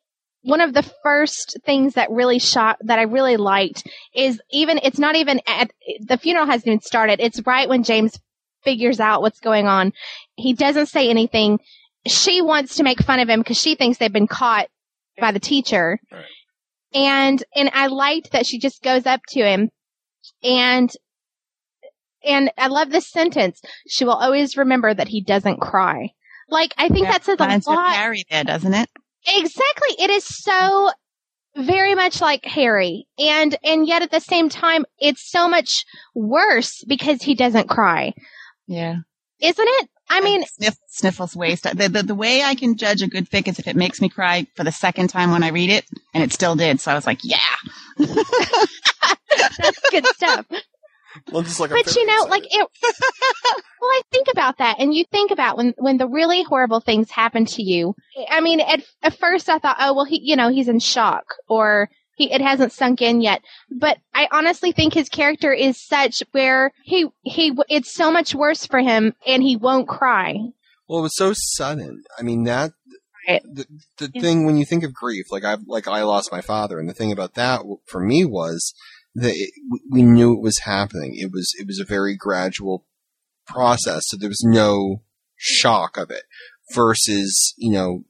one 0.43 0.61
of 0.61 0.75
the 0.75 0.85
first 1.03 1.57
things 1.65 1.95
that 1.95 2.11
really 2.11 2.39
shot 2.39 2.77
that 2.83 3.01
I 3.01 3.03
really 3.03 3.37
liked 3.37 3.83
is 4.15 4.41
even 4.53 4.79
it's 4.83 4.99
not 4.99 5.17
even 5.17 5.41
at 5.47 5.73
the 6.01 6.19
funeral 6.19 6.47
hasn't 6.47 6.69
even 6.69 6.81
started. 6.81 7.19
It's 7.21 7.41
right 7.47 7.69
when 7.69 7.83
James 7.83 8.17
figures 8.63 9.01
out 9.01 9.23
what's 9.23 9.41
going 9.41 9.67
on. 9.67 9.93
He 10.37 10.53
doesn't 10.53 10.87
say 10.87 11.09
anything. 11.09 11.59
She 12.07 12.43
wants 12.43 12.77
to 12.77 12.83
make 12.83 13.01
fun 13.01 13.21
of 13.21 13.29
him 13.29 13.41
because 13.41 13.59
she 13.59 13.75
thinks 13.75 13.99
they've 13.99 14.13
been 14.13 14.27
caught 14.27 14.69
by 15.19 15.33
the 15.33 15.41
teacher. 15.41 15.99
Right. 16.11 16.25
And 16.95 17.43
and 17.55 17.71
I 17.75 17.89
liked 17.89 18.33
that 18.33 18.47
she 18.47 18.59
just 18.59 18.83
goes 18.83 19.07
up 19.07 19.21
to 19.31 19.41
him 19.41 19.71
and 20.43 20.91
and 22.25 22.51
I 22.59 22.69
love 22.69 22.91
this 22.91 23.09
sentence. 23.09 23.61
She 23.89 24.05
will 24.05 24.15
always 24.15 24.57
remember 24.57 24.93
that 24.93 25.09
he 25.09 25.23
doesn't 25.23 25.61
cry. 25.61 26.11
Like 26.49 26.75
I 26.79 26.89
think 26.89 27.09
that 27.09 27.25
says 27.25 27.39
a 27.39 27.45
Reminds 27.45 27.67
me 27.67 27.75
of 27.75 27.79
lot. 27.79 27.95
Harry 27.95 28.25
there, 28.31 28.45
doesn't 28.45 28.75
it? 28.75 28.89
Exactly. 29.27 29.97
It 29.99 30.11
is 30.11 30.25
so 30.25 30.91
very 31.57 31.95
much 31.95 32.21
like 32.21 32.45
Harry. 32.45 33.07
And 33.19 33.57
and 33.65 33.87
yet 33.87 34.03
at 34.03 34.11
the 34.11 34.21
same 34.21 34.49
time 34.49 34.85
it's 34.99 35.31
so 35.31 35.49
much 35.49 35.85
worse 36.15 36.85
because 36.87 37.23
he 37.23 37.35
doesn't 37.35 37.69
cry. 37.69 38.13
Yeah. 38.67 38.97
Isn't 39.41 39.69
it? 39.69 39.91
I 40.09 40.21
mean, 40.21 40.45
Sniff, 40.47 40.77
sniffles 40.89 41.35
waste. 41.37 41.65
The, 41.65 41.89
the 41.89 42.03
the 42.03 42.15
way 42.15 42.43
I 42.43 42.55
can 42.55 42.77
judge 42.77 43.03
a 43.03 43.09
good 43.09 43.29
fic 43.29 43.49
is 43.49 43.59
if 43.59 43.67
it 43.67 43.77
makes 43.77 44.01
me 44.01 44.09
cry 44.09 44.47
for 44.55 44.65
the 44.65 44.73
second 44.73 45.09
time 45.09 45.31
when 45.31 45.43
I 45.43 45.49
read 45.49 45.71
it, 45.71 45.85
and 46.15 46.23
it 46.23 46.33
still 46.33 46.55
did. 46.57 46.81
So 46.81 46.93
I 46.93 46.95
was 46.95 47.07
like, 47.07 47.21
yeah. 47.25 47.39
that's 47.99 49.81
good 49.91 50.07
stuff. 50.09 50.47
Well, 51.33 51.43
like 51.59 51.71
I'm 51.71 51.77
But 51.83 51.97
you 51.97 52.07
know, 52.07 52.25
excited. 52.25 52.31
like 52.31 52.45
it. 52.51 52.69
Well, 53.79 53.91
I 53.91 54.01
think 54.11 54.27
about 54.33 54.59
that, 54.59 54.77
and 54.81 54.93
you 54.95 55.05
think 55.13 55.31
about 55.31 55.57
when 55.59 55.75
when 55.77 55.97
the 55.99 56.09
really 56.09 56.43
horrible 56.43 56.81
things 56.81 57.11
happen 57.11 57.45
to 57.45 57.63
you. 57.63 57.95
I 58.31 58.41
mean, 58.41 58.61
at 58.61 58.83
at 59.03 59.17
first 59.19 59.49
I 59.51 59.59
thought, 59.59 59.77
oh 59.79 59.95
well, 59.95 60.05
he, 60.07 60.19
you 60.25 60.35
know, 60.35 60.49
he's 60.49 60.67
in 60.69 60.81
shock, 60.81 61.25
or 61.47 61.89
he 62.17 62.33
it 62.33 62.41
hasn't 62.41 62.73
sunk 62.73 63.01
in 63.01 63.21
yet. 63.21 63.43
But 63.71 63.99
I 64.15 64.29
honestly 64.33 64.73
think 64.73 64.95
his 64.95 65.09
character 65.09 65.53
is 65.53 65.81
such 65.87 66.23
where 66.33 66.73
he 66.83 67.07
he 67.23 67.57
it's 67.69 67.95
so 67.95 68.11
much 68.11 68.35
worse 68.35 68.67
for 68.67 68.81
him, 68.81 69.15
and 69.27 69.43
he 69.43 69.57
won't 69.57 69.89
cry. 69.89 70.35
Well, 70.89 71.01
it 71.01 71.03
was 71.03 71.17
so 71.17 71.33
sudden. 71.35 72.03
I 72.19 72.23
mean, 72.23 72.45
that 72.45 72.73
Right. 73.29 73.43
the, 73.43 73.67
the 73.99 74.21
thing 74.21 74.47
when 74.47 74.57
you 74.57 74.65
think 74.65 74.85
of 74.85 74.95
grief, 74.95 75.27
like 75.33 75.45
I 75.45 75.57
like 75.67 75.89
I 75.89 76.03
lost 76.03 76.31
my 76.31 76.41
father, 76.41 76.79
and 76.79 76.89
the 76.89 76.95
thing 76.95 77.11
about 77.11 77.35
that 77.35 77.63
for 77.87 78.01
me 78.01 78.25
was 78.25 78.73
that 79.17 79.33
it, 79.35 79.51
we 79.91 80.03
knew 80.03 80.33
it 80.33 80.43
was 80.43 80.61
happening. 80.61 81.17
It 81.17 81.33
was 81.33 81.53
it 81.59 81.67
was 81.67 81.81
a 81.81 81.85
very 81.85 82.15
gradual 82.17 82.87
process, 83.47 84.05
so 84.07 84.17
there 84.17 84.29
was 84.29 84.45
no 84.45 85.03
shock 85.35 85.97
of 85.97 86.11
it. 86.11 86.23
Versus, 86.75 87.55
you 87.57 87.71
know, 87.71 88.05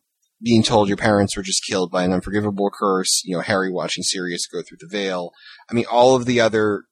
being 0.46 0.62
told 0.62 0.86
your 0.86 0.96
parents 0.96 1.36
were 1.36 1.42
just 1.42 1.64
killed 1.68 1.90
by 1.90 2.04
an 2.04 2.12
unforgivable 2.12 2.70
curse. 2.72 3.20
You 3.24 3.34
know, 3.34 3.42
Harry 3.42 3.68
watching 3.68 4.04
Sirius 4.04 4.46
go 4.46 4.62
through 4.62 4.78
the 4.80 4.86
veil. 4.86 5.32
I 5.68 5.74
mean, 5.74 5.86
all 5.90 6.14
of 6.14 6.24
the 6.24 6.40
other 6.40 6.84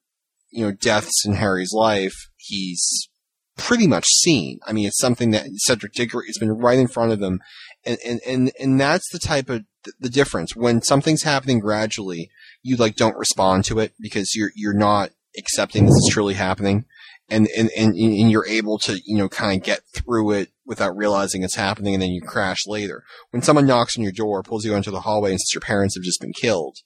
you 0.50 0.64
know 0.64 0.72
deaths 0.72 1.24
in 1.24 1.34
Harry's 1.34 1.72
life, 1.72 2.14
he's 2.36 3.08
pretty 3.56 3.86
much 3.86 4.06
seen. 4.06 4.58
I 4.66 4.72
mean, 4.72 4.88
it's 4.88 4.98
something 4.98 5.30
that 5.30 5.46
Cedric 5.58 5.92
Diggory 5.92 6.26
has 6.26 6.36
been 6.36 6.50
right 6.50 6.80
in 6.80 6.88
front 6.88 7.12
of 7.12 7.22
him, 7.22 7.40
and 7.86 7.96
and 8.04 8.20
and, 8.26 8.52
and 8.58 8.80
that's 8.80 9.08
the 9.12 9.20
type 9.20 9.48
of 9.48 9.62
the 10.00 10.10
difference 10.10 10.56
when 10.56 10.82
something's 10.82 11.22
happening 11.22 11.60
gradually. 11.60 12.30
You 12.64 12.74
like 12.74 12.96
don't 12.96 13.16
respond 13.16 13.66
to 13.66 13.78
it 13.78 13.92
because 14.00 14.34
you're 14.34 14.50
you're 14.56 14.74
not 14.74 15.10
accepting 15.38 15.84
this 15.84 15.94
is 15.94 16.10
truly 16.12 16.34
happening, 16.34 16.86
and 17.28 17.48
and 17.56 17.70
and, 17.76 17.94
and 17.94 18.30
you're 18.30 18.46
able 18.46 18.78
to 18.78 19.00
you 19.04 19.16
know 19.16 19.28
kind 19.28 19.56
of 19.58 19.64
get 19.64 19.80
through 19.94 20.32
it 20.32 20.50
without 20.66 20.96
realizing 20.96 21.42
it's 21.42 21.56
happening, 21.56 21.94
and 21.94 22.02
then 22.02 22.10
you 22.10 22.22
crash 22.22 22.66
later. 22.66 23.04
When 23.30 23.42
someone 23.42 23.66
knocks 23.66 23.96
on 23.96 24.02
your 24.02 24.12
door, 24.12 24.42
pulls 24.42 24.64
you 24.64 24.74
into 24.74 24.90
the 24.90 25.02
hallway, 25.02 25.30
and 25.30 25.40
says 25.40 25.54
your 25.54 25.60
parents 25.60 25.96
have 25.96 26.04
just 26.04 26.20
been 26.20 26.32
killed, 26.32 26.78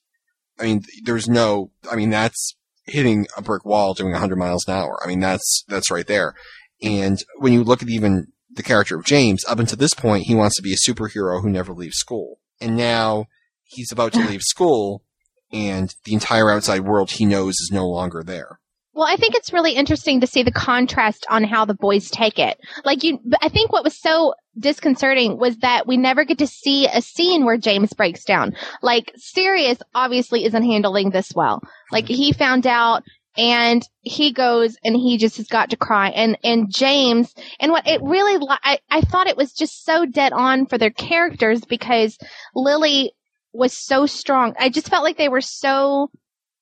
I 0.59 0.65
mean, 0.65 0.83
there's 1.05 1.29
no. 1.29 1.71
I 1.91 1.97
mean, 1.97 2.11
that's 2.11 2.57
hitting 2.85 3.27
a 3.37 3.43
brick 3.43 3.65
wall 3.65 3.95
doing 3.95 4.13
100 4.13 4.37
miles 4.37 4.67
an 4.67 4.75
hour. 4.75 4.99
I 5.03 5.09
mean, 5.09 5.21
that's 5.21 5.65
that's 5.69 5.91
right 5.91 6.07
there. 6.07 6.35
And 6.83 7.23
when 7.39 7.53
you 7.53 7.65
look 7.65 7.83
at 7.83 7.89
even 7.89 8.29
the 8.51 8.63
character 8.63 8.97
of 8.97 9.05
James, 9.05 9.45
up 9.47 9.59
until 9.59 9.79
this 9.79 9.95
point, 9.95 10.25
he 10.25 10.35
wants 10.35 10.57
to 10.57 10.63
be 10.63 10.73
a 10.73 10.91
superhero 10.91 11.43
who 11.43 11.51
never 11.51 11.73
leaves 11.73 11.97
school, 11.97 12.41
and 12.61 12.77
now 12.77 13.27
he's 13.65 13.93
about 13.93 14.13
to 14.15 14.21
leave 14.29 14.43
school, 14.43 15.05
and 15.53 15.95
the 16.05 16.15
entire 16.15 16.51
outside 16.51 16.81
world 16.81 17.13
he 17.13 17.25
knows 17.25 17.55
is 17.55 17.71
no 17.73 17.87
longer 17.87 18.23
there. 18.23 18.59
Well, 18.99 19.07
I 19.07 19.15
think 19.15 19.37
it's 19.37 19.53
really 19.53 19.75
interesting 19.75 20.21
to 20.21 20.27
see 20.27 20.43
the 20.43 20.51
contrast 20.51 21.25
on 21.31 21.45
how 21.45 21.65
the 21.65 21.73
boys 21.73 22.11
take 22.11 22.41
it. 22.41 22.59
Like 22.85 23.05
you, 23.05 23.21
I 23.41 23.49
think 23.49 23.71
what 23.71 23.85
was 23.85 23.97
so 23.97 24.35
disconcerting 24.59 25.39
was 25.39 25.57
that 25.59 25.87
we 25.87 25.97
never 25.97 26.25
get 26.25 26.39
to 26.39 26.49
see 26.49 26.89
a 26.89 27.01
scene 27.01 27.45
where 27.45 27.57
James 27.57 27.93
breaks 27.93 28.25
down. 28.25 28.57
Like 28.83 29.13
Sirius 29.15 29.79
obviously 29.95 30.45
isn't 30.47 30.65
handling 30.65 31.11
this 31.11 31.33
well. 31.33 31.63
Like 31.93 32.09
he 32.09 32.33
found 32.33 32.67
out 32.67 33.05
and 33.37 33.89
he 34.01 34.33
goes 34.33 34.77
and 34.83 34.97
he 34.97 35.17
just 35.17 35.37
has 35.37 35.47
got 35.47 35.71
to 35.71 35.77
cry 35.77 36.09
and, 36.09 36.37
and 36.43 36.67
James 36.69 37.33
and 37.61 37.71
what 37.71 37.87
it 37.87 38.01
really, 38.03 38.45
I, 38.65 38.81
I 38.91 39.03
thought 39.03 39.29
it 39.29 39.37
was 39.37 39.53
just 39.53 39.85
so 39.85 40.07
dead 40.07 40.33
on 40.33 40.67
for 40.67 40.77
their 40.77 40.91
characters 40.91 41.61
because 41.65 42.19
Lily 42.53 43.13
was 43.53 43.73
so 43.73 44.07
strong. 44.07 44.57
I 44.59 44.71
just 44.71 44.89
felt 44.89 45.05
like 45.05 45.19
they 45.19 45.29
were 45.29 45.41
so 45.41 46.11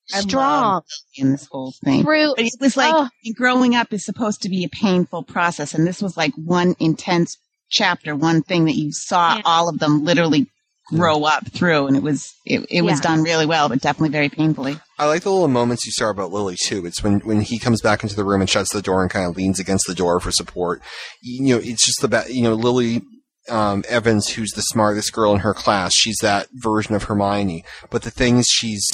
strong 0.06 0.82
in 1.16 1.32
this 1.32 1.46
whole 1.50 1.74
thing. 1.84 2.02
through 2.02 2.34
But 2.36 2.44
it 2.46 2.52
was 2.60 2.76
like 2.76 2.92
Oh. 2.94 3.08
growing 3.34 3.74
up 3.74 3.92
is 3.92 4.04
supposed 4.04 4.42
to 4.42 4.48
be 4.48 4.64
a 4.64 4.68
painful 4.68 5.22
process, 5.24 5.74
and 5.74 5.86
this 5.86 6.00
was 6.02 6.16
like 6.16 6.32
one 6.36 6.74
intense 6.80 7.36
chapter, 7.70 8.14
one 8.14 8.42
thing 8.42 8.64
that 8.66 8.76
you 8.76 8.90
saw 8.92 9.40
all 9.44 9.68
of 9.68 9.78
them 9.78 10.04
literally 10.04 10.46
grow 10.88 11.24
up 11.24 11.50
through, 11.50 11.88
and 11.88 11.96
it 11.96 12.02
was 12.02 12.32
it, 12.44 12.64
it 12.70 12.82
was 12.82 12.98
Yeah. 12.98 13.00
done 13.00 13.22
really 13.24 13.46
well, 13.46 13.68
but 13.68 13.80
definitely 13.80 14.10
very 14.12 14.28
painfully. 14.28 14.78
I 14.98 15.06
like 15.06 15.22
the 15.22 15.32
little 15.32 15.48
moments 15.48 15.84
you 15.84 15.90
saw 15.92 16.10
about 16.10 16.32
Lily 16.32 16.56
too. 16.64 16.86
It's 16.86 17.02
when 17.02 17.18
when 17.20 17.40
he 17.40 17.58
comes 17.58 17.80
back 17.82 18.04
into 18.04 18.14
the 18.14 18.24
room 18.24 18.40
and 18.40 18.48
shuts 18.48 18.72
the 18.72 18.80
door 18.82 19.02
and 19.02 19.10
kind 19.10 19.26
of 19.28 19.36
leans 19.36 19.58
against 19.58 19.86
the 19.88 19.94
door 19.96 20.20
for 20.20 20.30
support. 20.30 20.80
You 21.20 21.56
know, 21.56 21.60
it's 21.60 21.84
just 21.84 22.00
the 22.02 22.08
ba- 22.08 22.26
you 22.32 22.42
know 22.42 22.54
Lily 22.54 23.02
um, 23.48 23.84
Evans, 23.88 24.28
who's 24.28 24.50
the 24.52 24.62
smartest 24.62 25.12
girl 25.12 25.32
in 25.32 25.40
her 25.40 25.54
class. 25.54 25.92
She's 25.94 26.18
that 26.22 26.46
version 26.52 26.94
of 26.94 27.04
Hermione, 27.04 27.64
but 27.90 28.02
the 28.02 28.10
things 28.12 28.46
she's 28.48 28.86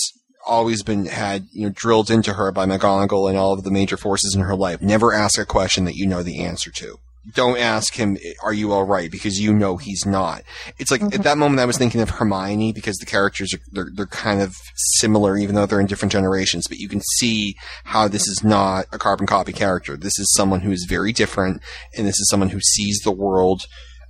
always 0.47 0.82
been 0.82 1.06
had 1.06 1.47
you 1.52 1.66
know 1.66 1.73
drilled 1.74 2.10
into 2.10 2.35
her 2.35 2.52
by 2.52 2.66
McGonagall 2.66 3.28
and 3.28 3.39
all 3.39 3.52
of 3.52 3.64
the 3.64 3.70
major 3.70 3.97
forces 3.97 4.35
in 4.35 4.43
her 4.43 4.56
life. 4.56 4.81
Never 4.81 5.12
ask 5.12 5.39
a 5.39 5.47
question 5.47 5.85
that 5.85 5.97
you 5.97 6.06
know 6.06 6.23
the 6.23 6.44
answer 6.44 6.70
to. 6.73 6.98
Don't 7.35 7.59
ask 7.59 7.94
him, 7.94 8.19
"Are 8.43 8.52
you 8.52 8.73
all 8.73 8.82
right?" 8.82 9.09
Because 9.09 9.39
you 9.39 9.55
know 9.55 9.77
he's 9.77 10.05
not. 10.05 10.43
It's 10.78 10.90
like 10.90 11.02
at 11.02 11.10
mm-hmm. 11.10 11.23
that 11.23 11.39
moment 11.39 11.60
I 11.60 11.66
was 11.66 11.78
thinking 11.78 12.01
of 12.01 12.10
Hermione 12.10 12.73
because 12.73 12.97
the 12.97 13.06
characters 13.06 13.55
are 13.55 13.60
they're, 13.70 13.90
they're 13.94 14.06
kind 14.06 14.43
of 14.43 14.56
similar, 14.74 15.36
even 15.36 15.55
though 15.55 15.66
they're 15.66 15.81
in 15.81 15.86
different 15.86 16.10
generations. 16.10 16.66
But 16.66 16.78
you 16.78 16.89
can 16.89 17.01
see 17.19 17.55
how 17.85 18.09
this 18.09 18.27
is 18.27 18.43
not 18.43 18.86
a 18.93 18.98
carbon 18.98 19.27
copy 19.27 19.52
character. 19.52 19.97
This 19.97 20.19
is 20.19 20.35
someone 20.35 20.60
who 20.60 20.73
is 20.73 20.85
very 20.89 21.12
different, 21.12 21.62
and 21.97 22.09
this 22.09 22.19
is 22.19 22.28
someone 22.28 22.48
who 22.48 22.60
sees 22.60 22.98
the 23.01 23.12
world 23.12 23.66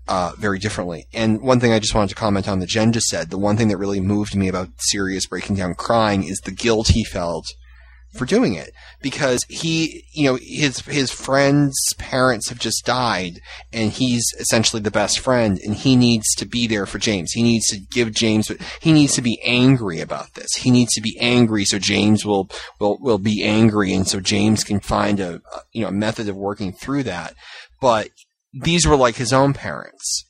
uh, 0.09 0.33
very 0.39 0.59
differently. 0.59 1.07
And 1.13 1.41
one 1.41 1.61
thing 1.61 1.73
I 1.73 1.79
just 1.79 1.95
wanted 1.95 2.11
to 2.11 2.15
comment 2.15 2.49
on 2.49 2.59
that 2.61 2.69
Jen 2.69 2.93
just 2.93 3.07
said, 3.07 3.31
the 3.31 3.39
one 3.39 3.57
thing 3.57 3.69
that 3.69 3.77
really 3.77 4.01
moved 4.01 4.35
me 4.35 4.49
about 4.49 4.69
Sirius 4.79 5.27
breaking 5.27 5.57
down 5.57 5.75
crying 5.75 6.25
is 6.25 6.41
the 6.41 6.51
guilt 6.51 6.89
he 6.89 7.05
felt 7.05 7.47
for 8.13 8.27
doing 8.27 8.55
it 8.55 8.73
because 9.01 9.43
he, 9.49 10.05
you 10.13 10.25
know, 10.25 10.39
his 10.41 10.81
his 10.81 11.11
friends' 11.11 11.95
parents 11.99 12.51
have 12.51 12.59
just 12.59 12.85
died, 12.85 13.41
and 13.73 13.91
he's 13.91 14.25
essentially 14.39 14.83
the 14.83 14.91
best 14.91 15.19
friend, 15.19 15.59
and 15.65 15.75
he 15.75 15.97
needs 15.97 16.27
to 16.37 16.45
be 16.45 16.67
there 16.67 16.85
for 16.85 16.99
James. 16.99 17.33
He 17.33 17.43
needs 17.43 17.67
to 17.69 17.79
give 17.79 18.13
James. 18.13 18.53
He 18.81 18.93
needs 18.93 19.15
to 19.15 19.23
be 19.23 19.41
angry 19.43 20.01
about 20.01 20.35
this. 20.35 20.53
He 20.57 20.71
needs 20.71 20.93
to 20.95 21.01
be 21.01 21.17
angry 21.21 21.65
so 21.65 21.79
James 21.79 22.25
will 22.25 22.51
will 22.79 22.99
will 23.01 23.19
be 23.19 23.43
angry, 23.43 23.95
and 23.95 24.07
so 24.07 24.21
James 24.21 24.63
can 24.63 24.81
find 24.81 25.19
a, 25.19 25.41
you 25.73 25.83
know 25.83 25.89
a 25.89 25.93
method 25.93 26.29
of 26.29 26.37
working 26.37 26.73
through 26.73 27.05
that. 27.05 27.35
But 27.81 28.11
these 28.53 28.87
were 28.87 28.97
like 28.97 29.17
his 29.17 29.33
own 29.33 29.53
parents. 29.53 30.25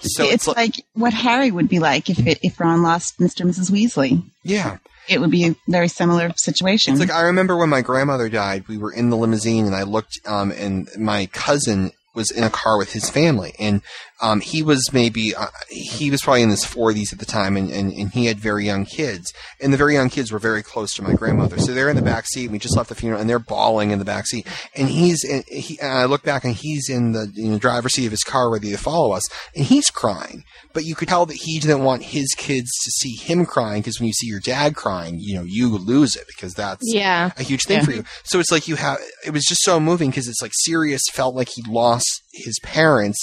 So 0.00 0.24
it's, 0.24 0.46
like, 0.46 0.74
what 0.94 1.12
Harry 1.12 1.50
would 1.50 1.68
be 1.68 1.80
like 1.80 2.08
if 2.08 2.24
it, 2.24 2.38
if 2.42 2.60
Ron 2.60 2.82
lost 2.82 3.18
Mr. 3.18 3.40
and 3.40 3.50
Mrs. 3.50 3.70
Weasley. 3.70 4.22
Yeah. 4.44 4.78
It 5.08 5.20
would 5.20 5.30
be 5.30 5.46
a 5.46 5.56
very 5.66 5.88
similar 5.88 6.32
situation. 6.36 6.92
It's 6.92 7.00
like 7.00 7.10
I 7.10 7.22
remember 7.22 7.56
when 7.56 7.68
my 7.68 7.80
grandmother 7.80 8.28
died, 8.28 8.68
we 8.68 8.76
were 8.76 8.92
in 8.92 9.10
the 9.10 9.16
limousine 9.16 9.66
and 9.66 9.74
I 9.74 9.82
looked 9.82 10.20
um 10.26 10.52
and 10.52 10.88
my 10.98 11.26
cousin 11.26 11.92
was 12.14 12.30
in 12.30 12.44
a 12.44 12.50
car 12.50 12.76
with 12.78 12.92
his 12.92 13.08
family 13.08 13.54
and 13.58 13.80
um 14.20 14.40
he 14.40 14.62
was 14.62 14.92
maybe 14.92 15.34
uh, 15.34 15.46
he 15.68 16.10
was 16.10 16.20
probably 16.22 16.42
in 16.42 16.50
his 16.50 16.64
40s 16.64 17.12
at 17.12 17.18
the 17.18 17.24
time 17.26 17.56
and, 17.56 17.70
and 17.70 17.92
and 17.92 18.10
he 18.12 18.26
had 18.26 18.38
very 18.38 18.64
young 18.64 18.84
kids 18.84 19.32
and 19.60 19.72
the 19.72 19.76
very 19.76 19.94
young 19.94 20.08
kids 20.10 20.32
were 20.32 20.38
very 20.38 20.62
close 20.62 20.92
to 20.94 21.02
my 21.02 21.14
grandmother 21.14 21.58
so 21.58 21.72
they're 21.72 21.88
in 21.88 21.96
the 21.96 22.02
back 22.02 22.26
seat 22.26 22.44
and 22.44 22.52
we 22.52 22.58
just 22.58 22.76
left 22.76 22.88
the 22.88 22.94
funeral 22.94 23.20
and 23.20 23.28
they're 23.30 23.38
bawling 23.38 23.90
in 23.90 23.98
the 23.98 24.04
back 24.04 24.26
seat 24.26 24.46
and 24.74 24.88
he's 24.88 25.22
in, 25.24 25.42
he 25.48 25.78
and 25.80 25.92
I 25.92 26.04
look 26.06 26.22
back 26.22 26.44
and 26.44 26.54
he's 26.54 26.88
in 26.88 27.12
the 27.12 27.30
you 27.34 27.50
know, 27.50 27.58
driver's 27.58 27.92
seat 27.94 28.06
of 28.06 28.10
his 28.12 28.24
car 28.24 28.50
ready 28.50 28.70
to 28.70 28.78
follow 28.78 29.12
us 29.12 29.22
and 29.54 29.64
he's 29.64 29.90
crying 29.90 30.44
but 30.72 30.84
you 30.84 30.94
could 30.94 31.08
tell 31.08 31.26
that 31.26 31.36
he 31.36 31.58
didn't 31.58 31.84
want 31.84 32.02
his 32.02 32.34
kids 32.36 32.70
to 32.84 32.90
see 32.90 33.14
him 33.14 33.46
crying 33.46 33.80
because 33.82 33.98
when 34.00 34.06
you 34.06 34.12
see 34.12 34.26
your 34.26 34.40
dad 34.40 34.74
crying 34.74 35.16
you 35.20 35.34
know 35.36 35.44
you 35.46 35.68
lose 35.76 36.16
it 36.16 36.24
because 36.26 36.54
that's 36.54 36.82
Yeah. 36.82 37.30
a 37.36 37.42
huge 37.42 37.64
thing 37.64 37.78
Yeah. 37.78 37.84
for 37.84 37.90
you. 37.92 38.04
So 38.24 38.40
it's 38.40 38.50
like 38.50 38.68
you 38.68 38.76
have, 38.76 38.98
it 39.26 39.30
was 39.30 39.44
just 39.44 39.62
so 39.62 39.78
moving 39.80 40.10
because 40.10 40.28
it's 40.28 40.42
like 40.42 40.52
Sirius 40.64 41.02
felt 41.12 41.34
like 41.34 41.48
he 41.48 41.62
lost 41.68 42.06
his 42.32 42.58
parents, 42.62 43.18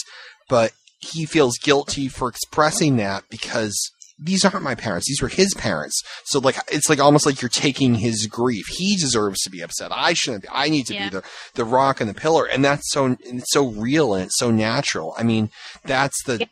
but 0.49 0.71
he 1.05 1.25
feels 1.25 1.57
guilty 1.57 2.07
for 2.07 2.27
expressing 2.29 2.97
that 2.97 3.23
because 3.29 3.91
these 4.17 4.45
aren't 4.45 4.63
my 4.63 4.75
parents. 4.75 5.07
These 5.09 5.21
were 5.21 5.27
his 5.27 5.53
parents. 5.55 6.01
So 6.25 6.39
like, 6.39 6.55
it's 6.71 6.87
like 6.89 6.99
almost 6.99 7.25
like 7.25 7.41
you're 7.41 7.49
taking 7.49 7.95
his 7.95 8.27
grief. 8.27 8.65
He 8.69 8.95
deserves 8.95 9.41
to 9.41 9.49
be 9.49 9.61
upset. 9.61 9.91
I 9.91 10.13
shouldn't 10.13 10.43
be. 10.43 10.49
I 10.51 10.69
need 10.69 10.85
to 10.87 10.93
Yeah. 10.93 11.09
be 11.09 11.15
the, 11.17 11.23
the 11.55 11.65
rock 11.65 11.99
and 11.99 12.09
the 12.09 12.13
pillar. 12.13 12.45
And 12.45 12.63
that's 12.63 12.89
so, 12.93 13.17
it's 13.19 13.51
so 13.51 13.67
real 13.67 14.13
and 14.13 14.23
it's 14.25 14.37
so 14.39 14.51
natural. 14.51 15.13
I 15.17 15.23
mean, 15.23 15.49
that's 15.83 16.15
the, 16.25 16.47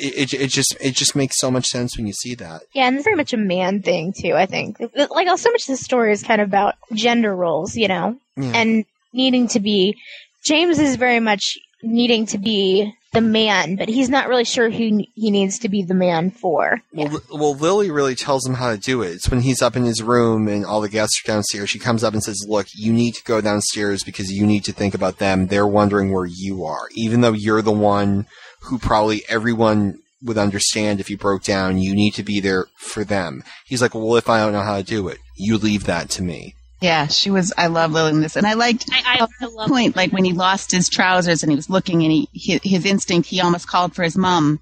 it, 0.00 0.32
it, 0.32 0.34
it 0.34 0.50
just, 0.50 0.76
it 0.80 0.96
just 0.96 1.14
makes 1.14 1.38
so 1.38 1.48
much 1.48 1.66
sense 1.66 1.96
when 1.96 2.08
you 2.08 2.12
see 2.12 2.34
that. 2.34 2.62
Yeah, 2.74 2.86
and 2.88 2.96
it's 2.96 3.04
very 3.04 3.14
much 3.16 3.32
a 3.32 3.36
man 3.38 3.82
thing 3.82 4.12
too. 4.12 4.32
I 4.34 4.46
think 4.46 4.78
like 4.80 5.28
so 5.38 5.50
much 5.52 5.62
of 5.62 5.68
the 5.68 5.76
story 5.76 6.10
is 6.12 6.24
kind 6.24 6.40
of 6.40 6.48
about 6.48 6.74
gender 6.92 7.36
roles, 7.36 7.76
you 7.76 7.86
know, 7.86 8.16
Yeah. 8.36 8.50
and 8.54 8.84
needing 9.12 9.46
to 9.48 9.60
be. 9.60 9.96
James 10.44 10.78
is 10.80 10.96
very 10.96 11.20
much 11.20 11.56
needing 11.84 12.26
to 12.26 12.38
be 12.38 12.92
the 13.16 13.22
man, 13.22 13.76
but 13.76 13.88
he's 13.88 14.10
not 14.10 14.28
really 14.28 14.44
sure 14.44 14.68
who 14.68 15.02
he 15.14 15.30
needs 15.30 15.58
to 15.60 15.70
be 15.70 15.82
the 15.82 15.94
man 15.94 16.30
for. 16.30 16.82
Well, 16.92 17.20
well, 17.32 17.54
Lily 17.54 17.90
really 17.90 18.14
tells 18.14 18.46
him 18.46 18.54
how 18.54 18.70
to 18.70 18.78
do 18.78 19.00
it. 19.00 19.12
It's 19.12 19.30
when 19.30 19.40
he's 19.40 19.62
up 19.62 19.74
in 19.74 19.84
his 19.84 20.02
room 20.02 20.48
and 20.48 20.66
all 20.66 20.82
the 20.82 20.90
guests 20.90 21.22
are 21.24 21.32
downstairs. 21.32 21.70
She 21.70 21.78
comes 21.78 22.04
up 22.04 22.12
and 22.12 22.22
says, 22.22 22.44
"Look, 22.46 22.66
you 22.74 22.92
need 22.92 23.14
to 23.14 23.24
go 23.24 23.40
downstairs 23.40 24.04
because 24.04 24.30
you 24.30 24.46
need 24.46 24.64
to 24.64 24.72
think 24.72 24.94
about 24.94 25.18
them. 25.18 25.46
They're 25.46 25.66
wondering 25.66 26.12
where 26.12 26.28
you 26.30 26.64
are, 26.64 26.88
even 26.94 27.22
though 27.22 27.32
you're 27.32 27.62
the 27.62 27.72
one 27.72 28.26
who 28.64 28.78
probably 28.78 29.22
everyone 29.28 29.98
would 30.22 30.38
understand 30.38 31.00
if 31.00 31.08
you 31.08 31.16
broke 31.16 31.42
down. 31.42 31.78
You 31.78 31.94
need 31.94 32.12
to 32.14 32.22
be 32.22 32.38
there 32.38 32.66
for 32.78 33.02
them." 33.02 33.42
He's 33.64 33.80
like, 33.80 33.94
"Well, 33.94 34.16
if 34.16 34.28
I 34.28 34.40
don't 34.40 34.52
know 34.52 34.60
how 34.60 34.76
to 34.76 34.82
do 34.82 35.08
it, 35.08 35.18
you 35.38 35.56
leave 35.56 35.84
that 35.84 36.10
to 36.10 36.22
me." 36.22 36.54
Yeah, 36.80 37.06
she 37.06 37.30
was. 37.30 37.52
I 37.56 37.68
love 37.68 37.92
Lily 37.92 38.10
in 38.10 38.20
this, 38.20 38.36
and 38.36 38.46
I 38.46 38.52
liked 38.52 38.84
I, 38.92 39.20
I, 39.20 39.26
I 39.40 39.46
love 39.46 39.68
point 39.68 39.96
like 39.96 40.12
when 40.12 40.24
he 40.24 40.32
lost 40.32 40.70
his 40.70 40.88
trousers 40.88 41.42
and 41.42 41.50
he 41.50 41.56
was 41.56 41.70
looking 41.70 42.02
and 42.02 42.12
he 42.12 42.28
his, 42.34 42.60
his 42.62 42.84
instinct 42.84 43.28
he 43.28 43.40
almost 43.40 43.66
called 43.66 43.94
for 43.94 44.02
his 44.02 44.16
mom 44.16 44.60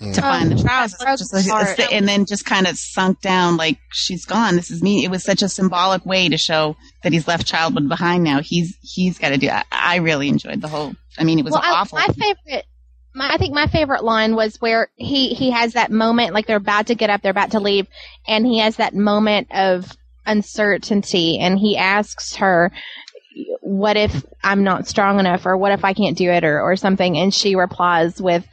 to 0.00 0.20
find 0.20 0.50
the 0.50 0.56
oh, 0.56 0.62
trousers, 0.62 0.98
just 1.18 1.32
like- 1.32 1.46
part. 1.46 1.92
and 1.92 2.06
then 2.06 2.26
just 2.26 2.44
kind 2.44 2.66
of 2.66 2.76
sunk 2.76 3.20
down 3.20 3.56
like 3.56 3.78
she's 3.92 4.26
gone. 4.26 4.56
This 4.56 4.70
is 4.70 4.82
me. 4.82 5.04
It 5.04 5.10
was 5.10 5.22
such 5.24 5.42
a 5.42 5.48
symbolic 5.48 6.04
way 6.04 6.28
to 6.28 6.36
show 6.36 6.76
that 7.02 7.12
he's 7.12 7.26
left 7.26 7.46
childhood 7.46 7.88
behind. 7.88 8.24
Now 8.24 8.40
he's 8.42 8.76
he's 8.82 9.18
got 9.18 9.30
to 9.30 9.38
do. 9.38 9.48
I, 9.48 9.62
I 9.70 9.96
really 9.96 10.28
enjoyed 10.28 10.60
the 10.60 10.68
whole. 10.68 10.94
I 11.16 11.24
mean, 11.24 11.38
it 11.38 11.44
was 11.44 11.52
well, 11.52 11.62
I- 11.64 11.80
awful. 11.80 11.98
my 11.98 12.08
favorite, 12.08 12.66
my, 13.14 13.34
I 13.34 13.38
think 13.38 13.54
my 13.54 13.68
favorite 13.68 14.04
line 14.04 14.34
was 14.34 14.60
where 14.60 14.88
he 14.96 15.28
he 15.34 15.50
has 15.52 15.74
that 15.74 15.90
moment, 15.90 16.34
like 16.34 16.46
they're 16.46 16.56
about 16.56 16.88
to 16.88 16.94
get 16.94 17.08
up, 17.08 17.22
they're 17.22 17.30
about 17.30 17.52
to 17.52 17.60
leave, 17.60 17.86
and 18.26 18.44
he 18.44 18.58
has 18.58 18.76
that 18.76 18.94
moment 18.94 19.48
of 19.52 19.90
uncertainty, 20.26 21.38
and 21.38 21.58
he 21.58 21.76
asks 21.76 22.36
her, 22.36 22.70
"What 23.60 23.96
if 23.96 24.24
I'm 24.42 24.64
not 24.64 24.88
strong 24.88 25.18
enough, 25.18 25.46
or 25.46 25.56
what 25.56 25.72
if 25.72 25.84
I 25.84 25.92
can't 25.92 26.16
do 26.16 26.30
it, 26.30 26.44
or 26.44 26.60
or 26.60 26.76
something?" 26.76 27.16
And 27.18 27.32
she 27.32 27.56
replies 27.56 28.20
with, 28.20 28.46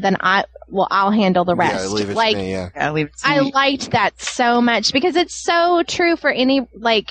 "Then 0.00 0.16
I." 0.20 0.44
Well, 0.70 0.88
I'll 0.90 1.10
handle 1.10 1.46
the 1.46 1.54
rest. 1.54 1.82
Yeah, 1.82 1.86
leave 1.86 2.10
it 2.10 2.14
like, 2.14 2.36
to 2.36 2.42
me. 2.42 2.50
Yeah. 2.50 2.68
Yeah, 2.76 2.90
leave 2.90 3.06
it 3.06 3.16
to 3.20 3.26
I 3.26 3.40
me. 3.40 3.52
liked 3.54 3.92
that 3.92 4.20
so 4.20 4.60
much 4.60 4.92
because 4.92 5.16
it's 5.16 5.34
so 5.34 5.82
true 5.82 6.14
for 6.14 6.30
any 6.30 6.68
like 6.74 7.10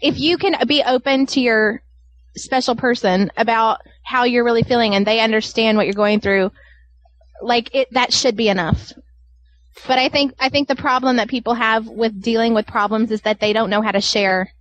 if 0.00 0.20
you 0.20 0.38
can 0.38 0.54
be 0.68 0.84
open 0.84 1.26
to 1.26 1.40
your 1.40 1.82
special 2.36 2.76
person 2.76 3.30
about 3.36 3.80
how 4.04 4.24
you're 4.24 4.44
really 4.44 4.62
feeling 4.62 4.94
and 4.94 5.06
they 5.06 5.20
understand 5.20 5.76
what 5.76 5.86
you're 5.86 5.94
going 5.94 6.20
through, 6.20 6.50
like 7.40 7.74
it 7.74 7.88
that 7.92 8.12
should 8.12 8.36
be 8.36 8.48
enough. 8.48 8.92
But 9.86 9.98
I 9.98 10.08
think 10.08 10.34
I 10.38 10.48
think 10.48 10.68
the 10.68 10.76
problem 10.76 11.16
that 11.16 11.28
people 11.28 11.54
have 11.54 11.88
with 11.88 12.20
dealing 12.20 12.54
with 12.54 12.66
problems 12.66 13.10
is 13.10 13.22
that 13.22 13.40
they 13.40 13.52
don't 13.52 13.70
know 13.70 13.82
how 13.82 13.92
to 13.92 14.00
share. 14.00 14.52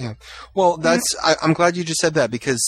Yeah. 0.00 0.14
Well, 0.54 0.78
that's. 0.78 1.14
I, 1.22 1.36
I'm 1.42 1.52
glad 1.52 1.76
you 1.76 1.84
just 1.84 2.00
said 2.00 2.14
that 2.14 2.30
because, 2.30 2.62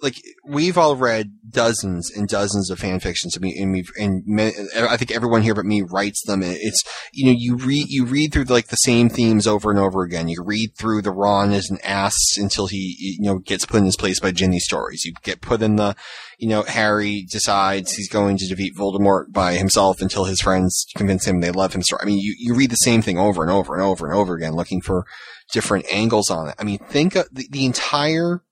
like, 0.00 0.14
we've 0.46 0.78
all 0.78 0.96
read 0.96 1.32
dozens 1.50 2.10
and 2.10 2.26
dozens 2.26 2.70
of 2.70 2.78
fan 2.78 3.00
fictions. 3.00 3.36
I 3.36 3.40
mean, 3.40 3.62
and, 3.62 3.72
we've, 3.72 3.90
and 3.98 4.22
ma- 4.26 4.50
I 4.88 4.96
think 4.96 5.10
everyone 5.10 5.42
here 5.42 5.54
but 5.54 5.66
me 5.66 5.82
writes 5.82 6.22
them. 6.24 6.40
It's 6.42 6.82
you 7.12 7.26
know 7.26 7.36
you 7.36 7.56
read 7.56 7.86
you 7.90 8.06
read 8.06 8.32
through 8.32 8.44
like 8.44 8.68
the 8.68 8.76
same 8.76 9.10
themes 9.10 9.46
over 9.46 9.70
and 9.70 9.78
over 9.78 10.02
again. 10.02 10.28
You 10.28 10.42
read 10.42 10.70
through 10.78 11.02
the 11.02 11.10
Ron 11.10 11.52
is 11.52 11.68
an 11.68 11.78
ass 11.84 12.16
until 12.38 12.66
he 12.66 12.96
you 12.98 13.28
know 13.28 13.38
gets 13.38 13.66
put 13.66 13.78
in 13.78 13.84
his 13.84 13.96
place 13.96 14.18
by 14.18 14.30
Ginny 14.30 14.58
stories. 14.58 15.04
You 15.04 15.12
get 15.22 15.42
put 15.42 15.60
in 15.60 15.76
the 15.76 15.94
you 16.38 16.48
know 16.48 16.62
Harry 16.62 17.26
decides 17.30 17.92
he's 17.92 18.08
going 18.08 18.38
to 18.38 18.48
defeat 18.48 18.74
Voldemort 18.74 19.32
by 19.32 19.54
himself 19.54 20.00
until 20.00 20.24
his 20.24 20.40
friends 20.40 20.86
convince 20.96 21.26
him 21.26 21.40
they 21.40 21.50
love 21.50 21.74
him. 21.74 21.82
Story. 21.82 22.00
I 22.02 22.06
mean, 22.06 22.20
you 22.20 22.34
you 22.38 22.54
read 22.54 22.70
the 22.70 22.76
same 22.76 23.02
thing 23.02 23.18
over 23.18 23.42
and 23.42 23.52
over 23.52 23.74
and 23.74 23.84
over 23.84 24.06
and 24.06 24.16
over 24.16 24.34
again, 24.34 24.54
looking 24.54 24.80
for 24.80 25.04
different 25.52 25.86
angles 25.92 26.30
on 26.30 26.48
it. 26.48 26.54
I 26.58 26.64
mean, 26.64 26.78
think 26.78 27.16
of 27.16 27.26
the, 27.32 27.46
the 27.50 27.66
entire 27.66 28.42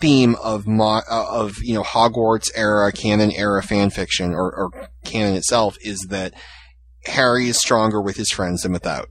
theme 0.00 0.34
of 0.36 0.66
mo- 0.66 1.02
uh, 1.10 1.26
of 1.30 1.62
you 1.62 1.74
know 1.74 1.82
Hogwarts 1.82 2.50
era 2.54 2.92
canon 2.92 3.30
era 3.30 3.62
fan 3.62 3.90
fiction 3.90 4.34
or, 4.34 4.54
or 4.54 4.88
canon 5.04 5.34
itself 5.34 5.76
is 5.80 6.06
that 6.10 6.34
Harry 7.06 7.48
is 7.48 7.58
stronger 7.58 8.00
with 8.00 8.16
his 8.16 8.30
friends 8.30 8.62
than 8.62 8.72
without. 8.72 9.08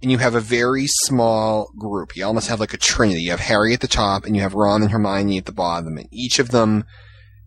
And 0.00 0.10
you 0.10 0.18
have 0.18 0.34
a 0.34 0.40
very 0.40 0.86
small 0.86 1.68
group. 1.78 2.16
You 2.16 2.24
almost 2.24 2.48
have 2.48 2.60
like 2.60 2.74
a 2.74 2.78
trinity. 2.78 3.22
You 3.22 3.32
have 3.32 3.40
Harry 3.40 3.74
at 3.74 3.80
the 3.80 3.88
top 3.88 4.24
and 4.24 4.36
you 4.36 4.42
have 4.42 4.54
Ron 4.54 4.82
and 4.82 4.90
Hermione 4.92 5.38
at 5.38 5.46
the 5.46 5.52
bottom. 5.52 5.96
And 5.96 6.06
each 6.12 6.38
of 6.38 6.50
them 6.50 6.84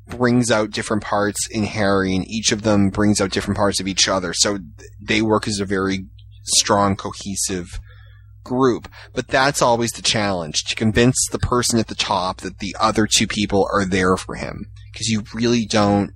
brings 0.08 0.52
out 0.52 0.72
different 0.72 1.04
parts 1.04 1.48
in 1.50 1.64
Harry 1.64 2.16
and 2.16 2.28
each 2.28 2.52
of 2.52 2.64
them 2.64 2.90
brings 2.90 3.22
out 3.22 3.32
different 3.32 3.58
parts 3.58 3.80
of 3.80 3.88
each 3.88 4.08
other. 4.08 4.34
So 4.34 4.60
they 5.02 5.22
work 5.22 5.48
as 5.48 5.60
a 5.60 5.66
very 5.66 6.06
strong, 6.44 6.96
cohesive 6.98 7.80
group. 8.48 8.90
But 9.14 9.28
that's 9.28 9.62
always 9.62 9.92
the 9.92 10.02
challenge 10.02 10.64
to 10.66 10.76
convince 10.76 11.28
the 11.32 11.40
person 11.40 11.80
at 11.80 11.88
the 11.88 11.96
top 11.96 12.42
that 12.42 12.60
the 12.60 12.76
other 12.80 13.08
two 13.08 13.28
people 13.28 13.68
are 13.74 13.86
there 13.86 14.18
for 14.18 14.36
him. 14.36 14.72
Because 14.92 15.10
you 15.10 15.24
really 15.34 15.66
don't 15.66 16.12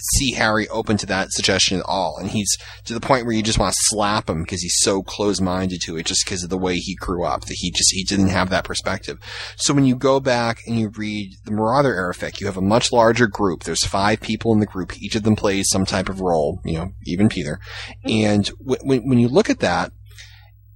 see 0.00 0.32
Harry 0.32 0.68
open 0.68 0.96
to 0.98 1.06
that 1.06 1.30
suggestion 1.30 1.78
at 1.78 1.84
all. 1.86 2.16
And 2.18 2.30
he's 2.30 2.56
to 2.84 2.94
the 2.94 3.00
point 3.00 3.26
where 3.26 3.34
you 3.34 3.42
just 3.42 3.58
want 3.58 3.74
to 3.74 3.80
slap 3.82 4.28
him 4.28 4.42
because 4.42 4.62
he's 4.62 4.78
so 4.78 5.02
close 5.02 5.40
minded 5.40 5.80
to 5.84 5.96
it 5.96 6.06
just 6.06 6.24
because 6.24 6.42
of 6.42 6.50
the 6.50 6.58
way 6.58 6.76
he 6.76 6.94
grew 6.94 7.24
up 7.24 7.42
that 7.42 7.56
he 7.58 7.70
just, 7.70 7.92
he 7.92 8.04
didn't 8.04 8.28
have 8.28 8.50
that 8.50 8.64
perspective. 8.64 9.18
So 9.56 9.74
when 9.74 9.84
you 9.84 9.96
go 9.96 10.20
back 10.20 10.60
and 10.66 10.78
you 10.78 10.90
read 10.96 11.32
the 11.44 11.52
Marauder 11.52 11.94
era 11.94 12.14
fic, 12.14 12.40
you 12.40 12.46
have 12.46 12.56
a 12.56 12.62
much 12.62 12.92
larger 12.92 13.26
group. 13.26 13.64
There's 13.64 13.84
five 13.84 14.20
people 14.20 14.52
in 14.52 14.60
the 14.60 14.66
group. 14.66 14.96
Each 15.00 15.14
of 15.14 15.22
them 15.22 15.36
plays 15.36 15.68
some 15.68 15.84
type 15.84 16.08
of 16.08 16.20
role, 16.20 16.60
you 16.64 16.74
know, 16.74 16.92
even 17.04 17.28
Peter. 17.28 17.60
Mm-hmm. 18.06 18.26
And 18.26 18.44
w- 18.58 18.82
when, 18.82 19.08
when 19.08 19.18
you 19.18 19.28
look 19.28 19.50
at 19.50 19.60
that, 19.60 19.92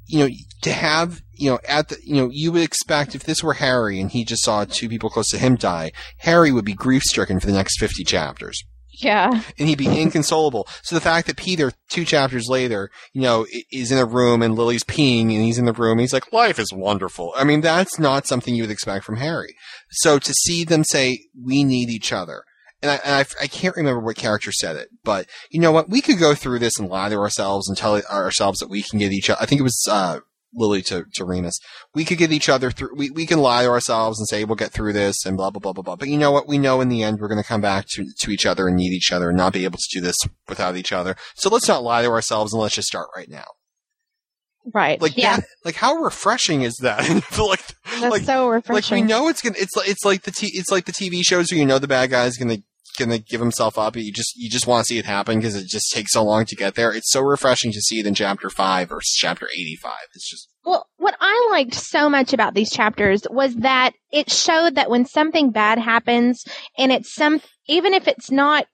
you 0.07 0.19
know, 0.21 0.29
to 0.63 0.73
have, 0.73 1.23
you 1.33 1.51
know, 1.51 1.59
at 1.69 1.89
the, 1.89 1.97
you 2.05 2.15
know, 2.17 2.29
you 2.33 2.53
would 2.53 2.63
expect 2.63 3.15
if 3.15 3.25
this 3.25 3.43
were 3.43 3.55
Harry 3.55 4.01
and 4.01 4.11
he 4.11 4.25
just 4.25 4.45
saw 4.45 4.65
two 4.65 4.89
people 4.89 5.11
close 5.11 5.29
to 5.29 5.39
him 5.39 5.57
die, 5.57 5.93
Harry 6.19 6.53
would 6.53 6.65
be 6.65 6.75
grief 6.75 7.03
stricken 7.03 7.41
for 7.41 7.47
the 7.47 7.53
next 7.53 7.79
50 7.79 8.05
chapters 8.05 8.63
Yeah. 8.93 9.43
and 9.59 9.69
he'd 9.69 9.79
be 9.79 9.87
inconsolable. 10.01 10.67
So 10.83 10.95
the 10.95 11.01
fact 11.01 11.27
that 11.27 11.37
Peter, 11.37 11.73
two 11.89 12.05
chapters 12.05 12.49
later, 12.49 12.91
you 13.13 13.23
know, 13.23 13.47
is 13.73 13.91
in 13.91 13.99
a 13.99 14.05
room 14.07 14.43
and 14.43 14.55
Lily's 14.55 14.85
peeing 14.85 15.23
and 15.23 15.43
he's 15.45 15.59
in 15.59 15.65
the 15.65 15.73
room 15.73 15.99
he's 15.99 16.13
like, 16.13 16.33
life 16.33 16.59
is 16.59 16.73
wonderful. 16.73 17.33
I 17.37 17.45
mean, 17.45 17.61
that's 17.61 17.99
not 17.99 18.27
something 18.27 18.55
you 18.55 18.63
would 18.63 18.71
expect 18.71 19.05
from 19.05 19.17
Harry. 19.17 19.55
So 19.91 20.19
to 20.19 20.33
see 20.33 20.65
them 20.65 20.85
say, 20.85 21.19
we 21.43 21.65
need 21.65 21.89
each 21.91 22.13
other. 22.13 22.45
And 22.85 22.91
I, 22.91 22.95
and 22.97 23.15
I, 23.15 23.45
I 23.45 23.47
can't 23.47 23.77
remember 23.77 24.01
what 24.01 24.17
character 24.17 24.53
said 24.53 24.77
it, 24.77 24.91
but 25.05 25.27
you 25.49 25.59
know 25.59 25.73
what? 25.73 25.89
We 25.89 26.03
could 26.03 26.19
go 26.19 26.35
through 26.35 26.59
this 26.59 26.79
and 26.79 26.87
lie 26.87 27.09
to 27.09 27.17
ourselves 27.17 27.67
and 27.67 27.79
tell 27.79 27.99
ourselves 28.03 28.59
that 28.59 28.69
we 28.69 28.83
can 28.83 28.99
get 28.99 29.11
each 29.11 29.31
other. 29.31 29.41
I 29.41 29.47
think 29.47 29.61
it 29.61 29.65
was, 29.65 29.83
uh, 29.91 30.19
Lily 30.53 30.83
to, 30.83 31.07
to 31.15 31.25
Remus. 31.25 31.59
We 31.95 32.05
could 32.05 32.19
get 32.19 32.31
each 32.31 32.51
other 32.51 32.71
through, 32.71 32.95
we, 32.95 33.09
we 33.09 33.25
can 33.25 33.39
lie 33.39 33.63
to 33.63 33.71
ourselves 33.71 34.21
and 34.21 34.29
say 34.29 34.45
we'll 34.45 34.57
get 34.57 34.71
through 34.71 34.93
this 34.93 35.25
and 35.25 35.35
blah, 35.35 35.51
blah, 35.51 35.61
blah, 35.61 35.73
blah, 35.73 35.83
blah. 35.83 35.97
But 35.97 36.09
you 36.09 36.19
know 36.19 36.31
what? 36.31 36.47
We 36.47 36.59
know 36.59 36.83
in 36.83 36.91
the 36.91 37.03
end 37.03 37.21
we're 37.21 37.29
going 37.29 37.43
to 37.43 37.49
come 37.49 37.63
back 37.63 37.87
to, 37.95 38.05
to 38.21 38.31
each 38.31 38.45
other 38.45 38.69
and 38.69 38.77
need 38.77 38.93
each 38.93 39.13
other 39.13 39.31
and 39.31 39.39
not 39.39 39.55
be 39.55 39.65
able 39.65 39.79
to 39.79 39.99
do 39.99 40.03
this 40.03 40.17
without 40.47 40.77
each 40.77 40.93
other. 40.93 41.17
So 41.37 41.49
let's 41.49 41.69
not 41.69 41.83
lie 41.83 42.03
to 42.03 42.11
ourselves 42.11 42.53
and 42.53 42.61
let's 42.61 42.75
just 42.75 42.89
start 42.89 43.09
right 43.17 43.31
now. 43.31 43.47
Right. 44.73 45.01
Like 45.01 45.17
yeah. 45.17 45.37
that, 45.37 45.45
like 45.65 45.75
how 45.75 45.95
refreshing 45.97 46.63
is 46.63 46.77
that? 46.83 47.01
like, 47.39 47.61
That's 47.85 48.03
like, 48.03 48.23
so 48.23 48.49
like 48.49 48.67
refreshing. 48.67 49.03
we 49.05 49.09
know 49.09 49.29
it's 49.29 49.43
gonna, 49.43 49.57
it's 49.59 49.75
like, 49.75 49.89
it's 49.89 50.05
like 50.05 50.23
the 50.23 50.31
t, 50.31 50.51
it's 50.55 50.71
like 50.71 50.87
the 50.87 50.93
TV 50.93 51.23
shows 51.23 51.51
where 51.51 51.59
you 51.59 51.67
know 51.67 51.79
the 51.79 51.89
bad 51.89 52.11
guy's 52.11 52.37
gonna, 52.37 52.59
gonna 52.99 53.19
give 53.19 53.41
himself 53.41 53.79
up. 53.79 53.97
You 53.97 54.13
just, 54.13 54.37
you 54.37 54.51
just 54.51 54.67
want 54.67 54.85
to 54.85 54.89
see 54.89 54.99
it 54.99 55.05
happen 55.05 55.39
because 55.39 55.57
it 55.57 55.67
just 55.67 55.93
takes 55.93 56.13
so 56.13 56.25
long 56.25 56.45
to 56.47 56.57
get 56.57 56.75
there. 56.75 56.93
It's 56.93 57.11
so 57.11 57.21
refreshing 57.21 57.73
to 57.73 57.81
see 57.81 58.01
it 58.01 58.07
in 58.07 58.15
chapter 58.15 58.51
five 58.51 58.91
or 58.91 59.01
chapter 59.03 59.49
85. 59.53 59.93
It's 60.15 60.29
just, 60.29 60.49
Well, 60.65 60.89
what 60.97 61.17
I 61.21 61.49
liked 61.51 61.75
so 61.75 62.09
much 62.09 62.33
about 62.33 62.55
these 62.55 62.71
chapters 62.71 63.23
was 63.31 63.55
that 63.57 63.93
it 64.13 64.31
showed 64.31 64.77
that 64.77 64.91
when 64.91 65.07
something 65.07 65.51
bad 65.51 65.79
happens 65.79 66.45
and 66.79 66.93
it's 66.93 67.15
some, 67.15 67.41
even 67.67 67.95
if 67.95 68.09
it's 68.09 68.31
not 68.31 68.67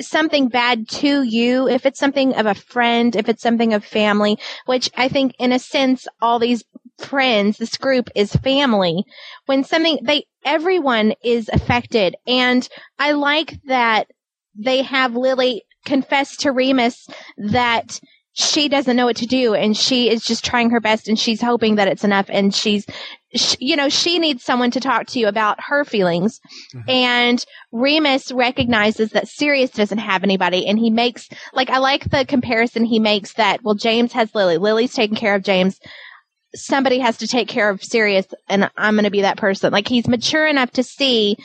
something 0.00 0.48
bad 0.48 0.88
to 0.88 1.22
you, 1.22 1.68
if 1.68 1.86
it's 1.86 1.98
something 1.98 2.34
of 2.34 2.46
a 2.46 2.54
friend, 2.54 3.16
if 3.16 3.28
it's 3.28 3.42
something 3.42 3.74
of 3.74 3.84
family, 3.84 4.38
which 4.66 4.90
I 4.96 5.08
think 5.08 5.34
in 5.38 5.52
a 5.52 5.58
sense, 5.58 6.06
all 6.20 6.38
these 6.38 6.64
friends, 6.98 7.58
this 7.58 7.76
group 7.76 8.08
is 8.14 8.34
family. 8.36 9.04
When 9.46 9.64
something, 9.64 9.98
they, 10.02 10.24
everyone 10.44 11.14
is 11.22 11.48
affected. 11.52 12.16
And 12.26 12.68
I 12.98 13.12
like 13.12 13.60
that 13.64 14.08
they 14.56 14.82
have 14.82 15.14
Lily 15.14 15.62
confess 15.84 16.36
to 16.38 16.52
Remus 16.52 17.06
that 17.38 18.00
she 18.32 18.68
doesn't 18.68 18.96
know 18.96 19.06
what 19.06 19.16
to 19.16 19.26
do 19.26 19.54
and 19.54 19.76
she 19.76 20.08
is 20.08 20.22
just 20.22 20.44
trying 20.44 20.70
her 20.70 20.80
best 20.80 21.08
and 21.08 21.18
she's 21.18 21.42
hoping 21.42 21.74
that 21.76 21.88
it's 21.88 22.04
enough 22.04 22.26
and 22.28 22.54
she's 22.54 22.86
sh 23.34 23.56
you 23.58 23.74
know 23.74 23.88
she 23.88 24.18
needs 24.18 24.44
someone 24.44 24.70
to 24.70 24.80
talk 24.80 25.06
to 25.06 25.24
about 25.24 25.58
her 25.60 25.84
feelings. 25.84 26.40
Mm-hmm. 26.74 26.90
And 26.90 27.44
Remus 27.72 28.30
recognizes 28.30 29.10
that 29.10 29.28
Sirius 29.28 29.70
doesn't 29.70 29.98
have 29.98 30.22
anybody 30.22 30.66
and 30.66 30.78
he 30.78 30.90
makes 30.90 31.28
like 31.52 31.70
I 31.70 31.78
like 31.78 32.10
the 32.10 32.24
comparison 32.24 32.84
he 32.84 33.00
makes 33.00 33.34
that 33.34 33.62
well 33.64 33.74
James 33.74 34.12
has 34.12 34.34
Lily. 34.34 34.58
Lily's 34.58 34.94
taking 34.94 35.16
care 35.16 35.34
of 35.34 35.42
James 35.42 35.80
somebody 36.54 36.98
has 36.98 37.18
to 37.18 37.26
take 37.26 37.48
care 37.48 37.70
of 37.70 37.82
Sirius 37.82 38.26
and 38.48 38.70
I'm 38.76 38.94
going 38.94 39.04
to 39.04 39.10
be 39.10 39.22
that 39.22 39.36
person. 39.36 39.72
Like 39.72 39.88
he's 39.88 40.08
mature 40.08 40.46
enough 40.46 40.70
to 40.72 40.82
see 40.82 41.36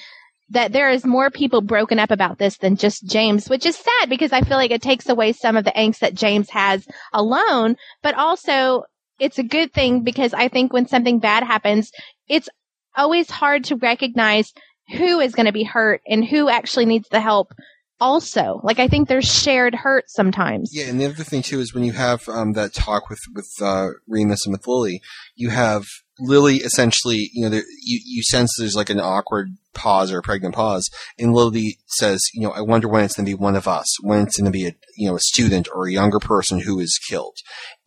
that 0.49 0.71
there 0.71 0.89
is 0.89 1.05
more 1.05 1.31
people 1.31 1.61
broken 1.61 1.97
up 1.97 2.11
about 2.11 2.37
this 2.37 2.57
than 2.57 2.75
just 2.75 3.05
James, 3.07 3.49
which 3.49 3.65
is 3.65 3.75
sad 3.75 4.09
because 4.09 4.31
I 4.31 4.41
feel 4.41 4.57
like 4.57 4.71
it 4.71 4.81
takes 4.81 5.09
away 5.09 5.33
some 5.33 5.57
of 5.57 5.65
the 5.65 5.71
angst 5.71 5.99
that 5.99 6.13
James 6.13 6.49
has 6.51 6.87
alone, 7.13 7.77
but 8.03 8.15
also 8.15 8.83
it's 9.19 9.39
a 9.39 9.43
good 9.43 9.73
thing 9.73 10.01
because 10.03 10.33
I 10.33 10.47
think 10.47 10.71
when 10.71 10.87
something 10.87 11.19
bad 11.19 11.43
happens, 11.43 11.91
it's 12.27 12.49
always 12.95 13.29
hard 13.29 13.63
to 13.65 13.75
recognize 13.75 14.53
who 14.89 15.19
is 15.19 15.33
going 15.33 15.47
to 15.47 15.51
be 15.51 15.63
hurt 15.63 16.01
and 16.07 16.23
who 16.23 16.47
actually 16.49 16.85
needs 16.85 17.09
the 17.09 17.21
help 17.21 17.53
also. 17.99 18.59
Like 18.63 18.79
I 18.79 18.87
think 18.87 19.07
there's 19.07 19.31
shared 19.31 19.75
hurt 19.75 20.05
sometimes. 20.07 20.71
Yeah, 20.73 20.85
and 20.87 20.99
the 20.99 21.05
other 21.05 21.23
thing 21.23 21.41
too 21.41 21.59
is 21.59 21.73
when 21.73 21.83
you 21.83 21.93
have 21.93 22.27
um, 22.29 22.53
that 22.53 22.73
talk 22.73 23.09
with 23.09 23.19
with 23.33 23.49
uh, 23.61 23.89
Remus 24.07 24.45
and 24.45 24.53
with 24.53 24.67
Lily, 24.67 25.01
you 25.35 25.49
have 25.49 25.85
Lily 26.19 26.57
essentially, 26.57 27.29
you 27.33 27.43
know, 27.43 27.49
there, 27.49 27.63
you 27.83 27.99
you 28.05 28.23
sense 28.23 28.53
there's 28.57 28.75
like 28.75 28.89
an 28.89 28.99
awkward 28.99 29.49
pause 29.73 30.09
or 30.11 30.19
a 30.19 30.21
pregnant 30.21 30.55
pause, 30.55 30.89
and 31.19 31.33
Lily 31.33 31.77
says, 31.87 32.21
you 32.33 32.41
know, 32.41 32.51
I 32.51 32.61
wonder 32.61 32.87
when 32.87 33.03
it's 33.03 33.15
going 33.17 33.25
to 33.25 33.29
be 33.29 33.33
one 33.41 33.57
of 33.57 33.67
us, 33.67 33.85
when 34.01 34.21
it's 34.21 34.37
going 34.37 34.45
to 34.45 34.51
be 34.51 34.65
a 34.67 34.71
you 34.97 35.09
know 35.09 35.15
a 35.15 35.19
student 35.19 35.67
or 35.73 35.87
a 35.87 35.91
younger 35.91 36.19
person 36.19 36.59
who 36.59 36.79
is 36.79 36.97
killed, 37.09 37.35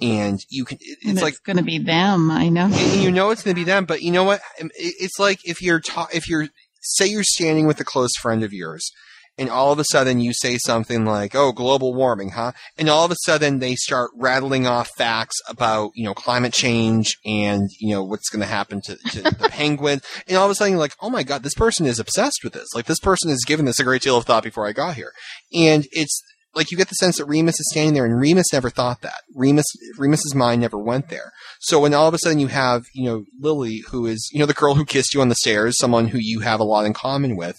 and 0.01 0.39
you 0.51 0.65
can 0.65 0.79
it- 0.81 0.99
And 1.05 1.13
it's 1.13 1.23
like 1.23 1.35
going 1.45 1.57
to 1.57 1.63
be 1.63 1.79
them. 1.79 2.31
I 2.31 2.49
know. 2.49 2.67
and 2.71 3.03
you 3.03 3.11
know 3.11 3.31
it's 3.31 3.43
going 3.43 3.55
to 3.55 3.61
be 3.61 3.65
them, 3.65 3.85
but 3.87 4.03
you 4.03 4.13
know 4.13 4.25
what? 4.25 4.41
Um, 4.61 4.71
it- 4.75 4.95
It's 5.01 5.19
like 5.19 5.41
if 5.45 5.63
you're 5.63 5.81
ta- 5.81 6.09
if 6.13 6.29
you're 6.29 6.49
say 6.81 7.07
you're 7.07 7.25
standing 7.25 7.67
with 7.67 7.81
a 7.81 7.85
close 7.85 8.15
friend 8.21 8.43
of 8.45 8.53
yours, 8.53 8.91
and 9.39 9.49
all 9.49 9.73
of 9.73 9.79
a 9.79 9.85
sudden 9.85 10.21
you 10.21 10.33
say 10.35 10.59
something 10.59 11.05
like, 11.05 11.35
"Oh, 11.35 11.53
global 11.53 11.95
warming, 11.95 12.31
huh?" 12.31 12.53
And 12.77 12.89
all 12.89 13.05
of 13.05 13.11
a 13.11 13.17
sudden 13.25 13.61
they 13.61 13.75
start 13.77 14.11
rattling 14.17 14.67
off 14.67 14.91
facts 14.97 15.37
about 15.49 15.93
you 15.95 16.05
know 16.05 16.15
climate 16.15 16.53
change 16.53 17.17
and 17.25 17.69
you 17.79 17.95
know 17.95 18.03
what's 18.03 18.29
going 18.29 18.43
to 18.43 18.47
happen 18.47 18.81
to, 18.83 18.97
to 18.97 19.23
the 19.23 19.49
penguin, 19.51 20.01
and 20.27 20.37
all 20.37 20.47
of 20.47 20.51
a 20.51 20.55
sudden 20.55 20.73
you're 20.73 20.81
like, 20.81 20.97
"Oh 21.01 21.11
my 21.11 21.23
god, 21.23 21.43
this 21.43 21.55
person 21.55 21.87
is 21.87 21.99
obsessed 21.99 22.41
with 22.43 22.53
this. 22.53 22.69
Like 22.75 22.87
this 22.87 23.01
person 23.01 23.31
has 23.31 23.45
given 23.47 23.65
this 23.65 23.79
a 23.79 23.85
great 23.85 24.03
deal 24.03 24.17
of 24.17 24.25
thought 24.25 24.45
before 24.45 24.67
I 24.67 24.73
got 24.73 24.97
here," 24.97 25.13
and 25.55 25.87
it's 25.93 26.21
like 26.55 26.71
you 26.71 26.77
get 26.77 26.89
the 26.89 26.95
sense 26.95 27.19
that 27.19 27.27
Remus 27.27 27.61
is 27.61 27.71
standing 27.71 27.95
there, 27.95 28.05
and 28.05 28.19
Remus 28.19 28.53
never 28.53 28.71
thought 28.71 29.03
that. 29.03 29.21
Remus, 29.35 29.67
Remus's 29.97 30.35
mind 30.35 30.61
never 30.61 30.79
went 30.79 31.09
there. 31.09 31.31
So 31.61 31.81
when 31.81 31.95
all 31.95 32.09
of 32.09 32.15
a 32.15 32.19
sudden 32.19 32.39
you 32.41 32.49
have, 32.49 32.85
you 32.95 33.05
know, 33.05 33.25
Lily, 33.41 33.83
who 33.91 34.07
is, 34.07 34.29
you 34.33 34.41
know, 34.41 34.47
the 34.47 34.55
girl 34.55 34.75
who 34.75 34.85
kissed 34.85 35.15
you 35.15 35.21
on 35.21 35.29
the 35.29 35.37
stairs, 35.37 35.77
someone 35.79 36.09
who 36.09 36.19
you 36.19 36.41
have 36.41 36.59
a 36.59 36.65
lot 36.65 36.87
in 36.87 36.95
common 36.95 37.37
with, 37.37 37.57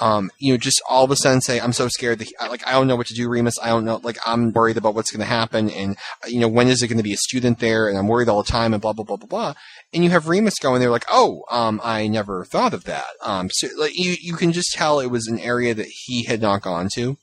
um, 0.00 0.30
you 0.38 0.52
know, 0.52 0.58
just 0.58 0.80
all 0.88 1.04
of 1.04 1.10
a 1.10 1.16
sudden 1.16 1.40
say, 1.40 1.60
I'm 1.60 1.72
so 1.72 1.88
scared 1.88 2.18
that, 2.20 2.28
he, 2.28 2.34
like, 2.48 2.66
I 2.66 2.72
don't 2.72 2.86
know 2.86 2.96
what 2.96 3.06
to 3.08 3.14
do, 3.14 3.28
Remus. 3.28 3.58
I 3.60 3.68
don't 3.68 3.84
know, 3.84 4.00
like, 4.02 4.18
I'm 4.24 4.52
worried 4.52 4.76
about 4.76 4.94
what's 4.94 5.10
going 5.10 5.20
to 5.20 5.26
happen. 5.26 5.70
And, 5.70 5.96
uh, 6.24 6.28
you 6.28 6.40
know, 6.40 6.48
when 6.48 6.68
is 6.68 6.82
it 6.82 6.88
going 6.88 6.98
to 6.98 7.02
be 7.02 7.12
a 7.12 7.18
student 7.18 7.58
there? 7.58 7.88
And 7.88 7.98
I'm 7.98 8.08
worried 8.08 8.28
all 8.28 8.42
the 8.42 8.50
time 8.50 8.72
and 8.72 8.80
blah, 8.80 8.92
blah, 8.92 9.04
blah, 9.04 9.16
blah, 9.16 9.26
blah. 9.26 9.54
And 9.92 10.04
you 10.04 10.10
have 10.10 10.28
Remus 10.28 10.58
going 10.60 10.80
there 10.80 10.90
like, 10.90 11.06
oh, 11.10 11.42
um, 11.50 11.80
I 11.82 12.06
never 12.06 12.44
thought 12.44 12.74
of 12.74 12.84
that. 12.84 13.08
Um, 13.22 13.48
so, 13.50 13.68
like, 13.76 13.98
you, 13.98 14.16
you 14.20 14.34
can 14.34 14.52
just 14.52 14.72
tell 14.72 15.00
it 15.00 15.06
was 15.06 15.26
an 15.26 15.38
area 15.38 15.74
that 15.74 15.88
he 15.88 16.24
had 16.24 16.40
not 16.40 16.62
gone 16.62 16.88
to. 16.94 17.16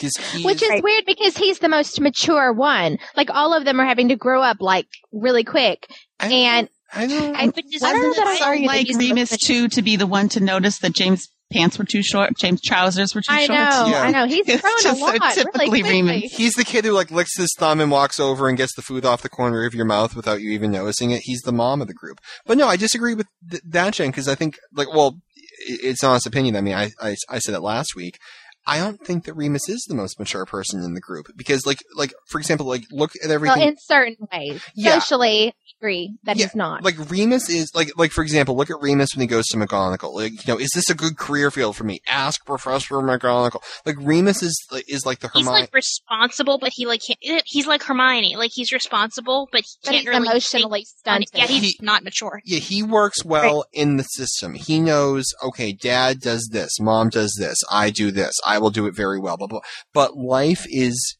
Cause 0.00 0.12
Which 0.42 0.62
is 0.62 0.82
weird 0.82 1.04
because 1.04 1.36
he's 1.36 1.58
the 1.58 1.68
most 1.68 2.00
mature 2.00 2.52
one. 2.54 2.98
Like 3.16 3.28
all 3.28 3.52
of 3.52 3.66
them 3.66 3.78
are 3.80 3.84
having 3.84 4.08
to 4.08 4.16
grow 4.16 4.42
up 4.42 4.56
like 4.60 4.86
really 5.12 5.44
quick. 5.44 5.90
and 6.18 6.68
I 6.92 7.06
don't, 7.06 7.36
I, 7.36 7.46
Wasn't 7.46 7.64
it 7.72 8.38
so 8.38 8.52
like 8.66 8.88
Remus 8.96 9.36
too 9.36 9.68
to 9.68 9.82
be 9.82 9.96
the 9.96 10.06
one 10.06 10.28
to 10.30 10.40
notice 10.40 10.78
that 10.78 10.94
James' 10.94 11.28
pants 11.52 11.78
were 11.78 11.84
too 11.84 12.02
short, 12.02 12.36
James' 12.38 12.60
trousers 12.62 13.14
were 13.14 13.20
too 13.20 13.26
I 13.32 13.46
short? 13.46 13.58
know, 13.58 13.86
Yeah. 13.88 14.02
I 14.02 14.10
know. 14.10 14.26
He's 14.26 14.44
It's 14.48 14.62
grown 14.62 14.74
just 14.82 15.00
a 15.00 15.04
lot. 15.04 15.32
so 15.32 15.42
typically 15.42 15.66
really 15.68 15.80
quickly. 15.82 16.02
Remus. 16.02 16.32
He's 16.36 16.54
the 16.54 16.64
kid 16.64 16.84
who 16.84 16.92
like 16.92 17.10
licks 17.10 17.36
his 17.36 17.54
thumb 17.58 17.80
and 17.80 17.90
walks 17.90 18.18
over 18.20 18.48
and 18.48 18.56
gets 18.58 18.74
the 18.74 18.82
food 18.82 19.04
off 19.04 19.22
the 19.22 19.28
corner 19.28 19.64
of 19.64 19.74
your 19.74 19.84
mouth 19.84 20.14
without 20.14 20.40
you 20.40 20.50
even 20.50 20.70
noticing 20.70 21.10
it. 21.10 21.22
He's 21.24 21.40
the 21.42 21.52
mom 21.52 21.80
of 21.82 21.88
the 21.88 21.94
group. 21.94 22.20
But 22.46 22.58
no, 22.58 22.66
I 22.68 22.76
disagree 22.76 23.14
with 23.14 23.26
th- 23.50 23.62
that, 23.68 23.94
Jen, 23.94 24.10
because 24.10 24.28
I 24.28 24.34
think 24.34 24.56
like, 24.74 24.92
well, 24.94 25.18
i- 25.36 25.78
it's 25.82 26.04
honest 26.04 26.26
opinion. 26.26 26.56
I 26.56 26.60
mean, 26.60 26.74
I, 26.74 26.90
I 27.00 27.16
I 27.28 27.38
said 27.38 27.54
it 27.54 27.60
last 27.60 27.94
week. 27.96 28.18
I 28.66 28.78
don't 28.78 29.00
think 29.04 29.24
that 29.24 29.32
Remus 29.34 29.70
is 29.70 29.84
the 29.88 29.94
most 29.94 30.18
mature 30.18 30.44
person 30.44 30.84
in 30.84 30.92
the 30.92 31.00
group 31.00 31.26
because, 31.34 31.64
like, 31.64 31.78
like 31.96 32.12
for 32.28 32.38
example, 32.38 32.66
like 32.66 32.84
look 32.92 33.10
at 33.24 33.30
everything. 33.30 33.58
Well, 33.58 33.68
in 33.68 33.76
certain 33.78 34.16
ways. 34.30 34.62
Yeah. 34.76 34.98
Socially, 34.98 35.48
I 35.48 35.52
agree 35.80 36.16
that 36.24 36.36
he's 36.36 36.54
not. 36.54 36.82
Like 36.84 36.96
Remus 37.10 37.48
is 37.48 37.70
like 37.74 37.90
like 37.96 38.12
for 38.12 38.22
example, 38.22 38.56
look 38.56 38.70
at 38.70 38.80
Remus 38.80 39.10
when 39.14 39.22
he 39.22 39.26
goes 39.26 39.46
to 39.48 39.56
McGonagall. 39.56 40.14
Like 40.14 40.46
you 40.46 40.52
know, 40.54 40.58
is 40.60 40.70
this 40.74 40.90
a 40.90 40.94
good 40.94 41.16
career 41.16 41.50
field 41.50 41.76
for 41.76 41.84
me? 41.84 42.00
Ask 42.06 42.44
Professor 42.44 42.96
McGonagall. 42.96 43.62
Like 43.86 43.96
Remus 43.98 44.42
is 44.42 44.66
like 44.70 44.84
is 44.88 45.06
like 45.06 45.20
the 45.20 45.28
He's 45.32 45.44
Hermione. 45.46 45.62
like 45.62 45.74
responsible, 45.74 46.58
but 46.58 46.70
he 46.74 46.86
like 46.86 47.00
can't, 47.06 47.18
eh, 47.24 47.40
he's 47.46 47.66
like 47.66 47.82
Hermione. 47.82 48.36
Like 48.36 48.50
he's 48.54 48.72
responsible, 48.72 49.48
but 49.52 49.62
he 49.62 49.66
But 49.84 49.90
can't 49.92 50.00
he's 50.02 50.08
really 50.08 50.26
emotionally 50.28 50.80
think 50.80 50.86
stunted. 50.86 51.28
Yeah, 51.34 51.46
he's 51.46 51.62
He- 51.62 51.78
not 51.80 52.04
mature. 52.04 52.40
yeah, 52.44 52.58
he 52.58 52.82
works 52.82 53.24
well 53.24 53.64
in 53.72 53.96
the 53.96 54.02
system. 54.04 54.54
He 54.54 54.80
knows, 54.80 55.24
okay, 55.42 55.72
dad 55.72 56.20
does 56.20 56.48
this, 56.52 56.78
mom 56.80 57.08
does 57.08 57.34
this, 57.38 57.56
I 57.70 57.90
do 57.90 58.10
this, 58.10 58.34
I 58.44 58.58
will 58.58 58.70
do 58.70 58.86
it 58.86 58.94
very 58.94 59.18
well, 59.18 59.36
But 59.36 59.48
blah. 59.48 59.60
But 59.94 60.16
life 60.16 60.66
is 60.68 61.16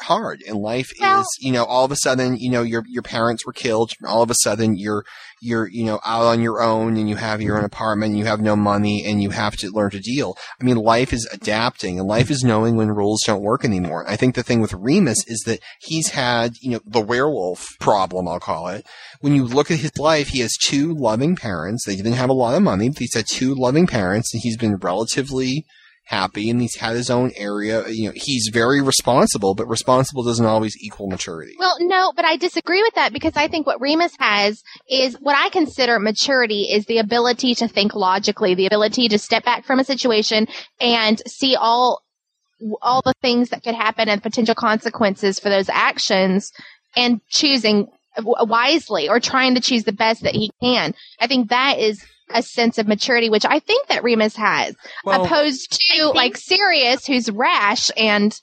hard 0.00 0.42
and 0.46 0.58
life 0.58 0.90
Well- 1.00 1.20
is, 1.20 1.26
you 1.40 1.52
know, 1.52 1.64
all 1.64 1.84
of 1.84 1.92
a 1.92 1.96
sudden, 1.96 2.36
you 2.36 2.50
know, 2.50 2.62
your, 2.62 2.84
your 2.88 3.02
parents 3.02 3.44
were 3.46 3.52
killed. 3.52 3.92
All 4.06 4.22
of 4.22 4.30
a 4.30 4.34
sudden 4.42 4.76
you're, 4.76 5.04
you're, 5.40 5.68
you 5.68 5.84
know, 5.84 6.00
out 6.04 6.24
on 6.24 6.40
your 6.40 6.62
own 6.62 6.96
and 6.96 7.08
you 7.08 7.16
have 7.16 7.40
your 7.40 7.58
own 7.58 7.64
apartment 7.64 8.10
and 8.10 8.18
you 8.18 8.24
have 8.24 8.40
no 8.40 8.56
money 8.56 9.04
and 9.04 9.22
you 9.22 9.30
have 9.30 9.56
to 9.56 9.70
learn 9.70 9.90
to 9.90 10.00
deal. 10.00 10.36
I 10.60 10.64
mean, 10.64 10.76
life 10.76 11.12
is 11.12 11.28
adapting 11.32 11.98
and 11.98 12.08
life 12.08 12.30
is 12.30 12.42
knowing 12.42 12.76
when 12.76 12.88
rules 12.88 13.22
don't 13.24 13.42
work 13.42 13.64
anymore. 13.64 14.04
I 14.08 14.16
think 14.16 14.34
the 14.34 14.42
thing 14.42 14.60
with 14.60 14.72
Remus 14.74 15.24
is 15.26 15.42
that 15.46 15.60
he's 15.80 16.10
had, 16.10 16.54
you 16.60 16.72
know, 16.72 16.80
the 16.84 17.00
werewolf 17.00 17.66
problem, 17.78 18.28
I'll 18.28 18.40
call 18.40 18.68
it 18.68 18.86
when 19.20 19.34
you 19.34 19.44
look 19.44 19.70
at 19.70 19.78
his 19.78 19.96
life, 19.98 20.28
he 20.28 20.40
has 20.40 20.56
two 20.56 20.94
loving 20.94 21.36
parents. 21.36 21.84
They 21.84 21.96
didn't 21.96 22.12
have 22.12 22.30
a 22.30 22.34
lot 22.34 22.54
of 22.54 22.62
money, 22.62 22.88
but 22.88 22.98
he's 22.98 23.14
had 23.14 23.26
two 23.26 23.54
loving 23.54 23.86
parents, 23.86 24.32
and 24.32 24.42
he's 24.42 24.56
been 24.56 24.76
relatively 24.76 25.64
happy, 26.08 26.48
and 26.48 26.60
he's 26.60 26.76
had 26.76 26.96
his 26.96 27.10
own 27.10 27.30
area. 27.36 27.86
You 27.88 28.08
know, 28.08 28.12
he's 28.14 28.50
very 28.52 28.80
responsible, 28.80 29.54
but 29.54 29.66
responsible 29.66 30.22
doesn't 30.22 30.44
always 30.44 30.74
equal 30.80 31.06
maturity. 31.06 31.54
Well, 31.58 31.76
no, 31.80 32.12
but 32.16 32.24
I 32.24 32.36
disagree 32.36 32.82
with 32.82 32.94
that 32.94 33.12
because 33.12 33.34
I 33.36 33.48
think 33.48 33.66
what 33.66 33.80
Remus 33.80 34.12
has 34.18 34.62
is 34.88 35.16
what 35.20 35.36
I 35.36 35.50
consider 35.50 35.98
maturity 35.98 36.62
is 36.72 36.86
the 36.86 36.98
ability 36.98 37.54
to 37.56 37.68
think 37.68 37.94
logically, 37.94 38.54
the 38.54 38.66
ability 38.66 39.08
to 39.08 39.18
step 39.18 39.44
back 39.44 39.64
from 39.64 39.78
a 39.78 39.84
situation 39.84 40.48
and 40.80 41.20
see 41.26 41.56
all 41.56 42.02
all 42.82 43.02
the 43.04 43.14
things 43.22 43.50
that 43.50 43.62
could 43.62 43.74
happen 43.74 44.08
and 44.08 44.20
potential 44.22 44.54
consequences 44.54 45.38
for 45.38 45.48
those 45.48 45.68
actions 45.68 46.50
and 46.96 47.20
choosing 47.28 47.86
wisely 48.20 49.08
or 49.08 49.20
trying 49.20 49.54
to 49.54 49.60
choose 49.60 49.84
the 49.84 49.92
best 49.92 50.22
that 50.22 50.34
he 50.34 50.50
can. 50.60 50.92
I 51.20 51.28
think 51.28 51.50
that 51.50 51.78
is 51.78 52.04
a 52.30 52.42
sense 52.42 52.78
of 52.78 52.86
maturity, 52.88 53.30
which 53.30 53.44
I 53.44 53.58
think 53.60 53.88
that 53.88 54.02
Remus 54.04 54.36
has, 54.36 54.74
Well- 55.04 55.24
opposed 55.24 55.78
to 55.96 56.08
like 56.08 56.36
Sirius, 56.36 57.06
who's 57.06 57.30
rash 57.30 57.90
and 57.96 58.34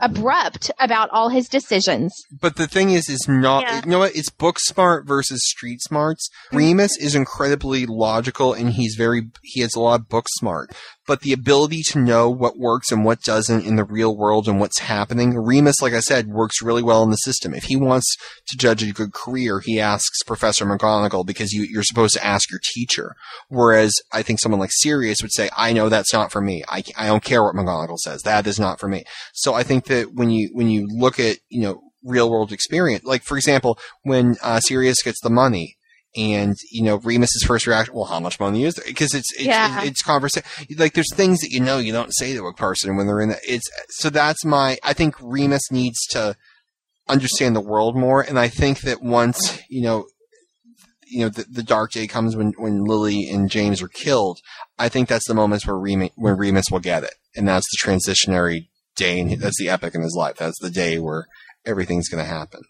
abrupt 0.00 0.70
about 0.80 1.10
all 1.10 1.28
his 1.28 1.48
decisions. 1.48 2.12
But 2.40 2.56
the 2.56 2.66
thing 2.66 2.90
is, 2.90 3.08
is 3.08 3.26
not, 3.28 3.62
Yeah. 3.64 3.80
you 3.84 3.90
know 3.90 3.98
what? 4.00 4.16
It's 4.16 4.30
book 4.30 4.58
smart 4.58 5.06
versus 5.06 5.40
street 5.44 5.82
smarts. 5.82 6.28
Mm-hmm. 6.46 6.56
Remus 6.56 6.96
is 6.98 7.14
incredibly 7.14 7.84
logical 7.86 8.54
and 8.54 8.70
he's 8.70 8.94
very, 8.96 9.28
he 9.42 9.60
has 9.60 9.74
a 9.74 9.80
lot 9.80 10.00
of 10.00 10.08
book 10.08 10.26
smart. 10.30 10.70
But 11.06 11.22
the 11.22 11.32
ability 11.32 11.82
to 11.90 11.98
know 11.98 12.30
what 12.30 12.58
works 12.58 12.92
and 12.92 13.04
what 13.04 13.22
doesn't 13.22 13.66
in 13.66 13.74
the 13.74 13.84
real 13.84 14.16
world 14.16 14.46
and 14.46 14.60
what's 14.60 14.78
happening, 14.78 15.36
Remus, 15.36 15.82
like 15.82 15.94
I 15.94 16.00
said, 16.00 16.28
works 16.28 16.62
really 16.62 16.82
well 16.82 17.02
in 17.02 17.10
the 17.10 17.16
system. 17.16 17.54
If 17.54 17.64
he 17.64 17.74
wants 17.74 18.16
to 18.46 18.56
judge 18.56 18.84
a 18.84 18.92
good 18.92 19.12
career, 19.12 19.60
he 19.60 19.80
asks 19.80 20.22
Professor 20.22 20.64
McGonagall 20.64 21.26
because 21.26 21.52
you, 21.52 21.66
you're 21.68 21.82
supposed 21.82 22.14
to 22.14 22.24
ask 22.24 22.50
your 22.50 22.60
teacher. 22.74 23.16
Whereas 23.48 23.94
I 24.12 24.22
think 24.22 24.38
someone 24.38 24.60
like 24.60 24.70
Sirius 24.72 25.22
would 25.22 25.32
say, 25.32 25.50
I 25.56 25.72
know 25.72 25.88
that's 25.88 26.12
not 26.12 26.30
for 26.30 26.40
me. 26.40 26.62
I, 26.68 26.84
I 26.96 27.06
don't 27.06 27.24
care 27.24 27.42
what 27.42 27.56
McGonagall 27.56 27.98
says. 27.98 28.22
That 28.22 28.46
is 28.46 28.60
not 28.60 28.78
for 28.78 28.88
me. 28.88 29.02
So 29.32 29.54
I 29.54 29.64
think 29.64 29.86
that 29.86 30.14
when 30.14 30.30
you, 30.30 30.50
when 30.52 30.70
you 30.70 30.86
look 30.88 31.18
at, 31.18 31.38
you 31.48 31.62
know, 31.62 31.80
real 32.04 32.30
world 32.30 32.52
experience, 32.52 33.04
like 33.04 33.24
for 33.24 33.36
example, 33.36 33.76
when, 34.02 34.36
uh, 34.40 34.60
Sirius 34.60 35.02
gets 35.02 35.20
the 35.20 35.30
money, 35.30 35.76
and 36.16 36.56
you 36.70 36.82
know 36.82 36.96
Remus's 36.96 37.44
first 37.46 37.66
reaction, 37.66 37.94
well, 37.94 38.04
how 38.04 38.20
much 38.20 38.38
money 38.38 38.64
is 38.64 38.74
there? 38.74 38.84
Because 38.86 39.14
it's 39.14 39.32
it's 39.34 39.44
Yeah. 39.44 39.78
it's, 39.80 39.88
it's 39.90 40.02
conversation. 40.02 40.46
Like 40.76 40.92
there's 40.94 41.12
things 41.14 41.40
that 41.40 41.50
you 41.50 41.60
know 41.60 41.78
you 41.78 41.92
don't 41.92 42.14
say 42.14 42.34
to 42.34 42.46
a 42.46 42.54
person 42.54 42.96
when 42.96 43.06
they're 43.06 43.20
in 43.20 43.30
the. 43.30 43.38
It's 43.46 43.68
so 43.90 44.10
that's 44.10 44.44
my. 44.44 44.78
I 44.82 44.92
think 44.92 45.14
Remus 45.20 45.70
needs 45.70 46.04
to 46.10 46.36
understand 47.08 47.56
the 47.56 47.60
world 47.60 47.96
more, 47.96 48.20
and 48.22 48.38
I 48.38 48.48
think 48.48 48.80
that 48.82 49.02
once 49.02 49.60
you 49.68 49.82
know, 49.82 50.06
you 51.06 51.20
know, 51.20 51.28
the, 51.28 51.44
the 51.50 51.62
dark 51.62 51.92
day 51.92 52.06
comes 52.06 52.36
when 52.36 52.52
when 52.58 52.84
Lily 52.84 53.28
and 53.28 53.50
James 53.50 53.80
are 53.82 53.88
killed. 53.88 54.38
I 54.78 54.88
think 54.88 55.08
that's 55.08 55.28
the 55.28 55.34
moments 55.34 55.66
where 55.66 55.78
Remus 55.78 56.10
when 56.16 56.36
Remus 56.36 56.70
will 56.70 56.80
get 56.80 57.04
it, 57.04 57.14
and 57.36 57.48
that's 57.48 57.66
the 57.70 57.78
transitionary 57.86 58.68
day, 58.96 59.20
and 59.20 59.40
that's 59.40 59.58
the 59.58 59.68
epic 59.70 59.94
in 59.94 60.02
his 60.02 60.14
life. 60.16 60.36
That's 60.36 60.58
the 60.60 60.70
day 60.70 60.98
where 60.98 61.26
everything's 61.64 62.08
going 62.08 62.22
to 62.22 62.28
happen. 62.30 62.60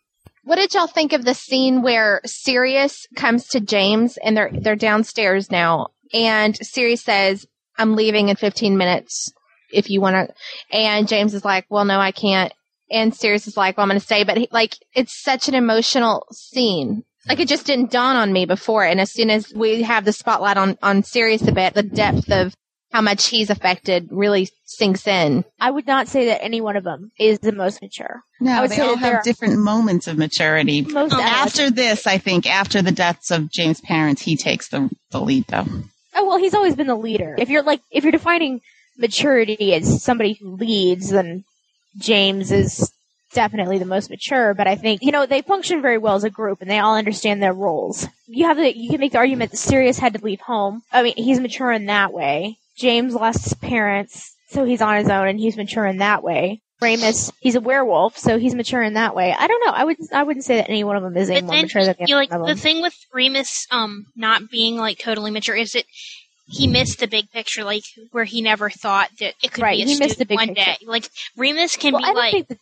What 0.45 0.57
did 0.57 0.75
y'all 0.75 0.89
think 0.89 1.13
of 1.13 1.25
the 1.25 1.35
scene 1.35 1.83
where 1.83 2.21
Sirius 2.27 3.07
comes 3.17 3.47
to 3.49 3.61
James 3.61 4.19
and 4.25 4.37
they're 4.37 4.51
they're 4.53 4.77
downstairs 4.77 5.51
now 5.51 5.89
and 6.13 6.57
Sirius 6.57 7.03
says, 7.03 7.47
"I'm 7.79 7.95
leaving 7.95 8.29
in 8.29 8.37
15 8.37 8.77
minutes 8.77 9.33
if 9.73 9.89
you 9.89 10.01
want 10.01 10.29
to." 10.29 10.35
And 10.77 11.09
James 11.09 11.35
is 11.35 11.45
like, 11.45 11.67
"Well, 11.71 11.85
no, 11.85 11.99
I 11.99 12.13
can't." 12.13 12.53
And 12.91 13.15
Sirius 13.15 13.47
is 13.47 13.57
like, 13.57 13.77
"Well, 13.77 13.85
I'm 13.85 13.89
going 13.89 14.01
to 14.01 14.05
stay." 14.05 14.25
But 14.25 14.37
he, 14.37 14.49
like 14.51 14.77
it's 14.95 15.23
such 15.23 15.49
an 15.49 15.55
emotional 15.55 16.27
scene. 16.33 17.05
Like 17.29 17.39
it 17.39 17.49
just 17.49 17.67
didn't 17.67 17.93
dawn 17.93 18.17
on 18.17 18.33
me 18.33 18.45
before 18.47 18.85
and 18.85 19.01
as 19.01 19.13
soon 19.13 19.31
as 19.31 19.53
we 19.55 19.83
have 19.83 20.05
the 20.05 20.13
spotlight 20.13 20.57
on 20.57 20.77
on 20.83 21.05
Sirius 21.05 21.47
a 21.47 21.53
bit, 21.53 21.75
the 21.75 21.85
depth 21.85 22.31
of 22.33 22.55
how 22.93 23.01
much 23.01 23.29
he's 23.29 23.51
affected 23.51 24.09
really 24.11 24.49
sinks 24.67 25.07
in. 25.07 25.45
I 25.61 25.71
would 25.71 25.87
not 25.87 26.09
say 26.09 26.27
that 26.27 26.43
any 26.43 26.61
one 26.61 26.77
of 26.77 26.85
them 26.85 27.11
is 27.19 27.39
the 27.39 27.53
most 27.53 27.81
mature. 27.83 28.23
I 28.41 28.45
No, 28.45 28.61
would 28.63 28.71
they 28.71 28.77
say 28.77 28.83
all 28.83 28.95
that 28.97 29.01
there 29.03 29.11
have 29.13 29.21
are- 29.21 29.25
different 29.25 29.59
moments 29.59 30.07
of 30.07 30.19
maturity. 30.19 30.83
Most 30.83 31.13
um, 31.15 31.21
after 31.21 31.71
this, 31.71 32.07
I 32.07 32.19
think, 32.19 32.47
after 32.47 32.83
the 32.83 32.93
deaths 32.93 33.31
of 33.31 33.51
James' 33.51 33.81
parents, 33.81 34.23
he 34.23 34.37
takes 34.37 34.69
the, 34.69 34.91
the 35.11 35.21
lead, 35.21 35.47
though. 35.49 35.67
Oh 36.15 36.27
well, 36.27 36.39
he's 36.39 36.55
always 36.55 36.77
been 36.77 36.87
the 36.87 36.95
leader. 36.95 37.35
If 37.39 37.49
you're 37.49 37.63
like, 37.63 37.81
if 37.91 38.05
you're 38.05 38.13
defining 38.13 38.61
maturity 38.99 39.75
as 39.75 40.03
somebody 40.03 40.35
who 40.35 40.57
leads, 40.57 41.09
then 41.09 41.45
James 41.99 42.53
is 42.53 42.93
definitely 43.33 43.79
the 43.79 43.87
most 43.87 44.11
mature. 44.11 44.53
But 44.53 44.67
I 44.67 44.77
think 44.77 45.01
you 45.03 45.11
know 45.11 45.25
they 45.25 45.41
function 45.41 45.81
very 45.81 45.97
well 45.97 46.15
as 46.15 46.25
a 46.25 46.31
group, 46.31 46.61
and 46.61 46.71
they 46.71 46.79
all 46.79 46.97
understand 46.97 47.43
their 47.43 47.55
roles. 47.55 48.07
You 48.27 48.45
have 48.47 48.59
the, 48.59 48.77
you 48.77 48.91
can 48.91 49.01
make 49.01 49.13
the 49.13 49.19
argument 49.19 49.51
that 49.53 49.57
Sirius 49.57 49.99
had 49.99 50.13
to 50.15 50.25
leave 50.25 50.41
home. 50.41 50.83
I 50.93 51.03
mean, 51.03 51.15
he's 51.17 51.41
mature 51.41 51.73
in 51.73 51.87
that 51.87 52.13
way. 52.13 52.59
James 52.77 53.15
lost 53.15 53.45
his 53.45 53.55
parents, 53.55 54.35
so 54.49 54.65
he's 54.65 54.83
on 54.83 54.97
his 54.97 55.09
own, 55.09 55.29
and 55.29 55.39
he's 55.39 55.57
mature 55.57 55.87
in 55.87 55.99
that 55.99 56.23
way. 56.23 56.61
Remus, 56.81 57.31
he's 57.41 57.55
a 57.55 57.61
werewolf, 57.61 58.19
so 58.19 58.39
he's 58.39 58.55
mature 58.55 58.83
in 58.83 58.95
that 58.95 59.15
way. 59.15 59.33
I 59.39 59.47
don't 59.47 59.65
know. 59.65 59.73
I 59.73 59.85
would 59.85 59.97
I 60.13 60.25
wouldn't 60.25 60.45
say 60.45 60.57
that 60.57 60.69
any 60.69 60.83
one 60.83 60.97
of 60.97 61.03
them 61.05 61.17
is 61.17 61.31
any 61.31 61.43
more 61.43 61.57
mature 61.57 61.85
than 61.85 61.95
the 61.99 62.07
you 62.09 62.17
like 62.17 62.33
other 62.33 62.43
one 62.43 62.55
the 62.55 62.61
thing 62.61 62.83
with 62.83 62.97
Remus 63.13 63.67
um 63.71 64.07
not 64.17 64.51
being 64.51 64.77
like 64.77 64.99
totally 64.99 65.31
mature 65.31 65.55
is 65.55 65.73
that 65.73 65.85
he 66.49 66.67
missed 66.67 66.99
the 66.99 67.07
big 67.07 67.31
picture, 67.31 67.63
like 67.63 67.85
where 68.11 68.25
he 68.25 68.43
never 68.43 68.69
thought 68.69 69.11
that 69.21 69.35
it 69.43 69.53
could 69.53 69.63
Right, 69.63 69.77
be 69.79 69.83
a 69.85 69.87
he 69.87 69.99
missed 69.99 70.19
the 70.19 70.27
big 70.27 70.39
one 70.39 70.49
picture. 70.49 70.65
day. 70.65 70.77
Like 70.85 71.09
Remus 71.37 71.77
can 71.77 71.93
Well, 71.93 72.03
be 72.03 72.13
like 72.15 72.33
think 72.49 72.59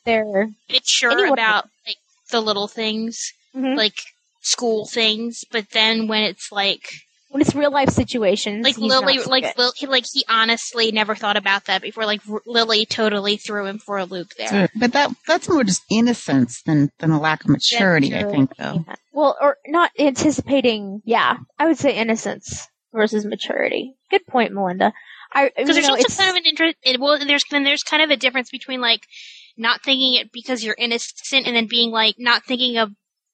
mature 0.70 1.27
about 1.32 1.69
like 1.87 1.97
the 2.31 2.41
little 2.41 2.69
things, 2.69 3.32
Mhm. 3.55 3.77
like 3.77 3.99
school 4.43 4.87
things, 4.87 5.45
but 5.51 5.70
then 5.70 6.09
when 6.09 6.23
it's 6.23 6.53
like 6.53 6.93
when 7.31 7.40
it's 7.40 7.55
real 7.55 7.70
life 7.70 7.90
situations. 7.90 8.65
like 8.65 8.77
he's 8.77 8.90
Lily, 8.90 9.16
not 9.16 9.27
like 9.28 9.44
good. 9.44 9.55
Lil, 9.57 9.73
he, 9.77 9.86
like 9.86 10.05
he 10.12 10.24
honestly 10.28 10.90
never 10.93 11.15
thought 11.15 11.36
about 11.36 11.66
that 11.66 11.81
before. 11.81 12.05
Like 12.05 12.20
R- 12.31 12.43
Lily 12.44 12.86
totally 12.86 13.36
threw 13.36 13.66
him 13.66 13.78
for 13.78 13.98
a 13.98 14.05
loop 14.05 14.35
there. 14.36 14.69
But 14.78 14.93
that 14.93 15.11
that's 15.27 15.48
more 15.48 15.65
just 15.65 15.82
innocence 15.90 16.62
than, 16.66 16.90
than 16.98 17.11
a 17.11 17.20
lack 17.20 17.44
of 17.44 17.51
maturity, 17.51 18.15
I 18.15 18.24
think, 18.24 18.57
though. 18.57 18.85
Well, 19.12 19.36
or 19.40 19.57
not 19.66 19.93
anticipating. 19.98 21.02
Yeah, 21.05 21.36
I 21.59 21.66
would 21.66 21.78
say 21.78 21.97
innocence 21.97 22.69
versus 22.93 23.24
maturity. 23.24 23.94
Good 24.11 24.27
point, 24.27 24.52
Melinda. 24.52 24.93
I 25.32 25.51
because 25.57 25.77
there's 25.77 25.86
know, 25.86 25.94
also 25.94 26.23
kind 26.23 26.31
of 26.31 26.36
an 26.36 26.47
interest. 26.47 26.77
It, 26.82 27.01
well, 27.01 27.19
there's 27.24 27.44
then 27.51 27.62
there's 27.62 27.85
kind 27.85 28.02
of 28.02 28.11
a 28.11 28.16
difference 28.16 28.51
between 28.51 28.81
like 28.81 29.02
not 29.57 29.82
thinking 29.85 30.15
it 30.15 30.32
because 30.32 30.65
you're 30.65 30.77
innocent 30.77 31.47
and 31.47 31.55
then 31.55 31.66
being 31.66 31.90
like 31.90 32.16
not 32.19 32.44
thinking 32.44 32.78
of 32.78 32.90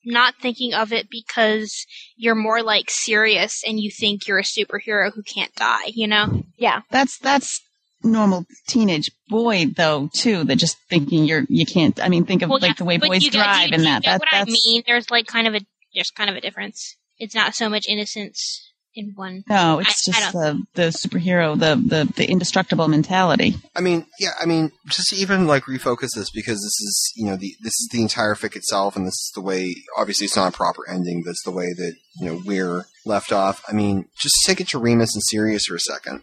not 0.07 0.35
thinking 0.41 0.73
of 0.75 0.93
it 0.93 1.09
because 1.11 1.87
you're 2.17 2.35
more 2.35 2.63
like 2.63 2.87
serious 2.89 3.63
and 3.67 3.79
you 3.81 3.91
think 3.91 4.27
you're 4.27 4.39
a 4.39 4.43
superhero 4.43 5.13
who 5.13 5.23
can't 5.23 5.55
die. 5.55 5.87
You 5.89 6.07
know? 6.07 6.43
Yeah. 6.57 6.83
That's 6.91 7.19
that's 7.19 7.61
normal 8.03 8.47
teenage 8.67 9.11
boy 9.29 9.67
though 9.77 10.09
too. 10.13 10.45
That 10.45 10.57
just 10.57 10.79
thinking 10.89 11.25
you're 11.25 11.45
you 11.49 11.67
can't. 11.67 12.01
I 12.03 12.09
mean, 12.09 12.25
think 12.25 12.43
of 12.43 12.51
Well, 12.51 12.61
like 12.61 12.71
yeah, 12.71 12.75
the 12.79 12.85
way 12.85 12.97
boys 12.99 13.29
drive 13.29 13.71
and 13.73 13.85
that. 13.85 14.05
That 14.05 14.21
what 14.21 14.29
I 14.33 14.45
mean. 14.45 14.83
There's 14.87 15.11
like 15.11 15.27
kind 15.27 15.47
of 15.47 15.55
a 15.55 15.61
there's 15.95 16.11
kind 16.11 16.31
of 16.31 16.37
a 16.37 16.41
difference. 16.41 16.97
It's 17.19 17.35
not 17.35 17.55
so 17.55 17.69
much 17.69 17.87
innocence 17.89 18.66
in 18.97 19.13
one. 19.15 19.45
no. 19.49 19.79
It's 19.79 20.09
I- 20.09 20.13
I 20.13 20.21
just 20.21 20.33
don't- 20.33 20.67
the 20.75 20.83
the 20.83 20.89
superhero, 20.89 21.59
the 21.59 21.77
the 21.77 22.13
the 22.17 22.29
indestructible 22.31 22.89
mentality. 22.89 23.55
I 23.77 23.81
mean, 23.81 24.07
yeah, 24.19 24.31
I 24.41 24.47
mean, 24.47 24.73
just 24.89 25.09
to 25.11 25.17
even 25.17 25.47
like 25.47 25.65
refocus 25.65 26.09
this 26.17 26.31
because 26.31 26.57
this 26.59 26.81
is, 26.81 27.13
you 27.17 27.27
know, 27.27 27.37
the 27.37 27.55
this 27.61 27.75
is 27.75 27.89
the 27.93 28.03
entire 28.03 28.35
fic 28.35 28.57
itself, 28.57 28.97
and 28.97 29.07
this 29.07 29.15
is 29.15 29.33
the 29.35 29.41
way. 29.43 29.75
Obviously, 29.97 30.25
it's 30.25 30.37
not 30.37 30.53
a 30.53 30.57
proper 30.57 30.89
ending. 30.89 31.23
That's 31.25 31.43
the 31.45 31.51
way 31.53 31.73
that 31.77 31.95
you 32.21 32.27
know 32.27 32.43
we're 32.45 32.87
left 33.05 33.31
off. 33.33 33.63
I 33.69 33.73
mean, 33.73 34.07
just 34.19 34.35
take 34.47 34.61
it 34.61 34.69
to 34.69 34.79
Remus 34.79 35.15
and 35.15 35.23
Sirius 35.23 35.67
for 35.67 35.77
a 35.77 35.81
second. 35.81 36.23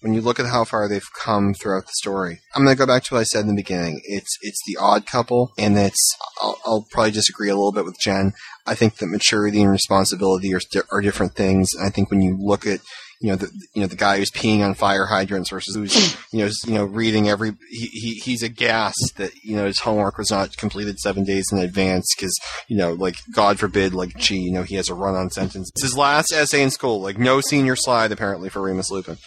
When 0.00 0.14
you 0.14 0.20
look 0.20 0.40
at 0.40 0.46
how 0.46 0.64
far 0.64 0.88
they've 0.88 1.12
come 1.16 1.54
throughout 1.54 1.84
the 1.86 1.92
story, 1.94 2.40
I'm 2.56 2.64
going 2.64 2.74
to 2.74 2.78
go 2.78 2.86
back 2.86 3.04
to 3.04 3.14
what 3.14 3.20
I 3.20 3.22
said 3.22 3.42
in 3.42 3.46
the 3.46 3.54
beginning. 3.54 4.00
It's 4.04 4.36
it's 4.42 4.60
the 4.66 4.76
odd 4.76 5.06
couple, 5.06 5.52
and 5.56 5.78
it's 5.78 6.16
I'll, 6.42 6.58
I'll 6.66 6.86
probably 6.90 7.12
disagree 7.12 7.48
a 7.48 7.54
little 7.54 7.70
bit 7.70 7.84
with 7.84 8.00
Jen. 8.00 8.32
I 8.66 8.74
think 8.74 8.96
that 8.96 9.06
maturity 9.06 9.62
and 9.62 9.70
responsibility 9.70 10.54
are 10.54 10.60
are 10.90 11.00
different 11.00 11.34
things. 11.34 11.70
I 11.80 11.90
think 11.90 12.10
when 12.10 12.22
you 12.22 12.36
look 12.38 12.66
at 12.66 12.80
you 13.22 13.30
know 13.30 13.36
the 13.36 13.50
you 13.72 13.80
know 13.80 13.86
the 13.86 13.96
guy 13.96 14.18
who's 14.18 14.30
peeing 14.30 14.64
on 14.64 14.74
fire 14.74 15.06
hydrants 15.06 15.50
versus 15.50 15.74
who's 15.76 16.16
you 16.32 16.44
know 16.44 16.50
you 16.66 16.74
know 16.74 16.84
reading 16.84 17.28
every 17.28 17.52
he, 17.70 17.86
he 17.86 18.14
he's 18.14 18.42
aghast 18.42 19.12
that 19.16 19.32
you 19.44 19.56
know 19.56 19.64
his 19.64 19.80
homework 19.80 20.18
was 20.18 20.30
not 20.30 20.56
completed 20.56 20.98
seven 20.98 21.24
days 21.24 21.46
in 21.52 21.58
advance 21.58 22.06
because 22.16 22.36
you 22.68 22.76
know 22.76 22.92
like 22.92 23.14
God 23.32 23.58
forbid 23.60 23.94
like 23.94 24.16
gee 24.16 24.40
you 24.40 24.52
know 24.52 24.64
he 24.64 24.74
has 24.74 24.88
a 24.88 24.94
run 24.94 25.14
on 25.14 25.30
sentence. 25.30 25.70
It's 25.70 25.82
his 25.82 25.96
last 25.96 26.32
essay 26.32 26.62
in 26.62 26.70
school 26.70 27.00
like 27.00 27.18
no 27.18 27.40
senior 27.40 27.76
slide 27.76 28.10
apparently 28.10 28.48
for 28.48 28.60
Remus 28.60 28.90
Lupin. 28.90 29.18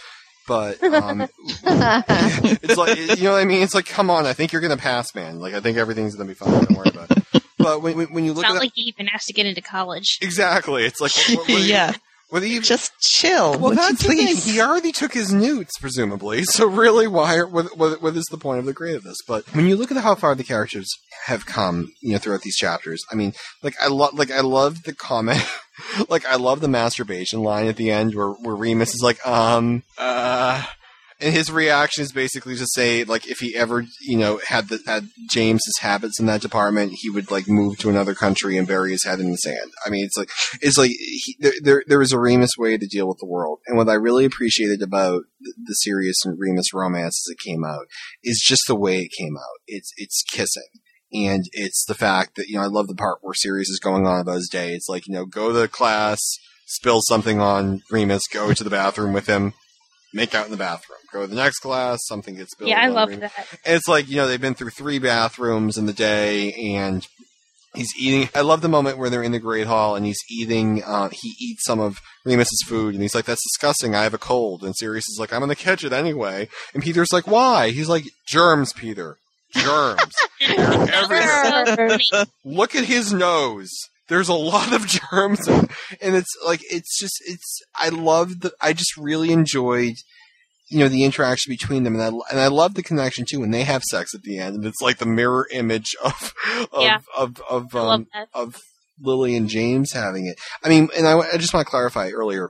But 0.48 0.84
um, 0.84 1.22
it's 1.48 2.78
like 2.78 2.98
you 2.98 3.24
know 3.24 3.32
what 3.32 3.42
I 3.42 3.46
mean. 3.46 3.62
It's 3.62 3.74
like 3.74 3.86
come 3.86 4.10
on, 4.10 4.26
I 4.26 4.34
think 4.34 4.52
you're 4.52 4.62
gonna 4.62 4.78
pass, 4.78 5.16
man. 5.16 5.40
Like 5.40 5.54
I 5.54 5.62
think 5.62 5.78
everything's 5.78 6.16
gonna 6.16 6.28
be 6.28 6.36
fine. 6.36 6.52
Don't 6.52 6.78
worry 6.78 6.90
about 6.90 7.12
it. 7.12 7.25
But 7.58 7.82
when, 7.82 7.96
when, 7.98 8.08
when 8.14 8.26
you 8.26 8.32
It's 8.32 8.38
look 8.38 8.48
not 8.48 8.58
at 8.58 8.62
like 8.62 8.72
you 8.76 8.86
even 8.88 9.08
asked 9.14 9.28
to 9.28 9.34
get 9.34 9.46
into 9.46 9.62
college. 9.62 10.18
exactly, 10.22 10.84
it's 10.86 11.00
like 11.00 11.12
what, 11.30 11.50
what, 11.50 11.62
yeah. 11.64 11.94
Whether 12.30 12.48
you 12.48 12.60
just 12.60 12.92
chill, 13.00 13.52
Well, 13.52 13.62
would 13.62 13.70
you 13.72 13.76
that's 13.76 14.02
the 14.02 14.10
thing. 14.10 14.36
He 14.36 14.60
already 14.60 14.92
took 14.92 15.14
his 15.14 15.32
newts, 15.32 15.78
presumably. 15.80 16.44
So 16.44 16.66
really, 16.66 17.08
why? 17.08 17.44
What, 17.44 17.78
what, 17.78 18.02
what 18.02 18.16
is 18.16 18.26
the 18.32 18.38
point 18.38 18.60
of 18.60 18.66
the 18.66 18.74
grade 18.74 18.96
of 18.96 19.04
this? 19.04 19.18
But 19.28 19.46
when 19.56 19.68
you 19.68 19.76
look 19.76 19.92
at 19.92 19.98
how 19.98 20.16
far 20.16 20.34
the 20.34 20.44
characters 20.44 20.90
have 21.28 21.46
come, 21.46 21.94
you 22.02 22.14
know, 22.14 22.18
throughout 22.18 22.42
these 22.42 22.58
chapters, 22.58 23.04
I 23.12 23.16
mean, 23.16 23.34
like 23.62 23.76
I 23.80 23.88
love, 23.88 24.16
like 24.16 24.32
I 24.32 24.42
love 24.42 24.84
the 24.84 24.94
comment, 24.94 25.48
like 26.10 26.26
I 26.26 26.36
love 26.36 26.62
the 26.62 26.68
masturbation 26.68 27.42
line 27.44 27.68
at 27.68 27.78
the 27.78 27.92
end 27.92 28.16
where 28.16 28.30
where 28.32 28.56
Remus 28.56 28.96
is 28.96 29.04
like, 29.04 29.26
um, 29.26 29.84
uh. 30.00 30.66
And 31.22 31.34
his 31.34 31.50
reaction 31.50 32.04
is 32.04 32.12
basically 32.12 32.58
to 32.58 32.68
say, 32.68 33.06
like, 33.06 33.26
if 33.26 33.40
he 33.40 33.56
ever, 33.56 33.86
you 34.02 34.18
know, 34.18 34.42
had 34.46 34.68
the 34.68 34.80
had 34.86 35.08
James's 35.32 35.78
habits 35.80 36.20
in 36.20 36.26
that 36.26 36.42
department, 36.42 36.94
he 36.96 37.10
would 37.10 37.32
like 37.32 37.48
move 37.48 37.78
to 37.78 37.90
another 37.90 38.14
country 38.14 38.58
and 38.58 38.68
bury 38.68 38.92
his 38.92 39.06
head 39.06 39.22
in 39.22 39.32
the 39.32 39.38
sand. 39.38 39.72
I 39.86 39.90
mean, 39.90 40.04
it's 40.04 40.18
like 40.18 40.30
it's 40.62 40.78
like 40.78 40.92
he, 40.92 41.38
there, 41.40 41.84
there 41.88 42.02
is 42.02 42.12
a 42.12 42.20
Remus 42.20 42.58
way 42.58 42.78
to 42.78 42.86
deal 42.86 43.08
with 43.08 43.20
the 43.20 43.28
world, 43.28 43.60
and 43.66 43.78
what 43.78 43.88
I 43.88 43.94
really 43.94 44.26
appreciated 44.26 44.82
about 44.82 45.24
the, 45.40 45.54
the 45.66 45.74
Sirius 45.74 46.26
and 46.26 46.38
Remus 46.38 46.74
romance 46.74 47.26
as 47.26 47.32
it 47.32 47.50
came 47.50 47.64
out 47.64 47.86
is 48.22 48.44
just 48.46 48.64
the 48.68 48.76
way 48.76 49.00
it 49.00 49.12
came 49.18 49.38
out. 49.38 49.60
It's 49.68 49.92
it's 49.98 50.22
kissing. 50.30 50.64
And 51.14 51.46
it's 51.54 51.86
the 51.86 51.94
fact 51.94 52.36
that, 52.36 52.48
you 52.48 52.56
know, 52.56 52.64
I 52.64 52.68
love 52.68 52.88
the 52.88 52.96
part 52.96 53.20
where 53.22 53.34
Sirius 53.34 53.70
is 53.70 53.80
going 53.80 54.06
on 54.06 54.20
about 54.20 54.36
his 54.36 54.50
day. 54.50 54.74
It's 54.74 54.90
like, 54.90 55.08
you 55.08 55.14
know, 55.14 55.26
go 55.26 55.54
to 55.54 55.68
class, 55.70 56.20
spill 56.66 57.00
something 57.02 57.40
on 57.40 57.84
Remus, 57.90 58.24
go 58.28 58.52
to 58.52 58.64
the 58.64 58.70
bathroom 58.70 59.14
with 59.14 59.28
him, 59.28 59.54
make 60.14 60.36
out 60.36 60.46
in 60.46 60.52
the 60.52 60.58
bathroom. 60.58 61.00
Go 61.16 61.22
to 61.22 61.28
the 61.28 61.36
next 61.36 61.60
class, 61.60 62.00
something 62.08 62.36
gets 62.36 62.52
spilled. 62.52 62.70
Yeah, 62.70 62.82
I 62.82 62.88
love 62.88 63.18
that. 63.22 63.32
It's 63.64 63.88
like, 63.88 64.10
you 64.10 64.18
know, 64.18 64.28
they've 64.28 64.42
been 64.42 64.54
through 64.54 64.72
three 64.72 65.00
bathrooms 65.00 65.78
in 65.78 65.86
the 65.86 65.94
day 65.94 66.52
and 66.52 67.08
he's 67.74 67.94
eating. 67.98 68.28
I 68.36 68.42
love 68.42 68.60
the 68.60 68.68
moment 68.68 68.98
where 68.98 69.10
they're 69.10 69.24
in 69.24 69.32
the 69.32 69.40
Great 69.40 69.66
Hall 69.66 69.96
and 69.96 70.06
he's 70.06 70.22
eating, 70.30 70.84
uh, 70.84 71.08
he 71.14 71.34
eats 71.40 71.64
some 71.64 71.80
of 71.80 72.02
Remus's 72.26 72.66
food 72.68 72.96
and 72.96 73.02
he's 73.02 73.16
like, 73.16 73.24
that's 73.24 73.46
disgusting. 73.46 73.96
I 73.96 74.04
have 74.04 74.14
a 74.14 74.18
cold. 74.18 74.66
And 74.66 74.76
Sirius 74.76 75.08
is 75.08 75.16
like, 75.18 75.32
I'm 75.32 75.40
going 75.40 75.48
to 75.48 75.56
catch 75.56 75.86
it 75.86 75.94
anyway. 75.94 76.50
And 76.74 76.84
Peter's 76.84 77.14
like, 77.14 77.28
why? 77.28 77.70
He's 77.70 77.88
like, 77.88 78.04
germs, 78.28 78.74
Peter. 78.74 79.16
Germs. 79.54 80.14
Look 82.44 82.76
at 82.76 82.84
his 82.84 83.14
nose. 83.14 83.72
There's 84.08 84.30
a 84.30 84.34
lot 84.34 84.72
of 84.72 84.86
germs, 84.86 85.48
and 85.48 86.16
it's 86.16 86.30
like 86.46 86.62
it's 86.70 87.00
just 87.00 87.16
it's. 87.26 87.62
I 87.76 87.90
love 87.90 88.42
the. 88.42 88.54
I 88.62 88.74
just 88.74 88.96
really 88.98 89.32
enjoyed, 89.32 89.96
you 90.68 90.80
know, 90.80 90.88
the 90.90 91.04
interaction 91.04 91.52
between 91.52 91.84
them, 91.84 91.94
and 91.96 92.04
I 92.04 92.08
and 92.32 92.40
I 92.40 92.48
love 92.48 92.74
the 92.74 92.84
connection 92.84 93.26
too 93.26 93.40
when 93.42 93.52
they 93.52 93.64
have 93.64 93.84
sex 93.84 94.16
at 94.16 94.24
the 94.24 94.40
end, 94.40 94.56
and 94.56 94.66
it's 94.66 94.82
like 94.82 94.98
the 94.98 95.06
mirror 95.06 95.48
image 95.52 95.96
of 96.04 96.34
of 96.72 96.82
Yeah. 96.82 97.00
of 97.16 97.40
of 97.50 97.76
um, 97.76 98.08
of 98.34 98.62
Lily 99.00 99.36
and 99.36 99.50
James 99.50 99.92
having 99.94 100.26
it. 100.28 100.40
I 100.64 100.70
mean, 100.70 100.90
and 100.98 101.08
I, 101.08 101.18
I 101.20 101.38
just 101.38 101.54
want 101.54 101.66
to 101.68 101.70
clarify 101.72 102.10
earlier 102.10 102.50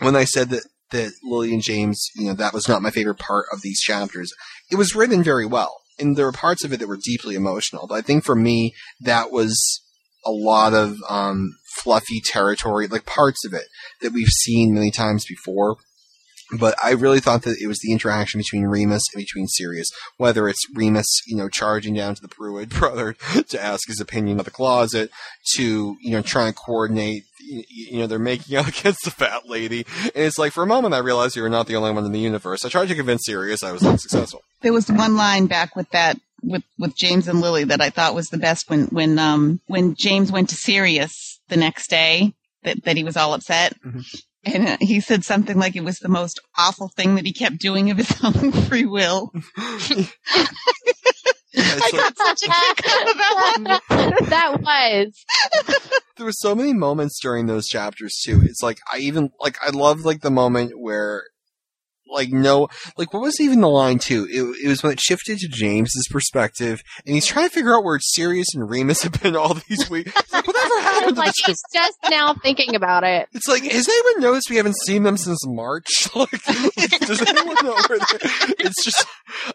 when 0.00 0.16
I 0.16 0.24
said 0.24 0.50
that 0.50 0.64
that 0.90 1.12
Lily 1.24 1.52
and 1.54 1.62
James, 1.62 2.04
you 2.16 2.26
know, 2.26 2.34
that 2.34 2.52
was 2.52 2.68
not 2.68 2.82
my 2.82 2.90
favorite 2.90 3.18
part 3.18 3.46
of 3.52 3.62
these 3.62 3.80
chapters. 3.80 4.30
It 4.70 4.76
was 4.76 4.94
written 4.94 5.22
very 5.22 5.46
well, 5.46 5.80
and 5.98 6.16
there 6.16 6.26
were 6.26 6.32
parts 6.32 6.64
of 6.64 6.72
it 6.72 6.80
that 6.80 6.88
were 6.88 6.98
deeply 7.02 7.34
emotional. 7.34 7.86
But 7.88 7.94
I 7.94 8.02
think 8.02 8.24
for 8.24 8.36
me, 8.36 8.74
that 9.00 9.32
was 9.32 9.80
a 10.24 10.30
lot 10.30 10.74
of 10.74 10.98
um, 11.08 11.56
fluffy 11.76 12.20
territory, 12.24 12.86
like 12.86 13.06
parts 13.06 13.44
of 13.44 13.52
it 13.54 13.64
that 14.02 14.12
we've 14.12 14.28
seen 14.28 14.74
many 14.74 14.90
times 14.90 15.24
before. 15.26 15.76
But 16.58 16.74
I 16.82 16.90
really 16.90 17.20
thought 17.20 17.42
that 17.42 17.58
it 17.60 17.66
was 17.66 17.78
the 17.80 17.92
interaction 17.92 18.38
between 18.38 18.64
Remus 18.64 19.02
and 19.14 19.22
between 19.22 19.46
Sirius, 19.48 19.88
whether 20.16 20.48
it's 20.48 20.62
Remus, 20.74 21.06
you 21.26 21.36
know, 21.36 21.48
charging 21.48 21.94
down 21.94 22.14
to 22.14 22.22
the 22.22 22.28
Prewett 22.28 22.68
brother 22.68 23.14
to 23.48 23.62
ask 23.62 23.86
his 23.86 24.00
opinion 24.00 24.38
of 24.38 24.44
the 24.44 24.50
closet, 24.50 25.10
to 25.56 25.96
you 26.00 26.10
know 26.12 26.22
trying 26.22 26.52
to 26.52 26.58
coordinate. 26.58 27.24
You 27.40 27.62
you 27.68 27.98
know, 27.98 28.06
they're 28.06 28.18
making 28.18 28.56
out 28.56 28.68
against 28.68 29.04
the 29.04 29.10
fat 29.10 29.48
lady, 29.48 29.86
and 30.02 30.24
it's 30.24 30.38
like 30.38 30.52
for 30.52 30.62
a 30.62 30.66
moment 30.66 30.94
I 30.94 30.98
realized 30.98 31.36
you 31.36 31.42
were 31.42 31.48
not 31.48 31.66
the 31.66 31.76
only 31.76 31.92
one 31.92 32.04
in 32.04 32.12
the 32.12 32.18
universe. 32.18 32.64
I 32.64 32.68
tried 32.68 32.88
to 32.88 32.94
convince 32.94 33.22
Sirius, 33.24 33.62
I 33.62 33.72
was 33.72 33.84
unsuccessful. 33.84 34.42
There 34.60 34.72
was 34.72 34.90
one 34.90 35.16
line 35.16 35.46
back 35.46 35.74
with 35.74 35.90
that 35.90 36.18
with 36.42 36.62
with 36.78 36.96
James 36.96 37.28
and 37.28 37.40
Lily 37.40 37.64
that 37.64 37.80
I 37.80 37.90
thought 37.90 38.14
was 38.14 38.28
the 38.28 38.38
best 38.38 38.68
when 38.68 38.86
when 38.86 39.18
um 39.18 39.60
when 39.66 39.94
James 39.94 40.30
went 40.30 40.50
to 40.50 40.56
Sirius 40.56 41.40
the 41.48 41.56
next 41.56 41.88
day 41.88 42.34
that 42.64 42.84
that 42.84 42.96
he 42.96 43.04
was 43.04 43.16
all 43.16 43.34
upset. 43.34 43.74
And 44.44 44.68
uh, 44.68 44.76
he 44.80 45.00
said 45.00 45.24
something 45.24 45.56
like 45.56 45.76
it 45.76 45.84
was 45.84 45.98
the 45.98 46.08
most 46.08 46.40
awful 46.58 46.88
thing 46.88 47.14
that 47.14 47.24
he 47.24 47.32
kept 47.32 47.58
doing 47.58 47.90
of 47.90 47.98
his 47.98 48.12
own 48.24 48.52
free 48.52 48.86
will. 48.86 49.32
I 51.54 51.90
got 51.92 52.16
such 52.16 52.42
a 52.42 52.46
kick 52.46 52.86
out 52.88 53.10
of 53.10 53.16
that 53.16 53.82
one. 53.88 54.28
that 54.30 54.60
was. 54.62 55.24
there 56.16 56.26
were 56.26 56.32
so 56.32 56.54
many 56.54 56.72
moments 56.72 57.20
during 57.20 57.46
those 57.46 57.68
chapters 57.68 58.20
too. 58.24 58.40
It's 58.42 58.62
like 58.62 58.78
I 58.92 58.98
even 58.98 59.30
like 59.38 59.58
I 59.62 59.70
love 59.70 60.00
like 60.04 60.22
the 60.22 60.30
moment 60.30 60.72
where 60.78 61.24
like 62.12 62.30
no 62.30 62.68
like 62.96 63.12
what 63.12 63.22
was 63.22 63.40
even 63.40 63.60
the 63.60 63.68
line 63.68 63.98
too? 63.98 64.26
It, 64.30 64.42
it 64.64 64.68
was 64.68 64.82
when 64.82 64.92
it 64.92 65.00
shifted 65.00 65.38
to 65.38 65.48
James's 65.48 66.06
perspective 66.10 66.82
and 67.06 67.14
he's 67.14 67.26
trying 67.26 67.48
to 67.48 67.54
figure 67.54 67.74
out 67.74 67.84
where 67.84 67.98
Sirius 68.00 68.48
and 68.54 68.68
Remus 68.68 69.02
have 69.02 69.20
been 69.22 69.36
all 69.36 69.54
these 69.68 69.88
weeks. 69.90 70.12
Like 70.32 70.46
whatever 70.46 70.80
happened 70.80 71.16
to 71.16 71.20
like 71.20 71.34
he's 71.46 71.62
just 71.72 71.98
now 72.08 72.34
thinking 72.34 72.74
about 72.74 73.04
it. 73.04 73.28
It's 73.32 73.48
like 73.48 73.62
has 73.64 73.88
anyone 73.88 74.22
noticed 74.22 74.50
we 74.50 74.56
haven't 74.56 74.76
seen 74.84 75.02
them 75.02 75.16
since 75.16 75.44
March? 75.46 75.86
Like 76.14 76.30
does 77.00 77.22
anyone 77.22 77.56
know 77.64 77.74
where 77.88 77.98
they 77.98 78.54
It's 78.58 78.84
just 78.84 79.06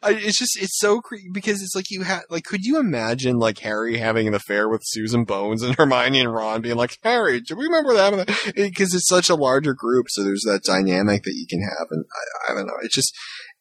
I, 0.01 0.11
it's 0.11 0.39
just 0.39 0.57
it's 0.59 0.79
so 0.79 0.99
creepy 1.01 1.29
because 1.31 1.61
it's 1.61 1.75
like 1.75 1.85
you 1.89 2.01
had 2.01 2.21
like 2.29 2.43
could 2.43 2.61
you 2.63 2.79
imagine 2.79 3.38
like 3.38 3.59
Harry 3.59 3.97
having 3.97 4.27
an 4.27 4.34
affair 4.34 4.67
with 4.67 4.81
Susan 4.84 5.23
Bones 5.23 5.61
and 5.61 5.75
Hermione 5.75 6.19
and 6.19 6.34
Ron 6.34 6.61
being 6.61 6.75
like 6.75 6.97
Harry 7.03 7.41
do 7.41 7.55
we 7.55 7.65
remember 7.65 7.93
that 7.93 8.53
because 8.55 8.93
it's 8.93 9.07
such 9.07 9.29
a 9.29 9.35
larger 9.35 9.73
group 9.73 10.07
so 10.09 10.23
there's 10.23 10.43
that 10.45 10.63
dynamic 10.63 11.23
that 11.23 11.35
you 11.35 11.45
can 11.47 11.61
have 11.61 11.88
and 11.91 12.05
I, 12.11 12.47
I 12.47 12.47
don't 12.53 12.68
know 12.68 12.74
it's 12.82 12.95
just 12.95 13.14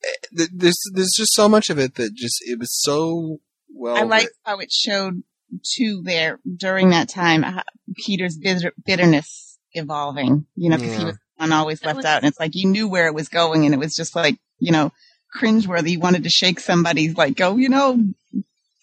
eh, 0.05 0.47
there's 0.53 0.79
there's 0.93 1.15
just 1.17 1.35
so 1.35 1.49
much 1.49 1.71
of 1.71 1.79
it 1.79 1.95
that 1.97 2.15
just 2.15 2.39
it 2.43 2.59
was 2.59 2.71
so 2.83 3.39
well 3.75 3.97
I 3.97 4.03
like 4.03 4.29
how 4.45 4.59
it 4.59 4.73
showed 4.73 5.23
too 5.63 6.03
there 6.05 6.41
during 6.57 6.91
that 6.91 7.09
time 7.09 7.43
how 7.43 7.63
Peter's 7.95 8.37
bitter, 8.37 8.73
bitterness 8.85 9.59
evolving. 9.73 10.47
You 10.55 10.71
know, 10.71 10.77
because 10.77 10.97
he 10.97 11.05
was 11.05 11.19
one 11.37 11.53
always 11.53 11.85
left 11.85 12.05
out, 12.05 12.19
and 12.19 12.27
it's 12.27 12.41
like 12.41 12.55
you 12.55 12.69
knew 12.69 12.89
where 12.89 13.07
it 13.07 13.15
was 13.15 13.29
going, 13.29 13.65
and 13.65 13.75
it 13.75 13.79
was 13.79 13.95
just 13.95 14.17
like 14.17 14.39
you 14.59 14.73
know 14.73 14.93
cringeworthy. 15.37 15.93
You 15.93 16.01
wanted 16.01 16.25
to 16.25 16.31
shake 16.31 16.61
somebody's 16.61 17.17
like, 17.17 17.37
go, 17.37 17.57
you 17.57 17.69
know, 17.69 18.03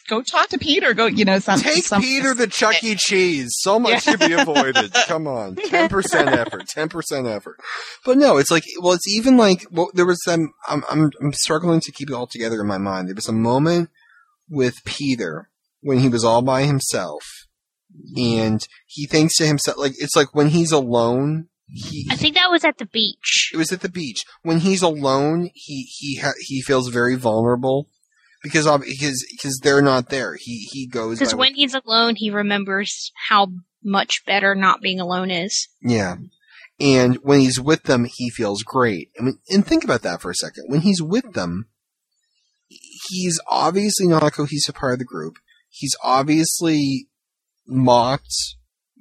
go 0.07 0.21
talk 0.21 0.49
to 0.49 0.57
Peter. 0.57 0.93
Go, 0.93 1.05
you 1.05 1.25
know, 1.25 1.39
some, 1.39 1.59
Take 1.59 1.83
some, 1.83 2.01
Peter 2.01 2.33
the 2.33 2.47
Chuck 2.47 2.83
E. 2.83 2.95
Cheese. 2.95 3.49
So 3.59 3.79
much 3.79 4.05
to 4.05 4.17
be 4.17 4.31
avoided. 4.37 4.93
Come 5.07 5.27
on, 5.27 5.55
ten 5.67 5.89
percent 5.89 6.29
effort, 6.29 6.67
ten 6.67 6.89
percent 6.89 7.27
effort. 7.27 7.57
But 8.05 8.17
no, 8.17 8.37
it's 8.37 8.51
like, 8.51 8.63
well, 8.81 8.93
it's 8.93 9.07
even 9.07 9.37
like, 9.37 9.65
well, 9.71 9.89
there 9.93 10.05
was 10.05 10.23
some. 10.23 10.53
I'm, 10.67 10.83
I'm, 10.89 11.11
I'm 11.21 11.33
struggling 11.33 11.79
to 11.81 11.91
keep 11.91 12.09
it 12.09 12.13
all 12.13 12.27
together 12.27 12.61
in 12.61 12.67
my 12.67 12.77
mind. 12.77 13.07
There 13.07 13.15
was 13.15 13.29
a 13.29 13.33
moment 13.33 13.89
with 14.49 14.83
Peter 14.85 15.49
when 15.81 15.99
he 15.99 16.09
was 16.09 16.23
all 16.23 16.41
by 16.41 16.63
himself, 16.63 17.23
and 18.15 18.65
he 18.85 19.05
thinks 19.05 19.35
to 19.37 19.45
himself, 19.45 19.77
like, 19.77 19.93
it's 19.97 20.15
like 20.15 20.33
when 20.33 20.49
he's 20.49 20.71
alone. 20.71 21.47
He, 21.67 22.07
I 22.11 22.15
think 22.15 22.35
that 22.35 22.51
was 22.51 22.63
at 22.65 22.77
the 22.77 22.85
beach. 22.85 23.49
it 23.53 23.57
was 23.57 23.71
at 23.71 23.81
the 23.81 23.89
beach 23.89 24.25
when 24.43 24.59
he's 24.59 24.81
alone. 24.83 25.49
He 25.55 25.87
he 25.89 26.17
ha- 26.17 26.33
he 26.39 26.61
feels 26.61 26.89
very 26.89 27.15
vulnerable 27.15 27.87
because 28.43 28.65
because 28.81 29.25
because 29.31 29.59
they're 29.63 29.81
not 29.81 30.09
there. 30.09 30.35
He 30.39 30.67
he 30.71 30.85
goes 30.85 31.17
Because 31.17 31.33
when 31.33 31.55
he's 31.55 31.73
alone, 31.73 32.15
he 32.15 32.29
remembers 32.29 33.11
how 33.29 33.47
much 33.83 34.23
better 34.25 34.53
not 34.53 34.81
being 34.81 34.99
alone 34.99 35.31
is. 35.31 35.69
Yeah. 35.81 36.17
And 36.79 37.15
when 37.17 37.39
he's 37.39 37.59
with 37.59 37.83
them, 37.83 38.05
he 38.05 38.29
feels 38.29 38.63
great. 38.63 39.09
And, 39.15 39.25
when, 39.25 39.39
and 39.49 39.65
think 39.65 39.83
about 39.83 40.01
that 40.01 40.21
for 40.21 40.31
a 40.31 40.35
second. 40.35 40.65
When 40.67 40.81
he's 40.81 41.01
with 41.01 41.33
them, 41.33 41.67
he's 42.67 43.39
obviously 43.47 44.07
not 44.07 44.23
a 44.23 44.31
cohesive 44.31 44.75
part 44.75 44.93
of 44.93 44.99
the 44.99 45.05
group. 45.05 45.35
He's 45.69 45.95
obviously 46.03 47.07
mocked 47.67 48.35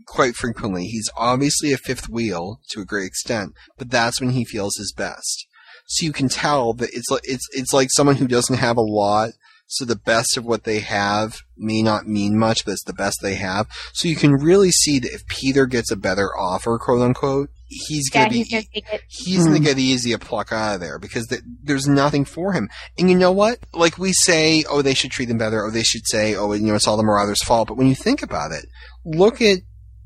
quite 0.06 0.34
frequently. 0.34 0.84
He's 0.84 1.10
obviously 1.16 1.72
a 1.72 1.78
fifth 1.78 2.08
wheel 2.08 2.60
to 2.70 2.80
a 2.80 2.86
great 2.86 3.06
extent, 3.06 3.52
but 3.78 3.90
that's 3.90 4.20
when 4.20 4.30
he 4.30 4.44
feels 4.44 4.76
his 4.76 4.92
best. 4.92 5.46
So 5.92 6.06
you 6.06 6.12
can 6.12 6.30
tell 6.30 6.72
that 6.74 6.88
it's 6.94 7.10
like 7.10 7.20
it's 7.24 7.46
it's 7.52 7.72
like 7.74 7.88
someone 7.92 8.16
who 8.16 8.26
doesn't 8.26 8.56
have 8.56 8.78
a 8.78 8.82
lot. 8.82 9.30
So 9.66 9.84
the 9.84 9.96
best 9.96 10.36
of 10.36 10.44
what 10.44 10.64
they 10.64 10.80
have 10.80 11.36
may 11.56 11.82
not 11.82 12.06
mean 12.06 12.38
much, 12.38 12.64
but 12.64 12.72
it's 12.72 12.84
the 12.84 12.92
best 12.92 13.18
they 13.22 13.36
have. 13.36 13.66
So 13.94 14.06
you 14.08 14.16
can 14.16 14.32
really 14.32 14.70
see 14.70 14.98
that 14.98 15.12
if 15.12 15.26
Peter 15.26 15.66
gets 15.66 15.90
a 15.90 15.96
better 15.96 16.28
offer, 16.36 16.78
quote 16.78 17.00
unquote, 17.00 17.48
he's 17.68 18.10
Yeah, 18.12 18.22
gonna 18.24 18.30
be 18.30 18.36
he's 18.38 18.50
gonna 18.50 18.64
take 18.74 18.92
it. 18.92 19.02
he's 19.08 19.44
gonna 19.44 19.58
hmm. 19.58 19.64
get 19.64 19.78
easy 19.78 20.12
a 20.12 20.18
pluck 20.18 20.52
out 20.52 20.74
of 20.74 20.80
there 20.80 20.98
because 20.98 21.26
th- 21.28 21.42
there's 21.62 21.86
nothing 21.86 22.24
for 22.24 22.52
him. 22.52 22.68
And 22.98 23.10
you 23.10 23.16
know 23.16 23.32
what? 23.32 23.58
Like 23.72 23.98
we 23.98 24.12
say, 24.12 24.64
oh, 24.68 24.82
they 24.82 24.94
should 24.94 25.10
treat 25.10 25.30
him 25.30 25.38
better, 25.38 25.62
or 25.62 25.70
they 25.70 25.82
should 25.82 26.06
say, 26.06 26.34
oh, 26.34 26.52
you 26.52 26.66
know, 26.66 26.74
it's 26.74 26.86
all 26.86 26.96
the 26.98 27.02
Marauders' 27.02 27.42
fault. 27.42 27.68
But 27.68 27.76
when 27.76 27.86
you 27.86 27.94
think 27.94 28.22
about 28.22 28.52
it, 28.52 28.66
look 29.04 29.40
at 29.40 29.58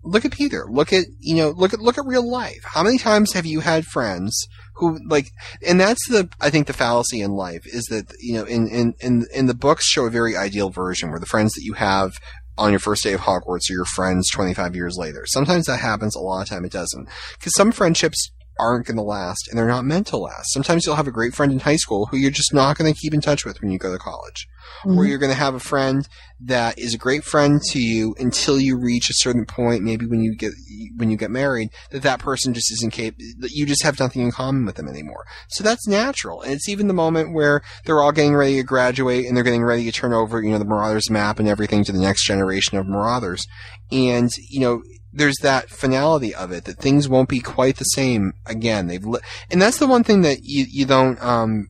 look 0.07 0.25
at 0.25 0.33
Peter. 0.33 0.67
Look 0.71 0.93
at 0.93 1.07
you 1.19 1.37
know, 1.37 1.51
look 1.51 1.73
at 1.73 1.81
look 1.81 1.99
at 1.99 2.07
real 2.07 2.29
life. 2.29 2.63
How 2.65 2.83
many 2.83 2.99
times 2.99 3.33
have 3.33 3.47
you 3.47 3.61
had 3.61 3.85
friends 3.85 4.47
who 4.77 4.99
like? 5.09 5.31
And 5.67 5.81
that's 5.81 6.09
the 6.09 6.29
I 6.41 6.51
think 6.51 6.67
the 6.67 6.73
fallacy 6.73 7.21
in 7.21 7.33
life 7.33 7.67
is 7.67 7.85
that 7.91 8.07
you 8.21 8.35
know, 8.35 8.45
in 8.45 8.69
in 8.69 8.95
in, 9.01 9.27
in 9.35 9.47
the 9.47 9.55
books 9.55 9.87
show 9.87 10.07
a 10.07 10.11
very 10.11 10.37
ideal 10.37 10.71
version 10.71 11.11
where 11.11 11.21
the 11.21 11.27
friends 11.27 11.53
that 11.55 11.65
you 11.65 11.75
have 11.75 12.13
on 12.59 12.71
your 12.71 12.81
first 12.81 13.03
day 13.03 13.13
of 13.13 13.21
Hogwarts 13.21 13.69
are 13.69 13.75
your 13.75 13.85
friends 13.85 14.31
25 14.31 14.75
years 14.75 14.97
later. 14.99 15.27
Sometimes 15.27 15.67
that 15.67 15.81
happens. 15.81 16.15
A 16.15 16.21
lot 16.21 16.43
of 16.43 16.49
time 16.49 16.65
it 16.65 16.73
doesn't. 16.73 17.09
Because 17.39 17.55
some 17.55 17.73
friendships 17.73 18.31
aren't 18.59 18.87
going 18.87 18.97
to 18.97 19.03
last 19.03 19.49
and 19.49 19.59
they're 19.59 19.67
not 19.67 19.85
meant 19.85 20.07
to 20.09 20.17
last. 20.17 20.53
Sometimes 20.53 20.85
you'll 20.85 20.97
have 20.97 21.09
a 21.09 21.13
great 21.13 21.35
friend 21.35 21.53
in 21.53 21.61
high 21.61 21.77
school 21.77 22.07
who 22.07 22.17
you're 22.17 22.31
just 22.31 22.55
not 22.55 22.77
going 22.77 22.93
to 22.93 22.99
keep 22.99 23.15
in 23.15 23.21
touch 23.21 23.45
with 23.45 23.61
when 23.61 23.71
you 23.71 23.79
go 23.79 23.93
to 23.93 23.99
college. 23.99 24.49
Or 24.85 24.91
mm-hmm. 24.91 25.05
you're 25.05 25.19
going 25.19 25.31
to 25.31 25.39
have 25.39 25.55
a 25.55 25.61
friend 25.61 26.07
that 26.41 26.79
is 26.79 26.95
a 26.95 26.99
great 26.99 27.25
friend 27.25 27.61
to 27.71 27.81
you 27.81 28.15
until 28.19 28.61
you 28.61 28.79
reach 28.79 29.09
a 29.09 29.15
certain 29.15 29.47
point, 29.47 29.83
maybe 29.83 30.07
when 30.07 30.21
you 30.21 30.35
get 30.37 30.53
when 30.97 31.11
you 31.11 31.17
get 31.17 31.31
married, 31.31 31.71
that 31.91 32.03
that 32.03 32.19
person 32.19 32.53
just 32.53 32.71
isn't 32.73 32.93
capable. 32.93 33.25
That 33.39 33.53
you 33.53 33.65
just 33.65 33.83
have 33.83 33.99
nothing 33.99 34.23
in 34.23 34.33
common 34.33 34.67
with 34.67 34.77
them 34.77 34.89
anymore. 34.89 35.25
So 35.49 35.65
that's 35.65 35.87
natural, 35.87 36.43
and 36.43 36.53
it's 36.53 36.69
even 36.69 36.89
the 36.89 36.95
moment 36.95 37.33
where 37.33 37.63
they're 37.85 38.03
all 38.03 38.13
getting 38.13 38.35
ready 38.35 38.57
to 38.57 38.63
graduate 38.65 39.27
and 39.27 39.37
they're 39.37 39.45
getting 39.45 39.65
ready 39.65 39.85
to 39.85 39.93
turn 39.93 40.13
over, 40.13 40.43
you 40.43 40.51
know, 40.51 40.59
the 40.59 40.65
Marauders 40.65 41.11
map 41.11 41.39
and 41.39 41.49
everything 41.49 41.85
to 41.85 41.93
the 41.93 42.01
next 42.01 42.27
generation 42.27 42.77
of 42.77 42.87
Marauders, 42.87 43.47
and 43.91 44.31
you 44.51 44.61
know. 44.61 44.83
There's 45.17 45.39
that 45.43 45.71
finality 45.71 46.35
of 46.35 46.53
it 46.53 46.65
that 46.65 46.79
things 46.79 47.09
won't 47.09 47.29
be 47.29 47.41
quite 47.41 47.79
the 47.79 47.85
same 47.85 48.35
again. 48.45 48.87
They've 48.87 49.05
li- 49.05 49.21
and 49.51 49.61
that's 49.63 49.79
the 49.79 49.87
one 49.87 50.05
thing 50.05 50.21
that 50.23 50.41
you 50.43 50.67
you 50.69 50.85
don't 50.85 51.21
um 51.23 51.69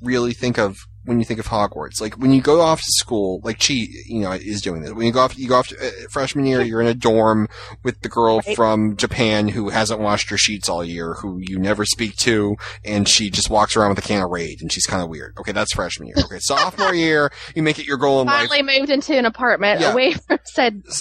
really 0.00 0.32
think 0.32 0.58
of 0.58 0.78
when 1.04 1.18
you 1.18 1.24
think 1.24 1.40
of 1.40 1.46
Hogwarts. 1.46 2.00
Like 2.00 2.14
when 2.14 2.32
you 2.32 2.40
go 2.40 2.60
off 2.60 2.80
to 2.80 2.86
school, 2.92 3.40
like 3.44 3.62
she, 3.62 3.88
you 4.06 4.20
know, 4.20 4.32
is 4.32 4.60
doing 4.62 4.82
this. 4.82 4.92
When 4.92 5.06
you 5.06 5.12
go 5.12 5.20
off, 5.20 5.36
you 5.38 5.48
go 5.48 5.56
off 5.56 5.68
to, 5.68 5.86
uh, 5.86 5.90
freshman 6.10 6.46
year, 6.46 6.60
you're 6.62 6.80
in 6.80 6.86
a 6.86 6.94
dorm 6.94 7.48
with 7.82 8.00
the 8.02 8.08
girl 8.08 8.40
Right. 8.46 8.56
from 8.56 8.96
Japan 8.96 9.48
who 9.48 9.68
hasn't 9.70 10.00
washed 10.00 10.30
her 10.30 10.38
sheets 10.38 10.68
all 10.68 10.84
year, 10.84 11.14
who 11.14 11.38
you 11.40 11.58
never 11.58 11.84
speak 11.84 12.16
to, 12.18 12.56
and 12.84 13.08
she 13.08 13.30
just 13.30 13.50
walks 13.50 13.76
around 13.76 13.90
with 13.90 13.98
a 13.98 14.02
can 14.02 14.22
of 14.22 14.30
Raid, 14.30 14.58
and 14.60 14.72
she's 14.72 14.86
kind 14.86 15.02
of 15.02 15.08
weird. 15.08 15.34
Okay, 15.38 15.52
that's 15.52 15.72
freshman 15.74 16.08
year. 16.08 16.16
Okay, 16.18 16.38
sophomore 16.40 16.94
year, 16.94 17.30
you 17.54 17.62
make 17.62 17.78
it 17.78 17.86
your 17.86 17.96
goal 17.98 18.20
in 18.20 18.26
life. 18.26 18.48
Finally 18.48 18.78
moved 18.80 18.90
into 18.90 19.16
an 19.16 19.26
apartment 19.26 19.80
Yeah. 19.80 19.92
away 19.92 20.12
from 20.12 20.38
said. 20.44 20.82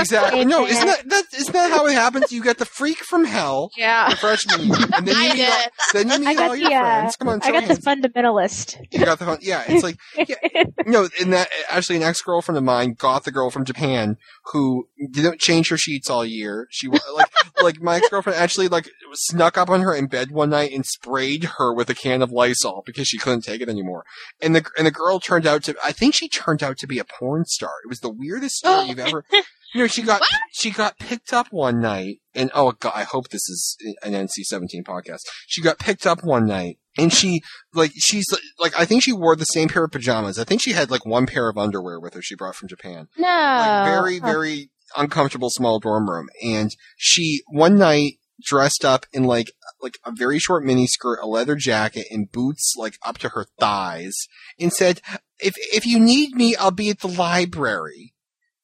Exactly. 0.00 0.44
No, 0.44 0.66
isn't 0.66 0.86
that, 0.86 1.08
that 1.08 1.24
isn't 1.36 1.52
that 1.52 1.70
how 1.70 1.86
it 1.86 1.92
happens? 1.92 2.32
You 2.32 2.42
get 2.42 2.58
the 2.58 2.64
freak 2.64 2.98
from 2.98 3.24
hell 3.24 3.70
Yeah. 3.76 4.10
the 4.10 4.16
freshman 4.16 4.66
year, 4.66 4.76
and 4.94 5.06
then 5.06 5.14
you 5.16 5.30
I 5.30 5.34
meet 5.34 5.48
all, 5.48 5.66
then 5.92 6.10
you 6.10 6.26
meet 6.28 6.38
all 6.38 6.56
your 6.56 6.72
uh, 6.72 6.80
friends. 7.00 7.16
Come 7.16 7.28
on, 7.28 7.40
I 7.42 7.50
got 7.52 7.68
the 7.68 7.74
fundamentalist. 7.74 8.76
You 8.90 9.04
got 9.04 9.18
the 9.18 9.24
fun. 9.26 9.38
Yeah, 9.40 9.64
it's 9.66 9.82
like 9.82 9.96
yeah, 10.16 10.64
no, 10.86 11.08
and 11.20 11.32
that 11.32 11.48
actually 11.68 11.96
an 11.96 12.02
ex 12.02 12.20
girlfriend 12.20 12.58
of 12.58 12.64
mine 12.64 12.94
got 12.94 13.24
the 13.24 13.32
girl 13.32 13.50
from 13.50 13.64
Japan 13.64 14.16
who 14.52 14.88
didn't 15.10 15.40
change 15.40 15.68
her 15.70 15.76
sheets 15.76 16.10
all 16.10 16.24
year. 16.24 16.66
She 16.70 16.88
like 16.88 17.30
like 17.62 17.80
my 17.80 17.96
ex 17.96 18.08
girlfriend 18.08 18.38
actually 18.38 18.68
like 18.68 18.90
snuck 19.12 19.58
up 19.58 19.70
on 19.70 19.80
her 19.82 19.94
in 19.94 20.06
bed 20.06 20.30
one 20.30 20.50
night 20.50 20.72
and 20.72 20.84
sprayed 20.84 21.44
her 21.58 21.74
with 21.74 21.90
a 21.90 21.94
can 21.94 22.22
of 22.22 22.30
Lysol 22.32 22.82
because 22.86 23.08
she 23.08 23.18
couldn't 23.18 23.42
take 23.42 23.60
it 23.60 23.68
anymore. 23.68 24.04
And 24.40 24.54
the 24.54 24.64
and 24.76 24.86
the 24.86 24.90
girl 24.90 25.20
turned 25.20 25.46
out 25.46 25.64
to 25.64 25.76
I 25.82 25.92
think 25.92 26.14
she 26.14 26.28
turned 26.28 26.62
out 26.62 26.78
to 26.78 26.86
be 26.86 26.98
a 26.98 27.04
porn 27.04 27.44
star. 27.44 27.72
It 27.84 27.88
was 27.88 28.00
the 28.00 28.10
weirdest 28.10 28.56
story 28.56 28.88
you've 28.88 28.98
ever. 28.98 29.24
You 29.72 29.82
know, 29.82 29.86
she 29.86 30.02
got 30.02 30.20
she 30.50 30.70
got 30.70 30.98
picked 30.98 31.32
up 31.32 31.46
one 31.52 31.80
night, 31.80 32.18
and 32.34 32.50
oh 32.54 32.72
god, 32.72 32.92
I 32.94 33.04
hope 33.04 33.28
this 33.28 33.48
is 33.48 33.76
an 34.02 34.14
NC-17 34.14 34.82
podcast. 34.82 35.20
She 35.46 35.62
got 35.62 35.78
picked 35.78 36.06
up 36.06 36.24
one 36.24 36.46
night, 36.46 36.78
and 36.98 37.12
she 37.12 37.42
like 37.72 37.92
she's 37.96 38.26
like 38.58 38.78
I 38.78 38.84
think 38.84 39.02
she 39.02 39.12
wore 39.12 39.36
the 39.36 39.44
same 39.44 39.68
pair 39.68 39.84
of 39.84 39.92
pajamas. 39.92 40.38
I 40.38 40.44
think 40.44 40.62
she 40.62 40.72
had 40.72 40.90
like 40.90 41.06
one 41.06 41.26
pair 41.26 41.48
of 41.48 41.58
underwear 41.58 42.00
with 42.00 42.14
her 42.14 42.22
she 42.22 42.34
brought 42.34 42.56
from 42.56 42.68
Japan. 42.68 43.08
No. 43.16 43.26
Like 43.26 43.84
very 43.86 44.18
very 44.18 44.70
uncomfortable 44.96 45.50
small 45.50 45.78
dorm 45.78 46.08
room, 46.08 46.28
and 46.42 46.74
she 46.96 47.42
one 47.48 47.78
night 47.78 48.14
dressed 48.42 48.84
up 48.84 49.06
in 49.12 49.24
like 49.24 49.52
like 49.82 49.98
a 50.04 50.12
very 50.12 50.38
short 50.38 50.64
mini 50.64 50.86
skirt, 50.86 51.20
a 51.22 51.26
leather 51.26 51.56
jacket, 51.56 52.06
and 52.10 52.30
boots 52.30 52.74
like 52.76 52.98
up 53.04 53.18
to 53.18 53.30
her 53.30 53.46
thighs, 53.58 54.14
and 54.58 54.72
said, 54.72 55.00
"If 55.38 55.54
if 55.56 55.86
you 55.86 55.98
need 55.98 56.34
me, 56.34 56.56
I'll 56.56 56.70
be 56.70 56.90
at 56.90 57.00
the 57.00 57.08
library." 57.08 58.14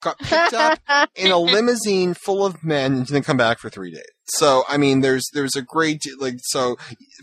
Got 0.06 0.18
picked 0.20 0.54
up 0.54 0.78
in 1.16 1.32
a 1.32 1.38
limousine 1.54 2.14
full 2.14 2.46
of 2.46 2.62
men 2.62 2.92
and 2.92 3.04
didn't 3.04 3.24
come 3.24 3.36
back 3.36 3.58
for 3.58 3.68
three 3.68 3.90
days. 3.90 4.04
So 4.26 4.62
I 4.68 4.76
mean, 4.76 5.00
there's 5.00 5.28
there's 5.32 5.56
a 5.56 5.62
great 5.62 6.04
like 6.20 6.36
so 6.42 6.76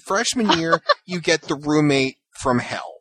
freshman 0.05 0.59
year 0.59 0.81
you 1.05 1.21
get 1.21 1.43
the 1.43 1.55
roommate 1.55 2.17
from 2.41 2.59
hell, 2.59 2.95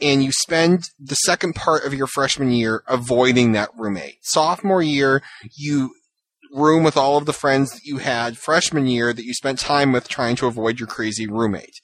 and 0.00 0.22
you 0.22 0.30
spend 0.30 0.84
the 1.00 1.16
second 1.16 1.56
part 1.56 1.84
of 1.84 1.92
your 1.92 2.06
freshman 2.06 2.52
year 2.52 2.84
avoiding 2.86 3.50
that 3.52 3.70
roommate. 3.76 4.18
Sophomore 4.22 4.84
year 4.84 5.20
you 5.56 5.90
room 6.52 6.84
with 6.84 6.96
all 6.96 7.16
of 7.16 7.26
the 7.26 7.32
friends 7.32 7.72
that 7.72 7.82
you 7.82 7.98
had 7.98 8.38
freshman 8.38 8.86
year 8.86 9.12
that 9.12 9.24
you 9.24 9.34
spent 9.34 9.58
time 9.58 9.90
with 9.90 10.06
trying 10.06 10.36
to 10.36 10.46
avoid 10.46 10.78
your 10.78 10.86
crazy 10.86 11.26
roommate. 11.26 11.80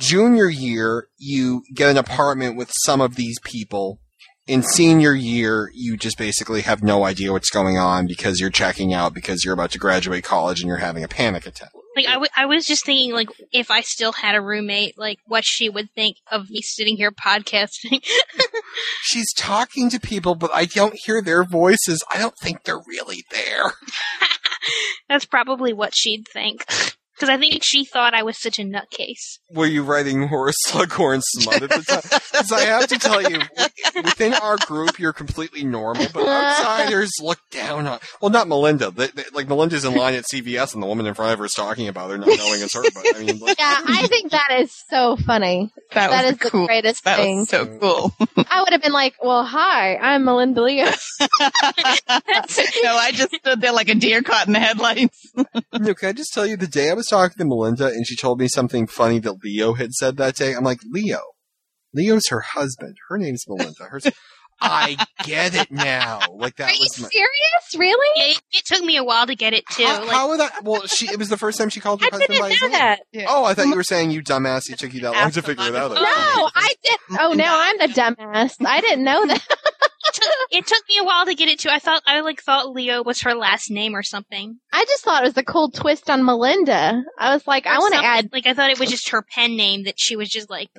Junior 0.00 0.48
year 0.48 1.06
you 1.16 1.62
get 1.76 1.90
an 1.92 1.96
apartment 1.96 2.56
with 2.56 2.72
some 2.84 3.00
of 3.00 3.14
these 3.14 3.36
people 3.44 4.00
in 4.48 4.62
senior 4.62 5.14
year, 5.14 5.70
you 5.74 5.96
just 5.96 6.16
basically 6.16 6.62
have 6.62 6.82
no 6.82 7.04
idea 7.04 7.32
what's 7.32 7.50
going 7.50 7.76
on 7.76 8.06
because 8.06 8.40
you're 8.40 8.50
checking 8.50 8.94
out 8.94 9.12
because 9.12 9.44
you're 9.44 9.54
about 9.54 9.70
to 9.72 9.78
graduate 9.78 10.24
college 10.24 10.60
and 10.60 10.68
you're 10.68 10.78
having 10.78 11.04
a 11.04 11.08
panic 11.08 11.46
attack. 11.46 11.70
Like 11.94 12.06
I, 12.06 12.12
w- 12.14 12.30
I 12.36 12.46
was 12.46 12.64
just 12.64 12.86
thinking, 12.86 13.12
like 13.12 13.28
if 13.52 13.70
I 13.70 13.82
still 13.82 14.12
had 14.12 14.34
a 14.34 14.40
roommate, 14.40 14.98
like 14.98 15.18
what 15.26 15.44
she 15.44 15.68
would 15.68 15.90
think 15.94 16.16
of 16.30 16.48
me 16.48 16.60
sitting 16.62 16.96
here 16.96 17.10
podcasting. 17.10 18.02
She's 19.02 19.32
talking 19.36 19.90
to 19.90 20.00
people, 20.00 20.34
but 20.34 20.50
I 20.54 20.64
don't 20.64 20.94
hear 20.96 21.20
their 21.20 21.44
voices. 21.44 22.02
I 22.12 22.18
don't 22.18 22.36
think 22.40 22.64
they're 22.64 22.82
really 22.86 23.24
there. 23.30 23.72
That's 25.08 25.24
probably 25.26 25.72
what 25.72 25.92
she'd 25.94 26.26
think. 26.32 26.64
Because 27.18 27.28
I 27.30 27.36
think 27.36 27.62
she 27.64 27.84
thought 27.84 28.14
I 28.14 28.22
was 28.22 28.40
such 28.40 28.58
a 28.60 28.62
nutcase. 28.62 29.38
Were 29.50 29.66
you 29.66 29.82
writing 29.82 30.28
Horace 30.28 30.54
Slughorn 30.68 31.20
smut 31.24 31.62
at 31.62 31.70
the 31.70 31.82
time? 31.82 32.20
Because 32.38 32.52
I 32.52 32.60
have 32.66 32.86
to 32.88 32.98
tell 32.98 33.20
you, 33.28 33.40
within 33.96 34.32
our 34.34 34.56
group, 34.58 35.00
you're 35.00 35.12
completely 35.12 35.64
normal, 35.64 36.06
but 36.14 36.24
outsiders 36.28 37.10
look 37.20 37.40
down 37.50 37.88
on. 37.88 37.98
Well, 38.22 38.30
not 38.30 38.46
Melinda. 38.46 38.92
They, 38.92 39.08
they, 39.08 39.24
like 39.32 39.48
Melinda's 39.48 39.84
in 39.84 39.94
line 39.94 40.14
at 40.14 40.24
CVS, 40.32 40.72
and 40.74 40.80
the 40.82 40.86
woman 40.86 41.06
in 41.06 41.14
front 41.14 41.32
of 41.32 41.40
her 41.40 41.44
is 41.46 41.52
talking 41.56 41.88
about 41.88 42.10
her, 42.10 42.18
not 42.18 42.28
knowing 42.28 42.62
it's 42.62 42.74
her. 42.74 42.82
But 42.82 43.16
I 43.16 43.24
mean, 43.24 43.38
like, 43.40 43.58
Yeah, 43.58 43.80
I 43.88 44.06
think 44.06 44.30
that 44.30 44.58
is 44.60 44.72
so 44.88 45.16
funny. 45.16 45.72
That, 45.94 46.10
That 46.10 46.24
was 46.26 46.32
is 46.34 46.38
the 46.38 46.50
cool. 46.50 46.66
greatest 46.66 47.02
that 47.04 47.16
thing. 47.16 47.38
was 47.40 47.48
so 47.48 47.66
cool. 47.78 48.14
I 48.48 48.60
would 48.62 48.72
have 48.72 48.82
been 48.82 48.92
like, 48.92 49.14
"Well, 49.20 49.44
hi, 49.44 49.96
I'm 49.96 50.24
Melinda 50.24 50.62
Leo." 50.62 50.84
no, 51.40 52.96
I 52.96 53.10
just 53.12 53.34
stood 53.34 53.60
there 53.60 53.72
like 53.72 53.88
a 53.88 53.94
deer 53.96 54.22
caught 54.22 54.46
in 54.46 54.52
the 54.52 54.60
headlights. 54.60 55.32
No, 55.72 55.94
can 55.94 56.10
I 56.10 56.12
just 56.12 56.32
tell 56.32 56.46
you 56.46 56.56
the 56.56 56.66
day 56.68 56.90
I 56.90 56.94
was 56.94 57.07
talking 57.08 57.36
to 57.38 57.44
Melinda 57.44 57.86
and 57.86 58.06
she 58.06 58.16
told 58.16 58.40
me 58.40 58.48
something 58.48 58.86
funny 58.86 59.18
that 59.20 59.42
Leo 59.42 59.74
had 59.74 59.92
said 59.92 60.16
that 60.18 60.36
day? 60.36 60.52
I'm 60.54 60.64
like, 60.64 60.80
Leo. 60.88 61.20
Leo's 61.94 62.28
her 62.28 62.40
husband. 62.40 62.96
Her 63.08 63.16
name's 63.18 63.44
Melinda. 63.48 63.84
Hers, 63.84 64.06
I 64.60 64.96
get 65.24 65.54
it 65.54 65.70
now. 65.70 66.20
Like 66.32 66.56
that 66.56 66.70
Are 66.70 66.74
you 66.74 66.86
my. 67.00 67.08
serious? 67.08 67.76
Really? 67.76 68.08
Yeah, 68.16 68.32
it, 68.34 68.42
it 68.52 68.64
took 68.66 68.82
me 68.84 68.96
a 68.96 69.04
while 69.04 69.26
to 69.26 69.34
get 69.36 69.52
it 69.54 69.64
too. 69.70 69.84
How, 69.84 70.00
like, 70.00 70.10
how 70.10 70.28
would 70.28 70.40
that? 70.40 70.64
Well, 70.64 70.86
she. 70.86 71.06
It 71.10 71.18
was 71.18 71.28
the 71.28 71.36
first 71.36 71.58
time 71.58 71.68
she 71.68 71.80
called 71.80 72.00
her 72.02 72.06
I 72.06 72.10
husband 72.10 72.28
didn't 72.28 72.42
by 72.42 72.50
his 72.50 72.62
name. 72.62 72.70
that. 72.72 73.00
Oh, 73.28 73.44
I 73.44 73.54
thought 73.54 73.68
you 73.68 73.76
were 73.76 73.84
saying 73.84 74.10
you 74.10 74.22
dumbass. 74.22 74.68
It 74.70 74.78
took 74.78 74.92
you 74.92 75.00
that 75.02 75.12
long 75.12 75.30
to 75.30 75.42
figure 75.42 75.64
it 75.64 75.74
out. 75.76 75.92
No, 75.92 76.00
I 76.02 76.74
didn't. 76.82 77.20
Oh, 77.20 77.32
now 77.34 77.58
I'm 77.58 77.78
the 77.78 77.86
dumbass. 77.94 78.54
I 78.66 78.80
didn't 78.80 79.04
know 79.04 79.26
that. 79.26 79.46
it, 80.04 80.14
took, 80.14 80.24
it 80.50 80.66
took 80.66 80.82
me 80.88 80.98
a 80.98 81.04
while 81.04 81.26
to 81.26 81.34
get 81.34 81.48
it 81.48 81.58
too. 81.58 81.70
I 81.70 81.78
thought 81.78 82.02
I 82.06 82.20
like 82.20 82.42
thought 82.42 82.72
Leo 82.72 83.02
was 83.02 83.22
her 83.22 83.34
last 83.34 83.70
name 83.70 83.94
or 83.94 84.02
something. 84.02 84.58
I 84.72 84.84
just 84.84 85.04
thought 85.04 85.22
it 85.22 85.26
was 85.26 85.36
a 85.36 85.42
cool 85.42 85.70
twist 85.70 86.08
on 86.08 86.24
Melinda. 86.24 87.02
I 87.18 87.34
was 87.34 87.46
like, 87.46 87.66
I 87.66 87.78
want 87.78 87.94
to 87.94 88.04
add. 88.04 88.30
Like 88.32 88.46
I 88.46 88.54
thought 88.54 88.70
it 88.70 88.80
was 88.80 88.90
just 88.90 89.10
her 89.10 89.22
pen 89.22 89.56
name 89.56 89.84
that 89.84 89.98
she 89.98 90.16
was 90.16 90.28
just 90.28 90.50
like. 90.50 90.68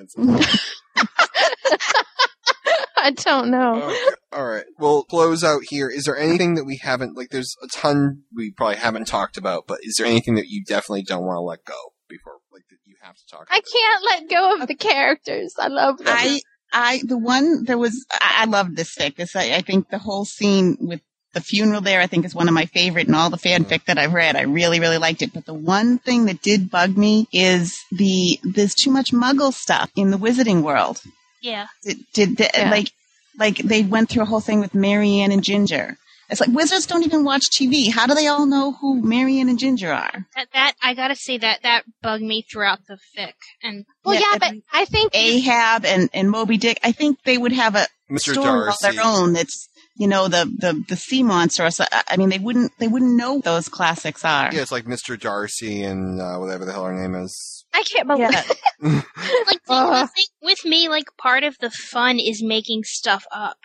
I 3.02 3.12
don't 3.12 3.50
know. 3.50 3.82
Okay, 3.82 4.10
All 4.32 4.46
right. 4.46 4.64
We'll 4.78 5.04
close 5.04 5.42
out 5.42 5.62
here. 5.68 5.88
Is 5.88 6.04
there 6.04 6.16
anything 6.16 6.54
that 6.54 6.64
we 6.64 6.76
haven't 6.76 7.16
like? 7.16 7.30
There's 7.30 7.56
a 7.62 7.68
ton 7.68 8.24
we 8.34 8.52
probably 8.52 8.76
haven't 8.76 9.06
talked 9.06 9.36
about, 9.36 9.66
but 9.66 9.78
is 9.82 9.96
there 9.96 10.06
anything 10.06 10.34
that 10.34 10.48
you 10.48 10.64
definitely 10.64 11.02
don't 11.02 11.24
want 11.24 11.36
to 11.36 11.40
let 11.40 11.64
go 11.64 11.74
before, 12.08 12.38
like 12.52 12.64
that 12.68 12.76
you 12.84 12.96
have 13.02 13.16
to 13.16 13.26
talk? 13.26 13.48
I 13.50 13.60
can't 13.60 14.04
let 14.04 14.28
go 14.30 14.60
of 14.60 14.68
the 14.68 14.74
characters. 14.74 15.54
I 15.58 15.68
love 15.68 15.98
them. 15.98 16.08
I, 16.08 16.40
I, 16.72 17.00
the 17.04 17.18
one 17.18 17.64
there 17.64 17.78
was, 17.78 18.06
I, 18.10 18.42
I 18.42 18.44
loved 18.46 18.76
this 18.76 18.94
fic. 18.94 19.16
This, 19.16 19.34
I, 19.36 19.52
I 19.56 19.60
think 19.60 19.88
the 19.88 19.98
whole 19.98 20.24
scene 20.24 20.76
with 20.80 21.00
the 21.32 21.40
funeral 21.40 21.80
there, 21.80 22.00
I 22.00 22.06
think 22.06 22.24
is 22.24 22.34
one 22.34 22.48
of 22.48 22.54
my 22.54 22.66
favorite 22.66 23.06
in 23.08 23.14
all 23.14 23.30
the 23.30 23.36
fanfic 23.36 23.84
that 23.84 23.98
I've 23.98 24.12
read. 24.14 24.36
I 24.36 24.42
really, 24.42 24.80
really 24.80 24.98
liked 24.98 25.22
it. 25.22 25.32
But 25.32 25.46
the 25.46 25.54
one 25.54 25.98
thing 25.98 26.26
that 26.26 26.42
did 26.42 26.70
bug 26.70 26.96
me 26.96 27.28
is 27.32 27.78
the, 27.92 28.40
there's 28.42 28.74
too 28.74 28.90
much 28.90 29.12
muggle 29.12 29.52
stuff 29.52 29.90
in 29.96 30.10
the 30.10 30.16
wizarding 30.16 30.62
world. 30.62 31.00
Yeah. 31.42 31.66
Did, 31.82 31.98
did, 32.12 32.36
did- 32.36 32.50
like, 32.54 32.90
like 33.38 33.58
they 33.58 33.82
went 33.82 34.10
through 34.10 34.22
a 34.22 34.26
whole 34.26 34.40
thing 34.40 34.60
with 34.60 34.74
Mary 34.74 35.20
Ann 35.20 35.30
and 35.32 35.42
Ginger. 35.44 35.96
It's 36.30 36.40
like 36.40 36.50
wizards 36.50 36.86
don't 36.86 37.04
even 37.04 37.24
watch 37.24 37.50
TV. 37.50 37.90
How 37.92 38.06
do 38.06 38.14
they 38.14 38.28
all 38.28 38.46
know 38.46 38.72
who 38.72 39.02
Mary 39.02 39.40
Ann 39.40 39.48
and 39.48 39.58
Ginger 39.58 39.92
are? 39.92 40.26
That, 40.36 40.46
that 40.52 40.74
I 40.82 40.94
gotta 40.94 41.16
say 41.16 41.38
that 41.38 41.62
that 41.62 41.84
bugged 42.02 42.22
me 42.22 42.44
throughout 42.50 42.80
the 42.86 42.98
fic, 43.16 43.32
and 43.62 43.84
well, 44.04 44.14
yeah, 44.14 44.38
but 44.38 44.54
I 44.72 44.84
think 44.84 45.14
Ahab 45.14 45.84
and, 45.84 46.08
and 46.14 46.30
Moby 46.30 46.56
Dick, 46.56 46.78
I 46.82 46.92
think 46.92 47.22
they 47.24 47.36
would 47.36 47.52
have 47.52 47.74
a 47.74 47.86
Mr. 48.10 48.32
story 48.32 48.68
of 48.68 48.74
their 48.80 49.04
own 49.04 49.34
that's, 49.34 49.68
you 49.96 50.08
know, 50.08 50.28
the, 50.28 50.44
the, 50.58 50.84
the 50.88 50.96
sea 50.96 51.22
monster. 51.22 51.70
So, 51.70 51.84
I 51.92 52.02
I 52.08 52.16
mean, 52.16 52.28
they 52.28 52.38
wouldn't, 52.38 52.72
they 52.78 52.88
wouldn't 52.88 53.16
know 53.16 53.34
what 53.34 53.44
those 53.44 53.68
classics 53.68 54.24
are. 54.24 54.52
Yeah, 54.52 54.62
it's 54.62 54.72
like 54.72 54.84
Mr. 54.84 55.18
Darcy 55.18 55.82
and 55.82 56.20
uh, 56.20 56.38
whatever 56.38 56.64
the 56.64 56.72
hell 56.72 56.84
her 56.84 56.94
name 56.94 57.14
is. 57.14 57.64
I 57.72 57.84
can't 57.84 58.08
believe 58.08 58.30
like 58.80 59.64
the, 59.64 59.68
the 59.68 60.10
thing 60.14 60.24
with 60.42 60.64
me, 60.64 60.88
like 60.88 61.04
part 61.18 61.44
of 61.44 61.56
the 61.60 61.70
fun 61.70 62.18
is 62.18 62.42
making 62.42 62.82
stuff 62.84 63.24
up. 63.32 63.58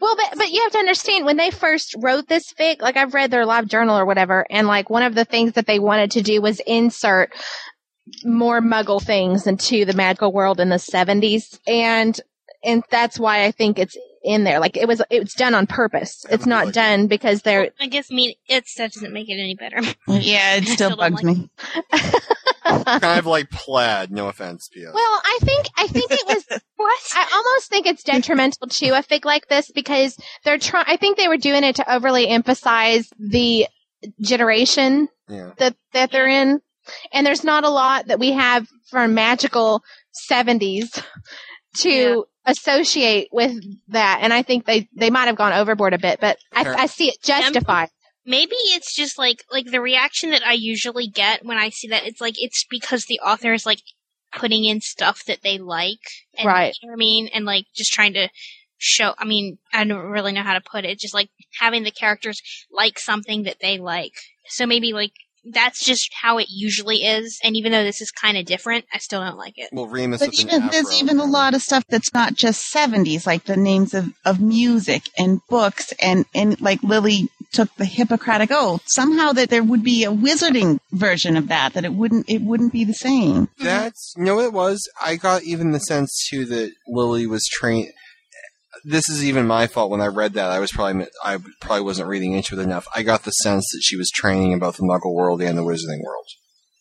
Well, 0.00 0.16
but 0.16 0.38
but 0.38 0.50
you 0.50 0.62
have 0.62 0.72
to 0.72 0.78
understand 0.78 1.26
when 1.26 1.36
they 1.36 1.50
first 1.50 1.94
wrote 1.98 2.28
this 2.28 2.52
fic, 2.52 2.80
like 2.82 2.96
I've 2.96 3.14
read 3.14 3.30
their 3.30 3.46
live 3.46 3.66
journal 3.68 3.98
or 3.98 4.06
whatever, 4.06 4.46
and 4.50 4.66
like 4.66 4.90
one 4.90 5.02
of 5.02 5.14
the 5.14 5.24
things 5.24 5.52
that 5.54 5.66
they 5.66 5.78
wanted 5.78 6.12
to 6.12 6.22
do 6.22 6.40
was 6.40 6.60
insert 6.66 7.32
more 8.24 8.60
Muggle 8.60 9.02
things 9.02 9.46
into 9.46 9.84
the 9.84 9.94
magical 9.94 10.32
world 10.32 10.60
in 10.60 10.68
the 10.68 10.78
seventies, 10.78 11.58
and 11.66 12.18
and 12.64 12.82
that's 12.90 13.18
why 13.18 13.44
I 13.44 13.50
think 13.50 13.78
it's 13.78 13.96
in 14.24 14.44
there. 14.44 14.58
Like 14.58 14.76
it 14.76 14.88
was 14.88 15.02
it's 15.10 15.34
done 15.34 15.54
on 15.54 15.66
purpose. 15.66 16.24
It's 16.30 16.46
not 16.46 16.72
done 16.72 17.06
because 17.06 17.42
they're 17.42 17.70
I 17.80 17.86
guess 17.86 18.08
I 18.10 18.14
mean 18.14 18.34
it's 18.48 18.74
that 18.76 18.92
doesn't 18.92 19.12
make 19.12 19.28
it 19.28 19.34
any 19.34 19.54
better. 19.54 19.76
Yeah, 20.08 20.56
it 20.56 20.64
still 20.64 20.90
Still 20.90 20.96
bugs 20.96 21.22
like 21.22 21.36
me. 21.36 21.50
kind 22.64 23.18
of 23.18 23.26
like 23.26 23.50
plaid. 23.50 24.10
No 24.10 24.28
offense, 24.28 24.68
P.S. 24.72 24.92
Well, 24.94 25.20
I 25.24 25.38
think 25.42 25.66
I 25.76 25.86
think 25.86 26.10
it 26.10 26.26
was 26.26 26.44
what 26.76 27.00
I 27.14 27.30
almost 27.34 27.68
think 27.68 27.86
it's 27.86 28.02
detrimental 28.02 28.66
to 28.66 28.88
a 28.90 29.02
fic 29.02 29.24
like 29.24 29.48
this 29.48 29.70
because 29.70 30.16
they're 30.44 30.58
trying. 30.58 30.86
I 30.88 30.96
think 30.96 31.16
they 31.16 31.28
were 31.28 31.36
doing 31.36 31.62
it 31.64 31.76
to 31.76 31.94
overly 31.94 32.28
emphasize 32.28 33.08
the 33.18 33.66
generation 34.20 35.08
Yeah. 35.28 35.52
that 35.58 35.76
that 35.92 36.10
they're 36.10 36.28
in, 36.28 36.60
and 37.12 37.26
there's 37.26 37.44
not 37.44 37.64
a 37.64 37.70
lot 37.70 38.06
that 38.06 38.18
we 38.18 38.32
have 38.32 38.66
from 38.90 39.14
magical 39.14 39.82
seventies 40.12 40.98
to 41.78 42.24
associate 42.46 43.28
with 43.32 43.62
that. 43.88 44.20
And 44.22 44.32
I 44.32 44.42
think 44.42 44.66
they 44.66 44.88
they 44.94 45.10
might 45.10 45.26
have 45.26 45.36
gone 45.36 45.52
overboard 45.52 45.94
a 45.94 45.98
bit, 45.98 46.20
but 46.20 46.38
I, 46.52 46.64
I 46.64 46.86
see 46.86 47.08
it 47.08 47.16
um, 47.30 47.42
justified. 47.42 47.88
Maybe 48.26 48.56
it's 48.56 48.94
just 48.94 49.18
like 49.18 49.44
like 49.50 49.66
the 49.66 49.80
reaction 49.80 50.30
that 50.30 50.46
I 50.46 50.52
usually 50.52 51.08
get 51.08 51.44
when 51.44 51.58
I 51.58 51.70
see 51.70 51.88
that. 51.88 52.06
It's 52.06 52.20
like 52.20 52.34
it's 52.38 52.64
because 52.70 53.04
the 53.04 53.20
author 53.20 53.52
is 53.52 53.66
like 53.66 53.80
putting 54.34 54.64
in 54.64 54.80
stuff 54.80 55.24
that 55.26 55.42
they 55.42 55.58
like, 55.58 56.00
and, 56.36 56.46
Right. 56.46 56.74
You 56.80 56.88
know 56.88 56.92
what 56.92 56.96
I 56.96 56.98
mean, 56.98 57.28
and 57.32 57.44
like 57.44 57.66
just 57.74 57.92
trying 57.92 58.14
to 58.14 58.28
show. 58.78 59.14
I 59.18 59.24
mean, 59.24 59.58
I 59.72 59.84
don't 59.84 59.98
really 59.98 60.32
know 60.32 60.42
how 60.42 60.54
to 60.54 60.60
put 60.60 60.84
it. 60.84 60.98
Just 60.98 61.14
like 61.14 61.30
having 61.60 61.84
the 61.84 61.90
characters 61.90 62.40
like 62.70 62.98
something 62.98 63.44
that 63.44 63.58
they 63.60 63.78
like. 63.78 64.12
So 64.48 64.66
maybe 64.66 64.92
like 64.92 65.12
that's 65.44 65.84
just 65.84 66.10
how 66.20 66.38
it 66.38 66.46
usually 66.48 67.04
is. 67.04 67.38
And 67.42 67.56
even 67.56 67.72
though 67.72 67.84
this 67.84 68.00
is 68.00 68.10
kind 68.10 68.36
of 68.36 68.44
different, 68.46 68.84
I 68.92 68.98
still 68.98 69.20
don't 69.20 69.36
like 69.36 69.58
it. 69.58 69.68
Well, 69.72 69.86
Remus 69.86 70.20
But 70.20 70.34
even, 70.34 70.62
afro. 70.62 70.70
there's 70.70 71.00
even 71.00 71.18
a 71.18 71.24
lot 71.24 71.54
of 71.54 71.62
stuff 71.62 71.84
that's 71.88 72.12
not 72.14 72.34
just 72.34 72.72
70s, 72.72 73.26
like 73.26 73.44
the 73.44 73.56
names 73.56 73.94
of, 73.94 74.12
of 74.24 74.40
music 74.40 75.02
and 75.18 75.40
books 75.48 75.92
and, 76.00 76.24
and 76.34 76.60
like 76.60 76.82
Lily 76.82 77.28
took 77.52 77.74
the 77.76 77.84
Hippocratic 77.84 78.50
Oath. 78.50 78.82
Somehow 78.86 79.32
that 79.32 79.50
there 79.50 79.62
would 79.62 79.84
be 79.84 80.04
a 80.04 80.10
wizarding 80.10 80.80
version 80.92 81.36
of 81.36 81.48
that, 81.48 81.74
that 81.74 81.84
it 81.84 81.94
wouldn't, 81.94 82.28
it 82.28 82.42
wouldn't 82.42 82.72
be 82.72 82.84
the 82.84 82.94
same. 82.94 83.48
That's 83.58 84.14
you 84.16 84.24
know 84.24 84.40
it 84.40 84.52
was. 84.52 84.88
I 85.00 85.16
got 85.16 85.42
even 85.44 85.70
the 85.70 85.78
sense 85.78 86.26
too 86.28 86.44
that 86.46 86.72
Lily 86.88 87.26
was 87.26 87.46
trained. 87.46 87.92
This 88.84 89.08
is 89.08 89.24
even 89.24 89.46
my 89.46 89.66
fault. 89.66 89.90
When 89.90 90.00
I 90.00 90.06
read 90.06 90.34
that, 90.34 90.50
I 90.50 90.58
was 90.58 90.70
probably 90.70 91.06
I 91.24 91.38
probably 91.60 91.82
wasn't 91.82 92.08
reading 92.08 92.32
into 92.32 92.58
it 92.58 92.62
enough. 92.62 92.86
I 92.94 93.02
got 93.02 93.24
the 93.24 93.30
sense 93.30 93.70
that 93.72 93.82
she 93.82 93.96
was 93.96 94.10
training 94.10 94.52
in 94.52 94.58
both 94.58 94.76
the 94.76 94.82
Muggle 94.82 95.14
world 95.14 95.40
and 95.40 95.56
the 95.56 95.62
Wizarding 95.62 96.02
world, 96.04 96.26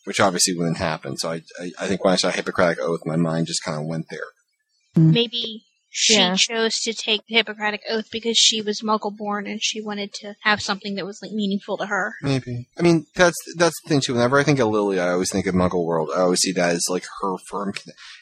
which 0.06 0.20
obviously 0.20 0.56
wouldn't 0.56 0.78
happen. 0.78 1.18
So 1.18 1.32
I 1.32 1.42
I, 1.60 1.72
I 1.80 1.88
think 1.88 2.04
when 2.04 2.14
I 2.14 2.18
saw 2.18 2.30
Hippocratic 2.30 2.80
Oath, 2.80 3.02
my 3.06 3.16
mind 3.16 3.48
just 3.48 3.64
kind 3.64 3.80
of 3.80 3.88
went 3.88 4.08
there. 4.10 4.28
Maybe 4.96 5.64
she 5.96 6.16
Yeah. 6.16 6.36
chose 6.36 6.74
to 6.82 6.92
take 6.92 7.22
the 7.28 7.36
Hippocratic 7.36 7.82
Oath 7.88 8.10
because 8.12 8.36
she 8.36 8.62
was 8.64 8.82
Muggle 8.82 9.16
born 9.16 9.46
and 9.46 9.60
she 9.64 9.80
wanted 9.80 10.12
to 10.16 10.34
have 10.42 10.60
something 10.60 10.96
that 10.96 11.06
was 11.06 11.20
like 11.22 11.32
meaningful 11.32 11.78
to 11.78 11.86
her. 11.86 12.16
Maybe. 12.24 12.68
I 12.78 12.82
mean, 12.82 13.06
that's 13.16 13.38
that's 13.58 13.76
the 13.84 13.90
thing 13.90 14.02
too. 14.02 14.14
Whenever 14.14 14.40
I 14.40 14.44
think 14.44 14.58
of 14.58 14.70
Lily, 14.70 15.00
I 15.00 15.10
always 15.12 15.32
think 15.32 15.46
of 15.46 15.54
Muggle 15.54 15.86
World. 15.86 16.10
I 16.16 16.22
always 16.22 16.40
see 16.40 16.52
that 16.54 16.74
as 16.74 16.88
like 16.90 17.06
her 17.22 17.36
firm, 17.48 17.74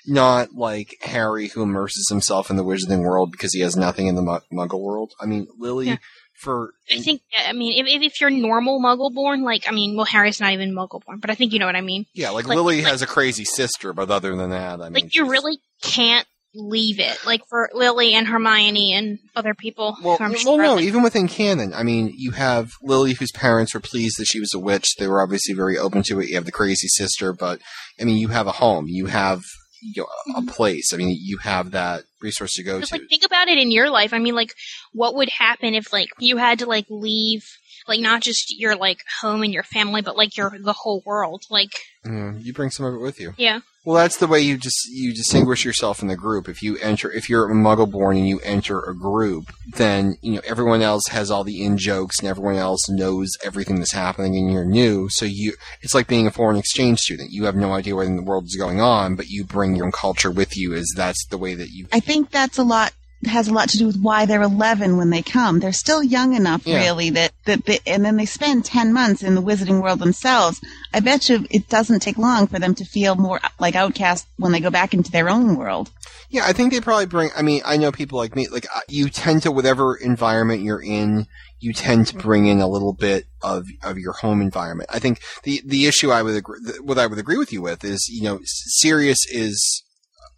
not 0.06 0.54
like 0.54 0.98
Harry 1.02 1.48
who 1.48 1.64
immerses 1.64 2.08
himself 2.10 2.50
in 2.50 2.58
the 2.58 2.66
Wizarding 2.66 3.00
world 3.04 3.32
because 3.32 3.54
he 3.54 3.62
has 3.62 3.78
nothing 3.78 4.08
in 4.08 4.16
the 4.16 4.22
Mu- 4.22 4.40
Muggle 4.52 4.82
world. 4.82 5.14
I 5.22 5.26
mean, 5.26 5.48
Lily 5.58 5.88
Yeah. 5.88 5.98
for 6.42 6.74
I 6.92 6.98
think, 7.00 7.22
I 7.48 7.54
mean, 7.54 7.86
if, 7.86 7.88
if, 7.88 8.02
if 8.02 8.20
you're 8.20 8.30
normal 8.30 8.82
Muggle 8.82 9.14
born, 9.14 9.44
like, 9.44 9.64
I 9.68 9.72
mean, 9.72 9.96
well, 9.96 10.06
Harry's 10.06 10.42
not 10.42 10.52
even 10.52 10.74
Muggle 10.74 11.02
born, 11.06 11.20
but 11.20 11.30
I 11.30 11.36
think 11.36 11.54
you 11.54 11.60
know 11.60 11.68
what 11.68 11.76
I 11.78 11.82
mean. 11.82 12.06
yeah, 12.14 12.32
like, 12.32 12.48
Like- 12.48 12.56
Lily 12.58 12.82
like- 12.82 12.92
has 12.92 13.02
a 13.02 13.08
crazy 13.08 13.46
sister, 13.46 13.94
but 13.94 14.10
other 14.12 14.36
than 14.36 14.50
that, 14.50 14.82
I 14.82 14.90
mean, 14.90 15.04
Like, 15.06 15.16
you 15.16 15.30
really 15.30 15.60
can't 15.82 16.28
leave 16.54 17.00
it. 17.00 17.18
Like, 17.26 17.42
for 17.50 17.70
Lily 17.74 18.14
and 18.14 18.28
Hermione 18.28 18.94
and 18.94 19.20
other 19.36 19.54
people. 19.54 19.96
Well, 20.04 20.18
well, 20.20 20.58
no, 20.58 20.80
even 20.80 21.02
within 21.04 21.28
canon, 21.28 21.74
I 21.74 21.84
mean, 21.84 22.14
you 22.18 22.32
have 22.32 22.72
Lily, 22.84 23.14
whose 23.14 23.32
parents 23.32 23.74
were 23.74 23.80
pleased 23.80 24.20
that 24.20 24.26
she 24.26 24.40
was 24.40 24.54
a 24.54 24.60
witch. 24.60 24.96
They 24.98 25.08
were 25.08 25.22
obviously 25.22 25.54
very 25.54 25.78
open 25.78 26.04
to 26.04 26.20
it. 26.20 26.30
You 26.30 26.36
have 26.36 26.46
the 26.46 26.52
crazy 26.52 26.88
sister, 26.88 27.34
but 27.34 27.62
I 28.00 28.04
mean, 28.04 28.18
you 28.18 28.30
have 28.30 28.48
a 28.48 28.52
home, 28.54 28.86
you 28.88 29.06
have 29.08 29.42
you 29.84 30.04
know, 30.04 30.36
a- 30.36 30.40
a 30.40 30.46
place. 30.46 30.94
I 30.94 30.98
mean, 30.98 31.18
you 31.20 31.38
have 31.38 31.72
that 31.72 32.04
resource 32.22 32.54
to 32.54 32.64
go 32.64 32.80
to. 32.80 32.94
like 32.94 33.10
think 33.10 33.26
about 33.26 33.48
it 33.48 33.58
in 33.58 33.72
your 33.72 33.90
life. 33.90 34.14
I 34.14 34.20
mean, 34.20 34.36
like, 34.36 34.54
what 34.94 35.16
would 35.16 35.30
happen 35.30 35.74
if 35.74 35.92
like 35.92 36.10
you 36.20 36.38
had 36.38 36.60
to 36.60 36.68
like 36.68 36.86
leave, 36.90 37.44
like 37.88 38.00
not 38.00 38.22
just 38.22 38.54
your 38.60 38.76
like 38.76 39.00
home 39.22 39.42
and 39.42 39.52
your 39.52 39.64
family, 39.64 40.02
but 40.04 40.16
like 40.16 40.38
your 40.38 40.52
the 40.62 40.74
whole 40.74 41.02
world. 41.04 41.42
Like, 41.50 41.72
Yeah, 42.06 42.34
you 42.38 42.54
bring 42.54 42.70
some 42.70 42.86
of 42.86 42.94
it 42.94 43.00
with 43.02 43.20
you. 43.20 43.34
yeah, 43.38 43.62
Well, 43.84 43.96
that's 43.96 44.18
the 44.18 44.28
way 44.28 44.42
you 44.42 44.58
just 44.58 44.88
you 44.92 45.12
distinguish 45.12 45.66
yourself 45.66 46.04
in 46.04 46.08
the 46.08 46.16
group. 46.16 46.48
If 46.48 46.62
you 46.62 46.78
enter, 46.78 47.12
if 47.12 47.30
you're 47.30 47.50
a 47.50 47.54
Muggle 47.56 47.90
born 47.90 48.16
and 48.16 48.28
you 48.28 48.40
enter 48.42 48.80
a 48.80 48.96
group, 48.96 49.46
then 49.74 50.18
you 50.22 50.34
know 50.34 50.42
everyone 50.46 50.84
else 50.84 51.08
has 51.10 51.32
all 51.32 51.44
the 51.44 51.64
in 51.64 51.80
jokes 51.80 52.20
and 52.20 52.28
everyone 52.28 52.58
else 52.58 52.88
knows 52.90 53.32
everything 53.44 53.78
that's 53.78 53.94
happening, 53.94 54.38
and 54.38 54.52
you're 54.52 54.66
new. 54.66 55.10
So 55.10 55.26
you, 55.26 55.54
it's 55.82 55.96
like 55.96 56.08
being 56.08 56.28
a 56.28 56.32
foreign 56.32 56.58
exchange 56.58 57.00
student. 57.00 57.32
You 57.32 57.46
have 57.46 57.56
no 57.56 57.74
idea 57.74 57.96
what 57.96 58.06
in 58.06 58.18
the 58.18 58.24
world 58.24 58.46
is 58.46 58.56
going 58.56 58.80
on, 58.80 59.16
but 59.16 59.30
you 59.30 59.44
bring 59.46 59.76
your 59.76 59.86
own 59.86 59.92
culture 59.92 60.30
with 60.30 60.56
you. 60.56 60.74
Is 60.74 60.94
that's 60.96 61.26
the 61.28 61.40
way 61.40 61.56
that 61.56 61.70
you 61.70 61.88
I 61.92 62.02
think 62.02 62.30
that's 62.30 62.60
a 62.60 62.64
lot 62.64 62.94
has 63.26 63.48
a 63.48 63.54
lot 63.54 63.70
to 63.70 63.78
do 63.78 63.86
with 63.88 64.00
why 64.02 64.26
they're 64.26 64.42
11 64.42 64.98
when 64.98 65.10
they 65.10 65.22
come. 65.22 65.60
They're 65.60 65.72
still 65.72 66.02
young 66.04 66.34
enough, 66.34 66.66
Yeah. 66.66 66.78
really, 66.80 67.10
that, 67.12 67.32
that 67.46 67.66
they, 67.66 67.80
and 67.86 68.04
then 68.04 68.18
they 68.18 68.26
spend 68.26 68.66
10 68.66 68.94
months 68.94 69.22
in 69.24 69.36
the 69.36 69.42
wizarding 69.42 69.82
world 69.82 70.00
themselves. 70.00 70.60
I 70.94 71.00
bet 71.02 71.30
you 71.30 71.46
it 71.50 71.70
doesn't 71.70 72.00
take 72.02 72.18
long 72.18 72.48
for 72.48 72.60
them 72.60 72.74
to 72.76 72.86
feel 72.86 73.16
more 73.16 73.40
like 73.60 73.76
outcasts 73.76 74.28
when 74.38 74.52
they 74.52 74.60
go 74.60 74.70
back 74.72 74.94
into 74.94 75.12
their 75.12 75.30
own 75.30 75.56
world. 75.56 75.92
Yeah, 76.30 76.46
I 76.46 76.54
think 76.54 76.72
they 76.72 76.80
probably 76.80 77.08
bring. 77.08 77.30
I 77.36 77.42
mean, 77.42 77.62
I 77.66 77.76
know 77.78 77.92
people 77.92 78.18
like 78.18 78.36
me. 78.38 78.48
Like 78.48 78.66
uh, 78.74 78.80
you 78.88 79.10
tend 79.10 79.44
to 79.44 79.52
whatever 79.52 79.96
environment 79.98 80.62
you're 80.64 80.82
in, 80.82 81.28
you 81.60 81.74
tend 81.74 82.08
to 82.08 82.16
bring 82.16 82.46
in 82.48 82.62
a 82.62 82.70
little 82.70 82.94
bit 82.94 83.26
of 83.42 83.66
of 83.84 83.98
your 83.98 84.14
home 84.14 84.40
environment. 84.40 84.90
I 84.94 85.00
think 85.00 85.20
the 85.44 85.62
the 85.66 85.88
issue 85.88 86.10
I 86.10 86.22
would 86.24 86.36
agree, 86.38 86.60
what 86.82 86.98
I 86.98 87.06
would 87.08 87.20
agree 87.20 87.38
with 87.38 87.52
you 87.52 87.62
with 87.62 87.84
is 87.84 88.08
you 88.10 88.24
know 88.24 88.40
Sirius 88.46 89.20
is 89.30 89.84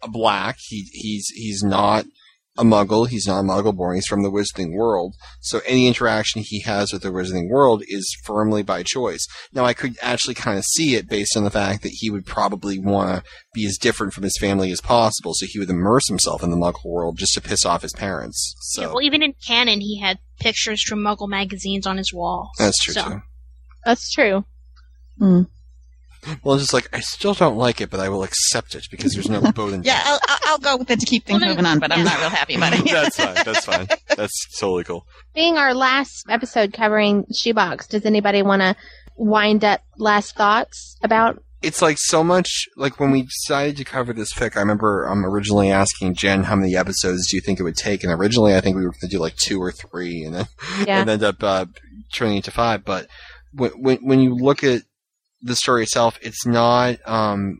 a 0.02 0.08
black. 0.08 0.56
He 0.58 0.88
he's 0.92 1.28
he's 1.28 1.62
not 1.62 2.06
a 2.56 2.62
muggle. 2.64 3.08
He's 3.08 3.26
not 3.26 3.40
a 3.40 3.42
muggle 3.42 3.74
born. 3.74 3.96
He's 3.96 4.06
from 4.06 4.22
the 4.22 4.30
wizarding 4.30 4.72
world. 4.76 5.14
So 5.40 5.60
any 5.66 5.86
interaction 5.88 6.42
he 6.44 6.60
has 6.62 6.92
with 6.92 7.02
the 7.02 7.08
wizarding 7.08 7.48
world 7.50 7.82
is 7.88 8.16
firmly 8.24 8.62
by 8.62 8.82
choice. 8.84 9.26
Now 9.52 9.64
I 9.64 9.74
could 9.74 9.96
actually 10.00 10.34
kind 10.34 10.56
of 10.58 10.64
see 10.64 10.94
it 10.94 11.08
based 11.08 11.36
on 11.36 11.42
the 11.44 11.50
fact 11.50 11.82
that 11.82 11.92
he 11.92 12.10
would 12.10 12.26
probably 12.26 12.78
want 12.78 13.10
to 13.24 13.30
be 13.54 13.66
as 13.66 13.76
different 13.76 14.12
from 14.12 14.22
his 14.24 14.36
family 14.40 14.70
as 14.70 14.80
possible. 14.80 15.32
So 15.34 15.46
he 15.48 15.58
would 15.58 15.70
immerse 15.70 16.06
himself 16.08 16.42
in 16.44 16.50
the 16.50 16.56
muggle 16.56 16.84
world 16.84 17.18
just 17.18 17.34
to 17.34 17.40
piss 17.40 17.64
off 17.64 17.82
his 17.82 17.92
parents. 17.92 18.54
So 18.60 18.82
Yeah, 18.82 18.88
well, 18.88 19.02
even 19.02 19.22
in 19.22 19.34
canon, 19.46 19.80
he 19.80 19.98
had 20.00 20.18
pictures 20.40 20.82
from 20.82 21.00
Muggle 21.00 21.28
magazines 21.28 21.86
on 21.86 21.96
his 21.96 22.12
wall. 22.14 22.50
that's 22.58 22.82
true 22.82 22.94
So- 22.94 23.04
too. 23.08 23.22
That's 23.84 24.10
true. 24.12 24.44
Hmm. 25.18 25.42
Well, 26.42 26.54
it's 26.54 26.64
just 26.64 26.72
like 26.74 26.88
I 26.92 27.00
still 27.00 27.34
don't 27.34 27.56
like 27.56 27.80
it, 27.80 27.90
but 27.90 28.00
I 28.00 28.08
will 28.08 28.22
accept 28.22 28.74
it 28.74 28.84
because 28.90 29.12
there's 29.12 29.28
no 29.28 29.40
Bowden. 29.52 29.82
Yeah, 29.84 30.00
I'll, 30.04 30.18
I'll- 30.28 30.38
I'll 30.46 30.58
go 30.58 30.76
with 30.76 30.90
it 30.90 31.00
to 31.00 31.06
keep 31.06 31.24
things 31.26 31.44
moving 31.44 31.66
on, 31.66 31.78
but 31.80 31.90
I'm 31.90 32.04
not 32.04 32.18
real 32.20 32.28
happy 32.30 32.54
about 32.54 32.74
it. 32.74 32.84
that's 32.90 33.16
fine. 33.16 33.34
That's 33.44 33.64
fine. 33.64 33.88
That's 34.16 34.58
totally 34.58 34.84
cool. 34.84 35.04
Being 35.34 35.56
our 35.58 35.74
last 35.74 36.24
episode 36.28 36.72
covering 36.72 37.24
Shoebox, 37.34 37.88
does 37.88 38.04
anybody 38.06 38.42
want 38.42 38.62
to 38.62 38.76
wind 39.16 39.64
up 39.64 39.80
last 39.98 40.36
thoughts 40.36 40.96
about? 41.02 41.42
It's 41.62 41.80
like 41.82 41.96
so 41.98 42.22
much. 42.22 42.66
Like 42.76 43.00
when 43.00 43.10
we 43.10 43.22
decided 43.22 43.76
to 43.78 43.84
cover 43.84 44.12
this 44.12 44.32
fic, 44.32 44.56
I 44.56 44.60
remember 44.60 45.08
um, 45.10 45.24
originally 45.24 45.70
asking 45.72 46.14
Jen 46.14 46.44
how 46.44 46.54
many 46.56 46.76
episodes 46.76 47.28
do 47.30 47.36
you 47.36 47.40
think 47.40 47.58
it 47.58 47.62
would 47.64 47.76
take, 47.76 48.04
and 48.04 48.12
originally 48.12 48.54
I 48.54 48.60
think 48.60 48.76
we 48.76 48.82
were 48.84 48.90
going 48.90 49.00
to 49.00 49.08
do 49.08 49.18
like 49.18 49.34
two 49.36 49.60
or 49.60 49.72
three, 49.72 50.22
and 50.24 50.34
then 50.34 50.46
Yeah. 50.86 51.00
and 51.00 51.10
ended 51.10 51.26
up 51.26 51.42
uh, 51.42 51.66
turning 52.12 52.36
into 52.36 52.50
five. 52.50 52.84
But 52.84 53.08
when, 53.52 53.70
when 53.72 53.96
when 54.06 54.20
you 54.20 54.34
look 54.36 54.62
at 54.62 54.82
the 55.44 55.56
story 55.56 55.82
itself, 55.82 56.18
it's 56.22 56.46
not. 56.46 56.96
Um, 57.06 57.58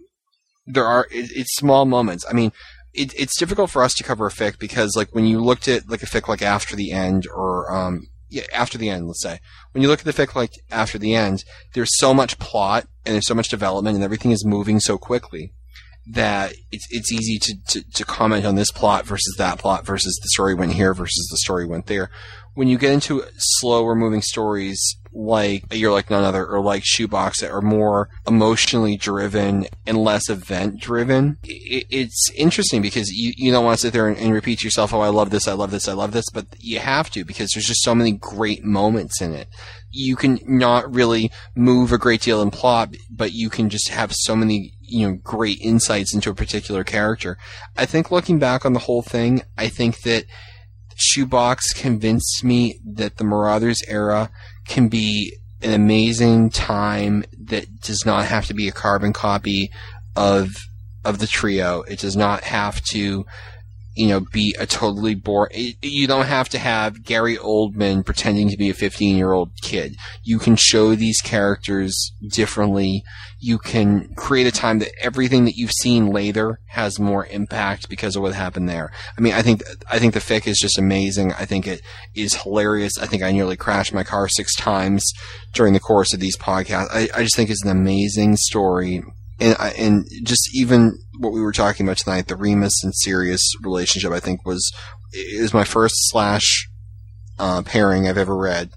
there 0.66 0.86
are 0.86 1.06
it, 1.10 1.30
it's 1.34 1.54
small 1.56 1.84
moments. 1.84 2.24
I 2.28 2.32
mean, 2.32 2.52
it, 2.92 3.12
it's 3.18 3.38
difficult 3.38 3.70
for 3.70 3.82
us 3.82 3.94
to 3.94 4.04
cover 4.04 4.26
a 4.26 4.30
fic 4.30 4.58
because 4.58 4.94
like 4.96 5.14
when 5.14 5.26
you 5.26 5.40
looked 5.40 5.68
at 5.68 5.88
like 5.88 6.02
a 6.02 6.06
fic 6.06 6.28
like 6.28 6.42
after 6.42 6.74
the 6.74 6.92
end 6.92 7.26
or 7.32 7.72
um 7.74 8.06
yeah 8.30 8.44
after 8.52 8.78
the 8.78 8.88
end 8.88 9.06
let's 9.06 9.22
say 9.22 9.38
when 9.72 9.82
you 9.82 9.88
look 9.88 9.98
at 9.98 10.04
the 10.04 10.12
fic 10.12 10.34
like 10.34 10.52
after 10.70 10.96
the 10.96 11.14
end 11.14 11.44
there's 11.74 11.98
so 11.98 12.14
much 12.14 12.38
plot 12.38 12.86
and 13.04 13.14
there's 13.14 13.26
so 13.26 13.34
much 13.34 13.48
development 13.48 13.96
and 13.96 14.04
everything 14.04 14.30
is 14.30 14.46
moving 14.46 14.78
so 14.80 14.96
quickly 14.96 15.52
that 16.06 16.54
it's 16.70 16.86
it's 16.90 17.12
easy 17.12 17.38
to, 17.38 17.54
to, 17.68 17.90
to 17.92 18.04
comment 18.04 18.44
on 18.44 18.56
this 18.56 18.70
plot 18.70 19.06
versus 19.06 19.34
that 19.38 19.58
plot 19.58 19.86
versus 19.86 20.18
the 20.22 20.28
story 20.28 20.54
went 20.54 20.72
here 20.72 20.92
versus 20.92 21.26
the 21.30 21.38
story 21.38 21.66
went 21.66 21.86
there. 21.86 22.10
When 22.55 22.68
you 22.68 22.78
get 22.78 22.92
into 22.92 23.24
slower 23.36 23.94
moving 23.94 24.23
stories 24.23 24.81
like 25.12 25.65
You're 25.73 25.92
Like 25.92 26.10
None 26.10 26.24
Other 26.24 26.47
or 26.47 26.60
like 26.60 26.83
Shoebox 26.84 27.41
that 27.41 27.50
are 27.50 27.60
more 27.60 28.08
emotionally 28.26 28.97
driven 28.97 29.66
and 29.86 29.99
less 29.99 30.28
event 30.28 30.81
driven, 30.81 31.39
it, 31.44 31.86
it's 31.91 32.31
interesting 32.34 32.83
because 32.83 33.10
you, 33.10 33.33
you 33.36 33.52
don't 33.52 33.65
want 33.65 33.78
to 33.78 33.83
sit 33.83 33.92
there 33.92 34.08
and, 34.08 34.18
and 34.18 34.33
repeat 34.33 34.60
to 34.60 34.65
yourself, 34.65 34.92
oh, 34.92 35.00
I 35.00 35.08
love 35.08 35.31
this, 35.31 35.47
I 35.47 35.52
love 35.52 35.70
this, 35.70 35.89
I 35.89 35.92
love 35.92 36.12
this, 36.12 36.26
but 36.33 36.47
you 36.58 36.78
have 36.78 37.10
to 37.10 37.24
because 37.24 37.50
there's 37.52 37.66
just 37.66 37.83
so 37.83 37.94
many 37.94 38.12
great 38.12 38.65
moments 38.65 39.20
in 39.20 39.33
it 39.34 39.49
you 39.94 40.16
can 40.16 40.41
not 40.44 40.92
really 40.92 41.31
move 41.55 41.92
a 41.92 41.99
great 41.99 42.20
deal 42.20 42.42
in 42.42 42.50
plot, 42.50 42.94
but 43.08 43.33
you 43.33 43.49
can 43.49 43.70
just 43.70 43.89
have 43.89 44.12
so 44.12 44.34
many, 44.34 44.74
you 44.81 45.08
know, 45.08 45.15
great 45.23 45.60
insights 45.60 46.12
into 46.12 46.31
a 46.31 46.34
particular 46.34 46.83
character. 46.83 47.39
I 47.76 47.86
think 47.86 48.10
looking 48.10 48.39
back 48.39 48.66
on 48.66 48.73
the 48.73 48.81
whole 48.81 49.02
thing, 49.02 49.42
I 49.57 49.68
think 49.68 50.02
that 50.02 50.24
Shoebox 50.97 51.73
convinced 51.73 52.44
me 52.44 52.78
that 52.84 53.16
the 53.16 53.24
Marauders 53.24 53.82
era 53.89 54.31
can 54.66 54.89
be 54.89 55.36
an 55.62 55.73
amazing 55.73 56.50
time 56.50 57.24
that 57.39 57.81
does 57.81 58.05
not 58.05 58.26
have 58.26 58.47
to 58.47 58.55
be 58.55 58.68
a 58.68 58.73
carbon 58.73 59.12
copy 59.12 59.70
of 60.16 60.55
of 61.05 61.18
the 61.18 61.26
trio. 61.26 61.82
It 61.82 61.98
does 61.98 62.16
not 62.16 62.44
have 62.44 62.82
to 62.92 63.26
you 63.94 64.08
know, 64.08 64.20
be 64.20 64.55
a 64.58 64.66
totally 64.66 65.14
boring. 65.14 65.74
You 65.81 66.06
don't 66.06 66.26
have 66.26 66.48
to 66.50 66.58
have 66.58 67.05
Gary 67.05 67.36
Oldman 67.36 68.05
pretending 68.05 68.48
to 68.50 68.56
be 68.56 68.70
a 68.70 68.74
15 68.74 69.16
year 69.16 69.32
old 69.32 69.50
kid. 69.62 69.97
You 70.23 70.39
can 70.39 70.56
show 70.56 70.94
these 70.94 71.20
characters 71.20 72.12
differently. 72.26 73.05
You 73.39 73.58
can 73.58 74.14
create 74.16 74.47
a 74.47 74.52
time 74.52 74.81
that 74.81 74.92
everything 75.00 75.44
that 75.44 75.56
you've 75.56 75.70
seen 75.70 76.08
later 76.08 76.58
has 76.68 76.98
more 76.98 77.26
impact 77.26 77.89
because 77.89 78.16
of 78.16 78.23
what 78.23 78.34
happened 78.34 78.68
there. 78.68 78.90
I 79.16 79.20
mean, 79.20 79.34
I 79.34 79.42
think, 79.42 79.62
I 79.89 79.98
think 79.98 80.14
the 80.14 80.20
fic 80.20 80.47
is 80.47 80.58
just 80.58 80.78
amazing. 80.78 81.32
I 81.34 81.44
think 81.44 81.66
it 81.66 81.81
is 82.14 82.42
hilarious. 82.42 82.98
I 82.98 83.06
think 83.06 83.23
I 83.23 83.32
nearly 83.32 83.56
crashed 83.56 83.94
my 83.94 84.02
car 84.02 84.28
six 84.28 84.56
times 84.56 85.05
during 85.52 85.73
the 85.73 85.81
course 85.81 86.12
of 86.12 86.20
these 86.20 86.36
podcasts. 86.36 86.89
I, 86.90 87.08
I 87.14 87.23
just 87.23 87.36
think 87.36 87.50
it's 87.50 87.64
an 87.64 87.70
amazing 87.70 88.36
story 88.36 89.02
and 89.40 89.56
and 89.60 90.06
just 90.22 90.54
even 90.54 90.98
what 91.18 91.32
we 91.32 91.40
were 91.40 91.52
talking 91.52 91.86
about 91.86 91.98
tonight, 91.98 92.28
the 92.28 92.36
Remus 92.36 92.82
and 92.82 92.94
Sirius 92.94 93.42
relationship, 93.62 94.12
I 94.12 94.20
think 94.20 94.44
was 94.46 94.72
was 95.38 95.54
my 95.54 95.64
first 95.64 95.94
slash 96.10 96.68
uh, 97.38 97.62
pairing 97.62 98.08
I've 98.08 98.18
ever 98.18 98.36
read, 98.36 98.70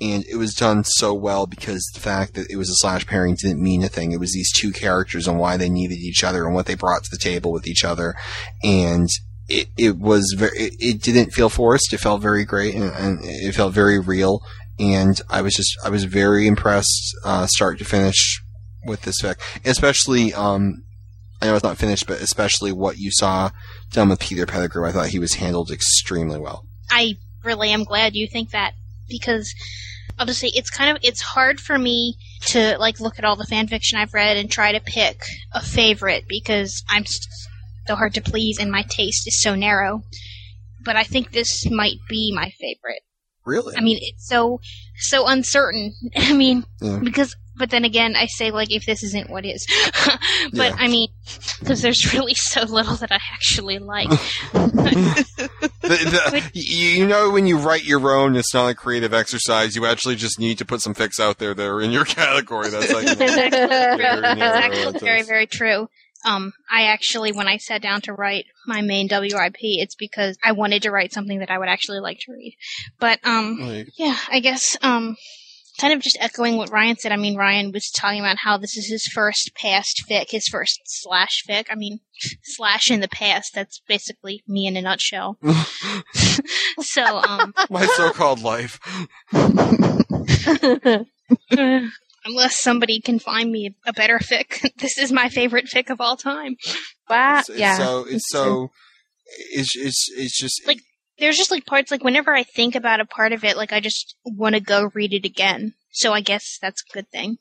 and 0.00 0.24
it 0.26 0.36
was 0.36 0.54
done 0.54 0.84
so 0.84 1.14
well 1.14 1.46
because 1.46 1.88
the 1.94 2.00
fact 2.00 2.34
that 2.34 2.50
it 2.50 2.56
was 2.56 2.68
a 2.68 2.76
slash 2.76 3.06
pairing 3.06 3.36
didn't 3.36 3.62
mean 3.62 3.82
a 3.82 3.88
thing. 3.88 4.12
It 4.12 4.20
was 4.20 4.32
these 4.32 4.52
two 4.52 4.72
characters 4.72 5.26
and 5.26 5.38
why 5.38 5.56
they 5.56 5.68
needed 5.68 5.98
each 5.98 6.24
other 6.24 6.44
and 6.44 6.54
what 6.54 6.66
they 6.66 6.74
brought 6.74 7.04
to 7.04 7.10
the 7.10 7.18
table 7.18 7.52
with 7.52 7.66
each 7.66 7.84
other, 7.84 8.14
and 8.62 9.08
it 9.48 9.68
it 9.76 9.98
was 9.98 10.34
very 10.36 10.56
it, 10.58 10.74
it 10.78 11.02
didn't 11.02 11.32
feel 11.32 11.48
forced. 11.48 11.92
It 11.92 11.98
felt 11.98 12.22
very 12.22 12.44
great 12.44 12.74
and, 12.74 12.92
and 12.92 13.18
it 13.22 13.54
felt 13.54 13.74
very 13.74 13.98
real. 13.98 14.42
And 14.78 15.20
I 15.28 15.42
was 15.42 15.54
just 15.54 15.76
I 15.84 15.90
was 15.90 16.04
very 16.04 16.46
impressed, 16.46 17.14
uh, 17.24 17.46
start 17.46 17.78
to 17.78 17.84
finish, 17.84 18.41
with 18.86 19.02
this 19.02 19.20
fic, 19.22 19.36
especially 19.64 20.32
um, 20.34 20.82
I 21.40 21.46
know 21.46 21.54
it's 21.54 21.64
not 21.64 21.78
finished, 21.78 22.06
but 22.06 22.20
especially 22.20 22.72
what 22.72 22.98
you 22.98 23.10
saw 23.10 23.50
done 23.90 24.08
with 24.08 24.20
Peter 24.20 24.46
Pettigrew. 24.46 24.86
I 24.86 24.92
thought 24.92 25.08
he 25.08 25.18
was 25.18 25.34
handled 25.34 25.70
extremely 25.70 26.38
well. 26.38 26.64
I 26.90 27.16
really 27.44 27.70
am 27.70 27.84
glad 27.84 28.14
you 28.14 28.28
think 28.28 28.50
that 28.50 28.74
because 29.08 29.52
obviously 30.18 30.50
it's 30.54 30.70
kind 30.70 30.96
of 30.96 31.02
it's 31.02 31.20
hard 31.20 31.58
for 31.58 31.78
me 31.78 32.16
to 32.46 32.76
like 32.78 33.00
look 33.00 33.18
at 33.18 33.24
all 33.24 33.36
the 33.36 33.44
fan 33.46 33.66
fiction 33.66 33.98
I've 33.98 34.14
read 34.14 34.36
and 34.36 34.50
try 34.50 34.72
to 34.72 34.80
pick 34.80 35.22
a 35.52 35.60
favorite 35.62 36.24
because 36.28 36.84
I'm 36.88 37.04
so 37.06 37.96
hard 37.96 38.14
to 38.14 38.20
please 38.20 38.58
and 38.58 38.70
my 38.70 38.82
taste 38.88 39.26
is 39.26 39.40
so 39.42 39.54
narrow. 39.54 40.02
But 40.84 40.96
I 40.96 41.04
think 41.04 41.30
this 41.32 41.68
might 41.70 41.98
be 42.08 42.32
my 42.34 42.50
favorite. 42.60 43.02
Really? 43.44 43.76
I 43.76 43.80
mean, 43.80 43.98
it's 44.00 44.28
so 44.28 44.60
so 44.98 45.26
uncertain. 45.26 45.94
I 46.16 46.32
mean, 46.32 46.64
Yeah. 46.80 47.00
because 47.02 47.34
but 47.56 47.70
then 47.70 47.84
again, 47.84 48.14
I 48.16 48.26
say 48.26 48.50
like 48.50 48.72
if 48.72 48.86
this 48.86 49.02
isn't 49.02 49.30
what 49.30 49.44
is, 49.44 49.66
but 50.52 50.70
Yeah. 50.72 50.76
I 50.78 50.88
mean, 50.88 51.08
because 51.60 51.82
there's 51.82 52.12
really 52.14 52.34
so 52.34 52.62
little 52.64 52.96
that 52.96 53.12
I 53.12 53.18
actually 53.32 53.78
like. 53.78 54.08
The- 55.82 55.88
the- 55.88 56.50
you, 56.54 56.88
you 57.00 57.06
know, 57.06 57.30
when 57.30 57.46
you 57.46 57.58
write 57.58 57.84
your 57.84 58.14
own, 58.16 58.36
it's 58.36 58.54
not 58.54 58.70
a 58.70 58.74
creative 58.74 59.12
exercise. 59.12 59.74
You 59.74 59.84
actually 59.86 60.14
just 60.16 60.38
need 60.38 60.58
to 60.58 60.64
put 60.64 60.80
some 60.80 60.94
fics 60.94 61.18
out 61.20 61.38
there 61.38 61.54
that 61.54 61.66
are 61.66 61.80
in 61.82 61.90
your 61.90 62.04
category. 62.04 62.70
That's 62.70 62.92
like 62.92 63.04
That's 63.06 63.20
actually. 63.20 63.66
Very 63.66 64.20
That's 64.20 64.40
actually 64.40 64.98
very, 65.00 65.22
very 65.22 65.46
true. 65.46 65.88
Um, 66.24 66.52
I 66.70 66.84
actually, 66.84 67.32
when 67.32 67.48
I 67.48 67.56
sat 67.56 67.82
down 67.82 68.00
to 68.02 68.12
write 68.12 68.44
my 68.66 68.80
main 68.80 69.08
WIP, 69.10 69.56
it's 69.60 69.96
because 69.96 70.38
I 70.42 70.52
wanted 70.52 70.82
to 70.82 70.92
write 70.92 71.12
something 71.12 71.40
that 71.40 71.50
I 71.50 71.58
would 71.58 71.68
actually 71.68 71.98
like 71.98 72.18
to 72.20 72.32
read. 72.32 72.54
But, 73.00 73.18
um, 73.24 73.58
Like- 73.60 73.88
yeah, 73.98 74.16
I 74.30 74.38
guess, 74.38 74.76
um, 74.82 75.16
kind 75.82 75.92
of 75.92 76.00
just 76.00 76.16
echoing 76.20 76.56
what 76.56 76.70
Ryan 76.70 76.96
said. 76.96 77.10
I 77.10 77.16
mean, 77.16 77.36
Ryan 77.36 77.72
was 77.72 77.90
talking 77.90 78.20
about 78.20 78.36
how 78.38 78.56
this 78.56 78.76
is 78.76 78.88
his 78.88 79.04
first 79.12 79.50
past 79.56 80.04
fic, 80.08 80.30
his 80.30 80.46
first 80.46 80.80
slash 80.84 81.42
fic. 81.48 81.66
I 81.70 81.74
mean, 81.74 81.98
slash 82.44 82.88
in 82.88 83.00
the 83.00 83.08
past. 83.08 83.52
That's 83.52 83.80
basically 83.88 84.44
me 84.46 84.68
in 84.68 84.76
a 84.76 84.82
nutshell. 84.82 85.38
so, 86.80 87.04
um, 87.04 87.52
my 87.68 87.84
so-called 87.86 88.42
life. 88.42 88.78
unless 92.24 92.60
somebody 92.60 93.00
can 93.00 93.18
find 93.18 93.50
me 93.50 93.74
a 93.84 93.92
better 93.92 94.20
fic, 94.20 94.70
this 94.78 94.98
is 94.98 95.10
my 95.10 95.28
favorite 95.28 95.66
fic 95.66 95.90
of 95.90 96.00
all 96.00 96.16
time. 96.16 96.54
Wow. 97.10 97.40
It's, 97.40 97.48
it's 97.50 97.76
so 97.76 98.06
it's 98.08 98.28
so 98.28 98.70
it's 99.50 99.76
it's 99.76 100.06
it's 100.16 100.38
just 100.38 100.62
Like, 100.64 100.78
there's 101.22 101.36
just 101.36 101.52
like 101.52 101.64
parts 101.66 101.92
like 101.92 102.02
whenever 102.02 102.34
I 102.34 102.42
think 102.42 102.74
about 102.74 102.98
a 102.98 103.06
part 103.06 103.32
of 103.32 103.44
it, 103.44 103.56
like 103.56 103.72
I 103.72 103.78
just 103.78 104.16
want 104.24 104.56
to 104.56 104.60
go 104.60 104.90
read 104.92 105.14
it 105.14 105.24
again. 105.24 105.74
So 105.92 106.12
I 106.12 106.20
guess 106.20 106.58
that's 106.60 106.82
a 106.82 106.92
good 106.92 107.08
thing. 107.10 107.38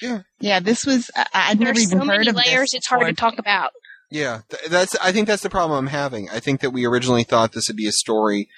Yeah, 0.00 0.22
yeah. 0.40 0.60
this 0.60 0.86
was 0.86 1.10
I, 1.14 1.26
I'd 1.34 1.60
never 1.60 1.74
There's 1.74 1.92
even 1.92 2.00
so 2.00 2.06
heard 2.06 2.18
many 2.24 2.30
of 2.30 2.36
layers; 2.36 2.70
this 2.70 2.78
it's 2.78 2.86
hard 2.86 3.06
to 3.06 3.12
talk 3.12 3.38
about. 3.38 3.72
Yeah, 4.10 4.40
th- 4.48 4.70
that's. 4.70 4.96
I 5.02 5.12
think 5.12 5.26
that's 5.26 5.42
the 5.42 5.50
problem 5.50 5.78
I'm 5.78 5.90
having. 5.90 6.30
I 6.30 6.40
think 6.40 6.60
that 6.60 6.70
we 6.70 6.86
originally 6.86 7.24
thought 7.24 7.52
this 7.52 7.68
would 7.68 7.76
be 7.76 7.88
a 7.88 7.92
story 7.92 8.48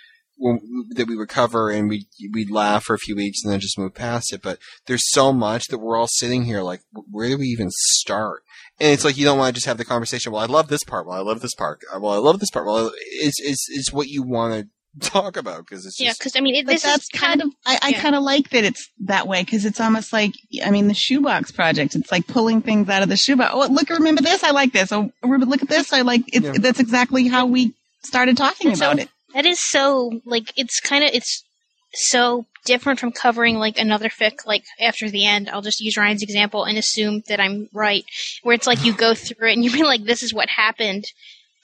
that 0.91 1.07
we 1.09 1.17
would 1.17 1.29
cover 1.29 1.71
and 1.71 1.89
we 1.89 2.07
we'd 2.33 2.51
laugh 2.51 2.85
for 2.85 2.95
a 2.95 2.99
few 2.99 3.17
weeks 3.17 3.41
and 3.43 3.53
then 3.53 3.59
just 3.59 3.79
move 3.79 3.95
past 3.95 4.33
it. 4.33 4.43
But 4.43 4.59
there's 4.87 5.11
so 5.11 5.33
much 5.33 5.69
that 5.69 5.79
we're 5.79 5.97
all 5.97 6.09
sitting 6.09 6.45
here 6.45 6.63
like, 6.63 6.83
where 7.11 7.29
do 7.29 7.39
we 7.39 7.47
even 7.47 7.71
start? 7.71 8.43
And 8.79 8.93
it's 8.93 9.05
like 9.05 9.17
you 9.17 9.25
don't 9.25 9.39
want 9.39 9.55
to 9.55 9.59
just 9.59 9.67
have 9.67 9.79
the 9.79 9.85
conversation. 9.85 10.33
Well, 10.33 10.43
I 10.43 10.47
love 10.47 10.69
this 10.69 10.85
part. 10.85 11.07
Well, 11.07 11.17
I 11.19 11.23
love 11.23 11.41
this 11.41 11.55
part. 11.55 11.81
Uh, 11.95 11.99
Well, 12.01 12.13
I 12.13 12.19
love 12.19 12.41
this 12.41 12.51
part. 12.51 12.67
Well, 12.67 12.91
it's 12.95 13.41
it's 13.41 13.67
it's 13.71 13.93
what 13.93 14.09
you 14.09 14.23
want 14.23 14.55
to 14.55 14.69
talk 15.11 15.37
about 15.37 15.61
because 15.67 15.87
it's 15.87 15.99
Yeah, 16.01 16.13
because 16.19 16.35
I 16.37 16.41
mean, 16.41 16.55
it, 16.55 16.67
this 16.67 16.83
that's 16.83 17.05
is 17.05 17.09
kind 17.09 17.41
of 17.43 17.49
I, 17.65 17.79
I 17.83 17.89
yeah. 17.91 18.01
kind 18.01 18.15
of 18.15 18.23
like 18.23 18.51
that 18.51 18.65
it's 18.65 18.89
that 19.05 19.27
way 19.29 19.43
because 19.45 19.65
it's 19.65 19.81
almost 19.81 20.13
like 20.13 20.33
I 20.65 20.71
mean 20.71 20.89
the 20.89 20.95
shoebox 20.95 21.53
project. 21.53 21.95
It's 21.95 22.13
like 22.13 22.27
pulling 22.27 22.61
things 22.63 22.89
out 22.89 23.03
of 23.03 23.09
the 23.09 23.17
shoebox. 23.17 23.51
Oh, 23.55 23.67
look! 23.71 23.89
Remember 23.91 24.23
this? 24.23 24.43
I 24.45 24.51
like 24.51 24.73
this. 24.73 24.93
Oh, 24.93 25.11
look 25.23 25.63
at 25.63 25.69
this. 25.69 25.93
I 25.93 26.03
like. 26.03 26.23
It's, 26.29 26.45
Yeah. 26.45 26.53
That's 26.59 26.81
exactly 26.81 27.29
how 27.29 27.47
we 27.47 27.73
started 28.03 28.37
talking 28.37 28.75
So- 28.77 28.87
about 28.91 28.99
it. 29.01 29.09
That 29.35 29.45
is 29.45 29.61
so 29.61 30.21
like 30.25 30.51
it's 30.57 30.81
kind 30.81 31.05
of 31.05 31.11
it's 31.13 31.45
so 31.97 32.47
different 32.65 32.99
from 33.01 33.13
covering 33.13 33.57
like 33.57 33.79
another 33.79 34.09
fic 34.09 34.45
like 34.45 34.65
after 34.81 35.09
the 35.09 35.25
end. 35.25 35.49
I'll 35.49 35.63
just 35.63 35.81
use 35.81 35.97
Ryan's 35.97 36.23
example 36.23 36.65
and 36.65 36.77
assume 36.77 37.23
that 37.29 37.41
I'm 37.41 37.69
right. 37.73 38.05
Where 38.43 38.55
it's 38.55 38.67
like 38.67 38.85
you 38.85 38.93
go 38.93 39.15
through 39.15 39.49
it 39.49 39.55
and 39.55 39.65
you 39.65 39.73
be 39.73 39.85
like, 39.85 40.05
this 40.05 40.23
is 40.23 40.35
what 40.35 40.49
happened, 40.49 41.05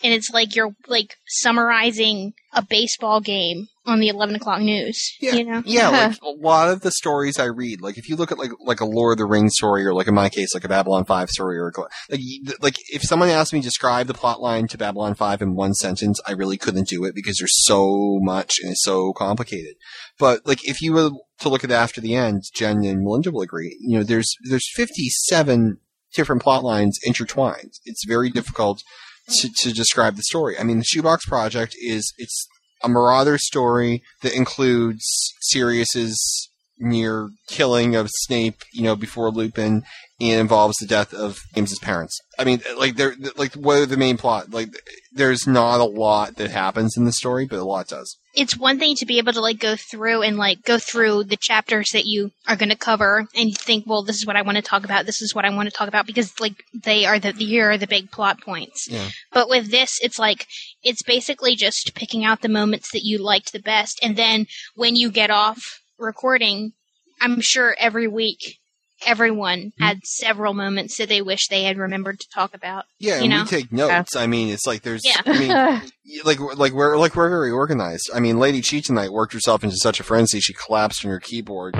and 0.02 0.12
it's 0.12 0.30
like 0.30 0.54
you're 0.54 0.74
like 0.86 1.16
summarizing 1.26 2.32
a 2.54 2.62
baseball 2.62 3.20
game 3.20 3.66
on 3.86 4.00
the 4.00 4.08
eleven 4.08 4.34
o'clock 4.34 4.60
news. 4.60 5.16
Yeah, 5.20 5.34
you 5.34 5.44
know? 5.44 5.62
yeah. 5.64 5.88
Like 5.88 6.18
a 6.22 6.28
lot 6.28 6.68
of 6.70 6.82
the 6.82 6.90
stories 6.90 7.38
I 7.38 7.46
read, 7.46 7.80
like 7.80 7.98
if 7.98 8.08
you 8.08 8.16
look 8.16 8.32
at 8.32 8.38
like 8.38 8.50
like 8.60 8.80
a 8.80 8.86
Lord 8.86 9.14
of 9.14 9.18
the 9.18 9.26
Rings 9.26 9.54
story, 9.54 9.84
or 9.84 9.94
like 9.94 10.08
in 10.08 10.14
my 10.14 10.28
case, 10.28 10.54
like 10.54 10.64
a 10.64 10.68
Babylon 10.68 11.04
Five 11.04 11.30
story, 11.30 11.58
or 11.58 11.72
like 11.76 12.20
like 12.60 12.76
if 12.90 13.02
someone 13.02 13.28
asked 13.28 13.52
me 13.52 13.60
to 13.60 13.64
describe 13.64 14.06
the 14.06 14.14
plot 14.14 14.40
line 14.40 14.66
to 14.68 14.78
Babylon 14.78 15.14
Five 15.14 15.42
in 15.42 15.54
one 15.54 15.74
sentence, 15.74 16.20
I 16.26 16.32
really 16.32 16.56
couldn't 16.56 16.88
do 16.88 17.04
it 17.04 17.14
because 17.14 17.38
there's 17.38 17.64
so 17.64 18.18
much 18.20 18.54
and 18.62 18.72
it's 18.72 18.84
so 18.84 19.12
complicated. 19.12 19.74
But 20.18 20.46
like 20.46 20.68
if 20.68 20.80
you 20.80 20.92
were 20.92 21.10
to 21.40 21.48
look 21.48 21.64
at 21.64 21.70
it 21.70 21.74
after 21.74 22.00
the 22.00 22.14
end, 22.14 22.42
Jen 22.54 22.84
and 22.84 23.02
Melinda 23.02 23.30
will 23.30 23.42
agree. 23.42 23.76
You 23.80 23.98
know, 23.98 24.04
there's 24.04 24.32
there's 24.48 24.70
57 24.74 25.78
different 26.14 26.42
plot 26.42 26.62
lines 26.62 26.98
intertwined. 27.04 27.72
It's 27.84 28.04
very 28.06 28.30
difficult 28.30 28.82
to, 29.28 29.50
to 29.58 29.72
describe 29.72 30.16
the 30.16 30.22
story. 30.22 30.58
I 30.58 30.62
mean, 30.62 30.78
the 30.78 30.84
Shoebox 30.84 31.26
Project 31.26 31.74
is 31.80 32.12
it's 32.18 32.46
a 32.82 32.88
Marauder 32.88 33.38
story 33.38 34.02
that 34.22 34.34
includes 34.34 35.04
Sirius's 35.40 36.50
near 36.78 37.30
killing 37.46 37.94
of 37.94 38.08
Snape, 38.10 38.62
you 38.72 38.82
know, 38.82 38.96
before 38.96 39.30
Lupin, 39.30 39.84
and 40.22 40.40
involves 40.40 40.76
the 40.78 40.86
death 40.86 41.12
of 41.12 41.40
James's 41.54 41.78
parents. 41.80 42.18
I 42.38 42.44
mean, 42.44 42.62
like 42.78 42.96
they're 42.96 43.14
like 43.36 43.54
what 43.54 43.78
are 43.78 43.86
the 43.86 43.96
main 43.96 44.16
plot? 44.16 44.50
Like, 44.50 44.68
there's 45.12 45.46
not 45.46 45.80
a 45.80 45.84
lot 45.84 46.36
that 46.36 46.50
happens 46.50 46.96
in 46.96 47.04
the 47.04 47.12
story, 47.12 47.44
but 47.46 47.58
a 47.58 47.64
lot 47.64 47.88
does. 47.88 48.16
it's 48.34 48.56
one 48.56 48.78
thing 48.78 48.94
to 48.96 49.04
be 49.04 49.18
able 49.18 49.32
to 49.34 49.40
like 49.40 49.58
go 49.58 49.76
through 49.76 50.22
and 50.22 50.38
like 50.38 50.62
go 50.62 50.78
through 50.78 51.24
the 51.24 51.36
chapters 51.36 51.90
that 51.92 52.06
you 52.06 52.30
are 52.48 52.56
going 52.56 52.70
to 52.70 52.76
cover 52.76 53.26
and 53.34 53.54
think 53.58 53.84
well 53.86 54.02
this 54.02 54.16
is 54.16 54.26
what 54.26 54.36
i 54.36 54.42
want 54.42 54.56
to 54.56 54.62
talk 54.62 54.84
about 54.84 55.04
this 55.04 55.20
is 55.20 55.34
what 55.34 55.44
i 55.44 55.50
want 55.54 55.68
to 55.68 55.74
talk 55.76 55.86
about 55.88 56.06
because 56.06 56.32
like 56.40 56.64
they 56.72 57.04
are 57.04 57.18
the 57.18 57.32
here 57.32 57.70
are 57.72 57.76
the 57.76 57.86
big 57.86 58.10
plot 58.10 58.40
points 58.40 58.88
Yeah. 58.88 59.08
but 59.32 59.50
with 59.50 59.70
this 59.70 59.98
it's 60.00 60.18
like 60.18 60.46
it's 60.82 61.02
basically 61.02 61.54
just 61.56 61.94
picking 61.94 62.24
out 62.24 62.40
the 62.40 62.48
moments 62.48 62.90
that 62.92 63.04
you 63.04 63.18
liked 63.18 63.52
the 63.52 63.60
best 63.60 63.98
and 64.02 64.16
then 64.16 64.46
when 64.74 64.96
you 64.96 65.10
get 65.10 65.30
off 65.30 65.60
recording 65.98 66.72
i'm 67.20 67.40
sure 67.42 67.76
every 67.78 68.08
week 68.08 68.58
everyone 69.06 69.72
had 69.80 70.04
several 70.04 70.54
moments 70.54 70.98
that 70.98 71.08
they 71.08 71.22
wish 71.22 71.48
they 71.48 71.64
had 71.64 71.76
remembered 71.78 72.18
to 72.20 72.28
talk 72.32 72.54
about 72.54 72.84
Yeah, 72.98 73.16
you 73.18 73.22
and 73.22 73.30
know 73.30 73.42
we 73.42 73.48
take 73.48 73.72
notes. 73.72 74.16
I 74.16 74.26
mean, 74.26 74.48
it's 74.48 74.66
like 74.66 74.82
there's, 74.82 75.02
Yeah. 75.04 75.20
I 75.24 75.38
mean, 75.38 75.90
like 76.24 76.40
like 76.56 76.72
we're 76.72 76.96
like 76.96 77.14
we're 77.16 77.30
very 77.30 77.50
organized. 77.50 78.10
I 78.14 78.20
mean, 78.20 78.38
Lady 78.38 78.62
Chi 78.62 78.80
tonight 78.80 79.12
worked 79.12 79.32
herself 79.32 79.62
into 79.64 79.76
such 79.76 80.00
a 80.00 80.04
frenzy 80.04 80.40
she 80.40 80.52
collapsed 80.54 81.04
on 81.04 81.10
her 81.10 81.20
keyboard. 81.20 81.74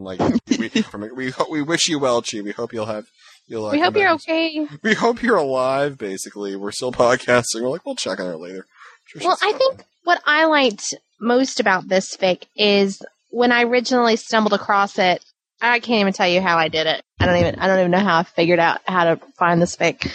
Like 0.00 0.20
we 0.58 0.68
from, 0.82 1.08
we 1.16 1.32
we 1.50 1.62
wish 1.62 1.88
you 1.88 1.98
well, 1.98 2.22
Chi. 2.22 2.40
We 2.40 2.52
hope 2.52 2.72
you'll 2.72 2.86
have 2.86 3.06
you'll. 3.48 3.66
uh, 3.66 3.72
we 3.72 3.80
hope 3.80 3.96
you're 3.96 4.04
back. 4.06 4.20
okay. 4.28 4.66
We 4.82 4.94
hope 4.94 5.22
you're 5.22 5.36
alive. 5.36 5.98
Basically, 5.98 6.54
we're 6.54 6.70
still 6.72 6.92
podcasting. 7.04 7.62
We're 7.62 7.68
like, 7.70 7.84
we'll 7.84 7.96
check 7.96 8.20
on 8.20 8.26
her 8.26 8.36
later. 8.36 8.66
Sure 9.06 9.22
Well, 9.24 9.36
she's 9.36 9.54
I 9.54 9.58
think 9.58 9.84
what 10.04 10.22
I 10.24 10.44
liked 10.44 10.94
most 11.20 11.58
about 11.60 11.88
this 11.88 12.16
fic 12.16 12.44
is 12.56 13.02
when 13.36 13.52
I 13.52 13.64
originally 13.64 14.16
stumbled 14.16 14.54
across 14.54 14.98
it. 14.98 15.22
I 15.60 15.80
can't 15.80 16.00
even 16.00 16.14
tell 16.14 16.28
you 16.28 16.40
how 16.40 16.56
I 16.56 16.68
did 16.68 16.86
it. 16.86 17.02
I 17.20 17.26
don't 17.26 17.36
even 17.36 17.56
I 17.56 17.66
don't 17.66 17.78
even 17.78 17.90
know 17.90 17.98
how 17.98 18.20
I 18.20 18.22
figured 18.22 18.58
out 18.58 18.80
how 18.86 19.04
to 19.04 19.20
find 19.38 19.60
this 19.60 19.76
fic. 19.76 20.10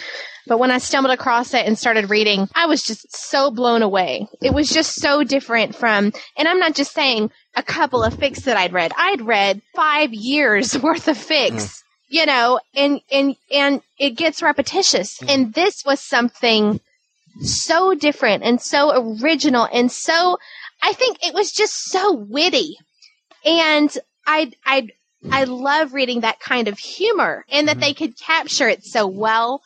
But 0.46 0.58
when 0.58 0.72
I 0.72 0.78
stumbled 0.78 1.14
across 1.14 1.54
it 1.54 1.64
and 1.64 1.78
started 1.78 2.10
reading, 2.10 2.48
I 2.54 2.66
was 2.66 2.82
just 2.82 3.06
so 3.14 3.52
blown 3.52 3.82
away. 3.82 4.26
It 4.42 4.52
was 4.52 4.68
just 4.68 4.96
so 4.96 5.22
different 5.22 5.76
from, 5.76 6.12
and 6.36 6.48
I'm 6.48 6.58
not 6.58 6.74
just 6.74 6.92
saying 6.92 7.30
a 7.54 7.62
couple 7.62 8.02
of 8.02 8.14
fics 8.14 8.42
that 8.44 8.56
I'd 8.56 8.72
read. 8.72 8.92
I'd 8.96 9.22
read 9.22 9.62
five 9.76 10.12
years 10.12 10.76
worth 10.82 11.06
of 11.06 11.16
fics, 11.16 11.80
hmm. 12.08 12.16
you 12.16 12.26
know, 12.26 12.58
and, 12.74 13.00
and, 13.12 13.36
and 13.52 13.82
it 14.00 14.16
gets 14.16 14.42
repetitious. 14.42 15.18
Hmm. 15.18 15.26
And 15.28 15.54
this 15.54 15.84
was 15.86 16.00
something 16.00 16.80
so 17.42 17.94
different 17.94 18.42
and 18.42 18.60
so 18.60 19.16
original 19.22 19.68
and 19.72 19.90
so 19.92 20.38
I 20.82 20.92
think 20.92 21.18
it 21.22 21.32
was 21.32 21.52
just 21.52 21.72
so 21.84 22.12
witty. 22.12 22.76
And 23.44 23.96
I 24.26 24.52
I 24.64 24.88
I 25.30 25.44
love 25.44 25.94
reading 25.94 26.20
that 26.20 26.40
kind 26.40 26.68
of 26.68 26.78
humor 26.78 27.44
and 27.50 27.68
that 27.68 27.72
mm-hmm. 27.72 27.80
they 27.80 27.94
could 27.94 28.18
capture 28.18 28.68
it 28.68 28.84
so 28.84 29.06
well. 29.06 29.62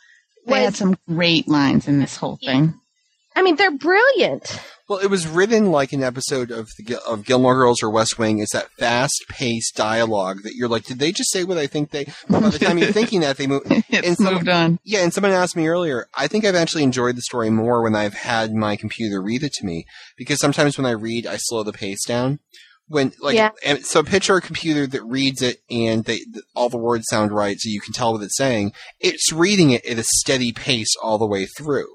They 0.47 0.63
had 0.63 0.77
some 0.77 0.97
great 1.09 1.49
lines 1.49 1.89
in 1.89 1.99
this 1.99 2.17
whole 2.17 2.39
thing. 2.45 2.75
I 3.35 3.43
mean 3.43 3.57
they're 3.57 3.77
brilliant. 3.77 4.61
Well, 4.89 5.01
it 5.01 5.11
was 5.11 5.27
written 5.27 5.73
like 5.73 5.93
an 5.93 6.05
episode 6.05 6.53
of 6.53 6.71
the 6.79 7.01
of 7.05 7.25
Gilmore 7.25 7.57
Girls 7.57 7.83
or 7.83 7.91
West 7.91 8.21
Wing. 8.21 8.39
It's 8.39 8.53
that 8.53 8.71
fast 8.79 9.25
paced 9.29 9.75
dialogue 9.75 10.45
that 10.45 10.55
you're 10.55 10.69
like, 10.69 10.85
did 10.85 11.01
they 11.01 11.11
just 11.11 11.33
say 11.33 11.43
what 11.43 11.59
I 11.59 11.67
think 11.67 11.91
they? 11.91 12.05
By 12.29 12.39
the 12.39 12.59
time 12.61 12.79
you're 12.79 12.93
thinking 12.93 13.21
that, 13.21 13.37
they 13.37 13.49
move. 13.49 13.63
It's 13.89 14.21
moved 14.21 14.49
on. 14.49 14.79
Yeah, 14.85 15.03
and 15.03 15.13
someone 15.13 15.33
asked 15.33 15.57
me 15.57 15.67
earlier. 15.67 16.07
I 16.15 16.29
think 16.29 16.45
I've 16.45 16.55
actually 16.55 16.85
enjoyed 16.85 17.17
the 17.17 17.23
story 17.23 17.51
more 17.51 17.83
when 17.83 17.97
I've 17.97 18.15
had 18.15 18.55
my 18.55 18.77
computer 18.77 19.21
read 19.21 19.43
it 19.43 19.53
to 19.55 19.67
me 19.67 19.87
because 20.17 20.39
sometimes 20.39 20.79
when 20.79 20.87
I 20.87 20.91
read, 20.91 21.27
I 21.27 21.37
slow 21.37 21.65
the 21.65 21.73
pace 21.73 22.05
down. 22.07 22.39
When 22.89 23.13
like, 23.21 23.35
Yeah. 23.35 23.51
and 23.65 23.85
so 23.85 24.03
picture 24.05 24.37
a 24.37 24.41
computer 24.41 24.87
that 24.87 25.03
reads 25.03 25.43
it 25.43 25.59
and 25.71 26.05
they 26.05 26.21
all 26.55 26.69
the 26.69 26.77
words 26.79 27.07
sound 27.09 27.33
right, 27.33 27.57
so 27.59 27.69
you 27.69 27.81
can 27.81 27.93
tell 27.93 28.13
what 28.13 28.23
it's 28.23 28.37
saying. 28.37 28.73
It's 29.01 29.33
reading 29.33 29.71
it 29.73 29.85
at 29.85 29.99
a 29.99 30.05
steady 30.05 30.53
pace 30.53 30.95
all 31.03 31.19
the 31.19 31.27
way 31.27 31.47
through. 31.47 31.89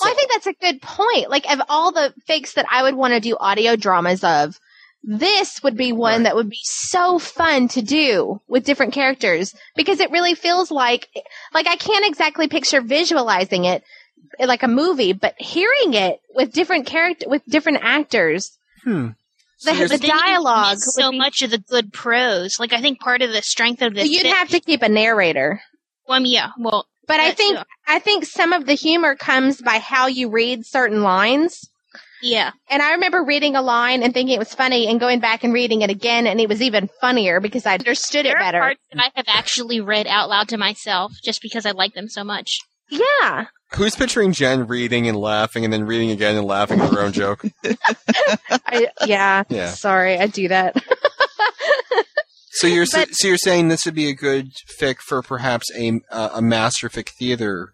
Well, 0.00 0.10
I 0.10 0.14
think 0.14 0.30
that's 0.32 0.46
a 0.46 0.52
good 0.54 0.80
point. 0.80 1.28
Like 1.30 1.50
of 1.52 1.60
all 1.68 1.92
the 1.92 2.14
fics 2.28 2.54
that 2.54 2.66
I 2.70 2.82
would 2.82 2.94
want 2.94 3.12
to 3.12 3.20
do 3.20 3.36
audio 3.38 3.76
dramas 3.76 4.22
of, 4.24 4.58
this 5.02 5.62
would 5.62 5.76
be 5.76 5.92
one 5.92 6.22
that 6.22 6.36
would 6.36 6.48
be 6.50 6.60
so 6.62 7.18
fun 7.18 7.68
to 7.68 7.82
do 7.82 8.40
with 8.48 8.64
different 8.64 8.92
characters 8.94 9.54
because 9.74 9.98
it 10.00 10.10
really 10.10 10.34
feels 10.34 10.70
like 10.70 11.08
like 11.52 11.66
I 11.66 11.76
can't 11.76 12.06
exactly 12.06 12.48
picture 12.48 12.80
visualizing 12.80 13.64
it 13.64 13.82
like 14.38 14.62
a 14.62 14.68
movie, 14.68 15.12
but 15.12 15.34
hearing 15.38 15.92
it 15.94 16.20
with 16.34 16.52
different 16.52 16.86
character 16.86 17.28
with 17.28 17.42
different 17.46 17.78
actors, 17.82 18.52
Hmm. 18.84 19.08
The, 19.64 19.72
But 19.88 20.00
the 20.00 20.06
dialogue 20.08 20.78
so 20.78 21.12
much 21.12 21.42
of 21.42 21.50
the 21.50 21.58
good 21.58 21.92
prose 21.92 22.58
like 22.58 22.72
i 22.72 22.80
think 22.80 23.00
part 23.00 23.22
of 23.22 23.30
the 23.32 23.42
strength 23.42 23.82
of 23.82 23.94
this 23.94 24.08
you'd 24.08 24.26
fic- 24.26 24.32
have 24.34 24.48
to 24.50 24.60
keep 24.60 24.82
a 24.82 24.88
narrator. 24.88 25.60
well, 26.08 26.18
um, 26.18 26.24
yeah 26.26 26.50
well 26.58 26.86
But 27.06 27.20
I 27.20 27.32
think. 27.32 27.58
I 27.86 27.98
think 27.98 28.24
some 28.24 28.52
of 28.52 28.66
the 28.66 28.74
humor 28.74 29.16
comes 29.16 29.60
by 29.60 29.78
how 29.78 30.06
you 30.06 30.30
read 30.30 30.64
certain 30.64 31.02
lines. 31.02 31.68
yeah 32.22 32.52
And 32.70 32.80
I 32.82 32.92
remember 32.92 33.24
reading 33.24 33.56
a 33.56 33.62
line 33.62 34.02
and 34.04 34.14
thinking 34.14 34.34
it 34.36 34.38
was 34.38 34.54
funny 34.54 34.86
and 34.86 35.00
going 35.00 35.18
back 35.18 35.42
and 35.42 35.52
reading 35.52 35.82
it 35.82 35.90
again 35.90 36.26
and 36.28 36.40
it 36.40 36.48
was 36.48 36.62
even 36.62 36.88
funnier 37.00 37.40
because 37.40 37.66
I 37.66 37.74
understood 37.74 38.26
it 38.26 38.30
there 38.30 38.36
are 38.36 38.40
better. 38.40 38.60
parts 38.60 38.80
that 38.92 39.02
i 39.02 39.10
have 39.16 39.24
actually 39.28 39.80
read 39.80 40.06
out 40.06 40.28
loud 40.28 40.48
to 40.50 40.56
myself 40.56 41.12
just 41.24 41.42
because 41.42 41.66
i 41.66 41.72
like 41.72 41.94
them 41.94 42.08
so 42.08 42.22
much 42.22 42.60
Yeah. 42.90 43.46
Who's 43.74 43.94
picturing 43.94 44.32
Jen 44.32 44.66
reading 44.66 45.06
and 45.08 45.16
laughing 45.16 45.64
and 45.64 45.72
then 45.72 45.84
reading 45.84 46.10
again 46.10 46.36
and 46.36 46.44
laughing 46.46 46.80
at 46.80 46.90
her 46.92 47.00
own 47.00 47.12
joke? 47.12 47.44
I, 48.66 48.88
yeah. 49.06 49.44
Yeah. 49.48 49.70
Sorry, 49.70 50.18
I 50.18 50.26
do 50.26 50.48
that. 50.48 50.76
So 52.52 52.66
you're 52.66 52.84
But- 52.92 53.08
so 53.12 53.28
you're 53.28 53.38
saying 53.38 53.68
this 53.68 53.84
would 53.86 53.94
be 53.94 54.08
a 54.10 54.12
good 54.14 54.50
fic 54.78 54.96
for 54.98 55.22
perhaps 55.22 55.70
a 55.74 56.00
uh, 56.10 56.30
a 56.34 56.42
master 56.42 56.88
fic 56.90 57.08
theater 57.10 57.72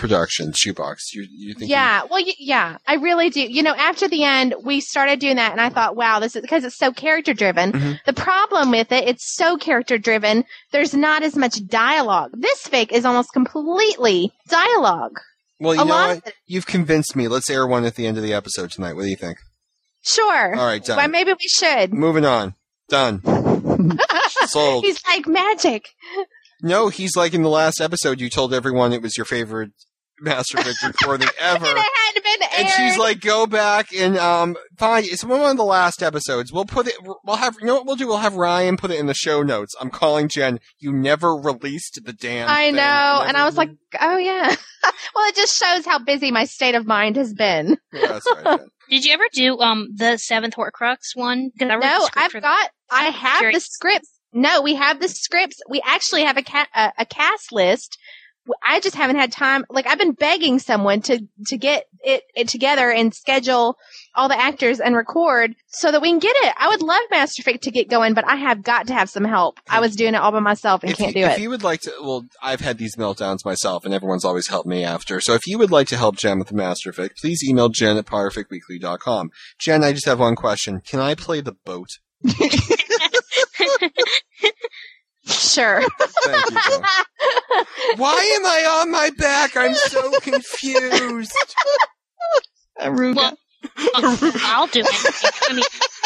production 0.00 0.52
shoebox. 0.52 1.12
You 1.14 1.26
you 1.30 1.54
think? 1.54 1.70
Yeah. 1.70 2.02
Well, 2.10 2.24
yeah, 2.38 2.78
I 2.88 2.94
really 2.94 3.28
do. 3.30 3.40
You 3.42 3.62
know, 3.62 3.74
after 3.74 4.08
the 4.08 4.24
end, 4.24 4.54
we 4.64 4.80
started 4.80 5.20
doing 5.20 5.36
that 5.36 5.52
and 5.52 5.60
I 5.60 5.68
thought, 5.68 5.94
wow, 5.94 6.18
this 6.18 6.34
is 6.34 6.42
because 6.42 6.64
it's 6.64 6.78
so 6.78 6.90
character 6.92 7.34
driven. 7.34 7.72
Mhm. 7.72 8.00
The 8.06 8.12
problem 8.14 8.70
with 8.70 8.90
it, 8.90 9.06
it's 9.06 9.34
so 9.36 9.56
character 9.58 9.98
driven. 9.98 10.44
There's 10.72 10.94
not 10.94 11.22
as 11.22 11.36
much 11.36 11.64
dialogue. 11.66 12.30
This 12.34 12.66
fic 12.66 12.90
is 12.90 13.04
almost 13.04 13.32
completely 13.32 14.32
dialogue. 14.48 15.20
Well, 15.60 15.74
you 15.74 15.82
A 15.82 15.84
know 15.84 15.94
what? 16.14 16.32
you've 16.46 16.66
convinced 16.66 17.14
me. 17.14 17.28
Let's 17.28 17.50
air 17.50 17.66
one 17.66 17.84
at 17.84 17.94
the 17.94 18.06
end 18.06 18.16
of 18.16 18.22
the 18.22 18.32
episode 18.32 18.70
tonight. 18.70 18.94
What 18.94 19.02
do 19.02 19.08
you 19.10 19.16
think? 19.16 19.36
Sure. 20.02 20.54
All 20.56 20.64
right, 20.64 20.82
done. 20.82 20.96
Well, 20.96 21.08
maybe 21.08 21.32
we 21.32 21.48
should. 21.48 21.92
Moving 21.92 22.24
on. 22.24 22.54
Done. 22.88 23.20
Sold. 24.46 24.84
He's 24.84 25.00
like 25.06 25.26
magic. 25.26 25.90
No, 26.62 26.88
he's 26.88 27.16
like 27.16 27.34
in 27.34 27.42
the 27.42 27.48
last 27.50 27.80
episode. 27.80 28.20
You 28.20 28.30
told 28.30 28.52
everyone 28.54 28.92
it 28.94 29.02
was 29.02 29.16
your 29.18 29.24
favorite 29.26 29.72
master 30.20 30.58
fic 30.58 30.86
recording 30.86 31.28
ever. 31.40 31.66
And 31.66 31.76
it 31.78 31.84
had 32.14 32.22
been 32.22 32.42
aired. 32.42 32.52
And 32.58 32.68
she's 32.68 32.98
like, 32.98 33.20
"Go 33.20 33.46
back 33.46 33.88
and 33.96 34.16
um, 34.18 34.56
fine. 34.78 35.04
It's 35.06 35.24
one 35.24 35.40
of 35.50 35.56
the 35.56 35.64
last 35.64 36.02
episodes. 36.02 36.52
We'll 36.52 36.64
put 36.64 36.86
it. 36.86 36.94
We'll 37.24 37.36
have. 37.36 37.56
You 37.60 37.66
know 37.66 37.74
what 37.76 37.86
we'll 37.86 37.96
do? 37.96 38.06
We'll 38.06 38.18
have 38.18 38.34
Ryan 38.34 38.76
put 38.76 38.90
it 38.90 38.98
in 38.98 39.06
the 39.06 39.14
show 39.14 39.42
notes. 39.42 39.74
I'm 39.80 39.90
calling 39.90 40.28
Jen. 40.28 40.58
You 40.78 40.92
never 40.92 41.34
released 41.36 42.00
the 42.04 42.12
damn. 42.12 42.48
I 42.48 42.66
thing. 42.66 42.76
know. 42.76 42.82
And 43.22 43.26
Never- 43.32 43.38
I 43.38 43.44
was 43.44 43.56
like, 43.56 43.70
oh 44.00 44.16
yeah. 44.18 44.48
well, 45.14 45.28
it 45.28 45.34
just 45.36 45.56
shows 45.58 45.84
how 45.84 45.98
busy 45.98 46.30
my 46.30 46.44
state 46.44 46.74
of 46.74 46.86
mind 46.86 47.16
has 47.16 47.32
been. 47.34 47.76
Yeah, 47.92 48.06
that's 48.08 48.26
right. 48.34 48.58
Jen. 48.58 48.68
did 48.88 49.04
you 49.04 49.12
ever 49.14 49.24
do 49.32 49.58
um 49.58 49.88
the 49.94 50.16
seventh 50.16 50.54
horcrux 50.54 50.98
one 51.14 51.50
'Cause 51.58 51.68
I 51.70 51.74
wrote 51.74 51.82
No, 51.82 52.08
I've 52.16 52.30
for 52.32 52.40
got, 52.40 52.70
I 52.90 53.04
have 53.04 53.52
the 53.52 53.60
scripts. 53.60 54.10
No, 54.32 54.62
we 54.62 54.76
have 54.76 55.00
the 55.00 55.08
scripts. 55.08 55.58
We 55.68 55.82
actually 55.84 56.22
have 56.22 56.36
a, 56.36 56.42
ca- 56.42 56.68
a, 56.74 56.92
a 56.98 57.04
cast 57.04 57.50
list 57.52 57.98
I 58.62 58.80
just 58.80 58.96
haven't 58.96 59.16
had 59.16 59.32
time. 59.32 59.64
Like 59.70 59.86
I've 59.86 59.98
been 59.98 60.12
begging 60.12 60.58
someone 60.58 61.02
to 61.02 61.26
to 61.46 61.58
get 61.58 61.86
it, 62.02 62.22
it 62.34 62.48
together 62.48 62.90
and 62.90 63.14
schedule 63.14 63.76
all 64.14 64.28
the 64.28 64.38
actors 64.38 64.80
and 64.80 64.96
record 64.96 65.54
so 65.68 65.90
that 65.92 66.02
we 66.02 66.08
can 66.08 66.18
get 66.18 66.34
it. 66.36 66.54
I 66.58 66.68
would 66.68 66.82
love 66.82 67.02
Masterfic 67.12 67.60
to 67.62 67.70
get 67.70 67.88
going, 67.88 68.14
but 68.14 68.26
I 68.26 68.36
have 68.36 68.62
got 68.62 68.86
to 68.88 68.94
have 68.94 69.08
some 69.10 69.24
help. 69.24 69.60
I 69.68 69.80
was 69.80 69.94
doing 69.94 70.14
it 70.14 70.18
all 70.18 70.32
by 70.32 70.40
myself 70.40 70.82
and 70.82 70.92
if 70.92 70.98
can't 70.98 71.14
you, 71.14 71.22
do 71.22 71.26
if 71.26 71.32
it. 71.32 71.34
If 71.36 71.40
you 71.40 71.50
would 71.50 71.62
like 71.62 71.80
to, 71.82 71.92
well, 72.02 72.24
I've 72.42 72.60
had 72.60 72.78
these 72.78 72.96
meltdowns 72.96 73.44
myself, 73.44 73.84
and 73.84 73.94
everyone's 73.94 74.24
always 74.24 74.48
helped 74.48 74.68
me 74.68 74.84
after. 74.84 75.20
So 75.20 75.34
if 75.34 75.46
you 75.46 75.58
would 75.58 75.70
like 75.70 75.88
to 75.88 75.96
help 75.96 76.16
Jen 76.16 76.38
with 76.38 76.48
the 76.48 76.54
Masterfic, 76.54 77.10
please 77.20 77.42
email 77.46 77.68
Jen 77.68 77.96
at 77.96 78.06
PotterficWeekly.com. 78.06 79.30
Jen, 79.58 79.84
I 79.84 79.92
just 79.92 80.06
have 80.06 80.20
one 80.20 80.36
question. 80.36 80.80
Can 80.80 81.00
I 81.00 81.14
play 81.14 81.40
the 81.40 81.56
boat? 81.64 81.88
Sure. 85.30 85.82
Thank 85.98 86.50
you. 86.50 86.58
Jen. 86.70 86.82
Why 87.96 88.36
am 88.36 88.46
I 88.46 88.80
on 88.80 88.90
my 88.90 89.10
back? 89.16 89.56
I'm 89.56 89.74
so 89.74 90.10
confused. 90.20 91.32
Aruga. 92.80 93.14
Well, 93.16 93.36
I'll, 93.94 94.32
I'll 94.44 94.66
do 94.68 94.80
it. 94.80 95.32
I 95.50 95.52
mean, 95.54 95.64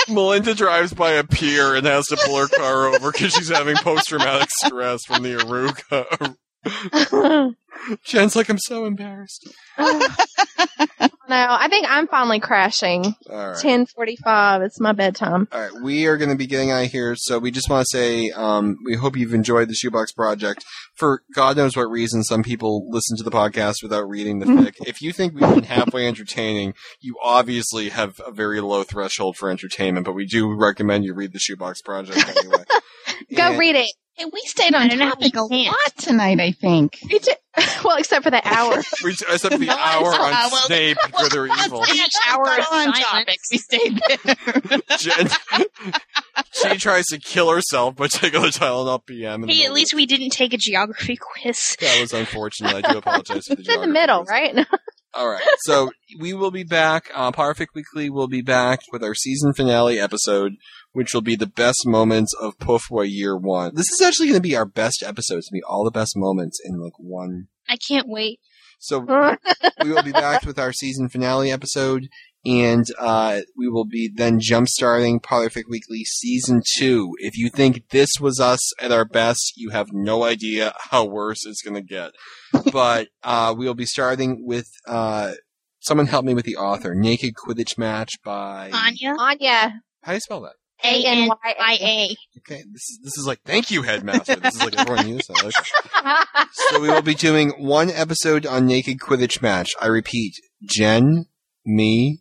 Melinda 0.08 0.54
drives 0.54 0.92
by 0.92 1.12
a 1.12 1.24
pier 1.24 1.74
and 1.74 1.86
has 1.86 2.06
to 2.06 2.16
pull 2.24 2.36
her 2.38 2.48
car 2.48 2.88
over 2.88 3.12
because 3.12 3.32
she's 3.32 3.48
having 3.48 3.76
post-traumatic 3.76 4.48
stress 4.50 5.04
from 5.04 5.22
the 5.22 5.36
Aruga. 5.36 6.34
Jen's 8.04 8.36
like, 8.36 8.48
I'm 8.48 8.58
so 8.58 8.84
embarrassed. 8.84 9.48
no, 9.78 9.86
I 11.28 11.68
think 11.68 11.86
I'm 11.88 12.06
finally 12.08 12.40
crashing. 12.40 13.14
Right. 13.28 13.56
Ten 13.58 13.86
forty-five. 13.86 14.62
It's 14.62 14.80
my 14.80 14.92
bedtime. 14.92 15.48
All 15.52 15.60
right, 15.60 15.82
we 15.82 16.06
are 16.06 16.16
going 16.16 16.30
to 16.30 16.36
be 16.36 16.46
getting 16.46 16.70
out 16.70 16.84
of 16.84 16.90
here, 16.90 17.14
so 17.16 17.38
we 17.38 17.50
just 17.50 17.68
want 17.68 17.86
to 17.86 17.96
say 17.96 18.30
um, 18.30 18.76
we 18.84 18.94
hope 18.94 19.16
you've 19.16 19.34
enjoyed 19.34 19.68
the 19.68 19.74
Shoebox 19.74 20.12
Project. 20.12 20.64
For 20.94 21.22
God 21.34 21.56
knows 21.56 21.76
what 21.76 21.90
reason, 21.90 22.22
some 22.22 22.42
people 22.42 22.88
listen 22.90 23.16
to 23.16 23.24
the 23.24 23.30
podcast 23.30 23.82
without 23.82 24.08
reading 24.08 24.38
the 24.38 24.46
fic. 24.46 24.74
if 24.86 25.02
you 25.02 25.12
think 25.12 25.34
we've 25.34 25.54
been 25.54 25.64
halfway 25.64 26.06
entertaining, 26.06 26.74
you 27.00 27.16
obviously 27.22 27.88
have 27.88 28.20
a 28.24 28.30
very 28.30 28.60
low 28.60 28.84
threshold 28.84 29.36
for 29.36 29.50
entertainment. 29.50 30.06
But 30.06 30.12
we 30.12 30.26
do 30.26 30.54
recommend 30.54 31.04
you 31.04 31.14
read 31.14 31.32
the 31.32 31.38
Shoebox 31.40 31.82
Project 31.82 32.26
anyway. 32.28 32.64
Go 33.34 33.50
And- 33.50 33.58
read 33.58 33.76
it. 33.76 33.90
Hey, 34.16 34.26
we 34.32 34.40
stayed 34.44 34.74
on 34.74 34.88
don't 34.88 34.98
know 34.98 35.06
how 35.06 35.10
topic 35.14 35.34
a 35.34 35.48
can't. 35.48 35.66
lot 35.66 35.96
tonight, 35.98 36.40
I 36.40 36.52
think. 36.52 36.98
Well, 37.84 37.98
except 37.98 38.24
for 38.24 38.32
that 38.32 38.44
hour. 38.46 38.78
Except 39.04 39.40
for 39.52 39.58
the 39.58 39.66
No, 39.66 39.76
I 39.76 39.94
hour 39.94 40.12
saw- 40.12 40.22
on 40.24 40.30
well, 40.32 40.50
Snape 40.62 40.96
for 41.16 41.28
their 41.28 41.46
evil. 41.46 41.84
Each 41.88 42.12
hour 42.28 42.48
hour 42.48 42.54
of 42.58 42.66
on 42.72 42.94
silence. 42.94 42.98
topic. 43.04 43.38
We 43.52 43.58
stayed 43.58 44.00
there. 44.08 44.78
Jen, 44.98 45.28
she 46.52 46.76
tries 46.78 47.04
to 47.06 47.18
kill 47.20 47.52
herself 47.54 47.94
by 47.94 48.08
taking 48.08 48.42
the 48.42 48.48
Tylenol 48.48 49.06
PM. 49.06 49.42
in 49.44 49.48
the 49.48 49.54
hey, 49.54 49.66
at 49.66 49.72
least 49.72 49.94
we 49.94 50.04
didn't 50.04 50.30
take 50.30 50.52
a 50.52 50.56
geography 50.56 51.16
quiz. 51.16 51.76
that 51.80 52.00
was 52.00 52.12
unfortunate. 52.12 52.74
I 52.84 52.92
do 52.92 52.98
apologize 52.98 53.44
for 53.46 53.54
the 53.54 53.60
It's 53.60 53.72
in 53.72 53.80
the 53.82 53.86
middle, 53.86 54.24
quiz. 54.24 54.30
right? 54.30 54.66
All 55.14 55.28
right. 55.28 55.44
So 55.60 55.92
we 56.18 56.32
will 56.34 56.50
be 56.50 56.64
back. 56.64 57.08
Uh, 57.14 57.30
Potterfic 57.30 57.68
Weekly 57.72 58.10
will 58.10 58.26
be 58.26 58.42
back 58.42 58.80
with 58.90 59.04
our 59.04 59.14
season 59.14 59.52
finale 59.54 60.00
episode, 60.00 60.54
which 60.94 61.12
will 61.12 61.20
be 61.20 61.36
the 61.36 61.46
best 61.46 61.86
moments 61.86 62.32
of 62.40 62.56
Pufwa 62.58 63.04
Year 63.06 63.36
One. 63.36 63.74
This 63.74 63.90
is 63.90 64.00
actually 64.00 64.28
going 64.28 64.38
to 64.38 64.48
be 64.48 64.56
our 64.56 64.64
best 64.64 65.02
episode. 65.04 65.38
It's 65.38 65.50
going 65.50 65.60
to 65.60 65.64
be 65.64 65.68
all 65.68 65.84
the 65.84 65.90
best 65.90 66.16
moments 66.16 66.58
in 66.64 66.80
like 66.80 66.94
one. 66.98 67.48
I 67.68 67.76
can't 67.76 68.08
wait. 68.08 68.38
So 68.78 69.00
we 69.82 69.92
will 69.92 70.04
be 70.04 70.12
back 70.12 70.44
with 70.44 70.58
our 70.58 70.72
season 70.72 71.08
finale 71.08 71.50
episode, 71.50 72.08
and 72.44 72.84
uh, 72.98 73.40
we 73.56 73.68
will 73.68 73.86
be 73.86 74.08
then 74.14 74.38
jump-starting 74.38 75.18
Potterfic 75.18 75.64
Weekly 75.68 76.04
season 76.04 76.62
two. 76.76 77.12
If 77.18 77.36
you 77.36 77.50
think 77.50 77.88
this 77.90 78.10
was 78.20 78.38
us 78.38 78.60
at 78.80 78.92
our 78.92 79.04
best, 79.04 79.54
you 79.56 79.70
have 79.70 79.88
no 79.92 80.22
idea 80.22 80.74
how 80.90 81.06
worse 81.06 81.44
it's 81.44 81.62
going 81.62 81.74
to 81.74 81.82
get. 81.82 82.12
But 82.72 83.08
uh, 83.24 83.52
we 83.56 83.66
will 83.66 83.74
be 83.74 83.86
starting 83.86 84.46
with 84.46 84.68
uh, 84.86 85.32
someone 85.80 86.06
help 86.06 86.24
me 86.24 86.34
with 86.34 86.44
the 86.44 86.56
author, 86.56 86.94
Naked 86.94 87.34
Quidditch 87.34 87.76
Match 87.76 88.12
by 88.24 88.70
Anya, 88.72 89.16
Anya. 89.18 89.80
how 90.02 90.12
do 90.12 90.14
you 90.14 90.20
spell 90.20 90.42
that? 90.42 90.54
A 90.84 91.04
N 91.06 91.28
Y 91.28 91.78
A. 91.80 92.16
Okay, 92.38 92.62
this 92.72 92.90
is 92.90 93.00
this 93.02 93.18
is 93.18 93.26
like 93.26 93.40
thank 93.44 93.70
you, 93.70 93.82
headmaster. 93.82 94.36
This 94.36 94.54
is 94.56 94.62
like 94.62 94.78
everyone 94.78 95.08
uses 95.08 95.26
that. 95.28 96.26
So 96.70 96.80
we 96.80 96.88
will 96.88 97.02
be 97.02 97.14
doing 97.14 97.50
one 97.58 97.90
episode 97.90 98.46
on 98.46 98.66
Naked 98.66 98.98
Quidditch 98.98 99.42
Match. 99.42 99.72
I 99.80 99.86
repeat, 99.86 100.34
Jen, 100.62 101.26
me, 101.64 102.20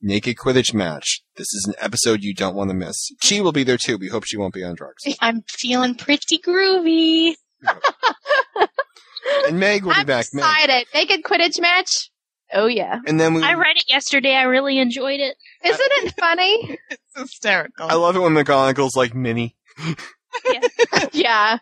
Naked 0.00 0.36
Quidditch 0.36 0.72
Match. 0.72 1.22
This 1.36 1.52
is 1.52 1.66
an 1.68 1.74
episode 1.78 2.22
you 2.22 2.34
don't 2.34 2.54
want 2.54 2.70
to 2.70 2.74
miss. 2.74 3.10
She 3.22 3.40
will 3.40 3.52
be 3.52 3.64
there 3.64 3.76
too. 3.76 3.98
We 3.98 4.08
hope 4.08 4.24
she 4.24 4.36
won't 4.38 4.54
be 4.54 4.64
on 4.64 4.74
drugs. 4.76 5.02
I'm 5.20 5.42
feeling 5.48 5.94
pretty 5.94 6.38
groovy. 6.38 7.34
And 9.48 9.58
Meg 9.58 9.84
will 9.84 9.92
be 9.92 10.00
I'm 10.00 10.06
back. 10.06 10.26
Meg. 10.32 10.44
excited. 10.44 10.86
Naked 10.94 11.22
Quidditch 11.24 11.60
match. 11.60 12.10
Oh 12.52 12.66
yeah. 12.66 13.00
And 13.06 13.18
then 13.18 13.34
we. 13.34 13.42
I 13.42 13.54
read 13.54 13.76
it 13.76 13.84
yesterday. 13.88 14.34
I 14.34 14.42
really 14.44 14.78
enjoyed 14.78 15.20
it. 15.20 15.36
Isn't 15.64 15.80
it 15.80 16.14
funny? 16.20 16.78
it's 16.90 17.02
hysterical. 17.16 17.86
I 17.88 17.94
love 17.94 18.16
it 18.16 18.20
when 18.20 18.34
McGonagall's 18.34 18.96
like 18.96 19.14
Minnie. 19.14 19.56
yeah. 21.12 21.58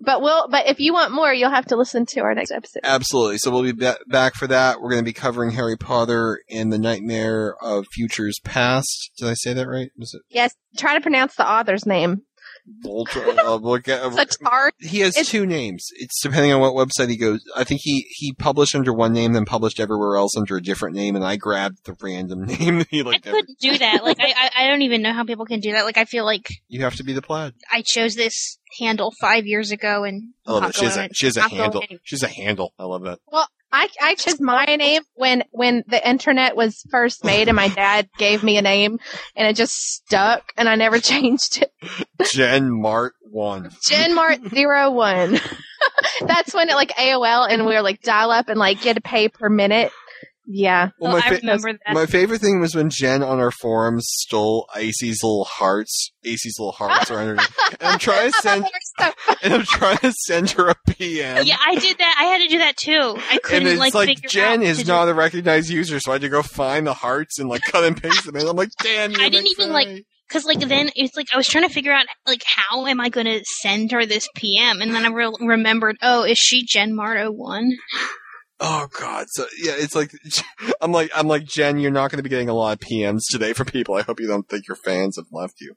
But 0.00 0.22
we'll. 0.22 0.48
But 0.48 0.66
if 0.66 0.80
you 0.80 0.92
want 0.92 1.12
more, 1.12 1.32
you'll 1.32 1.50
have 1.50 1.66
to 1.66 1.76
listen 1.76 2.06
to 2.06 2.20
our 2.20 2.34
next 2.34 2.50
episode. 2.50 2.80
Absolutely. 2.84 3.38
So 3.38 3.50
we'll 3.50 3.62
be 3.62 3.72
ba- 3.72 3.98
back 4.08 4.34
for 4.34 4.46
that. 4.46 4.80
We're 4.80 4.90
going 4.90 5.02
to 5.02 5.08
be 5.08 5.12
covering 5.12 5.50
Harry 5.52 5.76
Potter 5.76 6.40
and 6.50 6.72
the 6.72 6.78
Nightmare 6.78 7.54
of 7.62 7.86
Futures 7.92 8.40
Past. 8.44 9.12
Did 9.18 9.28
I 9.28 9.34
say 9.34 9.52
that 9.52 9.68
right? 9.68 9.90
Was 9.98 10.14
it 10.14 10.22
Yes. 10.30 10.52
Try 10.76 10.94
to 10.94 11.00
pronounce 11.00 11.34
the 11.36 11.48
author's 11.48 11.86
name. 11.86 12.22
Voltron? 12.84 13.38
uh, 13.38 13.58
we'll 13.62 13.78
get- 13.78 14.00
He 14.80 15.00
has 15.00 15.10
It's- 15.16 15.28
two 15.28 15.46
names. 15.46 15.88
It's 15.96 16.20
depending 16.22 16.52
on 16.52 16.60
what 16.60 16.74
website 16.74 17.08
he 17.10 17.16
goes. 17.16 17.40
I 17.56 17.64
think 17.64 17.80
he, 17.84 18.06
he 18.10 18.32
published 18.32 18.74
under 18.74 18.92
one 18.92 19.12
name, 19.12 19.32
then 19.32 19.44
published 19.44 19.80
everywhere 19.80 20.16
else 20.16 20.36
under 20.36 20.56
a 20.56 20.62
different 20.62 20.96
name, 20.96 21.16
and 21.16 21.24
I 21.24 21.36
grabbed 21.36 21.84
the 21.84 21.94
random 22.02 22.44
name 22.46 22.78
that 22.78 22.88
he 22.90 23.00
I 23.00 23.04
liked. 23.04 23.26
every- 23.26 23.40
couldn't 23.42 23.58
do 23.60 23.78
that. 23.78 24.04
Like 24.04 24.18
I, 24.20 24.32
I, 24.36 24.64
I 24.64 24.68
don't 24.68 24.82
even 24.82 25.02
know 25.02 25.12
how 25.12 25.24
people 25.24 25.46
can 25.46 25.60
do 25.60 25.72
that. 25.72 25.84
Like 25.84 25.98
I 25.98 26.04
feel 26.04 26.24
like 26.24 26.46
You 26.68 26.82
have 26.82 26.96
to 26.96 27.04
be 27.04 27.12
the 27.12 27.22
plaid. 27.22 27.54
I 27.72 27.82
chose 27.84 28.14
this 28.14 28.58
handle 28.78 29.12
five 29.20 29.46
years 29.46 29.70
ago, 29.70 30.04
and 30.04 30.32
I 30.46 30.52
love 30.52 30.64
it. 30.64 30.74
She 30.76 30.84
has 30.84 30.94
a, 30.96 31.00
going- 31.00 31.10
she 31.14 31.26
has 31.26 31.36
a 31.36 31.48
handle. 31.48 31.82
She's 32.02 32.22
a 32.22 32.28
handle. 32.28 32.72
I 32.78 32.84
love 32.84 33.02
that. 33.04 33.18
Well, 33.30 33.46
I 33.74 33.88
I 34.00 34.14
chose 34.14 34.40
my 34.40 34.64
name 34.64 35.02
when 35.14 35.42
when 35.50 35.82
the 35.88 36.08
internet 36.08 36.56
was 36.56 36.80
first 36.90 37.24
made, 37.24 37.48
and 37.48 37.56
my 37.56 37.68
dad 37.68 38.08
gave 38.18 38.44
me 38.44 38.56
a 38.56 38.62
name, 38.62 38.98
and 39.34 39.48
it 39.48 39.56
just 39.56 39.74
stuck, 39.74 40.52
and 40.56 40.68
I 40.68 40.76
never 40.76 40.98
changed 41.00 41.62
it. 41.62 41.72
Jen 42.32 42.70
Mart 42.70 43.14
one. 43.30 43.70
Jen 43.84 44.14
Mart 44.14 44.38
zero 44.48 44.92
one. 44.92 45.40
That's 46.20 46.54
when 46.54 46.70
it 46.70 46.76
like 46.76 46.92
AOL, 46.92 47.50
and 47.50 47.66
we 47.66 47.74
were 47.74 47.82
like 47.82 48.00
dial 48.02 48.30
up, 48.30 48.48
and 48.48 48.58
like 48.60 48.82
you 48.82 48.88
had 48.88 48.96
to 48.96 49.02
pay 49.02 49.28
per 49.28 49.48
minute. 49.48 49.90
Yeah. 50.46 50.90
Well, 50.98 51.12
Oh, 51.12 51.18
my, 51.18 51.22
I 51.24 51.30
remember 51.36 51.72
that. 51.72 51.94
my 51.94 52.06
favorite 52.06 52.40
thing 52.40 52.60
was 52.60 52.74
when 52.74 52.90
Jen 52.90 53.22
on 53.22 53.38
our 53.40 53.50
forums 53.50 54.04
stole 54.06 54.68
Icy's 54.74 55.22
little 55.22 55.44
hearts. 55.44 56.12
Icy's 56.24 56.56
little 56.58 56.72
hearts 56.72 57.10
are 57.10 57.18
under. 57.18 57.32
And 57.34 57.82
I'm 57.82 57.98
trying 57.98 58.30
to 58.30 58.38
send. 58.42 58.66
And 59.42 59.54
I'm 59.54 59.62
trying 59.64 59.96
to 59.98 60.12
send 60.12 60.50
her 60.50 60.68
a 60.68 60.74
PM. 60.90 61.44
yeah, 61.46 61.56
I 61.66 61.76
did 61.76 61.96
that. 61.98 62.16
I 62.20 62.24
had 62.24 62.42
to 62.42 62.48
do 62.48 62.58
that 62.58 62.76
too. 62.76 63.16
I 63.30 63.38
couldn't 63.42 63.68
it's 63.68 63.78
like, 63.80 63.94
like, 63.94 64.20
Jen 64.28 64.60
out 64.60 64.66
is 64.66 64.82
to 64.82 64.86
not 64.86 65.08
a 65.08 65.14
recognized 65.14 65.70
user, 65.70 65.98
so 66.00 66.12
I 66.12 66.16
had 66.16 66.22
to 66.22 66.28
go 66.28 66.42
find 66.42 66.86
the 66.86 66.94
hearts 66.94 67.38
and 67.38 67.48
like 67.48 67.62
cut 67.62 67.84
and 67.84 68.00
paste 68.00 68.24
them. 68.26 68.36
And 68.36 68.46
I'm 68.48 68.56
like, 68.56 68.70
damn! 68.82 69.14
I 69.18 69.28
didn't 69.30 69.48
even 69.58 69.72
like 69.72 70.04
because 70.28 70.44
like 70.44 70.60
then 70.60 70.90
it's 70.94 71.16
like 71.16 71.28
I 71.32 71.36
was 71.36 71.46
trying 71.46 71.66
to 71.66 71.72
figure 71.72 71.92
out 71.92 72.06
like 72.26 72.42
how 72.44 72.86
am 72.86 73.00
I 73.00 73.08
going 73.08 73.26
to 73.26 73.42
send 73.62 73.92
her 73.92 74.04
this 74.06 74.28
PM, 74.34 74.80
and 74.82 74.94
then 74.94 75.04
I 75.06 75.08
re- 75.08 75.32
remembered, 75.40 75.96
oh, 76.02 76.24
is 76.24 76.38
she 76.38 76.64
Jen 76.66 76.94
Marto 76.94 77.30
one? 77.30 77.70
Oh 78.60 78.86
god! 79.00 79.26
So 79.30 79.46
yeah, 79.58 79.72
it's 79.76 79.94
like 79.94 80.12
I'm 80.80 80.92
like 80.92 81.10
I'm 81.14 81.26
like 81.26 81.44
Jen. 81.44 81.78
You're 81.78 81.90
not 81.90 82.10
going 82.10 82.18
to 82.18 82.22
be 82.22 82.28
getting 82.28 82.48
a 82.48 82.54
lot 82.54 82.72
of 82.72 82.80
PMs 82.80 83.22
today 83.30 83.52
from 83.52 83.66
people. 83.66 83.96
I 83.96 84.02
hope 84.02 84.20
you 84.20 84.28
don't 84.28 84.48
think 84.48 84.68
your 84.68 84.76
fans 84.76 85.16
have 85.16 85.26
left 85.32 85.60
you. 85.60 85.74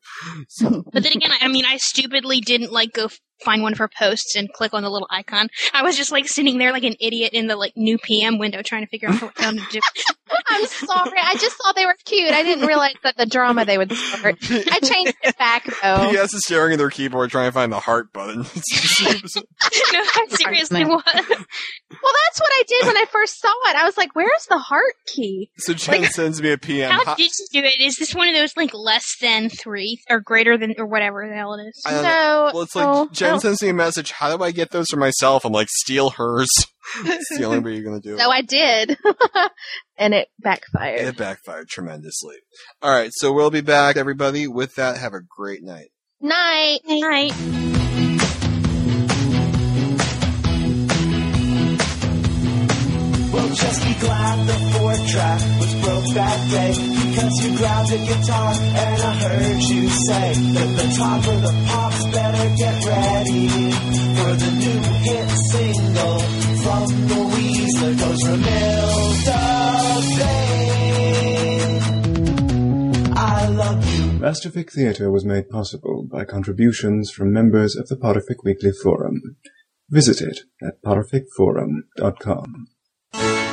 So 0.47 0.83
But 0.91 1.03
then 1.03 1.13
again, 1.13 1.31
I 1.41 1.47
mean, 1.47 1.65
I 1.65 1.77
stupidly 1.77 2.39
didn't 2.39 2.71
like 2.71 2.93
go 2.93 3.09
find 3.43 3.61
one 3.61 3.73
of 3.73 3.79
her 3.79 3.87
posts 3.87 4.35
and 4.35 4.51
click 4.53 4.73
on 4.73 4.83
the 4.83 4.89
little 4.89 5.07
icon. 5.09 5.49
I 5.73 5.83
was 5.83 5.97
just 5.97 6.11
like 6.11 6.27
sitting 6.27 6.57
there 6.57 6.71
like 6.71 6.83
an 6.83 6.95
idiot 6.99 7.33
in 7.33 7.47
the 7.47 7.55
like 7.55 7.73
new 7.75 7.97
PM 7.97 8.37
window 8.37 8.61
trying 8.61 8.83
to 8.83 8.89
figure 8.89 9.09
out 9.09 9.21
what 9.21 9.35
to 9.35 9.61
do. 9.71 9.79
I'm 10.49 10.65
sorry. 10.65 11.19
I 11.21 11.35
just 11.35 11.55
thought 11.57 11.75
they 11.75 11.85
were 11.85 11.95
cute. 12.05 12.31
I 12.31 12.43
didn't 12.43 12.65
realize 12.65 12.95
that 13.03 13.17
the 13.17 13.25
drama 13.25 13.65
they 13.65 13.77
would 13.77 13.91
start. 13.91 14.37
I 14.49 14.79
changed 14.79 15.15
it 15.23 15.37
back 15.37 15.65
though. 15.81 16.11
PS 16.11 16.33
is 16.33 16.43
staring 16.45 16.73
at 16.73 16.77
their 16.77 16.89
keyboard 16.89 17.31
trying 17.31 17.47
to 17.47 17.51
find 17.51 17.71
the 17.71 17.79
heart 17.79 18.11
button. 18.13 18.39
no, 18.41 18.45
I 18.45 20.27
seriously 20.29 20.85
was. 20.85 21.03
Well, 21.05 22.13
that's 22.13 22.39
what 22.39 22.51
I 22.51 22.63
did 22.67 22.87
when 22.87 22.97
I 22.97 23.05
first 23.11 23.39
saw 23.39 23.53
it. 23.69 23.75
I 23.75 23.85
was 23.85 23.97
like, 23.97 24.15
"Where's 24.15 24.45
the 24.49 24.57
heart 24.57 24.95
key?" 25.05 25.49
so 25.57 25.73
Jen 25.73 26.05
sends 26.05 26.41
me 26.41 26.51
a 26.51 26.57
PM. 26.57 26.91
How 26.91 27.03
Hi- 27.03 27.15
did 27.15 27.31
you 27.51 27.61
do 27.61 27.67
it? 27.67 27.81
Is 27.81 27.97
this 27.97 28.13
one 28.13 28.27
of 28.27 28.35
those 28.35 28.55
like 28.57 28.73
less 28.73 29.15
than 29.21 29.49
three 29.49 30.01
or 30.09 30.19
greater 30.19 30.57
than 30.57 30.75
or 30.77 30.85
whatever 30.85 31.27
the 31.27 31.35
hell 31.35 31.53
it 31.55 31.67
is? 31.67 31.81
I. 31.85 32.01
No. 32.01 32.51
Well, 32.53 32.63
it's 32.63 32.75
like 32.75 32.85
no, 32.85 33.09
Jen 33.27 33.33
no. 33.33 33.35
Oh. 33.35 33.39
sends 33.39 33.61
me 33.61 33.69
a 33.69 33.73
message. 33.73 34.11
How 34.11 34.35
do 34.35 34.43
I 34.43 34.51
get 34.51 34.71
those 34.71 34.87
for 34.89 34.97
myself? 34.97 35.45
I'm 35.45 35.53
like, 35.53 35.69
steal 35.69 36.11
hers. 36.11 36.49
it's 36.99 37.37
the 37.37 37.43
only 37.43 37.59
way 37.59 37.75
you're 37.75 37.83
gonna 37.83 37.99
do 37.99 38.15
it. 38.15 38.19
So 38.19 38.31
I 38.31 38.41
did, 38.41 38.97
and 39.97 40.13
it 40.13 40.29
backfired. 40.39 41.01
It 41.01 41.17
backfired 41.17 41.67
tremendously. 41.67 42.37
All 42.81 42.91
right, 42.91 43.11
so 43.13 43.33
we'll 43.33 43.51
be 43.51 43.61
back, 43.61 43.97
everybody. 43.97 44.47
With 44.47 44.75
that, 44.75 44.97
have 44.97 45.13
a 45.13 45.21
great 45.21 45.63
night. 45.63 45.89
Night. 46.21 46.79
Night. 46.87 47.76
Just 53.53 53.83
be 53.83 53.93
glad 53.99 54.47
the 54.47 54.57
fourth 54.73 55.07
track 55.07 55.41
was 55.59 55.73
broke 55.81 56.13
that 56.13 56.39
day 56.49 56.71
because 57.07 57.33
you 57.43 57.57
grabbed 57.57 57.91
a 57.91 57.97
guitar 57.97 58.53
and 58.53 59.01
I 59.01 59.13
heard 59.15 59.61
you 59.63 59.89
say 59.89 60.33
that 60.55 60.69
the 60.79 60.87
top 60.97 61.27
of 61.27 61.41
the 61.41 61.53
pops 61.67 62.03
better 62.15 62.55
get 62.55 62.85
ready 62.85 63.47
for 64.17 64.31
the 64.43 64.51
new 64.63 64.81
hit 65.07 65.29
single 65.51 66.19
from 66.63 66.85
the 67.07 67.19
Weasler 67.33 67.93
goes 67.97 68.21
Ramilda 68.27 69.43
Babe. 70.17 70.77
I 73.15 73.47
love 73.47 73.79
Theatre 74.71 75.09
was 75.11 75.25
made 75.25 75.49
possible 75.49 76.03
by 76.09 76.25
contributions 76.25 77.11
from 77.11 77.31
members 77.31 77.75
of 77.75 77.87
the 77.87 77.95
Potterfic 77.95 78.43
Weekly 78.43 78.71
Forum. 78.83 79.21
Visit 79.89 80.21
it 80.21 80.39
at 80.61 80.81
potterficforum.com 80.83 82.67
you 83.13 83.46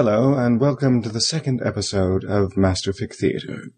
Hello, 0.00 0.34
and 0.34 0.60
welcome 0.60 1.02
to 1.02 1.08
the 1.08 1.20
second 1.20 1.60
episode 1.64 2.22
of 2.22 2.52
Masterfic 2.52 3.12
Theatre. 3.12 3.72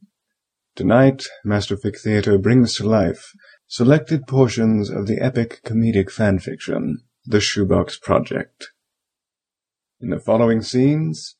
Tonight, 0.76 1.24
Masterfic 1.46 1.98
Theatre 1.98 2.36
brings 2.36 2.74
to 2.74 2.86
life 2.86 3.32
selected 3.66 4.26
portions 4.26 4.90
of 4.90 5.06
the 5.06 5.18
epic 5.18 5.62
comedic 5.64 6.10
fanfiction, 6.10 6.96
The 7.24 7.40
Shoebox 7.40 7.98
Project. 7.98 8.68
In 9.98 10.10
the 10.10 10.20
following 10.20 10.60
scenes, 10.60 11.36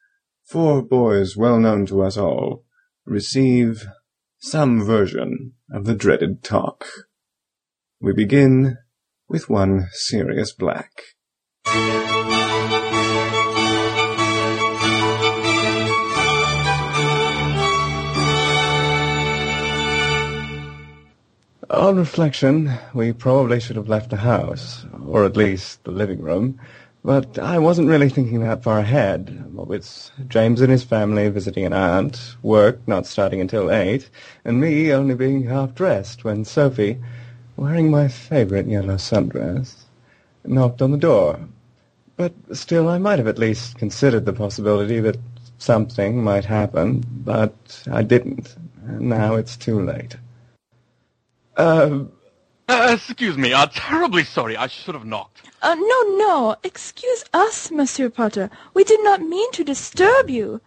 four 0.46 0.80
boys 0.80 1.36
well 1.36 1.60
known 1.60 1.84
to 1.84 2.00
us 2.00 2.16
all 2.16 2.64
receive 3.04 3.86
some 4.38 4.82
version 4.82 5.52
of 5.70 5.84
the 5.84 5.94
dreaded 5.94 6.42
talk. 6.42 6.86
We 8.00 8.14
begin 8.14 8.78
with 9.28 9.50
one 9.50 9.88
Sirius 9.92 10.54
Black. 10.54 10.90
On 21.70 21.96
reflection, 21.96 22.72
we 22.94 23.12
probably 23.12 23.60
should 23.60 23.76
have 23.76 23.88
left 23.88 24.10
the 24.10 24.16
house, 24.16 24.84
or 25.06 25.24
at 25.24 25.36
least 25.36 25.84
the 25.84 25.92
living 25.92 26.20
room, 26.20 26.58
but 27.04 27.38
I 27.38 27.60
wasn't 27.60 27.86
really 27.86 28.08
thinking 28.08 28.40
that 28.40 28.64
far 28.64 28.80
ahead. 28.80 29.54
With 29.54 30.10
James 30.26 30.60
and 30.62 30.72
his 30.72 30.82
family 30.82 31.28
visiting 31.28 31.64
an 31.64 31.72
aunt, 31.72 32.34
work 32.42 32.80
not 32.88 33.06
starting 33.06 33.40
until 33.40 33.70
eight, 33.70 34.10
and 34.44 34.60
me 34.60 34.92
only 34.92 35.14
being 35.14 35.44
half-dressed 35.44 36.24
when 36.24 36.44
Sophie, 36.44 36.98
wearing 37.56 37.88
my 37.88 38.08
favorite 38.08 38.66
yellow 38.66 38.96
sundress, 38.96 39.84
knocked 40.44 40.82
on 40.82 40.90
the 40.90 40.98
door. 40.98 41.38
But 42.16 42.32
still, 42.52 42.88
I 42.88 42.98
might 42.98 43.20
have 43.20 43.28
at 43.28 43.38
least 43.38 43.78
considered 43.78 44.26
the 44.26 44.32
possibility 44.32 44.98
that 44.98 45.18
something 45.58 46.24
might 46.24 46.46
happen, 46.46 47.04
but 47.08 47.84
I 47.88 48.02
didn't, 48.02 48.56
and 48.84 49.02
now 49.02 49.36
it's 49.36 49.56
too 49.56 49.80
late. 49.80 50.16
Uh, 51.56 52.04
uh, 52.68 52.90
excuse 52.94 53.36
me. 53.36 53.52
I'm 53.52 53.68
terribly 53.70 54.24
sorry. 54.24 54.56
I 54.56 54.66
should 54.68 54.94
have 54.94 55.04
knocked. 55.04 55.42
Uh, 55.62 55.74
no, 55.74 56.16
no. 56.16 56.56
Excuse 56.62 57.24
us, 57.34 57.70
Monsieur 57.70 58.08
Potter. 58.08 58.50
We 58.74 58.84
did 58.84 59.02
not 59.02 59.20
mean 59.22 59.50
to 59.52 59.64
disturb 59.64 60.30
you. 60.30 60.60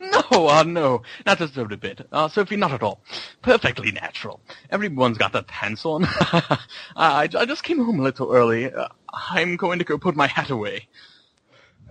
No, 0.00 0.48
uh, 0.48 0.64
no. 0.64 1.02
Not 1.26 1.38
disturbed 1.38 1.72
a 1.72 1.76
bit. 1.76 2.06
Uh, 2.10 2.28
Sophie, 2.28 2.56
not 2.56 2.72
at 2.72 2.82
all. 2.82 3.02
Perfectly 3.40 3.92
natural. 3.92 4.40
Everyone's 4.70 5.16
got 5.18 5.32
their 5.32 5.42
pants 5.42 5.84
on. 5.84 6.04
I, 6.10 6.58
I 6.96 7.44
just 7.46 7.62
came 7.62 7.78
home 7.84 8.00
a 8.00 8.02
little 8.02 8.32
early. 8.32 8.72
Uh, 8.72 8.88
I'm 9.12 9.56
going 9.56 9.78
to 9.78 9.84
go 9.84 9.98
put 9.98 10.16
my 10.16 10.26
hat 10.26 10.50
away. 10.50 10.88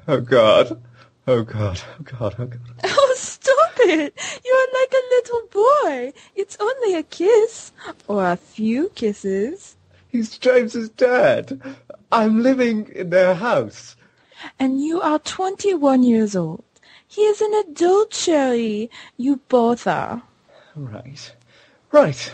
Oh 0.07 0.19
God. 0.19 0.83
Oh 1.27 1.43
God. 1.43 1.81
Oh 1.99 2.03
God. 2.03 2.35
Oh 2.37 2.45
God. 2.47 2.59
It. 3.91 4.13
You're 4.45 4.67
like 4.81 4.93
a 4.93 5.09
little 5.09 5.41
boy. 5.51 6.13
It's 6.35 6.57
only 6.59 6.95
a 6.95 7.03
kiss. 7.03 7.71
Or 8.07 8.25
a 8.31 8.37
few 8.37 8.89
kisses. 8.95 9.75
He's 10.07 10.37
James's 10.37 10.89
dad. 10.89 11.61
I'm 12.11 12.41
living 12.41 12.89
in 12.93 13.09
their 13.09 13.33
house. 13.33 13.95
And 14.59 14.83
you 14.83 15.01
are 15.01 15.19
21 15.19 16.03
years 16.03 16.35
old. 16.35 16.63
He 17.07 17.21
is 17.23 17.41
an 17.41 17.53
adult, 17.53 18.11
chéri. 18.11 18.89
You 19.17 19.41
both 19.49 19.85
are. 19.87 20.23
Right. 20.75 21.35
Right. 21.91 22.31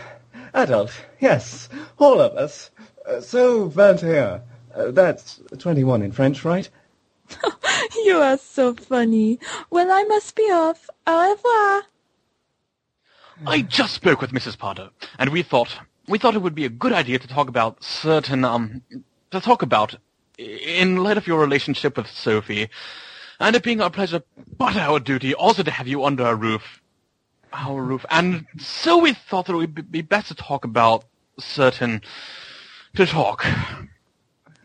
Adult. 0.54 0.92
Yes. 1.20 1.68
All 1.98 2.20
of 2.20 2.32
us. 2.36 2.70
Uh, 3.06 3.20
so, 3.20 3.68
21. 3.68 4.40
Uh, 4.74 4.90
that's 4.92 5.40
21 5.58 6.02
in 6.02 6.12
French, 6.12 6.44
right? 6.44 6.68
you 8.04 8.18
are 8.18 8.38
so 8.38 8.74
funny. 8.74 9.38
Well, 9.70 9.90
I 9.90 10.04
must 10.04 10.34
be 10.34 10.42
off. 10.44 10.88
Au 11.06 11.30
revoir. 11.30 11.82
I 13.46 13.62
just 13.62 13.94
spoke 13.94 14.20
with 14.20 14.32
Mrs. 14.32 14.58
Potter, 14.58 14.90
and 15.18 15.30
we 15.30 15.42
thought 15.42 15.78
we 16.08 16.18
thought 16.18 16.34
it 16.34 16.42
would 16.42 16.54
be 16.54 16.64
a 16.64 16.70
good 16.70 16.92
idea 16.92 17.18
to 17.18 17.28
talk 17.28 17.48
about 17.48 17.82
certain 17.84 18.44
um 18.44 18.82
to 19.30 19.40
talk 19.40 19.62
about 19.62 19.94
in 20.38 20.96
light 20.96 21.16
of 21.16 21.26
your 21.26 21.40
relationship 21.40 21.96
with 21.96 22.08
Sophie, 22.08 22.68
and 23.38 23.54
it 23.54 23.62
being 23.62 23.80
our 23.80 23.90
pleasure 23.90 24.22
but 24.56 24.76
our 24.76 24.98
duty 24.98 25.34
also 25.34 25.62
to 25.62 25.70
have 25.70 25.86
you 25.86 26.04
under 26.04 26.24
our 26.24 26.36
roof, 26.36 26.82
our 27.52 27.82
roof, 27.82 28.04
and 28.10 28.46
so 28.58 28.98
we 28.98 29.12
thought 29.12 29.46
that 29.46 29.52
it 29.52 29.56
would 29.56 29.92
be 29.92 30.02
best 30.02 30.28
to 30.28 30.34
talk 30.34 30.64
about 30.64 31.04
certain 31.38 32.02
to 32.96 33.06
talk. 33.06 33.46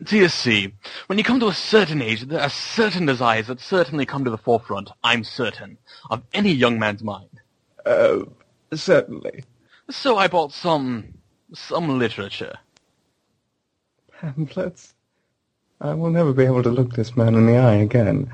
Do 0.02 0.16
you 0.18 0.28
see, 0.28 0.74
when 1.06 1.18
you 1.18 1.24
come 1.24 1.40
to 1.40 1.48
a 1.48 1.54
certain 1.54 2.02
age, 2.02 2.22
there 2.22 2.40
are 2.40 2.50
certain 2.50 3.06
desires 3.06 3.46
that 3.46 3.60
certainly 3.60 4.04
come 4.04 4.24
to 4.24 4.30
the 4.30 4.36
forefront, 4.36 4.90
I'm 5.02 5.24
certain, 5.24 5.78
of 6.10 6.22
any 6.34 6.52
young 6.52 6.78
man's 6.78 7.02
mind. 7.02 7.40
Oh, 7.86 8.28
certainly. 8.72 9.44
So 9.90 10.18
I 10.18 10.26
bought 10.28 10.52
some, 10.52 11.14
some 11.54 11.98
literature. 11.98 12.58
Pamphlets? 14.20 14.94
I 15.80 15.94
will 15.94 16.10
never 16.10 16.32
be 16.32 16.44
able 16.44 16.62
to 16.62 16.70
look 16.70 16.94
this 16.94 17.16
man 17.16 17.34
in 17.34 17.46
the 17.46 17.56
eye 17.56 17.76
again. 17.76 18.30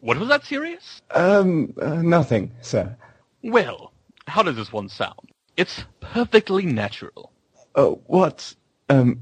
What 0.00 0.18
was 0.18 0.28
that 0.28 0.44
Sirius? 0.44 1.00
Um, 1.12 1.74
uh, 1.80 2.02
nothing, 2.02 2.52
sir. 2.60 2.96
Well, 3.42 3.92
how 4.26 4.42
does 4.42 4.56
this 4.56 4.72
one 4.72 4.88
sound? 4.88 5.30
It's 5.56 5.84
perfectly 6.00 6.66
natural. 6.66 7.32
Oh, 7.74 8.00
what, 8.06 8.54
um, 8.88 9.20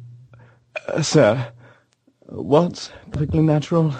uh, 0.88 1.02
sir? 1.02 1.52
What's 2.34 2.90
perfectly 3.10 3.42
natural? 3.42 3.94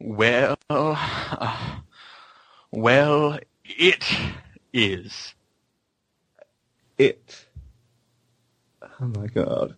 Well, 0.00 0.56
uh, 0.68 1.80
well, 2.72 3.38
it 3.64 4.04
is. 4.72 5.32
It. 6.98 7.46
Oh 8.82 9.06
my 9.06 9.28
god. 9.28 9.76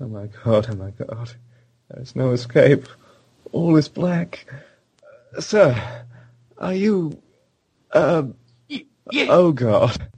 Oh 0.00 0.08
my 0.08 0.26
god, 0.26 0.66
oh 0.68 0.74
my 0.74 0.90
god. 0.90 1.32
There's 1.90 2.16
no 2.16 2.32
escape. 2.32 2.88
All 3.52 3.76
is 3.76 3.88
black. 3.88 4.46
Uh, 5.36 5.40
sir, 5.40 6.04
are 6.58 6.74
you. 6.74 7.22
Uh. 7.92 8.24
yeah. 8.68 9.26
Oh 9.28 9.52
god. 9.52 10.10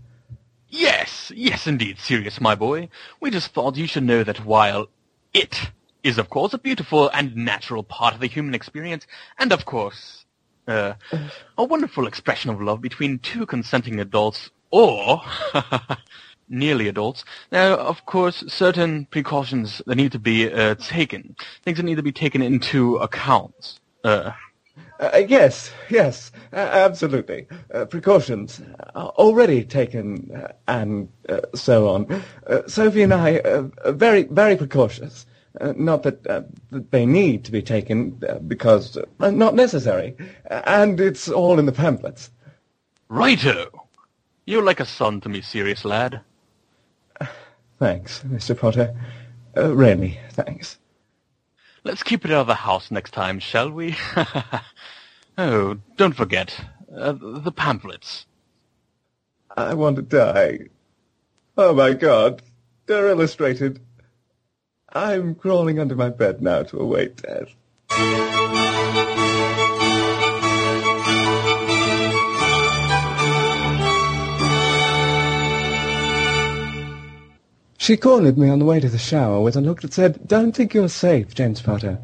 Yes, 0.70 1.30
yes 1.36 1.66
indeed, 1.66 1.98
Sirius, 1.98 2.40
my 2.40 2.54
boy. 2.54 2.88
We 3.20 3.30
just 3.30 3.52
thought 3.52 3.76
you 3.76 3.86
should 3.86 4.04
know 4.04 4.24
that 4.24 4.46
while 4.46 4.88
it 5.34 5.70
is, 6.02 6.18
of 6.18 6.30
course, 6.30 6.54
a 6.54 6.58
beautiful 6.58 7.10
and 7.10 7.34
natural 7.36 7.82
part 7.82 8.14
of 8.14 8.20
the 8.20 8.26
human 8.26 8.54
experience, 8.54 9.06
and 9.38 9.52
of 9.52 9.64
course, 9.64 10.24
uh, 10.66 10.94
a 11.56 11.64
wonderful 11.64 12.06
expression 12.06 12.50
of 12.50 12.60
love 12.60 12.80
between 12.80 13.18
two 13.18 13.46
consenting 13.46 14.00
adults, 14.00 14.50
or 14.70 15.22
nearly 16.48 16.88
adults. 16.88 17.24
Now, 17.50 17.74
of 17.76 18.04
course, 18.06 18.44
certain 18.48 19.06
precautions 19.06 19.82
that 19.86 19.96
need 19.96 20.12
to 20.12 20.18
be 20.18 20.52
uh, 20.52 20.74
taken, 20.76 21.36
things 21.64 21.78
that 21.78 21.84
need 21.84 21.96
to 21.96 22.02
be 22.02 22.12
taken 22.12 22.42
into 22.42 22.96
account. 22.96 23.80
Uh, 24.04 24.32
uh, 25.00 25.22
yes, 25.28 25.70
yes, 25.88 26.32
uh, 26.52 26.56
absolutely. 26.56 27.46
Uh, 27.72 27.84
precautions 27.84 28.60
already 28.94 29.64
taken, 29.64 30.30
uh, 30.34 30.52
and 30.66 31.08
uh, 31.28 31.40
so 31.54 31.88
on. 31.88 32.22
Uh, 32.46 32.62
Sophie 32.66 33.02
and 33.02 33.14
I 33.14 33.36
are 33.38 33.92
very, 33.92 34.24
very 34.24 34.56
precautious. 34.56 35.26
Uh, 35.60 35.72
not 35.76 36.04
that, 36.04 36.26
uh, 36.26 36.42
that 36.70 36.90
they 36.90 37.04
need 37.04 37.44
to 37.44 37.52
be 37.52 37.62
taken, 37.62 38.20
uh, 38.28 38.38
because 38.38 38.96
uh, 38.96 39.30
not 39.30 39.54
necessary. 39.54 40.16
And 40.46 41.00
it's 41.00 41.28
all 41.28 41.58
in 41.58 41.66
the 41.66 41.72
pamphlets. 41.72 42.30
Righto! 43.08 43.88
You're 44.44 44.64
like 44.64 44.80
a 44.80 44.86
son 44.86 45.20
to 45.22 45.28
me, 45.28 45.40
Sirius 45.40 45.84
lad. 45.84 46.20
Thanks, 47.78 48.22
Mr. 48.24 48.56
Potter. 48.58 48.94
Uh, 49.56 49.74
really, 49.74 50.18
thanks. 50.32 50.78
Let's 51.84 52.02
keep 52.02 52.24
it 52.24 52.30
out 52.30 52.42
of 52.42 52.46
the 52.46 52.54
house 52.54 52.90
next 52.90 53.12
time, 53.12 53.40
shall 53.40 53.70
we? 53.70 53.96
oh, 55.38 55.78
don't 55.96 56.14
forget, 56.14 56.60
uh, 56.94 57.12
the 57.18 57.52
pamphlets. 57.52 58.26
I 59.56 59.74
want 59.74 59.96
to 59.96 60.02
die. 60.02 60.68
Oh 61.56 61.74
my 61.74 61.92
god, 61.92 62.42
they're 62.86 63.08
illustrated. 63.08 63.80
I'm 64.92 65.34
crawling 65.34 65.78
under 65.78 65.94
my 65.94 66.08
bed 66.08 66.40
now 66.40 66.62
to 66.62 66.78
await 66.78 67.22
death. 67.22 67.48
She 77.76 77.96
cornered 77.96 78.36
me 78.36 78.50
on 78.50 78.58
the 78.58 78.66
way 78.66 78.80
to 78.80 78.88
the 78.88 78.98
shower 78.98 79.40
with 79.40 79.56
a 79.56 79.62
look 79.62 79.80
that 79.80 79.94
said, 79.94 80.26
Don't 80.28 80.52
think 80.52 80.74
you're 80.74 80.88
safe, 80.88 81.34
James 81.34 81.62
Potter. 81.62 81.98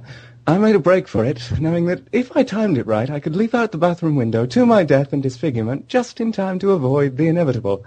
I 0.47 0.59
made 0.59 0.75
a 0.75 0.79
break 0.79 1.09
for 1.09 1.25
it, 1.25 1.43
knowing 1.59 1.87
that 1.87 2.03
if 2.13 2.35
I 2.37 2.43
timed 2.43 2.77
it 2.79 2.87
right, 2.87 3.09
I 3.09 3.21
could 3.21 3.35
leap 3.35 3.55
out 3.55 3.73
the 3.73 3.79
bathroom 3.79 4.15
window 4.15 4.45
to 4.47 4.67
my 4.67 4.85
death 4.85 5.13
and 5.13 5.23
disfigurement 5.23 5.89
just 5.89 6.21
in 6.21 6.33
time 6.33 6.59
to 6.61 6.73
avoid 6.73 7.17
the 7.17 7.29
inevitable. 7.29 7.85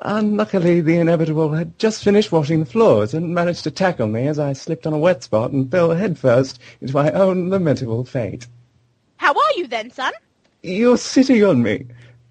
Unluckily, 0.00 0.80
the 0.80 0.98
inevitable 0.98 1.52
had 1.52 1.76
just 1.78 2.04
finished 2.04 2.30
washing 2.30 2.60
the 2.60 2.66
floors 2.66 3.14
and 3.14 3.34
managed 3.34 3.64
to 3.64 3.70
tackle 3.70 4.06
me 4.06 4.28
as 4.28 4.38
I 4.38 4.52
slipped 4.52 4.86
on 4.86 4.92
a 4.92 4.98
wet 4.98 5.24
spot 5.24 5.50
and 5.50 5.70
fell 5.70 5.90
headfirst 5.90 6.60
into 6.80 6.94
my 6.94 7.10
own 7.10 7.50
lamentable 7.50 8.04
fate. 8.04 8.46
How 9.16 9.32
are 9.32 9.52
you 9.56 9.66
then, 9.66 9.90
son? 9.90 10.12
You're 10.62 10.98
sitting 10.98 11.44
on 11.44 11.62
me. 11.62 11.86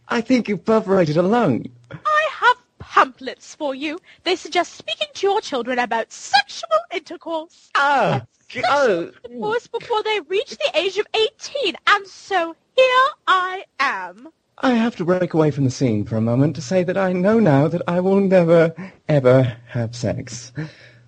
I 0.08 0.22
think 0.22 0.48
you've 0.48 0.64
perforated 0.64 1.18
a 1.18 1.22
lung. 1.22 1.66
I 1.92 2.30
have 2.32 2.58
pamphlets 2.80 3.54
for 3.56 3.76
you. 3.76 4.00
They 4.24 4.38
suggest 4.38 4.76
speaking 4.76 5.10
to 5.16 5.28
your 5.28 5.42
children 5.42 5.80
about 5.80 6.14
sexual 6.14 6.70
intercourse. 6.94 7.70
Ah! 7.76 8.26
Oh. 8.70 9.12
Intercourse 9.26 9.68
before 9.68 10.04
they 10.04 10.22
reach 10.22 10.52
the 10.52 10.72
age 10.74 10.98
of 10.98 11.08
18. 11.14 11.76
And 11.88 12.08
so 12.08 12.56
here 12.78 13.08
I 13.28 13.66
am. 13.80 14.30
I 14.60 14.72
have 14.72 14.96
to 14.96 15.06
break 15.06 15.36
away 15.36 15.52
from 15.52 15.66
the 15.66 15.70
scene 15.70 16.04
for 16.04 16.16
a 16.16 16.22
moment 16.22 16.56
to 16.56 16.64
say 16.64 16.84
that 16.84 16.98
I 16.98 17.14
know 17.14 17.40
now 17.40 17.68
that 17.68 17.84
I 17.88 18.00
will 18.00 18.20
never, 18.20 18.74
ever 19.08 19.56
have 19.68 19.96
sex. 19.96 20.52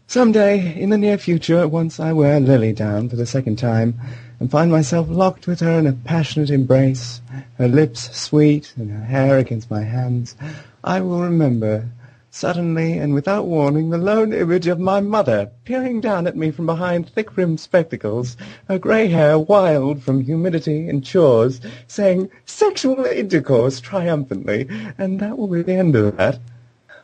Someday, 0.06 0.80
in 0.80 0.92
the 0.92 1.00
near 1.00 1.18
future, 1.18 1.68
once 1.68 2.00
I 2.00 2.14
wear 2.14 2.40
Lily 2.40 2.74
down 2.74 3.10
for 3.10 3.16
the 3.16 3.26
second 3.26 3.56
time 3.58 4.00
and 4.40 4.52
find 4.52 4.72
myself 4.72 5.08
locked 5.10 5.48
with 5.48 5.62
her 5.62 5.80
in 5.80 5.88
a 5.88 5.94
passionate 5.94 6.52
embrace, 6.52 7.22
her 7.58 7.68
lips 7.68 8.16
sweet 8.16 8.72
and 8.78 8.92
her 8.92 9.04
hair 9.04 9.40
against 9.40 9.72
my 9.72 9.82
hands, 9.82 10.36
I 10.84 11.02
will 11.02 11.22
remember, 11.22 11.90
suddenly 12.32 12.98
and 12.98 13.14
without 13.14 13.46
warning, 13.46 13.90
the 13.90 13.98
lone 13.98 14.34
image 14.34 14.68
of 14.68 14.80
my 14.80 15.00
mother 15.02 15.50
peering 15.66 16.00
down 16.02 16.28
at 16.28 16.38
me 16.38 16.52
from 16.52 16.66
behind 16.66 17.10
thick-rimmed 17.10 17.60
spectacles, 17.60 18.38
her 18.68 18.78
grey 18.80 19.08
hair 19.08 19.38
wild 19.38 20.02
from 20.02 20.22
humidity 20.22 20.88
and 20.88 21.04
chores, 21.04 21.60
saying 21.88 22.30
sexual 22.46 23.04
intercourse 23.06 23.80
triumphantly, 23.80 24.68
and 24.98 25.20
that 25.20 25.38
will 25.38 25.48
be 25.48 25.62
the 25.62 25.74
end 25.74 25.96
of 25.96 26.18
that. 26.18 26.40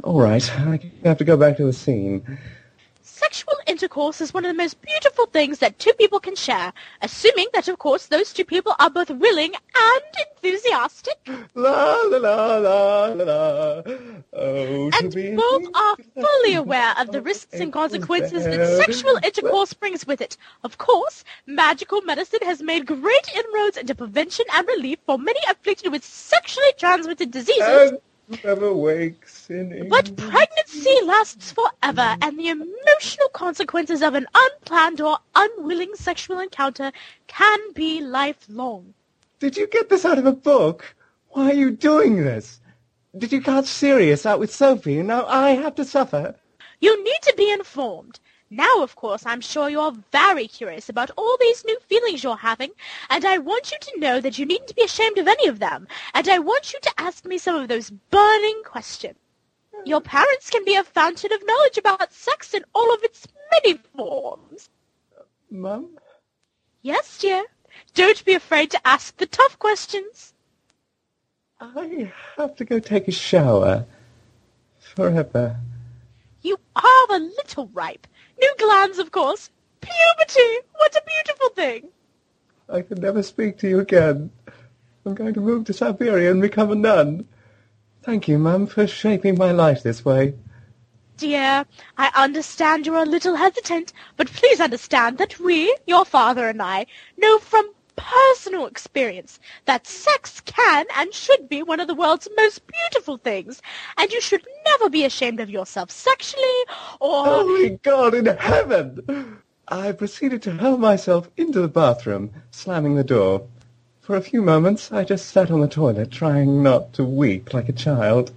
All 0.03 0.19
right, 0.21 0.51
I 0.59 0.79
have 1.03 1.17
to 1.17 1.23
go 1.23 1.37
back 1.37 1.57
to 1.57 1.65
the 1.65 1.73
scene. 1.73 2.37
Sexual 3.01 3.54
intercourse 3.75 4.21
is 4.21 4.33
one 4.33 4.45
of 4.45 4.49
the 4.49 4.63
most 4.63 4.81
beautiful 4.81 5.25
things 5.25 5.59
that 5.59 5.77
two 5.79 5.91
people 5.93 6.21
can 6.21 6.33
share, 6.33 6.71
assuming 7.01 7.47
that, 7.53 7.67
of 7.67 7.77
course, 7.77 8.05
those 8.05 8.31
two 8.31 8.45
people 8.45 8.73
are 8.79 8.89
both 8.89 9.09
willing 9.09 9.53
and 9.53 10.03
enthusiastic. 10.23 11.17
La 11.55 11.95
la 12.11 12.17
la 12.25 12.57
la 12.67 13.05
la 13.07 13.23
la. 13.31 13.83
Oh, 14.31 14.89
And 14.97 15.13
both 15.35 15.65
are 15.75 15.97
fully 16.25 16.53
aware 16.55 16.93
of 16.97 17.11
the 17.11 17.21
risks 17.21 17.59
and 17.59 17.73
consequences 17.73 18.45
that 18.45 18.85
sexual 18.85 19.17
intercourse 19.29 19.73
brings 19.73 20.07
with 20.07 20.21
it. 20.21 20.37
Of 20.63 20.77
course, 20.77 21.25
magical 21.45 22.01
medicine 22.01 22.43
has 22.43 22.61
made 22.61 22.85
great 22.85 23.27
inroads 23.35 23.75
into 23.75 23.93
prevention 23.93 24.45
and 24.53 24.65
relief 24.67 24.99
for 25.05 25.17
many 25.19 25.41
afflicted 25.49 25.91
with 25.91 26.05
sexually 26.05 26.73
transmitted 26.77 27.29
diseases. 27.31 27.91
and 28.29 28.41
never 28.43 28.73
wakes 28.73 29.34
in 29.49 29.71
England. 29.71 29.89
But 29.89 30.15
pregnancy 30.15 30.97
lasts 31.03 31.51
forever, 31.51 32.17
and 32.21 32.37
the 32.37 32.49
emotional 32.49 33.29
consequences 33.33 34.01
of 34.01 34.13
an 34.13 34.27
unplanned 34.33 35.01
or 35.01 35.17
unwilling 35.35 35.95
sexual 35.95 36.39
encounter 36.39 36.91
can 37.27 37.59
be 37.73 38.01
lifelong. 38.01 38.93
Did 39.39 39.57
you 39.57 39.67
get 39.67 39.89
this 39.89 40.05
out 40.05 40.17
of 40.17 40.25
a 40.25 40.31
book? 40.31 40.95
Why 41.29 41.51
are 41.51 41.53
you 41.53 41.71
doing 41.71 42.17
this? 42.17 42.59
Did 43.17 43.31
you 43.31 43.41
catch 43.41 43.65
Sirius 43.65 44.25
out 44.25 44.39
with 44.39 44.53
Sophie 44.53 44.99
and 44.99 45.07
now 45.07 45.25
I 45.25 45.51
have 45.51 45.75
to 45.75 45.85
suffer? 45.85 46.35
You 46.79 47.03
need 47.03 47.19
to 47.23 47.33
be 47.37 47.51
informed. 47.51 48.19
Now, 48.49 48.83
of 48.83 48.95
course, 48.95 49.25
I'm 49.25 49.41
sure 49.41 49.69
you're 49.69 49.95
very 50.11 50.47
curious 50.47 50.87
about 50.87 51.11
all 51.17 51.35
these 51.39 51.65
new 51.65 51.79
feelings 51.79 52.23
you're 52.23 52.37
having, 52.37 52.71
and 53.09 53.25
I 53.25 53.39
want 53.39 53.71
you 53.71 53.77
to 53.81 53.99
know 53.99 54.21
that 54.21 54.37
you 54.37 54.45
needn't 54.45 54.75
be 54.75 54.83
ashamed 54.83 55.17
of 55.17 55.27
any 55.27 55.47
of 55.47 55.59
them, 55.59 55.87
and 56.13 56.27
I 56.29 56.39
want 56.39 56.71
you 56.71 56.79
to 56.81 56.93
ask 56.97 57.25
me 57.25 57.37
some 57.37 57.55
of 57.55 57.67
those 57.67 57.89
burning 57.89 58.61
questions. 58.63 59.17
Your 59.85 60.01
parents 60.01 60.49
can 60.49 60.65
be 60.65 60.75
a 60.75 60.83
fountain 60.83 61.31
of 61.31 61.45
knowledge 61.45 61.77
about 61.77 62.11
sex 62.11 62.53
in 62.53 62.63
all 62.73 62.93
of 62.93 63.03
its 63.03 63.27
many 63.51 63.77
forms. 63.95 64.69
Mum? 65.51 65.97
Yes, 66.81 67.19
dear. 67.19 67.43
Don't 67.93 68.25
be 68.25 68.33
afraid 68.33 68.71
to 68.71 68.87
ask 68.87 69.15
the 69.17 69.27
tough 69.27 69.59
questions. 69.59 70.33
I 71.59 72.11
have 72.37 72.55
to 72.55 72.65
go 72.65 72.79
take 72.79 73.07
a 73.07 73.11
shower. 73.11 73.85
Forever. 74.79 75.57
You 76.41 76.57
are 76.75 77.05
a 77.11 77.19
little 77.19 77.67
ripe. 77.73 78.07
New 78.39 78.53
glands, 78.57 78.99
of 78.99 79.11
course. 79.11 79.49
Puberty! 79.81 80.67
What 80.73 80.95
a 80.95 81.03
beautiful 81.05 81.49
thing! 81.49 81.89
I 82.69 82.81
can 82.81 83.01
never 83.01 83.21
speak 83.21 83.57
to 83.59 83.69
you 83.69 83.79
again. 83.79 84.31
I'm 85.05 85.13
going 85.15 85.33
to 85.35 85.41
move 85.41 85.65
to 85.65 85.73
Siberia 85.73 86.31
and 86.31 86.41
become 86.41 86.71
a 86.71 86.75
nun. 86.75 87.27
Thank 88.05 88.27
you, 88.27 88.37
Mum, 88.37 88.67
for 88.67 88.85
shaping 88.85 89.35
my 89.35 89.51
life 89.51 89.81
this 89.81 90.05
way. 90.05 90.35
Dear, 91.17 91.65
I 91.97 92.11
understand 92.15 92.85
you're 92.85 93.01
a 93.01 93.05
little 93.05 93.35
hesitant, 93.35 93.93
but 94.15 94.27
please 94.27 94.59
understand 94.61 95.17
that 95.17 95.39
we, 95.39 95.75
your 95.87 96.05
father 96.05 96.47
and 96.47 96.61
I, 96.61 96.85
know 97.17 97.39
from 97.39 97.73
personal 97.95 98.67
experience 98.67 99.39
that 99.65 99.87
sex 99.87 100.39
can 100.41 100.85
and 100.95 101.15
should 101.15 101.49
be 101.49 101.63
one 101.63 101.79
of 101.79 101.87
the 101.87 101.95
world's 101.95 102.27
most 102.37 102.61
beautiful 102.67 103.17
things, 103.17 103.63
and 103.97 104.11
you 104.11 104.21
should 104.21 104.45
never 104.65 104.87
be 104.87 105.03
ashamed 105.03 105.39
of 105.39 105.49
yourself 105.49 105.89
sexually 105.89 106.63
or... 106.99 107.25
Holy 107.25 107.79
God 107.81 108.13
in 108.13 108.27
heaven! 108.27 109.41
I 109.67 109.93
proceeded 109.93 110.43
to 110.43 110.51
hurl 110.51 110.77
myself 110.77 111.31
into 111.37 111.59
the 111.59 111.67
bathroom, 111.67 112.31
slamming 112.51 112.93
the 112.93 113.03
door. 113.03 113.47
For 114.05 114.15
a 114.15 114.21
few 114.21 114.43
moments, 114.43 114.91
I 114.91 115.03
just 115.03 115.29
sat 115.29 115.49
on 115.49 115.61
the 115.61 115.67
toilet, 115.67 116.11
trying 116.11 116.61
not 116.61 116.93
to 116.93 117.03
weep 117.03 117.55
like 117.55 117.69
a 117.69 117.73
child. 117.73 118.31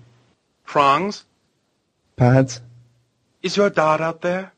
Prongs, 0.65 1.27
Pads, 2.17 2.63
is 3.43 3.59
your 3.59 3.69
dad 3.69 4.01
out 4.01 4.23
there? 4.23 4.55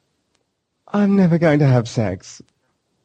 I'm 0.87 1.17
never 1.17 1.37
going 1.37 1.59
to 1.59 1.67
have 1.67 1.89
sex. 1.89 2.41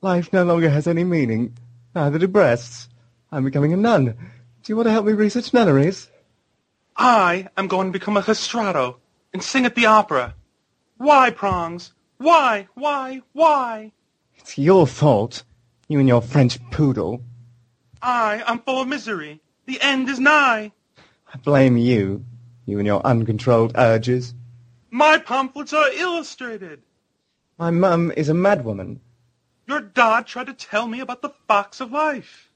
Life 0.02 0.32
no 0.32 0.44
longer 0.44 0.70
has 0.70 0.86
any 0.86 1.04
meaning. 1.04 1.58
Neither 1.96 2.20
do 2.20 2.28
breasts. 2.28 2.90
I'm 3.32 3.44
becoming 3.44 3.74
a 3.74 3.78
nun. 3.78 4.06
Do 4.06 4.14
you 4.68 4.76
want 4.76 4.86
to 4.86 4.92
help 4.92 5.08
me 5.08 5.14
research 5.14 5.52
nunneries? 5.52 6.08
I 6.96 7.48
am 7.58 7.68
going 7.68 7.88
to 7.88 8.00
become 8.00 8.18
a 8.18 8.22
castrato 8.22 8.98
and 9.34 9.42
sing 9.42 9.66
at 9.66 9.74
the 9.74 9.88
opera. 9.88 10.36
Why, 10.98 11.32
Prongs? 11.32 11.92
Why, 12.20 12.68
why, 12.76 13.24
why? 13.34 13.94
It's 14.36 14.60
your 14.60 14.86
fault. 14.86 15.42
You 15.88 15.98
and 15.98 16.08
your 16.08 16.22
French 16.22 16.60
poodle. 16.70 17.24
I 18.08 18.44
am 18.46 18.60
full 18.60 18.82
of 18.82 18.88
misery. 18.88 19.42
The 19.66 19.82
end 19.82 20.10
is 20.10 20.20
nigh. 20.20 20.72
I 21.34 21.38
blame 21.38 21.76
you. 21.76 22.24
You 22.68 22.78
and 22.78 22.86
your 22.86 23.02
uncontrolled 23.04 23.72
urges. 23.76 24.36
My 24.92 25.18
pamphlets 25.18 25.74
are 25.74 25.90
illustrated. 25.90 26.84
My 27.58 27.72
mum 27.72 28.12
is 28.16 28.30
a 28.30 28.34
madwoman. 28.34 29.00
Your 29.66 29.82
dad 29.82 30.28
tried 30.28 30.46
to 30.46 30.54
tell 30.54 30.88
me 30.88 31.00
about 31.00 31.24
the 31.24 31.34
facts 31.48 31.82
of 31.82 31.92
life. 31.92 32.52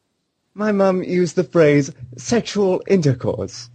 My 0.53 0.71
mum 0.71 1.01
used 1.01 1.35
the 1.35 1.43
phrase 1.43 1.91
sexual 2.15 2.83
intercourse. 2.85 3.71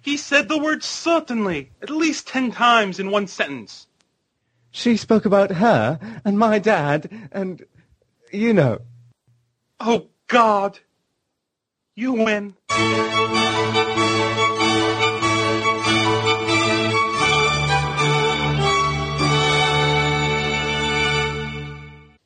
He 0.00 0.16
said 0.16 0.48
the 0.48 0.58
word 0.58 0.84
certainly 0.84 1.72
at 1.82 1.90
least 1.90 2.28
ten 2.28 2.52
times 2.52 3.00
in 3.00 3.10
one 3.10 3.26
sentence. 3.26 3.88
She 4.70 4.96
spoke 4.96 5.24
about 5.24 5.50
her 5.50 5.98
and 6.24 6.38
my 6.38 6.60
dad 6.60 7.28
and, 7.32 7.64
you 8.30 8.54
know. 8.54 8.78
Oh, 9.80 10.06
God. 10.28 10.78
You 12.00 12.12
win. 12.12 12.54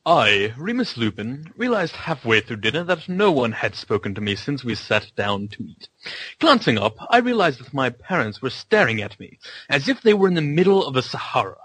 I, 0.05 0.53
Remus 0.57 0.95
Lupin, 0.95 1.51
realized 1.57 1.95
halfway 1.95 2.41
through 2.41 2.57
dinner 2.57 2.83
that 2.83 3.09
no 3.09 3.31
one 3.31 3.51
had 3.51 3.73
spoken 3.73 4.13
to 4.13 4.21
me 4.21 4.35
since 4.35 4.63
we 4.63 4.75
sat 4.75 5.11
down 5.15 5.47
to 5.47 5.63
eat. 5.63 5.89
Glancing 6.37 6.77
up, 6.77 6.97
I 7.09 7.17
realized 7.17 7.59
that 7.59 7.73
my 7.73 7.89
parents 7.89 8.43
were 8.43 8.51
staring 8.51 9.01
at 9.01 9.19
me, 9.19 9.39
as 9.69 9.89
if 9.89 10.03
they 10.03 10.13
were 10.13 10.27
in 10.27 10.35
the 10.35 10.41
middle 10.41 10.85
of 10.85 10.93
the 10.93 11.01
Sahara. 11.01 11.57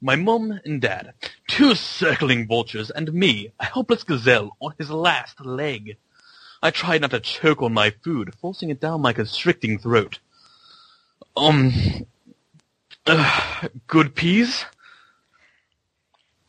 My 0.00 0.16
mum 0.16 0.58
and 0.64 0.80
dad, 0.80 1.14
two 1.46 1.76
circling 1.76 2.48
vultures, 2.48 2.90
and 2.90 3.12
me, 3.12 3.52
a 3.60 3.66
helpless 3.66 4.02
gazelle 4.02 4.56
on 4.60 4.74
his 4.78 4.90
last 4.90 5.40
leg. 5.44 5.96
I 6.62 6.70
tried 6.70 7.00
not 7.00 7.10
to 7.10 7.20
choke 7.20 7.60
on 7.60 7.74
my 7.74 7.90
food, 7.90 8.34
forcing 8.40 8.70
it 8.70 8.80
down 8.80 9.00
my 9.00 9.12
constricting 9.12 9.78
throat. 9.78 10.20
Um, 11.36 11.72
uh, 13.04 13.68
good 13.88 14.14
peas? 14.14 14.64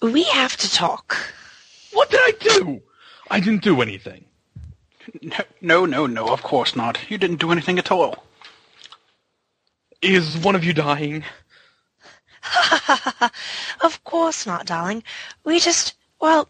We 0.01 0.23
have 0.23 0.55
to 0.57 0.71
talk. 0.71 1.17
What 1.93 2.11
did 2.11 2.19
I 2.19 2.33
do? 2.39 2.81
I 3.31 3.39
didn't 3.39 3.63
do 3.63 3.81
anything. 3.81 4.25
No, 5.61 5.85
no, 5.85 6.05
no, 6.05 6.27
of 6.27 6.43
course 6.43 6.75
not. 6.75 7.09
You 7.09 7.17
didn't 7.17 7.39
do 7.39 7.51
anything 7.51 7.79
at 7.79 7.91
all. 7.91 8.23
Is 10.01 10.37
one 10.37 10.55
of 10.55 10.63
you 10.63 10.73
dying? 10.73 11.23
of 13.81 14.03
course 14.03 14.45
not, 14.45 14.65
darling. 14.65 15.03
We 15.43 15.59
just, 15.59 15.95
well, 16.19 16.49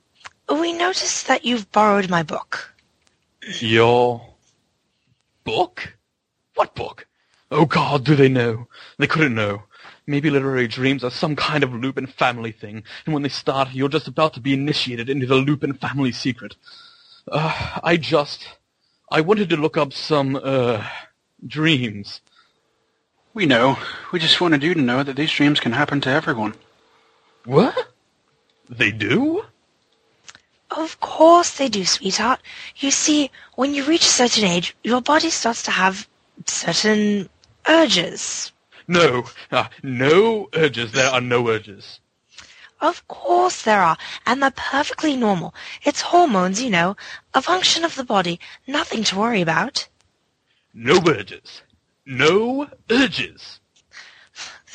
we 0.49 0.73
noticed 0.73 1.27
that 1.27 1.45
you've 1.45 1.71
borrowed 1.71 2.09
my 2.09 2.23
book. 2.23 2.72
Your 3.59 4.21
book? 5.43 5.97
What 6.55 6.75
book? 6.75 7.07
Oh 7.51 7.65
God, 7.65 8.03
do 8.03 8.15
they 8.15 8.29
know? 8.29 8.67
They 8.97 9.07
couldn't 9.07 9.35
know. 9.35 9.63
Maybe 10.05 10.29
literary 10.29 10.67
dreams 10.67 11.03
are 11.03 11.11
some 11.11 11.35
kind 11.35 11.63
of 11.63 11.73
Lupin 11.73 12.07
family 12.07 12.51
thing, 12.51 12.83
and 13.05 13.13
when 13.13 13.23
they 13.23 13.29
start, 13.29 13.73
you're 13.73 13.89
just 13.89 14.07
about 14.07 14.33
to 14.33 14.41
be 14.41 14.53
initiated 14.53 15.09
into 15.09 15.25
the 15.25 15.35
Lupin 15.35 15.73
family 15.73 16.11
secret. 16.11 16.55
Uh, 17.31 17.79
I 17.83 17.97
just, 17.97 18.45
I 19.09 19.21
wanted 19.21 19.49
to 19.49 19.57
look 19.57 19.77
up 19.77 19.93
some, 19.93 20.35
uh, 20.35 20.85
dreams. 21.45 22.21
We 23.33 23.45
know. 23.45 23.77
We 24.11 24.19
just 24.19 24.39
wanted 24.41 24.63
you 24.63 24.73
to 24.73 24.81
know 24.81 25.03
that 25.03 25.15
these 25.15 25.31
dreams 25.31 25.59
can 25.59 25.71
happen 25.71 26.01
to 26.01 26.09
everyone. 26.09 26.53
What? 27.45 27.87
They 28.69 28.91
do? 28.91 29.45
Of 30.75 30.99
course 30.99 31.51
they 31.57 31.69
do, 31.69 31.85
sweetheart. 31.85 32.39
You 32.77 32.89
see, 32.89 33.29
when 33.55 33.75
you 33.75 33.83
reach 33.83 34.01
a 34.01 34.17
certain 34.21 34.45
age, 34.45 34.75
your 34.83 35.01
body 35.01 35.29
starts 35.29 35.61
to 35.63 35.71
have 35.71 36.07
certain 36.47 37.29
urges. 37.67 38.51
No, 38.87 39.25
uh, 39.51 39.67
no 39.83 40.49
urges. 40.53 40.91
There 40.91 41.11
are 41.11 41.21
no 41.21 41.47
urges. 41.47 41.99
Of 42.81 43.07
course 43.07 43.61
there 43.61 43.81
are, 43.81 43.97
and 44.25 44.41
they're 44.41 44.51
perfectly 44.51 45.15
normal. 45.15 45.53
It's 45.83 46.01
hormones, 46.01 46.61
you 46.61 46.71
know, 46.71 46.97
a 47.35 47.41
function 47.41 47.85
of 47.85 47.95
the 47.95 48.03
body, 48.03 48.39
nothing 48.67 49.03
to 49.05 49.17
worry 49.17 49.41
about. 49.41 49.87
No 50.73 50.99
urges. 51.07 51.61
No 52.05 52.67
urges. 52.89 53.59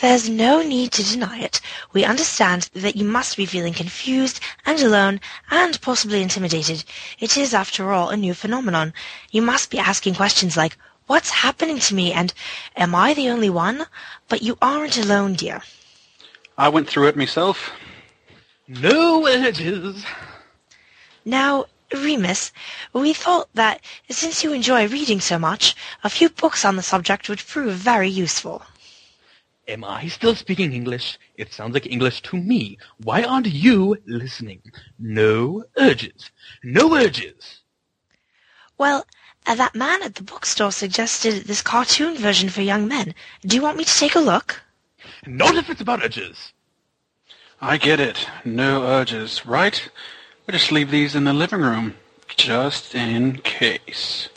There's 0.00 0.28
no 0.28 0.62
need 0.62 0.92
to 0.92 1.02
deny 1.02 1.40
it. 1.40 1.60
We 1.92 2.04
understand 2.04 2.70
that 2.72 2.94
you 2.94 3.04
must 3.04 3.36
be 3.36 3.46
feeling 3.46 3.74
confused 3.74 4.38
and 4.64 4.78
alone 4.80 5.20
and 5.50 5.80
possibly 5.80 6.22
intimidated. 6.22 6.84
It 7.18 7.36
is, 7.36 7.52
after 7.52 7.90
all, 7.92 8.08
a 8.10 8.16
new 8.16 8.32
phenomenon. 8.32 8.94
You 9.32 9.42
must 9.42 9.70
be 9.70 9.78
asking 9.80 10.14
questions 10.14 10.56
like, 10.56 10.76
what's 11.08 11.30
happening 11.30 11.80
to 11.80 11.94
me 11.96 12.12
and 12.12 12.32
am 12.76 12.94
I 12.94 13.12
the 13.12 13.28
only 13.28 13.50
one? 13.50 13.86
But 14.28 14.42
you 14.42 14.56
aren't 14.62 14.96
alone, 14.98 15.34
dear. 15.34 15.62
I 16.56 16.68
went 16.68 16.88
through 16.88 17.08
it 17.08 17.16
myself. 17.16 17.72
No 18.68 19.26
urges. 19.26 20.04
Now, 21.24 21.66
Remus, 21.92 22.52
we 22.92 23.12
thought 23.14 23.48
that 23.54 23.80
since 24.08 24.44
you 24.44 24.52
enjoy 24.52 24.86
reading 24.86 25.20
so 25.20 25.40
much, 25.40 25.74
a 26.04 26.10
few 26.10 26.28
books 26.28 26.64
on 26.64 26.76
the 26.76 26.82
subject 26.84 27.28
would 27.28 27.44
prove 27.44 27.74
very 27.74 28.08
useful. 28.08 28.62
Am 29.68 29.84
I 29.84 30.08
still 30.08 30.34
speaking 30.34 30.72
English? 30.72 31.18
It 31.36 31.52
sounds 31.52 31.74
like 31.74 31.84
English 31.86 32.22
to 32.22 32.38
me. 32.38 32.78
Why 33.04 33.22
aren't 33.22 33.46
you 33.46 33.98
listening? 34.06 34.62
No 34.98 35.64
urges. 35.76 36.30
No 36.64 36.94
urges. 36.94 37.60
Well, 38.78 39.04
uh, 39.46 39.54
that 39.56 39.74
man 39.74 40.02
at 40.02 40.14
the 40.14 40.22
bookstore 40.22 40.72
suggested 40.72 41.44
this 41.44 41.60
cartoon 41.60 42.16
version 42.16 42.48
for 42.48 42.62
young 42.62 42.88
men. 42.88 43.14
Do 43.42 43.56
you 43.56 43.62
want 43.62 43.76
me 43.76 43.84
to 43.84 43.98
take 43.98 44.14
a 44.14 44.20
look? 44.20 44.62
Not 45.26 45.56
if 45.56 45.68
it's 45.68 45.82
about 45.82 46.02
urges. 46.02 46.54
I 47.60 47.76
get 47.76 48.00
it. 48.00 48.26
No 48.46 48.84
urges, 48.84 49.44
right? 49.44 49.86
We'll 50.46 50.56
just 50.56 50.72
leave 50.72 50.90
these 50.90 51.14
in 51.14 51.24
the 51.24 51.34
living 51.34 51.60
room, 51.60 51.94
just 52.28 52.94
in 52.94 53.38
case. 53.38 54.30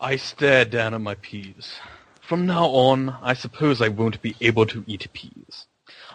I 0.00 0.16
stared 0.16 0.70
down 0.70 0.94
at 0.94 1.00
my 1.00 1.14
peas. 1.14 1.74
From 2.22 2.46
now 2.46 2.66
on, 2.66 3.16
I 3.20 3.34
suppose 3.34 3.82
I 3.82 3.88
won't 3.88 4.22
be 4.22 4.36
able 4.40 4.64
to 4.66 4.84
eat 4.86 5.12
peas. 5.12 5.66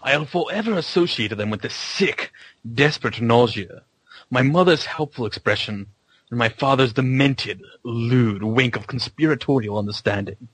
I'll 0.02 0.26
forever 0.26 0.77
associate 0.77 1.36
them 1.36 1.50
with 1.50 1.61
the 1.61 1.69
sick, 1.69 2.32
desperate 2.74 3.19
nausea, 3.22 3.84
my 4.30 4.42
mother's 4.42 4.86
helpful 4.86 5.26
expression, 5.26 5.88
and 6.30 6.40
my 6.40 6.50
father's 6.50 6.94
demented, 6.94 7.61
lewd 7.84 8.42
wink 8.42 8.77
of 8.77 8.88
conspiratorial 8.88 9.77
understanding. 9.77 10.48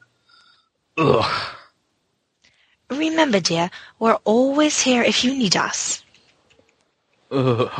Ugh. 0.97 1.55
Remember, 2.89 3.39
dear, 3.39 3.69
we're 3.99 4.19
always 4.23 4.81
here 4.81 5.03
if 5.03 5.23
you 5.23 5.35
need 5.37 5.55
us. 5.55 6.03
Ugh. 7.31 7.71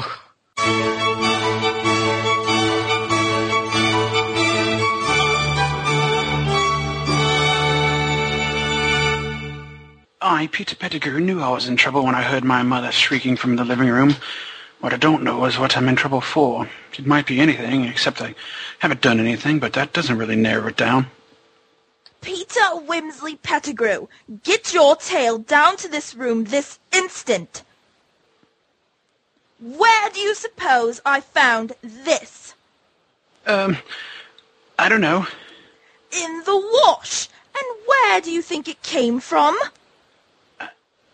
I, 10.33 10.47
Peter 10.47 10.75
Pettigrew, 10.75 11.19
knew 11.19 11.41
I 11.41 11.51
was 11.51 11.67
in 11.67 11.77
trouble 11.77 12.03
when 12.03 12.15
I 12.15 12.23
heard 12.23 12.43
my 12.43 12.63
mother 12.63 12.91
shrieking 12.91 13.37
from 13.37 13.55
the 13.55 13.63
living 13.63 13.87
room. 13.87 14.15
What 14.79 14.91
I 14.91 14.97
don't 14.97 15.21
know 15.21 15.45
is 15.45 15.59
what 15.59 15.77
I'm 15.77 15.87
in 15.87 15.95
trouble 15.95 16.21
for. 16.21 16.67
It 16.97 17.05
might 17.05 17.27
be 17.27 17.39
anything, 17.39 17.85
except 17.85 18.19
I 18.19 18.33
haven't 18.79 19.01
done 19.01 19.19
anything, 19.19 19.59
but 19.59 19.73
that 19.73 19.93
doesn't 19.93 20.17
really 20.17 20.35
narrow 20.35 20.69
it 20.69 20.75
down. 20.75 21.05
Peter 22.21 22.61
Wimsley 22.89 23.39
Pettigrew, 23.43 24.07
get 24.41 24.73
your 24.73 24.95
tail 24.95 25.37
down 25.37 25.77
to 25.77 25.87
this 25.87 26.15
room 26.15 26.45
this 26.45 26.79
instant. 26.91 27.61
Where 29.61 30.09
do 30.09 30.19
you 30.19 30.33
suppose 30.33 30.99
I 31.05 31.21
found 31.21 31.73
this? 31.83 32.55
Um, 33.45 33.77
I 34.79 34.89
don't 34.89 35.01
know. 35.01 35.27
In 36.11 36.43
the 36.43 36.57
wash. 36.57 37.29
And 37.55 37.65
where 37.85 38.19
do 38.19 38.31
you 38.31 38.41
think 38.41 38.67
it 38.67 38.81
came 38.81 39.19
from? 39.19 39.55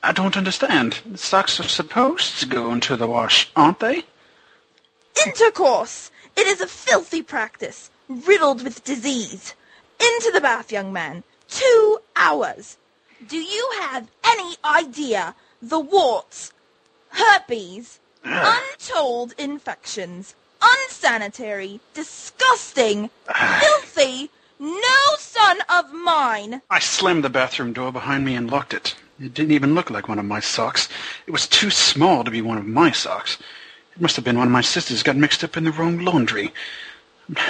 I 0.01 0.11
don't 0.11 0.37
understand. 0.37 0.99
The 1.05 1.17
socks 1.17 1.59
are 1.59 1.67
supposed 1.67 2.39
to 2.39 2.45
go 2.45 2.71
into 2.71 2.95
the 2.95 3.07
wash, 3.07 3.49
aren't 3.55 3.79
they? 3.79 4.05
Intercourse. 5.25 6.11
It 6.35 6.47
is 6.47 6.61
a 6.61 6.67
filthy 6.67 7.21
practice, 7.21 7.89
riddled 8.07 8.63
with 8.63 8.83
disease. 8.83 9.53
Into 9.99 10.31
the 10.33 10.41
bath, 10.41 10.71
young 10.71 10.93
man. 10.93 11.23
Two 11.49 11.99
hours. 12.15 12.77
Do 13.27 13.37
you 13.37 13.69
have 13.81 14.07
any 14.23 14.55
idea 14.63 15.35
the 15.61 15.79
warts, 15.79 16.53
herpes, 17.09 17.99
untold 18.23 19.33
infections, 19.37 20.35
unsanitary, 20.61 21.81
disgusting, 21.93 23.09
filthy, 23.59 24.29
no 24.59 25.15
son 25.17 25.59
of 25.69 25.93
mine 25.93 26.61
I 26.69 26.79
slammed 26.79 27.23
the 27.23 27.29
bathroom 27.29 27.73
door 27.73 27.91
behind 27.91 28.25
me 28.25 28.35
and 28.35 28.49
locked 28.49 28.73
it. 28.73 28.95
It 29.21 29.33
didn't 29.33 29.51
even 29.51 29.75
look 29.75 29.89
like 29.89 30.07
one 30.07 30.19
of 30.19 30.25
my 30.25 30.39
socks. 30.39 30.87
It 31.27 31.31
was 31.31 31.47
too 31.47 31.69
small 31.69 32.23
to 32.23 32.31
be 32.31 32.41
one 32.41 32.57
of 32.57 32.65
my 32.65 32.91
socks. 32.91 33.37
It 33.93 34.01
must 34.01 34.15
have 34.15 34.23
been 34.23 34.37
one 34.37 34.47
of 34.47 34.53
my 34.53 34.61
sisters 34.61 35.03
got 35.03 35.17
mixed 35.17 35.43
up 35.43 35.57
in 35.57 35.65
the 35.65 35.71
wrong 35.71 35.99
laundry. 35.99 36.53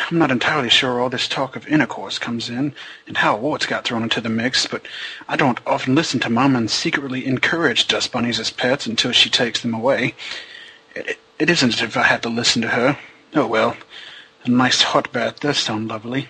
I'm 0.10 0.18
not 0.18 0.32
entirely 0.32 0.70
sure 0.70 0.94
where 0.94 1.02
all 1.02 1.10
this 1.10 1.28
talk 1.28 1.56
of 1.56 1.68
intercourse 1.68 2.18
comes 2.18 2.50
in 2.50 2.74
and 3.08 3.18
how 3.18 3.38
warts 3.38 3.66
got 3.66 3.86
thrown 3.86 4.04
into 4.04 4.20
the 4.20 4.30
mix, 4.30 4.66
but 4.66 4.86
I 5.28 5.38
don't 5.38 5.60
often 5.66 5.96
listen 5.96 6.20
to 6.22 6.30
Mom 6.30 6.56
and 6.56 6.70
secretly 6.70 7.26
encourage 7.26 7.88
dust 7.88 8.12
bunnies 8.12 8.40
as 8.40 8.50
pets 8.50 8.88
until 8.88 9.12
she 9.12 9.30
takes 9.30 9.62
them 9.62 9.74
away. 9.74 10.16
It, 10.96 11.08
it, 11.08 11.20
it 11.38 11.50
isn't 11.50 11.76
as 11.76 11.82
if 11.82 11.96
I 11.96 12.04
had 12.04 12.24
to 12.24 12.30
listen 12.30 12.62
to 12.64 12.70
her. 12.70 12.98
Oh 13.36 13.48
well, 13.48 13.78
a 14.44 14.50
nice 14.50 14.82
hot 14.82 15.14
bath 15.14 15.40
does 15.40 15.60
sound 15.60 15.88
lovely. 15.88 16.30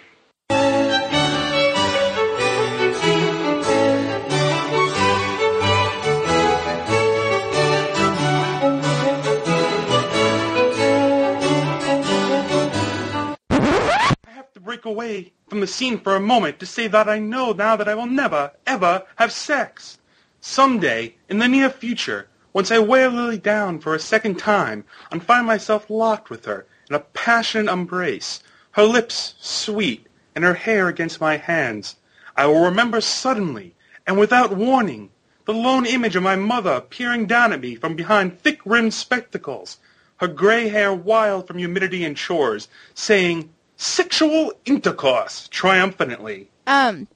Away 14.89 15.31
from 15.47 15.61
the 15.61 15.67
scene 15.67 15.99
for 15.99 16.15
a 16.15 16.19
moment 16.19 16.59
to 16.59 16.65
say 16.65 16.87
that 16.87 17.07
I 17.07 17.19
know 17.19 17.53
now 17.53 17.75
that 17.75 17.87
I 17.87 17.95
will 17.95 18.05
never, 18.05 18.51
ever 18.67 19.03
have 19.15 19.31
sex. 19.31 19.99
Someday, 20.41 21.15
in 21.29 21.39
the 21.39 21.47
near 21.47 21.69
future, 21.69 22.27
Once 22.51 22.71
I 22.71 22.79
wear 22.79 23.09
Lily 23.09 23.37
down 23.37 23.79
for 23.79 23.93
a 23.93 23.99
second 23.99 24.39
time 24.39 24.83
and 25.11 25.23
find 25.23 25.45
myself 25.45 25.89
locked 25.89 26.29
with 26.31 26.45
her 26.45 26.65
in 26.89 26.95
a 26.95 26.99
passionate 26.99 27.71
embrace, 27.71 28.41
her 28.71 28.83
lips 28.83 29.35
sweet 29.39 30.07
and 30.33 30.43
her 30.43 30.55
hair 30.55 30.87
against 30.87 31.21
my 31.21 31.37
hands, 31.37 31.97
I 32.35 32.47
will 32.47 32.63
remember 32.65 33.01
suddenly 33.01 33.75
and 34.07 34.17
without 34.17 34.57
warning 34.57 35.11
the 35.45 35.53
lone 35.53 35.85
image 35.85 36.15
of 36.15 36.23
my 36.23 36.35
mother 36.35 36.81
peering 36.81 37.27
down 37.27 37.53
at 37.53 37.61
me 37.61 37.75
from 37.75 37.95
behind 37.95 38.39
thick-rimmed 38.39 38.93
spectacles, 38.93 39.77
her 40.17 40.27
gray 40.27 40.69
hair 40.69 40.93
wild 40.93 41.47
from 41.47 41.59
humidity 41.59 42.03
and 42.03 42.17
chores, 42.17 42.67
saying, 42.95 43.53
sexual 43.80 44.51
intercourse 44.66 45.48
triumphantly. 45.48 46.49
Um, 46.67 47.08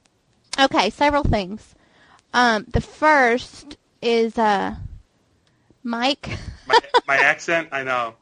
okay, 0.60 0.90
several 0.90 1.24
things. 1.24 1.76
Um, 2.34 2.66
the 2.72 2.82
first 2.82 3.78
is 4.02 4.38
uh, 4.38 4.76
Mike. 5.84 6.30
My, 6.68 6.80
my 7.08 7.18
accent, 7.18 7.70
I 7.72 7.84
know. 7.84 8.16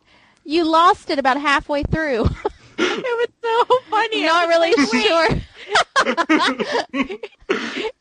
You 0.43 0.69
lost 0.69 1.11
it 1.11 1.19
about 1.19 1.39
halfway 1.39 1.83
through. 1.83 2.25
it 2.77 3.29
was 3.29 3.29
so 3.43 3.79
funny. 3.89 4.23
Not 4.25 4.47
really 4.49 4.73
sure. 4.87 5.29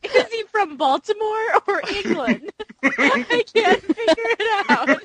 Is 0.03 0.27
he 0.31 0.43
from 0.51 0.75
Baltimore 0.75 1.55
or 1.67 1.81
England? 2.03 2.51
I 2.83 3.43
can't 3.53 3.81
figure 3.81 4.15
it 4.39 4.65
out. 4.69 4.99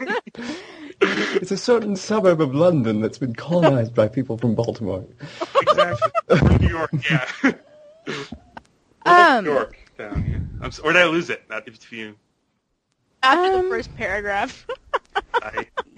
It's 1.43 1.51
a 1.51 1.56
certain 1.67 1.97
suburb 1.97 2.41
of 2.41 2.55
London 2.55 3.01
that's 3.01 3.19
been 3.19 3.35
colonized 3.35 3.93
by 3.95 4.07
people 4.07 4.39
from 4.39 4.55
Baltimore. 4.55 5.05
Exactly. 5.61 6.39
From 6.39 6.57
New 6.59 6.69
York, 6.69 6.91
yeah. 7.11 7.53
Um, 9.05 9.45
New 9.45 9.51
York 9.53 9.77
down 9.99 10.23
here. 10.23 10.41
I'm 10.61 10.69
s- 10.69 10.79
or 10.79 10.93
did 10.93 11.03
I 11.03 11.07
lose 11.07 11.29
it? 11.29 11.43
Not 11.51 11.67
if 11.67 11.93
you. 11.93 12.15
After 13.23 13.63
the 13.63 13.69
first 13.69 13.95
paragraph. 13.97 14.67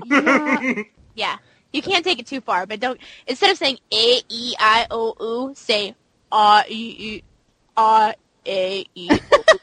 Yeah. 0.07 0.83
yeah. 1.15 1.37
You 1.73 1.83
can't 1.83 2.05
take 2.05 2.19
it 2.19 2.27
too 2.27 2.41
far, 2.41 2.67
but 2.67 2.81
don't 2.81 2.99
instead 3.27 3.51
of 3.51 3.59
saying 3.59 3.79
A 3.93 4.21
E 4.29 4.55
I 4.59 4.87
O 4.91 5.15
U, 5.21 5.53
say 5.55 5.95
R 6.33 6.65
E 6.69 6.97
E 6.99 7.23
R 7.77 8.15
A 8.47 8.87
E 8.95 9.09
O 9.11 9.15
U. 9.15 9.19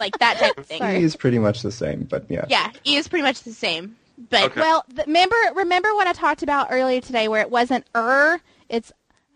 Like 0.00 0.18
that 0.18 0.38
type 0.38 0.58
of 0.58 0.66
thing. 0.66 0.82
E 0.82 1.02
is 1.02 1.16
pretty 1.16 1.38
much 1.38 1.62
the 1.62 1.72
same, 1.72 2.02
but 2.04 2.26
yeah. 2.28 2.44
Yeah, 2.48 2.70
E 2.84 2.96
is 2.96 3.08
pretty 3.08 3.22
much 3.22 3.42
the 3.44 3.52
same. 3.52 3.96
But 4.18 4.56
Well, 4.56 4.84
th- 4.94 5.06
remember 5.06 5.36
remember 5.54 5.94
what 5.94 6.06
I 6.06 6.12
talked 6.12 6.42
about 6.42 6.68
earlier 6.70 7.00
today, 7.00 7.28
where 7.28 7.40
it 7.42 7.50
wasn't 7.50 7.86
er, 7.94 8.40
it's 8.68 8.92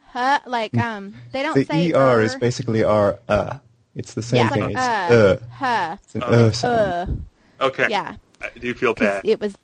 huh. 0.09 0.41
Like 0.47 0.77
um, 0.77 1.15
they 1.33 1.43
don't 1.43 1.55
the 1.55 1.65
say 1.65 1.93
ER 1.93 2.19
er. 2.19 2.23
is 2.23 2.35
basically 2.37 2.83
R, 2.83 3.19
uh. 3.29 3.59
It's 3.95 4.15
the 4.15 4.23
same 4.23 4.39
yeah, 4.39 4.49
thing. 4.51 4.63
like, 4.63 4.71
It's 4.73 4.81
uh, 4.81 5.39
uh. 5.43 5.45
huh. 5.55 5.97
It's 6.05 6.15
an 6.15 6.23
uh 6.23 6.53
sound. 6.53 7.25
Uh. 7.61 7.65
okay. 7.67 7.87
Yeah. 7.91 8.15
I 8.41 8.49
do 8.59 8.73
feel 8.75 8.95
'Cause 8.95 9.07
bad. 9.07 9.23
It 9.25 9.41
was 9.41 9.57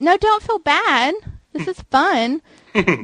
no, 0.00 0.16
don't 0.16 0.42
feel 0.42 0.58
bad. 0.58 1.14
This 1.52 1.66
is 1.68 1.80
fun. 1.90 2.42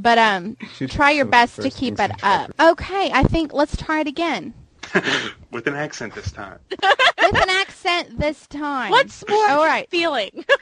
but 0.01 0.19
um, 0.19 0.57
try 0.89 1.11
your 1.13 1.25
best 1.25 1.61
to 1.63 1.71
keep 1.71 1.99
it 1.99 2.11
up. 2.23 2.53
Okay, 2.61 3.11
I 3.13 3.23
think 3.23 3.53
let's 3.53 3.77
try 3.77 4.01
it 4.01 4.07
again 4.07 4.53
With 5.51 5.67
an 5.67 5.75
accent 5.75 6.15
this 6.15 6.31
time. 6.33 6.59
with 6.71 7.37
an 7.37 7.51
accent 7.51 8.19
this 8.19 8.47
time. 8.49 8.91
What's 8.91 9.25
more 9.29 9.51
All 9.51 9.65
right. 9.65 9.89
feeling? 9.91 10.45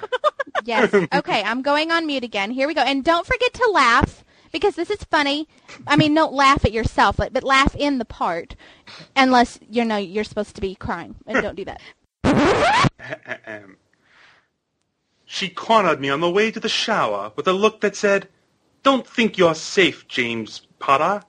Yes. 0.65 0.95
Okay, 0.95 1.43
I'm 1.43 1.63
going 1.63 1.91
on 1.91 2.07
mute 2.07 2.23
again. 2.23 2.51
Here 2.53 2.69
we 2.69 2.75
go. 2.75 2.83
And 2.83 3.03
don't 3.03 3.27
forget 3.27 3.53
to 3.55 3.71
laugh 3.73 4.25
because 4.53 4.77
this 4.77 4.91
is 4.91 5.03
funny. 5.05 5.49
I 5.89 5.97
mean, 5.97 6.15
don't 6.15 6.33
laugh 6.35 6.65
at 6.65 6.73
yourself, 6.73 7.17
but, 7.17 7.33
but 7.33 7.43
laugh 7.43 7.75
in 7.75 7.99
the 7.99 8.05
part, 8.05 8.55
unless 9.17 9.59
you 9.69 9.85
know 9.85 9.97
you're 9.97 10.23
supposed 10.23 10.55
to 10.55 10.61
be 10.61 10.77
crying, 10.77 11.17
and 11.27 11.43
don't 11.43 11.57
do 11.57 11.65
that. 11.65 11.81
She 15.25 15.49
cornered 15.49 15.99
me 15.99 16.11
on 16.11 16.21
the 16.21 16.31
way 16.31 16.51
to 16.51 16.61
the 16.61 16.69
shower 16.69 17.33
with 17.37 17.49
a 17.49 17.55
look 17.55 17.81
that 17.81 17.97
said, 17.97 18.29
Don't 18.83 19.07
think 19.07 19.39
you're 19.39 19.55
safe, 19.55 20.07
James 20.07 20.67
Potter. 20.79 21.23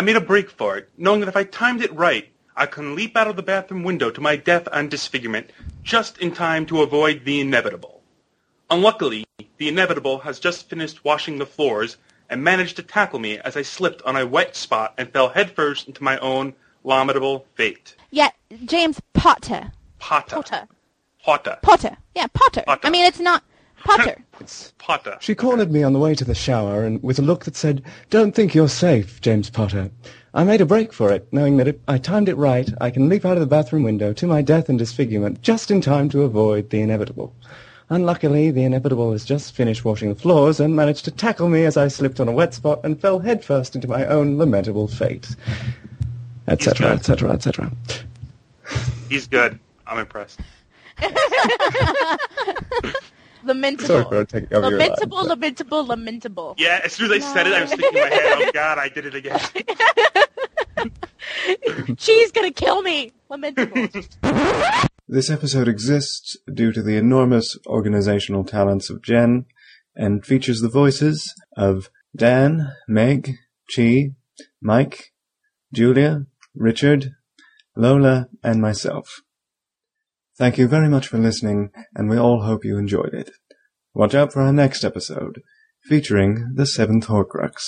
I 0.00 0.02
made 0.02 0.16
a 0.16 0.20
break 0.22 0.48
for 0.48 0.78
it, 0.78 0.88
knowing 0.96 1.20
that 1.20 1.28
if 1.28 1.36
I 1.36 1.44
timed 1.44 1.82
it 1.82 1.92
right, 1.92 2.26
I 2.56 2.64
can 2.64 2.94
leap 2.94 3.18
out 3.18 3.28
of 3.28 3.36
the 3.36 3.42
bathroom 3.42 3.82
window 3.82 4.10
to 4.10 4.20
my 4.22 4.34
death 4.34 4.66
and 4.72 4.90
disfigurement 4.90 5.50
just 5.82 6.16
in 6.16 6.32
time 6.32 6.64
to 6.68 6.80
avoid 6.80 7.26
the 7.26 7.38
inevitable. 7.38 8.00
Unluckily, 8.70 9.26
the 9.58 9.68
inevitable 9.68 10.20
has 10.20 10.40
just 10.40 10.70
finished 10.70 11.04
washing 11.04 11.36
the 11.36 11.44
floors 11.44 11.98
and 12.30 12.42
managed 12.42 12.76
to 12.76 12.82
tackle 12.82 13.18
me 13.18 13.40
as 13.40 13.58
I 13.58 13.60
slipped 13.60 14.00
on 14.04 14.16
a 14.16 14.26
wet 14.26 14.56
spot 14.56 14.94
and 14.96 15.12
fell 15.12 15.28
headfirst 15.28 15.86
into 15.86 16.02
my 16.02 16.16
own 16.20 16.54
lamentable 16.82 17.44
fate. 17.54 17.94
Yeah, 18.10 18.30
James 18.64 19.02
Potter. 19.12 19.70
Potter. 19.98 20.36
Potter. 20.36 20.68
Potter. 21.22 21.58
Potter. 21.60 21.98
Yeah, 22.14 22.28
Potter. 22.32 22.62
Potter. 22.66 22.86
I 22.86 22.88
mean, 22.88 23.04
it's 23.04 23.20
not 23.20 23.44
Potter. 23.84 24.16
it's 24.40 24.72
Potter. 24.78 25.16
She 25.20 25.34
cornered 25.34 25.70
me 25.70 25.82
on 25.82 25.92
the 25.92 25.98
way 25.98 26.14
to 26.14 26.24
the 26.24 26.34
shower 26.34 26.84
and 26.84 27.02
with 27.02 27.18
a 27.18 27.22
look 27.22 27.44
that 27.44 27.56
said, 27.56 27.82
Don't 28.10 28.34
think 28.34 28.54
you're 28.54 28.68
safe, 28.68 29.20
James 29.20 29.50
Potter. 29.50 29.90
I 30.32 30.44
made 30.44 30.60
a 30.60 30.66
break 30.66 30.92
for 30.92 31.12
it, 31.12 31.26
knowing 31.32 31.56
that 31.56 31.66
if 31.66 31.76
I 31.88 31.98
timed 31.98 32.28
it 32.28 32.36
right, 32.36 32.72
I 32.80 32.90
can 32.90 33.08
leap 33.08 33.24
out 33.24 33.36
of 33.36 33.40
the 33.40 33.46
bathroom 33.46 33.82
window 33.82 34.12
to 34.12 34.26
my 34.26 34.42
death 34.42 34.68
and 34.68 34.78
disfigurement 34.78 35.42
just 35.42 35.70
in 35.70 35.80
time 35.80 36.08
to 36.10 36.22
avoid 36.22 36.70
the 36.70 36.80
inevitable. 36.80 37.34
Unluckily, 37.88 38.52
the 38.52 38.62
inevitable 38.62 39.10
has 39.10 39.24
just 39.24 39.52
finished 39.52 39.84
washing 39.84 40.08
the 40.08 40.14
floors 40.14 40.60
and 40.60 40.76
managed 40.76 41.04
to 41.06 41.10
tackle 41.10 41.48
me 41.48 41.64
as 41.64 41.76
I 41.76 41.88
slipped 41.88 42.20
on 42.20 42.28
a 42.28 42.32
wet 42.32 42.54
spot 42.54 42.80
and 42.84 43.00
fell 43.00 43.18
headfirst 43.18 43.74
into 43.74 43.88
my 43.88 44.06
own 44.06 44.38
lamentable 44.38 44.86
fate. 44.86 45.34
Etc., 46.46 46.86
etc., 46.86 47.32
etc. 47.32 47.72
He's 49.08 49.26
good. 49.26 49.58
I'm 49.88 49.98
impressed. 49.98 50.38
lamentable. 53.44 53.86
Sorry 53.86 54.04
for 54.04 54.24
taking 54.24 54.54
over 54.54 54.70
your 54.70 54.78
lamentable, 54.78 55.24
lamentable, 55.24 55.86
lamentable. 55.86 56.54
Yeah, 56.58 56.80
as 56.84 56.92
soon 56.92 57.10
as 57.12 57.22
I 57.24 57.32
said 57.34 57.46
it, 57.46 57.52
I 57.54 57.62
was 57.62 57.70
thinking 57.70 57.96
in 57.96 58.08
my 58.08 58.14
head, 58.14 58.48
oh 58.48 58.50
god, 58.52 58.78
I 58.78 58.88
did 58.88 59.06
it 59.06 59.14
again. 59.14 59.40
She's 61.98 62.32
gonna 62.32 62.52
kill 62.52 62.82
me. 62.82 63.12
Lamentable. 63.28 63.88
This 65.12 65.28
episode 65.28 65.66
exists 65.66 66.36
due 66.54 66.70
to 66.70 66.82
the 66.84 66.96
enormous 66.96 67.58
organizational 67.66 68.44
talents 68.44 68.90
of 68.90 69.02
Jen 69.02 69.44
and 69.96 70.24
features 70.24 70.60
the 70.60 70.68
voices 70.68 71.34
of 71.56 71.90
Dan, 72.14 72.72
Meg, 72.86 73.32
Chi, 73.74 74.10
Mike, 74.62 75.12
Julia, 75.74 76.26
Richard, 76.54 77.10
Lola, 77.76 78.28
and 78.44 78.60
myself. 78.60 79.22
Thank 80.40 80.56
you 80.56 80.68
very 80.68 80.88
much 80.88 81.06
for 81.06 81.18
listening, 81.18 81.70
and 81.94 82.08
we 82.08 82.16
all 82.16 82.40
hope 82.40 82.64
you 82.64 82.78
enjoyed 82.78 83.12
it. 83.12 83.30
Watch 83.92 84.14
out 84.14 84.32
for 84.32 84.40
our 84.40 84.54
next 84.54 84.84
episode, 84.84 85.42
featuring 85.82 86.54
the 86.54 86.64
seventh 86.64 87.08
Horcrux. 87.08 87.60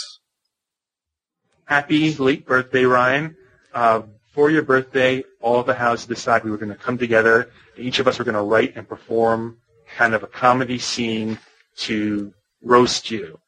Happy 1.66 2.14
late 2.14 2.46
birthday, 2.46 2.86
Ryan. 2.86 3.36
Uh, 3.74 4.04
for 4.32 4.50
your 4.50 4.62
birthday, 4.62 5.22
all 5.42 5.60
of 5.60 5.66
the 5.66 5.74
houses 5.74 6.06
decided 6.06 6.46
we 6.46 6.50
were 6.50 6.56
going 6.56 6.72
to 6.72 6.74
come 6.74 6.96
together. 6.96 7.50
Each 7.76 7.98
of 7.98 8.08
us 8.08 8.18
were 8.18 8.24
going 8.24 8.36
to 8.36 8.40
write 8.40 8.74
and 8.74 8.88
perform 8.88 9.58
kind 9.98 10.14
of 10.14 10.22
a 10.22 10.26
comedy 10.26 10.78
scene 10.78 11.38
to 11.80 12.32
roast 12.62 13.10
you. 13.10 13.38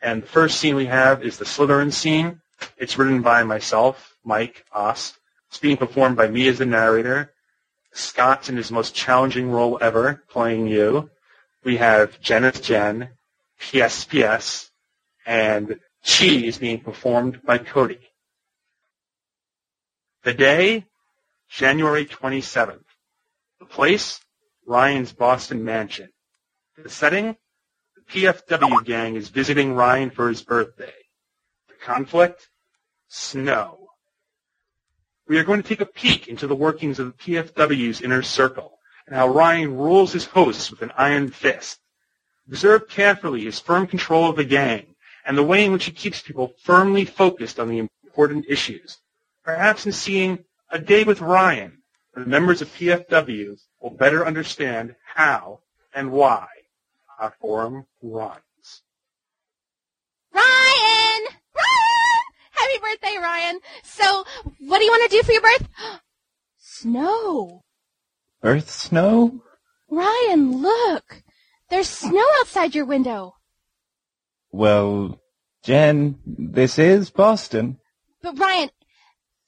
And 0.00 0.22
the 0.22 0.26
first 0.26 0.58
scene 0.58 0.74
we 0.74 0.86
have 0.86 1.22
is 1.22 1.36
the 1.36 1.44
Slytherin 1.44 1.92
scene. 1.92 2.40
It's 2.78 2.96
written 2.96 3.20
by 3.20 3.44
myself, 3.44 4.16
Mike 4.24 4.64
Oss. 4.72 5.18
It's 5.50 5.58
being 5.58 5.76
performed 5.76 6.16
by 6.16 6.28
me 6.28 6.48
as 6.48 6.56
the 6.56 6.64
narrator. 6.64 7.34
Scott's 7.92 8.48
in 8.48 8.56
his 8.56 8.70
most 8.70 8.94
challenging 8.94 9.50
role 9.50 9.78
ever, 9.80 10.22
playing 10.28 10.68
you. 10.68 11.10
We 11.64 11.76
have 11.78 12.20
Jen 12.20 12.50
Jen, 12.52 13.10
PS 13.58 14.04
PS, 14.04 14.70
and 15.26 15.80
Chi 16.04 16.26
is 16.26 16.58
being 16.58 16.80
performed 16.80 17.42
by 17.44 17.58
Cody. 17.58 18.00
The 20.22 20.34
day, 20.34 20.86
January 21.48 22.06
27th. 22.06 22.84
The 23.58 23.66
place, 23.66 24.20
Ryan's 24.66 25.12
Boston 25.12 25.64
mansion. 25.64 26.10
The 26.82 26.88
setting, 26.88 27.36
the 27.96 28.02
PFW 28.02 28.84
gang 28.84 29.16
is 29.16 29.28
visiting 29.28 29.74
Ryan 29.74 30.10
for 30.10 30.28
his 30.28 30.42
birthday. 30.42 30.94
The 31.68 31.74
conflict, 31.84 32.48
snow. 33.08 33.79
We 35.30 35.38
are 35.38 35.44
going 35.44 35.62
to 35.62 35.68
take 35.68 35.80
a 35.80 35.86
peek 35.86 36.26
into 36.26 36.48
the 36.48 36.56
workings 36.56 36.98
of 36.98 37.06
the 37.06 37.36
PFW's 37.36 38.00
inner 38.00 38.20
circle 38.20 38.80
and 39.06 39.14
how 39.14 39.28
Ryan 39.28 39.76
rules 39.76 40.12
his 40.12 40.24
hosts 40.24 40.72
with 40.72 40.82
an 40.82 40.90
iron 40.96 41.30
fist. 41.30 41.78
Observe 42.48 42.88
carefully 42.88 43.44
his 43.44 43.60
firm 43.60 43.86
control 43.86 44.28
of 44.28 44.34
the 44.34 44.42
gang 44.42 44.96
and 45.24 45.38
the 45.38 45.44
way 45.44 45.64
in 45.64 45.70
which 45.70 45.84
he 45.84 45.92
keeps 45.92 46.20
people 46.20 46.54
firmly 46.64 47.04
focused 47.04 47.60
on 47.60 47.68
the 47.68 47.78
important 47.78 48.46
issues. 48.48 48.98
Perhaps 49.44 49.86
in 49.86 49.92
seeing 49.92 50.44
A 50.70 50.80
Day 50.80 51.04
with 51.04 51.20
Ryan, 51.20 51.80
the 52.12 52.26
members 52.26 52.60
of 52.60 52.74
PFW 52.74 53.56
will 53.80 53.90
better 53.90 54.26
understand 54.26 54.96
how 55.14 55.60
and 55.94 56.10
why 56.10 56.48
our 57.20 57.32
forum 57.40 57.86
runs. 58.02 58.82
Ryan! 60.34 61.09
Happy 62.70 62.82
birthday, 62.82 63.16
Ryan! 63.20 63.60
So, 63.82 64.24
what 64.60 64.78
do 64.78 64.84
you 64.84 64.90
want 64.90 65.10
to 65.10 65.16
do 65.16 65.22
for 65.22 65.32
your 65.32 65.42
birth? 65.42 65.68
Snow. 66.58 67.64
Earth 68.42 68.70
snow? 68.70 69.42
Ryan, 69.90 70.62
look! 70.62 71.22
There's 71.68 71.88
snow 71.88 72.24
outside 72.38 72.74
your 72.74 72.84
window. 72.84 73.34
Well, 74.52 75.20
Jen, 75.64 76.18
this 76.24 76.78
is 76.78 77.10
Boston. 77.10 77.78
But 78.22 78.38
Ryan, 78.38 78.70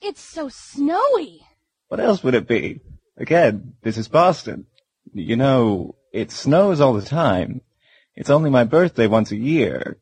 it's 0.01 0.21
so 0.21 0.49
snowy. 0.49 1.43
What 1.89 2.01
else 2.01 2.25
would 2.25 2.35
it 2.35 2.49
be? 2.49 2.81
Again, 3.17 3.75
this 3.83 3.99
is 3.99 4.09
Boston. 4.09 4.67
You 5.15 5.37
know, 5.37 5.95
it 6.13 6.33
snows 6.33 6.81
all 6.81 6.95
the 6.95 7.03
time. 7.03 7.61
It's 8.15 8.31
only 8.31 8.51
my 8.51 8.65
birthday 8.65 9.07
once 9.07 9.31
a 9.31 9.37
year. 9.37 9.99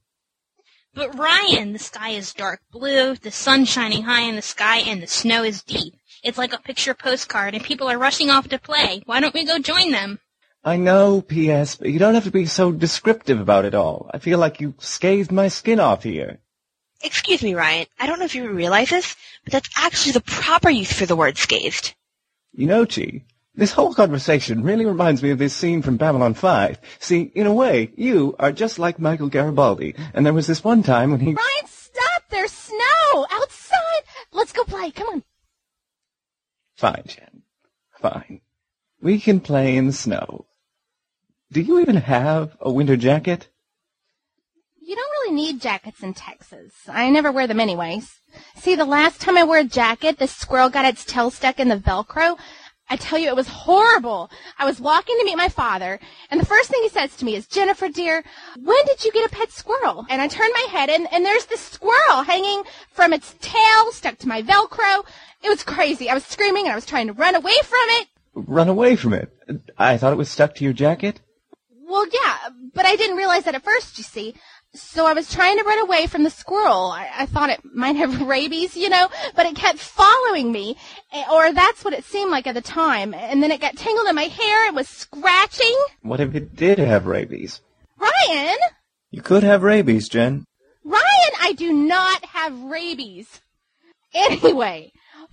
But 0.95 1.17
Ryan, 1.17 1.73
the 1.73 1.79
sky 1.79 2.11
is 2.11 2.35
dark 2.35 2.61
blue, 2.73 3.15
the 3.15 3.31
sun 3.31 3.65
shining 3.65 4.03
high 4.03 4.23
in 4.23 4.37
the 4.37 4.43
sky, 4.43 4.79
and 4.79 5.01
the 5.03 5.07
snow 5.07 5.45
is 5.45 5.63
deep. 5.63 5.95
It's 6.25 6.37
like 6.37 6.53
a 6.53 6.59
picture 6.59 6.95
postcard, 6.95 7.55
and 7.55 7.63
people 7.63 7.89
are 7.89 7.97
rushing 7.97 8.29
off 8.29 8.49
to 8.49 8.59
play. 8.59 9.03
Why 9.07 9.21
don't 9.21 9.33
we 9.33 9.45
go 9.45 9.59
join 9.59 9.93
them? 9.93 10.19
I 10.65 10.77
know, 10.77 11.23
P.S., 11.23 11.77
but 11.77 11.91
you 11.91 11.99
don't 11.99 12.15
have 12.15 12.25
to 12.25 12.31
be 12.31 12.45
so 12.45 12.73
descriptive 12.73 13.41
about 13.41 13.65
it 13.65 13.75
all. 13.75 14.11
I 14.13 14.19
feel 14.19 14.39
like 14.39 14.61
you 14.61 14.75
scathed 14.79 15.33
my 15.33 15.49
skin 15.49 15.81
off 15.81 16.03
here. 16.03 16.41
Excuse 17.03 17.43
me, 17.43 17.55
Ryan. 17.55 17.87
I 17.99 18.07
don't 18.07 18.19
know 18.19 18.27
if 18.27 18.35
you 18.35 18.51
realize 18.51 18.91
this, 18.91 19.17
but 19.45 19.53
that's 19.53 19.71
actually 19.77 20.13
the 20.13 20.21
proper 20.21 20.69
use 20.69 20.93
for 20.93 21.07
the 21.07 21.17
word 21.17 21.39
scathed. 21.39 21.95
You 22.53 22.67
know, 22.67 22.85
Chi, 22.85 23.23
this 23.55 23.73
whole 23.73 23.95
conversation 23.95 24.63
really 24.63 24.87
reminds 24.87 25.23
me 25.23 25.31
of 25.31 25.39
this 25.39 25.55
scene 25.55 25.83
from 25.83 25.97
Babylon 25.97 26.35
5. 26.35 26.79
See, 26.99 27.33
in 27.35 27.47
a 27.47 27.53
way, 27.53 27.93
you 27.97 28.35
are 28.39 28.53
just 28.53 28.79
like 28.79 28.99
Michael 28.99 29.29
Garibaldi, 29.29 29.95
and 30.15 30.25
there 30.25 30.33
was 30.33 30.47
this 30.47 30.65
one 30.65 30.83
time 30.83 31.11
when 31.11 31.21
he... 31.21 31.35
Ryan, 31.35 31.67
stop! 31.67 32.23
There's 32.31 32.53
snow 32.53 33.27
outside. 33.31 34.03
Let's 34.33 34.53
go 34.53 34.63
play. 34.65 34.91
Come 34.93 35.09
on. 35.09 35.25
Fine, 36.77 37.05
Jen. 37.07 37.43
Fine. 38.01 38.41
We 39.03 39.19
can 39.19 39.41
play 39.41 39.77
in 39.77 39.87
the 39.87 39.93
snow. 39.93 40.47
Do 41.53 41.61
you 41.61 41.81
even 41.81 41.97
have 41.97 42.57
a 42.61 42.71
winter 42.71 42.97
jacket? 42.97 43.49
You 44.81 44.95
don't 44.95 45.11
really 45.11 45.35
need 45.35 45.61
jackets 45.61 46.03
in 46.03 46.15
Texas. 46.15 46.73
I 46.89 47.11
never 47.11 47.33
wear 47.33 47.47
them 47.47 47.61
anyways. 47.61 48.21
See, 48.57 48.77
the 48.77 48.85
last 48.85 49.21
time 49.21 49.37
I 49.37 49.45
wore 49.45 49.59
a 49.59 49.65
jacket, 49.65 50.19
the 50.19 50.29
squirrel 50.29 50.69
got 50.69 50.85
its 50.85 51.05
tail 51.05 51.31
stuck 51.31 51.59
in 51.59 51.69
the 51.69 51.77
Velcro. 51.77 52.39
I 52.93 52.97
tell 52.97 53.21
you, 53.21 53.29
it 53.29 53.37
was 53.37 53.47
horrible. 53.47 54.31
I 54.59 54.65
was 54.65 54.81
walking 54.81 55.17
to 55.17 55.25
meet 55.25 55.37
my 55.37 55.49
father, 55.49 56.01
and 56.29 56.41
the 56.41 56.45
first 56.45 56.69
thing 56.71 56.83
he 56.83 56.89
says 56.89 57.17
to 57.17 57.25
me 57.25 57.37
is, 57.37 57.47
Jennifer, 57.47 57.89
dear, 57.89 58.25
when 58.61 58.85
did 58.85 59.05
you 59.05 59.13
get 59.13 59.31
a 59.31 59.35
pet 59.35 59.53
squirrel? 59.53 60.05
And 60.11 60.21
I 60.21 60.27
turn 60.27 60.51
my 60.53 60.67
head, 60.71 60.91
and, 60.91 61.07
and 61.13 61.25
there's 61.25 61.47
this 61.47 61.61
squirrel 61.61 62.25
hanging 62.25 62.65
from 62.91 63.13
its 63.13 63.37
tail, 63.41 63.93
stuck 63.93 64.19
to 64.19 64.29
my 64.29 64.43
Velcro. 64.43 65.07
It 65.43 65.49
was 65.49 65.63
crazy. 65.63 66.11
I 66.11 66.15
was 66.15 66.25
screaming, 66.25 66.65
and 66.65 66.73
I 66.73 66.75
was 66.75 66.85
trying 66.85 67.07
to 67.07 67.13
run 67.13 67.37
away 67.37 67.55
from 67.65 67.87
it. 68.01 68.09
Run 68.35 68.69
away 68.69 68.97
from 68.97 69.15
it. 69.15 69.33
I 69.79 69.97
thought 69.97 70.13
it 70.13 70.17
was 70.17 70.29
stuck 70.29 70.57
to 70.57 70.65
your 70.65 70.73
jacket. 70.73 71.21
Well, 71.71 72.07
yeah, 72.13 72.51
but 72.75 72.87
I 72.87 72.97
didn't 72.97 73.17
realize 73.17 73.45
that 73.45 73.55
at 73.55 73.63
first, 73.63 73.99
you 73.99 74.05
see. 74.05 74.35
So 74.73 75.05
I 75.05 75.15
was 75.15 75.33
trying 75.33 75.59
to 75.59 75.65
run 75.65 75.81
away 75.81 76.07
from 76.07 76.23
the 76.23 76.31
squirrel. 76.31 76.93
I, 76.93 77.09
I 77.19 77.27
thought 77.27 77.51
it 77.51 77.61
might 77.75 77.97
have 77.97 78.23
rabies, 78.29 78.77
you 78.77 78.89
know, 78.89 79.09
but 79.35 79.47
it 79.47 79.57
kept 79.57 79.79
following 79.79 80.53
me, 80.53 80.77
eh, 81.13 81.25
or 81.33 81.53
that's 81.53 81.85
what 81.85 81.93
it 81.95 82.05
seemed 82.05 82.31
like 82.31 82.47
at 82.47 82.55
the 82.55 82.61
time. 82.61 83.13
And 83.13 83.43
then 83.43 83.51
it 83.51 83.61
got 83.61 83.77
tangled 83.77 84.07
in 84.09 84.15
my 84.15 84.25
hair. 84.25 84.69
It 84.69 84.75
was 84.75 84.89
scratching. 84.89 85.77
What 86.03 86.21
if 86.21 86.35
it 86.35 86.55
did 86.55 86.79
have 86.79 87.07
rabies? 87.07 87.61
Ryan, 87.99 88.57
You 89.11 89.23
could 89.23 89.43
have 89.43 89.63
rabies, 89.63 90.09
Jen. 90.09 90.45
Ryan, 90.85 91.33
I 91.41 91.53
do 91.53 91.73
not 91.73 92.25
have 92.27 92.59
rabies. 92.63 93.41
Anyway, 94.13 94.91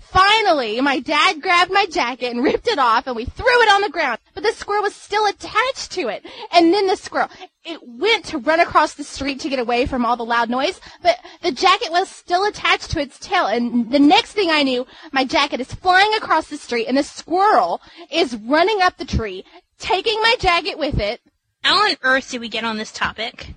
finally, 0.10 0.80
my 0.82 1.00
dad 1.00 1.42
grabbed 1.42 1.72
my 1.72 1.86
jacket 1.86 2.32
and 2.32 2.44
ripped 2.44 2.68
it 2.68 2.80
off, 2.80 3.08
and 3.08 3.16
we 3.16 3.26
threw 3.26 3.61
it 3.64 3.72
on 3.72 3.82
the 3.82 3.90
ground. 3.90 4.19
But 4.34 4.44
the 4.44 4.52
squirrel 4.52 4.84
was 4.84 4.95
still 4.95 5.26
attached 5.26 5.92
to 5.94 6.08
it. 6.08 6.26
And 6.52 6.74
then 6.74 6.88
the 6.88 6.95
squirrel, 6.95 7.30
it 7.64 7.80
went 7.84 8.26
to 8.26 8.38
run 8.38 8.60
across 8.60 8.94
the 8.94 9.03
street 9.03 9.40
to 9.42 9.50
get 9.50 9.60
away 9.60 9.86
from 9.86 10.06
all 10.06 10.16
the 10.16 10.26
loud 10.26 10.50
noise, 10.50 10.80
but 11.02 11.18
the 11.42 11.52
jacket 11.52 11.92
was 11.92 12.10
still 12.10 12.45
attached 12.45 12.92
to 12.92 13.02
its 13.02 13.19
tail. 13.19 13.45
And 13.45 13.92
the 13.92 14.00
next 14.00 14.34
thing 14.34 14.50
I 14.50 14.64
knew, 14.64 14.86
my 15.11 15.26
jacket 15.26 15.60
is 15.60 15.74
flying 15.74 16.14
across 16.16 16.48
the 16.48 16.58
street, 16.58 16.88
and 16.88 16.98
the 16.98 17.03
squirrel 17.03 17.82
is 18.11 18.36
running 18.36 18.82
up 18.82 18.98
the 18.98 19.06
tree, 19.06 19.44
taking 19.80 20.22
my 20.22 20.36
jacket 20.40 20.77
with 20.77 21.00
it. 21.00 21.22
How 21.64 21.90
on 21.90 21.95
earth 22.03 22.32
did 22.32 22.42
we 22.42 22.50
get 22.50 22.64
on 22.64 22.77
this 22.77 22.92
topic? 22.92 23.53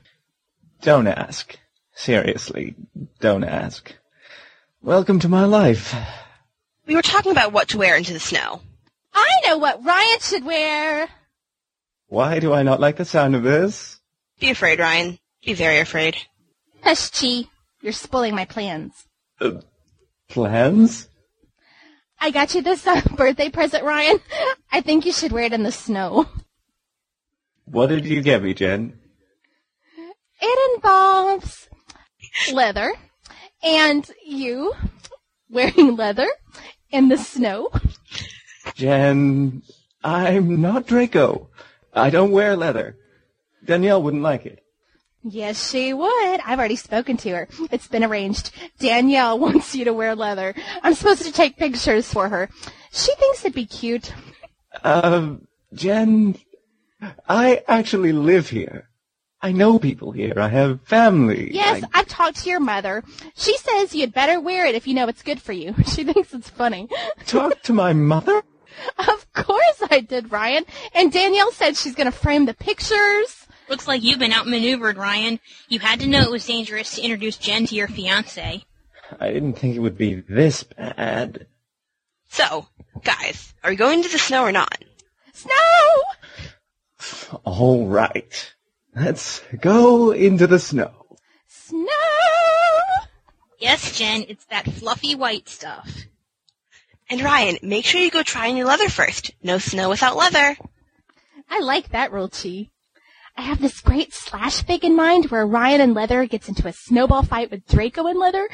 Don't 0.83 1.07
ask. 1.07 1.59
Seriously, 1.95 2.75
don't 3.21 3.45
ask. 3.45 3.95
Welcome 4.83 5.21
to 5.21 5.29
my 5.29 5.45
life. 5.45 5.95
We 6.91 6.97
were 6.97 7.03
talking 7.03 7.31
about 7.31 7.53
what 7.53 7.69
to 7.69 7.79
wear 7.79 7.97
into 7.97 8.13
the 8.13 8.19
snow. 8.19 8.63
I 9.15 9.31
know 9.47 9.59
what 9.59 9.85
Ryan 9.85 10.19
should 10.19 10.45
wear. 10.45 11.09
Why 12.09 12.41
do 12.41 12.53
I 12.53 12.65
not 12.65 12.81
like 12.81 12.97
the 12.97 13.05
sound 13.05 13.37
of 13.37 13.45
this? 13.45 14.01
Be 14.41 14.51
afraid, 14.51 14.81
Ryan. 14.81 15.17
Be 15.47 15.53
very 15.53 15.79
afraid. 15.79 16.17
Hush, 16.83 17.11
Chi. 17.11 17.45
You're 17.81 17.93
spoiling 17.93 18.35
my 18.35 18.45
plans. 18.45 19.07
Uh, 19.41 19.61
plans? 20.29 21.09
I 22.19 22.33
got 22.33 22.57
you 22.57 22.63
this 22.63 22.85
uh, 22.85 23.01
birthday 23.17 23.51
present, 23.51 23.85
Ryan. 23.85 24.19
I 24.73 24.81
think 24.81 25.07
you 25.07 25.13
should 25.13 25.31
wear 25.31 25.45
it 25.45 25.53
in 25.53 25.63
the 25.63 25.71
snow. 25.71 26.27
What 27.67 27.87
did 27.87 28.05
you 28.05 28.21
get 28.21 28.43
me, 28.43 28.53
Jen? 28.53 28.99
It 30.41 30.75
involves 30.75 31.69
leather 32.53 32.93
and 33.63 34.11
you 34.27 34.75
wearing 35.49 35.95
leather 35.95 36.27
in 36.91 37.09
the 37.09 37.19
snow. 37.19 37.71
Jen, 38.75 39.63
I'm 40.03 40.61
not 40.61 40.87
Draco. 40.87 41.49
I 41.93 42.11
don't 42.11 42.31
wear 42.31 42.57
leather. 42.57 42.97
Danielle 43.65 44.03
wouldn't 44.03 44.23
like 44.23 44.47
it. 44.47 44.65
Yes, 45.23 45.71
she 45.71 45.93
would. 45.93 46.41
I've 46.47 46.59
already 46.59 46.77
spoken 46.77 47.17
to 47.19 47.31
her. 47.31 47.49
It's 47.71 47.89
been 47.89 48.05
arranged. 48.05 48.53
Danielle 48.79 49.39
wants 49.47 49.75
you 49.75 49.85
to 49.85 49.93
wear 49.93 50.15
leather. 50.15 50.55
I'm 50.83 50.95
supposed 50.95 51.23
to 51.23 51.33
take 51.33 51.57
pictures 51.57 52.11
for 52.11 52.29
her. 52.29 52.49
She 52.93 53.15
thinks 53.17 53.41
it'd 53.45 53.55
be 53.55 53.67
cute. 53.67 54.13
Uh, 54.83 55.37
Jen, 55.75 56.37
I 57.29 57.63
actually 57.69 58.13
live 58.13 58.49
here. 58.49 58.90
I 59.43 59.53
know 59.53 59.79
people 59.79 60.13
here. 60.13 60.35
I 60.37 60.49
have 60.49 60.83
family. 60.83 61.51
Yes, 61.55 61.83
I- 61.95 62.01
I've 62.01 62.09
talked 62.09 62.39
to 62.43 62.51
your 62.51 62.61
mother. 62.61 63.03
She 63.37 63.57
says 63.57 63.95
you'd 63.95 64.13
better 64.13 64.39
wear 64.41 64.67
it 64.67 64.75
if 64.75 64.87
you 64.87 64.95
know 64.95 65.09
it's 65.09 65.23
good 65.23 65.41
for 65.41 65.53
you. 65.53 65.75
She 65.87 66.05
thinks 66.05 66.35
it's 66.35 66.51
funny. 66.51 66.89
Talk 67.27 67.63
to 67.63 67.73
my 67.73 67.93
mother? 67.93 68.43
Of 68.99 69.33
course 69.33 69.83
I 69.91 70.01
did, 70.01 70.31
Ryan. 70.31 70.65
And 70.95 71.11
Danielle 71.13 71.53
said 71.53 71.77
she's 71.77 71.95
going 71.95 72.11
to 72.11 72.17
frame 72.17 72.47
the 72.47 72.55
pictures. 72.55 73.47
Looks 73.69 73.87
like 73.89 74.03
you've 74.03 74.19
been 74.19 74.33
outmaneuvered, 74.33 74.97
Ryan. 74.97 75.39
You 75.69 75.79
had 75.81 76.01
to 76.01 76.07
know 76.07 76.21
it 76.23 76.31
was 76.31 76.47
dangerous 76.47 76.95
to 76.97 77.03
introduce 77.03 77.37
Jen 77.37 77.67
to 77.67 77.75
your 77.75 77.89
fiance. 77.89 78.63
I 79.21 79.31
didn't 79.33 79.55
think 79.55 79.75
it 79.77 79.81
would 79.81 79.99
be 79.99 80.15
this 80.29 80.63
bad. 80.63 81.47
So, 82.29 82.67
guys, 83.03 83.53
are 83.65 83.71
we 83.71 83.77
going 83.77 84.03
to 84.03 84.09
the 84.09 84.19
snow 84.19 84.43
or 84.45 84.53
not? 84.53 84.83
Snow! 85.33 85.53
All 87.45 87.87
right. 87.87 88.55
Let's 88.95 89.41
go 89.61 90.11
into 90.11 90.47
the 90.47 90.59
snow. 90.59 90.93
Snow! 91.47 91.89
Yes, 93.59 93.97
Jen, 93.97 94.25
it's 94.29 94.45
that 94.47 94.65
fluffy 94.65 95.15
white 95.15 95.49
stuff. 95.49 96.07
And 97.09 97.23
Ryan, 97.23 97.59
make 97.63 97.85
sure 97.85 98.01
you 98.01 98.11
go 98.11 98.23
try 98.23 98.51
on 98.51 98.57
your 98.57 98.67
leather 98.67 98.89
first. 98.89 99.33
No 99.43 99.59
snow 99.59 99.89
without 99.89 100.17
leather. 100.17 100.57
I 101.49 101.61
like 101.61 101.91
that 101.91 102.13
rule, 102.13 102.29
Chi. 102.29 102.71
I 103.37 103.43
have 103.43 103.61
this 103.61 103.81
great 103.81 104.13
slash 104.13 104.65
fic 104.65 104.85
in 104.85 104.95
mind 104.95 105.27
where 105.27 105.47
Ryan 105.47 105.81
and 105.81 105.95
Leather 105.95 106.27
gets 106.27 106.49
into 106.49 106.69
a 106.69 106.73
snowball 106.73 107.23
fight 107.23 107.51
with 107.51 107.67
Draco 107.67 108.07
and 108.07 108.19
Leather, 108.19 108.49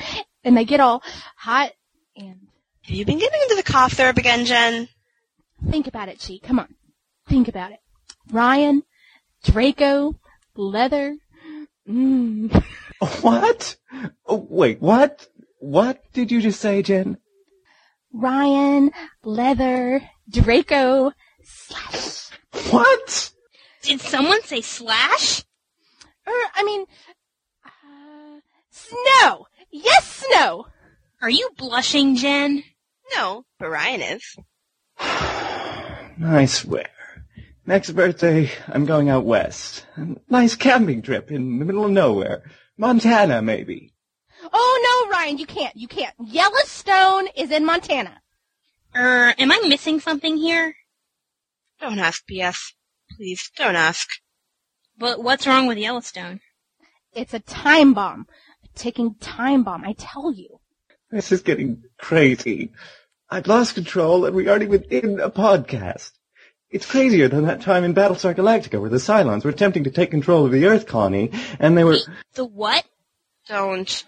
and 0.44 0.56
they 0.56 0.64
get 0.64 0.80
all 0.80 1.02
hot 1.36 1.72
and 2.16 2.46
Have 2.82 2.94
you 2.94 3.04
been 3.04 3.18
getting 3.18 3.40
into 3.42 3.56
the 3.56 3.62
cough 3.62 3.92
therapy 3.92 4.20
again, 4.20 4.44
Jen? 4.44 4.88
think 5.70 5.86
about 5.86 6.08
it, 6.08 6.24
Chi. 6.24 6.38
Come 6.42 6.58
on. 6.58 6.74
Think 7.28 7.48
about 7.48 7.72
it. 7.72 7.80
Ryan, 8.30 8.82
Draco, 9.44 10.14
Leather. 10.58 11.16
Mmm. 11.88 12.64
What? 13.20 13.76
Oh, 14.26 14.46
wait, 14.48 14.80
what? 14.80 15.28
What 15.58 16.02
did 16.14 16.32
you 16.32 16.40
just 16.40 16.60
say, 16.60 16.82
Jen? 16.82 17.18
Ryan, 18.12 18.90
Leather, 19.22 20.00
Draco, 20.30 21.12
slash. 21.42 22.30
What? 22.70 23.32
Did 23.82 24.00
someone 24.00 24.42
say 24.42 24.62
slash? 24.62 25.44
Er, 26.26 26.50
I 26.54 26.64
mean, 26.64 26.86
uh, 27.64 28.40
snow. 28.70 29.46
Yes, 29.70 30.24
snow. 30.26 30.66
Are 31.20 31.30
you 31.30 31.50
blushing, 31.58 32.16
Jen? 32.16 32.64
No, 33.14 33.44
but 33.58 33.68
Ryan 33.68 34.00
is. 34.00 34.36
I 34.98 36.46
swear. 36.46 36.88
Next 37.68 37.90
birthday, 37.90 38.48
I'm 38.68 38.86
going 38.86 39.08
out 39.08 39.24
west. 39.24 39.84
A 39.96 40.06
nice 40.28 40.54
camping 40.54 41.02
trip 41.02 41.32
in 41.32 41.58
the 41.58 41.64
middle 41.64 41.84
of 41.84 41.90
nowhere. 41.90 42.44
Montana, 42.78 43.42
maybe. 43.42 43.92
Oh 44.52 45.04
no, 45.10 45.10
Ryan, 45.10 45.38
you 45.38 45.46
can't. 45.46 45.74
You 45.74 45.88
can't. 45.88 46.14
Yellowstone 46.24 47.26
is 47.36 47.50
in 47.50 47.64
Montana. 47.64 48.20
Er, 48.94 49.34
am 49.36 49.50
I 49.50 49.60
missing 49.66 49.98
something 49.98 50.36
here? 50.36 50.76
Don't 51.80 51.98
ask, 51.98 52.24
P.S. 52.28 52.72
Please, 53.16 53.50
don't 53.56 53.74
ask. 53.74 54.08
But 54.96 55.20
what's 55.20 55.46
wrong 55.48 55.66
with 55.66 55.76
Yellowstone? 55.76 56.38
It's 57.14 57.34
a 57.34 57.40
time 57.40 57.94
bomb. 57.94 58.26
A 58.64 58.68
ticking 58.78 59.16
time 59.16 59.64
bomb, 59.64 59.84
I 59.84 59.94
tell 59.98 60.32
you. 60.32 60.60
This 61.10 61.32
is 61.32 61.42
getting 61.42 61.82
crazy. 61.98 62.70
I've 63.28 63.48
lost 63.48 63.74
control 63.74 64.24
and 64.24 64.36
we 64.36 64.46
aren't 64.46 64.62
even 64.62 64.84
in 64.84 65.18
a 65.18 65.30
podcast. 65.30 66.12
It's 66.70 66.86
crazier 66.86 67.28
than 67.28 67.46
that 67.46 67.62
time 67.62 67.84
in 67.84 67.94
Battlestar 67.94 68.34
Galactica 68.34 68.80
where 68.80 68.90
the 68.90 68.96
Cylons 68.96 69.44
were 69.44 69.50
attempting 69.50 69.84
to 69.84 69.90
take 69.90 70.10
control 70.10 70.44
of 70.44 70.52
the 70.52 70.66
Earth 70.66 70.86
colony 70.86 71.30
and 71.60 71.78
they 71.78 71.84
were... 71.84 71.98
The 72.34 72.44
what? 72.44 72.84
Don't 73.48 74.04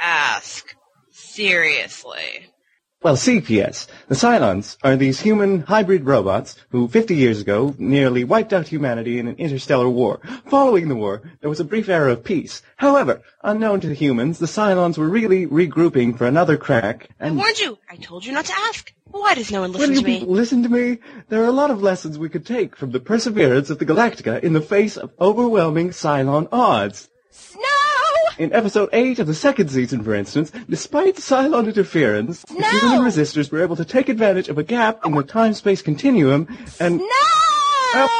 ask. 0.00 0.74
Seriously. 1.10 2.52
Well, 3.02 3.16
CPS. 3.16 3.88
The 4.08 4.14
Cylons 4.14 4.76
are 4.82 4.96
these 4.96 5.20
human 5.20 5.60
hybrid 5.62 6.06
robots 6.06 6.56
who 6.70 6.88
50 6.88 7.14
years 7.14 7.40
ago 7.40 7.74
nearly 7.78 8.24
wiped 8.24 8.52
out 8.52 8.68
humanity 8.68 9.18
in 9.18 9.28
an 9.28 9.36
interstellar 9.36 9.88
war. 9.88 10.20
Following 10.48 10.88
the 10.88 10.96
war, 10.96 11.22
there 11.40 11.50
was 11.50 11.60
a 11.60 11.64
brief 11.64 11.88
era 11.88 12.12
of 12.12 12.24
peace. 12.24 12.62
However, 12.76 13.22
unknown 13.42 13.80
to 13.80 13.88
the 13.88 13.94
humans, 13.94 14.38
the 14.38 14.46
Cylons 14.46 14.96
were 14.96 15.08
really 15.08 15.46
regrouping 15.46 16.16
for 16.16 16.26
another 16.26 16.56
crack 16.56 17.08
and... 17.18 17.34
I 17.34 17.36
warned 17.36 17.58
you. 17.58 17.78
I 17.90 17.96
told 17.96 18.24
you 18.24 18.32
not 18.32 18.46
to 18.46 18.54
ask. 18.56 18.92
Why 19.10 19.34
does 19.34 19.50
no 19.50 19.60
one 19.60 19.72
Will 19.72 19.80
listen 19.80 19.94
you 19.94 20.00
to 20.00 20.06
me? 20.06 20.18
people 20.20 20.34
listen 20.34 20.62
to 20.62 20.68
me? 20.68 20.98
There 21.28 21.42
are 21.42 21.46
a 21.46 21.52
lot 21.52 21.70
of 21.70 21.82
lessons 21.82 22.18
we 22.18 22.28
could 22.28 22.44
take 22.46 22.76
from 22.76 22.90
the 22.90 23.00
perseverance 23.00 23.70
of 23.70 23.78
the 23.78 23.86
Galactica 23.86 24.42
in 24.42 24.52
the 24.52 24.60
face 24.60 24.96
of 24.96 25.12
overwhelming 25.20 25.90
Cylon 25.90 26.48
odds. 26.52 27.08
Snow! 27.30 27.60
In 28.38 28.52
episode 28.52 28.90
8 28.92 29.18
of 29.20 29.26
the 29.26 29.34
second 29.34 29.70
season, 29.70 30.02
for 30.02 30.14
instance, 30.14 30.52
despite 30.68 31.16
Cylon 31.16 31.66
interference, 31.66 32.42
the 32.42 32.54
human 32.54 33.00
resistors 33.00 33.50
were 33.50 33.62
able 33.62 33.76
to 33.76 33.84
take 33.84 34.08
advantage 34.08 34.48
of 34.48 34.58
a 34.58 34.62
gap 34.62 35.04
in 35.06 35.12
the 35.12 35.22
time-space 35.22 35.82
continuum 35.82 36.46
and 36.78 37.00
help 37.92 38.10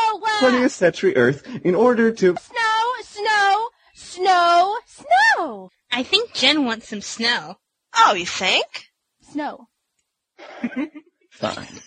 20th 0.40 0.70
century 0.70 1.16
Earth 1.16 1.46
in 1.64 1.74
order 1.74 2.10
to... 2.12 2.36
Snow, 2.36 2.92
snow, 3.02 3.68
snow, 3.94 4.76
snow! 4.86 5.70
I 5.92 6.02
think 6.02 6.32
Jen 6.32 6.64
wants 6.64 6.88
some 6.88 7.02
snow. 7.02 7.56
Oh, 7.94 8.14
you 8.14 8.26
think? 8.26 8.90
Snow. 9.20 9.68
Fine. 11.30 11.80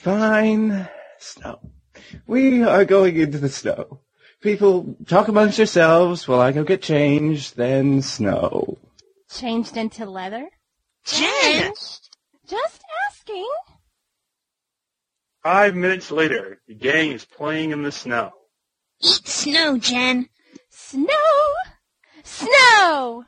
Fine. 0.00 0.88
Snow. 1.18 1.60
We 2.26 2.62
are 2.62 2.84
going 2.84 3.16
into 3.16 3.38
the 3.38 3.48
snow. 3.48 4.00
People 4.40 4.96
talk 5.06 5.28
amongst 5.28 5.58
yourselves 5.58 6.28
while 6.28 6.40
I 6.40 6.52
go 6.52 6.62
get 6.62 6.82
changed, 6.82 7.56
then 7.56 8.02
snow. 8.02 8.78
Changed 9.30 9.76
into 9.76 10.06
leather? 10.06 10.48
Jen! 11.04 11.72
Just 12.46 12.84
asking. 13.08 13.48
Five 15.42 15.74
minutes 15.74 16.10
later, 16.10 16.60
the 16.68 16.74
gang 16.74 17.12
is 17.12 17.24
playing 17.24 17.70
in 17.70 17.82
the 17.82 17.92
snow. 17.92 18.32
Eat 19.00 19.26
snow, 19.26 19.78
Jen. 19.78 20.28
Snow! 20.70 21.54
Snow! 22.24 23.24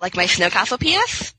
Like 0.00 0.16
my 0.16 0.26
snow 0.26 0.50
castle 0.50 0.78
PS? 0.78 1.34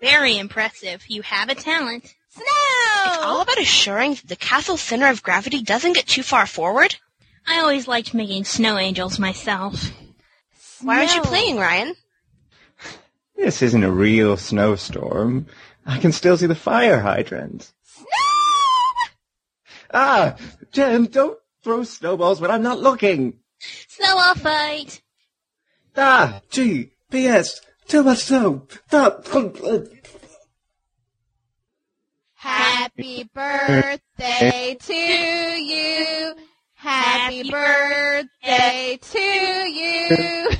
Very 0.00 0.38
impressive. 0.38 1.04
You 1.08 1.22
have 1.22 1.48
a 1.48 1.54
talent. 1.54 2.14
Snow! 2.30 2.44
It's 2.44 3.16
Snow! 3.16 3.26
all 3.26 3.40
about 3.40 3.58
assuring 3.60 4.14
that 4.14 4.28
the 4.28 4.36
castle's 4.36 4.80
center 4.80 5.08
of 5.08 5.22
gravity 5.22 5.62
doesn't 5.62 5.94
get 5.94 6.06
too 6.06 6.22
far 6.22 6.46
forward. 6.46 6.94
I 7.46 7.60
always 7.60 7.88
liked 7.88 8.14
making 8.14 8.44
snow 8.44 8.78
angels 8.78 9.18
myself. 9.18 9.90
Why 10.82 10.98
aren't 10.98 11.14
you 11.14 11.22
playing, 11.22 11.56
Ryan? 11.56 11.94
This 13.34 13.62
isn't 13.62 13.84
a 13.84 13.90
real 13.90 14.36
snowstorm. 14.36 15.46
I 15.86 15.98
can 15.98 16.12
still 16.12 16.36
see 16.36 16.46
the 16.46 16.54
fire 16.54 17.00
hydrants. 17.00 17.72
Snow! 17.82 18.06
Ah! 19.92 20.36
Jen, 20.70 21.06
don't 21.06 21.38
throw 21.64 21.82
snowballs 21.82 22.40
when 22.40 22.50
I'm 22.50 22.62
not 22.62 22.80
looking! 22.80 23.38
Snowball 23.88 24.34
fight. 24.34 25.00
Ah! 25.96 26.42
Gee! 26.50 26.92
P.S. 27.10 27.62
Too 27.88 28.02
much 28.02 28.24
snow! 28.24 28.66
Stop! 28.86 29.26
Happy 32.34 33.24
birthday 33.32 34.76
to 34.78 34.94
you. 34.94 36.34
Happy 36.74 37.50
birthday 37.50 38.98
to 39.00 39.18
you. 39.18 40.50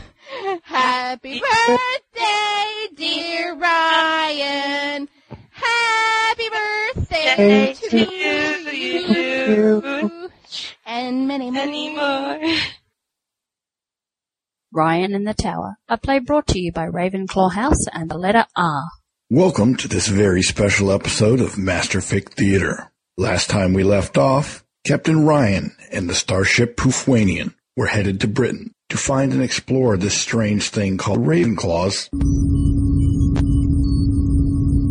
Happy 0.62 1.42
birthday, 1.68 2.88
dear 2.96 3.54
Ryan. 3.56 5.06
Happy 5.50 6.48
birthday 6.48 7.74
to 7.74 7.98
you. 8.74 10.30
And 10.86 11.28
many, 11.28 11.50
many 11.50 11.94
more. 11.94 12.40
Ryan 14.70 15.14
in 15.14 15.24
the 15.24 15.32
Tower, 15.32 15.78
a 15.88 15.96
play 15.96 16.18
brought 16.18 16.46
to 16.48 16.58
you 16.58 16.72
by 16.72 16.88
Ravenclaw 16.88 17.52
House 17.52 17.86
and 17.90 18.10
the 18.10 18.18
letter 18.18 18.44
R. 18.54 18.82
Welcome 19.30 19.76
to 19.76 19.88
this 19.88 20.08
very 20.08 20.42
special 20.42 20.92
episode 20.92 21.40
of 21.40 21.54
Masterfic 21.54 22.34
Theater. 22.34 22.92
Last 23.16 23.48
time 23.48 23.72
we 23.72 23.82
left 23.82 24.18
off, 24.18 24.66
Captain 24.86 25.24
Ryan 25.24 25.74
and 25.90 26.06
the 26.06 26.14
starship 26.14 26.76
Poofwanian 26.76 27.54
were 27.78 27.86
headed 27.86 28.20
to 28.20 28.28
Britain 28.28 28.74
to 28.90 28.98
find 28.98 29.32
and 29.32 29.42
explore 29.42 29.96
this 29.96 30.20
strange 30.20 30.68
thing 30.68 30.98
called 30.98 31.20
Ravenclaws. 31.20 32.10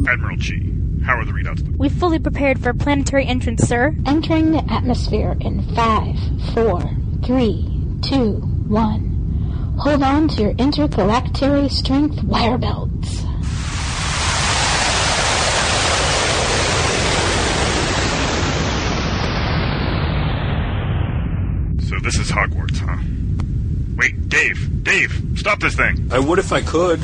Admiral 0.09 0.37
G, 0.37 0.73
how 1.05 1.19
are 1.19 1.25
the 1.25 1.33
readouts? 1.33 1.77
We 1.77 1.89
fully 1.89 2.17
prepared 2.17 2.59
for 2.59 2.73
planetary 2.73 3.27
entrance, 3.27 3.67
sir. 3.67 3.95
Entering 4.07 4.53
the 4.53 4.65
atmosphere 4.73 5.35
in 5.39 5.61
five, 5.75 6.15
four, 6.55 6.81
three, 7.23 7.63
two, 8.01 8.37
one. 8.67 9.16
Hold 9.79 10.01
on 10.01 10.27
to 10.29 10.41
your 10.41 10.53
intergalactary 10.55 11.69
strength 11.71 12.23
wire 12.23 12.57
belts. 12.57 13.19
So 21.87 21.99
this 21.99 22.17
is 22.17 22.31
Hogwarts, 22.31 22.79
huh? 22.79 22.97
Wait, 23.95 24.27
Dave, 24.29 24.83
Dave, 24.83 25.11
stop 25.35 25.59
this 25.59 25.75
thing. 25.75 26.09
I 26.11 26.19
would 26.19 26.39
if 26.39 26.51
I 26.51 26.61
could. 26.61 26.99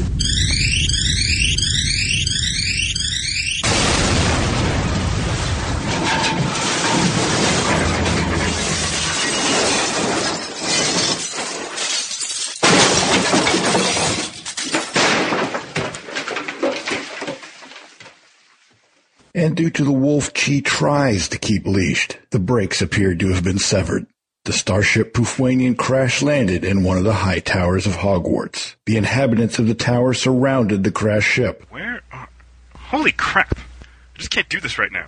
And 19.36 19.58
due 19.58 19.72
to 19.72 19.84
the 19.84 19.92
wolf 19.92 20.34
Chi 20.34 20.62
tries 20.64 21.28
to 21.30 21.40
keep 21.40 21.66
leashed, 21.66 22.20
the 22.30 22.40
brakes 22.40 22.82
appeared 22.82 23.20
to 23.22 23.30
have 23.34 23.44
been 23.44 23.58
severed. 23.58 24.06
The 24.46 24.54
starship 24.54 25.14
Poofwanian 25.14 25.78
crash 25.78 26.22
landed 26.22 26.64
in 26.66 26.84
one 26.84 26.98
of 26.98 27.04
the 27.04 27.14
high 27.14 27.40
towers 27.40 27.88
of 27.88 27.94
Hogwarts. 27.94 28.76
The 28.86 28.98
inhabitants 28.98 29.58
of 29.58 29.68
the 29.68 29.74
tower 29.74 30.14
surrounded 30.14 30.84
the 30.84 30.92
crash 30.92 31.24
ship. 31.26 31.66
Where? 31.70 32.02
Are... 32.12 32.30
Holy 32.76 33.12
crap! 33.14 33.58
I 33.58 34.18
just 34.18 34.30
can't 34.30 34.50
do 34.50 34.60
this 34.60 34.78
right 34.78 34.92
now. 34.92 35.08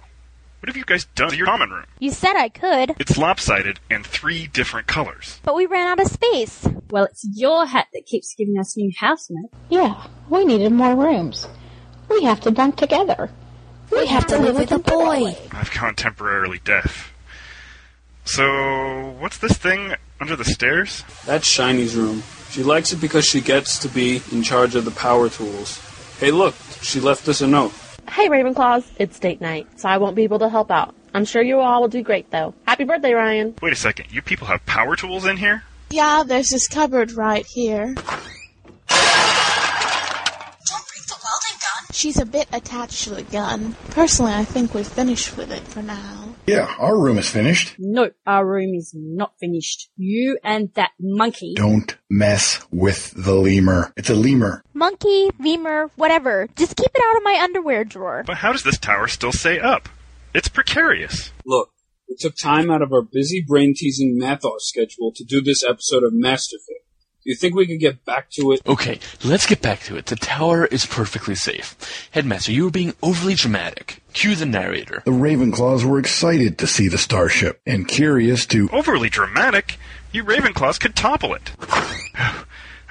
What 0.61 0.69
have 0.69 0.77
you 0.77 0.85
guys 0.85 1.05
done 1.13 1.29
to 1.29 1.35
your 1.35 1.45
common 1.45 1.69
room? 1.69 1.85
You 1.99 2.09
said 2.09 2.35
I 2.35 2.49
could, 2.49 2.95
It's 2.97 3.19
lopsided 3.19 3.79
and 3.91 4.03
three 4.03 4.47
different 4.47 4.87
colors. 4.87 5.39
but 5.43 5.53
we 5.53 5.67
ran 5.67 5.85
out 5.85 5.99
of 6.03 6.07
space. 6.11 6.67
Well, 6.89 7.03
it's 7.03 7.27
your 7.35 7.67
hat 7.67 7.87
that 7.93 8.07
keeps 8.07 8.33
giving 8.35 8.57
us 8.57 8.75
new 8.75 8.91
housemates. 8.97 9.53
Yeah, 9.69 10.07
we 10.29 10.45
needed 10.45 10.71
more 10.71 10.95
rooms. 10.95 11.47
We 12.09 12.23
have 12.23 12.39
to 12.41 12.51
bunk 12.51 12.77
together. 12.77 13.29
We, 13.95 14.07
have, 14.07 14.27
to 14.27 14.37
live 14.37 14.55
with 14.55 14.71
a 14.71 14.79
boy. 14.79 15.35
I've 15.51 15.71
gone 15.73 15.95
temporarily 15.95 16.59
deaf. 16.63 17.13
So, 18.25 19.15
what's 19.19 19.37
this 19.37 19.57
thing 19.57 19.95
under 20.19 20.35
the 20.35 20.45
stairs? 20.45 21.03
That's 21.25 21.47
Shiny's 21.47 21.95
room. 21.95 22.23
She 22.49 22.63
likes 22.63 22.91
it 22.91 23.01
because 23.01 23.25
she 23.25 23.41
gets 23.41 23.79
to 23.79 23.87
be 23.87 24.21
in 24.31 24.43
charge 24.43 24.75
of 24.75 24.85
the 24.85 24.91
power 24.91 25.29
tools. 25.29 25.79
Hey, 26.19 26.31
look, 26.31 26.55
she 26.81 26.99
left 26.99 27.27
us 27.27 27.41
a 27.41 27.47
note. 27.47 27.73
Hey 28.09 28.29
Ravenclaws, 28.29 28.85
it's 28.97 29.19
date 29.19 29.41
night, 29.41 29.67
so 29.79 29.89
I 29.89 29.97
won't 29.97 30.15
be 30.15 30.23
able 30.23 30.39
to 30.39 30.47
help 30.47 30.71
out. 30.71 30.95
I'm 31.13 31.25
sure 31.25 31.41
you 31.41 31.59
all 31.59 31.81
will 31.81 31.87
do 31.89 32.03
great 32.03 32.29
though. 32.31 32.53
Happy 32.67 32.83
birthday, 32.83 33.13
Ryan. 33.13 33.55
Wait 33.61 33.73
a 33.73 33.75
second, 33.75 34.11
you 34.11 34.21
people 34.21 34.47
have 34.47 34.65
power 34.65 34.95
tools 34.95 35.25
in 35.25 35.37
here? 35.37 35.63
Yeah, 35.89 36.23
there's 36.25 36.49
this 36.49 36.67
cupboard 36.67 37.11
right 37.13 37.45
here. 37.45 37.95
She's 41.95 42.19
a 42.19 42.25
bit 42.25 42.47
attached 42.51 43.05
to 43.05 43.11
the 43.11 43.23
gun. 43.23 43.75
Personally, 43.91 44.33
I 44.33 44.43
think 44.43 44.73
we're 44.73 44.83
finished 44.83 45.37
with 45.37 45.49
it 45.49 45.61
for 45.61 45.81
now. 45.81 46.35
Yeah, 46.45 46.75
our 46.77 46.99
room 46.99 47.17
is 47.17 47.29
finished. 47.29 47.75
No, 47.79 48.11
our 48.27 48.45
room 48.45 48.75
is 48.75 48.91
not 48.93 49.31
finished. 49.39 49.89
You 49.95 50.37
and 50.43 50.73
that 50.73 50.91
monkey. 50.99 51.53
Don't 51.55 51.95
mess 52.09 52.59
with 52.69 53.11
the 53.15 53.33
lemur. 53.33 53.93
It's 53.95 54.09
a 54.09 54.13
lemur. 54.13 54.61
Monkey, 54.73 55.29
lemur, 55.39 55.89
whatever. 55.95 56.49
Just 56.57 56.75
keep 56.75 56.91
it 56.93 57.01
out 57.01 57.15
of 57.17 57.23
my 57.23 57.39
underwear 57.41 57.85
drawer. 57.85 58.23
But 58.27 58.37
how 58.37 58.51
does 58.51 58.63
this 58.63 58.77
tower 58.77 59.07
still 59.07 59.31
stay 59.31 59.59
up? 59.59 59.87
It's 60.33 60.49
precarious. 60.49 61.31
Look, 61.45 61.69
We 62.09 62.15
took 62.19 62.35
time 62.35 62.69
out 62.69 62.81
of 62.81 62.93
our 62.93 63.01
busy 63.01 63.43
brain-teasing 63.47 64.17
math-off 64.17 64.59
schedule 64.59 65.11
to 65.15 65.23
do 65.23 65.41
this 65.41 65.63
episode 65.63 66.03
of 66.03 66.13
Masterfic. 66.13 66.84
Do 67.25 67.31
you 67.31 67.35
think 67.35 67.55
we 67.55 67.65
can 67.65 67.79
get 67.79 68.05
back 68.05 68.29
to 68.33 68.51
it? 68.51 68.61
Okay, 68.67 68.99
let's 69.23 69.47
get 69.47 69.59
back 69.59 69.79
to 69.85 69.97
it. 69.97 70.05
The 70.05 70.15
tower 70.15 70.67
is 70.67 70.85
perfectly 70.85 71.33
safe. 71.33 72.07
Headmaster, 72.11 72.51
you 72.51 72.65
were 72.65 72.69
being 72.69 72.93
overly 73.01 73.33
dramatic. 73.33 74.03
Cue 74.13 74.35
the 74.35 74.45
narrator. 74.45 75.01
The 75.05 75.11
Ravenclaws 75.11 75.83
were 75.83 75.97
excited 75.97 76.59
to 76.59 76.67
see 76.67 76.87
the 76.87 76.99
starship 76.99 77.61
and 77.65 77.87
curious 77.87 78.45
to. 78.47 78.69
Overly 78.71 79.09
dramatic? 79.09 79.79
You 80.11 80.23
Ravenclaws 80.23 80.79
could 80.79 80.95
topple 80.95 81.33
it. 81.33 81.51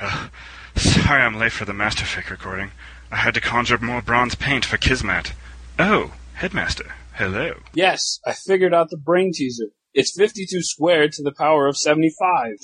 Uh, 0.01 0.29
sorry 0.77 1.23
I'm 1.23 1.39
late 1.39 1.53
for 1.53 1.65
the 1.65 1.73
Masterfic 1.73 2.29
recording. 2.29 2.73
I 3.13 3.17
had 3.19 3.35
to 3.35 3.41
conjure 3.41 3.79
more 3.79 4.03
bronze 4.03 4.35
paint 4.35 4.65
for 4.65 4.79
Kismet. 4.79 5.33
Oh, 5.79 6.13
Headmaster, 6.35 6.93
hello. 7.13 7.61
Yes, 7.73 8.19
I 8.27 8.33
figured 8.33 8.75
out 8.75 8.91
the 8.91 8.97
brain 8.97 9.31
teaser. 9.33 9.67
It's 9.93 10.13
52 10.19 10.61
squared 10.63 11.13
to 11.13 11.23
the 11.23 11.31
power 11.31 11.69
of 11.69 11.77
75. 11.77 12.57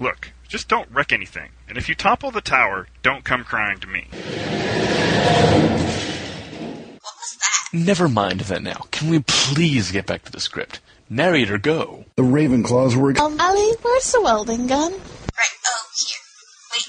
Look, 0.00 0.32
just 0.48 0.66
don't 0.66 0.90
wreck 0.90 1.12
anything. 1.12 1.50
And 1.68 1.76
if 1.76 1.86
you 1.88 1.94
topple 1.94 2.30
the 2.30 2.40
tower, 2.40 2.88
don't 3.02 3.22
come 3.22 3.44
crying 3.44 3.78
to 3.80 3.86
me. 3.86 4.08
What 4.10 4.22
was 7.02 7.36
that? 7.38 7.68
Never 7.74 8.08
mind 8.08 8.40
that 8.40 8.62
now. 8.62 8.86
Can 8.90 9.10
we 9.10 9.20
please 9.20 9.92
get 9.92 10.06
back 10.06 10.24
to 10.24 10.32
the 10.32 10.40
script? 10.40 10.80
Narrator, 11.10 11.58
go. 11.58 12.06
The 12.16 12.22
Ravenclaws 12.22 12.96
were. 12.96 13.10
Um, 13.20 13.38
Ellie, 13.38 13.76
where's 13.82 14.10
the 14.10 14.22
welding 14.22 14.66
gun? 14.68 14.92
Right. 14.92 14.98
Okay. 14.98 16.14
Wait. 16.72 16.86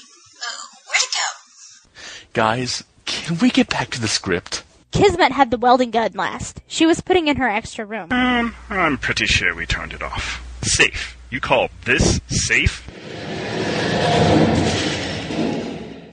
Wait 0.88 1.08
though. 1.12 2.00
Guys, 2.32 2.82
can 3.04 3.36
we 3.38 3.50
get 3.50 3.68
back 3.68 3.90
to 3.90 4.00
the 4.00 4.08
script? 4.08 4.64
Kismet 4.92 5.32
had 5.32 5.50
the 5.50 5.58
welding 5.58 5.90
gun 5.90 6.12
last. 6.14 6.62
She 6.66 6.86
was 6.86 7.02
putting 7.02 7.28
in 7.28 7.36
her 7.36 7.48
extra 7.48 7.84
room. 7.84 8.10
Um, 8.10 8.54
I'm 8.70 8.96
pretty 8.96 9.26
sure 9.26 9.54
we 9.54 9.66
turned 9.66 9.92
it 9.92 10.02
off. 10.02 10.42
Safe. 10.62 11.18
You 11.30 11.40
call 11.40 11.68
this 11.84 12.20
safe? 12.28 12.86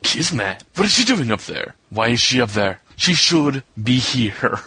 Kismet, 0.04 0.64
what 0.76 0.86
is 0.86 0.92
she 0.92 1.06
doing 1.06 1.32
up 1.32 1.42
there? 1.42 1.76
Why 1.90 2.10
is 2.10 2.20
she 2.20 2.42
up 2.42 2.50
there? 2.52 2.82
She 2.96 3.14
should 3.14 3.64
be 3.82 4.00
here. 4.00 4.60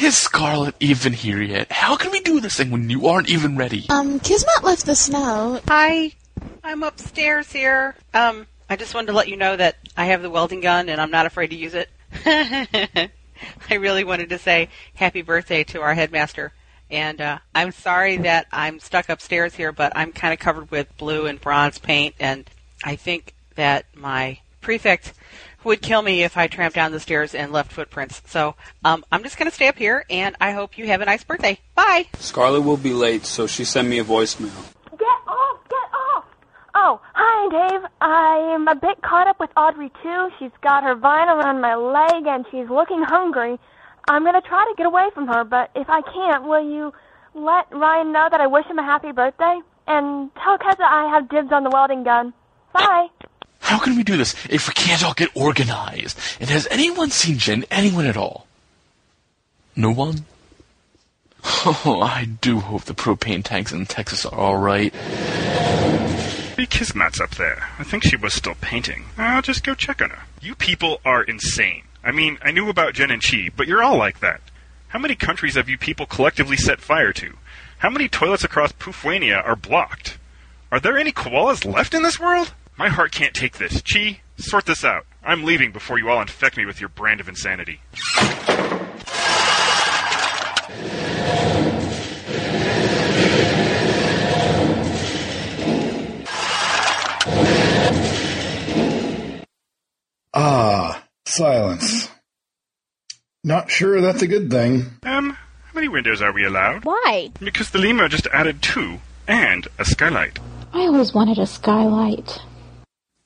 Is 0.00 0.16
Scarlet 0.16 0.74
even 0.80 1.12
here 1.12 1.42
yet? 1.42 1.72
How 1.72 1.96
can 1.96 2.10
we 2.10 2.20
do 2.20 2.40
this 2.40 2.56
thing 2.56 2.70
when 2.70 2.88
you 2.88 3.08
aren't 3.08 3.28
even 3.30 3.56
ready? 3.56 3.86
Um, 3.88 4.20
Kismet 4.20 4.62
left 4.62 4.86
the 4.86 4.94
snow. 4.94 5.60
Hi, 5.68 6.12
I'm 6.62 6.82
upstairs 6.82 7.50
here. 7.50 7.96
Um, 8.14 8.46
I 8.68 8.76
just 8.76 8.94
wanted 8.94 9.08
to 9.08 9.12
let 9.14 9.28
you 9.28 9.36
know 9.36 9.56
that 9.56 9.76
I 9.96 10.06
have 10.06 10.22
the 10.22 10.30
welding 10.30 10.60
gun 10.60 10.88
and 10.88 11.00
I'm 11.00 11.10
not 11.10 11.26
afraid 11.26 11.48
to 11.48 11.56
use 11.56 11.74
it. 11.74 11.90
I 12.24 13.74
really 13.74 14.04
wanted 14.04 14.28
to 14.30 14.38
say 14.38 14.68
happy 14.94 15.22
birthday 15.22 15.64
to 15.64 15.80
our 15.80 15.94
headmaster. 15.94 16.52
And 16.90 17.20
uh, 17.20 17.38
I'm 17.54 17.72
sorry 17.72 18.16
that 18.18 18.46
I'm 18.52 18.80
stuck 18.80 19.08
upstairs 19.08 19.54
here, 19.54 19.72
but 19.72 19.92
I'm 19.94 20.12
kind 20.12 20.32
of 20.32 20.40
covered 20.40 20.70
with 20.70 20.96
blue 20.96 21.26
and 21.26 21.40
bronze 21.40 21.78
paint, 21.78 22.16
and 22.18 22.48
I 22.84 22.96
think 22.96 23.34
that 23.54 23.84
my 23.94 24.40
prefect 24.60 25.12
would 25.62 25.82
kill 25.82 26.02
me 26.02 26.22
if 26.22 26.36
I 26.36 26.46
tramped 26.46 26.74
down 26.74 26.90
the 26.92 27.00
stairs 27.00 27.34
and 27.34 27.52
left 27.52 27.72
footprints. 27.72 28.22
So 28.26 28.54
um, 28.84 29.04
I'm 29.12 29.22
just 29.22 29.36
going 29.36 29.48
to 29.48 29.54
stay 29.54 29.68
up 29.68 29.76
here, 29.76 30.04
and 30.10 30.34
I 30.40 30.52
hope 30.52 30.78
you 30.78 30.86
have 30.86 31.00
a 31.00 31.04
nice 31.04 31.22
birthday. 31.22 31.58
Bye. 31.74 32.06
Scarlett 32.18 32.64
will 32.64 32.76
be 32.76 32.92
late, 32.92 33.26
so 33.26 33.46
she 33.46 33.64
sent 33.64 33.86
me 33.86 33.98
a 33.98 34.04
voicemail. 34.04 34.50
Get 34.90 35.06
off! 35.28 35.58
Get 35.68 35.76
off! 35.76 36.24
Oh, 36.74 37.00
hi, 37.12 37.68
Dave. 37.68 37.88
I'm 38.00 38.68
a 38.68 38.74
bit 38.74 39.02
caught 39.02 39.28
up 39.28 39.38
with 39.38 39.50
Audrey, 39.56 39.90
too. 40.02 40.28
She's 40.38 40.50
got 40.62 40.82
her 40.82 40.94
vine 40.94 41.28
around 41.28 41.60
my 41.60 41.74
leg, 41.74 42.26
and 42.26 42.46
she's 42.50 42.68
looking 42.70 43.02
hungry. 43.02 43.58
I'm 44.08 44.22
going 44.22 44.40
to 44.40 44.46
try 44.46 44.64
to 44.64 44.74
get 44.76 44.86
away 44.86 45.08
from 45.14 45.26
her, 45.28 45.44
but 45.44 45.70
if 45.74 45.88
I 45.88 46.02
can't, 46.02 46.44
will 46.44 46.62
you 46.62 46.92
let 47.34 47.70
Ryan 47.70 48.12
know 48.12 48.28
that 48.30 48.40
I 48.40 48.46
wish 48.46 48.66
him 48.66 48.78
a 48.78 48.82
happy 48.82 49.12
birthday? 49.12 49.60
And 49.86 50.34
tell 50.34 50.58
Keza 50.58 50.80
I 50.80 51.08
have 51.10 51.28
dibs 51.28 51.52
on 51.52 51.64
the 51.64 51.70
welding 51.70 52.04
gun. 52.04 52.32
Bye. 52.72 53.08
How 53.60 53.78
can 53.78 53.96
we 53.96 54.02
do 54.02 54.16
this 54.16 54.34
if 54.48 54.68
we 54.68 54.74
can't 54.74 55.04
all 55.04 55.14
get 55.14 55.30
organized? 55.34 56.18
And 56.40 56.50
has 56.50 56.66
anyone 56.70 57.10
seen 57.10 57.38
Jen? 57.38 57.64
Anyone 57.70 58.06
at 58.06 58.16
all? 58.16 58.46
No 59.76 59.92
one? 59.92 60.24
Oh, 61.44 62.00
I 62.02 62.26
do 62.26 62.60
hope 62.60 62.84
the 62.84 62.94
propane 62.94 63.42
tanks 63.42 63.72
in 63.72 63.86
Texas 63.86 64.26
are 64.26 64.38
alright. 64.38 64.92
Maybe 66.56 66.66
Kismet's 66.66 67.20
up 67.20 67.36
there. 67.36 67.68
I 67.78 67.84
think 67.84 68.02
she 68.04 68.16
was 68.16 68.34
still 68.34 68.56
painting. 68.60 69.06
I'll 69.16 69.40
just 69.40 69.64
go 69.64 69.74
check 69.74 70.02
on 70.02 70.10
her. 70.10 70.22
You 70.42 70.54
people 70.54 71.00
are 71.04 71.22
insane. 71.22 71.82
I 72.02 72.12
mean, 72.12 72.38
I 72.42 72.50
knew 72.50 72.68
about 72.68 72.94
Jen 72.94 73.10
and 73.10 73.22
Chi, 73.22 73.50
but 73.54 73.66
you're 73.66 73.82
all 73.82 73.96
like 73.96 74.20
that. 74.20 74.40
How 74.88 74.98
many 74.98 75.14
countries 75.14 75.54
have 75.54 75.68
you 75.68 75.76
people 75.76 76.06
collectively 76.06 76.56
set 76.56 76.80
fire 76.80 77.12
to? 77.12 77.34
How 77.78 77.90
many 77.90 78.08
toilets 78.08 78.44
across 78.44 78.72
Pufwania 78.72 79.44
are 79.46 79.56
blocked? 79.56 80.18
Are 80.72 80.80
there 80.80 80.96
any 80.98 81.12
koalas 81.12 81.70
left 81.70 81.94
in 81.94 82.02
this 82.02 82.18
world? 82.18 82.54
My 82.78 82.88
heart 82.88 83.12
can't 83.12 83.34
take 83.34 83.58
this. 83.58 83.82
Chi, 83.82 84.20
sort 84.36 84.66
this 84.66 84.84
out. 84.84 85.06
I'm 85.22 85.44
leaving 85.44 85.72
before 85.72 85.98
you 85.98 86.08
all 86.08 86.20
infect 86.20 86.56
me 86.56 86.64
with 86.64 86.80
your 86.80 86.88
brand 86.88 87.20
of 87.20 87.28
insanity. 87.28 87.80
Ah, 100.32 101.02
silence. 101.30 102.10
Not 103.42 103.70
sure 103.70 104.00
that's 104.00 104.22
a 104.22 104.26
good 104.26 104.50
thing. 104.50 104.86
Um, 105.02 105.30
how 105.30 105.74
many 105.74 105.88
windows 105.88 106.20
are 106.20 106.32
we 106.32 106.44
allowed? 106.44 106.84
Why? 106.84 107.30
Because 107.40 107.70
the 107.70 107.78
Lima 107.78 108.08
just 108.08 108.26
added 108.32 108.60
two, 108.60 108.98
and 109.26 109.66
a 109.78 109.84
skylight. 109.84 110.38
I 110.72 110.80
always 110.80 111.14
wanted 111.14 111.38
a 111.38 111.46
skylight. 111.46 112.38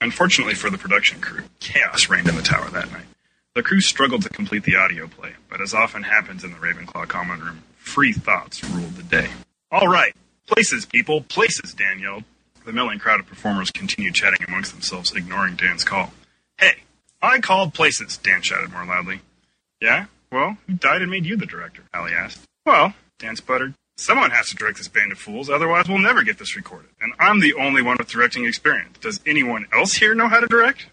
Unfortunately 0.01 0.55
for 0.55 0.71
the 0.71 0.79
production 0.79 1.21
crew, 1.21 1.45
chaos 1.61 2.09
reigned 2.09 2.29
in 2.29 2.37
the 2.37 2.43
tower 2.43 2.69
that 2.71 2.93
night. 2.93 3.07
The 3.55 3.63
crew 3.63 3.81
struggled 3.81 4.23
to 4.23 4.29
complete 4.29 4.65
the 4.65 4.77
audio 4.77 5.07
play, 5.07 5.33
but 5.49 5.61
as 5.61 5.75
often 5.75 6.03
happens 6.03 6.45
in 6.45 6.51
the 6.51 6.59
Ravenclaw 6.59 7.09
common 7.09 7.41
room, 7.41 7.63
free 7.79 8.13
thoughts 8.13 8.63
ruled 8.65 8.97
the 8.97 9.03
day. 9.03 9.29
All 9.71 9.89
right, 9.89 10.15
places, 10.47 10.85
people, 10.85 11.23
places, 11.23 11.75
Dan 11.75 11.99
yelled. 11.99 12.25
The 12.67 12.73
milling 12.73 12.99
crowd 12.99 13.21
of 13.21 13.27
performers 13.27 13.71
continued 13.71 14.15
chatting 14.15 14.45
amongst 14.47 14.73
themselves, 14.73 15.13
ignoring 15.13 15.57
Dan's 15.57 15.85
call. 15.85 16.13
Hey, 16.59 16.84
I 17.25 17.41
called 17.41 17.75
places, 17.75 18.19
Dan 18.19 18.43
shouted 18.43 18.73
more 18.73 18.85
loudly. 18.85 19.21
Yeah? 19.81 20.07
Well, 20.31 20.57
who 20.67 20.75
died 20.75 21.03
and 21.03 21.11
made 21.11 21.27
you 21.27 21.37
the 21.37 21.47
director? 21.47 21.83
Allie 21.93 22.13
asked. 22.13 22.41
Well, 22.67 22.95
Dan 23.19 23.37
sputtered. 23.37 23.75
Someone 23.97 24.33
has 24.33 24.49
to 24.49 24.57
direct 24.57 24.79
this 24.79 24.89
band 24.89 25.13
of 25.13 25.19
fools, 25.19 25.49
otherwise 25.49 25.89
we'll 25.89 25.99
never 25.99 26.25
get 26.25 26.39
this 26.39 26.57
recorded. 26.57 26.91
And 27.01 27.13
I'm 27.19 27.41
the 27.41 27.55
only 27.55 27.81
one 27.81 27.97
with 27.99 28.09
directing 28.09 28.45
experience. 28.45 28.99
Does 28.99 29.21
anyone 29.25 29.67
else 29.73 29.95
here 29.95 30.15
know 30.15 30.29
how 30.29 30.41
to 30.41 30.47
direct? 30.47 30.87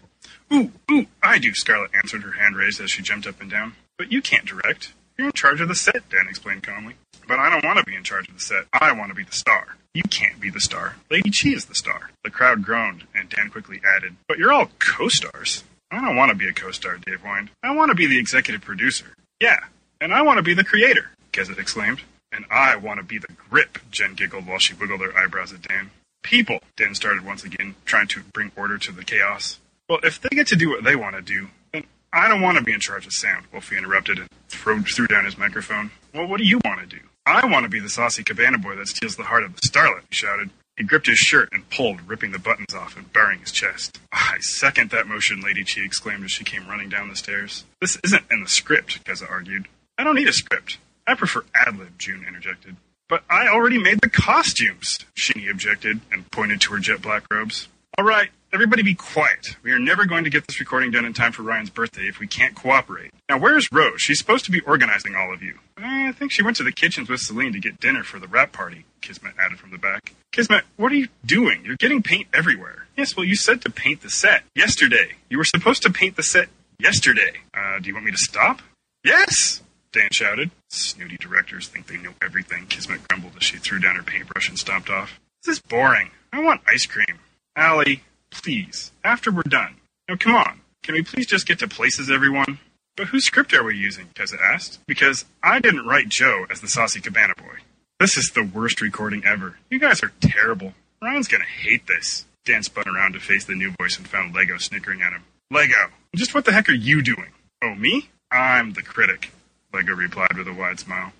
Ooh, 0.52 0.70
ooh, 0.90 1.06
I 1.22 1.38
do, 1.38 1.54
Scarlett 1.54 1.90
answered, 1.94 2.22
her 2.22 2.32
hand 2.32 2.56
raised 2.56 2.80
as 2.80 2.90
she 2.90 3.02
jumped 3.02 3.26
up 3.26 3.40
and 3.40 3.50
down. 3.50 3.74
But 3.98 4.12
you 4.12 4.22
can't 4.22 4.44
direct. 4.44 4.92
You're 5.18 5.28
in 5.28 5.32
charge 5.32 5.60
of 5.60 5.68
the 5.68 5.74
set, 5.74 6.08
Dan 6.10 6.26
explained 6.28 6.62
calmly. 6.62 6.94
But 7.26 7.38
I 7.38 7.50
don't 7.50 7.64
want 7.64 7.78
to 7.78 7.84
be 7.84 7.94
in 7.94 8.04
charge 8.04 8.28
of 8.28 8.34
the 8.34 8.40
set. 8.40 8.66
I 8.72 8.92
want 8.92 9.10
to 9.10 9.14
be 9.14 9.24
the 9.24 9.32
star. 9.32 9.76
You 9.94 10.02
can't 10.04 10.40
be 10.40 10.50
the 10.50 10.60
star. 10.60 10.96
Lady 11.10 11.30
Chi 11.30 11.50
is 11.50 11.66
the 11.66 11.74
star. 11.74 12.10
The 12.24 12.30
crowd 12.30 12.62
groaned, 12.62 13.04
and 13.14 13.28
Dan 13.28 13.50
quickly 13.50 13.80
added, 13.84 14.16
But 14.28 14.38
you're 14.38 14.52
all 14.52 14.70
co-stars. 14.78 15.64
I 15.92 16.00
don't 16.00 16.16
want 16.16 16.30
to 16.30 16.34
be 16.34 16.48
a 16.48 16.52
co-star, 16.52 16.96
Dave 17.04 17.20
whined. 17.20 17.50
I 17.62 17.74
want 17.74 17.90
to 17.90 17.94
be 17.94 18.06
the 18.06 18.18
executive 18.18 18.62
producer. 18.62 19.14
Yeah, 19.40 19.58
and 20.00 20.12
I 20.12 20.22
want 20.22 20.38
to 20.38 20.42
be 20.42 20.54
the 20.54 20.64
creator, 20.64 21.10
Kezit 21.32 21.58
exclaimed. 21.58 22.00
And 22.32 22.46
I 22.50 22.76
want 22.76 22.98
to 22.98 23.04
be 23.04 23.18
the 23.18 23.28
grip, 23.50 23.78
Jen 23.90 24.14
giggled 24.14 24.46
while 24.46 24.58
she 24.58 24.72
wiggled 24.72 25.02
her 25.02 25.16
eyebrows 25.16 25.52
at 25.52 25.60
Dan. 25.62 25.90
People, 26.22 26.60
Dan 26.76 26.94
started 26.94 27.26
once 27.26 27.44
again, 27.44 27.74
trying 27.84 28.06
to 28.08 28.22
bring 28.32 28.50
order 28.56 28.78
to 28.78 28.90
the 28.90 29.04
chaos. 29.04 29.58
Well, 29.86 29.98
if 30.02 30.18
they 30.18 30.30
get 30.30 30.46
to 30.46 30.56
do 30.56 30.70
what 30.70 30.82
they 30.82 30.96
want 30.96 31.14
to 31.16 31.20
do, 31.20 31.48
then 31.74 31.84
I 32.10 32.28
don't 32.28 32.40
want 32.40 32.56
to 32.56 32.64
be 32.64 32.72
in 32.72 32.80
charge 32.80 33.06
of 33.06 33.12
sound, 33.12 33.44
Wolfie 33.52 33.76
interrupted 33.76 34.18
and 34.18 34.28
threw, 34.48 34.82
threw 34.82 35.06
down 35.06 35.26
his 35.26 35.36
microphone. 35.36 35.90
Well, 36.14 36.26
what 36.26 36.38
do 36.38 36.44
you 36.44 36.58
want 36.64 36.80
to 36.80 36.86
do? 36.86 37.02
I 37.26 37.44
want 37.44 37.64
to 37.64 37.68
be 37.68 37.80
the 37.80 37.90
saucy 37.90 38.24
cabana 38.24 38.56
boy 38.56 38.76
that 38.76 38.88
steals 38.88 39.16
the 39.16 39.24
heart 39.24 39.44
of 39.44 39.54
the 39.54 39.60
starlet, 39.68 40.00
he 40.08 40.14
shouted. 40.14 40.50
He 40.76 40.84
gripped 40.84 41.06
his 41.06 41.18
shirt 41.18 41.50
and 41.52 41.68
pulled, 41.68 42.08
ripping 42.08 42.32
the 42.32 42.38
buttons 42.38 42.74
off 42.74 42.96
and 42.96 43.12
baring 43.12 43.40
his 43.40 43.52
chest. 43.52 44.00
I 44.10 44.38
second 44.40 44.90
that 44.90 45.06
motion, 45.06 45.40
Lady 45.40 45.64
Chi 45.64 45.82
exclaimed 45.82 46.24
as 46.24 46.30
she 46.30 46.44
came 46.44 46.66
running 46.66 46.88
down 46.88 47.08
the 47.08 47.16
stairs. 47.16 47.64
This 47.80 47.98
isn't 48.02 48.24
in 48.30 48.42
the 48.42 48.48
script, 48.48 49.04
Keza 49.04 49.30
argued. 49.30 49.68
I 49.98 50.04
don't 50.04 50.16
need 50.16 50.28
a 50.28 50.32
script. 50.32 50.78
I 51.06 51.14
prefer 51.14 51.44
ad 51.54 51.78
lib, 51.78 51.98
June 51.98 52.24
interjected. 52.26 52.76
But 53.08 53.24
I 53.28 53.48
already 53.48 53.78
made 53.78 54.00
the 54.00 54.08
costumes, 54.08 54.98
Shinny 55.14 55.48
objected 55.48 56.00
and 56.10 56.30
pointed 56.30 56.62
to 56.62 56.72
her 56.72 56.78
jet 56.78 57.02
black 57.02 57.24
robes. 57.30 57.68
All 57.98 58.04
right, 58.04 58.30
everybody 58.52 58.82
be 58.82 58.94
quiet. 58.94 59.56
We 59.62 59.72
are 59.72 59.78
never 59.78 60.04
going 60.04 60.24
to 60.24 60.30
get 60.30 60.46
this 60.46 60.60
recording 60.60 60.90
done 60.90 61.04
in 61.04 61.14
time 61.14 61.32
for 61.32 61.42
Ryan's 61.42 61.70
birthday 61.70 62.02
if 62.02 62.18
we 62.18 62.26
can't 62.26 62.54
cooperate. 62.54 63.10
Now, 63.28 63.38
where's 63.38 63.66
Rose? 63.72 64.00
She's 64.00 64.18
supposed 64.18 64.44
to 64.44 64.50
be 64.50 64.60
organizing 64.60 65.16
all 65.16 65.32
of 65.32 65.42
you. 65.42 65.58
Eh, 65.78 66.08
I 66.08 66.12
think 66.12 66.32
she 66.32 66.42
went 66.42 66.58
to 66.58 66.62
the 66.62 66.72
kitchens 66.72 67.08
with 67.08 67.20
Celine 67.20 67.52
to 67.54 67.60
get 67.60 67.80
dinner 67.80 68.02
for 68.02 68.18
the 68.18 68.28
wrap 68.28 68.52
party, 68.52 68.84
Kismet 69.00 69.34
added 69.38 69.58
from 69.58 69.70
the 69.70 69.78
back. 69.78 70.12
Kismet, 70.32 70.64
what 70.76 70.92
are 70.92 70.96
you 70.96 71.08
doing? 71.24 71.64
You're 71.64 71.76
getting 71.76 72.02
paint 72.02 72.28
everywhere. 72.34 72.86
Yes, 72.96 73.16
well, 73.16 73.24
you 73.24 73.36
said 73.36 73.62
to 73.62 73.70
paint 73.70 74.02
the 74.02 74.10
set 74.10 74.42
yesterday. 74.54 75.12
You 75.30 75.38
were 75.38 75.44
supposed 75.44 75.82
to 75.82 75.90
paint 75.90 76.16
the 76.16 76.22
set 76.22 76.48
yesterday. 76.78 77.40
Uh, 77.54 77.78
do 77.80 77.88
you 77.88 77.94
want 77.94 78.04
me 78.04 78.12
to 78.12 78.18
stop? 78.18 78.60
Yes! 79.04 79.62
Dan 79.92 80.08
shouted. 80.12 80.50
Snooty 80.70 81.16
directors 81.16 81.68
think 81.68 81.86
they 81.86 81.96
know 81.98 82.12
everything, 82.22 82.66
Kismet 82.66 83.06
grumbled 83.08 83.32
as 83.36 83.44
she 83.44 83.56
threw 83.58 83.78
down 83.78 83.96
her 83.96 84.02
paintbrush 84.02 84.48
and 84.48 84.58
stomped 84.58 84.90
off. 84.90 85.20
This 85.44 85.56
is 85.56 85.62
boring. 85.62 86.10
I 86.32 86.42
want 86.42 86.62
ice 86.66 86.86
cream. 86.86 87.18
Allie, 87.56 88.02
please, 88.32 88.90
after 89.04 89.30
we're 89.30 89.42
done. 89.42 89.76
Now 90.08 90.16
come 90.16 90.34
on. 90.34 90.60
Can 90.82 90.94
we 90.94 91.02
please 91.02 91.26
just 91.26 91.46
get 91.46 91.60
to 91.60 91.68
places, 91.68 92.10
everyone? 92.10 92.58
But 92.96 93.08
whose 93.08 93.24
script 93.24 93.54
are 93.54 93.62
we 93.62 93.76
using? 93.76 94.08
Tessa 94.14 94.36
asked. 94.42 94.80
Because 94.86 95.24
I 95.42 95.60
didn't 95.60 95.86
write 95.86 96.08
Joe 96.08 96.46
as 96.50 96.60
the 96.60 96.68
saucy 96.68 97.00
cabana 97.00 97.34
boy. 97.36 97.58
This 98.00 98.16
is 98.16 98.32
the 98.34 98.42
worst 98.42 98.80
recording 98.80 99.24
ever. 99.24 99.58
You 99.70 99.78
guys 99.78 100.02
are 100.02 100.12
terrible. 100.20 100.74
Ryan's 101.00 101.28
gonna 101.28 101.44
hate 101.44 101.86
this. 101.86 102.26
Dan 102.44 102.62
spun 102.64 102.88
around 102.88 103.12
to 103.12 103.20
face 103.20 103.44
the 103.44 103.54
new 103.54 103.72
voice 103.78 103.96
and 103.96 104.08
found 104.08 104.34
Lego 104.34 104.58
snickering 104.58 105.02
at 105.02 105.12
him. 105.12 105.22
Lego, 105.50 105.90
just 106.16 106.34
what 106.34 106.44
the 106.44 106.52
heck 106.52 106.68
are 106.68 106.72
you 106.72 107.02
doing? 107.02 107.30
Oh, 107.62 107.74
me? 107.74 108.10
I'm 108.30 108.72
the 108.72 108.82
critic, 108.82 109.30
Lego 109.72 109.94
replied 109.94 110.36
with 110.36 110.48
a 110.48 110.52
wide 110.52 110.80
smile. 110.80 111.12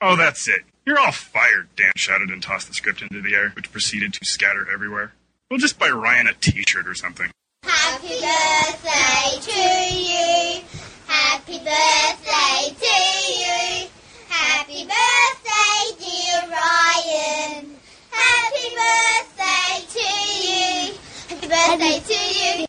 Oh, 0.00 0.16
that's 0.16 0.48
it. 0.48 0.62
You're 0.86 0.98
all 0.98 1.12
fired, 1.12 1.68
Dan 1.76 1.92
shouted 1.96 2.30
and 2.30 2.42
tossed 2.42 2.68
the 2.68 2.74
script 2.74 3.02
into 3.02 3.20
the 3.20 3.34
air, 3.34 3.50
which 3.50 3.70
proceeded 3.70 4.14
to 4.14 4.24
scatter 4.24 4.66
everywhere. 4.72 5.12
We'll 5.50 5.58
just 5.58 5.80
buy 5.80 5.88
Ryan 5.88 6.28
a 6.28 6.32
t-shirt 6.32 6.86
or 6.86 6.94
something. 6.94 7.28
Happy 7.64 8.06
birthday 8.06 9.40
to 9.50 9.94
you. 9.96 10.62
Happy 11.08 11.58
birthday 11.58 12.72
to 12.78 12.96
you. 13.26 13.88
Happy 14.28 14.86
birthday, 14.86 15.98
dear 15.98 16.40
Ryan. 16.54 17.76
Happy 18.12 18.66
birthday 18.78 19.86
to 19.90 20.06
you. 20.46 20.94
Happy 21.30 21.48
birthday 21.48 21.98
to 22.06 22.60
you. 22.60 22.66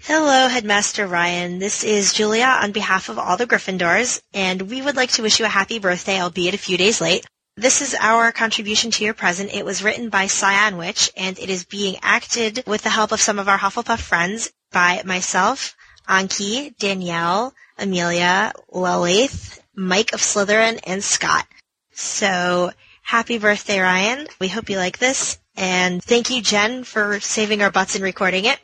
Hello, 0.00 0.48
Headmaster 0.48 1.06
Ryan. 1.06 1.60
This 1.60 1.84
is 1.84 2.12
Julia 2.12 2.46
on 2.62 2.72
behalf 2.72 3.10
of 3.10 3.20
all 3.20 3.36
the 3.36 3.46
Gryffindors, 3.46 4.20
and 4.34 4.62
we 4.62 4.82
would 4.82 4.96
like 4.96 5.10
to 5.12 5.22
wish 5.22 5.38
you 5.38 5.44
a 5.44 5.48
happy 5.48 5.78
birthday, 5.78 6.20
albeit 6.20 6.54
a 6.54 6.58
few 6.58 6.76
days 6.76 7.00
late. 7.00 7.24
This 7.58 7.80
is 7.80 7.96
our 7.98 8.32
contribution 8.32 8.90
to 8.90 9.04
your 9.04 9.14
present. 9.14 9.54
It 9.54 9.64
was 9.64 9.82
written 9.82 10.10
by 10.10 10.26
Cyan 10.26 10.76
Witch, 10.76 11.10
and 11.16 11.38
it 11.38 11.48
is 11.48 11.64
being 11.64 11.96
acted 12.02 12.62
with 12.66 12.82
the 12.82 12.90
help 12.90 13.12
of 13.12 13.20
some 13.22 13.38
of 13.38 13.48
our 13.48 13.56
Hufflepuff 13.56 13.98
friends 13.98 14.52
by 14.72 15.02
myself, 15.06 15.74
Anki, 16.06 16.76
Danielle, 16.76 17.54
Amelia, 17.78 18.52
Lilith, 18.70 19.64
Mike 19.74 20.12
of 20.12 20.20
Slytherin, 20.20 20.80
and 20.86 21.02
Scott. 21.02 21.46
So, 21.94 22.72
happy 23.00 23.38
birthday, 23.38 23.80
Ryan. 23.80 24.28
We 24.38 24.48
hope 24.48 24.68
you 24.68 24.76
like 24.76 24.98
this, 24.98 25.38
and 25.56 26.04
thank 26.04 26.28
you, 26.28 26.42
Jen, 26.42 26.84
for 26.84 27.20
saving 27.20 27.62
our 27.62 27.70
butts 27.70 27.94
and 27.94 28.04
recording 28.04 28.44
it. 28.44 28.60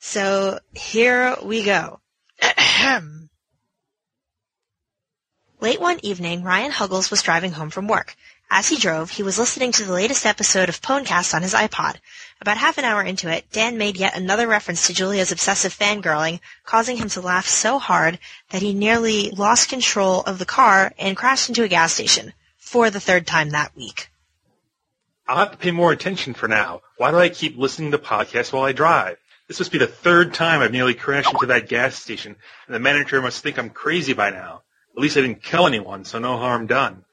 So, 0.00 0.58
here 0.72 1.36
we 1.44 1.62
go. 1.62 2.00
Late 5.58 5.80
one 5.80 5.98
evening, 6.02 6.42
Ryan 6.42 6.70
Huggles 6.70 7.10
was 7.10 7.22
driving 7.22 7.52
home 7.52 7.70
from 7.70 7.88
work. 7.88 8.14
As 8.50 8.68
he 8.68 8.76
drove, 8.76 9.10
he 9.10 9.22
was 9.22 9.38
listening 9.38 9.72
to 9.72 9.84
the 9.84 9.92
latest 9.92 10.26
episode 10.26 10.68
of 10.68 10.82
Ponecast 10.82 11.32
on 11.32 11.40
his 11.40 11.54
iPod. 11.54 11.96
About 12.42 12.58
half 12.58 12.76
an 12.76 12.84
hour 12.84 13.02
into 13.02 13.30
it, 13.30 13.50
Dan 13.52 13.78
made 13.78 13.96
yet 13.96 14.14
another 14.14 14.46
reference 14.46 14.86
to 14.86 14.92
Julia's 14.92 15.32
obsessive 15.32 15.72
fangirling, 15.72 16.40
causing 16.64 16.98
him 16.98 17.08
to 17.08 17.22
laugh 17.22 17.46
so 17.46 17.78
hard 17.78 18.18
that 18.50 18.60
he 18.60 18.74
nearly 18.74 19.30
lost 19.30 19.70
control 19.70 20.20
of 20.20 20.38
the 20.38 20.44
car 20.44 20.92
and 20.98 21.16
crashed 21.16 21.48
into 21.48 21.62
a 21.62 21.68
gas 21.68 21.94
station 21.94 22.34
for 22.58 22.90
the 22.90 23.00
third 23.00 23.26
time 23.26 23.50
that 23.50 23.74
week. 23.74 24.10
I'll 25.26 25.38
have 25.38 25.52
to 25.52 25.56
pay 25.56 25.70
more 25.70 25.90
attention 25.90 26.34
for 26.34 26.48
now. 26.48 26.82
Why 26.98 27.10
do 27.10 27.18
I 27.18 27.30
keep 27.30 27.56
listening 27.56 27.92
to 27.92 27.98
podcasts 27.98 28.52
while 28.52 28.64
I 28.64 28.72
drive? 28.72 29.16
This 29.48 29.58
must 29.58 29.72
be 29.72 29.78
the 29.78 29.86
third 29.86 30.34
time 30.34 30.60
I've 30.60 30.70
nearly 30.70 30.94
crashed 30.94 31.32
into 31.32 31.46
that 31.46 31.70
gas 31.70 31.96
station, 31.96 32.36
and 32.66 32.74
the 32.74 32.78
manager 32.78 33.22
must 33.22 33.42
think 33.42 33.58
I'm 33.58 33.70
crazy 33.70 34.12
by 34.12 34.28
now. 34.28 34.62
At 34.96 35.02
least 35.02 35.16
I 35.16 35.20
didn't 35.20 35.42
kill 35.42 35.66
anyone, 35.66 36.04
so 36.04 36.18
no 36.18 36.38
harm 36.38 36.66
done. 36.66 37.04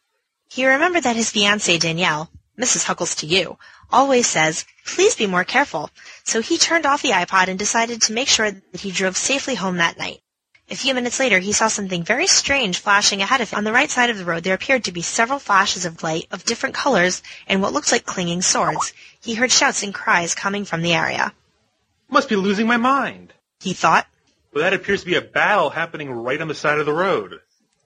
He 0.50 0.66
remembered 0.66 1.04
that 1.04 1.18
his 1.18 1.32
fiancée 1.32 1.80
Danielle, 1.80 2.30
Mrs. 2.58 2.86
Huggles 2.86 3.16
to 3.16 3.26
you, 3.26 3.58
always 3.92 4.26
says, 4.28 4.66
please 4.86 5.16
be 5.16 5.28
more 5.28 5.44
careful. 5.44 5.90
So 6.24 6.42
he 6.42 6.58
turned 6.58 6.86
off 6.86 7.02
the 7.02 7.10
iPod 7.10 7.48
and 7.48 7.60
decided 7.60 8.02
to 8.04 8.14
make 8.14 8.30
sure 8.30 8.52
that 8.52 8.82
he 8.82 8.92
drove 8.92 9.18
safely 9.18 9.56
home 9.56 9.78
that 9.78 9.98
night. 9.98 10.22
A 10.70 10.76
few 10.76 10.94
minutes 10.94 11.20
later, 11.20 11.40
he 11.40 11.52
saw 11.52 11.68
something 11.68 12.04
very 12.04 12.26
strange 12.26 12.80
flashing 12.80 13.22
ahead 13.22 13.42
of 13.42 13.50
him. 13.50 13.58
On 13.58 13.64
the 13.66 13.74
right 13.74 13.92
side 13.92 14.10
of 14.10 14.18
the 14.18 14.26
road, 14.26 14.44
there 14.44 14.56
appeared 14.56 14.86
to 14.86 14.94
be 14.94 15.02
several 15.02 15.40
flashes 15.40 15.86
of 15.86 16.04
light 16.04 16.28
of 16.32 16.46
different 16.46 16.76
colors 16.76 17.22
and 17.48 17.62
what 17.62 17.74
looked 17.74 17.92
like 17.92 18.06
clinging 18.06 18.42
swords. 18.42 18.94
He 19.22 19.36
heard 19.36 19.52
shouts 19.52 19.84
and 19.84 19.94
cries 19.94 20.34
coming 20.34 20.64
from 20.64 20.82
the 20.82 20.94
area. 20.94 21.34
Must 22.10 22.30
be 22.30 22.38
losing 22.38 22.66
my 22.66 22.78
mind. 22.78 23.34
He 23.60 23.74
thought. 23.74 24.08
Well, 24.54 24.64
that 24.64 24.74
appears 24.74 25.02
to 25.02 25.06
be 25.06 25.16
a 25.16 25.22
battle 25.22 25.70
happening 25.70 26.10
right 26.12 26.42
on 26.42 26.48
the 26.48 26.56
side 26.56 26.80
of 26.80 26.86
the 26.86 26.94
road. 26.94 27.42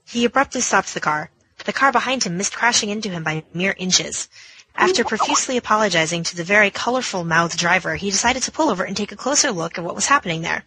He 0.10 0.24
abruptly 0.24 0.62
stopped 0.62 0.94
the 0.94 1.02
car. 1.02 1.32
The 1.66 1.74
car 1.74 1.92
behind 1.92 2.24
him 2.24 2.38
missed 2.38 2.56
crashing 2.56 2.90
into 2.90 3.10
him 3.10 3.24
by 3.24 3.44
mere 3.54 3.76
inches. 3.78 4.30
After 4.74 5.04
profusely 5.04 5.58
apologizing 5.58 6.24
to 6.24 6.36
the 6.38 6.46
very 6.46 6.72
colorful 6.72 7.26
mouthed 7.26 7.58
driver, 7.58 7.96
he 7.98 8.10
decided 8.10 8.42
to 8.44 8.52
pull 8.52 8.70
over 8.70 8.86
and 8.86 8.96
take 8.96 9.12
a 9.12 9.18
closer 9.18 9.52
look 9.52 9.78
at 9.78 9.84
what 9.84 9.96
was 9.96 10.06
happening 10.06 10.44
there. 10.44 10.64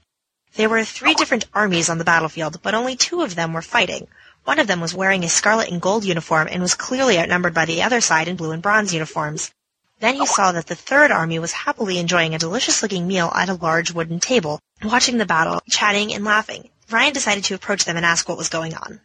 There 0.57 0.69
were 0.69 0.85
three 0.85 1.15
different 1.15 1.47
armies 1.55 1.89
on 1.89 1.97
the 1.97 2.05
battlefield, 2.05 2.61
but 2.61 2.75
only 2.75 2.97
two 2.97 3.23
of 3.23 3.35
them 3.35 3.55
were 3.55 3.63
fighting. 3.63 4.09
One 4.45 4.59
of 4.59 4.67
them 4.67 4.81
was 4.81 4.93
wearing 4.93 5.25
a 5.25 5.31
scarlet 5.31 5.71
and 5.71 5.81
gold 5.81 6.05
uniform 6.05 6.47
and 6.51 6.61
was 6.61 6.75
clearly 6.75 7.19
outnumbered 7.19 7.55
by 7.55 7.65
the 7.65 7.83
other 7.83 8.03
side 8.03 8.29
in 8.29 8.37
blue 8.37 8.53
and 8.53 8.61
bronze 8.61 8.93
uniforms. 8.93 9.53
Then 10.01 10.17
he 10.17 10.27
saw 10.27 10.53
that 10.53 10.67
the 10.67 10.75
third 10.75 11.11
army 11.11 11.39
was 11.39 11.53
happily 11.53 11.99
enjoying 11.99 12.35
a 12.35 12.39
delicious 12.39 12.83
looking 12.83 13.07
meal 13.07 13.33
at 13.35 13.49
a 13.49 13.55
large 13.55 13.91
wooden 13.91 14.21
table, 14.21 14.61
watching 14.85 15.17
the 15.17 15.25
battle, 15.25 15.63
chatting 15.71 16.13
and 16.13 16.27
laughing. 16.27 16.69
Ryan 16.91 17.15
decided 17.15 17.45
to 17.45 17.55
approach 17.55 17.87
them 17.87 17.97
and 17.97 18.05
ask 18.05 18.29
what 18.29 18.37
was 18.37 18.51
going 18.51 18.75
on. 18.75 19.01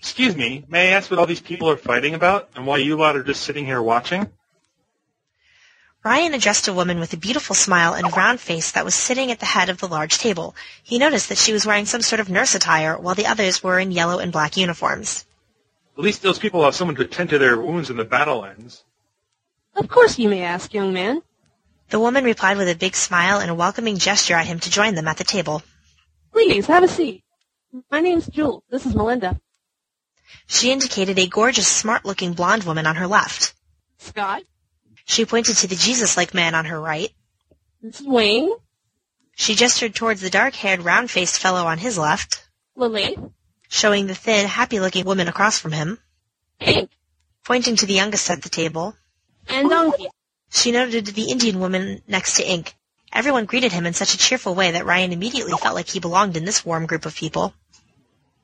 Excuse 0.00 0.34
me, 0.34 0.64
may 0.66 0.88
I 0.88 0.92
ask 0.92 1.10
what 1.10 1.20
all 1.20 1.26
these 1.26 1.40
people 1.40 1.68
are 1.68 1.76
fighting 1.76 2.14
about, 2.14 2.48
and 2.56 2.66
why 2.66 2.78
you 2.78 2.96
lot 2.96 3.16
are 3.16 3.22
just 3.22 3.42
sitting 3.42 3.66
here 3.66 3.82
watching? 3.82 4.30
Ryan 6.02 6.32
addressed 6.32 6.68
a 6.68 6.72
woman 6.72 6.98
with 6.98 7.12
a 7.12 7.18
beautiful 7.18 7.54
smile 7.54 7.92
and 7.92 8.06
a 8.06 8.10
round 8.10 8.40
face 8.40 8.70
that 8.72 8.86
was 8.86 8.94
sitting 8.94 9.30
at 9.30 9.40
the 9.40 9.44
head 9.44 9.68
of 9.68 9.76
the 9.76 9.86
large 9.86 10.16
table. 10.16 10.56
He 10.82 10.98
noticed 10.98 11.28
that 11.28 11.36
she 11.36 11.52
was 11.52 11.66
wearing 11.66 11.84
some 11.84 12.00
sort 12.00 12.20
of 12.20 12.30
nurse 12.30 12.54
attire, 12.54 12.96
while 12.96 13.14
the 13.14 13.26
others 13.26 13.62
were 13.62 13.78
in 13.78 13.90
yellow 13.90 14.18
and 14.18 14.32
black 14.32 14.56
uniforms. 14.56 15.26
At 15.98 16.02
least 16.02 16.22
those 16.22 16.38
people 16.38 16.64
have 16.64 16.74
someone 16.74 16.96
to 16.96 17.04
tend 17.04 17.28
to 17.30 17.38
their 17.38 17.60
wounds 17.60 17.90
when 17.90 17.98
the 17.98 18.04
battle 18.04 18.46
ends. 18.46 18.82
Of 19.76 19.88
course 19.88 20.18
you 20.18 20.30
may 20.30 20.42
ask, 20.42 20.72
young 20.72 20.94
man. 20.94 21.20
The 21.90 22.00
woman 22.00 22.24
replied 22.24 22.56
with 22.56 22.70
a 22.70 22.74
big 22.74 22.96
smile 22.96 23.38
and 23.38 23.50
a 23.50 23.54
welcoming 23.54 23.98
gesture 23.98 24.34
at 24.34 24.46
him 24.46 24.60
to 24.60 24.70
join 24.70 24.94
them 24.94 25.08
at 25.08 25.18
the 25.18 25.24
table. 25.24 25.62
Please, 26.32 26.64
have 26.66 26.84
a 26.84 26.88
seat. 26.88 27.22
My 27.90 28.00
name's 28.00 28.26
Jules. 28.28 28.62
This 28.70 28.86
is 28.86 28.94
Melinda. 28.94 29.38
She 30.46 30.72
indicated 30.72 31.18
a 31.18 31.26
gorgeous, 31.26 31.68
smart-looking 31.68 32.32
blonde 32.34 32.64
woman 32.64 32.86
on 32.86 32.96
her 32.96 33.06
left. 33.06 33.54
Scott. 33.98 34.42
She 35.04 35.24
pointed 35.24 35.56
to 35.58 35.66
the 35.66 35.76
Jesus-like 35.76 36.34
man 36.34 36.54
on 36.54 36.64
her 36.66 36.80
right. 36.80 37.10
This 37.82 38.00
Wayne. 38.00 38.50
She 39.34 39.54
gestured 39.54 39.94
towards 39.94 40.20
the 40.20 40.30
dark-haired, 40.30 40.82
round-faced 40.82 41.38
fellow 41.38 41.66
on 41.66 41.78
his 41.78 41.96
left, 41.96 42.46
Lily. 42.76 43.16
showing 43.68 44.06
the 44.06 44.14
thin, 44.14 44.46
happy-looking 44.46 45.04
woman 45.04 45.28
across 45.28 45.58
from 45.58 45.72
him, 45.72 45.98
Hank. 46.60 46.90
pointing 47.44 47.76
to 47.76 47.86
the 47.86 47.94
youngest 47.94 48.28
at 48.30 48.42
the 48.42 48.48
table. 48.48 48.94
And 49.48 49.70
Donkey. 49.70 50.08
She 50.50 50.72
noted 50.72 51.06
the 51.06 51.30
Indian 51.30 51.60
woman 51.60 52.02
next 52.06 52.34
to 52.34 52.46
Ink. 52.46 52.74
Everyone 53.12 53.46
greeted 53.46 53.72
him 53.72 53.86
in 53.86 53.94
such 53.94 54.14
a 54.14 54.18
cheerful 54.18 54.54
way 54.54 54.72
that 54.72 54.84
Ryan 54.84 55.12
immediately 55.12 55.52
felt 55.60 55.74
like 55.74 55.88
he 55.88 56.00
belonged 56.00 56.36
in 56.36 56.44
this 56.44 56.64
warm 56.64 56.86
group 56.86 57.06
of 57.06 57.14
people. 57.14 57.54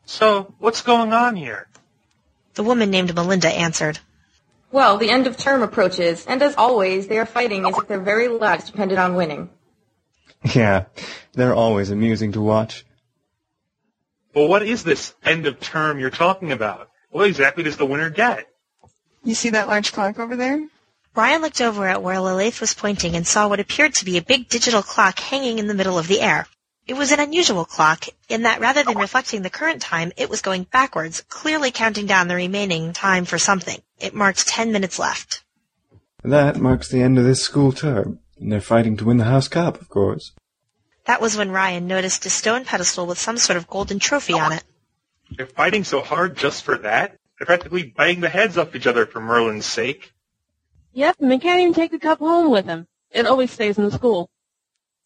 So, 0.07 0.55
what's 0.59 0.83
going 0.83 1.13
on 1.13 1.37
here? 1.37 1.69
The 2.57 2.65
woman 2.65 2.91
named 2.91 3.15
Melinda 3.15 3.49
answered. 3.49 3.99
Well, 4.73 4.97
the 4.97 5.11
end 5.11 5.27
of 5.27 5.37
term 5.37 5.63
approaches, 5.63 6.27
and 6.27 6.43
as 6.43 6.57
always, 6.57 7.07
they 7.07 7.19
are 7.19 7.27
fighting 7.27 7.67
as 7.67 7.77
if 7.79 7.87
their 7.87 8.01
very 8.01 8.29
lives 8.29 8.65
depended 8.65 8.99
on 8.99 9.15
winning. 9.15 9.51
Yeah, 10.55 10.85
they're 11.33 11.55
always 11.55 11.91
amusing 11.91 12.33
to 12.33 12.41
watch. 12.41 12.85
Well, 14.33 14.47
what 14.47 14.63
is 14.63 14.85
this 14.85 15.13
end 15.25 15.47
of 15.47 15.59
term 15.59 15.99
you're 15.99 16.11
talking 16.11 16.53
about? 16.53 16.91
What 17.11 17.27
exactly 17.27 17.65
does 17.65 17.79
the 17.79 17.87
winner 17.87 18.11
get? 18.11 18.47
You 19.25 19.35
see 19.35 19.51
that 19.51 19.67
large 19.67 19.93
clock 19.93 20.21
over 20.21 20.37
there? 20.37 20.69
Ryan 21.17 21.43
looked 21.43 21.61
over 21.61 21.89
at 21.89 22.03
where 22.03 22.21
Lilith 22.21 22.61
was 22.61 22.75
pointing 22.75 23.17
and 23.17 23.27
saw 23.27 23.49
what 23.49 23.59
appeared 23.59 23.95
to 23.95 24.05
be 24.05 24.19
a 24.19 24.23
big 24.23 24.49
digital 24.49 24.83
clock 24.83 25.19
hanging 25.19 25.59
in 25.59 25.67
the 25.67 25.75
middle 25.75 25.99
of 25.99 26.07
the 26.07 26.21
air. 26.21 26.47
It 26.87 26.95
was 26.95 27.11
an 27.11 27.19
unusual 27.19 27.65
clock 27.65 28.05
in 28.29 28.43
that 28.43 28.61
rather 28.61 28.85
than 28.85 28.97
reflecting 28.97 29.43
the 29.43 29.51
current 29.51 29.83
time, 29.83 30.13
it 30.17 30.31
was 30.31 30.41
going 30.41 30.65
backwards, 30.65 31.21
clearly 31.23 31.73
counting 31.73 32.07
down 32.07 32.29
the 32.29 32.37
remaining 32.37 32.93
time 32.93 33.25
for 33.25 33.39
something. 33.39 33.81
It 33.99 34.15
marked 34.15 34.47
ten 34.47 34.71
minutes 34.71 34.97
left. 34.97 35.43
That 36.23 36.59
marks 36.59 36.89
the 36.89 37.03
end 37.03 37.19
of 37.19 37.25
this 37.25 37.43
school 37.43 37.73
term, 37.73 38.21
and 38.39 38.53
they're 38.53 38.61
fighting 38.61 38.97
to 38.99 39.05
win 39.05 39.17
the 39.17 39.25
House 39.25 39.49
Cup, 39.49 39.81
of 39.81 39.89
course. 39.89 40.33
That 41.07 41.21
was 41.21 41.37
when 41.37 41.51
Ryan 41.51 41.89
noticed 41.89 42.25
a 42.25 42.31
stone 42.31 42.65
pedestal 42.65 43.07
with 43.07 43.19
some 43.19 43.37
sort 43.37 43.57
of 43.57 43.67
golden 43.67 43.99
trophy 43.99 44.35
on 44.35 44.53
it. 44.53 44.63
They're 45.37 45.47
fighting 45.47 45.83
so 45.83 46.03
hard 46.03 46.37
just 46.37 46.63
for 46.63 46.79
that? 46.79 47.17
They're 47.39 47.47
practically 47.47 47.83
biting 47.97 48.21
the 48.21 48.29
heads 48.29 48.57
off 48.57 48.77
each 48.77 48.87
other 48.87 49.07
for 49.07 49.21
Merlin's 49.21 49.67
sake. 49.67 50.13
Yep, 50.93 51.17
and 51.21 51.33
they 51.33 51.39
can't 51.39 51.61
even 51.61 51.75
take 51.75 51.91
the 51.91 51.99
cup 51.99 52.21
home 52.21 52.51
with 52.51 52.67
them. 52.67 52.87
It 53.11 53.27
always 53.27 53.51
stays 53.51 53.77
in 53.77 53.85
the 53.85 53.91
school. 53.91 54.31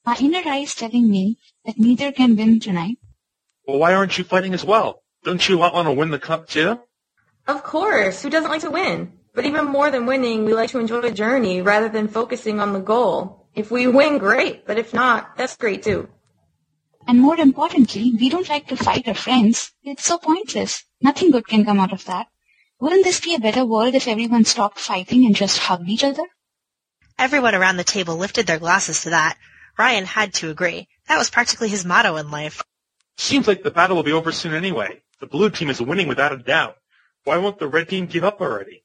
My 0.05 0.17
inner 0.21 0.43
eye 0.47 0.59
is 0.59 0.75
telling 0.75 1.11
me 1.11 1.39
that 1.65 1.79
neither 1.79 2.11
can 2.13 2.37
win 2.37 2.59
tonight. 2.61 2.99
Well, 3.67 3.79
why 3.79 3.95
aren't 3.95 4.17
you 4.17 4.25
fighting 4.25 4.55
as 4.55 4.65
well? 4.65 5.03
Don't 5.25 5.47
you 5.49 5.59
want 5.59 5.87
to 5.87 5.93
win 5.93 6.11
the 6.11 6.19
cup 6.19 6.49
too? 6.49 6.81
Of 7.47 7.63
course, 7.63 8.23
who 8.23 8.31
doesn't 8.31 8.51
like 8.51 8.63
to 8.63 8.71
win? 8.71 9.13
But 9.35 9.45
even 9.45 9.67
more 9.67 9.91
than 9.91 10.07
winning, 10.07 10.45
we 10.45 10.55
like 10.55 10.71
to 10.71 10.79
enjoy 10.79 11.03
the 11.03 11.13
journey 11.13 11.63
rather 11.63 11.89
than 11.89 12.09
focusing 12.09 12.61
on 12.61 12.73
the 12.73 12.81
goal. 12.81 13.47
If 13.55 13.71
we 13.71 13.87
win, 13.87 14.19
great, 14.19 14.67
but 14.67 14.79
if 14.79 14.95
not, 14.95 15.37
that's 15.37 15.57
great 15.57 15.83
too. 15.83 16.09
And 17.07 17.21
more 17.21 17.39
importantly, 17.39 18.13
we 18.19 18.29
don't 18.29 18.49
like 18.49 18.69
to 18.69 18.77
fight 18.77 19.09
our 19.09 19.15
friends. 19.15 19.73
It's 19.83 20.05
so 20.05 20.19
pointless. 20.19 20.85
Nothing 21.01 21.31
good 21.31 21.47
can 21.47 21.65
come 21.65 21.81
out 21.81 21.93
of 21.93 22.05
that. 22.07 22.27
Wouldn't 22.81 23.05
this 23.05 23.21
be 23.21 23.35
a 23.35 23.41
better 23.41 23.65
world 23.65 23.95
if 23.95 24.09
everyone 24.09 24.45
stopped 24.45 24.79
fighting 24.79 25.25
and 25.27 25.35
just 25.37 25.59
hugged 25.59 25.89
each 25.89 26.05
other? 26.05 26.25
Everyone 27.19 27.55
around 27.55 27.77
the 27.77 27.85
table 27.85 28.17
lifted 28.17 28.47
their 28.47 28.59
glasses 28.59 29.03
to 29.03 29.11
that. 29.11 29.37
Ryan 29.81 30.05
had 30.05 30.35
to 30.35 30.51
agree. 30.51 30.89
That 31.09 31.17
was 31.17 31.31
practically 31.31 31.71
his 31.71 31.87
motto 31.87 32.17
in 32.17 32.31
life. 32.31 32.63
Seems 33.17 33.49
like 33.49 33.63
the 33.63 33.71
battle 33.71 33.97
will 33.97 34.03
be 34.03 34.13
over 34.13 34.31
soon 34.31 34.53
anyway. 34.53 35.01
The 35.21 35.27
blue 35.27 35.49
team 35.49 35.71
is 35.71 35.81
winning 35.81 36.07
without 36.07 36.35
a 36.35 36.37
doubt. 36.37 36.77
Why 37.25 37.39
won't 37.39 37.59
the 37.59 37.67
red 37.67 37.89
team 37.89 38.05
give 38.05 38.23
up 38.23 38.43
already? 38.43 38.85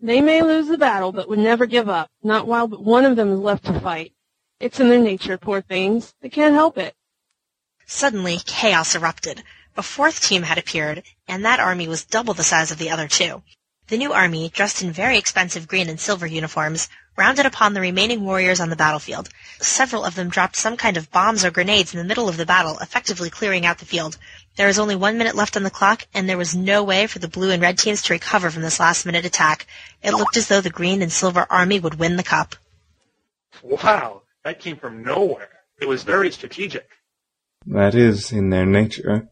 They 0.00 0.20
may 0.20 0.40
lose 0.40 0.68
the 0.68 0.78
battle, 0.78 1.10
but 1.10 1.28
would 1.28 1.40
never 1.40 1.66
give 1.66 1.88
up. 1.88 2.10
Not 2.22 2.46
while 2.46 2.68
but 2.68 2.80
one 2.80 3.04
of 3.04 3.16
them 3.16 3.32
is 3.32 3.40
left 3.40 3.64
to 3.64 3.80
fight. 3.80 4.12
It's 4.60 4.78
in 4.78 4.88
their 4.88 5.00
nature, 5.00 5.36
poor 5.36 5.60
things. 5.60 6.14
They 6.20 6.28
can't 6.28 6.54
help 6.54 6.78
it. 6.78 6.94
Suddenly, 7.84 8.38
chaos 8.46 8.94
erupted. 8.94 9.42
A 9.76 9.82
fourth 9.82 10.20
team 10.22 10.44
had 10.44 10.58
appeared, 10.58 11.02
and 11.26 11.44
that 11.44 11.58
army 11.58 11.88
was 11.88 12.04
double 12.04 12.34
the 12.34 12.44
size 12.44 12.70
of 12.70 12.78
the 12.78 12.90
other 12.90 13.08
two. 13.08 13.42
The 13.88 13.98
new 13.98 14.12
army, 14.12 14.48
dressed 14.48 14.80
in 14.80 14.92
very 14.92 15.18
expensive 15.18 15.66
green 15.66 15.88
and 15.88 15.98
silver 15.98 16.26
uniforms, 16.26 16.88
rounded 17.16 17.46
upon 17.46 17.74
the 17.74 17.80
remaining 17.80 18.24
warriors 18.24 18.60
on 18.60 18.70
the 18.70 18.76
battlefield. 18.76 19.28
Several 19.60 20.04
of 20.04 20.14
them 20.14 20.28
dropped 20.28 20.56
some 20.56 20.76
kind 20.76 20.96
of 20.96 21.10
bombs 21.10 21.44
or 21.44 21.50
grenades 21.50 21.94
in 21.94 21.98
the 21.98 22.04
middle 22.04 22.28
of 22.28 22.36
the 22.36 22.46
battle, 22.46 22.78
effectively 22.78 23.30
clearing 23.30 23.64
out 23.64 23.78
the 23.78 23.84
field. 23.84 24.18
There 24.56 24.66
was 24.66 24.78
only 24.78 24.96
one 24.96 25.18
minute 25.18 25.34
left 25.34 25.56
on 25.56 25.62
the 25.62 25.70
clock, 25.70 26.06
and 26.14 26.28
there 26.28 26.38
was 26.38 26.54
no 26.54 26.82
way 26.82 27.06
for 27.06 27.18
the 27.18 27.28
blue 27.28 27.50
and 27.50 27.62
red 27.62 27.78
teams 27.78 28.02
to 28.02 28.12
recover 28.12 28.50
from 28.50 28.62
this 28.62 28.80
last 28.80 29.06
minute 29.06 29.24
attack. 29.24 29.66
It 30.02 30.12
looked 30.12 30.36
as 30.36 30.48
though 30.48 30.60
the 30.60 30.70
green 30.70 31.02
and 31.02 31.12
silver 31.12 31.46
army 31.48 31.80
would 31.80 31.98
win 31.98 32.16
the 32.16 32.22
cup. 32.22 32.56
Wow, 33.62 34.22
that 34.44 34.60
came 34.60 34.76
from 34.76 35.02
nowhere. 35.02 35.48
It 35.80 35.88
was 35.88 36.02
very 36.02 36.30
strategic. 36.30 36.88
That 37.66 37.94
is 37.94 38.30
in 38.32 38.50
their 38.50 38.66
nature. 38.66 39.28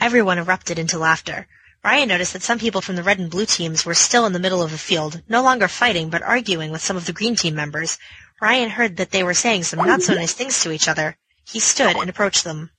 Everyone 0.00 0.38
erupted 0.38 0.78
into 0.78 0.98
laughter. 0.98 1.46
Ryan 1.84 2.08
noticed 2.08 2.32
that 2.34 2.44
some 2.44 2.60
people 2.60 2.80
from 2.80 2.94
the 2.94 3.02
red 3.02 3.18
and 3.18 3.28
blue 3.28 3.44
teams 3.44 3.84
were 3.84 3.94
still 3.94 4.24
in 4.24 4.32
the 4.32 4.38
middle 4.38 4.62
of 4.62 4.70
the 4.70 4.78
field, 4.78 5.20
no 5.28 5.42
longer 5.42 5.66
fighting 5.66 6.10
but 6.10 6.22
arguing 6.22 6.70
with 6.70 6.80
some 6.80 6.96
of 6.96 7.06
the 7.06 7.12
green 7.12 7.34
team 7.34 7.56
members. 7.56 7.98
Ryan 8.40 8.70
heard 8.70 8.98
that 8.98 9.10
they 9.10 9.24
were 9.24 9.34
saying 9.34 9.64
some 9.64 9.84
not 9.84 10.00
so 10.00 10.14
nice 10.14 10.32
things 10.32 10.62
to 10.62 10.70
each 10.70 10.86
other. 10.86 11.16
He 11.44 11.58
stood 11.58 11.96
and 11.96 12.08
approached 12.08 12.44
them. 12.44 12.70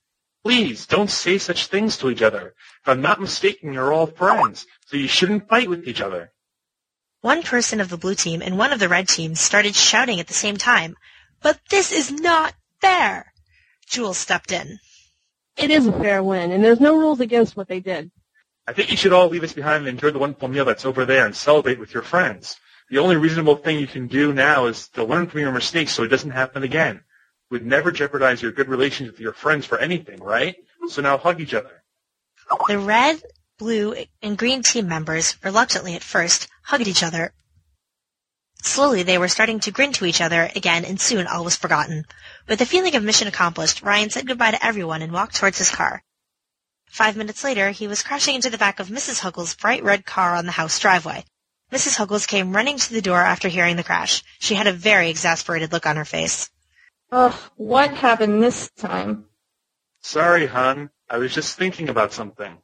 Please, 0.46 0.86
don't 0.86 1.10
say 1.12 1.38
such 1.38 1.68
things 1.68 1.98
to 1.98 2.10
each 2.10 2.22
other. 2.22 2.54
If 2.82 2.88
I'm 2.88 3.02
not 3.02 3.20
mistaken, 3.20 3.74
you're 3.74 3.92
all 3.92 4.08
friends, 4.08 4.66
so 4.86 4.96
you 4.96 5.10
shouldn't 5.10 5.50
fight 5.50 5.70
with 5.70 5.86
each 5.86 6.00
other. 6.00 6.32
One 7.20 7.44
person 7.44 7.82
of 7.82 7.90
the 7.90 7.98
blue 7.98 8.16
team 8.16 8.42
and 8.42 8.58
one 8.58 8.72
of 8.72 8.80
the 8.80 8.90
red 8.90 9.10
team 9.10 9.36
started 9.36 9.76
shouting 9.76 10.22
at 10.22 10.28
the 10.28 10.34
same 10.34 10.56
time, 10.56 10.96
But 11.42 11.60
this 11.70 11.92
is 11.92 12.10
not 12.10 12.54
fair! 12.80 13.34
Jules 13.86 14.18
stepped 14.18 14.54
in. 14.54 14.80
It 15.58 15.72
is 15.72 15.88
a 15.88 15.92
fair 15.92 16.24
win, 16.24 16.52
and 16.52 16.64
there's 16.64 16.80
no 16.80 16.98
rules 16.98 17.20
against 17.20 17.58
what 17.58 17.68
they 17.68 17.82
did. 17.82 18.12
I 18.66 18.74
think 18.74 18.92
you 18.92 18.98
should 18.98 19.14
all 19.14 19.28
leave 19.28 19.44
us 19.44 19.54
behind 19.54 19.80
and 19.80 19.88
enjoy 19.88 20.12
the 20.12 20.20
wonderful 20.20 20.48
meal 20.48 20.66
that's 20.66 20.86
over 20.86 21.06
there 21.06 21.26
and 21.26 21.36
celebrate 21.36 21.80
with 21.80 21.94
your 21.94 22.04
friends. 22.04 22.58
The 22.90 23.00
only 23.00 23.18
reasonable 23.18 23.58
thing 23.58 23.80
you 23.80 23.88
can 23.88 24.08
do 24.08 24.34
now 24.34 24.68
is 24.68 24.88
to 24.90 25.04
learn 25.04 25.28
from 25.28 25.42
your 25.42 25.52
mistakes 25.52 25.92
so 25.92 26.04
it 26.04 26.10
doesn't 26.10 26.32
happen 26.32 26.64
again. 26.64 27.02
Would 27.52 27.66
never 27.66 27.92
jeopardize 27.92 28.42
your 28.42 28.52
good 28.52 28.70
relations 28.70 29.12
with 29.12 29.20
your 29.20 29.34
friends 29.34 29.66
for 29.66 29.78
anything, 29.80 30.22
right? 30.22 30.56
So 30.88 31.02
now 31.02 31.18
hug 31.18 31.42
each 31.42 31.54
other. 31.54 31.84
The 32.68 32.78
red, 32.78 33.22
blue, 33.58 33.96
and 34.22 34.38
green 34.38 34.64
team 34.64 34.88
members, 34.88 35.38
reluctantly 35.44 35.96
at 35.96 36.04
first, 36.04 36.48
hugged 36.64 36.88
each 36.88 37.04
other. 37.04 37.34
Slowly 38.62 39.04
they 39.04 39.18
were 39.18 39.28
starting 39.28 39.60
to 39.62 39.72
grin 39.72 39.92
to 39.94 40.06
each 40.06 40.22
other 40.22 40.50
again 40.56 40.86
and 40.86 41.00
soon 41.00 41.28
all 41.28 41.44
was 41.44 41.58
forgotten. 41.58 42.06
With 42.48 42.62
a 42.62 42.66
feeling 42.66 42.96
of 42.96 43.04
mission 43.04 43.28
accomplished, 43.28 43.82
Ryan 43.82 44.10
said 44.10 44.26
goodbye 44.26 44.52
to 44.52 44.66
everyone 44.66 45.02
and 45.02 45.12
walked 45.12 45.36
towards 45.36 45.58
his 45.58 45.70
car. 45.70 46.02
Five 46.94 47.18
minutes 47.18 47.44
later, 47.44 47.72
he 47.72 47.88
was 47.88 48.04
crashing 48.04 48.36
into 48.36 48.52
the 48.52 48.58
back 48.60 48.80
of 48.80 48.90
Mrs. 48.90 49.18
Huggles' 49.18 49.56
bright 49.56 49.84
red 49.84 50.06
car 50.06 50.36
on 50.36 50.46
the 50.46 50.52
house 50.52 50.78
driveway. 50.78 51.26
Mrs. 51.72 51.96
Huggles 51.96 52.28
came 52.28 52.56
running 52.56 52.78
to 52.78 52.94
the 52.94 53.02
door 53.02 53.20
after 53.20 53.48
hearing 53.48 53.78
the 53.78 53.84
crash. 53.84 54.22
She 54.38 54.54
had 54.54 54.68
a 54.68 54.72
very 54.72 55.10
exasperated 55.10 55.72
look 55.72 55.88
on 55.88 55.96
her 55.96 56.06
face. 56.06 56.52
Ugh, 57.12 57.34
what 57.56 57.96
happened 57.96 58.44
this 58.44 58.70
time? 58.78 59.26
Sorry, 60.02 60.46
hon. 60.46 60.92
I 61.10 61.18
was 61.18 61.34
just 61.34 61.58
thinking 61.58 61.90
about 61.90 62.14
something. 62.14 62.60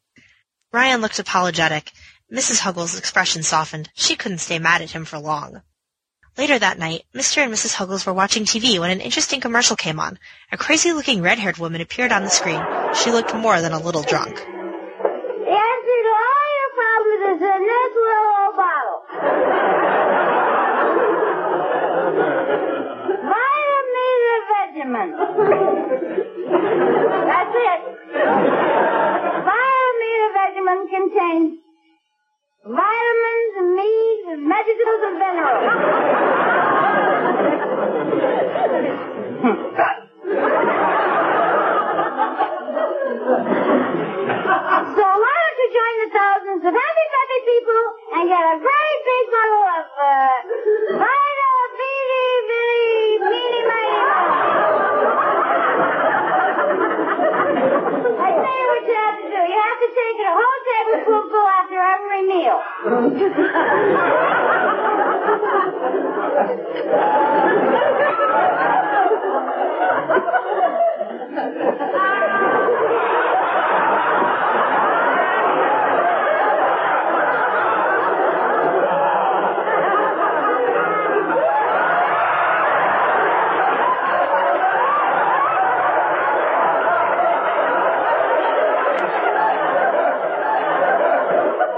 Ryan 0.72 1.02
looked 1.02 1.18
apologetic. 1.18 1.92
Mrs. 2.32 2.60
Huggles' 2.60 3.00
expression 3.00 3.42
softened. 3.42 3.90
She 3.96 4.16
couldn't 4.16 4.46
stay 4.46 4.60
mad 4.60 4.84
at 4.84 4.92
him 4.92 5.06
for 5.06 5.18
long. 5.18 5.64
Later 6.38 6.60
that 6.60 6.80
night, 6.80 7.06
Mr. 7.14 7.40
and 7.40 7.54
Mrs. 7.54 7.74
Huggles 7.74 8.06
were 8.06 8.14
watching 8.14 8.46
TV 8.46 8.80
when 8.80 8.92
an 8.92 9.02
interesting 9.02 9.42
commercial 9.42 9.76
came 9.76 10.00
on. 10.00 10.18
A 10.52 10.58
crazy-looking 10.58 11.22
red-haired 11.22 11.58
woman 11.58 11.82
appeared 11.82 12.12
on 12.14 12.24
the 12.24 12.30
screen. 12.30 12.62
She 12.94 13.12
looked 13.12 13.36
more 13.36 13.60
than 13.62 13.74
a 13.74 13.80
little 13.80 14.04
drunk. 14.04 14.36
The 14.36 14.42
answer 14.42 16.00
to 16.08 16.14
all 16.24 16.48
your 16.60 16.72
problems 16.80 17.22
is 17.28 17.42
in 17.44 17.62
this 17.68 17.94
little 18.08 18.54
bottle. 18.56 19.00
Vitamin. 24.80 25.10
That's 27.28 27.56
it. 27.56 27.82
Vitamin 30.34 30.80
contains 30.88 31.60
vitamins, 32.66 33.56
meats, 33.76 34.26
vegetables, 34.48 35.02
and 35.08 35.16
minerals. 35.20 35.64
so 43.40 45.06
why 45.06 45.36
don't 45.40 45.60
you 45.60 45.70
join 45.72 45.96
the 46.04 46.10
thousands 46.12 46.64
of 46.66 46.74
happy, 46.76 47.06
happy 47.16 47.40
people 47.48 47.84
and 48.20 48.24
get 48.28 48.44
a 48.44 48.56
very 48.60 48.96
big 49.08 49.26
bottle 49.32 49.66
of 49.80 49.86
uh, 49.96 50.36
Vita 51.00 51.52
Vidi 51.80 52.28
Vidi 52.50 53.24
Meeny 53.24 53.62
Miny 53.70 54.04
I 58.20 58.30
tell 58.36 58.58
you 58.60 58.68
what 58.68 58.84
you 58.84 58.98
have 59.00 59.18
to 59.20 59.28
do. 59.32 59.40
You 59.48 59.60
have 59.64 59.80
to 59.80 59.90
take 59.96 60.18
it 60.20 60.28
a 60.28 60.36
after 60.92 61.80
every 61.80 62.28
meal. 62.28 62.60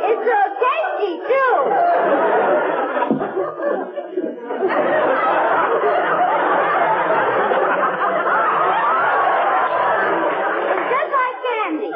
It's 0.03 0.25
so 0.25 0.39
tasty, 0.59 1.19
too. 1.27 1.51
Just 10.89 11.11
like 11.15 11.37
candy. 11.45 11.91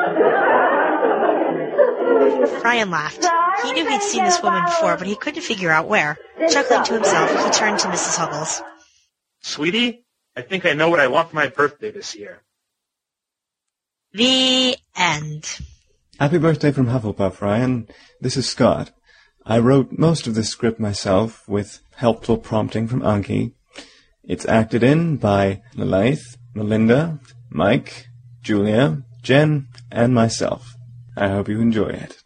Ryan 2.64 2.92
laughed. 2.92 3.26
He 3.64 3.72
knew 3.72 3.88
he'd 3.88 4.02
seen 4.02 4.24
this 4.24 4.42
woman 4.42 4.64
before, 4.66 4.98
but 4.98 5.08
he 5.08 5.16
couldn't 5.16 5.42
figure 5.42 5.72
out 5.72 5.88
where. 5.88 6.18
Chuckling 6.50 6.84
to 6.84 6.94
himself, 6.94 7.30
he 7.30 7.52
turned 7.52 7.80
to 7.80 7.88
Mrs. 7.88 8.18
Huggles. 8.18 8.62
Sweetie, 9.42 10.06
I 10.36 10.42
think 10.42 10.66
I 10.66 10.74
know 10.74 10.90
what 10.90 11.00
I 11.00 11.08
want 11.08 11.30
for 11.30 11.36
my 11.36 11.48
birthday 11.48 11.92
this 11.92 12.16
year. 12.16 12.42
The 14.14 14.76
end. 14.96 15.60
Happy 16.20 16.38
birthday 16.38 16.72
from 16.72 16.88
Hufflepuff, 16.88 17.42
Ryan. 17.42 17.88
This 18.20 18.38
is 18.38 18.48
Scott. 18.48 18.92
I 19.46 19.60
wrote 19.60 19.92
most 19.92 20.28
of 20.28 20.36
this 20.36 20.50
script 20.50 20.80
myself, 20.80 21.48
with 21.48 21.82
helpful 21.96 22.38
prompting 22.38 22.88
from 22.88 23.02
Anki. 23.02 23.54
It's 24.24 24.48
acted 24.48 24.82
in 24.82 25.18
by 25.18 25.62
Lilith, 25.76 26.38
Melinda, 26.54 27.20
Mike, 27.50 28.08
Julia, 28.42 29.04
Jen, 29.22 29.68
and 29.92 30.14
myself. 30.14 30.76
I 31.16 31.30
hope 31.30 31.48
you 31.48 31.62
enjoy 31.62 31.90
it. 31.90 32.24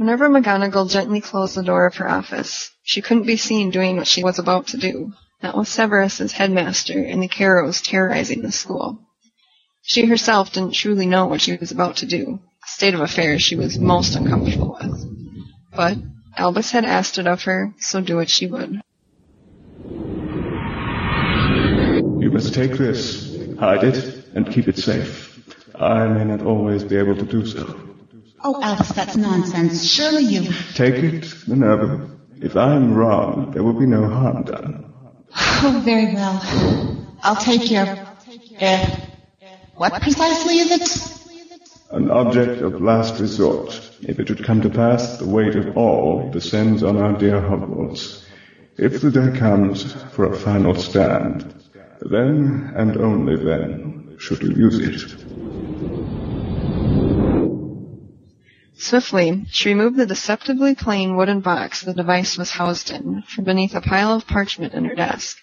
Minerva 0.00 0.28
McGonagall 0.28 0.90
gently 0.90 1.20
closed 1.20 1.54
the 1.54 1.62
door 1.62 1.84
of 1.84 1.96
her 1.96 2.08
office, 2.08 2.70
she 2.82 3.02
couldn't 3.02 3.26
be 3.26 3.36
seen 3.36 3.70
doing 3.70 3.98
what 3.98 4.06
she 4.06 4.24
was 4.24 4.38
about 4.38 4.68
to 4.68 4.78
do, 4.78 5.12
not 5.42 5.58
with 5.58 5.68
Severus 5.68 6.22
as 6.22 6.32
headmaster 6.32 6.98
and 7.04 7.22
the 7.22 7.28
Carrows 7.28 7.82
terrorizing 7.82 8.40
the 8.40 8.50
school. 8.50 8.98
She 9.82 10.06
herself 10.06 10.54
didn't 10.54 10.72
truly 10.72 11.04
know 11.04 11.26
what 11.26 11.42
she 11.42 11.54
was 11.54 11.70
about 11.70 11.96
to 11.96 12.06
do, 12.06 12.40
a 12.64 12.66
state 12.66 12.94
of 12.94 13.00
affairs 13.00 13.42
she 13.42 13.56
was 13.56 13.78
most 13.78 14.16
uncomfortable 14.16 14.78
with. 14.80 15.04
But 15.76 15.98
Albus 16.34 16.70
had 16.70 16.86
asked 16.86 17.18
it 17.18 17.26
of 17.26 17.42
her, 17.42 17.74
so 17.78 18.00
do 18.00 18.16
what 18.16 18.30
she 18.30 18.46
would. 18.46 18.80
You 22.22 22.30
must 22.32 22.54
take 22.54 22.72
this, 22.72 23.36
hide 23.58 23.84
it, 23.84 24.24
and 24.34 24.50
keep 24.50 24.66
it 24.66 24.78
safe. 24.78 25.38
I 25.74 26.06
may 26.06 26.24
not 26.24 26.40
always 26.40 26.84
be 26.84 26.96
able 26.96 27.16
to 27.16 27.26
do 27.26 27.44
so. 27.44 27.89
Oh, 28.42 28.60
Albus, 28.62 28.92
that's 28.92 29.16
nonsense. 29.16 29.86
Surely 29.86 30.24
you... 30.24 30.52
Take 30.74 30.94
it, 30.94 31.34
Minerva. 31.46 32.10
If 32.40 32.56
I 32.56 32.74
am 32.74 32.94
wrong, 32.94 33.50
there 33.50 33.62
will 33.62 33.78
be 33.78 33.86
no 33.86 34.08
harm 34.08 34.44
done. 34.44 34.92
Oh, 35.36 35.82
very 35.84 36.14
well. 36.14 36.40
I'll 37.22 37.36
take 37.36 37.70
your... 37.70 37.86
Uh, 38.60 38.86
what 39.74 40.00
precisely 40.00 40.58
is 40.58 40.70
it? 40.70 41.20
An 41.90 42.10
object 42.10 42.62
of 42.62 42.80
last 42.80 43.20
resort. 43.20 43.78
If 44.00 44.18
it 44.18 44.28
should 44.28 44.44
come 44.44 44.62
to 44.62 44.70
pass, 44.70 45.18
the 45.18 45.28
weight 45.28 45.56
of 45.56 45.76
all 45.76 46.30
descends 46.30 46.82
on 46.82 46.96
our 46.96 47.18
dear 47.18 47.40
Hogwarts. 47.40 48.24
If 48.78 49.02
the 49.02 49.10
day 49.10 49.38
comes 49.38 49.92
for 50.12 50.32
a 50.32 50.36
final 50.36 50.74
stand, 50.74 51.52
then 52.00 52.72
and 52.76 52.96
only 52.96 53.36
then 53.36 54.16
should 54.18 54.42
you 54.42 54.54
use 54.54 54.78
it. 54.78 55.89
Swiftly, 58.80 59.44
she 59.50 59.68
removed 59.68 59.98
the 59.98 60.06
deceptively 60.06 60.74
plain 60.74 61.14
wooden 61.14 61.40
box 61.40 61.82
the 61.82 61.92
device 61.92 62.38
was 62.38 62.52
housed 62.52 62.90
in 62.90 63.22
from 63.22 63.44
beneath 63.44 63.74
a 63.74 63.80
pile 63.82 64.14
of 64.14 64.26
parchment 64.26 64.72
in 64.72 64.86
her 64.86 64.94
desk. 64.94 65.36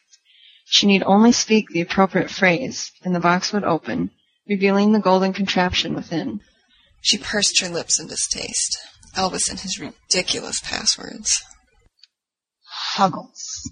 She 0.66 0.88
need 0.88 1.04
only 1.04 1.32
speak 1.32 1.70
the 1.70 1.82
appropriate 1.82 2.32
phrase, 2.32 2.92
and 3.04 3.14
the 3.14 3.20
box 3.20 3.54
would 3.54 3.64
open, 3.64 4.10
revealing 4.50 4.92
the 4.92 5.00
golden 5.00 5.34
contraption 5.34 5.94
within. 5.94 6.42
She 7.02 7.20
pursed 7.20 7.62
her 7.62 7.70
lips 7.70 8.00
in 8.00 8.08
distaste. 8.08 8.76
Albus 9.16 9.50
and 9.50 9.60
his 9.60 9.80
ridiculous 9.80 10.60
passwords. 10.60 11.44
Huggles. 12.66 13.72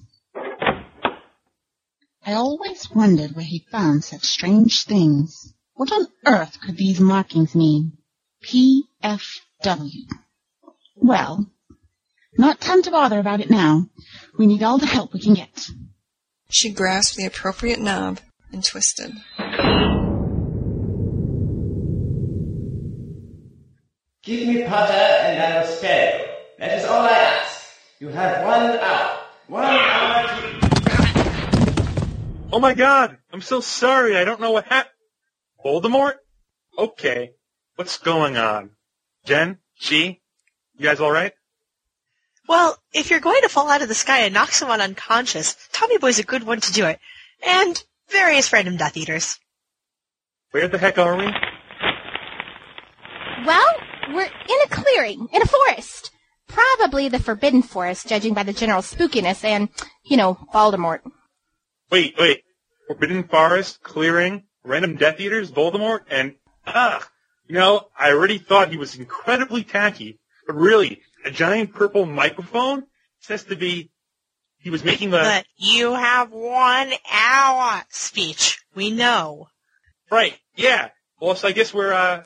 I 2.23 2.33
always 2.33 2.87
wondered 2.91 3.35
where 3.35 3.45
he 3.45 3.65
found 3.71 4.03
such 4.03 4.25
strange 4.25 4.85
things. 4.85 5.53
What 5.73 5.91
on 5.91 6.07
earth 6.27 6.59
could 6.61 6.77
these 6.77 6.99
markings 6.99 7.55
mean? 7.55 7.97
P.F.W. 9.65 10.05
Well, 10.95 11.49
not 12.37 12.61
time 12.61 12.83
to 12.83 12.91
bother 12.91 13.19
about 13.19 13.41
it 13.41 13.49
now. 13.49 13.89
We 14.37 14.45
need 14.45 14.61
all 14.61 14.77
the 14.77 14.85
help 14.85 15.11
we 15.11 15.19
can 15.19 15.33
get. 15.33 15.67
She 16.49 16.71
grasped 16.71 17.17
the 17.17 17.25
appropriate 17.25 17.79
knob 17.79 18.19
and 18.51 18.63
twisted. 18.63 19.11
Give 24.23 24.47
me 24.47 24.63
Potter 24.65 24.93
and 24.93 25.41
I 25.41 25.59
will 25.59 25.67
spare 25.67 26.19
you. 26.19 26.25
That 26.59 26.77
is 26.77 26.85
all 26.85 27.01
I 27.01 27.09
ask. 27.09 27.67
You 27.99 28.09
have 28.09 28.45
one 28.45 28.77
hour. 28.79 29.19
One 29.47 29.65
hour 29.65 30.27
to... 30.27 30.55
Oh 32.53 32.59
my 32.59 32.75
god! 32.75 33.17
I'm 33.33 33.41
so 33.41 33.61
sorry, 33.61 34.15
I 34.15 34.25
don't 34.25 34.39
know 34.39 34.51
what 34.51 34.65
happened. 34.65 34.93
Voldemort? 35.65 36.17
Okay. 36.77 37.31
What's 37.75 37.97
going 37.97 38.37
on? 38.37 38.69
Jen? 39.25 39.57
Chi? 39.81 40.19
You 40.77 40.83
guys 40.83 40.99
alright? 40.99 41.33
Well, 42.47 42.77
if 42.93 43.09
you're 43.09 43.19
going 43.19 43.41
to 43.41 43.49
fall 43.49 43.69
out 43.69 43.81
of 43.81 43.87
the 43.87 43.95
sky 43.95 44.19
and 44.19 44.33
knock 44.33 44.51
someone 44.51 44.81
unconscious, 44.81 45.55
Tommy 45.73 45.97
Boy's 45.97 46.19
a 46.19 46.23
good 46.23 46.43
one 46.43 46.61
to 46.61 46.71
do 46.71 46.85
it. 46.85 46.99
And 47.45 47.83
various 48.09 48.53
random 48.53 48.77
Death 48.77 48.95
Eaters. 48.95 49.39
Where 50.51 50.67
the 50.67 50.77
heck 50.77 50.97
are 50.97 51.17
we? 51.17 51.25
Well, 53.45 53.75
we're 54.09 54.23
in 54.23 54.61
a 54.63 54.69
clearing, 54.69 55.27
in 55.33 55.41
a 55.41 55.45
forest. 55.45 56.11
Probably 56.47 57.09
the 57.09 57.19
Forbidden 57.19 57.63
Forest, 57.63 58.07
judging 58.07 58.33
by 58.33 58.43
the 58.43 58.53
general 58.53 58.81
spookiness 58.81 59.43
and, 59.43 59.69
you 60.03 60.15
know, 60.15 60.37
Voldemort. 60.53 61.01
Wait, 61.91 62.15
wait. 62.17 62.43
Forbidden 62.87 63.23
Forest, 63.23 63.81
Clearing, 63.81 64.43
Random 64.63 64.95
Death 64.95 65.19
Eaters, 65.19 65.51
Voldemort, 65.51 66.01
and, 66.09 66.35
ah, 66.67 67.07
you 67.47 67.55
know, 67.55 67.87
I 67.97 68.11
already 68.11 68.37
thought 68.37 68.71
he 68.71 68.77
was 68.77 68.95
incredibly 68.95 69.63
tacky, 69.63 70.19
but 70.47 70.55
really, 70.55 71.01
a 71.23 71.31
giant 71.31 71.73
purple 71.73 72.05
microphone 72.05 72.83
says 73.19 73.43
to 73.45 73.55
be, 73.55 73.91
he 74.59 74.69
was 74.69 74.83
making 74.83 75.11
the, 75.11 75.17
But 75.17 75.45
you 75.57 75.93
have 75.93 76.31
one 76.31 76.91
hour 77.11 77.83
speech. 77.89 78.59
We 78.73 78.91
know. 78.91 79.47
right, 80.11 80.37
yeah. 80.55 80.89
Well, 81.19 81.35
so 81.35 81.47
I 81.47 81.51
guess 81.51 81.73
we're, 81.73 81.93
uh, 81.93 82.23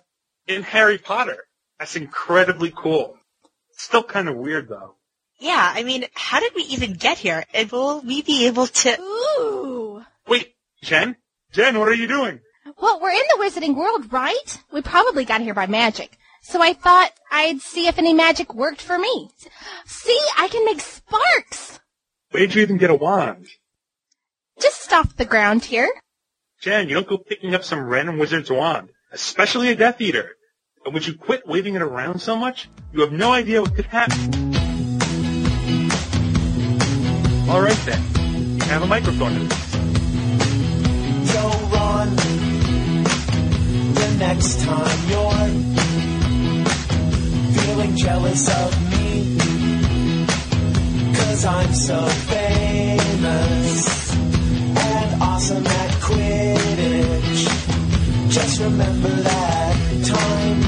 in 0.47 0.63
Harry 0.63 0.97
Potter. 0.97 1.37
That's 1.77 1.95
incredibly 1.95 2.73
cool. 2.75 3.17
Still 3.71 4.03
kind 4.03 4.27
of 4.27 4.35
weird 4.35 4.67
though. 4.67 4.95
Yeah, 5.39 5.71
I 5.73 5.83
mean, 5.83 6.03
how 6.13 6.41
did 6.41 6.53
we 6.53 6.63
even 6.63 6.93
get 6.93 7.17
here? 7.17 7.45
And 7.53 7.71
will 7.71 8.01
we 8.01 8.21
be 8.21 8.47
able 8.47 8.67
to... 8.67 8.99
Ooh. 8.99 10.03
Wait, 10.27 10.53
Jen? 10.83 11.15
Jen, 11.53 11.79
what 11.79 11.87
are 11.87 11.93
you 11.93 12.07
doing? 12.07 12.41
Well, 12.77 12.99
we're 13.01 13.11
in 13.11 13.23
the 13.35 13.43
Wizarding 13.43 13.75
World, 13.75 14.11
right? 14.11 14.61
We 14.71 14.81
probably 14.81 15.25
got 15.25 15.41
here 15.41 15.53
by 15.53 15.67
magic. 15.67 16.17
So 16.41 16.61
I 16.61 16.73
thought 16.73 17.11
I'd 17.31 17.61
see 17.61 17.87
if 17.87 17.97
any 17.97 18.13
magic 18.13 18.53
worked 18.53 18.81
for 18.81 18.97
me. 18.97 19.29
See, 19.85 20.19
I 20.37 20.47
can 20.47 20.65
make 20.65 20.81
sparks! 20.81 21.79
Where'd 22.31 22.53
you 22.53 22.61
even 22.61 22.77
get 22.77 22.91
a 22.91 22.95
wand? 22.95 23.47
Just 24.61 24.93
off 24.93 25.15
the 25.15 25.25
ground 25.25 25.65
here. 25.65 25.89
Jen, 26.61 26.89
you 26.89 26.95
don't 26.95 27.07
go 27.07 27.17
picking 27.17 27.55
up 27.55 27.63
some 27.63 27.87
random 27.87 28.19
wizard's 28.19 28.51
wand, 28.51 28.89
especially 29.11 29.69
a 29.69 29.75
Death 29.75 29.99
Eater. 30.01 30.31
And 30.85 30.93
would 30.93 31.07
you 31.07 31.13
quit 31.15 31.47
waving 31.47 31.75
it 31.75 31.81
around 31.81 32.21
so 32.21 32.35
much? 32.35 32.69
You 32.93 33.01
have 33.01 33.11
no 33.11 33.31
idea 33.31 33.61
what 33.61 33.75
could 33.75 33.85
happen. 33.85 34.17
Alright 37.49 37.79
then. 37.85 38.03
You 38.57 38.65
have 38.65 38.83
a 38.83 38.87
microphone 38.87 39.45
at 39.45 39.51
next 44.19 44.59
time 44.65 44.99
you're 45.07 45.47
feeling 47.55 47.95
jealous 47.95 48.49
of 48.49 48.91
me. 48.91 49.37
Cause 51.15 51.45
I'm 51.45 51.73
so 51.73 52.05
famous 52.35 54.13
and 54.15 55.21
awesome 55.21 55.65
at 55.65 55.91
Quidditch. 56.05 57.43
Just 58.29 58.59
remember 58.59 59.09
that 59.09 59.75
time 60.05 60.59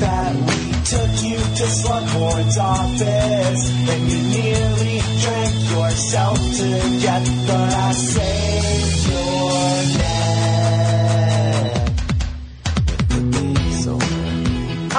that 0.00 0.34
we 0.36 0.72
took 0.92 1.12
you 1.24 1.38
to 1.38 1.66
Slughorn's 1.80 2.58
office 2.58 3.62
and 3.90 4.02
you 4.12 4.20
nearly 4.36 5.00
drank 5.22 5.54
yourself 5.70 6.38
to 6.58 7.00
death, 7.00 7.46
but 7.46 7.72
I 7.72 7.92
saved 7.92 9.08
your 9.08 10.19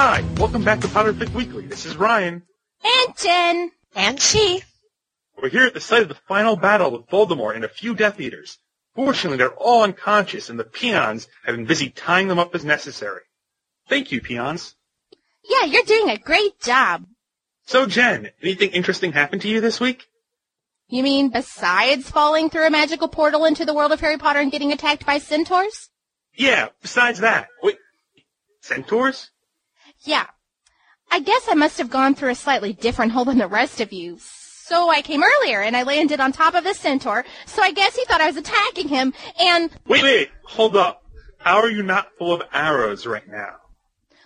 Hi, 0.04 0.26
welcome 0.38 0.64
back 0.64 0.80
to 0.80 0.88
Potterfic 0.88 1.32
Weekly. 1.36 1.68
This 1.68 1.86
is 1.86 1.96
Ryan. 1.96 2.42
And 2.84 3.18
Jen. 3.18 3.72
And 3.96 4.20
Chi. 4.20 4.64
We're 5.40 5.50
here 5.50 5.68
at 5.68 5.76
the 5.76 5.80
site 5.80 6.02
of 6.02 6.08
the 6.08 6.16
final 6.16 6.56
battle 6.56 6.90
with 6.90 7.06
Voldemort 7.06 7.56
and 7.56 7.64
a 7.64 7.70
few 7.70 7.94
Death 7.94 8.20
Eaters. 8.20 8.58
Fortunately, 8.96 9.38
they're 9.38 9.54
all 9.54 9.84
unconscious, 9.84 10.50
and 10.50 10.58
the 10.58 10.64
peons 10.64 11.28
have 11.46 11.56
been 11.56 11.68
busy 11.68 11.92
tying 11.92 12.30
them 12.30 12.40
up 12.40 12.56
as 12.56 12.66
necessary. 12.66 13.22
Thank 13.90 14.12
you, 14.12 14.22
peons. 14.22 14.74
Yeah, 15.48 15.66
you're 15.66 15.84
doing 15.84 16.10
a 16.10 16.18
great 16.18 16.60
job. 16.60 17.06
So, 17.68 17.86
Jen, 17.86 18.32
anything 18.42 18.72
interesting 18.72 19.12
happened 19.12 19.44
to 19.44 19.50
you 19.50 19.62
this 19.62 19.80
week? 19.80 20.08
You 20.88 21.04
mean 21.04 21.30
besides 21.30 22.10
falling 22.10 22.50
through 22.50 22.66
a 22.66 22.72
magical 22.72 23.08
portal 23.08 23.46
into 23.46 23.66
the 23.66 23.74
world 23.76 23.92
of 23.92 24.00
Harry 24.00 24.18
Potter 24.18 24.40
and 24.40 24.52
getting 24.52 24.72
attacked 24.72 25.06
by 25.06 25.20
centaurs? 25.20 25.92
Yeah, 26.36 26.70
besides 26.82 27.20
that. 27.20 27.50
Wait, 27.62 27.78
centaurs? 28.62 29.30
Yeah. 30.04 30.28
I 31.12 31.20
guess 31.20 31.48
I 31.50 31.56
must 31.56 31.78
have 31.78 31.90
gone 31.90 32.16
through 32.16 32.32
a 32.32 32.36
slightly 32.36 32.74
different 32.74 33.12
hole 33.12 33.26
than 33.26 33.38
the 33.38 33.48
rest 33.48 33.82
of 33.82 33.92
you. 33.92 34.18
So 34.20 34.90
I 34.90 35.02
came 35.02 35.22
earlier 35.24 35.62
and 35.62 35.76
I 35.76 35.84
landed 35.84 36.20
on 36.20 36.32
top 36.32 36.56
of 36.56 36.64
the 36.64 36.74
centaur, 36.74 37.26
so 37.46 37.62
I 37.62 37.72
guess 37.72 37.96
he 37.96 38.06
thought 38.06 38.22
I 38.22 38.28
was 38.28 38.38
attacking 38.38 38.88
him, 38.88 39.14
and, 39.38 39.70
Wait, 39.86 40.04
wait, 40.04 40.30
hold 40.46 40.78
up. 40.78 41.04
How 41.40 41.58
are 41.58 41.70
you 41.70 41.84
not 41.84 42.08
full 42.18 42.32
of 42.32 42.42
arrows 42.54 43.06
right 43.06 43.28
now? 43.28 43.56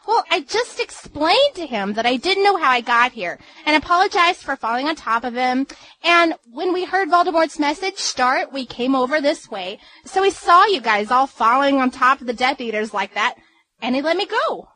well, 0.08 0.24
I 0.30 0.42
just 0.42 0.80
explained 0.80 1.56
to 1.56 1.66
him 1.66 1.94
that 1.94 2.06
I 2.06 2.18
didn't 2.18 2.44
know 2.44 2.58
how 2.58 2.70
I 2.70 2.82
got 2.82 3.12
here, 3.12 3.40
and 3.66 3.76
apologized 3.76 4.42
for 4.42 4.56
falling 4.56 4.88
on 4.88 4.96
top 4.96 5.24
of 5.24 5.34
him, 5.34 5.66
and 6.04 6.36
when 6.52 6.74
we 6.74 6.86
heard 6.86 7.10
Voldemort's 7.10 7.58
message 7.58 7.98
start, 7.98 8.54
we 8.54 8.66
came 8.66 8.94
over 8.94 9.20
this 9.20 9.50
way, 9.50 9.80
so 10.06 10.22
he 10.22 10.30
saw 10.30 10.66
you 10.66 10.80
guys 10.80 11.10
all 11.10 11.28
falling 11.28 11.78
on 11.78 11.90
top 11.90 12.22
of 12.22 12.28
the 12.28 12.34
Death 12.34 12.62
Eaters 12.62 12.94
like 12.94 13.16
that, 13.16 13.36
and 13.82 13.96
he 13.96 14.02
let 14.02 14.18
me 14.18 14.28
go. 14.28 14.68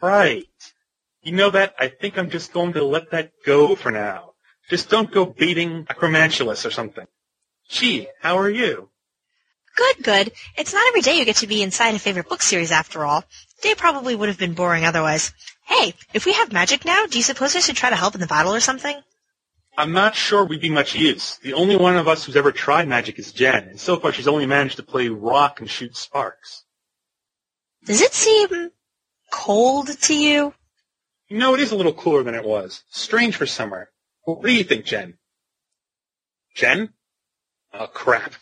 Right. 0.00 0.46
You 1.22 1.32
know 1.32 1.50
that? 1.50 1.74
I 1.78 1.88
think 1.88 2.18
I'm 2.18 2.30
just 2.30 2.52
going 2.52 2.74
to 2.74 2.84
let 2.84 3.10
that 3.10 3.32
go 3.44 3.74
for 3.74 3.90
now. 3.90 4.32
Just 4.68 4.90
don't 4.90 5.10
go 5.10 5.26
beating 5.26 5.86
a 5.88 5.94
Acromantulas 5.94 6.66
or 6.66 6.70
something. 6.70 7.06
Gee, 7.68 8.08
how 8.20 8.38
are 8.38 8.50
you? 8.50 8.90
Good, 9.76 10.02
good. 10.02 10.32
It's 10.56 10.72
not 10.72 10.88
every 10.88 11.02
day 11.02 11.18
you 11.18 11.24
get 11.24 11.36
to 11.36 11.46
be 11.46 11.62
inside 11.62 11.94
a 11.94 11.98
favorite 11.98 12.28
book 12.28 12.42
series 12.42 12.72
after 12.72 13.04
all. 13.04 13.24
Day 13.62 13.74
probably 13.74 14.14
would 14.14 14.28
have 14.28 14.38
been 14.38 14.54
boring 14.54 14.84
otherwise. 14.84 15.32
Hey, 15.64 15.94
if 16.14 16.24
we 16.24 16.32
have 16.32 16.52
magic 16.52 16.84
now, 16.84 17.06
do 17.06 17.18
you 17.18 17.24
suppose 17.24 17.54
I 17.54 17.60
should 17.60 17.76
try 17.76 17.90
to 17.90 17.96
help 17.96 18.14
in 18.14 18.20
the 18.20 18.26
battle 18.26 18.54
or 18.54 18.60
something? 18.60 18.98
I'm 19.76 19.92
not 19.92 20.14
sure 20.14 20.44
we'd 20.44 20.60
be 20.62 20.70
much 20.70 20.94
use. 20.94 21.36
The 21.38 21.52
only 21.52 21.76
one 21.76 21.96
of 21.96 22.08
us 22.08 22.24
who's 22.24 22.36
ever 22.36 22.52
tried 22.52 22.88
magic 22.88 23.18
is 23.18 23.32
Jen, 23.32 23.64
and 23.64 23.80
so 23.80 23.98
far 23.98 24.12
she's 24.12 24.28
only 24.28 24.46
managed 24.46 24.76
to 24.76 24.82
play 24.82 25.08
rock 25.08 25.60
and 25.60 25.68
shoot 25.68 25.96
sparks. 25.96 26.64
Does 27.84 28.00
it 28.00 28.14
seem 28.14 28.70
cold 29.36 29.88
to 30.02 30.14
you? 30.14 30.54
No, 31.28 31.54
it 31.54 31.60
is 31.60 31.72
a 31.72 31.76
little 31.76 31.92
cooler 31.92 32.22
than 32.22 32.34
it 32.34 32.44
was. 32.44 32.82
Strange 32.90 33.36
for 33.36 33.46
summer. 33.46 33.90
What 34.24 34.42
do 34.42 34.52
you 34.52 34.64
think, 34.64 34.84
Jen? 34.86 35.18
Jen? 36.54 36.88
Oh, 37.74 37.86
crap. 37.86 38.32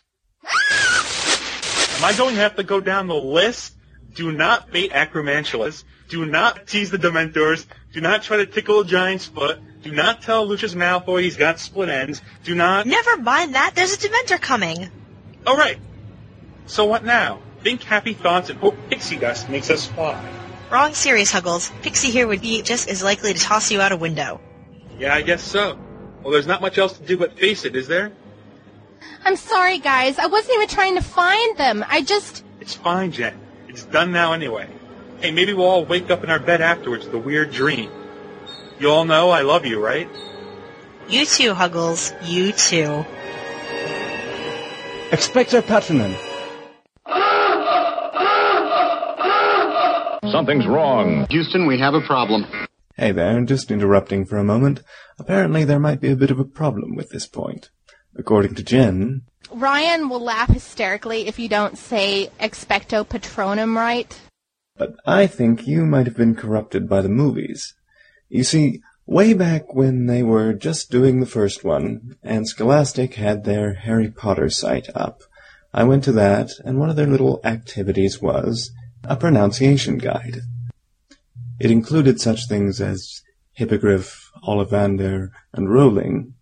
Am 0.44 2.04
I 2.04 2.14
going 2.16 2.36
to 2.36 2.40
have 2.40 2.56
to 2.56 2.62
go 2.62 2.80
down 2.80 3.08
the 3.08 3.14
list? 3.14 3.74
Do 4.14 4.30
not 4.30 4.70
bait 4.70 4.92
acromantulas. 4.92 5.82
Do 6.08 6.24
not 6.24 6.66
tease 6.66 6.90
the 6.90 6.98
Dementors. 6.98 7.66
Do 7.92 8.00
not 8.00 8.22
try 8.22 8.36
to 8.38 8.46
tickle 8.46 8.80
a 8.80 8.84
giant's 8.84 9.26
foot. 9.26 9.58
Do 9.82 9.92
not 9.92 10.22
tell 10.22 10.46
Lucius 10.46 10.74
Malfoy 10.74 11.22
he's 11.22 11.36
got 11.36 11.58
split 11.58 11.88
ends. 11.88 12.22
Do 12.44 12.54
not... 12.54 12.86
Never 12.86 13.16
mind 13.16 13.54
that. 13.54 13.72
There's 13.74 13.94
a 13.94 13.96
Dementor 13.96 14.40
coming. 14.40 14.90
All 15.46 15.56
right. 15.56 15.78
So 16.66 16.84
what 16.84 17.04
now? 17.04 17.40
Think 17.62 17.82
happy 17.82 18.12
thoughts 18.12 18.50
and 18.50 18.58
hope 18.58 18.76
pixie 18.88 19.16
dust 19.16 19.48
makes 19.48 19.70
us 19.70 19.86
fly. 19.86 20.43
Wrong 20.74 20.92
series, 20.92 21.30
Huggles. 21.30 21.70
Pixie 21.82 22.10
here 22.10 22.26
would 22.26 22.40
be 22.40 22.60
just 22.60 22.88
as 22.88 23.00
likely 23.00 23.32
to 23.32 23.38
toss 23.38 23.70
you 23.70 23.80
out 23.80 23.92
a 23.92 23.96
window. 23.96 24.40
Yeah, 24.98 25.14
I 25.14 25.22
guess 25.22 25.40
so. 25.40 25.78
Well, 26.20 26.32
there's 26.32 26.48
not 26.48 26.60
much 26.60 26.78
else 26.78 26.98
to 26.98 27.04
do 27.04 27.16
but 27.16 27.38
face 27.38 27.64
it, 27.64 27.76
is 27.76 27.86
there? 27.86 28.10
I'm 29.24 29.36
sorry, 29.36 29.78
guys. 29.78 30.18
I 30.18 30.26
wasn't 30.26 30.56
even 30.56 30.66
trying 30.66 30.96
to 30.96 31.00
find 31.00 31.56
them. 31.56 31.84
I 31.86 32.02
just. 32.02 32.44
It's 32.58 32.74
fine, 32.74 33.12
Jen. 33.12 33.38
It's 33.68 33.84
done 33.84 34.10
now 34.10 34.32
anyway. 34.32 34.68
Hey, 35.20 35.30
maybe 35.30 35.52
we'll 35.52 35.66
all 35.66 35.84
wake 35.84 36.10
up 36.10 36.24
in 36.24 36.30
our 36.30 36.40
bed 36.40 36.60
afterwards 36.60 37.04
with 37.04 37.14
a 37.14 37.18
weird 37.18 37.52
dream. 37.52 37.88
You 38.80 38.90
all 38.90 39.04
know 39.04 39.30
I 39.30 39.42
love 39.42 39.64
you, 39.66 39.80
right? 39.80 40.08
You 41.08 41.24
too, 41.24 41.54
Huggles. 41.54 42.12
You 42.24 42.50
too. 42.50 43.06
Expecto 45.12 45.62
Patronum. 45.62 46.33
Something's 50.34 50.66
wrong. 50.66 51.28
Houston, 51.30 51.64
we 51.64 51.78
have 51.78 51.94
a 51.94 52.00
problem. 52.00 52.44
Hey 52.96 53.12
there, 53.12 53.40
just 53.42 53.70
interrupting 53.70 54.24
for 54.24 54.36
a 54.36 54.42
moment. 54.42 54.82
Apparently 55.16 55.62
there 55.62 55.78
might 55.78 56.00
be 56.00 56.10
a 56.10 56.16
bit 56.16 56.32
of 56.32 56.40
a 56.40 56.44
problem 56.44 56.96
with 56.96 57.10
this 57.10 57.28
point. 57.28 57.70
According 58.16 58.56
to 58.56 58.64
Jen, 58.64 59.22
Ryan 59.52 60.08
will 60.08 60.18
laugh 60.18 60.48
hysterically 60.48 61.28
if 61.28 61.38
you 61.38 61.48
don't 61.48 61.78
say 61.78 62.30
expecto 62.40 63.06
patronum 63.06 63.76
right. 63.76 64.20
but 64.76 64.96
I 65.06 65.28
think 65.28 65.68
you 65.68 65.86
might 65.86 66.06
have 66.06 66.16
been 66.16 66.34
corrupted 66.34 66.88
by 66.88 67.00
the 67.00 67.08
movies. 67.08 67.72
You 68.28 68.42
see, 68.42 68.80
way 69.06 69.34
back 69.34 69.72
when 69.72 70.06
they 70.06 70.24
were 70.24 70.52
just 70.52 70.90
doing 70.90 71.20
the 71.20 71.26
first 71.26 71.62
one, 71.62 72.16
and 72.24 72.48
Scholastic 72.48 73.14
had 73.14 73.44
their 73.44 73.74
Harry 73.74 74.10
Potter 74.10 74.50
site 74.50 74.88
up, 74.96 75.20
I 75.72 75.84
went 75.84 76.02
to 76.04 76.12
that, 76.12 76.50
and 76.64 76.80
one 76.80 76.90
of 76.90 76.96
their 76.96 77.06
little 77.06 77.40
activities 77.44 78.20
was 78.20 78.72
a 79.08 79.16
pronunciation 79.16 79.98
guide. 79.98 80.40
It 81.60 81.70
included 81.70 82.20
such 82.20 82.48
things 82.48 82.80
as 82.80 83.22
Hippogriff, 83.52 84.30
Ollivander, 84.46 85.30
and 85.52 85.72
Rowling, 85.72 86.34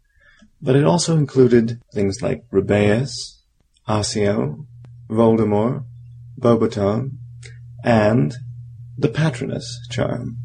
but 0.60 0.76
it 0.76 0.84
also 0.84 1.16
included 1.16 1.80
things 1.92 2.22
like 2.22 2.44
Rubeus, 2.50 3.42
Accio, 3.88 4.66
Voldemort, 5.08 5.84
Bobaton, 6.38 7.18
and 7.84 8.34
the 8.96 9.08
Patronus 9.08 9.86
charm. 9.90 10.38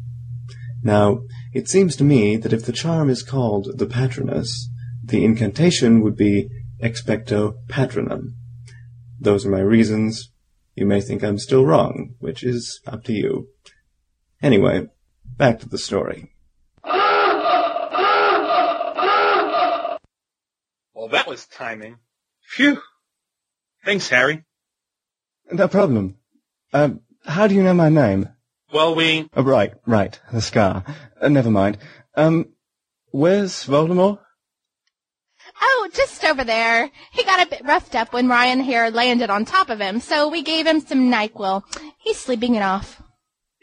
Now, 0.82 1.20
it 1.52 1.68
seems 1.68 1.96
to 1.96 2.04
me 2.04 2.36
that 2.36 2.52
if 2.52 2.64
the 2.64 2.72
charm 2.72 3.08
is 3.10 3.22
called 3.22 3.78
the 3.78 3.86
Patronus, 3.86 4.68
the 5.02 5.24
incantation 5.24 6.02
would 6.02 6.16
be 6.16 6.48
Expecto 6.82 7.54
Patronum. 7.68 8.34
Those 9.18 9.46
are 9.46 9.50
my 9.50 9.60
reasons. 9.60 10.30
You 10.78 10.86
may 10.86 11.00
think 11.00 11.24
I'm 11.24 11.38
still 11.38 11.66
wrong, 11.66 12.14
which 12.20 12.44
is 12.44 12.80
up 12.86 13.02
to 13.04 13.12
you. 13.12 13.48
Anyway, 14.40 14.86
back 15.24 15.58
to 15.58 15.68
the 15.68 15.76
story. 15.76 16.30
Well, 20.94 21.08
that 21.10 21.26
was 21.26 21.46
timing. 21.46 21.96
Phew. 22.42 22.80
Thanks, 23.84 24.08
Harry. 24.10 24.44
No 25.50 25.66
problem. 25.66 26.18
Uh, 26.72 26.90
how 27.24 27.48
do 27.48 27.56
you 27.56 27.64
know 27.64 27.74
my 27.74 27.88
name? 27.88 28.28
Well, 28.72 28.94
we... 28.94 29.28
Oh, 29.34 29.42
right, 29.42 29.72
right, 29.84 30.16
the 30.32 30.40
scar. 30.40 30.84
Uh, 31.20 31.26
never 31.26 31.50
mind. 31.50 31.78
Um, 32.14 32.50
where's 33.10 33.64
Voldemort? 33.64 34.20
Oh, 35.60 35.88
just 35.92 36.24
over 36.24 36.44
there. 36.44 36.90
He 37.12 37.24
got 37.24 37.46
a 37.46 37.50
bit 37.50 37.62
roughed 37.64 37.94
up 37.94 38.12
when 38.12 38.28
Ryan 38.28 38.60
here 38.60 38.90
landed 38.90 39.30
on 39.30 39.44
top 39.44 39.70
of 39.70 39.80
him, 39.80 40.00
so 40.00 40.28
we 40.28 40.42
gave 40.42 40.66
him 40.66 40.80
some 40.80 41.10
NyQuil. 41.10 41.62
He's 41.98 42.18
sleeping 42.18 42.54
it 42.54 42.62
off. 42.62 43.02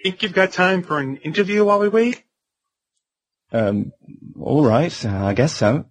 Think 0.04 0.22
you've 0.22 0.34
got 0.34 0.52
time 0.52 0.84
for 0.84 1.00
an 1.00 1.18
interview 1.18 1.66
while 1.66 1.80
we 1.80 1.90
wait? 1.90 2.24
Um, 3.52 3.92
all 4.40 4.66
right, 4.66 5.06
I 5.06 5.34
guess 5.34 5.54
so. 5.54 5.86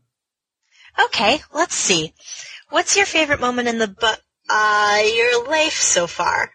Okay, 1.06 1.40
let's 1.52 1.74
see. 1.74 2.12
What's 2.70 2.96
your 2.96 3.06
favorite 3.06 3.40
moment 3.40 3.68
in 3.68 3.78
the 3.78 3.88
book? 3.88 4.20
Uh, 4.48 5.02
your 5.14 5.48
life 5.48 5.78
so 5.78 6.06
far? 6.06 6.50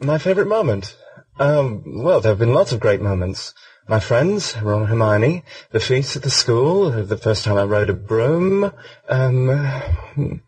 My 0.00 0.18
favorite 0.18 0.48
moment? 0.48 0.96
Um, 1.38 1.82
well, 1.86 2.20
there 2.20 2.32
have 2.32 2.38
been 2.38 2.54
lots 2.54 2.72
of 2.72 2.80
great 2.80 3.00
moments. 3.00 3.54
My 3.86 4.00
friends, 4.00 4.56
Ron 4.62 4.80
and 4.82 4.88
Hermione, 4.88 5.44
the 5.70 5.80
feast 5.80 6.16
at 6.16 6.22
the 6.22 6.30
school, 6.30 6.90
the 6.90 7.18
first 7.18 7.44
time 7.44 7.58
I 7.58 7.64
rode 7.64 7.90
a 7.90 7.94
broom, 7.94 8.72
um... 9.08 10.40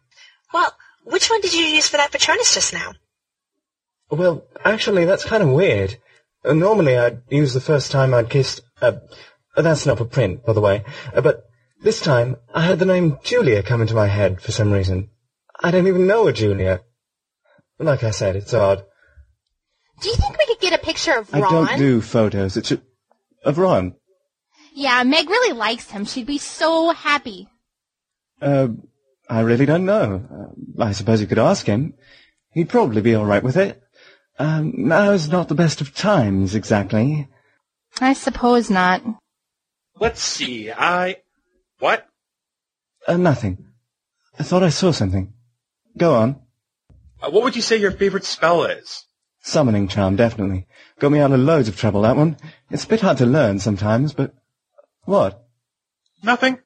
Well, 0.55 0.73
which 1.05 1.28
one 1.28 1.42
did 1.42 1.52
you 1.52 1.65
use 1.65 1.86
for 1.86 1.98
that 1.98 2.12
Patronus 2.12 2.55
just 2.55 2.73
now? 2.73 2.94
Well, 4.10 4.47
actually, 4.65 5.05
that's 5.05 5.24
kind 5.24 5.42
of 5.42 5.50
weird. 5.50 5.98
Uh, 6.44 6.55
normally, 6.55 6.97
I'd 6.97 7.23
use 7.28 7.52
the 7.52 7.60
first 7.60 7.90
time 7.90 8.15
I'd 8.15 8.31
kissed. 8.31 8.62
Uh, 8.81 8.92
that's 9.55 9.84
not 9.84 9.98
for 9.98 10.06
print, 10.06 10.47
by 10.47 10.55
the 10.55 10.60
way. 10.60 10.84
Uh, 11.15 11.20
but 11.20 11.44
this 11.82 12.00
time, 12.00 12.36
I 12.55 12.62
had 12.62 12.78
the 12.78 12.86
name 12.86 13.18
Julia 13.23 13.62
come 13.62 13.82
into 13.82 13.94
my 13.94 14.06
head 14.06 14.40
for 14.40 14.52
some 14.52 14.73
reason. 14.73 15.10
I 15.62 15.70
don't 15.70 15.89
even 15.89 16.06
know 16.06 16.26
a 16.26 16.32
Julia. 16.32 16.82
Like 17.78 18.02
I 18.02 18.12
said, 18.12 18.36
it's 18.36 18.55
odd. 18.55 18.84
Do 20.00 20.08
you 20.08 20.15
think 20.15 20.39
we 20.39 20.47
could 20.47 20.60
get 20.60 20.73
a 20.73 20.82
picture 20.82 21.18
of 21.18 21.32
Ron? 21.32 21.42
I 21.42 21.50
don't 21.50 21.78
do 21.78 22.00
photos. 22.00 22.56
It's 22.56 22.73
a, 22.73 22.81
of 23.47 23.58
Ron. 23.58 23.94
Yeah, 24.75 25.02
Meg 25.05 25.31
really 25.31 25.57
likes 25.57 25.91
him. 25.91 26.05
She'd 26.05 26.26
be 26.26 26.39
so 26.39 26.91
happy. 26.91 27.49
Uh, 28.42 28.68
I 29.28 29.41
really 29.41 29.65
don't 29.65 29.86
know. 29.86 30.23
Uh, 30.78 30.83
I 30.83 30.92
suppose 30.92 31.20
you 31.20 31.26
could 31.26 31.39
ask 31.39 31.65
him. 31.65 31.94
He'd 32.52 32.68
probably 32.68 33.00
be 33.00 33.15
all 33.15 33.25
right 33.25 33.42
with 33.42 33.57
it. 33.57 33.83
Um, 34.39 34.75
now's 34.76 35.28
not 35.28 35.49
the 35.49 35.55
best 35.55 35.81
of 35.81 35.94
times, 35.94 36.55
exactly. 36.55 37.28
I 38.00 38.12
suppose 38.12 38.68
not. 38.68 39.02
Let's 39.99 40.20
see, 40.20 40.70
I... 40.70 41.16
What? 41.78 42.07
Uh, 43.08 43.16
nothing. 43.16 43.65
I 44.39 44.42
thought 44.42 44.62
I 44.62 44.68
saw 44.68 44.91
something. 44.91 45.33
Go 45.97 46.15
on. 46.15 46.41
Uh, 47.23 47.31
what 47.31 47.44
would 47.44 47.57
you 47.57 47.62
say 47.62 47.78
your 47.78 47.92
favorite 47.92 48.25
spell 48.25 48.65
is? 48.65 49.07
Summoning 49.42 49.89
charm, 49.89 50.16
definitely. 50.16 50.66
Got 50.99 51.12
me 51.12 51.18
out 51.18 51.33
of 51.33 51.41
loads 51.41 51.68
of 51.68 51.76
trouble, 51.76 52.02
that 52.02 52.16
one. 52.16 52.39
It's 52.70 52.84
a 52.84 52.89
bit 52.89 53.02
hard 53.02 53.18
to 53.18 53.26
learn 53.26 53.58
sometimes, 53.58 54.15
but... 54.15 54.34
What? 55.05 55.47
Nothing. 56.23 56.58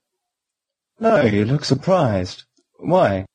No, 1.00 1.22
you 1.22 1.44
look 1.44 1.64
surprised. 1.64 2.44
Why? 2.78 3.26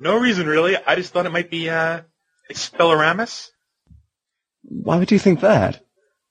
No 0.00 0.16
reason, 0.16 0.46
really. 0.46 0.76
I 0.76 0.96
just 0.96 1.12
thought 1.12 1.26
it 1.26 1.32
might 1.32 1.50
be, 1.50 1.68
uh, 1.68 2.02
Expelliarmus. 2.50 3.50
Why 4.62 4.96
would 4.96 5.12
you 5.12 5.18
think 5.18 5.40
that? 5.40 5.84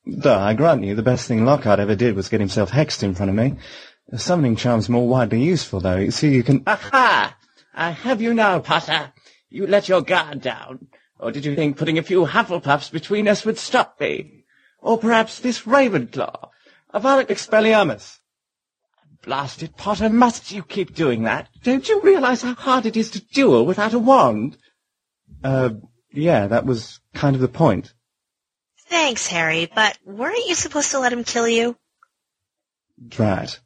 Duh, 0.10 0.40
I 0.40 0.56
grant 0.56 0.84
you, 0.84 0.96
the 0.96 1.04
best 1.04 1.28
thing 1.28 1.46
Lockhart 1.46 1.80
ever 1.80 1.96
did 1.96 2.16
was 2.16 2.30
get 2.30 2.40
himself 2.40 2.72
hexed 2.72 3.04
in 3.04 3.14
front 3.14 3.30
of 3.30 3.36
me. 3.36 3.56
The 4.08 4.18
summoning 4.18 4.56
charm's 4.56 4.90
more 4.90 5.08
widely 5.08 5.44
useful, 5.44 5.80
though. 5.80 5.98
You 5.98 6.12
see, 6.12 6.34
you 6.34 6.44
can... 6.44 6.64
Aha! 6.66 7.38
I 7.74 7.92
have 7.92 8.22
you 8.22 8.34
now, 8.34 8.60
Potter. 8.60 9.14
You 9.50 9.68
let 9.68 9.88
your 9.88 10.02
guard 10.02 10.42
down. 10.42 10.88
Or 11.22 11.32
did 11.32 11.46
you 11.46 11.56
think 11.56 11.78
putting 11.78 12.00
a 12.00 12.04
few 12.04 12.26
Hufflepuffs 12.26 12.92
between 12.92 13.28
us 13.28 13.46
would 13.46 13.60
stop 13.60 14.00
me? 14.00 14.44
Or 14.80 14.98
perhaps 14.98 15.40
this 15.40 15.62
Ravenclaw? 15.62 16.50
Avada 16.94 17.26
Expelliarmus. 17.28 18.18
Blast 19.24 19.62
it, 19.62 19.78
Potter, 19.78 20.10
must 20.10 20.52
you 20.52 20.64
keep 20.64 20.96
doing 20.96 21.24
that? 21.24 21.48
Don't 21.62 21.88
you 21.88 22.02
realize 22.02 22.42
how 22.42 22.56
hard 22.56 22.88
it 22.88 22.98
is 22.98 23.12
to 23.12 23.22
duel 23.22 23.68
without 23.68 23.94
a 23.94 24.00
wand? 24.00 24.58
Uh, 25.44 25.70
yeah, 26.12 26.48
that 26.48 26.66
was 26.66 27.00
kind 27.14 27.36
of 27.36 27.42
the 27.42 27.48
point. 27.48 27.94
Thanks, 28.90 29.28
Harry, 29.28 29.70
but 29.74 29.98
weren't 30.04 30.48
you 30.48 30.56
supposed 30.56 30.90
to 30.92 31.00
let 31.00 31.14
him 31.14 31.24
kill 31.24 31.48
you? 31.48 31.78
Drat. 33.08 33.60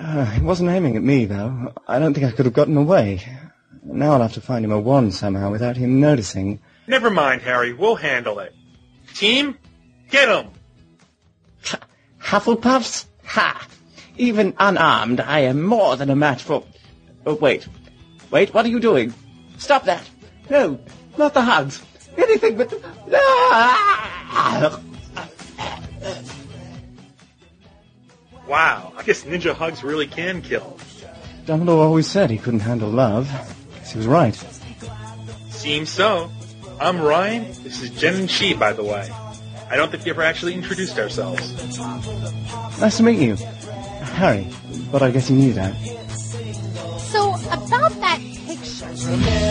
Uh, 0.00 0.24
he 0.26 0.42
wasn't 0.42 0.70
aiming 0.70 0.96
at 0.96 1.02
me, 1.02 1.26
though. 1.26 1.72
I 1.86 2.00
don't 2.00 2.12
think 2.12 2.26
I 2.26 2.32
could 2.32 2.44
have 2.44 2.52
gotten 2.54 2.76
away. 2.76 3.24
Now 3.92 4.12
I'll 4.12 4.22
have 4.22 4.34
to 4.34 4.40
find 4.40 4.64
him 4.64 4.72
a 4.72 4.80
wand 4.80 5.14
somehow 5.14 5.50
without 5.50 5.76
him 5.76 6.00
noticing. 6.00 6.60
Never 6.86 7.10
mind, 7.10 7.42
Harry. 7.42 7.72
We'll 7.72 7.94
handle 7.94 8.40
it. 8.40 8.54
Team, 9.14 9.56
get 10.10 10.28
him! 10.28 10.50
Hufflepuffs? 12.20 13.06
Ha! 13.24 13.66
Even 14.16 14.54
unarmed, 14.58 15.20
I 15.20 15.40
am 15.40 15.62
more 15.62 15.96
than 15.96 16.10
a 16.10 16.16
match 16.16 16.42
for... 16.42 16.64
Oh, 17.24 17.34
wait. 17.34 17.66
Wait, 18.30 18.52
what 18.52 18.66
are 18.66 18.68
you 18.68 18.80
doing? 18.80 19.14
Stop 19.58 19.84
that! 19.84 20.08
No, 20.50 20.78
not 21.16 21.34
the 21.34 21.42
hugs. 21.42 21.82
Anything 22.16 22.56
but... 22.56 22.74
Ah! 23.12 24.80
Wow, 28.48 28.92
I 28.96 29.02
guess 29.02 29.24
ninja 29.24 29.54
hugs 29.54 29.82
really 29.82 30.06
can 30.06 30.42
kill. 30.42 30.78
Dumbledore 31.46 31.78
always 31.78 32.06
said 32.06 32.30
he 32.30 32.38
couldn't 32.38 32.60
handle 32.60 32.90
love. 32.90 33.30
Guess 33.86 33.92
he 33.92 33.98
was 33.98 34.08
right. 34.08 34.34
Seems 35.50 35.90
so. 35.90 36.28
I'm 36.80 37.00
Ryan. 37.00 37.44
This 37.62 37.82
is 37.82 37.90
Jen 37.90 38.16
and 38.16 38.28
Chi, 38.28 38.54
by 38.54 38.72
the 38.72 38.82
way. 38.82 39.08
I 39.70 39.76
don't 39.76 39.92
think 39.92 40.04
we 40.04 40.10
ever 40.10 40.22
actually 40.22 40.54
introduced 40.54 40.98
ourselves. 40.98 41.52
Nice 42.80 42.96
to 42.96 43.04
meet 43.04 43.20
you. 43.20 43.36
Harry, 44.16 44.48
but 44.90 45.02
I 45.02 45.12
guess 45.12 45.30
you 45.30 45.36
knew 45.36 45.52
that. 45.52 45.76
So 47.12 47.34
about 47.52 47.92
that 48.00 48.18
picture. 48.44 49.45